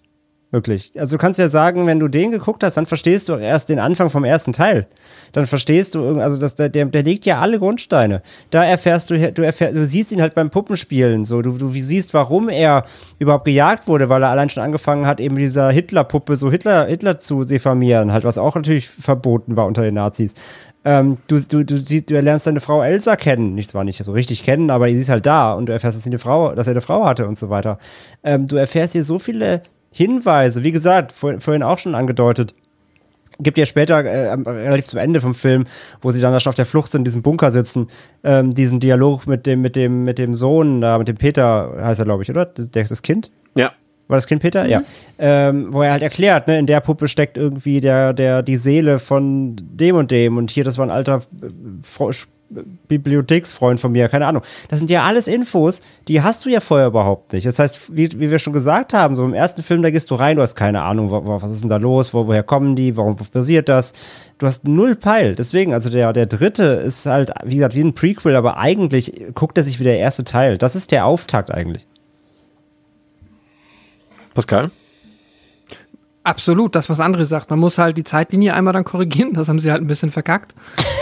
wirklich. 0.53 0.93
Also 0.99 1.17
du 1.17 1.21
kannst 1.21 1.41
ja 1.41 1.49
sagen, 1.49 1.87
wenn 1.87 1.99
du 1.99 2.09
den 2.09 2.31
geguckt 2.31 2.63
hast, 2.63 2.77
dann 2.77 2.87
verstehst 2.87 3.29
du 3.29 3.35
erst 3.35 3.71
den 3.71 3.79
Anfang 3.79 4.11
vom 4.11 4.23
ersten 4.23 4.53
Teil. 4.53 4.87
Dann 5.33 5.47
verstehst 5.47 5.95
du, 5.95 6.21
also 6.21 6.37
das, 6.37 6.55
der, 6.55 6.69
der, 6.69 6.85
der 6.85 7.03
legt 7.03 7.25
ja 7.25 7.41
alle 7.41 7.59
Grundsteine. 7.59 8.23
Da 8.51 8.63
erfährst 8.65 9.11
du, 9.11 9.33
du 9.33 9.43
erfährst, 9.43 9.75
du 9.75 9.85
siehst 9.87 10.13
ihn 10.13 10.21
halt 10.21 10.35
beim 10.35 10.51
Puppenspielen, 10.51 11.25
so, 11.25 11.43
du, 11.43 11.57
du 11.57 11.69
siehst, 11.71 12.15
warum 12.15 12.51
er 12.51 12.85
überhaupt 13.19 13.47
gejagt 13.47 13.89
wurde, 13.89 14.09
weil 14.11 14.23
er 14.23 14.29
allein 14.29 14.51
schon 14.51 14.63
angefangen 14.63 15.07
hat, 15.07 15.21
eben 15.21 15.37
dieser 15.37 15.71
Hitler-Puppe 15.71 16.37
so 16.37 16.51
Hitler, 16.51 16.87
Hitler 16.87 17.19
zu 17.19 17.45
diffamieren, 17.45 18.13
halt, 18.13 18.25
was 18.25 18.37
auch 18.39 18.55
natürlich 18.55 18.89
verboten 18.89 19.57
war 19.57 19.67
unter 19.67 19.83
den 19.83 19.95
Nazis. 19.95 20.35
Ähm, 20.85 21.19
du, 21.29 21.41
du, 21.41 21.65
du, 21.65 21.79
siehst, 21.79 22.11
du 22.11 22.21
lernst 22.21 22.47
deine 22.47 22.61
Frau 22.61 22.83
Elsa 22.83 23.17
kennen. 23.17 23.55
Nicht 23.55 23.71
zwar 23.71 23.85
nicht 23.85 24.03
so 24.03 24.13
richtig 24.13 24.43
kennen, 24.43 24.69
aber 24.69 24.87
sie 24.87 24.95
ist 24.95 25.09
halt 25.09 25.27
da 25.27 25.53
und 25.53 25.67
du 25.67 25.73
erfährst, 25.73 25.97
dass 25.97 26.05
sie 26.05 26.11
eine 26.11 26.19
Frau, 26.19 26.55
dass 26.55 26.67
er 26.67 26.73
eine 26.73 26.81
Frau 26.81 27.05
hatte 27.05 27.27
und 27.27 27.39
so 27.39 27.51
weiter. 27.51 27.79
Ähm, 28.25 28.49
du 28.49 28.57
erfährst 28.57 28.93
hier 28.93 29.05
so 29.05 29.21
viele 29.21 29.63
Hinweise, 29.93 30.65
wie 30.65 30.73
gesagt, 30.73 31.13
vor, 31.13 31.39
vorhin 31.41 31.63
auch 31.63 31.79
schon 31.79 31.95
angedeutet. 31.95 32.55
Gibt 33.39 33.59
ja 33.59 33.67
später, 33.67 34.05
äh, 34.05 34.33
relativ 34.33 34.87
zum 34.87 34.99
Ende 34.99 35.21
vom 35.21 35.35
Film, 35.35 35.67
wo 36.01 36.11
sie 36.11 36.21
dann 36.21 36.33
da 36.33 36.41
schon 36.41 36.51
auf 36.51 36.57
der 36.57 36.67
Flucht 36.67 36.93
sind, 36.93 37.01
in 37.01 37.05
diesem 37.05 37.23
Bunker 37.23 37.51
sitzen, 37.51 37.89
ähm, 38.25 38.55
diesen 38.55 38.81
Dialog 38.81 39.27
mit 39.27 39.47
dem, 39.47 39.61
mit 39.61 39.77
dem, 39.77 40.05
mit 40.05 40.19
dem 40.19 40.35
Sohn, 40.35 40.81
da, 40.81 40.99
mit 40.99 41.09
dem 41.09 41.17
Peter 41.17 41.75
heißt 41.81 42.01
er, 42.01 42.05
glaube 42.05 42.23
ich, 42.23 42.31
oder? 42.31 42.47
Das, 42.47 42.71
der, 42.71 42.85
das 42.85 43.03
Kind? 43.03 43.31
Ja. 43.57 43.73
War 44.09 44.17
das 44.17 44.27
Kind 44.27 44.43
Peter? 44.43 44.67
Ja. 44.67 44.83
Ähm, 45.19 45.69
wo 45.73 45.83
er 45.83 45.93
halt 45.93 46.03
erklärt, 46.03 46.47
ne, 46.47 46.59
in 46.59 46.67
der 46.67 46.81
Puppe 46.81 47.09
steckt 47.09 47.37
irgendwie 47.37 47.81
der, 47.81 48.13
der, 48.13 48.43
die 48.43 48.57
Seele 48.57 48.99
von 48.99 49.57
dem 49.57 49.97
und 49.97 50.11
dem 50.11 50.37
und 50.37 50.51
hier, 50.51 50.65
das 50.65 50.77
war 50.77 50.87
ein 50.87 50.91
alter 50.91 51.23
äh, 51.43 51.47
Bibliotheksfreund 52.89 53.81
von 53.81 53.93
mir, 53.93 54.09
keine 54.09 54.27
Ahnung. 54.27 54.43
Das 54.69 54.79
sind 54.79 54.91
ja 54.91 55.05
alles 55.05 55.29
Infos, 55.29 55.83
die 56.09 56.23
hast 56.23 56.45
du 56.45 56.49
ja 56.49 56.61
vorher 56.61 56.89
überhaupt 56.89 57.33
nicht. 57.33 57.47
Das 57.47 57.59
heißt, 57.59 57.97
wie, 57.97 58.11
wie 58.19 58.31
wir 58.31 58.39
schon 58.39 58.53
gesagt 58.53 58.93
haben, 58.95 59.15
so 59.15 59.25
im 59.25 59.35
ersten 59.35 59.63
Film, 59.63 59.83
da 59.83 59.91
gehst 59.91 60.11
du 60.11 60.15
rein, 60.15 60.37
du 60.37 60.43
hast 60.43 60.55
keine 60.55 60.83
Ahnung, 60.83 61.11
wo, 61.11 61.23
was 61.25 61.51
ist 61.51 61.63
denn 61.63 61.69
da 61.69 61.77
los, 61.77 62.15
wo, 62.15 62.27
woher 62.27 62.43
kommen 62.43 62.77
die, 62.77 62.97
warum 62.97 63.17
passiert 63.17 63.69
das? 63.69 63.93
Du 64.39 64.47
hast 64.47 64.67
null 64.67 64.97
Peil. 64.97 65.35
Deswegen, 65.35 65.73
also 65.73 65.91
der, 65.91 66.13
der 66.13 66.27
dritte 66.27 66.65
ist 66.65 67.07
halt, 67.07 67.33
wie 67.45 67.57
gesagt, 67.57 67.75
wie 67.75 67.85
ein 67.85 67.95
Prequel, 67.95 68.37
aber 68.37 68.59
eigentlich 68.59 69.13
guckt 69.35 69.57
er 69.59 69.65
sich 69.65 69.81
wie 69.81 69.85
der 69.85 69.99
erste 69.99 70.25
Teil. 70.25 70.59
Das 70.59 70.75
ist 70.75 70.91
der 70.91 71.07
Auftakt 71.07 71.53
eigentlich. 71.53 71.87
Pascal? 74.35 74.71
Absolut, 76.25 76.77
das, 76.77 76.89
was 76.89 77.01
André 77.01 77.25
sagt. 77.25 77.51
Man 77.51 77.59
muss 77.59 77.79
halt 77.79 77.97
die 77.97 78.05
Zeitlinie 78.05 78.55
einmal 78.55 78.73
dann 78.73 78.85
korrigieren. 78.85 79.33
Das 79.33 79.49
haben 79.49 79.59
sie 79.59 79.73
halt 79.73 79.81
ein 79.81 79.89
bisschen 79.89 80.11
verkackt. 80.11 80.55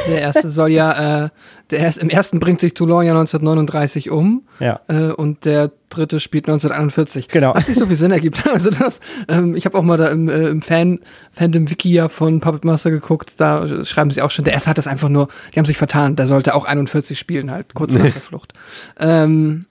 Der 0.08 0.20
erste 0.20 0.48
soll 0.48 0.70
ja, 0.70 1.24
äh, 1.24 1.28
der 1.70 1.80
erst, 1.80 1.98
im 1.98 2.08
ersten 2.08 2.40
bringt 2.40 2.60
sich 2.60 2.72
Toulon 2.72 3.04
ja 3.04 3.12
1939 3.12 4.10
um. 4.10 4.44
Ja. 4.60 4.80
Äh, 4.88 5.12
und 5.12 5.44
der 5.44 5.72
dritte 5.90 6.20
spielt 6.20 6.46
1941. 6.46 7.28
Genau. 7.28 7.54
Was 7.54 7.68
nicht 7.68 7.78
so 7.78 7.86
viel 7.86 7.96
Sinn 7.96 8.12
ergibt. 8.12 8.42
Also 8.50 8.70
das, 8.70 9.00
ähm, 9.28 9.54
ich 9.54 9.66
habe 9.66 9.76
auch 9.76 9.82
mal 9.82 9.96
da 9.96 10.08
im, 10.08 10.28
äh, 10.28 10.48
im 10.48 10.62
Fan, 10.62 11.00
Fandom-Wiki 11.32 11.92
ja 11.92 12.08
von 12.08 12.40
Puppet 12.40 12.64
Master 12.64 12.90
geguckt. 12.90 13.34
Da 13.36 13.84
schreiben 13.84 14.10
sie 14.10 14.22
auch 14.22 14.30
schon, 14.30 14.44
der 14.44 14.54
erste 14.54 14.70
hat 14.70 14.78
das 14.78 14.86
einfach 14.86 15.10
nur, 15.10 15.28
die 15.54 15.58
haben 15.58 15.66
sich 15.66 15.76
vertan. 15.76 16.16
Der 16.16 16.26
sollte 16.26 16.54
auch 16.54 16.64
41 16.64 17.18
spielen 17.18 17.50
halt, 17.50 17.74
kurz 17.74 17.92
nach 17.92 18.02
der 18.02 18.12
Flucht. 18.22 18.54
Ähm, 18.98 19.66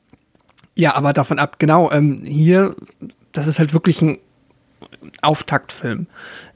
ja, 0.76 0.96
aber 0.96 1.12
davon 1.12 1.40
ab, 1.40 1.58
genau, 1.58 1.92
ähm, 1.92 2.22
hier, 2.24 2.76
das 3.32 3.48
ist 3.48 3.60
halt 3.60 3.74
wirklich 3.74 4.02
ein 4.02 4.20
Auftaktfilm. 5.22 6.08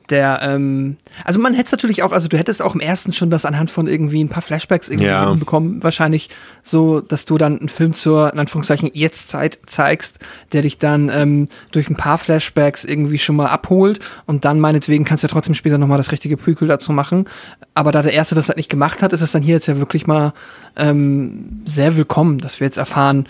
Der, 0.09 0.39
ähm, 0.41 0.97
also 1.23 1.39
man 1.39 1.53
hätte 1.53 1.67
es 1.67 1.71
natürlich 1.71 2.03
auch, 2.03 2.11
also 2.11 2.27
du 2.27 2.37
hättest 2.37 2.61
auch 2.61 2.75
im 2.75 2.81
ersten 2.81 3.13
schon 3.13 3.29
das 3.29 3.45
anhand 3.45 3.71
von 3.71 3.87
irgendwie 3.87 4.21
ein 4.21 4.27
paar 4.27 4.41
Flashbacks 4.41 4.89
irgendwie 4.89 5.07
Ja. 5.07 5.33
bekommen, 5.33 5.81
wahrscheinlich 5.81 6.29
so, 6.61 6.99
dass 6.99 7.23
du 7.23 7.37
dann 7.37 7.57
einen 7.57 7.69
Film 7.69 7.93
zur, 7.93 8.31
in 8.33 8.37
Anführungszeichen, 8.37 8.91
Jetztzeit 8.93 9.59
zeigst, 9.65 10.19
der 10.51 10.61
dich 10.63 10.77
dann 10.77 11.09
ähm, 11.09 11.47
durch 11.71 11.89
ein 11.89 11.95
paar 11.95 12.17
Flashbacks 12.17 12.83
irgendwie 12.83 13.17
schon 13.17 13.37
mal 13.37 13.47
abholt 13.47 14.01
und 14.25 14.43
dann 14.43 14.59
meinetwegen 14.59 15.05
kannst 15.05 15.23
du 15.23 15.27
ja 15.27 15.31
trotzdem 15.31 15.55
später 15.55 15.77
nochmal 15.77 15.97
das 15.97 16.11
richtige 16.11 16.35
Prequel 16.35 16.67
dazu 16.67 16.91
machen. 16.91 17.25
Aber 17.73 17.93
da 17.93 18.01
der 18.01 18.13
Erste 18.13 18.35
das 18.35 18.49
halt 18.49 18.57
nicht 18.57 18.69
gemacht 18.69 19.01
hat, 19.01 19.13
ist 19.13 19.21
es 19.21 19.31
dann 19.31 19.41
hier 19.41 19.55
jetzt 19.55 19.67
ja 19.67 19.77
wirklich 19.77 20.05
mal 20.05 20.33
ähm, 20.75 21.61
sehr 21.63 21.95
willkommen, 21.95 22.39
dass 22.39 22.59
wir 22.59 22.67
jetzt 22.67 22.77
erfahren, 22.77 23.25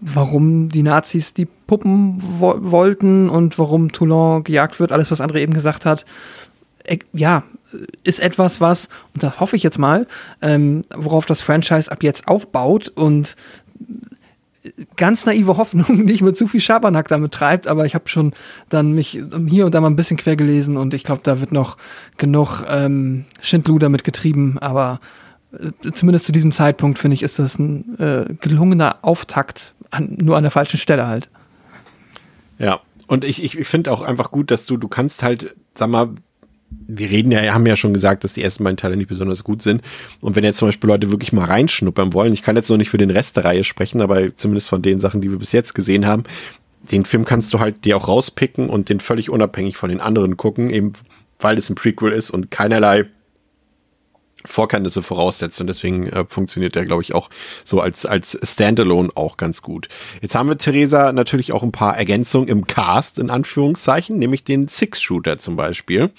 warum 0.00 0.68
die 0.68 0.82
Nazis 0.82 1.34
die 1.34 1.46
Puppen 1.46 2.16
wo 2.20 2.54
wollten 2.58 3.28
und 3.28 3.58
warum 3.58 3.92
Toulon 3.92 4.44
gejagt 4.44 4.80
wird, 4.80 4.92
alles, 4.92 5.10
was 5.10 5.20
André 5.20 5.40
eben 5.40 5.54
gesagt 5.54 5.86
hat. 5.86 6.04
Äh, 6.84 6.98
ja, 7.12 7.44
ist 8.04 8.20
etwas, 8.20 8.60
was, 8.60 8.88
und 9.14 9.22
das 9.22 9.40
hoffe 9.40 9.56
ich 9.56 9.62
jetzt 9.62 9.78
mal, 9.78 10.06
ähm, 10.40 10.82
worauf 10.94 11.26
das 11.26 11.40
Franchise 11.40 11.90
ab 11.90 12.02
jetzt 12.02 12.28
aufbaut 12.28 12.88
und 12.88 13.36
ganz 14.96 15.26
naive 15.26 15.56
Hoffnung, 15.56 16.04
nicht 16.04 16.22
mit 16.22 16.36
zu 16.36 16.46
viel 16.46 16.60
Schabernack 16.60 17.08
damit 17.08 17.32
treibt, 17.32 17.66
aber 17.66 17.86
ich 17.86 17.94
habe 17.94 18.08
schon 18.08 18.32
dann 18.68 18.92
mich 18.92 19.22
hier 19.48 19.66
und 19.66 19.74
da 19.74 19.80
mal 19.80 19.88
ein 19.88 19.96
bisschen 19.96 20.16
quer 20.16 20.36
gelesen 20.36 20.76
und 20.76 20.94
ich 20.94 21.04
glaube, 21.04 21.20
da 21.22 21.40
wird 21.40 21.52
noch 21.52 21.76
genug 22.16 22.62
ähm, 22.68 23.24
Schindluder 23.40 23.88
mit 23.88 24.04
getrieben, 24.04 24.58
aber 24.58 25.00
äh, 25.52 25.92
zumindest 25.92 26.26
zu 26.26 26.32
diesem 26.32 26.52
Zeitpunkt 26.52 26.98
finde 26.98 27.14
ich, 27.14 27.22
ist 27.22 27.38
das 27.38 27.58
ein 27.58 27.98
äh, 27.98 28.34
gelungener 28.40 28.98
Auftakt, 29.02 29.73
an, 29.94 30.16
nur 30.18 30.36
an 30.36 30.42
der 30.42 30.50
falschen 30.50 30.78
Stelle 30.78 31.06
halt. 31.06 31.28
Ja, 32.58 32.80
und 33.06 33.24
ich, 33.24 33.42
ich, 33.42 33.66
finde 33.66 33.92
auch 33.92 34.00
einfach 34.00 34.30
gut, 34.30 34.50
dass 34.50 34.66
du, 34.66 34.76
du 34.76 34.88
kannst 34.88 35.22
halt, 35.22 35.54
sag 35.74 35.88
mal, 35.88 36.10
wir 36.70 37.10
reden 37.10 37.30
ja, 37.30 37.40
haben 37.52 37.66
ja 37.66 37.76
schon 37.76 37.94
gesagt, 37.94 38.24
dass 38.24 38.32
die 38.32 38.42
ersten 38.42 38.64
beiden 38.64 38.76
Teile 38.76 38.96
nicht 38.96 39.08
besonders 39.08 39.44
gut 39.44 39.62
sind. 39.62 39.82
Und 40.20 40.36
wenn 40.36 40.44
jetzt 40.44 40.58
zum 40.58 40.68
Beispiel 40.68 40.88
Leute 40.88 41.10
wirklich 41.10 41.32
mal 41.32 41.44
reinschnuppern 41.44 42.12
wollen, 42.12 42.32
ich 42.32 42.42
kann 42.42 42.56
jetzt 42.56 42.70
noch 42.70 42.76
nicht 42.76 42.90
für 42.90 42.98
den 42.98 43.10
Rest 43.10 43.36
der 43.36 43.44
Reihe 43.44 43.64
sprechen, 43.64 44.00
aber 44.00 44.34
zumindest 44.36 44.68
von 44.68 44.82
den 44.82 45.00
Sachen, 45.00 45.20
die 45.20 45.30
wir 45.30 45.38
bis 45.38 45.52
jetzt 45.52 45.74
gesehen 45.74 46.06
haben, 46.06 46.24
den 46.90 47.04
Film 47.04 47.24
kannst 47.24 47.52
du 47.54 47.60
halt 47.60 47.84
dir 47.84 47.96
auch 47.96 48.08
rauspicken 48.08 48.68
und 48.68 48.88
den 48.88 49.00
völlig 49.00 49.30
unabhängig 49.30 49.76
von 49.76 49.90
den 49.90 50.00
anderen 50.00 50.36
gucken, 50.36 50.70
eben 50.70 50.92
weil 51.38 51.58
es 51.58 51.70
ein 51.70 51.74
Prequel 51.74 52.12
ist 52.12 52.30
und 52.30 52.50
keinerlei 52.50 53.06
Vorkenntnisse 54.46 55.02
voraussetzt 55.02 55.60
und 55.60 55.66
deswegen 55.66 56.08
äh, 56.08 56.24
funktioniert 56.28 56.74
der, 56.74 56.84
glaube 56.84 57.02
ich, 57.02 57.14
auch 57.14 57.30
so 57.64 57.80
als, 57.80 58.04
als 58.06 58.38
Standalone 58.42 59.08
auch 59.14 59.36
ganz 59.36 59.62
gut. 59.62 59.88
Jetzt 60.20 60.34
haben 60.34 60.48
wir, 60.48 60.58
Theresa, 60.58 61.12
natürlich 61.12 61.52
auch 61.52 61.62
ein 61.62 61.72
paar 61.72 61.96
Ergänzungen 61.96 62.48
im 62.48 62.66
Cast, 62.66 63.18
in 63.18 63.30
Anführungszeichen, 63.30 64.18
nämlich 64.18 64.44
den 64.44 64.68
Six-Shooter 64.68 65.38
zum 65.38 65.56
Beispiel, 65.56 66.10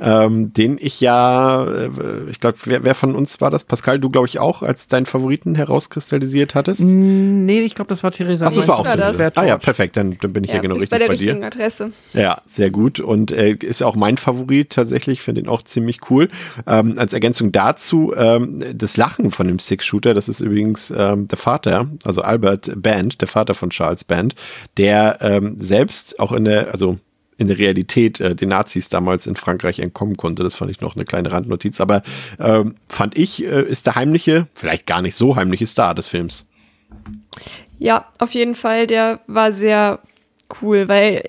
ähm, 0.00 0.52
den 0.52 0.78
ich 0.80 1.00
ja, 1.00 1.64
äh, 1.64 1.90
ich 2.30 2.38
glaube, 2.38 2.58
wer, 2.64 2.84
wer 2.84 2.94
von 2.94 3.14
uns 3.14 3.40
war 3.40 3.50
das? 3.50 3.64
Pascal, 3.64 3.98
du, 3.98 4.10
glaube 4.10 4.28
ich, 4.28 4.38
auch 4.38 4.62
als 4.62 4.86
deinen 4.86 5.06
Favoriten 5.06 5.54
herauskristallisiert 5.54 6.54
hattest? 6.54 6.80
Nee, 6.80 7.60
ich 7.60 7.74
glaube, 7.74 7.88
das 7.88 8.02
war 8.02 8.12
Theresa. 8.12 8.46
Ach, 8.46 8.54
das 8.54 8.68
war 8.68 8.78
auch 8.78 8.84
war 8.86 8.96
das. 8.96 9.18
Ah 9.36 9.44
ja, 9.44 9.56
perfekt, 9.58 9.96
dann, 9.96 10.16
dann 10.20 10.32
bin 10.32 10.44
ich 10.44 10.50
ja, 10.50 10.56
Ja, 10.56 10.62
genau 10.62 10.74
richtig 10.74 10.90
bei 10.90 10.98
der 10.98 11.08
bei 11.08 11.14
dir. 11.16 11.28
richtigen 11.28 11.44
Adresse. 11.44 11.90
Ja, 12.12 12.40
sehr 12.50 12.70
gut 12.70 13.00
und 13.00 13.30
äh, 13.30 13.50
ist 13.60 13.82
auch 13.82 13.96
mein 13.96 14.16
Favorit 14.16 14.70
tatsächlich, 14.70 15.20
finde 15.22 15.40
ihn 15.42 15.48
auch 15.48 15.62
ziemlich 15.62 16.10
cool. 16.10 16.28
Ähm, 16.66 16.94
als 16.98 17.12
Ergänzung 17.12 17.52
dazu 17.64 18.12
ähm, 18.14 18.62
das 18.74 18.96
Lachen 18.96 19.30
von 19.30 19.46
dem 19.46 19.58
Six-Shooter, 19.58 20.12
das 20.12 20.28
ist 20.28 20.40
übrigens 20.40 20.92
ähm, 20.94 21.28
der 21.28 21.38
Vater, 21.38 21.88
also 22.04 22.20
Albert 22.20 22.70
Band, 22.76 23.20
der 23.20 23.28
Vater 23.28 23.54
von 23.54 23.70
Charles 23.70 24.04
Band, 24.04 24.34
der 24.76 25.18
ähm, 25.22 25.54
selbst 25.58 26.20
auch 26.20 26.32
in 26.32 26.44
der, 26.44 26.72
also 26.72 26.98
in 27.38 27.48
der 27.48 27.58
Realität 27.58 28.20
äh, 28.20 28.34
den 28.34 28.50
Nazis 28.50 28.90
damals 28.90 29.26
in 29.26 29.36
Frankreich 29.36 29.78
entkommen 29.78 30.16
konnte. 30.16 30.42
Das 30.42 30.54
fand 30.54 30.70
ich 30.70 30.80
noch 30.82 30.94
eine 30.94 31.06
kleine 31.06 31.32
Randnotiz, 31.32 31.80
aber 31.80 32.02
ähm, 32.38 32.76
fand 32.88 33.16
ich, 33.16 33.42
äh, 33.42 33.62
ist 33.62 33.86
der 33.86 33.94
heimliche, 33.94 34.46
vielleicht 34.54 34.86
gar 34.86 35.00
nicht 35.00 35.16
so 35.16 35.34
heimliche 35.34 35.66
Star 35.66 35.94
des 35.94 36.06
Films. 36.06 36.46
Ja, 37.78 38.06
auf 38.18 38.32
jeden 38.32 38.54
Fall, 38.54 38.86
der 38.86 39.20
war 39.26 39.52
sehr 39.52 40.00
cool, 40.60 40.86
weil 40.88 41.22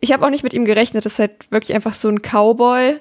ich 0.00 0.12
habe 0.12 0.24
auch 0.24 0.30
nicht 0.30 0.44
mit 0.44 0.52
ihm 0.52 0.66
gerechnet. 0.66 1.06
Das 1.06 1.14
ist 1.14 1.18
halt 1.18 1.50
wirklich 1.50 1.74
einfach 1.74 1.94
so 1.94 2.08
ein 2.08 2.20
Cowboy 2.20 3.00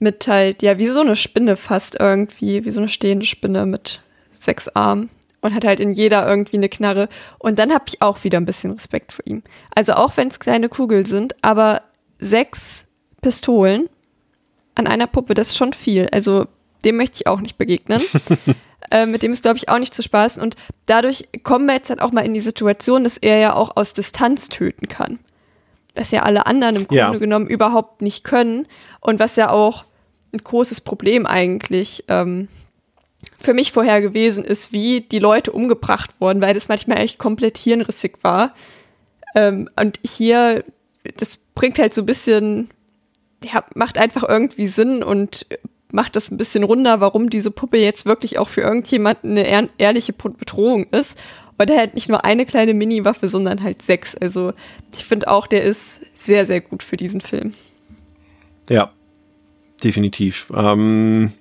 mit 0.00 0.26
halt, 0.26 0.62
ja, 0.62 0.78
wie 0.78 0.86
so 0.86 1.00
eine 1.00 1.14
Spinne 1.14 1.56
fast 1.56 1.96
irgendwie, 2.00 2.64
wie 2.64 2.70
so 2.70 2.80
eine 2.80 2.88
stehende 2.88 3.26
Spinne 3.26 3.66
mit 3.66 4.00
sechs 4.32 4.68
Armen 4.68 5.10
und 5.42 5.54
hat 5.54 5.64
halt 5.64 5.78
in 5.80 5.92
jeder 5.92 6.26
irgendwie 6.26 6.56
eine 6.56 6.68
Knarre. 6.68 7.08
Und 7.38 7.58
dann 7.58 7.72
habe 7.72 7.84
ich 7.86 8.02
auch 8.02 8.24
wieder 8.24 8.38
ein 8.38 8.46
bisschen 8.46 8.72
Respekt 8.72 9.12
vor 9.12 9.24
ihm. 9.26 9.42
Also 9.74 9.92
auch 9.94 10.16
wenn 10.16 10.28
es 10.28 10.40
kleine 10.40 10.68
Kugeln 10.68 11.04
sind, 11.04 11.36
aber 11.42 11.82
sechs 12.18 12.86
Pistolen 13.22 13.88
an 14.74 14.86
einer 14.86 15.06
Puppe, 15.06 15.34
das 15.34 15.48
ist 15.48 15.56
schon 15.56 15.72
viel. 15.74 16.08
Also 16.12 16.46
dem 16.84 16.96
möchte 16.96 17.16
ich 17.16 17.26
auch 17.26 17.40
nicht 17.40 17.58
begegnen. 17.58 18.00
äh, 18.90 19.04
mit 19.04 19.22
dem 19.22 19.32
ist, 19.32 19.42
glaube 19.42 19.58
ich, 19.58 19.68
auch 19.68 19.78
nicht 19.78 19.94
zu 19.94 20.02
spaßen. 20.02 20.42
Und 20.42 20.56
dadurch 20.86 21.28
kommen 21.42 21.66
wir 21.66 21.74
jetzt 21.74 21.90
halt 21.90 22.00
auch 22.00 22.12
mal 22.12 22.24
in 22.24 22.32
die 22.34 22.40
Situation, 22.40 23.04
dass 23.04 23.18
er 23.18 23.38
ja 23.38 23.54
auch 23.54 23.76
aus 23.76 23.92
Distanz 23.92 24.48
töten 24.48 24.88
kann. 24.88 25.18
Was 25.94 26.10
ja 26.10 26.22
alle 26.22 26.46
anderen 26.46 26.76
im 26.76 26.86
Grunde 26.88 26.96
Ja. 26.96 27.12
genommen 27.12 27.48
überhaupt 27.48 28.00
nicht 28.00 28.24
können. 28.24 28.66
Und 29.00 29.18
was 29.18 29.36
ja 29.36 29.50
auch 29.50 29.84
ein 30.32 30.38
großes 30.38 30.80
Problem 30.80 31.26
eigentlich 31.26 32.04
ähm, 32.08 32.48
für 33.38 33.54
mich 33.54 33.72
vorher 33.72 34.00
gewesen 34.00 34.44
ist, 34.44 34.72
wie 34.72 35.00
die 35.00 35.18
Leute 35.18 35.52
umgebracht 35.52 36.10
wurden, 36.18 36.42
weil 36.42 36.54
das 36.54 36.68
manchmal 36.68 37.00
echt 37.00 37.18
komplett 37.18 37.58
hirnrissig 37.58 38.18
war. 38.22 38.54
Ähm, 39.34 39.68
und 39.78 39.98
hier, 40.04 40.64
das 41.16 41.38
bringt 41.54 41.78
halt 41.78 41.94
so 41.94 42.02
ein 42.02 42.06
bisschen, 42.06 42.70
ja, 43.42 43.64
macht 43.74 43.98
einfach 43.98 44.28
irgendwie 44.28 44.68
Sinn 44.68 45.02
und 45.02 45.46
macht 45.92 46.16
das 46.16 46.30
ein 46.30 46.36
bisschen 46.36 46.62
runder, 46.62 47.00
warum 47.00 47.30
diese 47.30 47.50
Puppe 47.50 47.78
jetzt 47.78 48.06
wirklich 48.06 48.38
auch 48.38 48.48
für 48.48 48.60
irgendjemanden 48.60 49.32
eine 49.32 49.46
ehr 49.46 49.68
ehrliche 49.78 50.12
Bedrohung 50.12 50.86
ist. 50.90 51.18
Und 51.58 51.68
er 51.68 51.82
hat 51.82 51.94
nicht 51.94 52.08
nur 52.08 52.24
eine 52.24 52.46
kleine 52.46 52.72
Mini-Waffe, 52.72 53.28
sondern 53.28 53.62
halt 53.62 53.82
sechs. 53.82 54.14
Also 54.14 54.52
ich 54.96 55.04
finde 55.04 55.28
auch, 55.28 55.46
der 55.46 55.62
ist 55.62 56.00
sehr, 56.14 56.46
sehr 56.46 56.60
gut 56.60 56.82
für 56.82 56.96
diesen 56.96 57.20
Film. 57.20 57.54
Ja, 58.70 58.92
definitiv. 59.80 60.52
Ähm, 60.54 61.32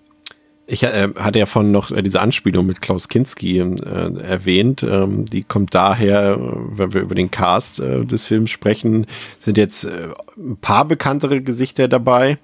ich 0.71 0.83
äh, 0.83 1.09
hatte 1.15 1.39
ja 1.39 1.47
von 1.47 1.71
noch 1.71 1.89
äh, 1.89 2.03
diese 2.03 2.21
Anspielung 2.21 2.65
mit 2.67 2.79
Klaus 2.79 3.07
Kinski 3.07 3.57
äh, 3.59 4.21
erwähnt. 4.21 4.83
Ähm, 4.83 5.25
die 5.25 5.43
kommt 5.43 5.73
daher, 5.73 6.33
äh, 6.33 6.77
wenn 6.77 6.93
wir 6.93 7.01
über 7.01 7.15
den 7.15 7.31
Cast 7.31 7.79
äh, 7.79 8.05
des 8.05 8.23
Films 8.23 8.51
sprechen, 8.51 9.07
sind 9.39 9.57
jetzt 9.57 9.85
äh, 9.85 10.09
ein 10.37 10.57
paar 10.57 10.85
bekanntere 10.85 11.41
Gesichter 11.41 11.87
dabei. 11.87 12.37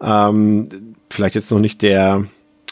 Ähm, 0.00 0.66
vielleicht 1.10 1.34
jetzt 1.34 1.50
noch 1.50 1.60
nicht 1.60 1.82
der 1.82 2.24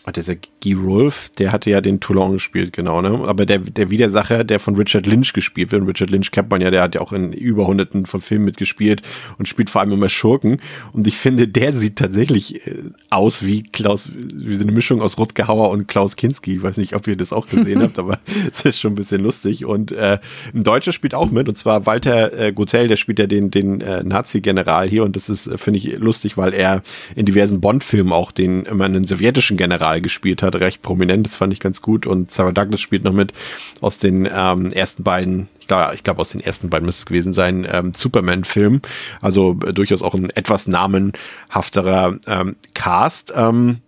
Oh, 0.09 0.13
dieser 0.13 0.35
Guy 0.63 0.75
Rolfe, 0.75 1.31
der 1.37 1.51
hatte 1.51 1.69
ja 1.69 1.81
den 1.81 1.99
Toulon 1.99 2.35
gespielt, 2.35 2.73
genau, 2.73 3.03
ne? 3.03 3.25
Aber 3.27 3.45
der, 3.45 3.59
der 3.59 3.91
Widersacher, 3.91 4.45
der 4.45 4.61
von 4.61 4.77
Richard 4.77 5.05
Lynch 5.05 5.33
gespielt 5.33 5.73
wird, 5.73 5.83
und 5.83 5.89
Richard 5.89 6.11
Lynch 6.11 6.31
kennt 6.31 6.49
man 6.49 6.61
ja, 6.61 6.71
der 6.71 6.83
hat 6.83 6.95
ja 6.95 7.01
auch 7.01 7.13
in 7.13 7.33
über 7.33 7.67
hunderten 7.67 8.07
von 8.07 8.21
Filmen 8.21 8.45
mitgespielt 8.45 9.03
und 9.39 9.49
spielt 9.49 9.69
vor 9.69 9.81
allem 9.81 9.91
immer 9.91 10.09
Schurken. 10.09 10.61
Und 10.93 11.09
ich 11.09 11.17
finde, 11.17 11.49
der 11.49 11.73
sieht 11.73 11.97
tatsächlich 11.97 12.65
äh, 12.69 12.85
aus 13.11 13.45
wie 13.45 13.65
Klaus, 13.65 14.09
wie 14.15 14.55
so 14.55 14.63
eine 14.63 14.71
Mischung 14.71 15.03
aus 15.03 15.19
Rutger 15.19 15.49
Hauer 15.49 15.71
und 15.71 15.89
Klaus 15.89 16.15
Kinski. 16.15 16.55
Ich 16.55 16.63
weiß 16.63 16.77
nicht, 16.77 16.95
ob 16.95 17.09
ihr 17.09 17.17
das 17.17 17.33
auch 17.33 17.49
gesehen 17.49 17.83
habt, 17.83 17.99
aber 17.99 18.21
es 18.53 18.65
ist 18.65 18.79
schon 18.79 18.93
ein 18.93 18.97
bisschen 18.97 19.25
lustig. 19.25 19.65
Und 19.65 19.91
äh, 19.91 20.19
ein 20.55 20.63
Deutscher 20.63 20.93
spielt 20.93 21.15
auch 21.15 21.33
mit, 21.33 21.49
und 21.49 21.59
zwar 21.59 21.85
Walter 21.85 22.33
äh, 22.33 22.53
Gotel, 22.53 22.87
der 22.87 22.97
spielt 22.97 23.19
ja 23.19 23.27
den, 23.27 23.51
den 23.51 23.81
äh, 23.81 24.05
Nazi-General 24.05 24.89
hier. 24.89 25.03
Und 25.03 25.17
das 25.17 25.29
ist, 25.29 25.49
äh, 25.49 25.59
finde 25.59 25.79
ich, 25.79 25.99
lustig, 25.99 26.37
weil 26.37 26.55
er 26.55 26.83
in 27.17 27.27
diversen 27.27 27.61
Bond-Filmen 27.61 28.13
auch 28.13 28.31
den 28.31 28.67
immer 28.67 28.85
einen 28.85 29.05
sowjetischen 29.05 29.57
General 29.57 29.96
gespielt 30.01 30.43
hat, 30.43 30.57
recht 30.57 30.83
prominent. 30.83 31.27
Das 31.27 31.35
fand 31.35 31.53
ich 31.53 31.61
ganz 31.61 31.83
gut. 31.83 32.07
Und 32.07 32.31
Sarah 32.31 32.53
Douglas 32.53 32.81
spielt 32.81 33.05
noch 33.05 33.13
mit 33.13 33.33
aus 33.81 33.99
den 33.99 34.29
ähm, 34.33 34.73
ersten 34.73 35.03
beiden, 35.03 35.49
ich 35.61 35.67
glaube, 35.67 35.95
ich 35.95 36.03
glaube 36.03 36.21
aus 36.21 36.31
den 36.31 36.41
ersten 36.41 36.71
beiden 36.71 36.87
müsste 36.87 37.03
es 37.03 37.07
gewesen 37.07 37.33
sein, 37.33 37.67
ähm, 37.71 37.93
Superman-Film. 37.95 38.81
Also 39.21 39.59
äh, 39.67 39.73
durchaus 39.73 40.03
auch 40.03 40.15
ein 40.15 40.31
etwas 40.31 40.67
namenhafterer 40.67 42.19
ähm, 42.27 42.57
Cast. 42.75 43.33
Ähm, 43.37 43.79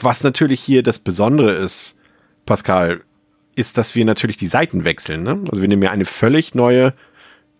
was 0.00 0.22
natürlich 0.22 0.60
hier 0.60 0.82
das 0.82 0.98
Besondere 0.98 1.52
ist, 1.52 1.96
Pascal, 2.46 3.00
ist, 3.56 3.78
dass 3.78 3.94
wir 3.94 4.04
natürlich 4.04 4.36
die 4.36 4.46
Seiten 4.46 4.84
wechseln. 4.84 5.22
Ne? 5.22 5.40
Also 5.48 5.62
wir 5.62 5.68
nehmen 5.68 5.82
ja 5.82 5.90
eine 5.90 6.04
völlig 6.04 6.54
neue 6.54 6.92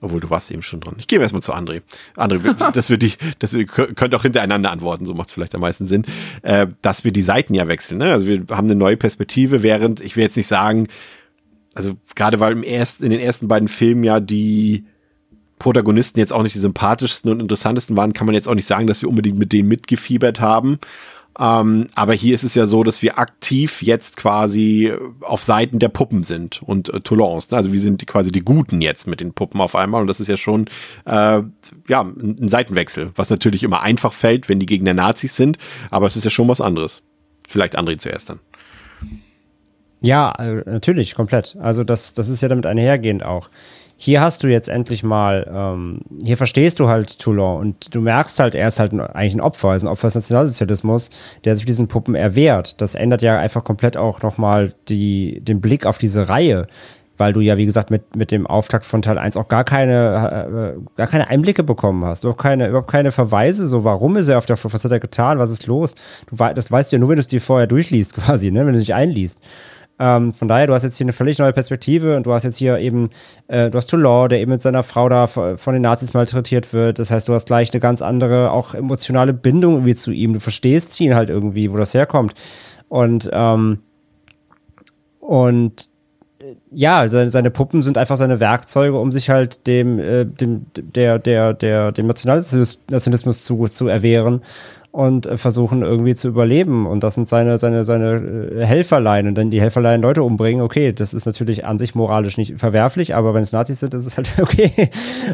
obwohl, 0.04 0.20
du 0.20 0.30
warst 0.30 0.50
eben 0.50 0.62
schon 0.62 0.80
dran. 0.80 0.94
Ich 0.98 1.06
gehe 1.06 1.18
erstmal 1.18 1.42
zu 1.42 1.54
André. 1.54 1.82
André, 2.16 2.72
dass 2.72 2.90
wir 2.90 2.98
die, 2.98 3.14
dass 3.38 3.54
wir 3.54 3.64
könnt 3.64 4.14
auch 4.14 4.22
hintereinander 4.22 4.70
antworten, 4.70 5.06
so 5.06 5.14
macht 5.14 5.28
es 5.28 5.32
vielleicht 5.32 5.54
am 5.54 5.62
meisten 5.62 5.86
Sinn, 5.86 6.04
äh, 6.42 6.66
dass 6.82 7.04
wir 7.04 7.12
die 7.12 7.22
Seiten 7.22 7.54
ja 7.54 7.66
wechseln. 7.66 7.98
Ne? 7.98 8.12
Also 8.12 8.26
wir 8.26 8.44
haben 8.50 8.66
eine 8.66 8.74
neue 8.74 8.96
Perspektive, 8.96 9.62
während, 9.62 10.00
ich 10.00 10.16
will 10.16 10.22
jetzt 10.22 10.36
nicht 10.36 10.46
sagen, 10.46 10.88
also 11.74 11.94
gerade 12.14 12.38
weil 12.38 12.52
im 12.52 12.62
ersten, 12.62 13.04
in 13.04 13.10
den 13.10 13.20
ersten 13.20 13.48
beiden 13.48 13.68
Filmen 13.68 14.04
ja 14.04 14.20
die 14.20 14.84
Protagonisten 15.58 16.18
jetzt 16.20 16.32
auch 16.32 16.42
nicht 16.42 16.54
die 16.54 16.60
sympathischsten 16.60 17.30
und 17.30 17.40
interessantesten 17.40 17.96
waren, 17.96 18.12
kann 18.12 18.26
man 18.26 18.34
jetzt 18.34 18.48
auch 18.48 18.54
nicht 18.54 18.68
sagen, 18.68 18.86
dass 18.86 19.00
wir 19.00 19.08
unbedingt 19.08 19.38
mit 19.38 19.52
denen 19.52 19.68
mitgefiebert 19.68 20.40
haben. 20.40 20.78
Ähm, 21.38 21.88
aber 21.94 22.14
hier 22.14 22.34
ist 22.34 22.44
es 22.44 22.54
ja 22.54 22.66
so, 22.66 22.84
dass 22.84 23.02
wir 23.02 23.18
aktiv 23.18 23.82
jetzt 23.82 24.16
quasi 24.16 24.92
auf 25.20 25.42
Seiten 25.42 25.80
der 25.80 25.88
Puppen 25.88 26.22
sind 26.22 26.62
und 26.62 26.92
äh, 26.92 27.00
Toulons. 27.00 27.52
Also 27.52 27.72
wir 27.72 27.80
sind 27.80 28.00
die, 28.00 28.06
quasi 28.06 28.30
die 28.30 28.44
Guten 28.44 28.80
jetzt 28.80 29.06
mit 29.06 29.20
den 29.20 29.32
Puppen 29.32 29.60
auf 29.60 29.74
einmal 29.74 30.00
und 30.00 30.06
das 30.06 30.20
ist 30.20 30.28
ja 30.28 30.36
schon 30.36 30.66
äh, 31.06 31.42
ja 31.88 32.00
ein, 32.02 32.36
ein 32.40 32.48
Seitenwechsel, 32.48 33.10
was 33.16 33.30
natürlich 33.30 33.64
immer 33.64 33.82
einfach 33.82 34.12
fällt, 34.12 34.48
wenn 34.48 34.60
die 34.60 34.66
gegen 34.66 34.84
der 34.84 34.94
Nazis 34.94 35.34
sind, 35.34 35.58
aber 35.90 36.06
es 36.06 36.16
ist 36.16 36.24
ja 36.24 36.30
schon 36.30 36.48
was 36.48 36.60
anderes. 36.60 37.02
Vielleicht 37.48 37.76
André 37.76 37.98
zuerst 37.98 38.30
dann. 38.30 38.40
Ja, 40.00 40.32
äh, 40.38 40.62
natürlich, 40.66 41.14
komplett. 41.14 41.56
Also 41.58 41.82
das, 41.82 42.14
das 42.14 42.28
ist 42.28 42.42
ja 42.42 42.48
damit 42.48 42.66
einhergehend 42.66 43.24
auch 43.24 43.48
hier 43.96 44.20
hast 44.20 44.42
du 44.42 44.48
jetzt 44.48 44.68
endlich 44.68 45.02
mal, 45.02 45.48
ähm, 45.50 46.00
hier 46.22 46.36
verstehst 46.36 46.80
du 46.80 46.88
halt 46.88 47.18
Toulon 47.18 47.60
und 47.60 47.94
du 47.94 48.00
merkst 48.00 48.40
halt, 48.40 48.54
er 48.54 48.68
ist 48.68 48.80
halt 48.80 48.92
eigentlich 48.92 49.34
ein 49.34 49.40
Opfer, 49.40 49.70
er 49.70 49.76
ist 49.76 49.84
ein 49.84 49.88
Opfer 49.88 50.08
des 50.08 50.16
Nationalsozialismus, 50.16 51.10
der 51.44 51.56
sich 51.56 51.64
diesen 51.64 51.88
Puppen 51.88 52.14
erwehrt. 52.14 52.80
Das 52.80 52.94
ändert 52.96 53.22
ja 53.22 53.38
einfach 53.38 53.62
komplett 53.62 53.96
auch 53.96 54.22
nochmal 54.22 54.74
die, 54.88 55.40
den 55.40 55.60
Blick 55.60 55.86
auf 55.86 55.98
diese 55.98 56.28
Reihe, 56.28 56.66
weil 57.16 57.32
du 57.32 57.40
ja, 57.40 57.56
wie 57.56 57.66
gesagt, 57.66 57.90
mit, 57.90 58.16
mit 58.16 58.30
dem 58.32 58.46
Auftakt 58.46 58.84
von 58.84 59.00
Teil 59.00 59.18
1 59.18 59.36
auch 59.36 59.46
gar 59.46 59.62
keine, 59.62 60.74
äh, 60.76 60.96
gar 60.96 61.06
keine 61.06 61.28
Einblicke 61.28 61.62
bekommen 61.62 62.04
hast, 62.04 62.26
auch 62.26 62.36
keine, 62.36 62.68
überhaupt 62.68 62.90
keine 62.90 63.12
Verweise, 63.12 63.66
so 63.68 63.84
warum 63.84 64.16
ist 64.16 64.28
er 64.28 64.38
auf 64.38 64.46
der 64.46 64.56
Flucht, 64.56 64.74
was 64.74 64.84
hat 64.84 64.92
er 64.92 65.00
getan, 65.00 65.38
was 65.38 65.50
ist 65.50 65.66
los? 65.66 65.94
Du, 66.28 66.36
das 66.36 66.70
weißt 66.70 66.90
du 66.90 66.96
ja 66.96 67.00
nur, 67.00 67.10
wenn 67.10 67.16
du 67.16 67.20
es 67.20 67.28
dir 67.28 67.40
vorher 67.40 67.68
durchliest, 67.68 68.14
quasi, 68.16 68.50
ne, 68.50 68.66
wenn 68.66 68.72
du 68.72 68.80
dich 68.80 68.94
einliest. 68.94 69.40
Ähm, 69.98 70.32
von 70.32 70.48
daher, 70.48 70.66
du 70.66 70.74
hast 70.74 70.82
jetzt 70.82 70.96
hier 70.96 71.04
eine 71.04 71.12
völlig 71.12 71.38
neue 71.38 71.52
Perspektive 71.52 72.16
und 72.16 72.26
du 72.26 72.32
hast 72.32 72.42
jetzt 72.42 72.56
hier 72.56 72.78
eben, 72.78 73.08
äh, 73.46 73.70
du 73.70 73.76
hast 73.76 73.86
Toulon, 73.86 74.28
der 74.28 74.40
eben 74.40 74.50
mit 74.50 74.60
seiner 74.60 74.82
Frau 74.82 75.08
da 75.08 75.26
von 75.26 75.72
den 75.72 75.82
Nazis 75.82 76.14
malträtiert 76.14 76.72
wird. 76.72 76.98
Das 76.98 77.10
heißt, 77.10 77.28
du 77.28 77.34
hast 77.34 77.46
gleich 77.46 77.72
eine 77.72 77.80
ganz 77.80 78.02
andere, 78.02 78.50
auch 78.50 78.74
emotionale 78.74 79.32
Bindung 79.32 79.74
irgendwie 79.74 79.94
zu 79.94 80.10
ihm. 80.10 80.32
Du 80.32 80.40
verstehst 80.40 81.00
ihn 81.00 81.14
halt 81.14 81.30
irgendwie, 81.30 81.72
wo 81.72 81.76
das 81.76 81.94
herkommt. 81.94 82.34
Und, 82.88 83.30
ähm, 83.32 83.78
und 85.20 85.90
äh, 86.40 86.56
ja, 86.72 87.08
seine, 87.08 87.30
seine, 87.30 87.50
Puppen 87.52 87.82
sind 87.82 87.96
einfach 87.96 88.16
seine 88.16 88.40
Werkzeuge, 88.40 88.98
um 88.98 89.12
sich 89.12 89.30
halt 89.30 89.66
dem, 89.68 90.00
äh, 90.00 90.26
dem, 90.26 90.66
der, 90.76 91.20
der, 91.20 91.54
der, 91.54 91.92
dem 91.92 92.08
Nationalismus 92.08 93.44
zu, 93.44 93.68
zu 93.68 93.86
erwehren 93.86 94.42
und 94.94 95.26
äh, 95.26 95.38
versuchen 95.38 95.82
irgendwie 95.82 96.14
zu 96.14 96.28
überleben. 96.28 96.86
Und 96.86 97.02
das 97.02 97.16
sind 97.16 97.26
seine, 97.26 97.58
seine, 97.58 97.84
seine 97.84 98.52
äh, 98.54 98.64
Helferlein. 98.64 99.26
Und 99.26 99.34
dann 99.34 99.50
die 99.50 99.60
Helferlein 99.60 100.00
Leute 100.00 100.22
umbringen, 100.22 100.62
okay, 100.62 100.92
das 100.92 101.12
ist 101.14 101.26
natürlich 101.26 101.64
an 101.64 101.78
sich 101.78 101.96
moralisch 101.96 102.36
nicht 102.36 102.60
verwerflich, 102.60 103.12
aber 103.12 103.34
wenn 103.34 103.42
es 103.42 103.50
Nazis 103.50 103.80
sind, 103.80 103.92
ist 103.92 104.06
es 104.06 104.16
halt 104.16 104.28
okay. 104.40 104.70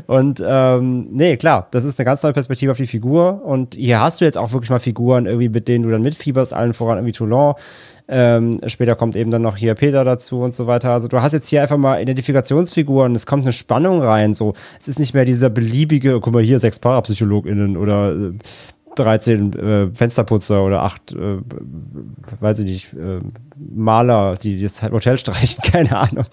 Und 0.07 0.43
ähm, 0.43 1.09
nee, 1.13 1.37
klar, 1.37 1.69
das 1.73 1.85
ist 1.85 1.99
eine 2.01 2.07
ganz 2.07 2.23
neue 2.23 2.33
Perspektive 2.33 2.73
auf 2.73 2.79
die 2.79 2.87
Figur. 2.87 3.45
Und 3.45 3.75
hier 3.75 4.01
hast 4.01 4.23
du 4.23 4.25
jetzt 4.25 4.39
auch 4.39 4.51
wirklich 4.55 4.71
mal 4.71 4.81
Figuren, 4.81 5.27
irgendwie, 5.27 5.51
mit 5.51 5.69
denen 5.69 5.85
du 5.85 5.91
dann 5.91 6.01
mitfieberst, 6.01 6.55
allen 6.55 6.73
voran 6.73 6.97
irgendwie 6.97 7.13
Toulon. 7.13 7.53
Ähm, 8.09 8.61
später 8.67 8.97
kommt 8.97 9.15
eben 9.15 9.31
dann 9.31 9.43
noch 9.43 9.57
hier 9.59 9.75
Peter 9.75 10.05
dazu 10.05 10.41
und 10.41 10.55
so 10.55 10.67
weiter. 10.67 10.91
Also 10.91 11.07
du 11.07 11.21
hast 11.21 11.33
jetzt 11.33 11.49
hier 11.49 11.63
einfach 11.63 11.77
mal 11.77 12.01
Identifikationsfiguren, 12.01 13.15
es 13.15 13.27
kommt 13.27 13.45
eine 13.45 13.53
Spannung 13.53 14.01
rein. 14.01 14.33
So, 14.33 14.55
es 14.81 14.89
ist 14.89 14.99
nicht 14.99 15.13
mehr 15.13 15.27
dieser 15.27 15.51
beliebige, 15.51 16.19
guck 16.19 16.33
mal 16.33 16.43
hier 16.43 16.59
sechs 16.59 16.79
ParapsychologInnen 16.79 17.77
oder 17.77 18.13
äh, 18.17 18.33
13 18.97 19.53
äh, 19.53 19.95
Fensterputzer 19.95 20.65
oder 20.65 20.83
8, 20.83 21.13
äh, 21.13 21.17
weiß 22.41 22.61
ich 22.61 22.65
nicht, 22.65 22.93
äh, 22.95 23.21
Maler, 23.57 24.37
die 24.37 24.61
das 24.61 24.83
Hotel 24.83 25.19
streichen, 25.19 25.63
keine 25.73 25.97
Ahnung. 25.97 26.27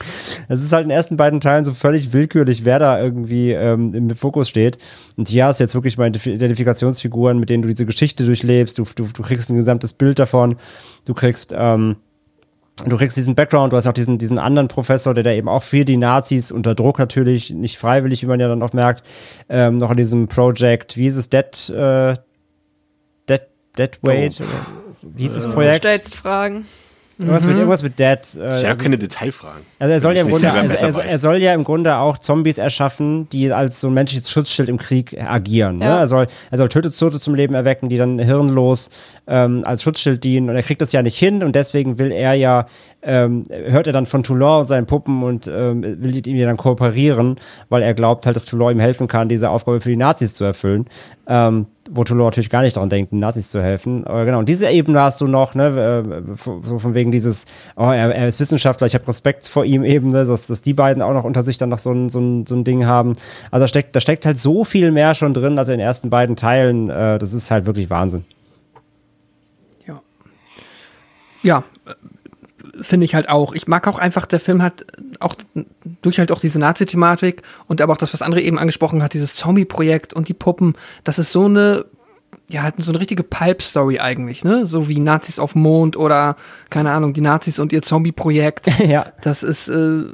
Es 0.48 0.62
ist 0.62 0.74
halt 0.74 0.84
in 0.84 0.90
den 0.90 0.96
ersten 0.96 1.18
beiden 1.18 1.40
Teilen 1.40 1.64
so 1.64 1.74
völlig 1.74 2.14
willkürlich, 2.14 2.66
wer 2.66 2.80
da 2.80 3.02
irgendwie 3.02 3.52
ähm, 3.52 3.94
im 3.94 4.10
Fokus 4.12 4.50
steht. 4.50 4.78
Und 5.16 5.28
hier 5.28 5.46
hast 5.46 5.60
du 5.60 5.64
jetzt 5.64 5.76
wirklich 5.76 5.98
mal 5.98 6.08
Identifikationsfiguren, 6.08 7.40
mit 7.40 7.50
denen 7.50 7.64
du 7.64 7.70
diese 7.70 7.86
Geschichte 7.86 8.26
durchlebst. 8.26 8.78
Du, 8.78 8.86
du, 8.96 9.08
du 9.14 9.24
kriegst 9.24 9.50
ein 9.50 9.58
gesamtes 9.58 9.94
Bild 9.94 10.20
davon. 10.20 10.58
Du 11.06 11.14
kriegst, 11.14 11.54
ähm, 11.56 11.98
Du 12.86 12.96
kriegst 12.96 13.18
diesen 13.18 13.34
Background, 13.34 13.74
du 13.74 13.78
hast 13.78 13.88
auch 13.88 13.94
diesen, 13.94 14.20
diesen 14.20 14.38
anderen 14.38 14.68
Professor, 14.68 15.16
der 15.16 15.24
da 15.24 15.32
eben 15.32 15.50
auch 15.50 15.64
für 15.64 15.84
die 15.84 15.98
Nazis 15.98 16.52
unter 16.52 16.76
Druck 16.76 17.00
natürlich, 17.00 17.50
nicht 17.50 17.80
freiwillig, 17.80 18.22
wie 18.22 18.28
man 18.28 18.40
ja 18.40 18.48
dann 18.48 18.62
auch 18.62 18.72
merkt, 18.72 19.04
ähm, 19.50 19.78
noch 19.78 19.90
in 19.90 19.98
diesem 19.98 20.28
Project, 20.28 20.96
wie 20.96 21.08
ist 21.08 21.16
es, 21.16 21.28
Dead, 21.30 21.70
äh, 21.70 22.14
Dead 23.78 23.98
Weight, 24.02 24.40
oh. 24.42 24.46
wie 25.02 25.24
hieß 25.24 25.36
das 25.36 25.48
Projekt? 25.48 25.84
Du 25.84 25.90
stellst 25.90 26.16
Fragen. 26.16 26.66
Irgendwas, 27.20 27.44
mhm. 27.44 27.50
mit, 27.50 27.58
irgendwas 27.58 27.82
mit 27.82 27.98
Dead. 27.98 28.20
Äh, 28.20 28.38
ich 28.38 28.42
habe 28.42 28.68
also, 28.68 28.84
keine 28.84 28.98
Detailfragen. 29.00 29.64
Also 29.80 29.92
er 29.92 30.00
soll 30.00 30.16
ja 30.16 30.22
im 30.22 30.30
Grunde, 30.30 30.52
also, 30.52 31.02
er, 31.02 31.06
er, 31.10 31.18
soll 31.18 31.38
ja 31.38 31.54
im 31.56 31.64
Grunde 31.64 31.96
auch 31.96 32.20
Zombies 32.20 32.60
erschaffen, 32.60 33.28
die 33.32 33.52
als 33.52 33.82
so 33.82 33.88
ein 33.88 33.96
menschliches 33.96 34.30
Schutzschild 34.30 34.70
im 34.70 34.78
Krieg 34.78 35.20
agieren. 35.20 35.80
Ne? 35.80 35.86
Ja. 35.86 35.96
Ne? 35.96 36.00
Er 36.02 36.08
soll, 36.08 36.28
er 36.52 36.58
soll 36.60 36.70
Tötetote 36.70 37.20
zum 37.20 37.34
Leben 37.34 37.56
erwecken, 37.56 37.90
die 37.90 37.98
dann 37.98 38.20
hirnlos 38.20 38.92
ähm, 39.26 39.64
als 39.66 39.82
Schutzschild 39.82 40.24
dienen. 40.24 40.48
Und 40.52 40.56
er 40.56 40.62
kriegt 40.62 40.80
das 40.80 40.92
ja 40.92 41.02
nicht 41.02 41.18
hin 41.18 41.42
und 41.42 41.56
deswegen 41.56 41.98
will 41.98 42.12
er 42.12 42.36
ja 42.36 42.68
ähm, 43.02 43.46
hört 43.50 43.88
er 43.88 43.94
dann 43.94 44.06
von 44.06 44.24
Toulon 44.24 44.62
und 44.62 44.68
seinen 44.68 44.86
Puppen 44.86 45.24
und 45.24 45.48
ähm, 45.48 45.82
will 45.82 46.14
mit 46.14 46.28
ihm 46.28 46.36
ja 46.36 46.46
dann 46.46 46.58
kooperieren, 46.58 47.38
weil 47.70 47.82
er 47.82 47.94
glaubt 47.94 48.26
halt, 48.26 48.36
dass 48.36 48.46
Toulon 48.46 48.74
ihm 48.74 48.80
helfen 48.80 49.08
kann, 49.08 49.30
diese 49.30 49.50
Aufgabe 49.50 49.82
für 49.82 49.90
die 49.90 49.98
Nazis 49.98 50.34
zu 50.34 50.44
erfüllen. 50.44 50.86
Ähm, 51.28 51.68
wo 51.92 52.04
Toulon 52.04 52.26
natürlich 52.26 52.50
gar 52.50 52.62
nicht 52.62 52.76
daran 52.76 52.90
denkt, 52.90 53.12
den 53.12 53.20
Nazis 53.20 53.50
zu 53.50 53.62
helfen. 53.62 54.06
Aber 54.06 54.26
genau, 54.26 54.40
und 54.40 54.50
diese 54.50 54.70
Ebene 54.70 55.02
hast 55.02 55.22
du 55.22 55.28
noch, 55.28 55.56
ne, 55.56 56.06
äh, 56.06 56.36
so 56.36 56.80
von 56.80 56.94
wegen 56.94 57.12
dieses, 57.12 57.46
oh, 57.76 57.84
er, 57.84 58.16
er 58.16 58.28
ist 58.28 58.40
Wissenschaftler, 58.40 58.88
ich 58.88 58.96
habe 58.96 59.08
Respekt 59.08 59.48
vor 59.48 59.66
ihm 59.66 59.84
eben, 59.84 60.10
ne, 60.10 60.26
dass, 60.26 60.48
dass 60.48 60.62
die 60.62 60.74
beiden 60.74 61.02
auch 61.02 61.14
noch 61.14 61.24
unter 61.24 61.44
sich 61.44 61.58
dann 61.58 61.70
noch 61.70 61.80
so 61.80 61.92
ein, 61.92 62.10
so 62.10 62.20
ein, 62.20 62.46
so 62.46 62.56
ein 62.56 62.64
Ding 62.64 62.86
haben. 62.86 63.14
Also 63.52 63.64
da 63.64 63.68
steckt, 63.68 63.96
da 63.96 64.00
steckt 64.00 64.26
halt 64.26 64.40
so 64.40 64.64
viel 64.64 64.92
mehr 64.92 65.16
schon 65.16 65.34
drin, 65.34 65.58
als 65.58 65.70
in 65.70 65.74
den 65.74 65.82
ersten 65.82 66.10
beiden 66.10 66.36
Teilen. 66.36 66.90
Äh, 66.90 67.20
das 67.20 67.34
ist 67.34 67.52
halt 67.52 67.66
wirklich 67.66 67.90
Wahnsinn. 67.90 68.26
Ja. 69.88 70.02
Ja, 71.44 71.64
finde 72.82 73.06
ich 73.06 73.16
halt 73.16 73.30
auch. 73.30 73.54
Ich 73.54 73.68
mag 73.68 73.88
auch 73.88 74.00
einfach, 74.00 74.26
der 74.26 74.40
Film 74.40 74.62
hat 74.62 74.86
auch 75.20 75.36
durch 76.02 76.20
halt 76.20 76.32
auch 76.32 76.40
diese 76.40 76.60
Nazi-Thematik 76.60 77.42
und 77.68 77.82
aber 77.82 77.94
auch 77.94 77.98
das, 77.98 78.14
was 78.14 78.22
andere 78.22 78.42
eben 78.42 78.60
angesprochen 78.60 79.04
hat, 79.04 79.14
dieses 79.14 79.36
Zombie-Projekt 79.36 80.14
und 80.14 80.30
die 80.30 80.34
Puppen, 80.34 80.76
das 81.04 81.20
ist 81.20 81.32
so 81.32 81.46
eine, 81.46 81.86
ja, 82.50 82.64
halt 82.64 82.76
so 82.78 82.92
eine 82.92 83.00
richtige 83.00 83.24
Pulp-Story 83.24 84.00
eigentlich, 84.00 84.44
ne? 84.44 84.66
So 84.66 84.88
wie 84.88 85.00
Nazis 85.00 85.40
auf 85.40 85.56
Mond 85.56 85.98
oder, 85.98 86.36
keine 86.70 86.92
Ahnung, 86.92 87.14
die 87.14 87.22
Nazis 87.22 87.60
und 87.60 87.74
ihr 87.74 87.82
Zombie-Projekt. 87.82 88.68
ja. 88.86 89.12
Das 89.22 89.44
ist, 89.44 89.68
äh, 89.68 90.06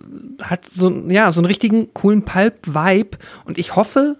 hat 0.41 0.65
so, 0.65 0.89
ja, 1.09 1.31
so 1.31 1.39
einen 1.39 1.45
richtigen 1.45 1.93
coolen 1.93 2.23
Pulp-Vibe 2.23 3.17
und 3.45 3.59
ich 3.59 3.75
hoffe, 3.75 4.17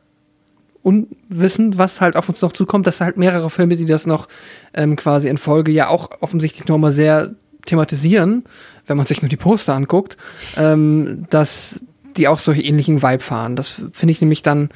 unwissend, 0.83 1.77
was 1.77 2.01
halt 2.01 2.15
auf 2.15 2.29
uns 2.29 2.41
noch 2.41 2.51
zukommt, 2.51 2.85
dass 2.85 3.01
halt 3.01 3.17
mehrere 3.17 3.49
Filme, 3.49 3.77
die 3.77 3.85
das 3.85 4.05
noch 4.05 4.27
ähm, 4.73 4.95
quasi 4.95 5.29
in 5.29 5.37
Folge 5.37 5.71
ja 5.71 5.87
auch 5.87 6.11
offensichtlich 6.19 6.67
nochmal 6.67 6.91
sehr 6.91 7.33
thematisieren, 7.65 8.43
wenn 8.87 8.97
man 8.97 9.05
sich 9.05 9.21
nur 9.21 9.29
die 9.29 9.37
Poster 9.37 9.73
anguckt, 9.73 10.17
ähm, 10.57 11.25
dass 11.29 11.81
die 12.17 12.27
auch 12.27 12.39
solche 12.39 12.61
ähnlichen 12.61 13.01
Vibe 13.01 13.23
fahren. 13.23 13.55
Das 13.55 13.83
finde 13.93 14.11
ich 14.11 14.21
nämlich 14.21 14.43
dann, 14.43 14.69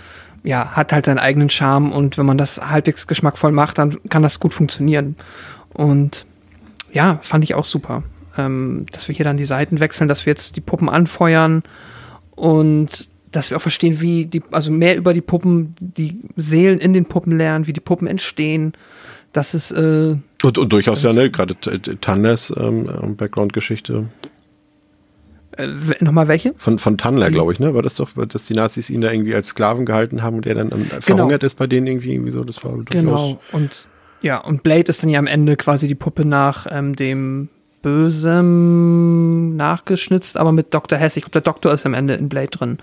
ja, 0.44 0.72
hat 0.72 0.94
halt 0.94 1.06
seinen 1.06 1.20
eigenen 1.20 1.50
Charme 1.50 1.92
und 1.92 2.18
wenn 2.18 2.26
man 2.26 2.38
das 2.38 2.58
halbwegs 2.58 3.08
geschmackvoll 3.08 3.52
macht, 3.52 3.78
dann 3.78 3.98
kann 4.10 4.24
das 4.24 4.40
gut 4.40 4.54
funktionieren. 4.54 5.16
Und 5.74 6.26
ja, 6.92 7.20
fand 7.22 7.44
ich 7.44 7.54
auch 7.56 7.66
super. 7.66 8.04
Ähm, 8.38 8.86
dass 8.92 9.08
wir 9.08 9.16
hier 9.16 9.26
dann 9.26 9.38
die 9.38 9.46
Seiten 9.46 9.80
wechseln, 9.80 10.08
dass 10.08 10.26
wir 10.26 10.32
jetzt 10.32 10.56
die 10.56 10.62
Puppen 10.62 10.90
anfeuern 10.90 11.64
und 12.36 13.10
dass 13.32 13.50
wir 13.50 13.58
auch 13.58 13.62
verstehen, 13.62 14.00
wie 14.00 14.26
die, 14.26 14.42
also 14.52 14.72
mehr 14.72 14.96
über 14.96 15.14
die 15.14 15.22
Puppen, 15.22 15.76
die 15.80 16.22
Seelen 16.36 16.80
in 16.80 16.94
den 16.94 17.06
Puppen 17.06 17.38
lernen, 17.38 17.68
wie 17.68 17.74
die 17.74 17.82
Puppen 17.82 18.08
entstehen. 18.08 18.74
Das 19.34 19.54
ist 19.54 19.72
äh, 19.72 20.16
und, 20.44 20.58
und 20.58 20.72
durchaus 20.72 21.04
ja, 21.04 21.14
ne, 21.14 21.30
gerade 21.30 21.56
Tanners 22.02 22.54
ähm, 22.58 23.16
Background-Geschichte. 23.16 24.06
Äh, 25.58 25.68
Nochmal 26.00 26.28
welche? 26.28 26.54
Von, 26.58 26.80
von 26.80 26.98
Tandler, 26.98 27.32
glaube 27.32 27.54
ich, 27.54 27.60
ne? 27.60 27.74
War 27.74 27.82
das 27.82 27.96
doch, 27.96 28.10
dass 28.14 28.46
die 28.46 28.54
Nazis 28.54 28.90
ihn 28.90 29.02
da 29.02 29.12
irgendwie 29.12 29.36
als 29.36 29.50
Sklaven 29.50 29.86
gehalten 29.86 30.22
haben 30.24 30.38
und 30.38 30.46
er 30.46 30.56
dann 30.56 30.70
genau. 30.70 30.86
verhungert 31.00 31.44
ist 31.44 31.56
bei 31.56 31.68
denen 31.68 31.88
irgendwie, 31.88 32.14
irgendwie 32.14 32.32
so. 32.32 32.44
Das 32.44 32.64
war 32.64 32.78
Genau. 32.90 33.40
Und 33.52 33.88
ja, 34.22 34.38
und 34.38 34.64
Blade 34.64 34.90
ist 34.90 35.04
dann 35.04 35.10
ja 35.10 35.20
am 35.20 35.28
Ende 35.28 35.58
quasi 35.58 35.88
die 35.88 35.96
Puppe 35.96 36.26
nach 36.26 36.68
ähm, 36.70 36.96
dem 36.96 37.50
Bösem 37.82 39.56
nachgeschnitzt, 39.56 40.38
aber 40.38 40.52
mit 40.52 40.74
Dr. 40.74 40.98
Hess. 40.98 41.18
Ich 41.18 41.24
glaube, 41.24 41.34
der 41.34 41.42
Doktor 41.42 41.72
ist 41.74 41.86
am 41.86 41.94
Ende 41.94 42.16
in 42.16 42.30
Blade 42.30 42.48
drin, 42.48 42.78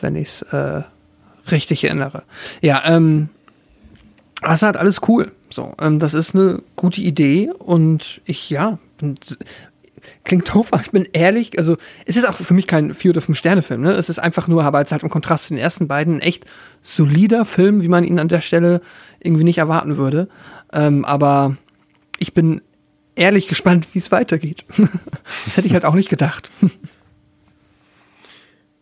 wenn 0.00 0.16
ich 0.16 0.28
es 0.28 0.42
äh, 0.42 0.82
richtig 1.50 1.84
erinnere. 1.84 2.22
Ja, 2.60 2.82
ähm, 2.84 3.30
das 4.42 4.56
ist 4.56 4.62
halt 4.62 4.76
alles 4.76 5.00
cool. 5.08 5.32
So, 5.54 5.72
ähm, 5.80 6.00
das 6.00 6.14
ist 6.14 6.34
eine 6.34 6.62
gute 6.74 7.00
Idee 7.00 7.48
und 7.56 8.20
ich, 8.24 8.50
ja, 8.50 8.80
klingt 10.24 10.52
doof, 10.52 10.72
aber 10.72 10.82
ich 10.82 10.90
bin 10.90 11.06
ehrlich, 11.12 11.56
also 11.56 11.76
es 12.06 12.16
ist 12.16 12.26
auch 12.26 12.34
für 12.34 12.54
mich 12.54 12.66
kein 12.66 12.92
vier 12.92 13.12
oder 13.12 13.20
fünf 13.20 13.38
Sterne 13.38 13.62
Film, 13.62 13.82
ne? 13.82 13.92
Es 13.92 14.08
ist 14.08 14.18
einfach 14.18 14.48
nur, 14.48 14.64
aber 14.64 14.78
als 14.78 14.90
halt 14.90 15.04
im 15.04 15.10
Kontrast 15.10 15.44
zu 15.44 15.54
den 15.54 15.62
ersten 15.62 15.86
beiden 15.86 16.16
ein 16.16 16.20
echt 16.22 16.44
solider 16.82 17.44
Film, 17.44 17.82
wie 17.82 17.88
man 17.88 18.02
ihn 18.02 18.18
an 18.18 18.26
der 18.26 18.40
Stelle 18.40 18.80
irgendwie 19.20 19.44
nicht 19.44 19.58
erwarten 19.58 19.96
würde. 19.96 20.28
Ähm, 20.72 21.04
aber 21.04 21.56
ich 22.18 22.34
bin 22.34 22.60
ehrlich 23.14 23.46
gespannt, 23.46 23.94
wie 23.94 24.00
es 24.00 24.10
weitergeht. 24.10 24.64
das 25.44 25.56
hätte 25.56 25.68
ich 25.68 25.74
halt 25.74 25.84
auch 25.84 25.94
nicht 25.94 26.08
gedacht. 26.08 26.50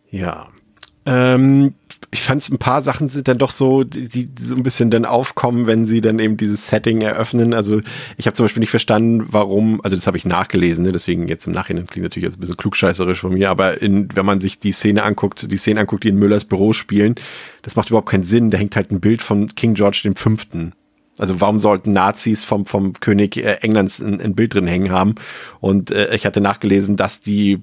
ja. 0.09 0.47
Ähm, 1.05 1.75
ich 2.11 2.21
fand 2.21 2.41
es 2.41 2.49
ein 2.49 2.57
paar 2.57 2.81
Sachen 2.81 3.09
sind 3.09 3.27
dann 3.27 3.37
doch 3.37 3.51
so, 3.51 3.83
die, 3.83 4.07
die 4.07 4.29
so 4.39 4.55
ein 4.55 4.63
bisschen 4.63 4.91
dann 4.91 5.05
aufkommen, 5.05 5.67
wenn 5.67 5.85
sie 5.85 6.01
dann 6.01 6.19
eben 6.19 6.37
dieses 6.37 6.67
Setting 6.67 7.01
eröffnen. 7.01 7.53
Also 7.53 7.81
ich 8.17 8.25
habe 8.25 8.35
zum 8.35 8.45
Beispiel 8.45 8.61
nicht 8.61 8.69
verstanden, 8.69 9.27
warum, 9.29 9.81
also 9.83 9.95
das 9.95 10.07
habe 10.07 10.17
ich 10.17 10.25
nachgelesen, 10.25 10.83
ne? 10.83 10.91
deswegen 10.91 11.27
jetzt 11.27 11.47
im 11.47 11.53
Nachhinein 11.53 11.87
klingt 11.87 12.03
natürlich 12.03 12.25
jetzt 12.25 12.37
ein 12.37 12.41
bisschen 12.41 12.57
klugscheißerisch 12.57 13.19
von 13.19 13.33
mir, 13.33 13.49
aber 13.49 13.81
in, 13.81 14.09
wenn 14.15 14.25
man 14.25 14.41
sich 14.41 14.59
die 14.59 14.71
Szene 14.71 15.03
anguckt, 15.03 15.51
die 15.51 15.57
Szene 15.57 15.79
anguckt, 15.79 16.03
die 16.03 16.09
in 16.09 16.17
Müllers 16.17 16.45
Büro 16.45 16.73
spielen, 16.73 17.15
das 17.61 17.75
macht 17.75 17.89
überhaupt 17.89 18.09
keinen 18.09 18.23
Sinn. 18.23 18.49
Da 18.51 18.57
hängt 18.57 18.75
halt 18.75 18.91
ein 18.91 18.99
Bild 18.99 19.21
von 19.21 19.53
King 19.55 19.73
George 19.73 20.01
dem 20.03 20.15
Fünften 20.15 20.73
also 21.19 21.39
warum 21.39 21.59
sollten 21.59 21.93
Nazis 21.93 22.43
vom, 22.43 22.65
vom 22.65 22.93
König 22.93 23.37
äh, 23.37 23.57
Englands 23.61 23.99
ein, 23.99 24.19
ein 24.19 24.33
Bild 24.33 24.53
drin 24.53 24.67
hängen 24.67 24.91
haben? 24.91 25.15
Und 25.59 25.91
äh, 25.91 26.15
ich 26.15 26.25
hatte 26.25 26.41
nachgelesen, 26.41 26.95
dass 26.95 27.21
die, 27.21 27.59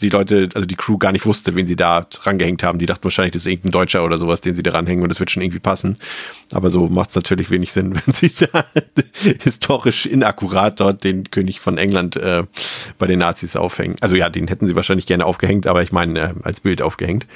die 0.00 0.08
Leute, 0.08 0.48
also 0.54 0.66
die 0.66 0.76
Crew 0.76 0.98
gar 0.98 1.12
nicht 1.12 1.24
wusste, 1.24 1.54
wen 1.54 1.66
sie 1.66 1.76
da 1.76 2.02
dran 2.02 2.38
gehängt 2.38 2.62
haben. 2.62 2.78
Die 2.78 2.86
dachten 2.86 3.04
wahrscheinlich, 3.04 3.32
das 3.32 3.42
ist 3.42 3.46
irgendein 3.46 3.72
Deutscher 3.72 4.04
oder 4.04 4.18
sowas, 4.18 4.42
den 4.42 4.54
sie 4.54 4.62
da 4.62 4.72
ranhängen 4.72 5.02
und 5.02 5.08
das 5.08 5.18
wird 5.18 5.30
schon 5.30 5.42
irgendwie 5.42 5.60
passen. 5.60 5.96
Aber 6.52 6.70
so 6.70 6.88
macht 6.88 7.10
es 7.10 7.16
natürlich 7.16 7.50
wenig 7.50 7.72
Sinn, 7.72 7.94
wenn 8.06 8.12
sie 8.12 8.30
da 8.30 8.66
historisch 9.42 10.06
inakkurat 10.06 10.78
dort 10.80 11.02
den 11.04 11.24
König 11.30 11.60
von 11.60 11.78
England 11.78 12.16
äh, 12.16 12.44
bei 12.98 13.06
den 13.06 13.20
Nazis 13.20 13.56
aufhängen. 13.56 13.96
Also 14.00 14.14
ja, 14.14 14.28
den 14.28 14.48
hätten 14.48 14.68
sie 14.68 14.74
wahrscheinlich 14.74 15.06
gerne 15.06 15.24
aufgehängt, 15.24 15.66
aber 15.66 15.82
ich 15.82 15.92
meine, 15.92 16.20
äh, 16.20 16.34
als 16.42 16.60
Bild 16.60 16.82
aufgehängt. 16.82 17.26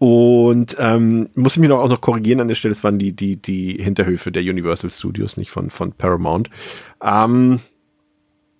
Und 0.00 0.76
ähm, 0.78 1.28
muss 1.34 1.56
ich 1.56 1.58
mir 1.58 1.68
noch 1.68 1.80
auch 1.80 1.90
noch 1.90 2.00
korrigieren 2.00 2.40
an 2.40 2.48
der 2.48 2.54
Stelle, 2.54 2.72
es 2.72 2.82
waren 2.82 2.98
die, 2.98 3.12
die, 3.12 3.36
die 3.36 3.74
Hinterhöfe 3.74 4.32
der 4.32 4.40
Universal 4.40 4.88
Studios, 4.88 5.36
nicht 5.36 5.50
von, 5.50 5.68
von 5.68 5.92
Paramount. 5.92 6.48
Ähm, 7.02 7.60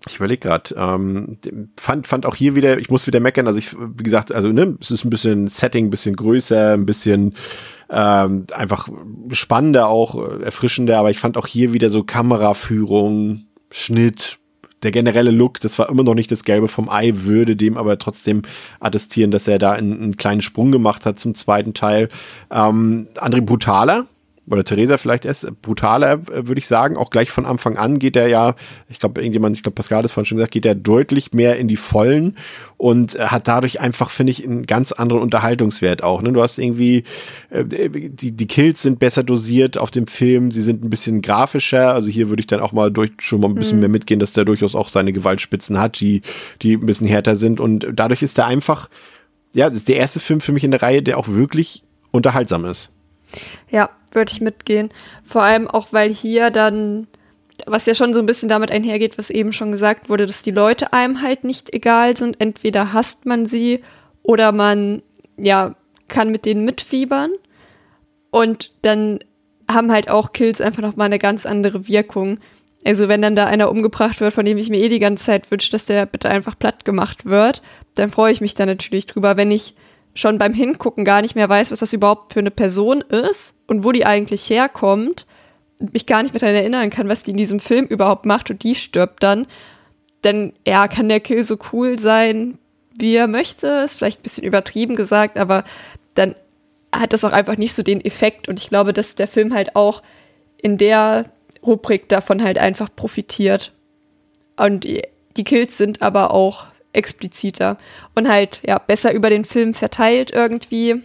ich 0.06 0.16
überlege 0.16 0.46
gerade, 0.46 0.74
ähm, 0.76 1.38
fand, 1.78 2.06
fand 2.06 2.26
auch 2.26 2.34
hier 2.34 2.56
wieder, 2.56 2.78
ich 2.78 2.90
muss 2.90 3.06
wieder 3.06 3.20
meckern, 3.20 3.46
also 3.46 3.58
ich, 3.58 3.74
wie 3.74 4.02
gesagt, 4.02 4.32
also 4.32 4.52
ne, 4.52 4.76
es 4.82 4.90
ist 4.90 5.06
ein 5.06 5.08
bisschen 5.08 5.48
Setting, 5.48 5.86
ein 5.86 5.90
bisschen 5.90 6.14
größer, 6.14 6.74
ein 6.74 6.84
bisschen 6.84 7.34
ähm, 7.88 8.44
einfach 8.52 8.90
spannender 9.30 9.88
auch, 9.88 10.16
äh, 10.16 10.42
erfrischender, 10.42 10.98
aber 10.98 11.10
ich 11.10 11.18
fand 11.18 11.38
auch 11.38 11.46
hier 11.46 11.72
wieder 11.72 11.88
so 11.88 12.04
Kameraführung, 12.04 13.46
Schnitt, 13.70 14.39
der 14.82 14.90
generelle 14.90 15.30
Look, 15.30 15.60
das 15.60 15.78
war 15.78 15.88
immer 15.88 16.02
noch 16.02 16.14
nicht 16.14 16.30
das 16.30 16.44
Gelbe 16.44 16.68
vom 16.68 16.88
Ei, 16.88 17.12
würde 17.14 17.56
dem 17.56 17.76
aber 17.76 17.98
trotzdem 17.98 18.42
attestieren, 18.80 19.30
dass 19.30 19.48
er 19.48 19.58
da 19.58 19.72
einen, 19.72 19.92
einen 19.92 20.16
kleinen 20.16 20.40
Sprung 20.40 20.72
gemacht 20.72 21.06
hat 21.06 21.18
zum 21.18 21.34
zweiten 21.34 21.74
Teil. 21.74 22.08
Ähm, 22.50 23.08
André 23.16 23.40
Brutaler, 23.40 24.06
oder 24.50 24.64
Theresa 24.64 24.98
vielleicht 24.98 25.24
erst 25.24 25.62
brutaler, 25.62 26.12
äh, 26.12 26.46
würde 26.48 26.58
ich 26.58 26.66
sagen. 26.66 26.96
Auch 26.96 27.10
gleich 27.10 27.30
von 27.30 27.46
Anfang 27.46 27.76
an 27.76 27.98
geht 27.98 28.16
er 28.16 28.28
ja, 28.28 28.54
ich 28.88 28.98
glaube, 28.98 29.20
irgendjemand, 29.20 29.56
ich 29.56 29.62
glaube, 29.62 29.74
Pascal 29.74 29.98
hat 29.98 30.04
es 30.04 30.12
vorhin 30.12 30.26
schon 30.26 30.38
gesagt, 30.38 30.52
geht 30.52 30.66
er 30.66 30.74
deutlich 30.74 31.32
mehr 31.32 31.56
in 31.56 31.68
die 31.68 31.76
Vollen 31.76 32.36
und 32.76 33.14
äh, 33.14 33.26
hat 33.26 33.48
dadurch 33.48 33.80
einfach, 33.80 34.10
finde 34.10 34.32
ich, 34.32 34.44
einen 34.44 34.66
ganz 34.66 34.92
anderen 34.92 35.22
Unterhaltungswert 35.22 36.02
auch. 36.02 36.22
Ne? 36.22 36.32
Du 36.32 36.42
hast 36.42 36.58
irgendwie, 36.58 37.04
äh, 37.50 37.64
die, 37.64 38.32
die 38.32 38.46
Kills 38.46 38.82
sind 38.82 38.98
besser 38.98 39.22
dosiert 39.22 39.78
auf 39.78 39.90
dem 39.90 40.06
Film, 40.06 40.50
sie 40.50 40.62
sind 40.62 40.84
ein 40.84 40.90
bisschen 40.90 41.22
grafischer. 41.22 41.94
Also 41.94 42.08
hier 42.08 42.28
würde 42.28 42.40
ich 42.40 42.46
dann 42.46 42.60
auch 42.60 42.72
mal 42.72 42.90
durch 42.90 43.10
schon 43.18 43.40
mal 43.40 43.48
ein 43.48 43.54
bisschen 43.54 43.76
mhm. 43.76 43.80
mehr 43.80 43.88
mitgehen, 43.90 44.20
dass 44.20 44.32
der 44.32 44.44
durchaus 44.44 44.74
auch 44.74 44.88
seine 44.88 45.12
Gewaltspitzen 45.12 45.78
hat, 45.78 46.00
die, 46.00 46.22
die 46.62 46.74
ein 46.74 46.86
bisschen 46.86 47.06
härter 47.06 47.36
sind. 47.36 47.60
Und 47.60 47.86
dadurch 47.92 48.22
ist 48.22 48.38
er 48.38 48.46
einfach, 48.46 48.88
ja, 49.54 49.68
das 49.68 49.78
ist 49.78 49.88
der 49.88 49.96
erste 49.96 50.20
Film 50.20 50.40
für 50.40 50.52
mich 50.52 50.64
in 50.64 50.70
der 50.70 50.82
Reihe, 50.82 51.02
der 51.02 51.18
auch 51.18 51.28
wirklich 51.28 51.82
unterhaltsam 52.10 52.64
ist. 52.64 52.92
Ja, 53.70 53.90
würde 54.12 54.32
ich 54.32 54.40
mitgehen. 54.40 54.90
Vor 55.24 55.42
allem 55.42 55.68
auch, 55.68 55.88
weil 55.92 56.12
hier 56.12 56.50
dann, 56.50 57.06
was 57.66 57.86
ja 57.86 57.94
schon 57.94 58.14
so 58.14 58.20
ein 58.20 58.26
bisschen 58.26 58.48
damit 58.48 58.70
einhergeht, 58.70 59.18
was 59.18 59.30
eben 59.30 59.52
schon 59.52 59.72
gesagt 59.72 60.08
wurde, 60.08 60.26
dass 60.26 60.42
die 60.42 60.50
Leute 60.50 60.92
einem 60.92 61.22
halt 61.22 61.44
nicht 61.44 61.72
egal 61.72 62.16
sind. 62.16 62.40
Entweder 62.40 62.92
hasst 62.92 63.26
man 63.26 63.46
sie 63.46 63.82
oder 64.22 64.52
man, 64.52 65.02
ja, 65.36 65.74
kann 66.08 66.30
mit 66.30 66.44
denen 66.44 66.64
mitfiebern. 66.64 67.30
Und 68.30 68.72
dann 68.82 69.20
haben 69.70 69.92
halt 69.92 70.10
auch 70.10 70.32
Kills 70.32 70.60
einfach 70.60 70.82
nochmal 70.82 71.06
eine 71.06 71.18
ganz 71.18 71.46
andere 71.46 71.88
Wirkung. 71.88 72.38
Also 72.84 73.08
wenn 73.08 73.22
dann 73.22 73.36
da 73.36 73.46
einer 73.46 73.70
umgebracht 73.70 74.20
wird, 74.20 74.32
von 74.32 74.44
dem 74.44 74.58
ich 74.58 74.70
mir 74.70 74.80
eh 74.80 74.88
die 74.88 74.98
ganze 74.98 75.24
Zeit 75.24 75.50
wünsche, 75.50 75.70
dass 75.70 75.86
der 75.86 76.06
bitte 76.06 76.28
einfach 76.28 76.58
platt 76.58 76.84
gemacht 76.84 77.26
wird, 77.26 77.62
dann 77.94 78.10
freue 78.10 78.32
ich 78.32 78.40
mich 78.40 78.54
da 78.54 78.66
natürlich 78.66 79.06
drüber. 79.06 79.36
Wenn 79.36 79.50
ich 79.50 79.74
schon 80.14 80.38
beim 80.38 80.52
Hingucken 80.52 81.04
gar 81.04 81.22
nicht 81.22 81.34
mehr 81.34 81.48
weiß, 81.48 81.70
was 81.70 81.80
das 81.80 81.92
überhaupt 81.92 82.32
für 82.32 82.40
eine 82.40 82.50
Person 82.50 83.00
ist 83.02 83.54
und 83.66 83.84
wo 83.84 83.92
die 83.92 84.06
eigentlich 84.06 84.48
herkommt 84.50 85.26
und 85.78 85.92
mich 85.94 86.06
gar 86.06 86.22
nicht 86.22 86.34
mehr 86.34 86.40
daran 86.40 86.56
erinnern 86.56 86.90
kann, 86.90 87.08
was 87.08 87.22
die 87.22 87.30
in 87.30 87.36
diesem 87.36 87.60
Film 87.60 87.86
überhaupt 87.86 88.26
macht 88.26 88.50
und 88.50 88.62
die 88.62 88.74
stirbt 88.74 89.22
dann, 89.22 89.46
dann 90.22 90.52
ja, 90.66 90.88
kann 90.88 91.08
der 91.08 91.20
Kill 91.20 91.44
so 91.44 91.58
cool 91.72 91.98
sein, 91.98 92.58
wie 92.92 93.14
er 93.14 93.28
möchte, 93.28 93.66
ist 93.84 93.96
vielleicht 93.96 94.20
ein 94.20 94.24
bisschen 94.24 94.44
übertrieben 94.44 94.96
gesagt, 94.96 95.38
aber 95.38 95.64
dann 96.14 96.34
hat 96.92 97.12
das 97.12 97.24
auch 97.24 97.32
einfach 97.32 97.56
nicht 97.56 97.74
so 97.74 97.82
den 97.82 98.04
Effekt 98.04 98.48
und 98.48 98.58
ich 98.58 98.68
glaube, 98.68 98.92
dass 98.92 99.14
der 99.14 99.28
Film 99.28 99.54
halt 99.54 99.76
auch 99.76 100.02
in 100.58 100.76
der 100.76 101.26
Rubrik 101.64 102.08
davon 102.08 102.42
halt 102.42 102.58
einfach 102.58 102.88
profitiert. 102.94 103.72
Und 104.56 104.84
die 104.84 105.44
Kills 105.44 105.78
sind 105.78 106.02
aber 106.02 106.32
auch 106.32 106.66
expliziter 106.92 107.78
und 108.14 108.28
halt 108.28 108.60
ja 108.66 108.78
besser 108.78 109.12
über 109.12 109.30
den 109.30 109.44
Film 109.44 109.74
verteilt 109.74 110.30
irgendwie. 110.30 111.02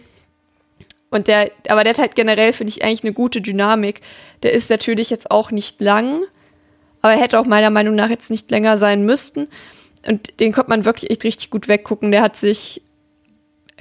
Und 1.10 1.28
der, 1.28 1.50
aber 1.68 1.84
der 1.84 1.92
hat 1.92 2.00
halt 2.00 2.14
generell, 2.16 2.52
finde 2.52 2.72
ich, 2.72 2.84
eigentlich 2.84 3.04
eine 3.04 3.12
gute 3.12 3.40
Dynamik. 3.40 4.00
Der 4.42 4.52
ist 4.52 4.70
natürlich 4.70 5.10
jetzt 5.10 5.30
auch 5.30 5.50
nicht 5.50 5.80
lang, 5.80 6.22
aber 7.00 7.14
er 7.14 7.20
hätte 7.20 7.38
auch 7.38 7.46
meiner 7.46 7.70
Meinung 7.70 7.94
nach 7.94 8.10
jetzt 8.10 8.30
nicht 8.30 8.50
länger 8.50 8.78
sein 8.78 9.04
müssten. 9.04 9.48
Und 10.06 10.40
den 10.40 10.52
konnte 10.52 10.70
man 10.70 10.84
wirklich 10.84 11.10
echt 11.10 11.24
richtig 11.24 11.50
gut 11.50 11.68
weggucken. 11.68 12.10
Der 12.10 12.22
hat 12.22 12.36
sich 12.36 12.82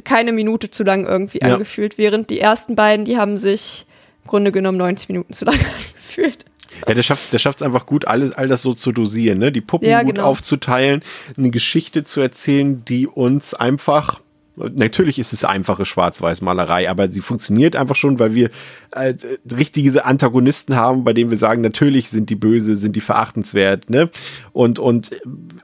keine 0.04 0.32
Minute 0.32 0.70
zu 0.70 0.84
lang 0.84 1.06
irgendwie 1.06 1.40
ja. 1.42 1.54
angefühlt, 1.54 1.98
während 1.98 2.30
die 2.30 2.40
ersten 2.40 2.76
beiden, 2.76 3.06
die 3.06 3.18
haben 3.18 3.38
sich 3.38 3.86
im 4.24 4.30
Grunde 4.30 4.52
genommen 4.52 4.78
90 4.78 5.10
Minuten 5.10 5.34
zu 5.34 5.46
lang 5.46 5.56
angefühlt. 5.60 6.46
Ja, 6.88 6.94
der 6.94 7.04
schafft, 7.04 7.34
es 7.34 7.62
einfach 7.62 7.86
gut, 7.86 8.08
alles, 8.08 8.32
all 8.32 8.48
das 8.48 8.62
so 8.62 8.74
zu 8.74 8.92
dosieren, 8.92 9.40
ne? 9.40 9.52
Die 9.52 9.62
Puppen 9.62 9.88
ja, 9.88 10.04
gut 10.04 10.16
genau. 10.16 10.28
aufzuteilen, 10.28 11.02
eine 11.38 11.50
Geschichte 11.50 12.04
zu 12.04 12.22
erzählen, 12.22 12.84
die 12.86 13.08
uns 13.08 13.54
einfach 13.54 14.22
Natürlich 14.58 15.20
ist 15.20 15.34
es 15.34 15.44
einfache 15.44 15.86
Schwarz-Weiß-Malerei, 15.86 16.90
aber 16.90 17.12
sie 17.12 17.22
funktioniert 17.22 17.76
einfach 17.76 17.96
schon, 17.96 18.20
weil 18.20 18.36
wir 18.36 18.50
äh, 18.92 19.14
richtige 19.56 20.06
Antagonisten 20.06 20.76
haben, 20.76 21.04
bei 21.04 21.14
denen 21.14 21.30
wir 21.30 21.38
sagen, 21.38 21.62
natürlich 21.62 22.10
sind 22.10 22.30
die 22.30 22.36
böse, 22.36 22.76
sind 22.76 22.96
die 22.96 23.02
verachtenswert, 23.02 23.90
ne? 23.90 24.10
Und, 24.54 24.80
und 24.80 25.12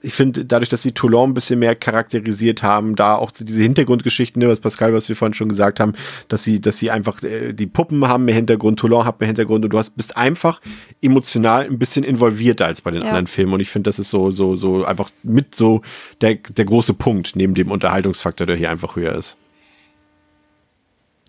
ich 0.01 0.13
finde, 0.13 0.45
dadurch, 0.45 0.69
dass 0.69 0.81
sie 0.81 0.91
Toulon 0.91 1.31
ein 1.31 1.33
bisschen 1.33 1.59
mehr 1.59 1.75
charakterisiert 1.75 2.63
haben, 2.63 2.95
da 2.95 3.15
auch 3.15 3.31
so 3.33 3.45
diese 3.45 3.61
Hintergrundgeschichten, 3.61 4.41
ne, 4.41 4.49
was 4.49 4.59
Pascal, 4.59 4.93
was 4.93 5.07
wir 5.07 5.15
vorhin 5.15 5.33
schon 5.33 5.49
gesagt 5.49 5.79
haben, 5.79 5.93
dass 6.27 6.43
sie, 6.43 6.59
dass 6.59 6.77
sie 6.77 6.91
einfach, 6.91 7.21
äh, 7.23 7.53
die 7.53 7.67
Puppen 7.67 8.07
haben 8.07 8.25
mehr 8.25 8.35
Hintergrund, 8.35 8.79
Toulon 8.79 9.05
hat 9.05 9.19
mehr 9.19 9.27
Hintergrund 9.27 9.63
und 9.63 9.71
du 9.71 9.77
hast, 9.77 9.95
bist 9.95 10.17
einfach 10.17 10.59
emotional 11.01 11.65
ein 11.65 11.77
bisschen 11.77 12.03
involvierter 12.03 12.65
als 12.65 12.81
bei 12.81 12.91
den 12.91 13.01
ja. 13.01 13.07
anderen 13.07 13.27
Filmen. 13.27 13.53
Und 13.53 13.59
ich 13.59 13.69
finde, 13.69 13.89
das 13.89 13.99
ist 13.99 14.09
so, 14.09 14.31
so, 14.31 14.55
so 14.55 14.83
einfach 14.83 15.09
mit 15.23 15.55
so 15.55 15.81
der, 16.21 16.35
der 16.35 16.65
große 16.65 16.93
Punkt 16.93 17.35
neben 17.35 17.53
dem 17.53 17.71
Unterhaltungsfaktor, 17.71 18.47
der 18.47 18.55
hier 18.55 18.71
einfach 18.71 18.80
höher 18.95 19.15
ist. 19.15 19.37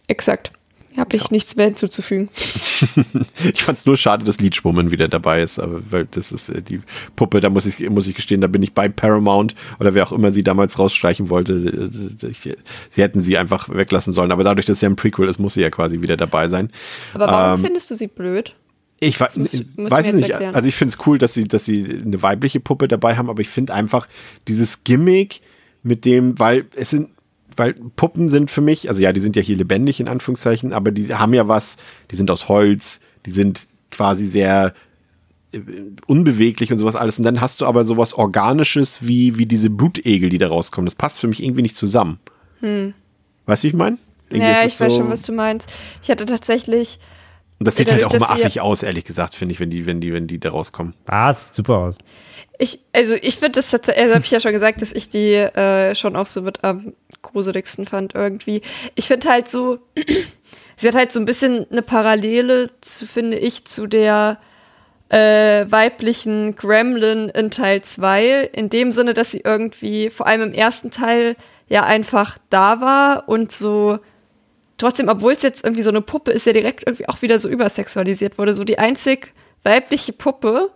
Exakt. 0.08 0.52
Habe 0.96 1.16
ich 1.16 1.30
nichts 1.30 1.56
mehr 1.56 1.66
hinzuzufügen. 1.66 2.28
Ich 3.54 3.62
fand 3.64 3.78
es 3.78 3.86
nur 3.86 3.96
schade, 3.96 4.24
dass 4.24 4.40
Leechwoman 4.40 4.90
wieder 4.90 5.08
dabei 5.08 5.40
ist, 5.42 5.58
aber 5.58 5.80
weil 5.90 6.06
das 6.10 6.32
ist 6.32 6.48
äh, 6.48 6.60
die 6.62 6.80
Puppe, 7.16 7.40
da 7.40 7.48
muss 7.48 7.64
ich, 7.66 7.88
muss 7.88 8.06
ich 8.06 8.14
gestehen, 8.14 8.40
da 8.40 8.46
bin 8.48 8.62
ich 8.62 8.72
bei 8.74 8.88
Paramount 8.88 9.54
oder 9.80 9.94
wer 9.94 10.06
auch 10.06 10.12
immer 10.12 10.30
sie 10.32 10.42
damals 10.44 10.78
rausstreichen 10.78 11.28
wollte. 11.30 11.54
äh, 12.22 12.26
ich- 12.28 12.56
Sie 12.90 13.02
hätten 13.02 13.20
sie 13.22 13.38
einfach 13.38 13.68
weglassen 13.68 14.12
sollen, 14.12 14.30
aber 14.32 14.44
dadurch, 14.44 14.66
dass 14.66 14.80
sie 14.80 14.86
ein 14.86 14.96
Prequel 14.96 15.28
ist, 15.28 15.38
muss 15.38 15.54
sie 15.54 15.60
ja 15.62 15.70
quasi 15.70 16.02
wieder 16.02 16.16
dabei 16.16 16.48
sein. 16.48 16.70
Aber 17.14 17.26
warum 17.28 17.58
Ähm, 17.60 17.64
findest 17.66 17.90
du 17.90 17.94
sie 17.94 18.08
blöd? 18.08 18.54
Ich 19.00 19.18
weiß, 19.18 19.36
muss- 19.38 19.52
musst 19.54 19.64
du 19.78 19.90
weiß 19.90 20.12
nicht. 20.12 20.28
erklären. 20.30 20.54
Also 20.54 20.68
ich 20.68 20.74
finde 20.74 20.94
es 20.96 21.06
cool, 21.06 21.18
dass 21.18 21.34
sie, 21.34 21.44
dass 21.48 21.64
sie 21.64 21.84
eine 22.04 22.20
weibliche 22.22 22.60
Puppe 22.60 22.86
dabei 22.88 23.16
haben, 23.16 23.30
aber 23.30 23.40
ich 23.40 23.48
finde 23.48 23.72
einfach 23.74 24.06
dieses 24.48 24.84
Gimmick 24.84 25.40
mit 25.82 26.04
dem, 26.04 26.38
weil 26.38 26.66
es 26.76 26.90
sind, 26.90 27.10
weil 27.56 27.74
Puppen 27.74 28.28
sind 28.28 28.50
für 28.50 28.60
mich, 28.60 28.88
also 28.88 29.00
ja, 29.00 29.12
die 29.12 29.20
sind 29.20 29.36
ja 29.36 29.42
hier 29.42 29.56
lebendig 29.56 30.00
in 30.00 30.08
Anführungszeichen, 30.08 30.72
aber 30.72 30.90
die 30.90 31.14
haben 31.14 31.34
ja 31.34 31.48
was, 31.48 31.76
die 32.10 32.16
sind 32.16 32.30
aus 32.30 32.48
Holz, 32.48 33.00
die 33.26 33.30
sind 33.30 33.66
quasi 33.90 34.26
sehr 34.26 34.74
äh, 35.52 35.60
unbeweglich 36.06 36.72
und 36.72 36.78
sowas 36.78 36.96
alles. 36.96 37.18
Und 37.18 37.24
dann 37.24 37.40
hast 37.40 37.60
du 37.60 37.66
aber 37.66 37.84
sowas 37.84 38.14
Organisches 38.14 39.00
wie, 39.06 39.38
wie 39.38 39.46
diese 39.46 39.70
Blutegel, 39.70 40.28
die 40.30 40.38
da 40.38 40.48
rauskommen. 40.48 40.86
Das 40.86 40.94
passt 40.94 41.20
für 41.20 41.28
mich 41.28 41.42
irgendwie 41.42 41.62
nicht 41.62 41.76
zusammen. 41.76 42.18
Weißt 43.46 43.62
du, 43.62 43.66
wie 43.66 43.68
ich 43.70 43.74
meine? 43.74 43.98
Ja, 44.30 44.60
ich 44.64 44.72
es 44.74 44.80
weiß 44.80 44.92
so- 44.92 44.98
schon, 45.00 45.10
was 45.10 45.22
du 45.22 45.32
meinst. 45.32 45.70
Ich 46.02 46.10
hatte 46.10 46.24
tatsächlich, 46.26 46.98
Und 47.58 47.68
das 47.68 47.76
sieht 47.76 47.90
halt 47.90 48.02
dadurch, 48.02 48.22
auch 48.22 48.28
immer 48.28 48.30
affig 48.34 48.60
aus, 48.60 48.82
ehrlich 48.82 49.04
gesagt, 49.04 49.34
finde 49.34 49.52
ich, 49.52 49.60
wenn 49.60 49.68
die, 49.70 49.84
wenn 49.84 50.00
die, 50.00 50.12
wenn 50.12 50.26
die 50.26 50.38
da 50.40 50.50
rauskommen. 50.50 50.94
Was? 51.06 51.50
Ah, 51.50 51.54
Super 51.54 51.76
aus. 51.78 51.98
Ich, 52.62 52.78
also 52.92 53.14
ich 53.14 53.36
finde 53.36 53.52
das 53.52 53.70
tatsächlich, 53.70 54.02
also 54.02 54.14
habe 54.14 54.24
ich 54.24 54.30
ja 54.30 54.40
schon 54.40 54.52
gesagt, 54.52 54.82
dass 54.82 54.92
ich 54.92 55.08
die 55.08 55.34
äh, 55.34 55.94
schon 55.94 56.14
auch 56.14 56.26
so 56.26 56.42
mit 56.42 56.62
am 56.62 56.94
gruseligsten 57.20 57.86
fand 57.86 58.14
irgendwie. 58.14 58.62
Ich 58.94 59.08
finde 59.08 59.28
halt 59.28 59.48
so, 59.48 59.78
sie 60.76 60.88
hat 60.88 60.94
halt 60.94 61.10
so 61.10 61.18
ein 61.18 61.24
bisschen 61.24 61.66
eine 61.70 61.82
Parallele, 61.82 62.70
zu, 62.80 63.06
finde 63.06 63.38
ich, 63.38 63.64
zu 63.64 63.86
der 63.86 64.38
äh, 65.08 65.66
weiblichen 65.68 66.54
Gremlin 66.54 67.28
in 67.30 67.50
Teil 67.50 67.82
2, 67.82 68.50
in 68.52 68.70
dem 68.70 68.92
Sinne, 68.92 69.12
dass 69.12 69.32
sie 69.32 69.42
irgendwie 69.44 70.08
vor 70.08 70.26
allem 70.26 70.42
im 70.42 70.54
ersten 70.54 70.90
Teil 70.90 71.36
ja 71.68 71.82
einfach 71.82 72.38
da 72.48 72.80
war 72.80 73.28
und 73.28 73.50
so 73.50 73.98
trotzdem, 74.78 75.08
obwohl 75.08 75.32
es 75.32 75.42
jetzt 75.42 75.64
irgendwie 75.64 75.82
so 75.82 75.90
eine 75.90 76.00
Puppe 76.00 76.30
ist, 76.30 76.46
ja 76.46 76.52
direkt 76.52 76.86
irgendwie 76.86 77.08
auch 77.08 77.22
wieder 77.22 77.38
so 77.38 77.48
übersexualisiert 77.48 78.38
wurde. 78.38 78.54
So 78.54 78.64
die 78.64 78.78
einzig 78.78 79.32
weibliche 79.64 80.12
Puppe. 80.12 80.70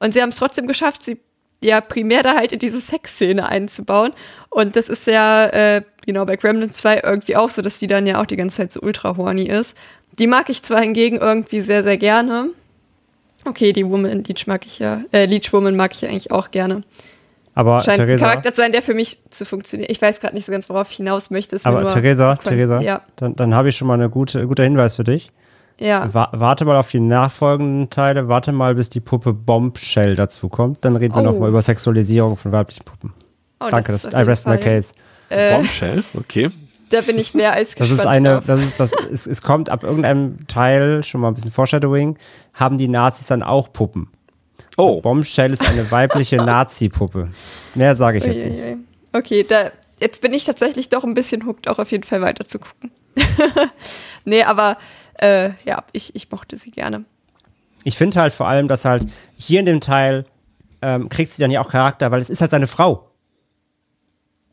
Und 0.00 0.14
sie 0.14 0.22
haben 0.22 0.30
es 0.30 0.36
trotzdem 0.36 0.66
geschafft, 0.66 1.02
sie 1.02 1.18
ja 1.60 1.80
primär 1.80 2.22
da 2.22 2.36
halt 2.36 2.52
in 2.52 2.58
diese 2.58 2.80
Sexszene 2.80 3.48
einzubauen. 3.48 4.12
Und 4.50 4.76
das 4.76 4.88
ist 4.88 5.06
ja, 5.06 5.46
äh, 5.46 5.82
genau, 6.06 6.24
bei 6.24 6.36
Gremlin 6.36 6.70
2 6.70 7.00
irgendwie 7.04 7.36
auch 7.36 7.50
so, 7.50 7.62
dass 7.62 7.78
die 7.78 7.86
dann 7.86 8.06
ja 8.06 8.20
auch 8.20 8.26
die 8.26 8.36
ganze 8.36 8.58
Zeit 8.58 8.72
so 8.72 8.80
ultra 8.80 9.16
horny 9.16 9.44
ist. 9.44 9.76
Die 10.18 10.26
mag 10.26 10.48
ich 10.50 10.62
zwar 10.62 10.80
hingegen 10.80 11.16
irgendwie 11.16 11.60
sehr, 11.60 11.82
sehr 11.82 11.98
gerne. 11.98 12.50
Okay, 13.44 13.72
die 13.72 13.86
Woman 13.86 14.24
Leech 14.24 14.46
mag 14.46 14.66
ich 14.66 14.78
ja, 14.78 15.02
äh, 15.12 15.26
Leech 15.26 15.52
Woman 15.52 15.76
mag 15.76 15.92
ich 15.92 16.02
ja 16.02 16.08
eigentlich 16.08 16.30
auch 16.30 16.50
gerne. 16.50 16.82
Aber 17.54 17.82
Scheint 17.82 18.00
ein 18.00 18.06
Theresa, 18.06 18.26
Charakter 18.26 18.52
zu 18.52 18.60
sein, 18.60 18.70
der 18.70 18.82
für 18.82 18.94
mich 18.94 19.18
zu 19.30 19.44
funktionieren. 19.44 19.90
Ich 19.90 20.00
weiß 20.00 20.20
gerade 20.20 20.34
nicht 20.34 20.44
so 20.44 20.52
ganz, 20.52 20.68
worauf 20.68 20.90
ich 20.90 20.98
hinaus 20.98 21.30
möchte. 21.30 21.58
Aber 21.64 21.80
nur 21.80 21.92
Theresa. 21.92 22.36
Theresa, 22.36 22.80
Ja, 22.80 23.02
dann, 23.16 23.34
dann 23.34 23.52
habe 23.52 23.68
ich 23.68 23.76
schon 23.76 23.88
mal 23.88 23.94
eine 23.94 24.08
gute, 24.10 24.46
guter 24.46 24.62
Hinweis 24.62 24.94
für 24.94 25.02
dich. 25.02 25.32
Ja. 25.78 26.12
Wa 26.12 26.28
warte 26.32 26.64
mal 26.64 26.76
auf 26.78 26.90
die 26.90 27.00
nachfolgenden 27.00 27.90
Teile, 27.90 28.28
warte 28.28 28.52
mal, 28.52 28.74
bis 28.74 28.90
die 28.90 29.00
Puppe 29.00 29.32
Bombshell 29.32 30.14
dazu 30.16 30.48
kommt. 30.48 30.84
Dann 30.84 30.96
reden 30.96 31.14
wir 31.14 31.20
Oh. 31.22 31.24
noch 31.32 31.38
mal 31.38 31.48
über 31.48 31.62
Sexualisierung 31.62 32.36
von 32.36 32.52
weiblichen 32.52 32.84
Puppen. 32.84 33.12
Oh, 33.60 33.66
Danke, 33.70 33.92
ist 33.92 34.06
das, 34.06 34.14
auf 34.14 34.20
I 34.20 34.24
rest 34.24 34.46
my 34.46 34.54
Fall- 34.56 34.64
case. 34.64 34.94
Äh, 35.30 35.54
Bombshell, 35.56 36.04
okay. 36.18 36.50
Da 36.90 37.00
bin 37.02 37.18
ich 37.18 37.34
mehr 37.34 37.52
als 37.52 37.70
Das 37.74 37.88
gespannt 37.88 38.00
ist 38.00 38.06
eine, 38.06 38.28
drauf. 38.36 38.44
das 38.46 38.60
ist 38.62 38.80
das, 38.80 38.92
es, 39.12 39.26
es 39.26 39.42
kommt 39.42 39.68
ab 39.68 39.82
irgendeinem 39.82 40.46
Teil, 40.46 41.02
schon 41.04 41.20
mal 41.20 41.28
ein 41.28 41.34
bisschen 41.34 41.50
Foreshadowing, 41.50 42.16
haben 42.54 42.78
die 42.78 42.88
Nazis 42.88 43.26
dann 43.26 43.42
auch 43.42 43.72
Puppen. 43.72 44.08
Oh, 44.78 45.00
Bombshell 45.00 45.52
ist 45.52 45.66
eine 45.66 45.90
weibliche 45.90 46.36
Nazi-Puppe. 46.44 47.28
Mehr 47.74 47.94
sage 47.94 48.18
ich 48.18 48.24
jetzt 48.24 48.44
nicht. 48.46 48.58
Okay, 49.12 49.44
da, 49.46 49.70
jetzt 50.00 50.20
bin 50.22 50.32
ich 50.32 50.44
tatsächlich 50.44 50.88
doch 50.88 51.04
ein 51.04 51.14
bisschen 51.14 51.44
hooked, 51.46 51.68
auch 51.68 51.78
auf 51.78 51.90
jeden 51.90 52.04
Fall 52.04 52.22
weiter 52.22 52.44
zu 52.44 52.58
gucken. 52.60 52.90
nee, 54.24 54.42
aber 54.44 54.76
äh, 55.18 55.50
ja, 55.64 55.84
ich, 55.92 56.14
ich 56.14 56.30
mochte 56.30 56.56
sie 56.56 56.70
gerne. 56.70 57.04
Ich 57.84 57.96
finde 57.96 58.20
halt 58.20 58.32
vor 58.32 58.48
allem, 58.48 58.68
dass 58.68 58.84
halt 58.84 59.06
hier 59.36 59.60
in 59.60 59.66
dem 59.66 59.80
Teil 59.80 60.24
ähm, 60.82 61.08
kriegt 61.08 61.32
sie 61.32 61.42
dann 61.42 61.50
ja 61.50 61.60
auch 61.60 61.70
Charakter, 61.70 62.10
weil 62.10 62.20
es 62.20 62.30
ist 62.30 62.40
halt 62.40 62.50
seine 62.50 62.66
Frau. 62.66 63.10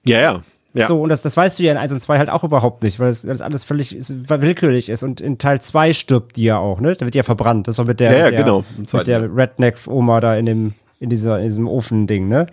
ja, 0.05 0.19
ja. 0.19 0.43
ja. 0.73 0.87
So, 0.87 1.01
und 1.01 1.09
das, 1.09 1.21
das 1.21 1.37
weißt 1.37 1.57
du 1.59 1.63
ja 1.63 1.71
in 1.71 1.77
1 1.77 1.93
und 1.93 2.01
2 2.01 2.17
halt 2.17 2.29
auch 2.29 2.43
überhaupt 2.43 2.83
nicht, 2.83 2.99
weil 2.99 3.09
das, 3.09 3.41
alles 3.41 3.63
völlig 3.63 3.95
ist, 3.95 4.29
willkürlich 4.29 4.89
ist. 4.89 5.03
Und 5.03 5.21
in 5.21 5.37
Teil 5.37 5.61
2 5.61 5.93
stirbt 5.93 6.37
die 6.37 6.43
ja 6.43 6.57
auch, 6.57 6.79
ne? 6.79 6.95
Da 6.95 7.01
wird 7.01 7.13
die 7.13 7.19
ja 7.19 7.23
verbrannt. 7.23 7.67
Das 7.67 7.73
ist 7.73 7.79
doch 7.79 7.85
mit 7.85 7.99
der, 7.99 8.11
Ja, 8.11 8.17
ja, 8.17 8.25
mit 8.25 8.33
der, 8.33 8.43
genau. 8.43 8.65
Mit 8.77 9.07
der. 9.07 9.35
Redneck-Oma 9.35 10.19
da 10.19 10.35
in 10.35 10.45
dem, 10.45 10.73
in 10.99 11.09
dieser, 11.09 11.37
in 11.37 11.45
diesem 11.45 11.67
Ofen-Ding, 11.67 12.27
ne? 12.27 12.47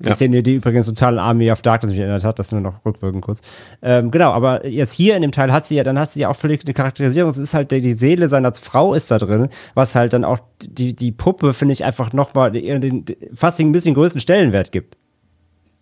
Die 0.00 0.08
Ja. 0.08 0.14
Szene, 0.14 0.42
die 0.44 0.54
übrigens 0.54 0.86
total 0.86 1.18
an 1.18 1.24
Army 1.26 1.50
of 1.50 1.60
Darkness 1.60 1.90
mich 1.90 1.98
erinnert 1.98 2.22
hat, 2.22 2.38
das 2.38 2.52
nur 2.52 2.60
noch 2.60 2.84
rückwirkend 2.84 3.22
kurz. 3.22 3.40
Ähm, 3.82 4.12
genau, 4.12 4.30
aber 4.32 4.64
jetzt 4.66 4.92
hier 4.92 5.16
in 5.16 5.22
dem 5.22 5.32
Teil 5.32 5.52
hat 5.52 5.66
sie 5.66 5.74
ja, 5.74 5.82
dann 5.82 5.98
hat 5.98 6.10
sie 6.12 6.20
ja 6.20 6.28
auch 6.28 6.36
völlig 6.36 6.64
eine 6.64 6.72
Charakterisierung. 6.72 7.30
Es 7.30 7.36
ist 7.38 7.52
halt 7.52 7.72
die, 7.72 7.80
die 7.80 7.94
Seele 7.94 8.28
seiner 8.28 8.54
Frau 8.54 8.94
ist 8.94 9.10
da 9.10 9.18
drin, 9.18 9.48
was 9.74 9.96
halt 9.96 10.12
dann 10.12 10.24
auch 10.24 10.38
die, 10.62 10.94
die 10.94 11.10
Puppe, 11.10 11.52
finde 11.52 11.72
ich, 11.72 11.84
einfach 11.84 12.12
nochmal 12.12 12.52
den, 12.52 12.80
den, 12.80 13.04
fast 13.34 13.58
den 13.58 13.70
ein 13.70 13.72
bisschen 13.72 13.94
größten 13.94 14.20
Stellenwert 14.20 14.70
gibt. 14.70 14.96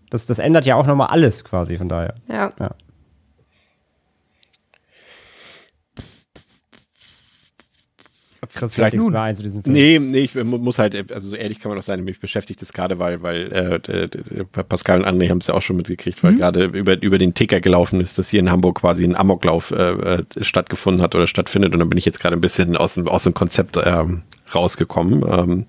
Das, 0.08 0.24
das 0.24 0.38
ändert 0.38 0.64
ja 0.64 0.76
auch 0.76 0.86
nochmal 0.86 1.08
alles 1.08 1.44
quasi, 1.44 1.76
von 1.76 1.88
daher. 1.90 2.14
Ja. 2.28 2.52
Ja. 2.58 2.70
Chris, 8.56 8.74
Vielleicht 8.74 8.96
nun. 8.96 9.12
mehr 9.12 9.22
ein 9.22 9.36
zu 9.36 9.42
diesem 9.44 9.62
Film. 9.62 9.72
Nee, 9.74 9.98
nee, 10.00 10.18
ich 10.20 10.34
mu- 10.34 10.58
muss 10.58 10.78
halt, 10.80 11.12
also 11.12 11.28
so 11.28 11.36
ehrlich 11.36 11.60
kann 11.60 11.70
man 11.70 11.78
auch 11.78 11.82
sein, 11.84 12.02
mich 12.02 12.18
beschäftigt 12.18 12.60
das 12.62 12.72
gerade, 12.72 12.98
weil, 12.98 13.22
weil 13.22 13.52
äh, 13.52 14.44
Pascal 14.64 15.00
und 15.02 15.06
André 15.06 15.28
haben 15.30 15.38
es 15.38 15.46
ja 15.46 15.54
auch 15.54 15.62
schon 15.62 15.76
mitgekriegt, 15.76 16.22
Mhm. 16.22 16.26
weil 16.28 16.36
gerade 16.36 16.64
über, 16.64 17.00
über 17.02 17.18
den 17.18 17.34
Ticker 17.34 17.60
gelaufen 17.60 18.00
ist, 18.00 18.18
dass 18.18 18.28
hier 18.30 18.40
in 18.40 18.50
Hamburg 18.50 18.80
quasi 18.80 19.04
ein 19.04 19.14
Amoklauf 19.14 19.70
äh, 19.70 19.92
äh, 19.92 20.22
stattgefunden 20.40 21.02
hat 21.02 21.14
oder 21.14 21.26
stattfindet 21.26 21.72
und 21.74 21.78
dann 21.78 21.88
bin 21.88 21.98
ich 21.98 22.04
jetzt 22.06 22.18
gerade 22.18 22.36
ein 22.36 22.40
bisschen 22.40 22.76
aus 22.76 22.94
dem, 22.94 23.06
aus 23.06 23.22
dem 23.24 23.34
Konzept 23.34 23.78
ähm, 23.84 24.22
rausgekommen. 24.54 25.24
Ähm, 25.28 25.66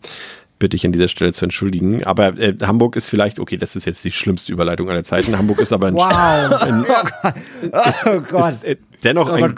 bitte 0.60 0.76
ich 0.76 0.86
an 0.88 0.92
dieser 0.92 1.08
Stelle 1.08 1.34
zu 1.34 1.46
entschuldigen. 1.46 2.04
Aber 2.04 2.30
äh, 2.40 2.56
Hamburg 2.64 2.96
ist 2.96 3.08
vielleicht, 3.10 3.40
okay, 3.40 3.58
das 3.58 3.76
ist 3.76 3.86
jetzt 3.86 4.04
die 4.04 4.12
schlimmste 4.12 4.52
Überleitung 4.52 4.90
aller 4.90 5.04
Zeiten. 5.04 5.38
Hamburg 5.38 5.60
ist 5.60 5.72
aber 5.72 5.88
ein, 5.88 5.94
Wow. 5.94 6.88
oh 8.08 8.22
Gott. 8.28 8.50
ist, 8.50 8.64
äh, 8.66 8.76
dennoch 9.04 9.30
ein 9.30 9.54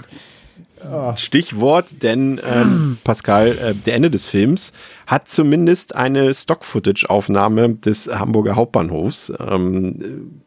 Stichwort, 1.18 1.88
denn 2.02 2.40
ähm, 2.44 2.98
Pascal, 3.04 3.50
äh, 3.50 3.74
der 3.76 3.96
Ende 3.96 4.10
des 4.10 4.24
Films 4.26 4.72
hat 5.08 5.28
zumindest 5.28 5.96
eine 5.96 6.34
Stock-Footage-Aufnahme 6.34 7.76
des 7.76 8.08
Hamburger 8.08 8.56
Hauptbahnhofs. 8.56 9.34
Ähm, 9.40 10.42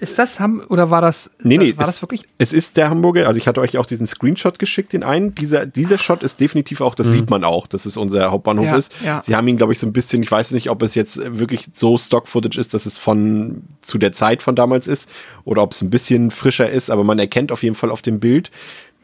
Ist 0.00 0.18
das 0.18 0.38
Ham 0.38 0.62
oder 0.68 0.90
war 0.90 1.00
das 1.00 1.30
nee, 1.42 1.58
nee, 1.58 1.76
war 1.76 1.82
es, 1.82 1.94
das 1.94 2.02
wirklich 2.02 2.22
es 2.38 2.52
ist 2.52 2.76
der 2.76 2.88
Hamburger, 2.88 3.26
also 3.26 3.36
ich 3.36 3.48
hatte 3.48 3.60
euch 3.60 3.78
auch 3.78 3.86
diesen 3.86 4.06
Screenshot 4.06 4.58
geschickt, 4.60 4.92
den 4.92 5.02
einen. 5.02 5.34
Dieser, 5.34 5.66
dieser 5.66 5.98
Shot 5.98 6.22
ist 6.22 6.38
definitiv 6.38 6.80
auch, 6.80 6.94
das 6.94 7.12
sieht 7.12 7.30
man 7.30 7.42
auch, 7.42 7.66
dass 7.66 7.84
es 7.84 7.96
unser 7.96 8.30
Hauptbahnhof 8.30 8.66
Ja, 8.66 8.76
ist. 8.76 8.92
ja. 9.04 9.20
Sie 9.24 9.34
haben 9.34 9.48
ihn, 9.48 9.56
glaube 9.56 9.72
ich, 9.72 9.80
so 9.80 9.86
ein 9.88 9.92
bisschen, 9.92 10.22
ich 10.22 10.30
weiß 10.30 10.52
nicht, 10.52 10.70
ob 10.70 10.82
es 10.82 10.94
jetzt 10.94 11.20
wirklich 11.38 11.66
so 11.74 11.98
Stock-Footage 11.98 12.58
ist, 12.60 12.74
dass 12.74 12.86
es 12.86 12.96
von 12.96 13.62
zu 13.82 13.98
der 13.98 14.12
Zeit 14.12 14.40
von 14.42 14.54
damals 14.54 14.86
ist 14.86 15.10
oder 15.44 15.62
ob 15.62 15.72
es 15.72 15.82
ein 15.82 15.90
bisschen 15.90 16.30
frischer 16.30 16.70
ist, 16.70 16.90
aber 16.90 17.02
man 17.02 17.18
erkennt 17.18 17.50
auf 17.50 17.62
jeden 17.64 17.74
Fall 17.74 17.90
auf 17.90 18.02
dem 18.02 18.20
Bild, 18.20 18.52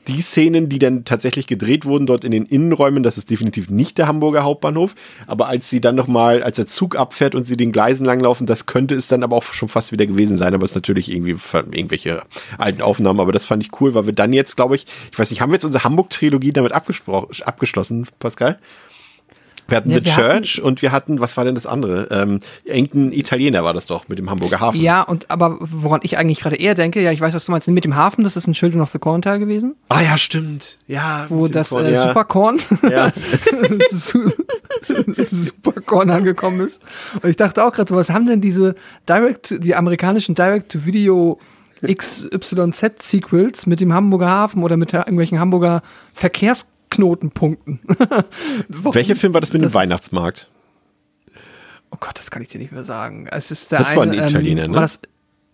die 0.09 0.21
Szenen, 0.21 0.69
die 0.69 0.79
dann 0.79 1.05
tatsächlich 1.05 1.47
gedreht 1.47 1.85
wurden 1.85 2.07
dort 2.07 2.25
in 2.25 2.31
den 2.31 2.47
Innenräumen, 2.47 3.03
das 3.03 3.19
ist 3.19 3.31
definitiv 3.31 3.71
nicht 3.71 3.99
der 3.99 4.07
Hamburger 4.07 4.43
Hauptbahnhof. 4.43 4.95
Aber 5.27 5.49
als 5.49 5.71
sie 5.71 5.81
dann 5.81 5.95
nochmal, 5.95 6.43
als 6.43 6.57
der 6.57 6.67
Zug 6.67 6.97
abfährt 6.97 7.35
und 7.35 7.45
sie 7.45 7.57
den 7.57 7.73
Gleisen 7.73 8.05
langlaufen, 8.05 8.47
das 8.47 8.67
könnte 8.67 8.95
es 8.95 9.07
dann 9.07 9.23
aber 9.23 9.37
auch 9.37 9.45
schon 9.45 9.69
fast 9.69 9.93
wieder 9.93 10.07
gewesen 10.07 10.37
sein. 10.37 10.55
Aber 10.55 10.65
es 10.65 10.71
ist 10.71 10.77
natürlich 10.77 11.11
irgendwie 11.11 11.37
irgendwelche 11.73 12.23
alten 12.59 12.83
Aufnahmen. 12.83 13.21
Aber 13.21 13.33
das 13.33 13.45
fand 13.45 13.63
ich 13.63 13.81
cool, 13.81 13.95
weil 13.95 14.07
wir 14.07 14.13
dann 14.13 14.33
jetzt, 14.33 14.57
glaube 14.57 14.77
ich, 14.77 14.87
ich 15.11 15.19
weiß 15.19 15.31
nicht, 15.31 15.41
haben 15.41 15.51
wir 15.51 15.57
jetzt 15.57 15.65
unsere 15.65 15.85
Hamburg-Trilogie 15.85 16.53
damit 16.53 16.73
abgeschlossen, 16.73 18.07
Pascal? 18.19 18.59
Wir 19.69 19.77
hatten 19.79 19.91
Ja, 19.91 19.99
The 19.99 20.05
wir 20.05 20.13
Church 20.13 20.61
und 20.61 20.83
wir 20.83 20.93
hatten, 20.93 21.21
was 21.21 21.37
war 21.37 21.45
denn 21.45 21.55
das 21.55 21.67
andere? 21.67 22.09
Ähm, 22.11 22.41
irgendein 22.65 23.13
Italiener 23.13 23.65
war 23.65 23.73
das 23.73 23.87
doch 23.87 24.09
mit 24.09 24.19
dem 24.19 24.29
Hamburger 24.29 24.61
Hafen. 24.61 24.81
Ja, 24.81 25.03
und 25.03 25.31
aber 25.31 25.57
woran 25.61 26.01
ich 26.03 26.19
eigentlich 26.19 26.41
gerade 26.41 26.57
eher 26.57 26.75
denke, 26.75 27.01
ja, 27.03 27.13
ich 27.13 27.21
weiß, 27.21 27.35
was 27.35 27.47
du 27.47 27.53
meinst, 27.53 27.69
mit 27.69 27.85
dem 27.85 27.97
Hafen, 27.97 28.25
das 28.25 28.37
ist 28.37 28.47
ein 28.47 28.53
Children 28.53 28.83
of 28.83 28.91
the 28.91 28.99
Corn 28.99 29.23
Teil 29.23 29.39
gewesen, 29.39 29.75
Ah 29.89 30.03
ja, 30.03 30.19
stimmt. 30.19 30.79
Ja. 30.87 31.27
wo 31.29 31.49
das 31.49 31.71
Korn, 31.71 31.87
äh, 31.87 31.93
ja. 31.93 32.09
Superkorn 32.09 32.59
Ja. 32.91 33.13
Superkorn 35.31 36.11
angekommen 36.11 36.61
ist. 36.61 36.83
Und 37.23 37.31
ich 37.31 37.37
dachte 37.37 37.65
auch 37.65 37.73
gerade 37.73 37.89
so, 37.89 37.97
was 37.97 38.11
haben 38.11 38.27
denn 38.27 38.41
diese 38.41 38.75
Direct, 39.09 39.65
die 39.65 39.75
amerikanischen 39.75 40.35
Direct-to-Video 40.35 41.39
XYZ-Sequels 41.87 43.67
mit 43.67 43.81
dem 43.81 43.93
Hamburger 43.93 44.31
Hafen 44.31 44.63
oder 44.63 44.77
mit 44.77 44.93
irgendwelchen 44.93 45.39
Hamburger 45.39 45.83
Verkehrsknotenpunkten? 46.13 46.74
Warum- 48.69 48.95
Welcher 48.95 49.17
Film 49.17 49.35
war 49.35 49.41
das 49.41 49.53
mit 49.53 49.61
dem 49.61 49.65
Das 49.65 49.73
ist- 49.73 49.77
Weihnachtsmarkt? 49.77 50.49
Oh 51.91 51.97
Gott, 52.01 52.19
das 52.19 52.31
kann 52.31 52.43
ich 52.43 52.49
dir 52.49 52.59
nicht 52.59 52.73
mehr 52.73 52.85
sagen. 52.85 53.29
Es 53.31 53.51
ist 53.51 53.71
der 53.71 53.79
Das 53.79 53.91
eine, 53.93 53.97
war 53.99 54.03
ein 54.07 54.13
Italiener, 54.29 54.65
ähm, 54.65 54.71
ne? 54.73 54.75
War 54.77 54.83
das, 54.83 54.99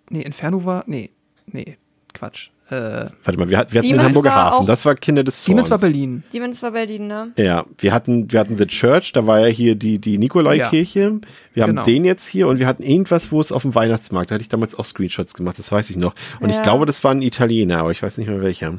nee, 0.09 0.23
Inferno 0.23 0.65
war, 0.65 0.85
nee, 0.87 1.11
nee, 1.47 1.77
Quatsch. 2.15 2.49
Äh, 2.71 3.11
Warte 3.25 3.37
mal, 3.39 3.51
wir, 3.51 3.51
wir 3.51 3.59
hatten 3.59 3.89
den 3.89 4.01
Hamburger 4.03 4.33
Hafen, 4.33 4.65
das 4.65 4.85
war 4.87 4.95
Kinder 4.95 5.25
des 5.25 5.43
Zorns. 5.43 5.47
Demons 5.49 5.71
war 5.73 5.79
Berlin. 5.79 6.23
Demons 6.33 6.63
war 6.63 6.71
Berlin, 6.71 7.09
ne? 7.09 7.33
Ja, 7.37 7.67
wir 7.79 7.93
hatten, 7.93 8.31
wir 8.31 8.39
hatten 8.39 8.57
The 8.57 8.67
Church, 8.67 9.13
da 9.13 9.27
war 9.27 9.41
ja 9.41 9.47
hier 9.49 9.75
die, 9.75 9.99
die 9.99 10.19
Nikolaikirche. 10.19 11.21
Wir 11.53 11.63
haben 11.65 11.71
Genau. 11.71 11.83
den 11.83 12.05
jetzt 12.05 12.29
hier 12.29 12.47
und 12.47 12.61
wir 12.61 12.69
hatten 12.69 12.85
irgendwas, 12.85 13.33
wo 13.33 13.41
es 13.41 13.51
auf 13.51 13.63
dem 13.63 13.75
Weihnachtsmarkt, 13.75 14.31
da 14.31 14.37
hatte 14.37 14.43
ich 14.43 14.49
damals 14.49 14.77
auch 14.77 14.85
Screenshots 14.85 15.35
gemacht, 15.35 15.59
das 15.59 15.71
weiß 15.73 15.91
ich 15.91 15.97
noch. 15.97 16.15
Und 16.39 16.51
ich 16.51 16.57
Ja. 16.57 16.63
glaube, 16.63 16.87
das 16.87 17.03
war 17.03 17.11
ein 17.11 17.23
Italiener, 17.23 17.79
aber 17.81 17.91
ich 17.91 18.03
weiß 18.05 18.17
nicht 18.19 18.29
mehr 18.29 18.41
welcher. 18.41 18.79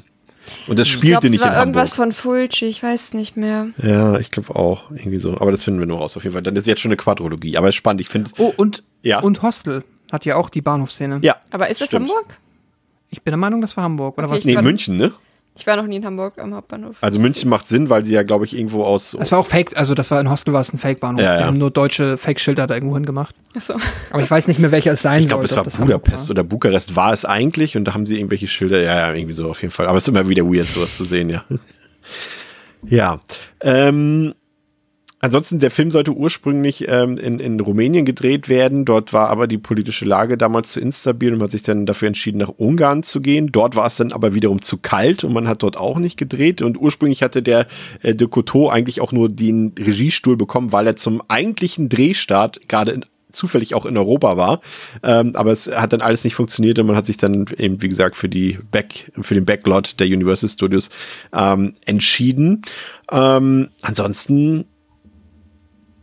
Und 0.67 0.77
das 0.79 0.87
Ich 0.87 0.93
spielte 0.93 1.11
glaube, 1.13 1.27
es 1.27 1.31
nicht 1.33 1.41
war 1.41 1.53
in 1.53 1.59
irgendwas 1.59 1.91
Hamburg. 1.97 2.13
von 2.15 2.31
Fulci, 2.49 2.65
ich 2.65 2.81
weiß 2.83 3.13
nicht 3.15 3.35
mehr. 3.37 3.67
Ja, 3.81 4.19
ich 4.19 4.31
glaube 4.31 4.55
auch, 4.55 4.91
irgendwie 4.91 5.17
so. 5.17 5.35
Aber 5.37 5.51
das 5.51 5.61
finden 5.63 5.79
wir 5.79 5.87
nur 5.87 5.97
raus, 5.99 6.15
auf 6.17 6.23
jeden 6.23 6.33
Fall. 6.33 6.41
Dann 6.43 6.55
ist 6.55 6.67
jetzt 6.67 6.81
schon 6.81 6.89
eine 6.89 6.97
Quadrologie, 6.97 7.57
aber 7.57 7.69
ist 7.69 7.75
spannend, 7.75 8.01
ich 8.01 8.09
finde 8.09 8.31
Oh, 8.37 8.53
und, 8.57 8.83
Ja. 9.01 9.19
und 9.21 9.41
Hostel 9.41 9.83
hat 10.11 10.25
ja 10.25 10.35
auch 10.35 10.49
die 10.49 10.61
Bahnhofsszene. 10.61 11.17
Ja. 11.21 11.37
Aber 11.51 11.69
ist 11.69 11.81
das 11.81 11.87
stimmt. 11.87 12.09
Hamburg? 12.09 12.37
Ich 13.09 13.21
bin 13.23 13.31
der 13.31 13.37
Meinung, 13.37 13.61
das 13.61 13.75
war 13.77 13.83
Hamburg. 13.83 14.17
Oder 14.17 14.27
Okay, 14.27 14.35
was? 14.35 14.39
ich 14.39 14.45
Nee, 14.45 14.61
München, 14.61 14.97
ne? 14.97 15.11
Ich 15.57 15.67
war 15.67 15.75
noch 15.75 15.85
nie 15.85 15.97
in 15.97 16.05
Hamburg 16.05 16.39
am 16.39 16.53
Hauptbahnhof. 16.55 16.95
Also 17.01 17.19
München 17.19 17.49
macht 17.49 17.67
Sinn, 17.67 17.89
weil 17.89 18.05
sie 18.05 18.13
ja, 18.13 18.23
glaube 18.23 18.45
ich, 18.45 18.55
irgendwo 18.55 18.85
aus. 18.85 19.15
Das 19.19 19.31
war 19.33 19.39
auch 19.39 19.45
Fake, 19.45 19.75
also 19.75 19.93
das 19.93 20.09
war 20.09 20.21
in 20.21 20.29
Hostel 20.29 20.53
war 20.53 20.61
es 20.61 20.73
ein 20.73 20.77
Fake-Bahnhof. 20.77 21.21
Ja, 21.21 21.35
Die 21.35 21.41
ja. 21.41 21.47
haben 21.47 21.57
nur 21.57 21.71
deutsche 21.71 22.17
Fake-Schilder 22.17 22.67
da 22.67 22.73
irgendwo 22.73 22.95
hingemacht. 22.95 23.35
Achso. 23.53 23.75
Aber 24.11 24.23
ich 24.23 24.31
weiß 24.31 24.47
nicht 24.47 24.59
mehr, 24.59 24.71
welcher 24.71 24.93
es 24.93 25.01
sein 25.01 25.21
ich 25.21 25.27
glaube, 25.27 25.45
sollte. 25.47 25.69
es 25.69 25.75
ob 25.75 25.79
war 25.79 25.87
das 25.87 26.01
Budapest 26.01 26.29
Hamburg 26.29 26.29
oder 26.31 26.43
Bukarest 26.43 26.95
war 26.95 27.11
es 27.11 27.25
eigentlich 27.25 27.75
und 27.75 27.83
da 27.85 27.93
haben 27.93 28.05
sie 28.05 28.17
irgendwelche 28.17 28.47
Schilder, 28.47 28.81
ja, 28.81 28.97
ja, 28.97 29.13
irgendwie 29.13 29.33
so 29.33 29.49
auf 29.49 29.61
jeden 29.61 29.71
Fall. 29.71 29.87
Aber 29.87 29.97
es 29.97 30.05
ist 30.05 30.07
immer 30.07 30.29
wieder 30.29 30.45
weird, 30.45 30.67
sowas 30.67 30.95
zu 30.95 31.03
sehen, 31.03 31.29
ja. 31.29 31.43
Ja. 32.83 33.19
Ähm, 33.61 34.33
ansonsten, 35.21 35.59
der 35.59 35.71
Film 35.71 35.91
sollte 35.91 36.11
ursprünglich 36.11 36.87
ähm, 36.87 37.17
in, 37.17 37.39
in 37.39 37.59
Rumänien 37.59 38.05
gedreht 38.05 38.49
werden. 38.49 38.85
Dort 38.85 39.13
war 39.13 39.29
aber 39.29 39.47
die 39.47 39.57
politische 39.57 40.05
Lage 40.05 40.37
damals 40.37 40.71
zu 40.71 40.81
instabil 40.81 41.31
und 41.31 41.39
man 41.39 41.45
hat 41.45 41.51
sich 41.51 41.63
dann 41.63 41.85
dafür 41.85 42.07
entschieden, 42.07 42.39
nach 42.39 42.49
Ungarn 42.57 43.03
zu 43.03 43.21
gehen. 43.21 43.51
Dort 43.51 43.75
war 43.75 43.87
es 43.87 43.95
dann 43.95 44.11
aber 44.11 44.33
wiederum 44.33 44.61
zu 44.61 44.77
kalt 44.77 45.23
und 45.23 45.33
man 45.33 45.47
hat 45.47 45.63
dort 45.63 45.77
auch 45.77 45.97
nicht 45.97 46.17
gedreht. 46.17 46.61
Und 46.61 46.79
ursprünglich 46.79 47.23
hatte 47.23 47.41
der 47.41 47.67
äh, 48.01 48.13
de 48.13 48.27
Coteau 48.27 48.69
eigentlich 48.69 49.01
auch 49.01 49.11
nur 49.11 49.29
den 49.29 49.73
Regiestuhl 49.79 50.37
bekommen, 50.37 50.71
weil 50.71 50.87
er 50.87 50.95
zum 50.95 51.21
eigentlichen 51.27 51.89
Drehstart 51.89 52.67
gerade 52.67 52.91
in 52.91 53.05
zufällig 53.31 53.75
auch 53.75 53.85
in 53.85 53.97
Europa 53.97 54.37
war. 54.37 54.61
Ähm, 55.03 55.35
aber 55.35 55.51
es 55.51 55.67
hat 55.67 55.93
dann 55.93 56.01
alles 56.01 56.23
nicht 56.23 56.35
funktioniert 56.35 56.79
und 56.79 56.87
man 56.87 56.95
hat 56.95 57.05
sich 57.05 57.17
dann 57.17 57.45
eben, 57.57 57.81
wie 57.81 57.89
gesagt, 57.89 58.15
für 58.15 58.29
die 58.29 58.59
Back, 58.71 59.11
für 59.19 59.33
den 59.33 59.45
Backlot 59.45 59.99
der 59.99 60.07
Universal 60.07 60.49
Studios 60.49 60.89
ähm, 61.33 61.73
entschieden. 61.85 62.63
Ähm, 63.11 63.69
ansonsten 63.81 64.65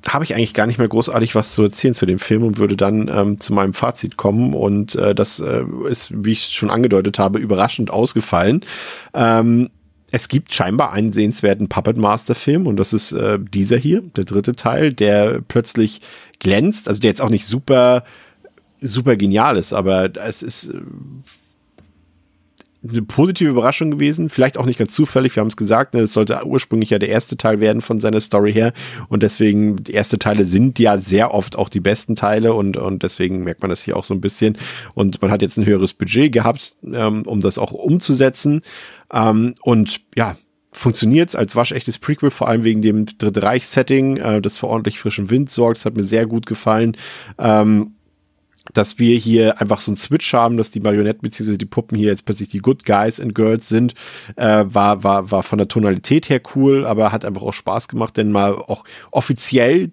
habe 0.06 0.24
ich 0.24 0.34
eigentlich 0.34 0.54
gar 0.54 0.66
nicht 0.66 0.78
mehr 0.78 0.88
großartig 0.88 1.34
was 1.34 1.52
zu 1.52 1.62
erzählen 1.62 1.94
zu 1.94 2.06
dem 2.06 2.18
Film 2.18 2.44
und 2.44 2.58
würde 2.58 2.76
dann 2.76 3.08
ähm, 3.12 3.40
zu 3.40 3.52
meinem 3.52 3.74
Fazit 3.74 4.16
kommen. 4.16 4.54
Und 4.54 4.94
äh, 4.94 5.14
das 5.14 5.40
äh, 5.40 5.64
ist, 5.88 6.12
wie 6.12 6.32
ich 6.32 6.44
schon 6.44 6.70
angedeutet 6.70 7.18
habe, 7.18 7.38
überraschend 7.38 7.90
ausgefallen. 7.90 8.60
Ähm, 9.14 9.70
es 10.10 10.28
gibt 10.28 10.54
scheinbar 10.54 10.92
einen 10.92 11.12
sehenswerten 11.12 11.68
Puppet 11.68 11.98
Master 11.98 12.34
Film 12.34 12.66
und 12.66 12.76
das 12.76 12.92
ist 12.92 13.12
äh, 13.12 13.38
dieser 13.38 13.76
hier, 13.76 14.02
der 14.16 14.24
dritte 14.24 14.54
Teil, 14.54 14.92
der 14.92 15.42
plötzlich 15.46 16.00
glänzt, 16.38 16.88
also 16.88 17.00
der 17.00 17.10
jetzt 17.10 17.20
auch 17.20 17.28
nicht 17.28 17.46
super 17.46 18.04
super 18.80 19.16
genial 19.16 19.56
ist, 19.56 19.72
aber 19.72 20.10
es 20.16 20.42
ist 20.42 20.68
äh, 20.68 20.80
eine 22.86 23.02
positive 23.02 23.50
Überraschung 23.50 23.90
gewesen, 23.90 24.28
vielleicht 24.28 24.56
auch 24.56 24.66
nicht 24.66 24.78
ganz 24.78 24.94
zufällig, 24.94 25.34
wir 25.34 25.40
haben 25.40 25.48
es 25.48 25.56
gesagt, 25.56 25.94
ne, 25.94 26.00
es 26.00 26.12
sollte 26.12 26.46
ursprünglich 26.46 26.90
ja 26.90 26.98
der 26.98 27.08
erste 27.08 27.36
Teil 27.36 27.60
werden 27.60 27.82
von 27.82 28.00
seiner 28.00 28.20
Story 28.20 28.52
her. 28.52 28.72
Und 29.08 29.22
deswegen, 29.22 29.76
die 29.76 29.92
erste 29.92 30.18
Teile 30.18 30.44
sind 30.44 30.78
ja 30.78 30.98
sehr 30.98 31.34
oft 31.34 31.56
auch 31.56 31.68
die 31.68 31.80
besten 31.80 32.14
Teile 32.14 32.54
und, 32.54 32.76
und 32.76 33.02
deswegen 33.02 33.42
merkt 33.42 33.62
man 33.62 33.70
das 33.70 33.82
hier 33.82 33.96
auch 33.96 34.04
so 34.04 34.14
ein 34.14 34.20
bisschen. 34.20 34.56
Und 34.94 35.20
man 35.20 35.30
hat 35.30 35.42
jetzt 35.42 35.56
ein 35.56 35.66
höheres 35.66 35.92
Budget 35.92 36.32
gehabt, 36.32 36.76
ähm, 36.84 37.22
um 37.26 37.40
das 37.40 37.58
auch 37.58 37.72
umzusetzen. 37.72 38.62
Ähm, 39.12 39.54
und 39.62 40.00
ja, 40.16 40.36
funktioniert 40.72 41.34
als 41.34 41.56
waschechtes 41.56 41.98
Prequel, 41.98 42.30
vor 42.30 42.48
allem 42.48 42.62
wegen 42.62 42.82
dem 42.82 43.06
Dritte 43.06 43.42
Reich-Setting, 43.42 44.18
äh, 44.18 44.40
das 44.40 44.56
für 44.56 44.68
ordentlich 44.68 45.00
frischen 45.00 45.30
Wind 45.30 45.50
sorgt, 45.50 45.78
das 45.78 45.84
hat 45.84 45.96
mir 45.96 46.04
sehr 46.04 46.26
gut 46.26 46.46
gefallen. 46.46 46.96
Ähm, 47.38 47.94
dass 48.74 48.98
wir 48.98 49.16
hier 49.16 49.60
einfach 49.60 49.80
so 49.80 49.90
einen 49.90 49.96
Switch 49.96 50.32
haben, 50.32 50.56
dass 50.56 50.70
die 50.70 50.80
Marionetten 50.80 51.22
bzw. 51.22 51.56
die 51.56 51.66
Puppen 51.66 51.96
hier 51.96 52.08
jetzt 52.08 52.24
plötzlich 52.24 52.48
die 52.48 52.58
Good 52.58 52.84
Guys 52.84 53.20
and 53.20 53.34
Girls 53.34 53.68
sind, 53.68 53.94
äh, 54.36 54.64
war, 54.66 55.04
war, 55.04 55.30
war 55.30 55.42
von 55.42 55.58
der 55.58 55.68
Tonalität 55.68 56.28
her 56.28 56.40
cool, 56.54 56.84
aber 56.84 57.12
hat 57.12 57.24
einfach 57.24 57.42
auch 57.42 57.54
Spaß 57.54 57.88
gemacht, 57.88 58.16
denn 58.16 58.32
mal 58.32 58.54
auch 58.54 58.84
offiziell 59.10 59.90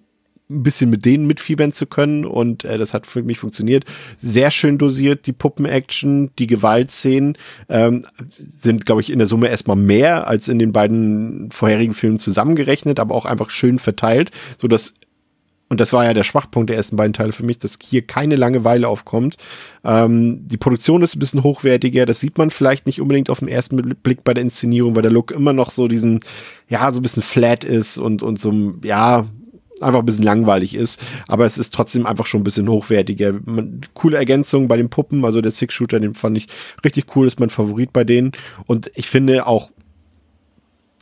ein 0.48 0.62
bisschen 0.62 0.90
mit 0.90 1.04
denen 1.04 1.26
mitfiebern 1.26 1.72
zu 1.72 1.86
können 1.86 2.24
und 2.24 2.64
äh, 2.64 2.78
das 2.78 2.94
hat 2.94 3.06
für 3.06 3.22
mich 3.22 3.38
funktioniert. 3.38 3.84
Sehr 4.18 4.50
schön 4.50 4.78
dosiert, 4.78 5.26
die 5.26 5.32
Puppen-Action, 5.32 6.30
die 6.38 6.46
Gewaltszenen 6.46 7.36
ähm, 7.68 8.06
sind, 8.38 8.86
glaube 8.86 9.00
ich, 9.00 9.10
in 9.10 9.18
der 9.18 9.26
Summe 9.26 9.48
erstmal 9.48 9.76
mehr 9.76 10.28
als 10.28 10.46
in 10.46 10.58
den 10.58 10.72
beiden 10.72 11.50
vorherigen 11.50 11.94
Filmen 11.94 12.20
zusammengerechnet, 12.20 13.00
aber 13.00 13.14
auch 13.14 13.24
einfach 13.24 13.50
schön 13.50 13.78
verteilt, 13.80 14.30
so 14.58 14.68
dass 14.68 14.94
und 15.68 15.80
das 15.80 15.92
war 15.92 16.04
ja 16.04 16.14
der 16.14 16.22
Schwachpunkt 16.22 16.70
der 16.70 16.76
ersten 16.76 16.96
beiden 16.96 17.12
Teile 17.12 17.32
für 17.32 17.44
mich, 17.44 17.58
dass 17.58 17.78
hier 17.82 18.02
keine 18.02 18.36
Langeweile 18.36 18.88
aufkommt. 18.88 19.36
Ähm, 19.84 20.46
die 20.46 20.56
Produktion 20.56 21.02
ist 21.02 21.16
ein 21.16 21.18
bisschen 21.18 21.42
hochwertiger, 21.42 22.06
das 22.06 22.20
sieht 22.20 22.38
man 22.38 22.50
vielleicht 22.50 22.86
nicht 22.86 23.00
unbedingt 23.00 23.30
auf 23.30 23.40
den 23.40 23.48
ersten 23.48 23.76
Blick 24.02 24.22
bei 24.22 24.34
der 24.34 24.44
Inszenierung, 24.44 24.94
weil 24.94 25.02
der 25.02 25.10
Look 25.10 25.32
immer 25.32 25.52
noch 25.52 25.70
so 25.70 25.88
diesen, 25.88 26.20
ja, 26.68 26.92
so 26.92 27.00
ein 27.00 27.02
bisschen 27.02 27.22
flat 27.22 27.64
ist 27.64 27.98
und, 27.98 28.22
und 28.22 28.40
so, 28.40 28.74
ja, 28.84 29.26
einfach 29.80 30.00
ein 30.00 30.06
bisschen 30.06 30.24
langweilig 30.24 30.74
ist, 30.74 31.04
aber 31.28 31.44
es 31.44 31.58
ist 31.58 31.74
trotzdem 31.74 32.06
einfach 32.06 32.26
schon 32.26 32.40
ein 32.40 32.44
bisschen 32.44 32.68
hochwertiger. 32.68 33.34
Man, 33.44 33.80
coole 33.94 34.16
Ergänzung 34.16 34.68
bei 34.68 34.76
den 34.76 34.88
Puppen, 34.88 35.24
also 35.24 35.40
der 35.40 35.50
Six-Shooter, 35.50 36.00
den 36.00 36.14
fand 36.14 36.38
ich 36.38 36.46
richtig 36.84 37.14
cool, 37.14 37.26
ist 37.26 37.40
mein 37.40 37.50
Favorit 37.50 37.92
bei 37.92 38.04
denen 38.04 38.32
und 38.66 38.90
ich 38.94 39.08
finde 39.08 39.46
auch 39.46 39.70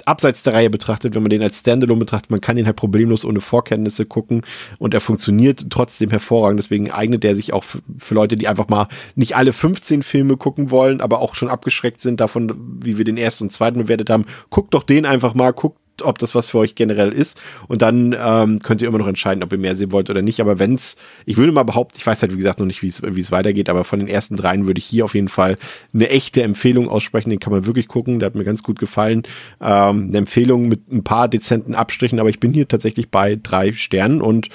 abseits 0.07 0.43
der 0.43 0.55
Reihe 0.55 0.71
betrachtet, 0.71 1.15
wenn 1.15 1.23
man 1.23 1.31
den 1.31 1.43
als 1.43 1.61
Standalone 1.61 2.01
betrachtet, 2.01 2.31
man 2.31 2.41
kann 2.41 2.57
ihn 2.57 2.67
halt 2.67 2.77
problemlos 2.77 3.25
ohne 3.25 3.41
Vorkenntnisse 3.41 4.07
gucken 4.07 4.43
und 4.79 4.95
er 4.95 5.01
funktioniert 5.01 5.67
trotzdem 5.71 6.11
hervorragend. 6.11 6.59
Deswegen 6.59 6.91
eignet 6.91 7.25
er 7.25 7.35
sich 7.35 7.53
auch 7.53 7.65
für, 7.65 8.15
Leute, 8.15 8.37
die 8.37 8.49
einfach 8.49 8.69
mal 8.69 8.89
nicht 9.15 9.37
alle 9.37 9.53
15 9.53 10.03
Filme 10.03 10.37
gucken 10.37 10.71
wollen, 10.71 11.01
aber 11.01 11.21
auch 11.21 11.35
schon 11.35 11.49
abgeschreckt 11.49 12.01
sind 12.01 12.21
davon, 12.21 12.81
wie 12.83 12.99
wir 12.99 13.05
den 13.05 13.17
ersten 13.17 13.45
und 13.45 13.51
zweiten 13.51 13.79
bewertet 13.79 14.11
haben. 14.11 14.27
Guckt 14.51 14.75
doch 14.75 14.83
den 14.83 15.07
einfach 15.07 15.35
mal, 15.35 15.53
guckt 15.53 15.79
ob 16.03 16.19
das 16.19 16.35
was 16.35 16.51
für 16.51 16.59
euch 16.59 16.75
generell 16.75 17.13
ist. 17.13 17.41
Und 17.69 17.83
dann 17.83 18.17
ähm, 18.19 18.61
könnt 18.61 18.83
ihr 18.83 18.89
immer 18.89 18.99
noch 18.99 19.07
entscheiden, 19.07 19.43
ob 19.43 19.53
ihr 19.53 19.59
mehr 19.59 19.77
sehen 19.77 19.93
wollt 19.93 20.11
oder 20.11 20.23
nicht. 20.23 20.41
Aber 20.41 20.59
wenn's, 20.59 20.97
ich 21.27 21.37
würde 21.37 21.53
mal 21.53 21.63
behaupten, 21.63 21.97
ich 21.99 22.07
weiß 22.07 22.23
halt 22.23 22.33
wie 22.33 22.37
gesagt 22.37 22.59
noch 22.59 22.67
nicht, 22.67 22.83
wie 22.83 22.89
es 22.89 23.33
weitergeht, 23.33 23.69
aber 23.69 23.85
von 23.85 23.99
den 23.99 24.09
ersten 24.09 24.37
dreien 24.37 24.67
würde 24.67 24.79
ich 24.79 24.87
hier 24.87 25.05
auf 25.05 25.15
jeden 25.15 25.29
Fall 25.29 25.59
eine 25.93 26.09
echte 26.11 26.43
Empfehlung 26.43 26.89
aussprechen. 26.89 27.31
Den 27.31 27.41
kann 27.41 27.53
man 27.53 27.67
wirklich 27.67 27.89
gucken. 27.89 28.19
Der 28.19 28.27
hat 28.27 28.35
mir 28.35 28.45
ganz 28.45 28.63
gut 28.63 28.79
gefallen. 28.79 29.23
Ähm, 29.61 30.09
eine 30.09 30.19
Empfehlung 30.19 30.69
mit 30.69 30.91
ein 30.93 31.05
paar 31.05 31.29
dezenten 31.29 31.75
Abstrichen, 31.75 32.19
aber 32.21 32.31
ich 32.31 32.41
bin 32.41 32.53
hier 32.53 32.69
tatsächlich 32.69 33.11
bei 33.11 33.39
drei 33.41 33.73
Sternen 33.73 34.21
und 34.21 34.49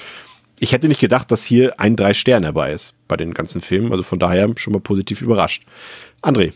ich 0.62 0.72
hätte 0.72 0.88
nicht 0.88 1.00
gedacht, 1.00 1.30
dass 1.30 1.42
hier 1.42 1.80
ein 1.80 1.96
drei 1.96 2.12
Sterne 2.12 2.48
dabei 2.48 2.72
ist 2.72 2.94
bei 3.08 3.16
den 3.16 3.32
ganzen 3.32 3.62
Filmen. 3.62 3.92
Also 3.92 4.04
von 4.04 4.18
daher 4.18 4.48
schon 4.56 4.74
mal 4.74 4.80
positiv 4.80 5.22
überrascht. 5.22 5.64
André. 6.22 6.52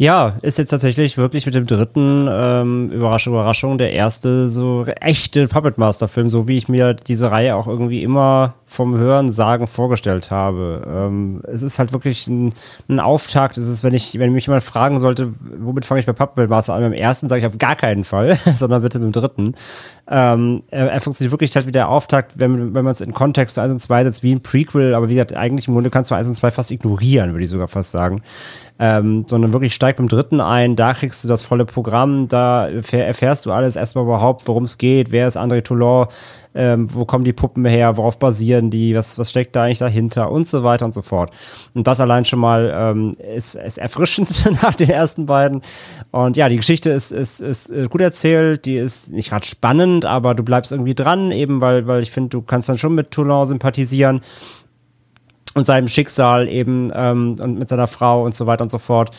Ja, 0.00 0.32
ist 0.40 0.56
jetzt 0.56 0.70
tatsächlich 0.70 1.18
wirklich 1.18 1.44
mit 1.44 1.54
dem 1.54 1.66
dritten, 1.66 2.26
ähm, 2.26 2.90
Überraschung, 2.90 3.34
Überraschung, 3.34 3.76
der 3.76 3.92
erste 3.92 4.48
so 4.48 4.86
echte 4.86 5.46
Puppet 5.46 5.76
Master 5.76 6.08
Film, 6.08 6.30
so 6.30 6.48
wie 6.48 6.56
ich 6.56 6.70
mir 6.70 6.94
diese 6.94 7.30
Reihe 7.30 7.54
auch 7.54 7.66
irgendwie 7.66 8.02
immer 8.02 8.54
vom 8.64 8.96
Hören 8.96 9.30
sagen 9.30 9.66
vorgestellt 9.66 10.30
habe. 10.30 10.86
Ähm, 10.88 11.42
es 11.52 11.62
ist 11.62 11.78
halt 11.78 11.92
wirklich 11.92 12.28
ein, 12.28 12.54
ein 12.88 12.98
Auftakt. 12.98 13.58
Es 13.58 13.68
ist, 13.68 13.84
wenn 13.84 13.92
ich, 13.92 14.18
wenn 14.18 14.32
mich 14.32 14.46
jemand 14.46 14.62
fragen 14.62 15.00
sollte, 15.00 15.34
womit 15.58 15.84
fange 15.84 16.00
ich 16.00 16.06
bei 16.06 16.12
Puppet 16.12 16.48
Master 16.48 16.74
an? 16.74 16.82
Beim 16.82 16.92
ersten 16.92 17.28
sage 17.28 17.40
ich 17.40 17.46
auf 17.46 17.58
gar 17.58 17.74
keinen 17.76 18.04
Fall, 18.04 18.38
sondern 18.54 18.80
bitte 18.80 19.00
mit 19.00 19.12
dem 19.14 19.20
dritten. 19.20 19.54
Ähm, 20.08 20.62
er, 20.70 20.92
er 20.92 21.00
funktioniert 21.00 21.32
wirklich 21.32 21.54
halt 21.56 21.66
wie 21.66 21.72
der 21.72 21.88
Auftakt, 21.88 22.38
wenn, 22.38 22.72
wenn 22.72 22.84
man 22.84 22.92
es 22.92 23.00
in 23.00 23.12
Kontext 23.12 23.58
1 23.58 23.72
und 23.72 23.80
2 23.80 24.04
setzt, 24.04 24.22
wie 24.22 24.32
ein 24.32 24.40
Prequel, 24.40 24.94
aber 24.94 25.08
wie 25.08 25.14
gesagt, 25.14 25.34
eigentlich 25.34 25.66
im 25.66 25.74
Grunde 25.74 25.90
kannst 25.90 26.12
du 26.12 26.14
1 26.14 26.28
und 26.28 26.34
2 26.36 26.52
fast 26.52 26.70
ignorieren, 26.70 27.32
würde 27.32 27.44
ich 27.44 27.50
sogar 27.50 27.68
fast 27.68 27.90
sagen. 27.90 28.22
Ähm, 28.78 29.24
sondern 29.26 29.52
wirklich 29.52 29.74
steigt 29.74 29.89
beim 29.96 30.08
dritten 30.08 30.40
ein, 30.40 30.76
da 30.76 30.94
kriegst 30.94 31.24
du 31.24 31.28
das 31.28 31.42
volle 31.42 31.64
Programm, 31.64 32.28
da 32.28 32.68
erfähr, 32.68 33.06
erfährst 33.06 33.46
du 33.46 33.52
alles 33.52 33.76
erstmal 33.76 34.04
überhaupt, 34.04 34.46
worum 34.48 34.64
es 34.64 34.78
geht, 34.78 35.10
wer 35.10 35.28
ist 35.28 35.36
André 35.36 35.62
Toulon, 35.62 36.06
ähm, 36.54 36.92
wo 36.92 37.04
kommen 37.04 37.24
die 37.24 37.32
Puppen 37.32 37.64
her, 37.64 37.96
worauf 37.96 38.18
basieren 38.18 38.70
die, 38.70 38.94
was, 38.94 39.18
was 39.18 39.30
steckt 39.30 39.54
da 39.54 39.64
eigentlich 39.64 39.78
dahinter 39.78 40.30
und 40.30 40.48
so 40.48 40.64
weiter 40.64 40.84
und 40.84 40.92
so 40.92 41.02
fort. 41.02 41.30
Und 41.74 41.86
das 41.86 42.00
allein 42.00 42.24
schon 42.24 42.40
mal 42.40 42.72
ähm, 42.74 43.14
ist, 43.34 43.54
ist 43.54 43.78
erfrischend 43.78 44.44
nach 44.62 44.74
den 44.74 44.90
ersten 44.90 45.26
beiden. 45.26 45.62
Und 46.10 46.36
ja, 46.36 46.48
die 46.48 46.56
Geschichte 46.56 46.90
ist, 46.90 47.12
ist, 47.12 47.40
ist 47.40 47.70
äh, 47.70 47.86
gut 47.88 48.00
erzählt, 48.00 48.64
die 48.64 48.76
ist 48.76 49.12
nicht 49.12 49.30
gerade 49.30 49.46
spannend, 49.46 50.04
aber 50.04 50.34
du 50.34 50.42
bleibst 50.42 50.72
irgendwie 50.72 50.94
dran, 50.94 51.30
eben 51.30 51.60
weil, 51.60 51.86
weil 51.86 52.02
ich 52.02 52.10
finde, 52.10 52.30
du 52.30 52.42
kannst 52.42 52.68
dann 52.68 52.78
schon 52.78 52.94
mit 52.94 53.10
Toulon 53.10 53.46
sympathisieren. 53.46 54.20
und 55.54 55.64
seinem 55.64 55.88
Schicksal 55.88 56.48
eben 56.48 56.90
ähm, 56.94 57.36
und 57.40 57.58
mit 57.58 57.68
seiner 57.68 57.88
Frau 57.88 58.24
und 58.24 58.34
so 58.34 58.46
weiter 58.46 58.62
und 58.62 58.70
so 58.70 58.78
fort. 58.78 59.10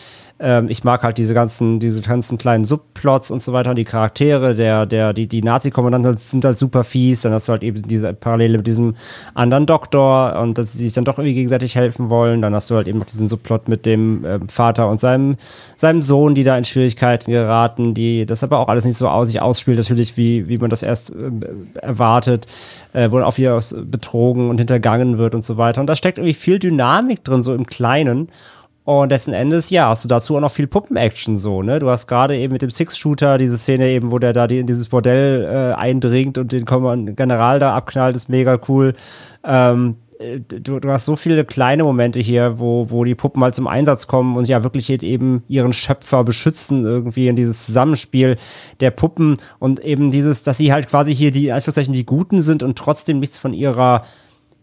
Ähm, 0.44 0.68
ich 0.68 0.82
mag 0.82 1.04
halt 1.04 1.18
diese 1.18 1.34
ganzen, 1.34 1.78
diese 1.78 2.00
ganzen 2.00 2.36
kleinen 2.36 2.64
Subplots 2.64 3.30
und 3.30 3.40
so 3.40 3.52
weiter 3.52 3.70
und 3.70 3.76
die 3.76 3.84
Charaktere, 3.84 4.56
der, 4.56 4.86
der, 4.86 5.12
die, 5.12 5.28
die 5.28 5.40
Nazi-Kommandanten 5.40 6.16
sind 6.16 6.44
halt 6.44 6.58
super 6.58 6.82
fies, 6.82 7.22
dann 7.22 7.32
hast 7.32 7.46
du 7.46 7.52
halt 7.52 7.62
eben 7.62 7.82
diese 7.82 8.12
Parallele 8.12 8.58
mit 8.58 8.66
diesem 8.66 8.96
anderen 9.34 9.66
Doktor 9.66 10.40
und 10.40 10.58
dass 10.58 10.72
sie 10.72 10.78
sich 10.78 10.92
dann 10.94 11.04
doch 11.04 11.18
irgendwie 11.18 11.34
gegenseitig 11.34 11.76
helfen 11.76 12.10
wollen. 12.10 12.42
Dann 12.42 12.56
hast 12.56 12.68
du 12.70 12.74
halt 12.74 12.88
eben 12.88 12.98
noch 12.98 13.06
diesen 13.06 13.28
Subplot 13.28 13.68
mit 13.68 13.86
dem 13.86 14.24
äh, 14.24 14.40
Vater 14.48 14.88
und 14.88 14.98
seinem, 14.98 15.36
seinem 15.76 16.02
Sohn, 16.02 16.34
die 16.34 16.42
da 16.42 16.58
in 16.58 16.64
Schwierigkeiten 16.64 17.30
geraten, 17.30 17.94
die 17.94 18.26
das 18.26 18.42
aber 18.42 18.58
auch 18.58 18.68
alles 18.68 18.84
nicht 18.84 18.96
so 18.96 19.08
aus 19.08 19.28
sich 19.28 19.40
ausspielt, 19.40 19.78
natürlich, 19.78 20.16
wie, 20.16 20.48
wie 20.48 20.58
man 20.58 20.70
das 20.70 20.82
erst 20.82 21.14
äh, 21.14 21.30
erwartet, 21.80 22.48
äh, 22.94 23.12
wo 23.12 23.18
dann 23.18 23.26
auch 23.26 23.38
wieder 23.38 23.60
betrogen 23.84 24.50
und 24.50 24.58
hintergangen 24.58 25.18
wird 25.18 25.36
und 25.36 25.44
so 25.44 25.56
weiter. 25.56 25.80
Und 25.80 25.86
da 25.86 25.94
steckt 25.94 26.18
irgendwie 26.18 26.34
viel 26.34 26.58
Dynamik 26.58 27.22
drin, 27.22 27.42
so 27.42 27.54
im 27.54 27.64
Kleinen. 27.64 28.28
Und 28.84 29.10
letzten 29.10 29.32
Endes, 29.32 29.70
ja, 29.70 29.88
hast 29.90 30.04
du 30.04 30.08
dazu 30.08 30.36
auch 30.36 30.40
noch 30.40 30.50
viel 30.50 30.66
Puppen-Action 30.66 31.36
so, 31.36 31.62
ne? 31.62 31.78
Du 31.78 31.88
hast 31.88 32.08
gerade 32.08 32.36
eben 32.36 32.52
mit 32.52 32.62
dem 32.62 32.70
Six-Shooter 32.70 33.38
diese 33.38 33.56
Szene 33.56 33.88
eben, 33.88 34.10
wo 34.10 34.18
der 34.18 34.32
da 34.32 34.48
die, 34.48 34.58
in 34.58 34.66
dieses 34.66 34.88
Bordell 34.88 35.44
äh, 35.44 35.74
eindringt 35.74 36.36
und 36.36 36.50
den 36.50 36.64
General 36.64 37.60
da 37.60 37.76
abknallt, 37.76 38.16
ist 38.16 38.28
mega 38.28 38.58
cool. 38.68 38.94
Ähm, 39.44 39.96
du, 40.48 40.80
du 40.80 40.90
hast 40.90 41.04
so 41.04 41.16
viele 41.16 41.44
kleine 41.44 41.84
Momente 41.84 42.20
hier, 42.20 42.58
wo, 42.58 42.90
wo 42.90 43.04
die 43.04 43.14
Puppen 43.14 43.42
halt 43.42 43.54
zum 43.54 43.66
Einsatz 43.66 44.06
kommen 44.06 44.36
und 44.36 44.48
ja 44.48 44.62
wirklich 44.62 44.90
eben 44.90 45.42
ihren 45.48 45.72
Schöpfer 45.72 46.24
beschützen 46.24 46.84
irgendwie 46.84 47.28
in 47.28 47.36
dieses 47.36 47.66
Zusammenspiel 47.66 48.36
der 48.80 48.90
Puppen 48.90 49.36
und 49.58 49.80
eben 49.80 50.10
dieses, 50.10 50.42
dass 50.42 50.58
sie 50.58 50.72
halt 50.72 50.88
quasi 50.88 51.14
hier 51.14 51.30
die, 51.30 51.52
Anführungszeichen, 51.52 51.94
die 51.94 52.06
Guten 52.06 52.42
sind 52.42 52.62
und 52.62 52.76
trotzdem 52.78 53.20
nichts 53.20 53.38
von 53.38 53.52
ihrer 53.52 54.04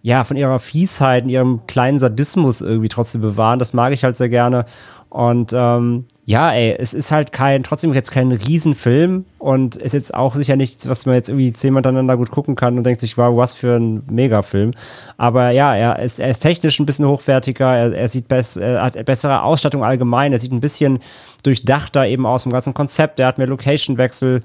ja, 0.02 0.24
von 0.24 0.38
ihrer 0.38 0.60
Fiesheit 0.60 1.26
und 1.26 1.30
ihrem 1.30 1.62
kleinen 1.68 2.00
Sadismus 2.00 2.62
irgendwie 2.62 2.88
trotzdem 2.88 3.22
bewahren. 3.22 3.60
Das 3.60 3.74
mag 3.74 3.92
ich 3.92 4.04
halt 4.04 4.16
sehr 4.16 4.30
gerne. 4.30 4.66
Und 5.10 5.54
ähm, 5.54 6.06
ja, 6.26 6.52
ey, 6.52 6.76
es 6.78 6.94
ist 6.94 7.12
halt 7.12 7.32
kein, 7.32 7.64
trotzdem 7.64 7.94
jetzt 7.96 8.12
kein 8.12 8.32
Riesenfilm 8.32 9.26
und 9.40 9.76
ist 9.76 9.94
jetzt 9.94 10.14
auch 10.14 10.36
sicher 10.36 10.56
nichts, 10.56 10.88
was 10.88 11.08
man 11.08 11.16
jetzt 11.16 11.30
irgendwie 11.30 11.52
zehnmal 11.52 11.82
miteinander 11.82 12.16
gut 12.16 12.30
gucken 12.30 12.56
kann 12.56 12.78
und 12.78 12.86
denkt 12.86 13.02
sich, 13.02 13.18
wow, 13.18 13.36
was 13.36 13.56
für 13.56 13.78
ein 13.78 14.04
Megafilm. 14.08 14.72
Aber 15.18 15.50
ja, 15.50 15.76
er 15.76 15.98
ist, 16.00 16.20
er 16.20 16.30
ist 16.30 16.40
technisch 16.40 16.80
ein 16.80 16.86
bisschen 16.86 17.08
hochwertiger, 17.08 17.76
er, 17.76 17.94
er 17.94 18.08
sieht 18.08 18.28
bess, 18.28 18.56
er 18.56 18.84
hat 18.84 19.04
bessere 19.06 19.42
Ausstattung 19.42 19.84
allgemein, 19.84 20.32
er 20.32 20.40
sieht 20.40 20.52
ein 20.52 20.60
bisschen 20.60 21.00
durchdachter 21.42 22.06
eben 22.06 22.28
aus 22.28 22.44
dem 22.44 22.52
ganzen 22.52 22.76
Konzept, 22.76 23.20
er 23.20 23.28
hat 23.28 23.40
mehr 23.40 23.48
Location-Wechsel. 23.48 24.44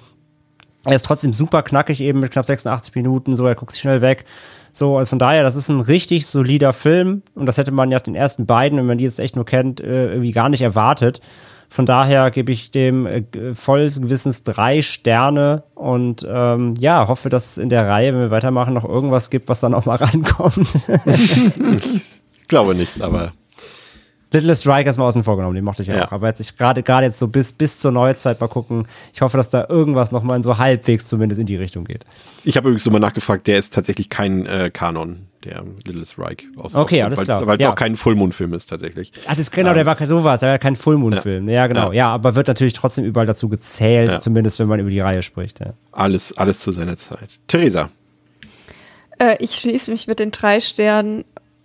Er 0.86 0.94
ist 0.94 1.05
trotzdem 1.05 1.33
super 1.34 1.62
knackig 1.62 2.00
eben 2.00 2.20
mit 2.20 2.31
knapp 2.31 2.47
86 2.47 2.94
Minuten, 2.94 3.36
so 3.36 3.47
er 3.47 3.55
guckt 3.55 3.76
schnell 3.76 4.00
weg. 4.00 4.24
So, 4.76 4.98
also 4.98 5.10
von 5.10 5.20
daher, 5.20 5.44
das 5.44 5.54
ist 5.54 5.68
ein 5.68 5.78
richtig 5.78 6.26
solider 6.26 6.72
Film 6.72 7.22
und 7.36 7.46
das 7.46 7.58
hätte 7.58 7.70
man 7.70 7.92
ja 7.92 8.00
den 8.00 8.16
ersten 8.16 8.44
beiden, 8.44 8.76
wenn 8.76 8.86
man 8.86 8.98
die 8.98 9.04
jetzt 9.04 9.20
echt 9.20 9.36
nur 9.36 9.44
kennt, 9.44 9.80
äh, 9.80 10.08
irgendwie 10.08 10.32
gar 10.32 10.48
nicht 10.48 10.62
erwartet. 10.62 11.20
Von 11.68 11.86
daher 11.86 12.32
gebe 12.32 12.50
ich 12.50 12.72
dem 12.72 13.06
äh, 13.06 13.22
volles 13.54 14.02
Gewissens 14.02 14.42
drei 14.42 14.82
Sterne 14.82 15.62
und 15.76 16.26
ähm, 16.28 16.74
ja, 16.76 17.06
hoffe, 17.06 17.28
dass 17.28 17.52
es 17.52 17.58
in 17.58 17.68
der 17.68 17.86
Reihe, 17.88 18.12
wenn 18.14 18.20
wir 18.20 18.30
weitermachen, 18.32 18.74
noch 18.74 18.84
irgendwas 18.84 19.30
gibt, 19.30 19.48
was 19.48 19.60
dann 19.60 19.74
auch 19.74 19.86
mal 19.86 19.94
rankommt. 20.00 20.68
ich 21.06 22.48
glaube 22.48 22.74
nicht, 22.74 23.00
aber 23.00 23.30
Little 24.34 24.56
Strike 24.56 24.90
ist 24.90 24.98
mal 24.98 25.06
außen 25.06 25.24
vorgenommen, 25.24 25.54
den 25.54 25.64
mochte 25.64 25.82
ich 25.82 25.88
ja, 25.88 25.96
ja. 25.96 26.06
auch. 26.06 26.12
Aber 26.12 26.28
jetzt 26.28 26.40
ich 26.40 26.56
gerade 26.56 26.82
gerade 26.82 27.06
jetzt 27.06 27.18
so 27.18 27.28
bis, 27.28 27.52
bis 27.52 27.78
zur 27.78 27.92
Neuzeit 27.92 28.40
mal 28.40 28.48
gucken. 28.48 28.86
Ich 29.12 29.20
hoffe, 29.20 29.36
dass 29.36 29.48
da 29.48 29.66
irgendwas 29.68 30.12
nochmal 30.12 30.42
so 30.42 30.58
halbwegs 30.58 31.06
zumindest 31.06 31.40
in 31.40 31.46
die 31.46 31.56
Richtung 31.56 31.84
geht. 31.84 32.04
Ich 32.44 32.56
habe 32.56 32.68
übrigens 32.68 32.84
so 32.84 32.90
mal 32.90 32.98
nachgefragt, 32.98 33.46
der 33.46 33.58
ist 33.58 33.72
tatsächlich 33.72 34.10
kein 34.10 34.46
äh, 34.46 34.70
Kanon, 34.72 35.26
der 35.44 35.62
Little 35.86 36.04
Strike. 36.04 36.44
Aus 36.56 36.74
okay, 36.74 37.02
alles 37.02 37.20
klar. 37.20 37.46
Weil 37.46 37.58
es 37.58 37.64
ja. 37.64 37.70
auch 37.70 37.76
kein 37.76 37.96
Fullmoon-Film 37.96 38.54
ist 38.54 38.66
tatsächlich. 38.66 39.12
Ach, 39.26 39.36
das 39.36 39.50
genau, 39.50 39.70
ähm, 39.70 39.76
der 39.76 39.86
war 39.86 39.96
kein 39.96 40.08
sowas, 40.08 40.40
der 40.40 40.50
war 40.50 40.58
kein 40.58 40.76
Fullmoon-Film. 40.76 41.48
Ja. 41.48 41.54
ja. 41.54 41.66
genau. 41.66 41.92
Ja. 41.92 42.08
aber 42.08 42.34
wird 42.34 42.48
natürlich 42.48 42.74
trotzdem 42.74 43.04
überall 43.04 43.26
dazu 43.26 43.48
gezählt, 43.48 44.22
zumindest 44.22 44.58
wenn 44.58 44.68
man 44.68 44.80
über 44.80 44.90
die 44.90 45.00
Reihe 45.00 45.22
spricht. 45.22 45.60
Alles, 45.92 46.36
alles 46.36 46.58
zu 46.58 46.72
seiner 46.72 46.96
Zeit. 46.96 47.40
Theresa. 47.46 47.90
Äh, 49.18 49.36
ich 49.38 49.56
schließe 49.56 49.90
mich 49.90 50.06
mit 50.06 50.18
den 50.18 50.30
drei 50.30 50.60
Sternen 50.60 51.24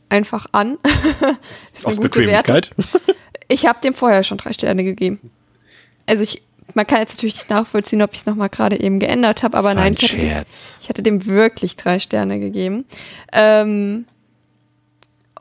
einfach 0.10 0.48
an. 0.52 0.78
Aus 1.84 2.00
Bequemlichkeit? 2.00 2.72
Ich 3.52 3.66
habe 3.66 3.80
dem 3.82 3.96
vorher 3.96 4.24
schon 4.24 4.38
drei 4.38 4.54
Sterne 4.54 4.84
gegeben. 4.84 5.20
Also 6.06 6.22
ich, 6.22 6.44
man 6.76 6.86
kann 6.86 7.00
jetzt 7.00 7.16
natürlich 7.16 7.38
nicht 7.38 7.50
nachvollziehen, 7.50 8.04
ob 8.04 8.14
ich 8.14 8.20
es 8.20 8.26
nochmal 8.28 8.50
gerade 8.50 8.80
eben 8.80 9.00
geändert 9.00 9.42
habe, 9.42 9.58
aber 9.58 9.74
nein, 9.74 9.96
ich 9.98 10.04
hatte, 10.04 10.18
dem, 10.18 10.46
ich 10.82 10.88
hatte, 10.88 11.02
dem, 11.02 11.26
wirklich 11.26 11.76
drei 11.76 11.98
Sterne 11.98 12.40
gegeben. 12.40 12.86
Ähm, 13.34 14.06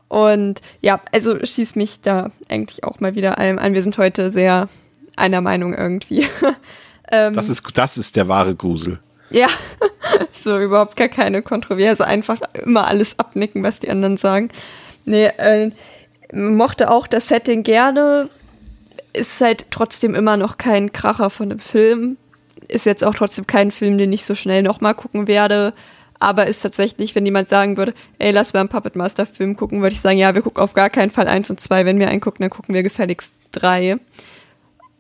und 0.09 0.63
ja, 0.81 1.03
also 1.13 1.39
schließt 1.45 1.77
mich 1.77 2.01
da 2.01 2.31
eigentlich 2.49 2.83
auch 2.85 2.99
mal 3.01 3.15
wieder 3.15 3.37
allem 3.37 3.59
an. 3.59 3.75
Wir 3.75 3.83
sind 3.83 3.99
heute 3.99 4.31
sehr 4.31 4.71
einer 5.17 5.43
Meinung 5.43 5.75
irgendwie. 5.75 6.27
ähm, 7.13 7.35
das, 7.35 7.51
ist, 7.51 7.63
das 7.75 7.99
ist 7.99 8.17
der 8.17 8.27
wahre 8.27 8.55
Grusel. 8.55 9.01
Ja, 9.31 9.49
so 10.33 10.59
überhaupt 10.59 10.97
gar 10.97 11.09
keine 11.09 11.43
Kontroverse, 11.43 12.07
einfach 12.07 12.39
immer 12.65 12.87
alles 12.87 13.19
abnicken, 13.19 13.63
was 13.63 13.81
die 13.81 13.91
anderen 13.91 14.17
sagen. 14.17 14.51
Nee, 15.05 15.27
äh, 15.27 15.71
mochte 16.33 16.91
auch 16.91 17.07
das 17.07 17.29
Setting 17.29 17.63
gerne, 17.63 18.29
ist 19.13 19.41
halt 19.41 19.67
trotzdem 19.71 20.15
immer 20.15 20.37
noch 20.37 20.59
kein 20.59 20.93
Kracher 20.93 21.31
von 21.31 21.51
dem 21.51 21.59
Film. 21.59 22.17
Ist 22.69 22.87
jetzt 22.87 23.05
auch 23.05 23.15
trotzdem 23.15 23.47
kein 23.47 23.71
Film, 23.71 23.99
den 23.99 24.13
ich 24.13 24.25
so 24.25 24.35
schnell 24.35 24.63
nochmal 24.63 24.95
gucken 24.95 25.27
werde. 25.27 25.73
Aber 26.21 26.47
ist 26.47 26.63
tatsächlich, 26.63 27.15
wenn 27.15 27.25
jemand 27.25 27.49
sagen 27.49 27.77
würde, 27.77 27.95
ey, 28.19 28.33
lass 28.33 28.53
mal 28.53 28.61
einen 28.61 28.69
Puppet 28.69 28.97
Master 28.97 29.25
Film 29.25 29.57
gucken, 29.57 29.83
würde 29.83 29.95
ich 29.95 30.01
sagen, 30.01 30.19
ja, 30.19 30.35
wir 30.35 30.43
gucken 30.43 30.63
auf 30.63 30.75
gar 30.75 30.91
keinen 30.91 31.11
Fall 31.11 31.29
eins 31.29 31.49
und 31.49 31.61
zwei. 31.61 31.87
Wenn 31.87 31.99
wir 31.99 32.09
einen 32.09 32.21
gucken, 32.21 32.43
dann 32.43 32.51
gucken 32.51 32.75
wir 32.75 32.83
gefälligst 32.83 33.35
drei. 33.53 33.99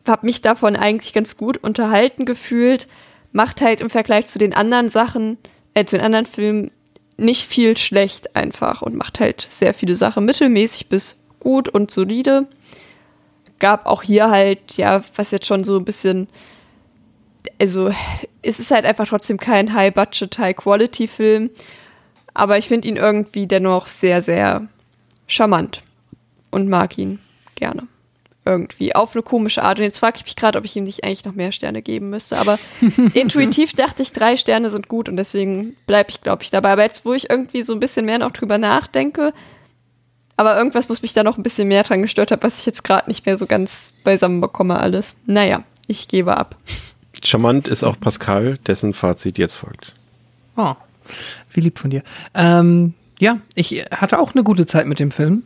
Hab 0.06 0.22
mich 0.22 0.40
davon 0.40 0.76
eigentlich 0.76 1.12
ganz 1.12 1.36
gut 1.36 1.58
unterhalten 1.58 2.24
gefühlt 2.24 2.88
macht 3.32 3.60
halt 3.60 3.80
im 3.80 3.90
Vergleich 3.90 4.26
zu 4.26 4.38
den 4.38 4.54
anderen 4.54 4.88
Sachen, 4.88 5.38
äh, 5.74 5.84
zu 5.84 5.96
den 5.96 6.04
anderen 6.04 6.26
Filmen 6.26 6.70
nicht 7.16 7.48
viel 7.48 7.76
schlecht 7.76 8.36
einfach 8.36 8.82
und 8.82 8.94
macht 8.94 9.20
halt 9.20 9.40
sehr 9.40 9.74
viele 9.74 9.94
Sachen 9.94 10.24
mittelmäßig 10.24 10.88
bis 10.88 11.16
gut 11.40 11.68
und 11.68 11.90
solide. 11.90 12.46
Gab 13.58 13.86
auch 13.86 14.02
hier 14.02 14.30
halt, 14.30 14.76
ja, 14.76 15.02
was 15.16 15.32
jetzt 15.32 15.46
schon 15.46 15.64
so 15.64 15.76
ein 15.76 15.84
bisschen, 15.84 16.28
also 17.60 17.92
es 18.42 18.60
ist 18.60 18.70
halt 18.70 18.84
einfach 18.84 19.08
trotzdem 19.08 19.38
kein 19.38 19.74
High-Budget, 19.74 20.38
High-Quality-Film, 20.38 21.50
aber 22.34 22.56
ich 22.56 22.68
finde 22.68 22.86
ihn 22.86 22.96
irgendwie 22.96 23.48
dennoch 23.48 23.88
sehr, 23.88 24.22
sehr 24.22 24.68
charmant 25.26 25.82
und 26.50 26.68
mag 26.68 26.96
ihn 26.98 27.18
gerne 27.56 27.88
irgendwie 28.48 28.94
auf 28.94 29.14
eine 29.14 29.22
komische 29.22 29.62
Art. 29.62 29.78
Und 29.78 29.84
jetzt 29.84 29.98
frage 29.98 30.16
ich 30.16 30.24
mich 30.24 30.36
gerade, 30.36 30.58
ob 30.58 30.64
ich 30.64 30.74
ihm 30.74 30.84
nicht 30.84 31.04
eigentlich 31.04 31.24
noch 31.24 31.34
mehr 31.34 31.52
Sterne 31.52 31.82
geben 31.82 32.10
müsste. 32.10 32.38
Aber 32.38 32.58
intuitiv 33.14 33.72
dachte 33.74 34.02
ich, 34.02 34.12
drei 34.12 34.36
Sterne 34.36 34.70
sind 34.70 34.88
gut 34.88 35.08
und 35.08 35.16
deswegen 35.16 35.76
bleibe 35.86 36.10
ich, 36.10 36.22
glaube 36.22 36.42
ich, 36.42 36.50
dabei. 36.50 36.72
Aber 36.72 36.82
jetzt, 36.82 37.04
wo 37.04 37.12
ich 37.12 37.30
irgendwie 37.30 37.62
so 37.62 37.72
ein 37.72 37.80
bisschen 37.80 38.06
mehr 38.06 38.18
noch 38.18 38.32
drüber 38.32 38.58
nachdenke, 38.58 39.32
aber 40.38 40.56
irgendwas 40.56 40.88
muss 40.88 41.02
mich 41.02 41.12
da 41.12 41.24
noch 41.24 41.36
ein 41.36 41.42
bisschen 41.42 41.66
mehr 41.66 41.82
dran 41.82 42.00
gestört 42.00 42.30
haben, 42.30 42.42
was 42.42 42.60
ich 42.60 42.66
jetzt 42.66 42.84
gerade 42.84 43.08
nicht 43.08 43.26
mehr 43.26 43.36
so 43.36 43.46
ganz 43.46 43.90
beisammen 44.04 44.40
bekomme, 44.40 44.78
alles. 44.78 45.14
Naja, 45.26 45.64
ich 45.88 46.06
gebe 46.06 46.36
ab. 46.36 46.56
Charmant 47.24 47.66
ist 47.66 47.82
auch 47.82 47.98
Pascal, 47.98 48.58
dessen 48.58 48.94
Fazit 48.94 49.36
jetzt 49.36 49.56
folgt. 49.56 49.94
Oh, 50.56 50.74
wie 51.50 51.60
lieb 51.60 51.80
von 51.80 51.90
dir. 51.90 52.04
Ähm, 52.34 52.94
ja, 53.18 53.40
ich 53.56 53.84
hatte 53.90 54.20
auch 54.20 54.32
eine 54.32 54.44
gute 54.44 54.66
Zeit 54.66 54.86
mit 54.86 55.00
dem 55.00 55.10
Film. 55.10 55.42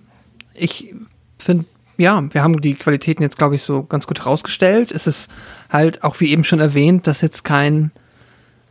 Ich 0.53 0.95
finde 1.39 1.65
ja, 1.97 2.23
wir 2.31 2.43
haben 2.43 2.61
die 2.61 2.75
Qualitäten 2.75 3.23
jetzt, 3.23 3.39
glaube 3.39 3.55
ich, 3.55 3.63
so 3.63 3.83
ganz 3.83 4.07
gut 4.07 4.21
herausgestellt. 4.21 4.93
Es 4.93 5.07
ist 5.07 5.31
halt 5.71 6.03
auch 6.03 6.21
wie 6.21 6.31
eben 6.31 6.45
schon 6.45 6.61
erwähnt, 6.61 7.07
dass 7.07 7.21
jetzt 7.21 7.45
kein, 7.45 7.91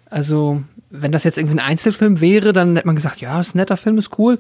also 0.10 0.64
wenn 0.90 1.12
das 1.12 1.24
jetzt 1.24 1.38
irgendwie 1.38 1.56
ein 1.56 1.66
Einzelfilm 1.66 2.20
wäre, 2.20 2.54
dann 2.54 2.76
hätte 2.76 2.88
man 2.88 2.96
gesagt, 2.96 3.22
ja, 3.22 3.40
ist 3.40 3.56
ein 3.56 3.60
netter 3.60 3.78
Film, 3.78 3.98
ist 3.98 4.18
cool, 4.20 4.40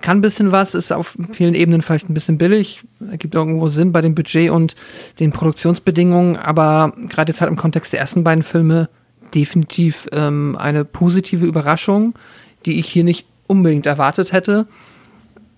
kann 0.00 0.18
ein 0.18 0.22
bisschen 0.22 0.50
was, 0.50 0.74
ist 0.74 0.92
auf 0.92 1.16
vielen 1.32 1.54
Ebenen 1.54 1.82
vielleicht 1.82 2.08
ein 2.08 2.14
bisschen 2.14 2.38
billig, 2.38 2.82
ergibt 3.10 3.34
irgendwo 3.34 3.68
Sinn 3.68 3.92
bei 3.92 4.00
dem 4.00 4.14
Budget 4.14 4.50
und 4.50 4.74
den 5.20 5.32
Produktionsbedingungen, 5.32 6.36
aber 6.36 6.94
gerade 7.08 7.30
jetzt 7.30 7.40
halt 7.40 7.50
im 7.50 7.58
Kontext 7.58 7.92
der 7.92 8.00
ersten 8.00 8.24
beiden 8.24 8.42
Filme 8.42 8.88
definitiv 9.34 10.08
ähm, 10.12 10.56
eine 10.58 10.84
positive 10.84 11.44
Überraschung, 11.44 12.14
die 12.64 12.78
ich 12.78 12.86
hier 12.86 13.04
nicht 13.04 13.26
unbedingt 13.46 13.86
erwartet 13.86 14.32
hätte 14.32 14.66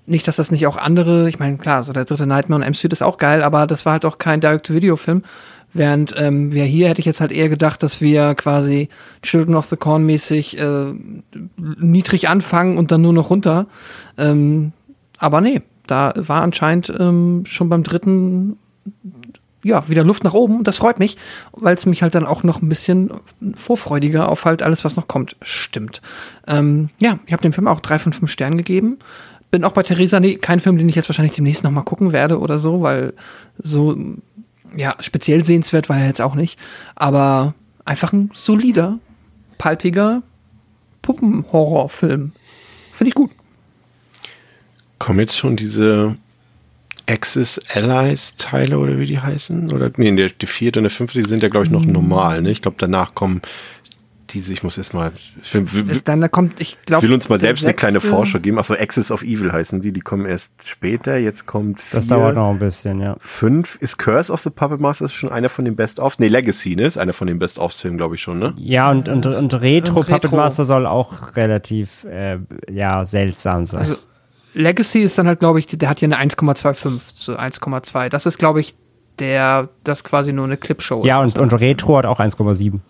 nicht, 0.07 0.29
dass 0.29 0.37
das 0.37 0.51
nicht 0.51 0.67
auch 0.67 0.77
andere, 0.77 1.29
ich 1.29 1.39
meine, 1.39 1.57
klar, 1.57 1.83
so 1.83 1.93
der 1.93 2.05
dritte 2.05 2.27
Nightmare 2.27 2.61
und 2.61 2.67
M-Suite 2.67 2.93
ist 2.93 3.03
auch 3.03 3.19
geil, 3.19 3.43
aber 3.43 3.67
das 3.67 3.87
war 3.87 3.93
halt 3.93 4.05
auch 4.05 4.19
kein 4.19 4.41
Direct-to-Video-Film. 4.41 5.23
Während 5.73 6.15
ähm, 6.17 6.53
wir 6.53 6.65
hier 6.65 6.89
hätte 6.89 7.01
ich 7.01 7.07
jetzt 7.07 7.21
halt 7.21 7.33
eher 7.33 7.49
gedacht, 7.49 7.83
dass 7.83 8.01
wir 8.01 8.37
quasi 8.37 8.89
Children 9.23 9.57
of 9.57 9.67
the 9.67 9.77
Corn 9.77 10.07
mäßig 10.07 10.59
äh, 10.59 10.93
niedrig 11.57 12.29
anfangen 12.29 12.79
und 12.79 12.93
dann 12.93 13.03
nur 13.03 13.13
noch 13.13 13.31
runter. 13.31 13.67
Ähm, 14.17 14.73
aber 15.19 15.41
nee, 15.41 15.63
da 15.89 16.13
war 16.17 16.43
anscheinend 16.43 16.93
ähm, 16.97 17.43
schon 17.45 17.69
beim 17.69 17.83
dritten 17.83 18.57
ja, 19.65 19.89
wieder 19.89 20.05
Luft 20.05 20.23
nach 20.23 20.35
oben. 20.35 20.63
Das 20.63 20.77
freut 20.77 20.99
mich, 20.99 21.17
weil 21.53 21.75
es 21.75 21.87
mich 21.87 22.03
halt 22.03 22.15
dann 22.15 22.27
auch 22.27 22.45
noch 22.45 22.63
ein 22.63 22.69
bisschen 22.69 23.11
vorfreudiger 23.55 24.29
auf 24.29 24.45
halt 24.45 24.63
alles, 24.63 24.85
was 24.85 24.95
noch 24.95 25.09
kommt, 25.09 25.37
stimmt. 25.43 26.03
Ähm, 26.47 26.91
ja, 27.01 27.19
ich 27.27 27.33
habe 27.33 27.43
dem 27.43 27.55
Film 27.55 27.67
auch 27.67 27.81
drei 27.81 27.99
von 27.99 28.13
fünf 28.13 28.31
Sternen 28.31 28.59
gegeben 28.59 28.99
bin 29.55 29.63
auch 29.63 29.71
bei 29.71 29.85
Theresa, 29.85 30.19
nee, 30.19 30.35
kein 30.35 30.59
Film, 30.59 30.79
den 30.79 30.89
ich 30.89 30.97
jetzt 30.97 31.09
wahrscheinlich 31.09 31.37
demnächst 31.37 31.63
nochmal 31.63 31.85
gucken 31.85 32.13
werde 32.13 32.41
oder 32.41 32.59
so, 32.59 32.83
weil 32.83 33.13
so, 33.57 33.97
ja, 34.77 34.97
speziell 34.99 35.45
sehenswert 35.45 35.89
war 35.89 35.97
er 35.97 36.09
jetzt 36.09 36.21
auch 36.21 36.35
nicht. 36.35 36.59
Aber 36.97 37.55
einfach 37.85 38.13
ein 38.13 38.33
solider, 38.35 38.99
palpiger 39.57 40.25
Puppenhorrorfilm. 41.03 42.33
Finde 42.91 43.09
ich 43.09 43.15
gut. 43.15 43.31
Kommen 44.99 45.21
jetzt 45.21 45.37
schon 45.37 45.55
diese 45.55 46.17
Axis 47.07 47.61
Allies 47.73 48.35
Teile 48.35 48.81
oder 48.81 48.99
wie 48.99 49.07
die 49.07 49.21
heißen? 49.21 49.73
Oder 49.73 49.93
nee, 49.99 50.11
der, 50.17 50.31
die 50.31 50.47
vierte 50.47 50.81
und 50.81 50.85
der 50.85 50.91
fünfte, 50.91 51.23
die 51.23 51.29
sind 51.29 51.45
ja, 51.45 51.49
glaube 51.49 51.67
ich, 51.67 51.71
noch 51.71 51.85
normal. 51.85 52.43
Ne? 52.43 52.51
Ich 52.51 52.61
glaube, 52.61 52.79
danach 52.81 53.15
kommen 53.15 53.41
diese, 54.31 54.53
ich 54.53 54.63
muss 54.63 54.79
erst 54.79 54.95
mal. 54.95 55.13
Ich 55.43 55.55
will, 55.55 55.89
will, 55.89 56.01
Dann 56.05 56.21
da 56.21 56.29
kommt, 56.29 56.61
ich 56.61 56.79
glaube. 56.87 57.03
will 57.03 57.13
uns 57.13 57.29
mal 57.29 57.39
selbst 57.41 57.65
eine 57.65 57.75
kleine 57.75 58.01
Vorschau 58.01 58.39
geben. 58.41 58.59
Achso, 58.59 58.75
Axis 58.75 59.11
of 59.13 59.23
Evil 59.23 59.53
heißen 59.53 59.81
die, 59.81 59.93
die 59.93 60.01
kommen 60.01 60.27
erst 60.27 60.53
später. 60.67 61.17
Jetzt 61.17 61.47
kommt 61.47 61.81
Das 61.93 62.07
vier, 62.07 62.17
dauert 62.17 62.37
noch 62.37 62.51
ein 62.51 62.59
bisschen, 62.59 63.01
ja. 63.01 63.17
Fünf 63.21 63.77
ist 63.81 63.99
Curse 63.99 64.33
of 64.33 64.41
the 64.41 64.51
Puppet 64.51 64.81
Master 64.81 65.09
schon 65.09 65.31
einer 65.31 65.49
von 65.49 65.65
den 65.65 65.77
Best-ofs. 65.77 66.19
Nee, 66.19 66.29
Legacy, 66.29 66.77
ne? 66.77 66.85
Ist 66.87 66.99
einer 66.99 67.13
von 67.13 67.27
den 67.27 67.39
Best-ofs-Filmen, 67.39 67.97
glaube 67.99 68.15
ich 68.15 68.23
schon, 68.23 68.39
ne? 68.39 68.55
Ja, 68.59 68.91
und, 68.91 69.09
und, 69.09 69.27
und 69.27 69.55
Retro 69.61 70.01
Und 70.01 70.07
Puppet 70.07 70.25
Retro. 70.25 70.37
Master 70.37 70.65
soll 70.65 70.87
auch 70.87 71.37
relativ, 71.37 72.05
äh, 72.05 72.39
ja, 72.71 73.05
seltsam 73.05 73.67
sein. 73.67 73.81
Also, 73.81 73.97
Legacy 74.55 75.01
ist 75.01 75.19
dann 75.19 75.27
halt, 75.27 75.41
glaube 75.41 75.59
ich, 75.59 75.67
der 75.67 75.89
hat 75.89 75.99
hier 75.99 76.07
eine 76.13 76.19
1,25, 76.31 77.01
so 77.15 77.37
1,2. 77.37 78.09
Das 78.09 78.25
ist, 78.25 78.39
glaube 78.39 78.61
ich, 78.61 78.77
der, 79.19 79.69
das 79.85 80.05
quasi 80.05 80.33
nur 80.33 80.45
eine 80.45 80.57
Clipshow 80.57 81.01
ist. 81.01 81.07
ja, 81.07 81.21
und, 81.21 81.39
und 81.39 81.53
Retro 81.53 81.99
hat 81.99 82.07
auch 82.07 82.21
1,7. 82.21 82.81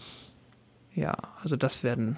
Ja, 0.94 1.16
also 1.42 1.56
das 1.56 1.82
werden. 1.82 2.16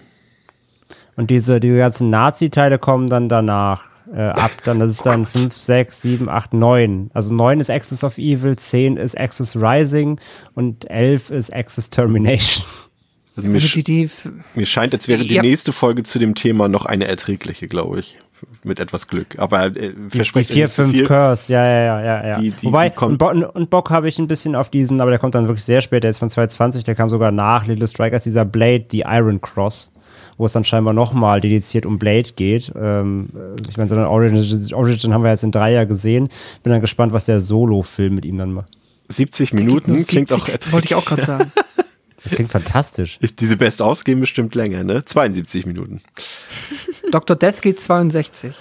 Und 1.16 1.30
diese, 1.30 1.60
diese 1.60 1.78
ganzen 1.78 2.10
Nazi-Teile 2.10 2.78
kommen 2.78 3.08
dann 3.08 3.28
danach 3.28 3.84
äh, 4.12 4.20
ab. 4.20 4.50
Dann 4.64 4.78
das 4.78 4.90
ist 4.92 5.06
dann 5.06 5.26
5, 5.26 5.56
6, 5.56 6.02
7, 6.02 6.28
8, 6.28 6.52
9. 6.54 7.10
Also 7.14 7.34
9 7.34 7.58
ist 7.60 7.70
Axis 7.70 8.04
of 8.04 8.18
Evil, 8.18 8.56
10 8.56 8.96
ist 8.98 9.18
Axis 9.18 9.56
Rising 9.56 10.20
und 10.54 10.88
11 10.90 11.30
ist 11.30 11.52
Axis 11.54 11.90
Termination. 11.90 12.66
Also 13.36 13.48
mir, 13.48 13.56
Also 13.56 13.66
sch 13.66 13.74
die, 13.74 13.82
die, 13.82 14.10
mir 14.54 14.66
scheint, 14.66 14.94
als 14.94 15.08
wäre 15.08 15.24
die 15.24 15.34
Ja. 15.34 15.42
nächste 15.42 15.72
Folge 15.72 16.02
zu 16.04 16.18
dem 16.18 16.34
Thema 16.34 16.68
noch 16.68 16.86
eine 16.86 17.06
erträgliche, 17.06 17.66
glaube 17.68 18.00
ich. 18.00 18.16
Mit 18.64 18.80
etwas 18.80 19.06
Glück. 19.08 19.38
Aber 19.38 19.64
äh, 19.66 19.70
Die, 19.70 19.80
die 20.10 20.16
versprecht 20.16 20.50
4, 20.50 20.64
nicht 20.64 20.74
zu 20.74 20.82
5 20.84 20.94
viel. 20.96 21.06
Curse, 21.06 21.52
ja, 21.52 21.64
ja, 21.64 21.80
ja, 21.84 22.02
ja. 22.04 22.26
ja. 22.28 22.40
Die- 22.40 22.50
die- 22.50 22.66
Wobei, 22.66 22.90
die 22.90 22.98
und, 23.04 23.18
Bo 23.18 23.28
und 23.30 23.70
Bock 23.70 23.90
habe 23.90 24.08
ich 24.08 24.18
ein 24.18 24.26
bisschen 24.28 24.54
auf 24.54 24.68
diesen, 24.70 25.00
aber 25.00 25.10
der 25.10 25.18
kommt 25.18 25.34
dann 25.34 25.48
wirklich 25.48 25.64
sehr 25.64 25.80
spät, 25.80 26.02
der 26.02 26.10
ist 26.10 26.18
von 26.18 26.28
2020, 26.30 26.84
der 26.84 26.94
kam 26.94 27.08
sogar 27.10 27.30
nach 27.32 27.66
Little 27.66 27.86
Strikers, 27.86 28.24
dieser 28.24 28.44
Blade, 28.44 28.80
die 28.80 29.00
Iron 29.06 29.40
Cross, 29.40 29.92
wo 30.36 30.44
es 30.46 30.52
dann 30.52 30.64
scheinbar 30.64 30.92
nochmal 30.94 31.40
dediziert 31.40 31.86
um 31.86 31.98
Blade 31.98 32.30
geht. 32.36 32.72
Ähm, 32.78 33.28
ich 33.68 33.76
meine, 33.76 33.88
so 33.88 33.96
eine 33.96 34.08
Origin, 34.10 34.74
Origin 34.74 35.14
haben 35.14 35.22
wir 35.24 35.30
jetzt 35.30 35.44
in 35.44 35.52
drei 35.52 35.72
Jahren 35.72 35.88
gesehen. 35.88 36.28
Bin 36.62 36.72
dann 36.72 36.80
gespannt, 36.80 37.12
was 37.12 37.24
der 37.26 37.40
Solo-Film 37.40 38.14
mit 38.14 38.24
ihm 38.24 38.38
dann 38.38 38.52
macht. 38.52 38.68
70 39.08 39.52
nur 39.54 39.62
Minuten 39.64 40.04
klingt 40.06 40.28
70, 40.30 40.36
auch 40.36 40.48
erträglich. 40.48 40.72
Wollte 40.72 40.86
ich 40.86 40.94
auch 40.96 41.04
gerade 41.04 41.22
sagen. 41.22 41.52
Das 42.24 42.32
klingt 42.34 42.50
fantastisch. 42.50 43.20
Diese 43.38 43.56
Best-ofs 43.56 44.02
gehen 44.02 44.18
bestimmt 44.18 44.56
länger, 44.56 44.82
ne? 44.82 45.04
72 45.04 45.64
Minuten. 45.64 46.00
Dr. 47.10 47.36
Death 47.36 47.62
geht 47.62 47.80
62. 47.80 48.54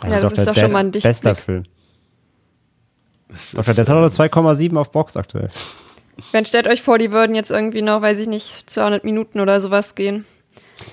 Also 0.00 0.14
Ja, 0.14 0.20
das 0.20 0.32
ist 0.32 0.46
doch 0.48 0.54
schon 0.54 0.72
mal 0.72 0.78
ein 0.80 0.92
Dichtblick. 0.92 1.10
Bester 1.10 1.34
Film. 1.34 1.64
Dr. 3.54 3.74
Death 3.74 3.88
hat 3.88 3.96
nur 3.96 4.08
2,7 4.08 4.76
auf 4.76 4.90
Box 4.92 5.16
aktuell. 5.16 5.50
Wenn 6.32 6.46
stellt 6.46 6.68
euch 6.68 6.82
vor, 6.82 6.98
die 6.98 7.10
würden 7.10 7.34
jetzt 7.34 7.50
irgendwie 7.50 7.82
noch, 7.82 8.00
weiß 8.02 8.18
ich 8.18 8.28
nicht, 8.28 8.68
200 8.70 9.04
Minuten 9.04 9.40
oder 9.40 9.60
sowas 9.60 9.94
gehen. 9.94 10.24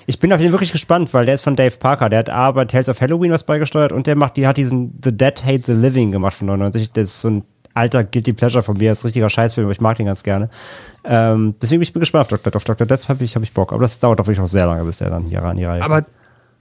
Ich 0.06 0.18
bin 0.18 0.32
auf 0.32 0.40
den 0.40 0.52
wirklich 0.52 0.72
gespannt, 0.72 1.12
weil 1.12 1.26
der 1.26 1.34
ist 1.34 1.42
von 1.42 1.56
Dave 1.56 1.76
Parker. 1.76 2.08
Der 2.08 2.20
hat 2.20 2.30
A 2.30 2.50
bei 2.52 2.64
Tales 2.64 2.88
of 2.88 3.00
Halloween 3.00 3.32
was 3.32 3.44
beigesteuert 3.44 3.92
und 3.92 4.06
der 4.06 4.16
macht, 4.16 4.36
die 4.36 4.46
hat 4.46 4.56
diesen 4.56 4.98
The 5.02 5.16
Dead 5.16 5.44
Hate 5.44 5.62
the 5.66 5.72
Living 5.72 6.12
gemacht 6.12 6.34
von 6.34 6.46
99. 6.46 6.92
Das 6.92 7.08
ist 7.08 7.20
so 7.20 7.28
ein 7.28 7.44
alter 7.74 8.04
Guilty 8.04 8.32
Pleasure 8.32 8.62
von 8.62 8.76
mir. 8.76 8.90
Das 8.90 8.98
ist 8.98 9.04
ein 9.04 9.08
richtiger 9.08 9.30
Scheißfilm, 9.30 9.66
aber 9.66 9.72
ich 9.72 9.80
mag 9.80 9.96
den 9.96 10.06
ganz 10.06 10.22
gerne. 10.22 10.48
Ähm, 11.04 11.54
deswegen 11.60 11.80
bin 11.80 11.84
ich 11.84 11.92
gespannt 11.92 12.22
auf 12.22 12.28
Dr. 12.28 12.50
Death. 12.50 12.56
Auf 12.56 12.64
Dr. 12.64 12.86
Death 12.86 13.08
habe 13.08 13.24
ich, 13.24 13.36
hab 13.36 13.42
ich 13.42 13.52
Bock. 13.52 13.72
Aber 13.72 13.82
das 13.82 13.98
dauert 13.98 14.18
doch 14.18 14.26
wirklich 14.26 14.40
auch 14.40 14.48
sehr 14.48 14.66
lange, 14.66 14.84
bis 14.84 14.98
der 14.98 15.10
dann 15.10 15.24
hier 15.24 15.40
ran 15.40 15.56
die 15.56 15.64
Reihe 15.64 15.82
Aber 15.82 16.04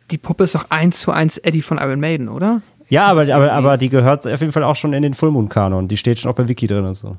die 0.10 0.18
Puppe 0.18 0.44
ist 0.44 0.56
doch 0.56 0.66
eins 0.70 1.00
zu 1.00 1.12
eins 1.12 1.38
Eddie 1.38 1.62
von 1.62 1.78
Iron 1.78 2.00
Maiden, 2.00 2.30
oder? 2.30 2.62
Ja, 2.90 3.08
aber, 3.08 3.34
aber, 3.34 3.54
aber 3.54 3.78
die 3.78 3.90
gehört 3.90 4.28
auf 4.28 4.42
jeden 4.42 4.52
Fall 4.52 4.64
auch 4.64 4.76
schon 4.76 4.94
in 4.94 5.02
den 5.02 5.14
Fullmoon-Kanon. 5.14 5.88
Die 5.88 5.98
steht 5.98 6.20
schon 6.20 6.30
auch 6.30 6.36
bei 6.36 6.48
Wiki 6.48 6.68
drin 6.68 6.86
und 6.86 6.96
so. 6.96 7.16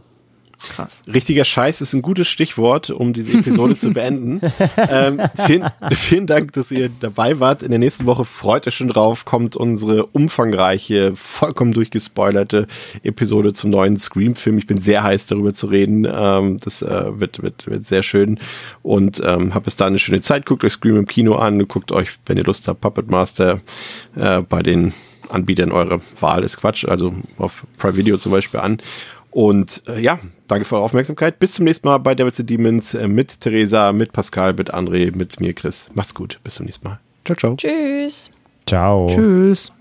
Krass. 0.68 1.02
Richtiger 1.12 1.44
Scheiß 1.44 1.81
ist 1.81 1.92
ein 1.92 2.02
gutes 2.02 2.28
Stichwort, 2.28 2.91
um 2.91 3.12
diese 3.12 3.39
Episode 3.39 3.76
zu 3.76 3.91
beenden. 3.94 4.41
Ähm, 4.76 5.20
vielen, 5.47 5.65
vielen 5.92 6.26
Dank, 6.26 6.52
dass 6.52 6.70
ihr 6.70 6.91
dabei 7.00 7.41
wart. 7.41 7.62
In 7.62 7.70
der 7.70 7.78
nächsten 7.78 8.07
Woche 8.07 8.24
freut 8.24 8.66
euch 8.66 8.76
schon 8.76 8.89
drauf, 8.89 9.24
kommt 9.24 9.57
unsere 9.57 10.07
umfangreiche, 10.07 11.15
vollkommen 11.16 11.73
durchgespoilerte 11.73 12.66
Episode 13.02 13.52
zum 13.52 13.70
neuen 13.70 13.99
Scream-Film. 13.99 14.58
Ich 14.58 14.66
bin 14.66 14.78
sehr 14.78 15.02
heiß 15.02 15.26
darüber 15.26 15.55
zu 15.55 15.66
reden. 15.66 16.07
Ähm, 16.10 16.58
das 16.62 16.82
äh, 16.82 17.18
wird, 17.18 17.42
wird, 17.42 17.66
wird 17.66 17.86
sehr 17.86 18.02
schön. 18.02 18.39
Und 18.82 19.20
ähm, 19.24 19.55
habt 19.55 19.65
bis 19.65 19.76
dahin 19.76 19.92
eine 19.92 19.99
schöne 19.99 20.20
Zeit. 20.20 20.47
Guckt 20.47 20.65
euch 20.65 20.73
Scream 20.73 20.97
im 20.97 21.07
Kino 21.07 21.36
an. 21.36 21.66
Guckt 21.68 21.92
euch, 21.92 22.10
wenn 22.26 22.36
ihr 22.36 22.44
Lust 22.44 22.68
habt, 22.68 22.81
Puppet 22.81 23.10
Master 23.10 23.60
äh, 24.16 24.42
bei 24.42 24.62
den 24.62 24.92
Anbietern 25.32 25.73
eurer 25.73 26.00
Wahl 26.20 26.44
ist 26.44 26.58
Quatsch, 26.58 26.84
also 26.84 27.15
auf 27.39 27.65
Prime 27.78 27.97
Video 27.97 28.18
zum 28.18 28.32
Beispiel 28.32 28.60
an. 28.60 28.78
Und 29.33 29.83
äh, 29.89 29.99
ja, 29.99 30.19
danke 30.47 30.67
für 30.67 30.77
eure 30.77 30.85
Aufmerksamkeit. 30.85 31.39
Bis 31.39 31.55
zum 31.55 31.65
nächsten 31.65 31.89
Mal 31.89 31.99
bei 31.99 32.15
Devils 32.15 32.39
and 32.39 32.49
Demons 32.49 32.94
äh, 32.94 33.09
mit 33.09 33.41
Theresa, 33.41 33.93
mit 33.93 34.12
Pascal, 34.12 34.52
mit 34.52 34.73
André, 34.73 35.17
mit 35.17 35.41
mir, 35.41 35.55
Chris. 35.55 35.91
Macht's 35.94 36.15
gut. 36.15 36.39
Bis 36.44 36.55
zum 36.57 36.67
nächsten 36.67 36.86
Mal. 36.86 37.01
Ciao, 37.25 37.36
ciao. 37.36 37.57
Tschüss. 37.57 38.31
Ciao. 38.67 39.07
Tschüss. 39.09 39.73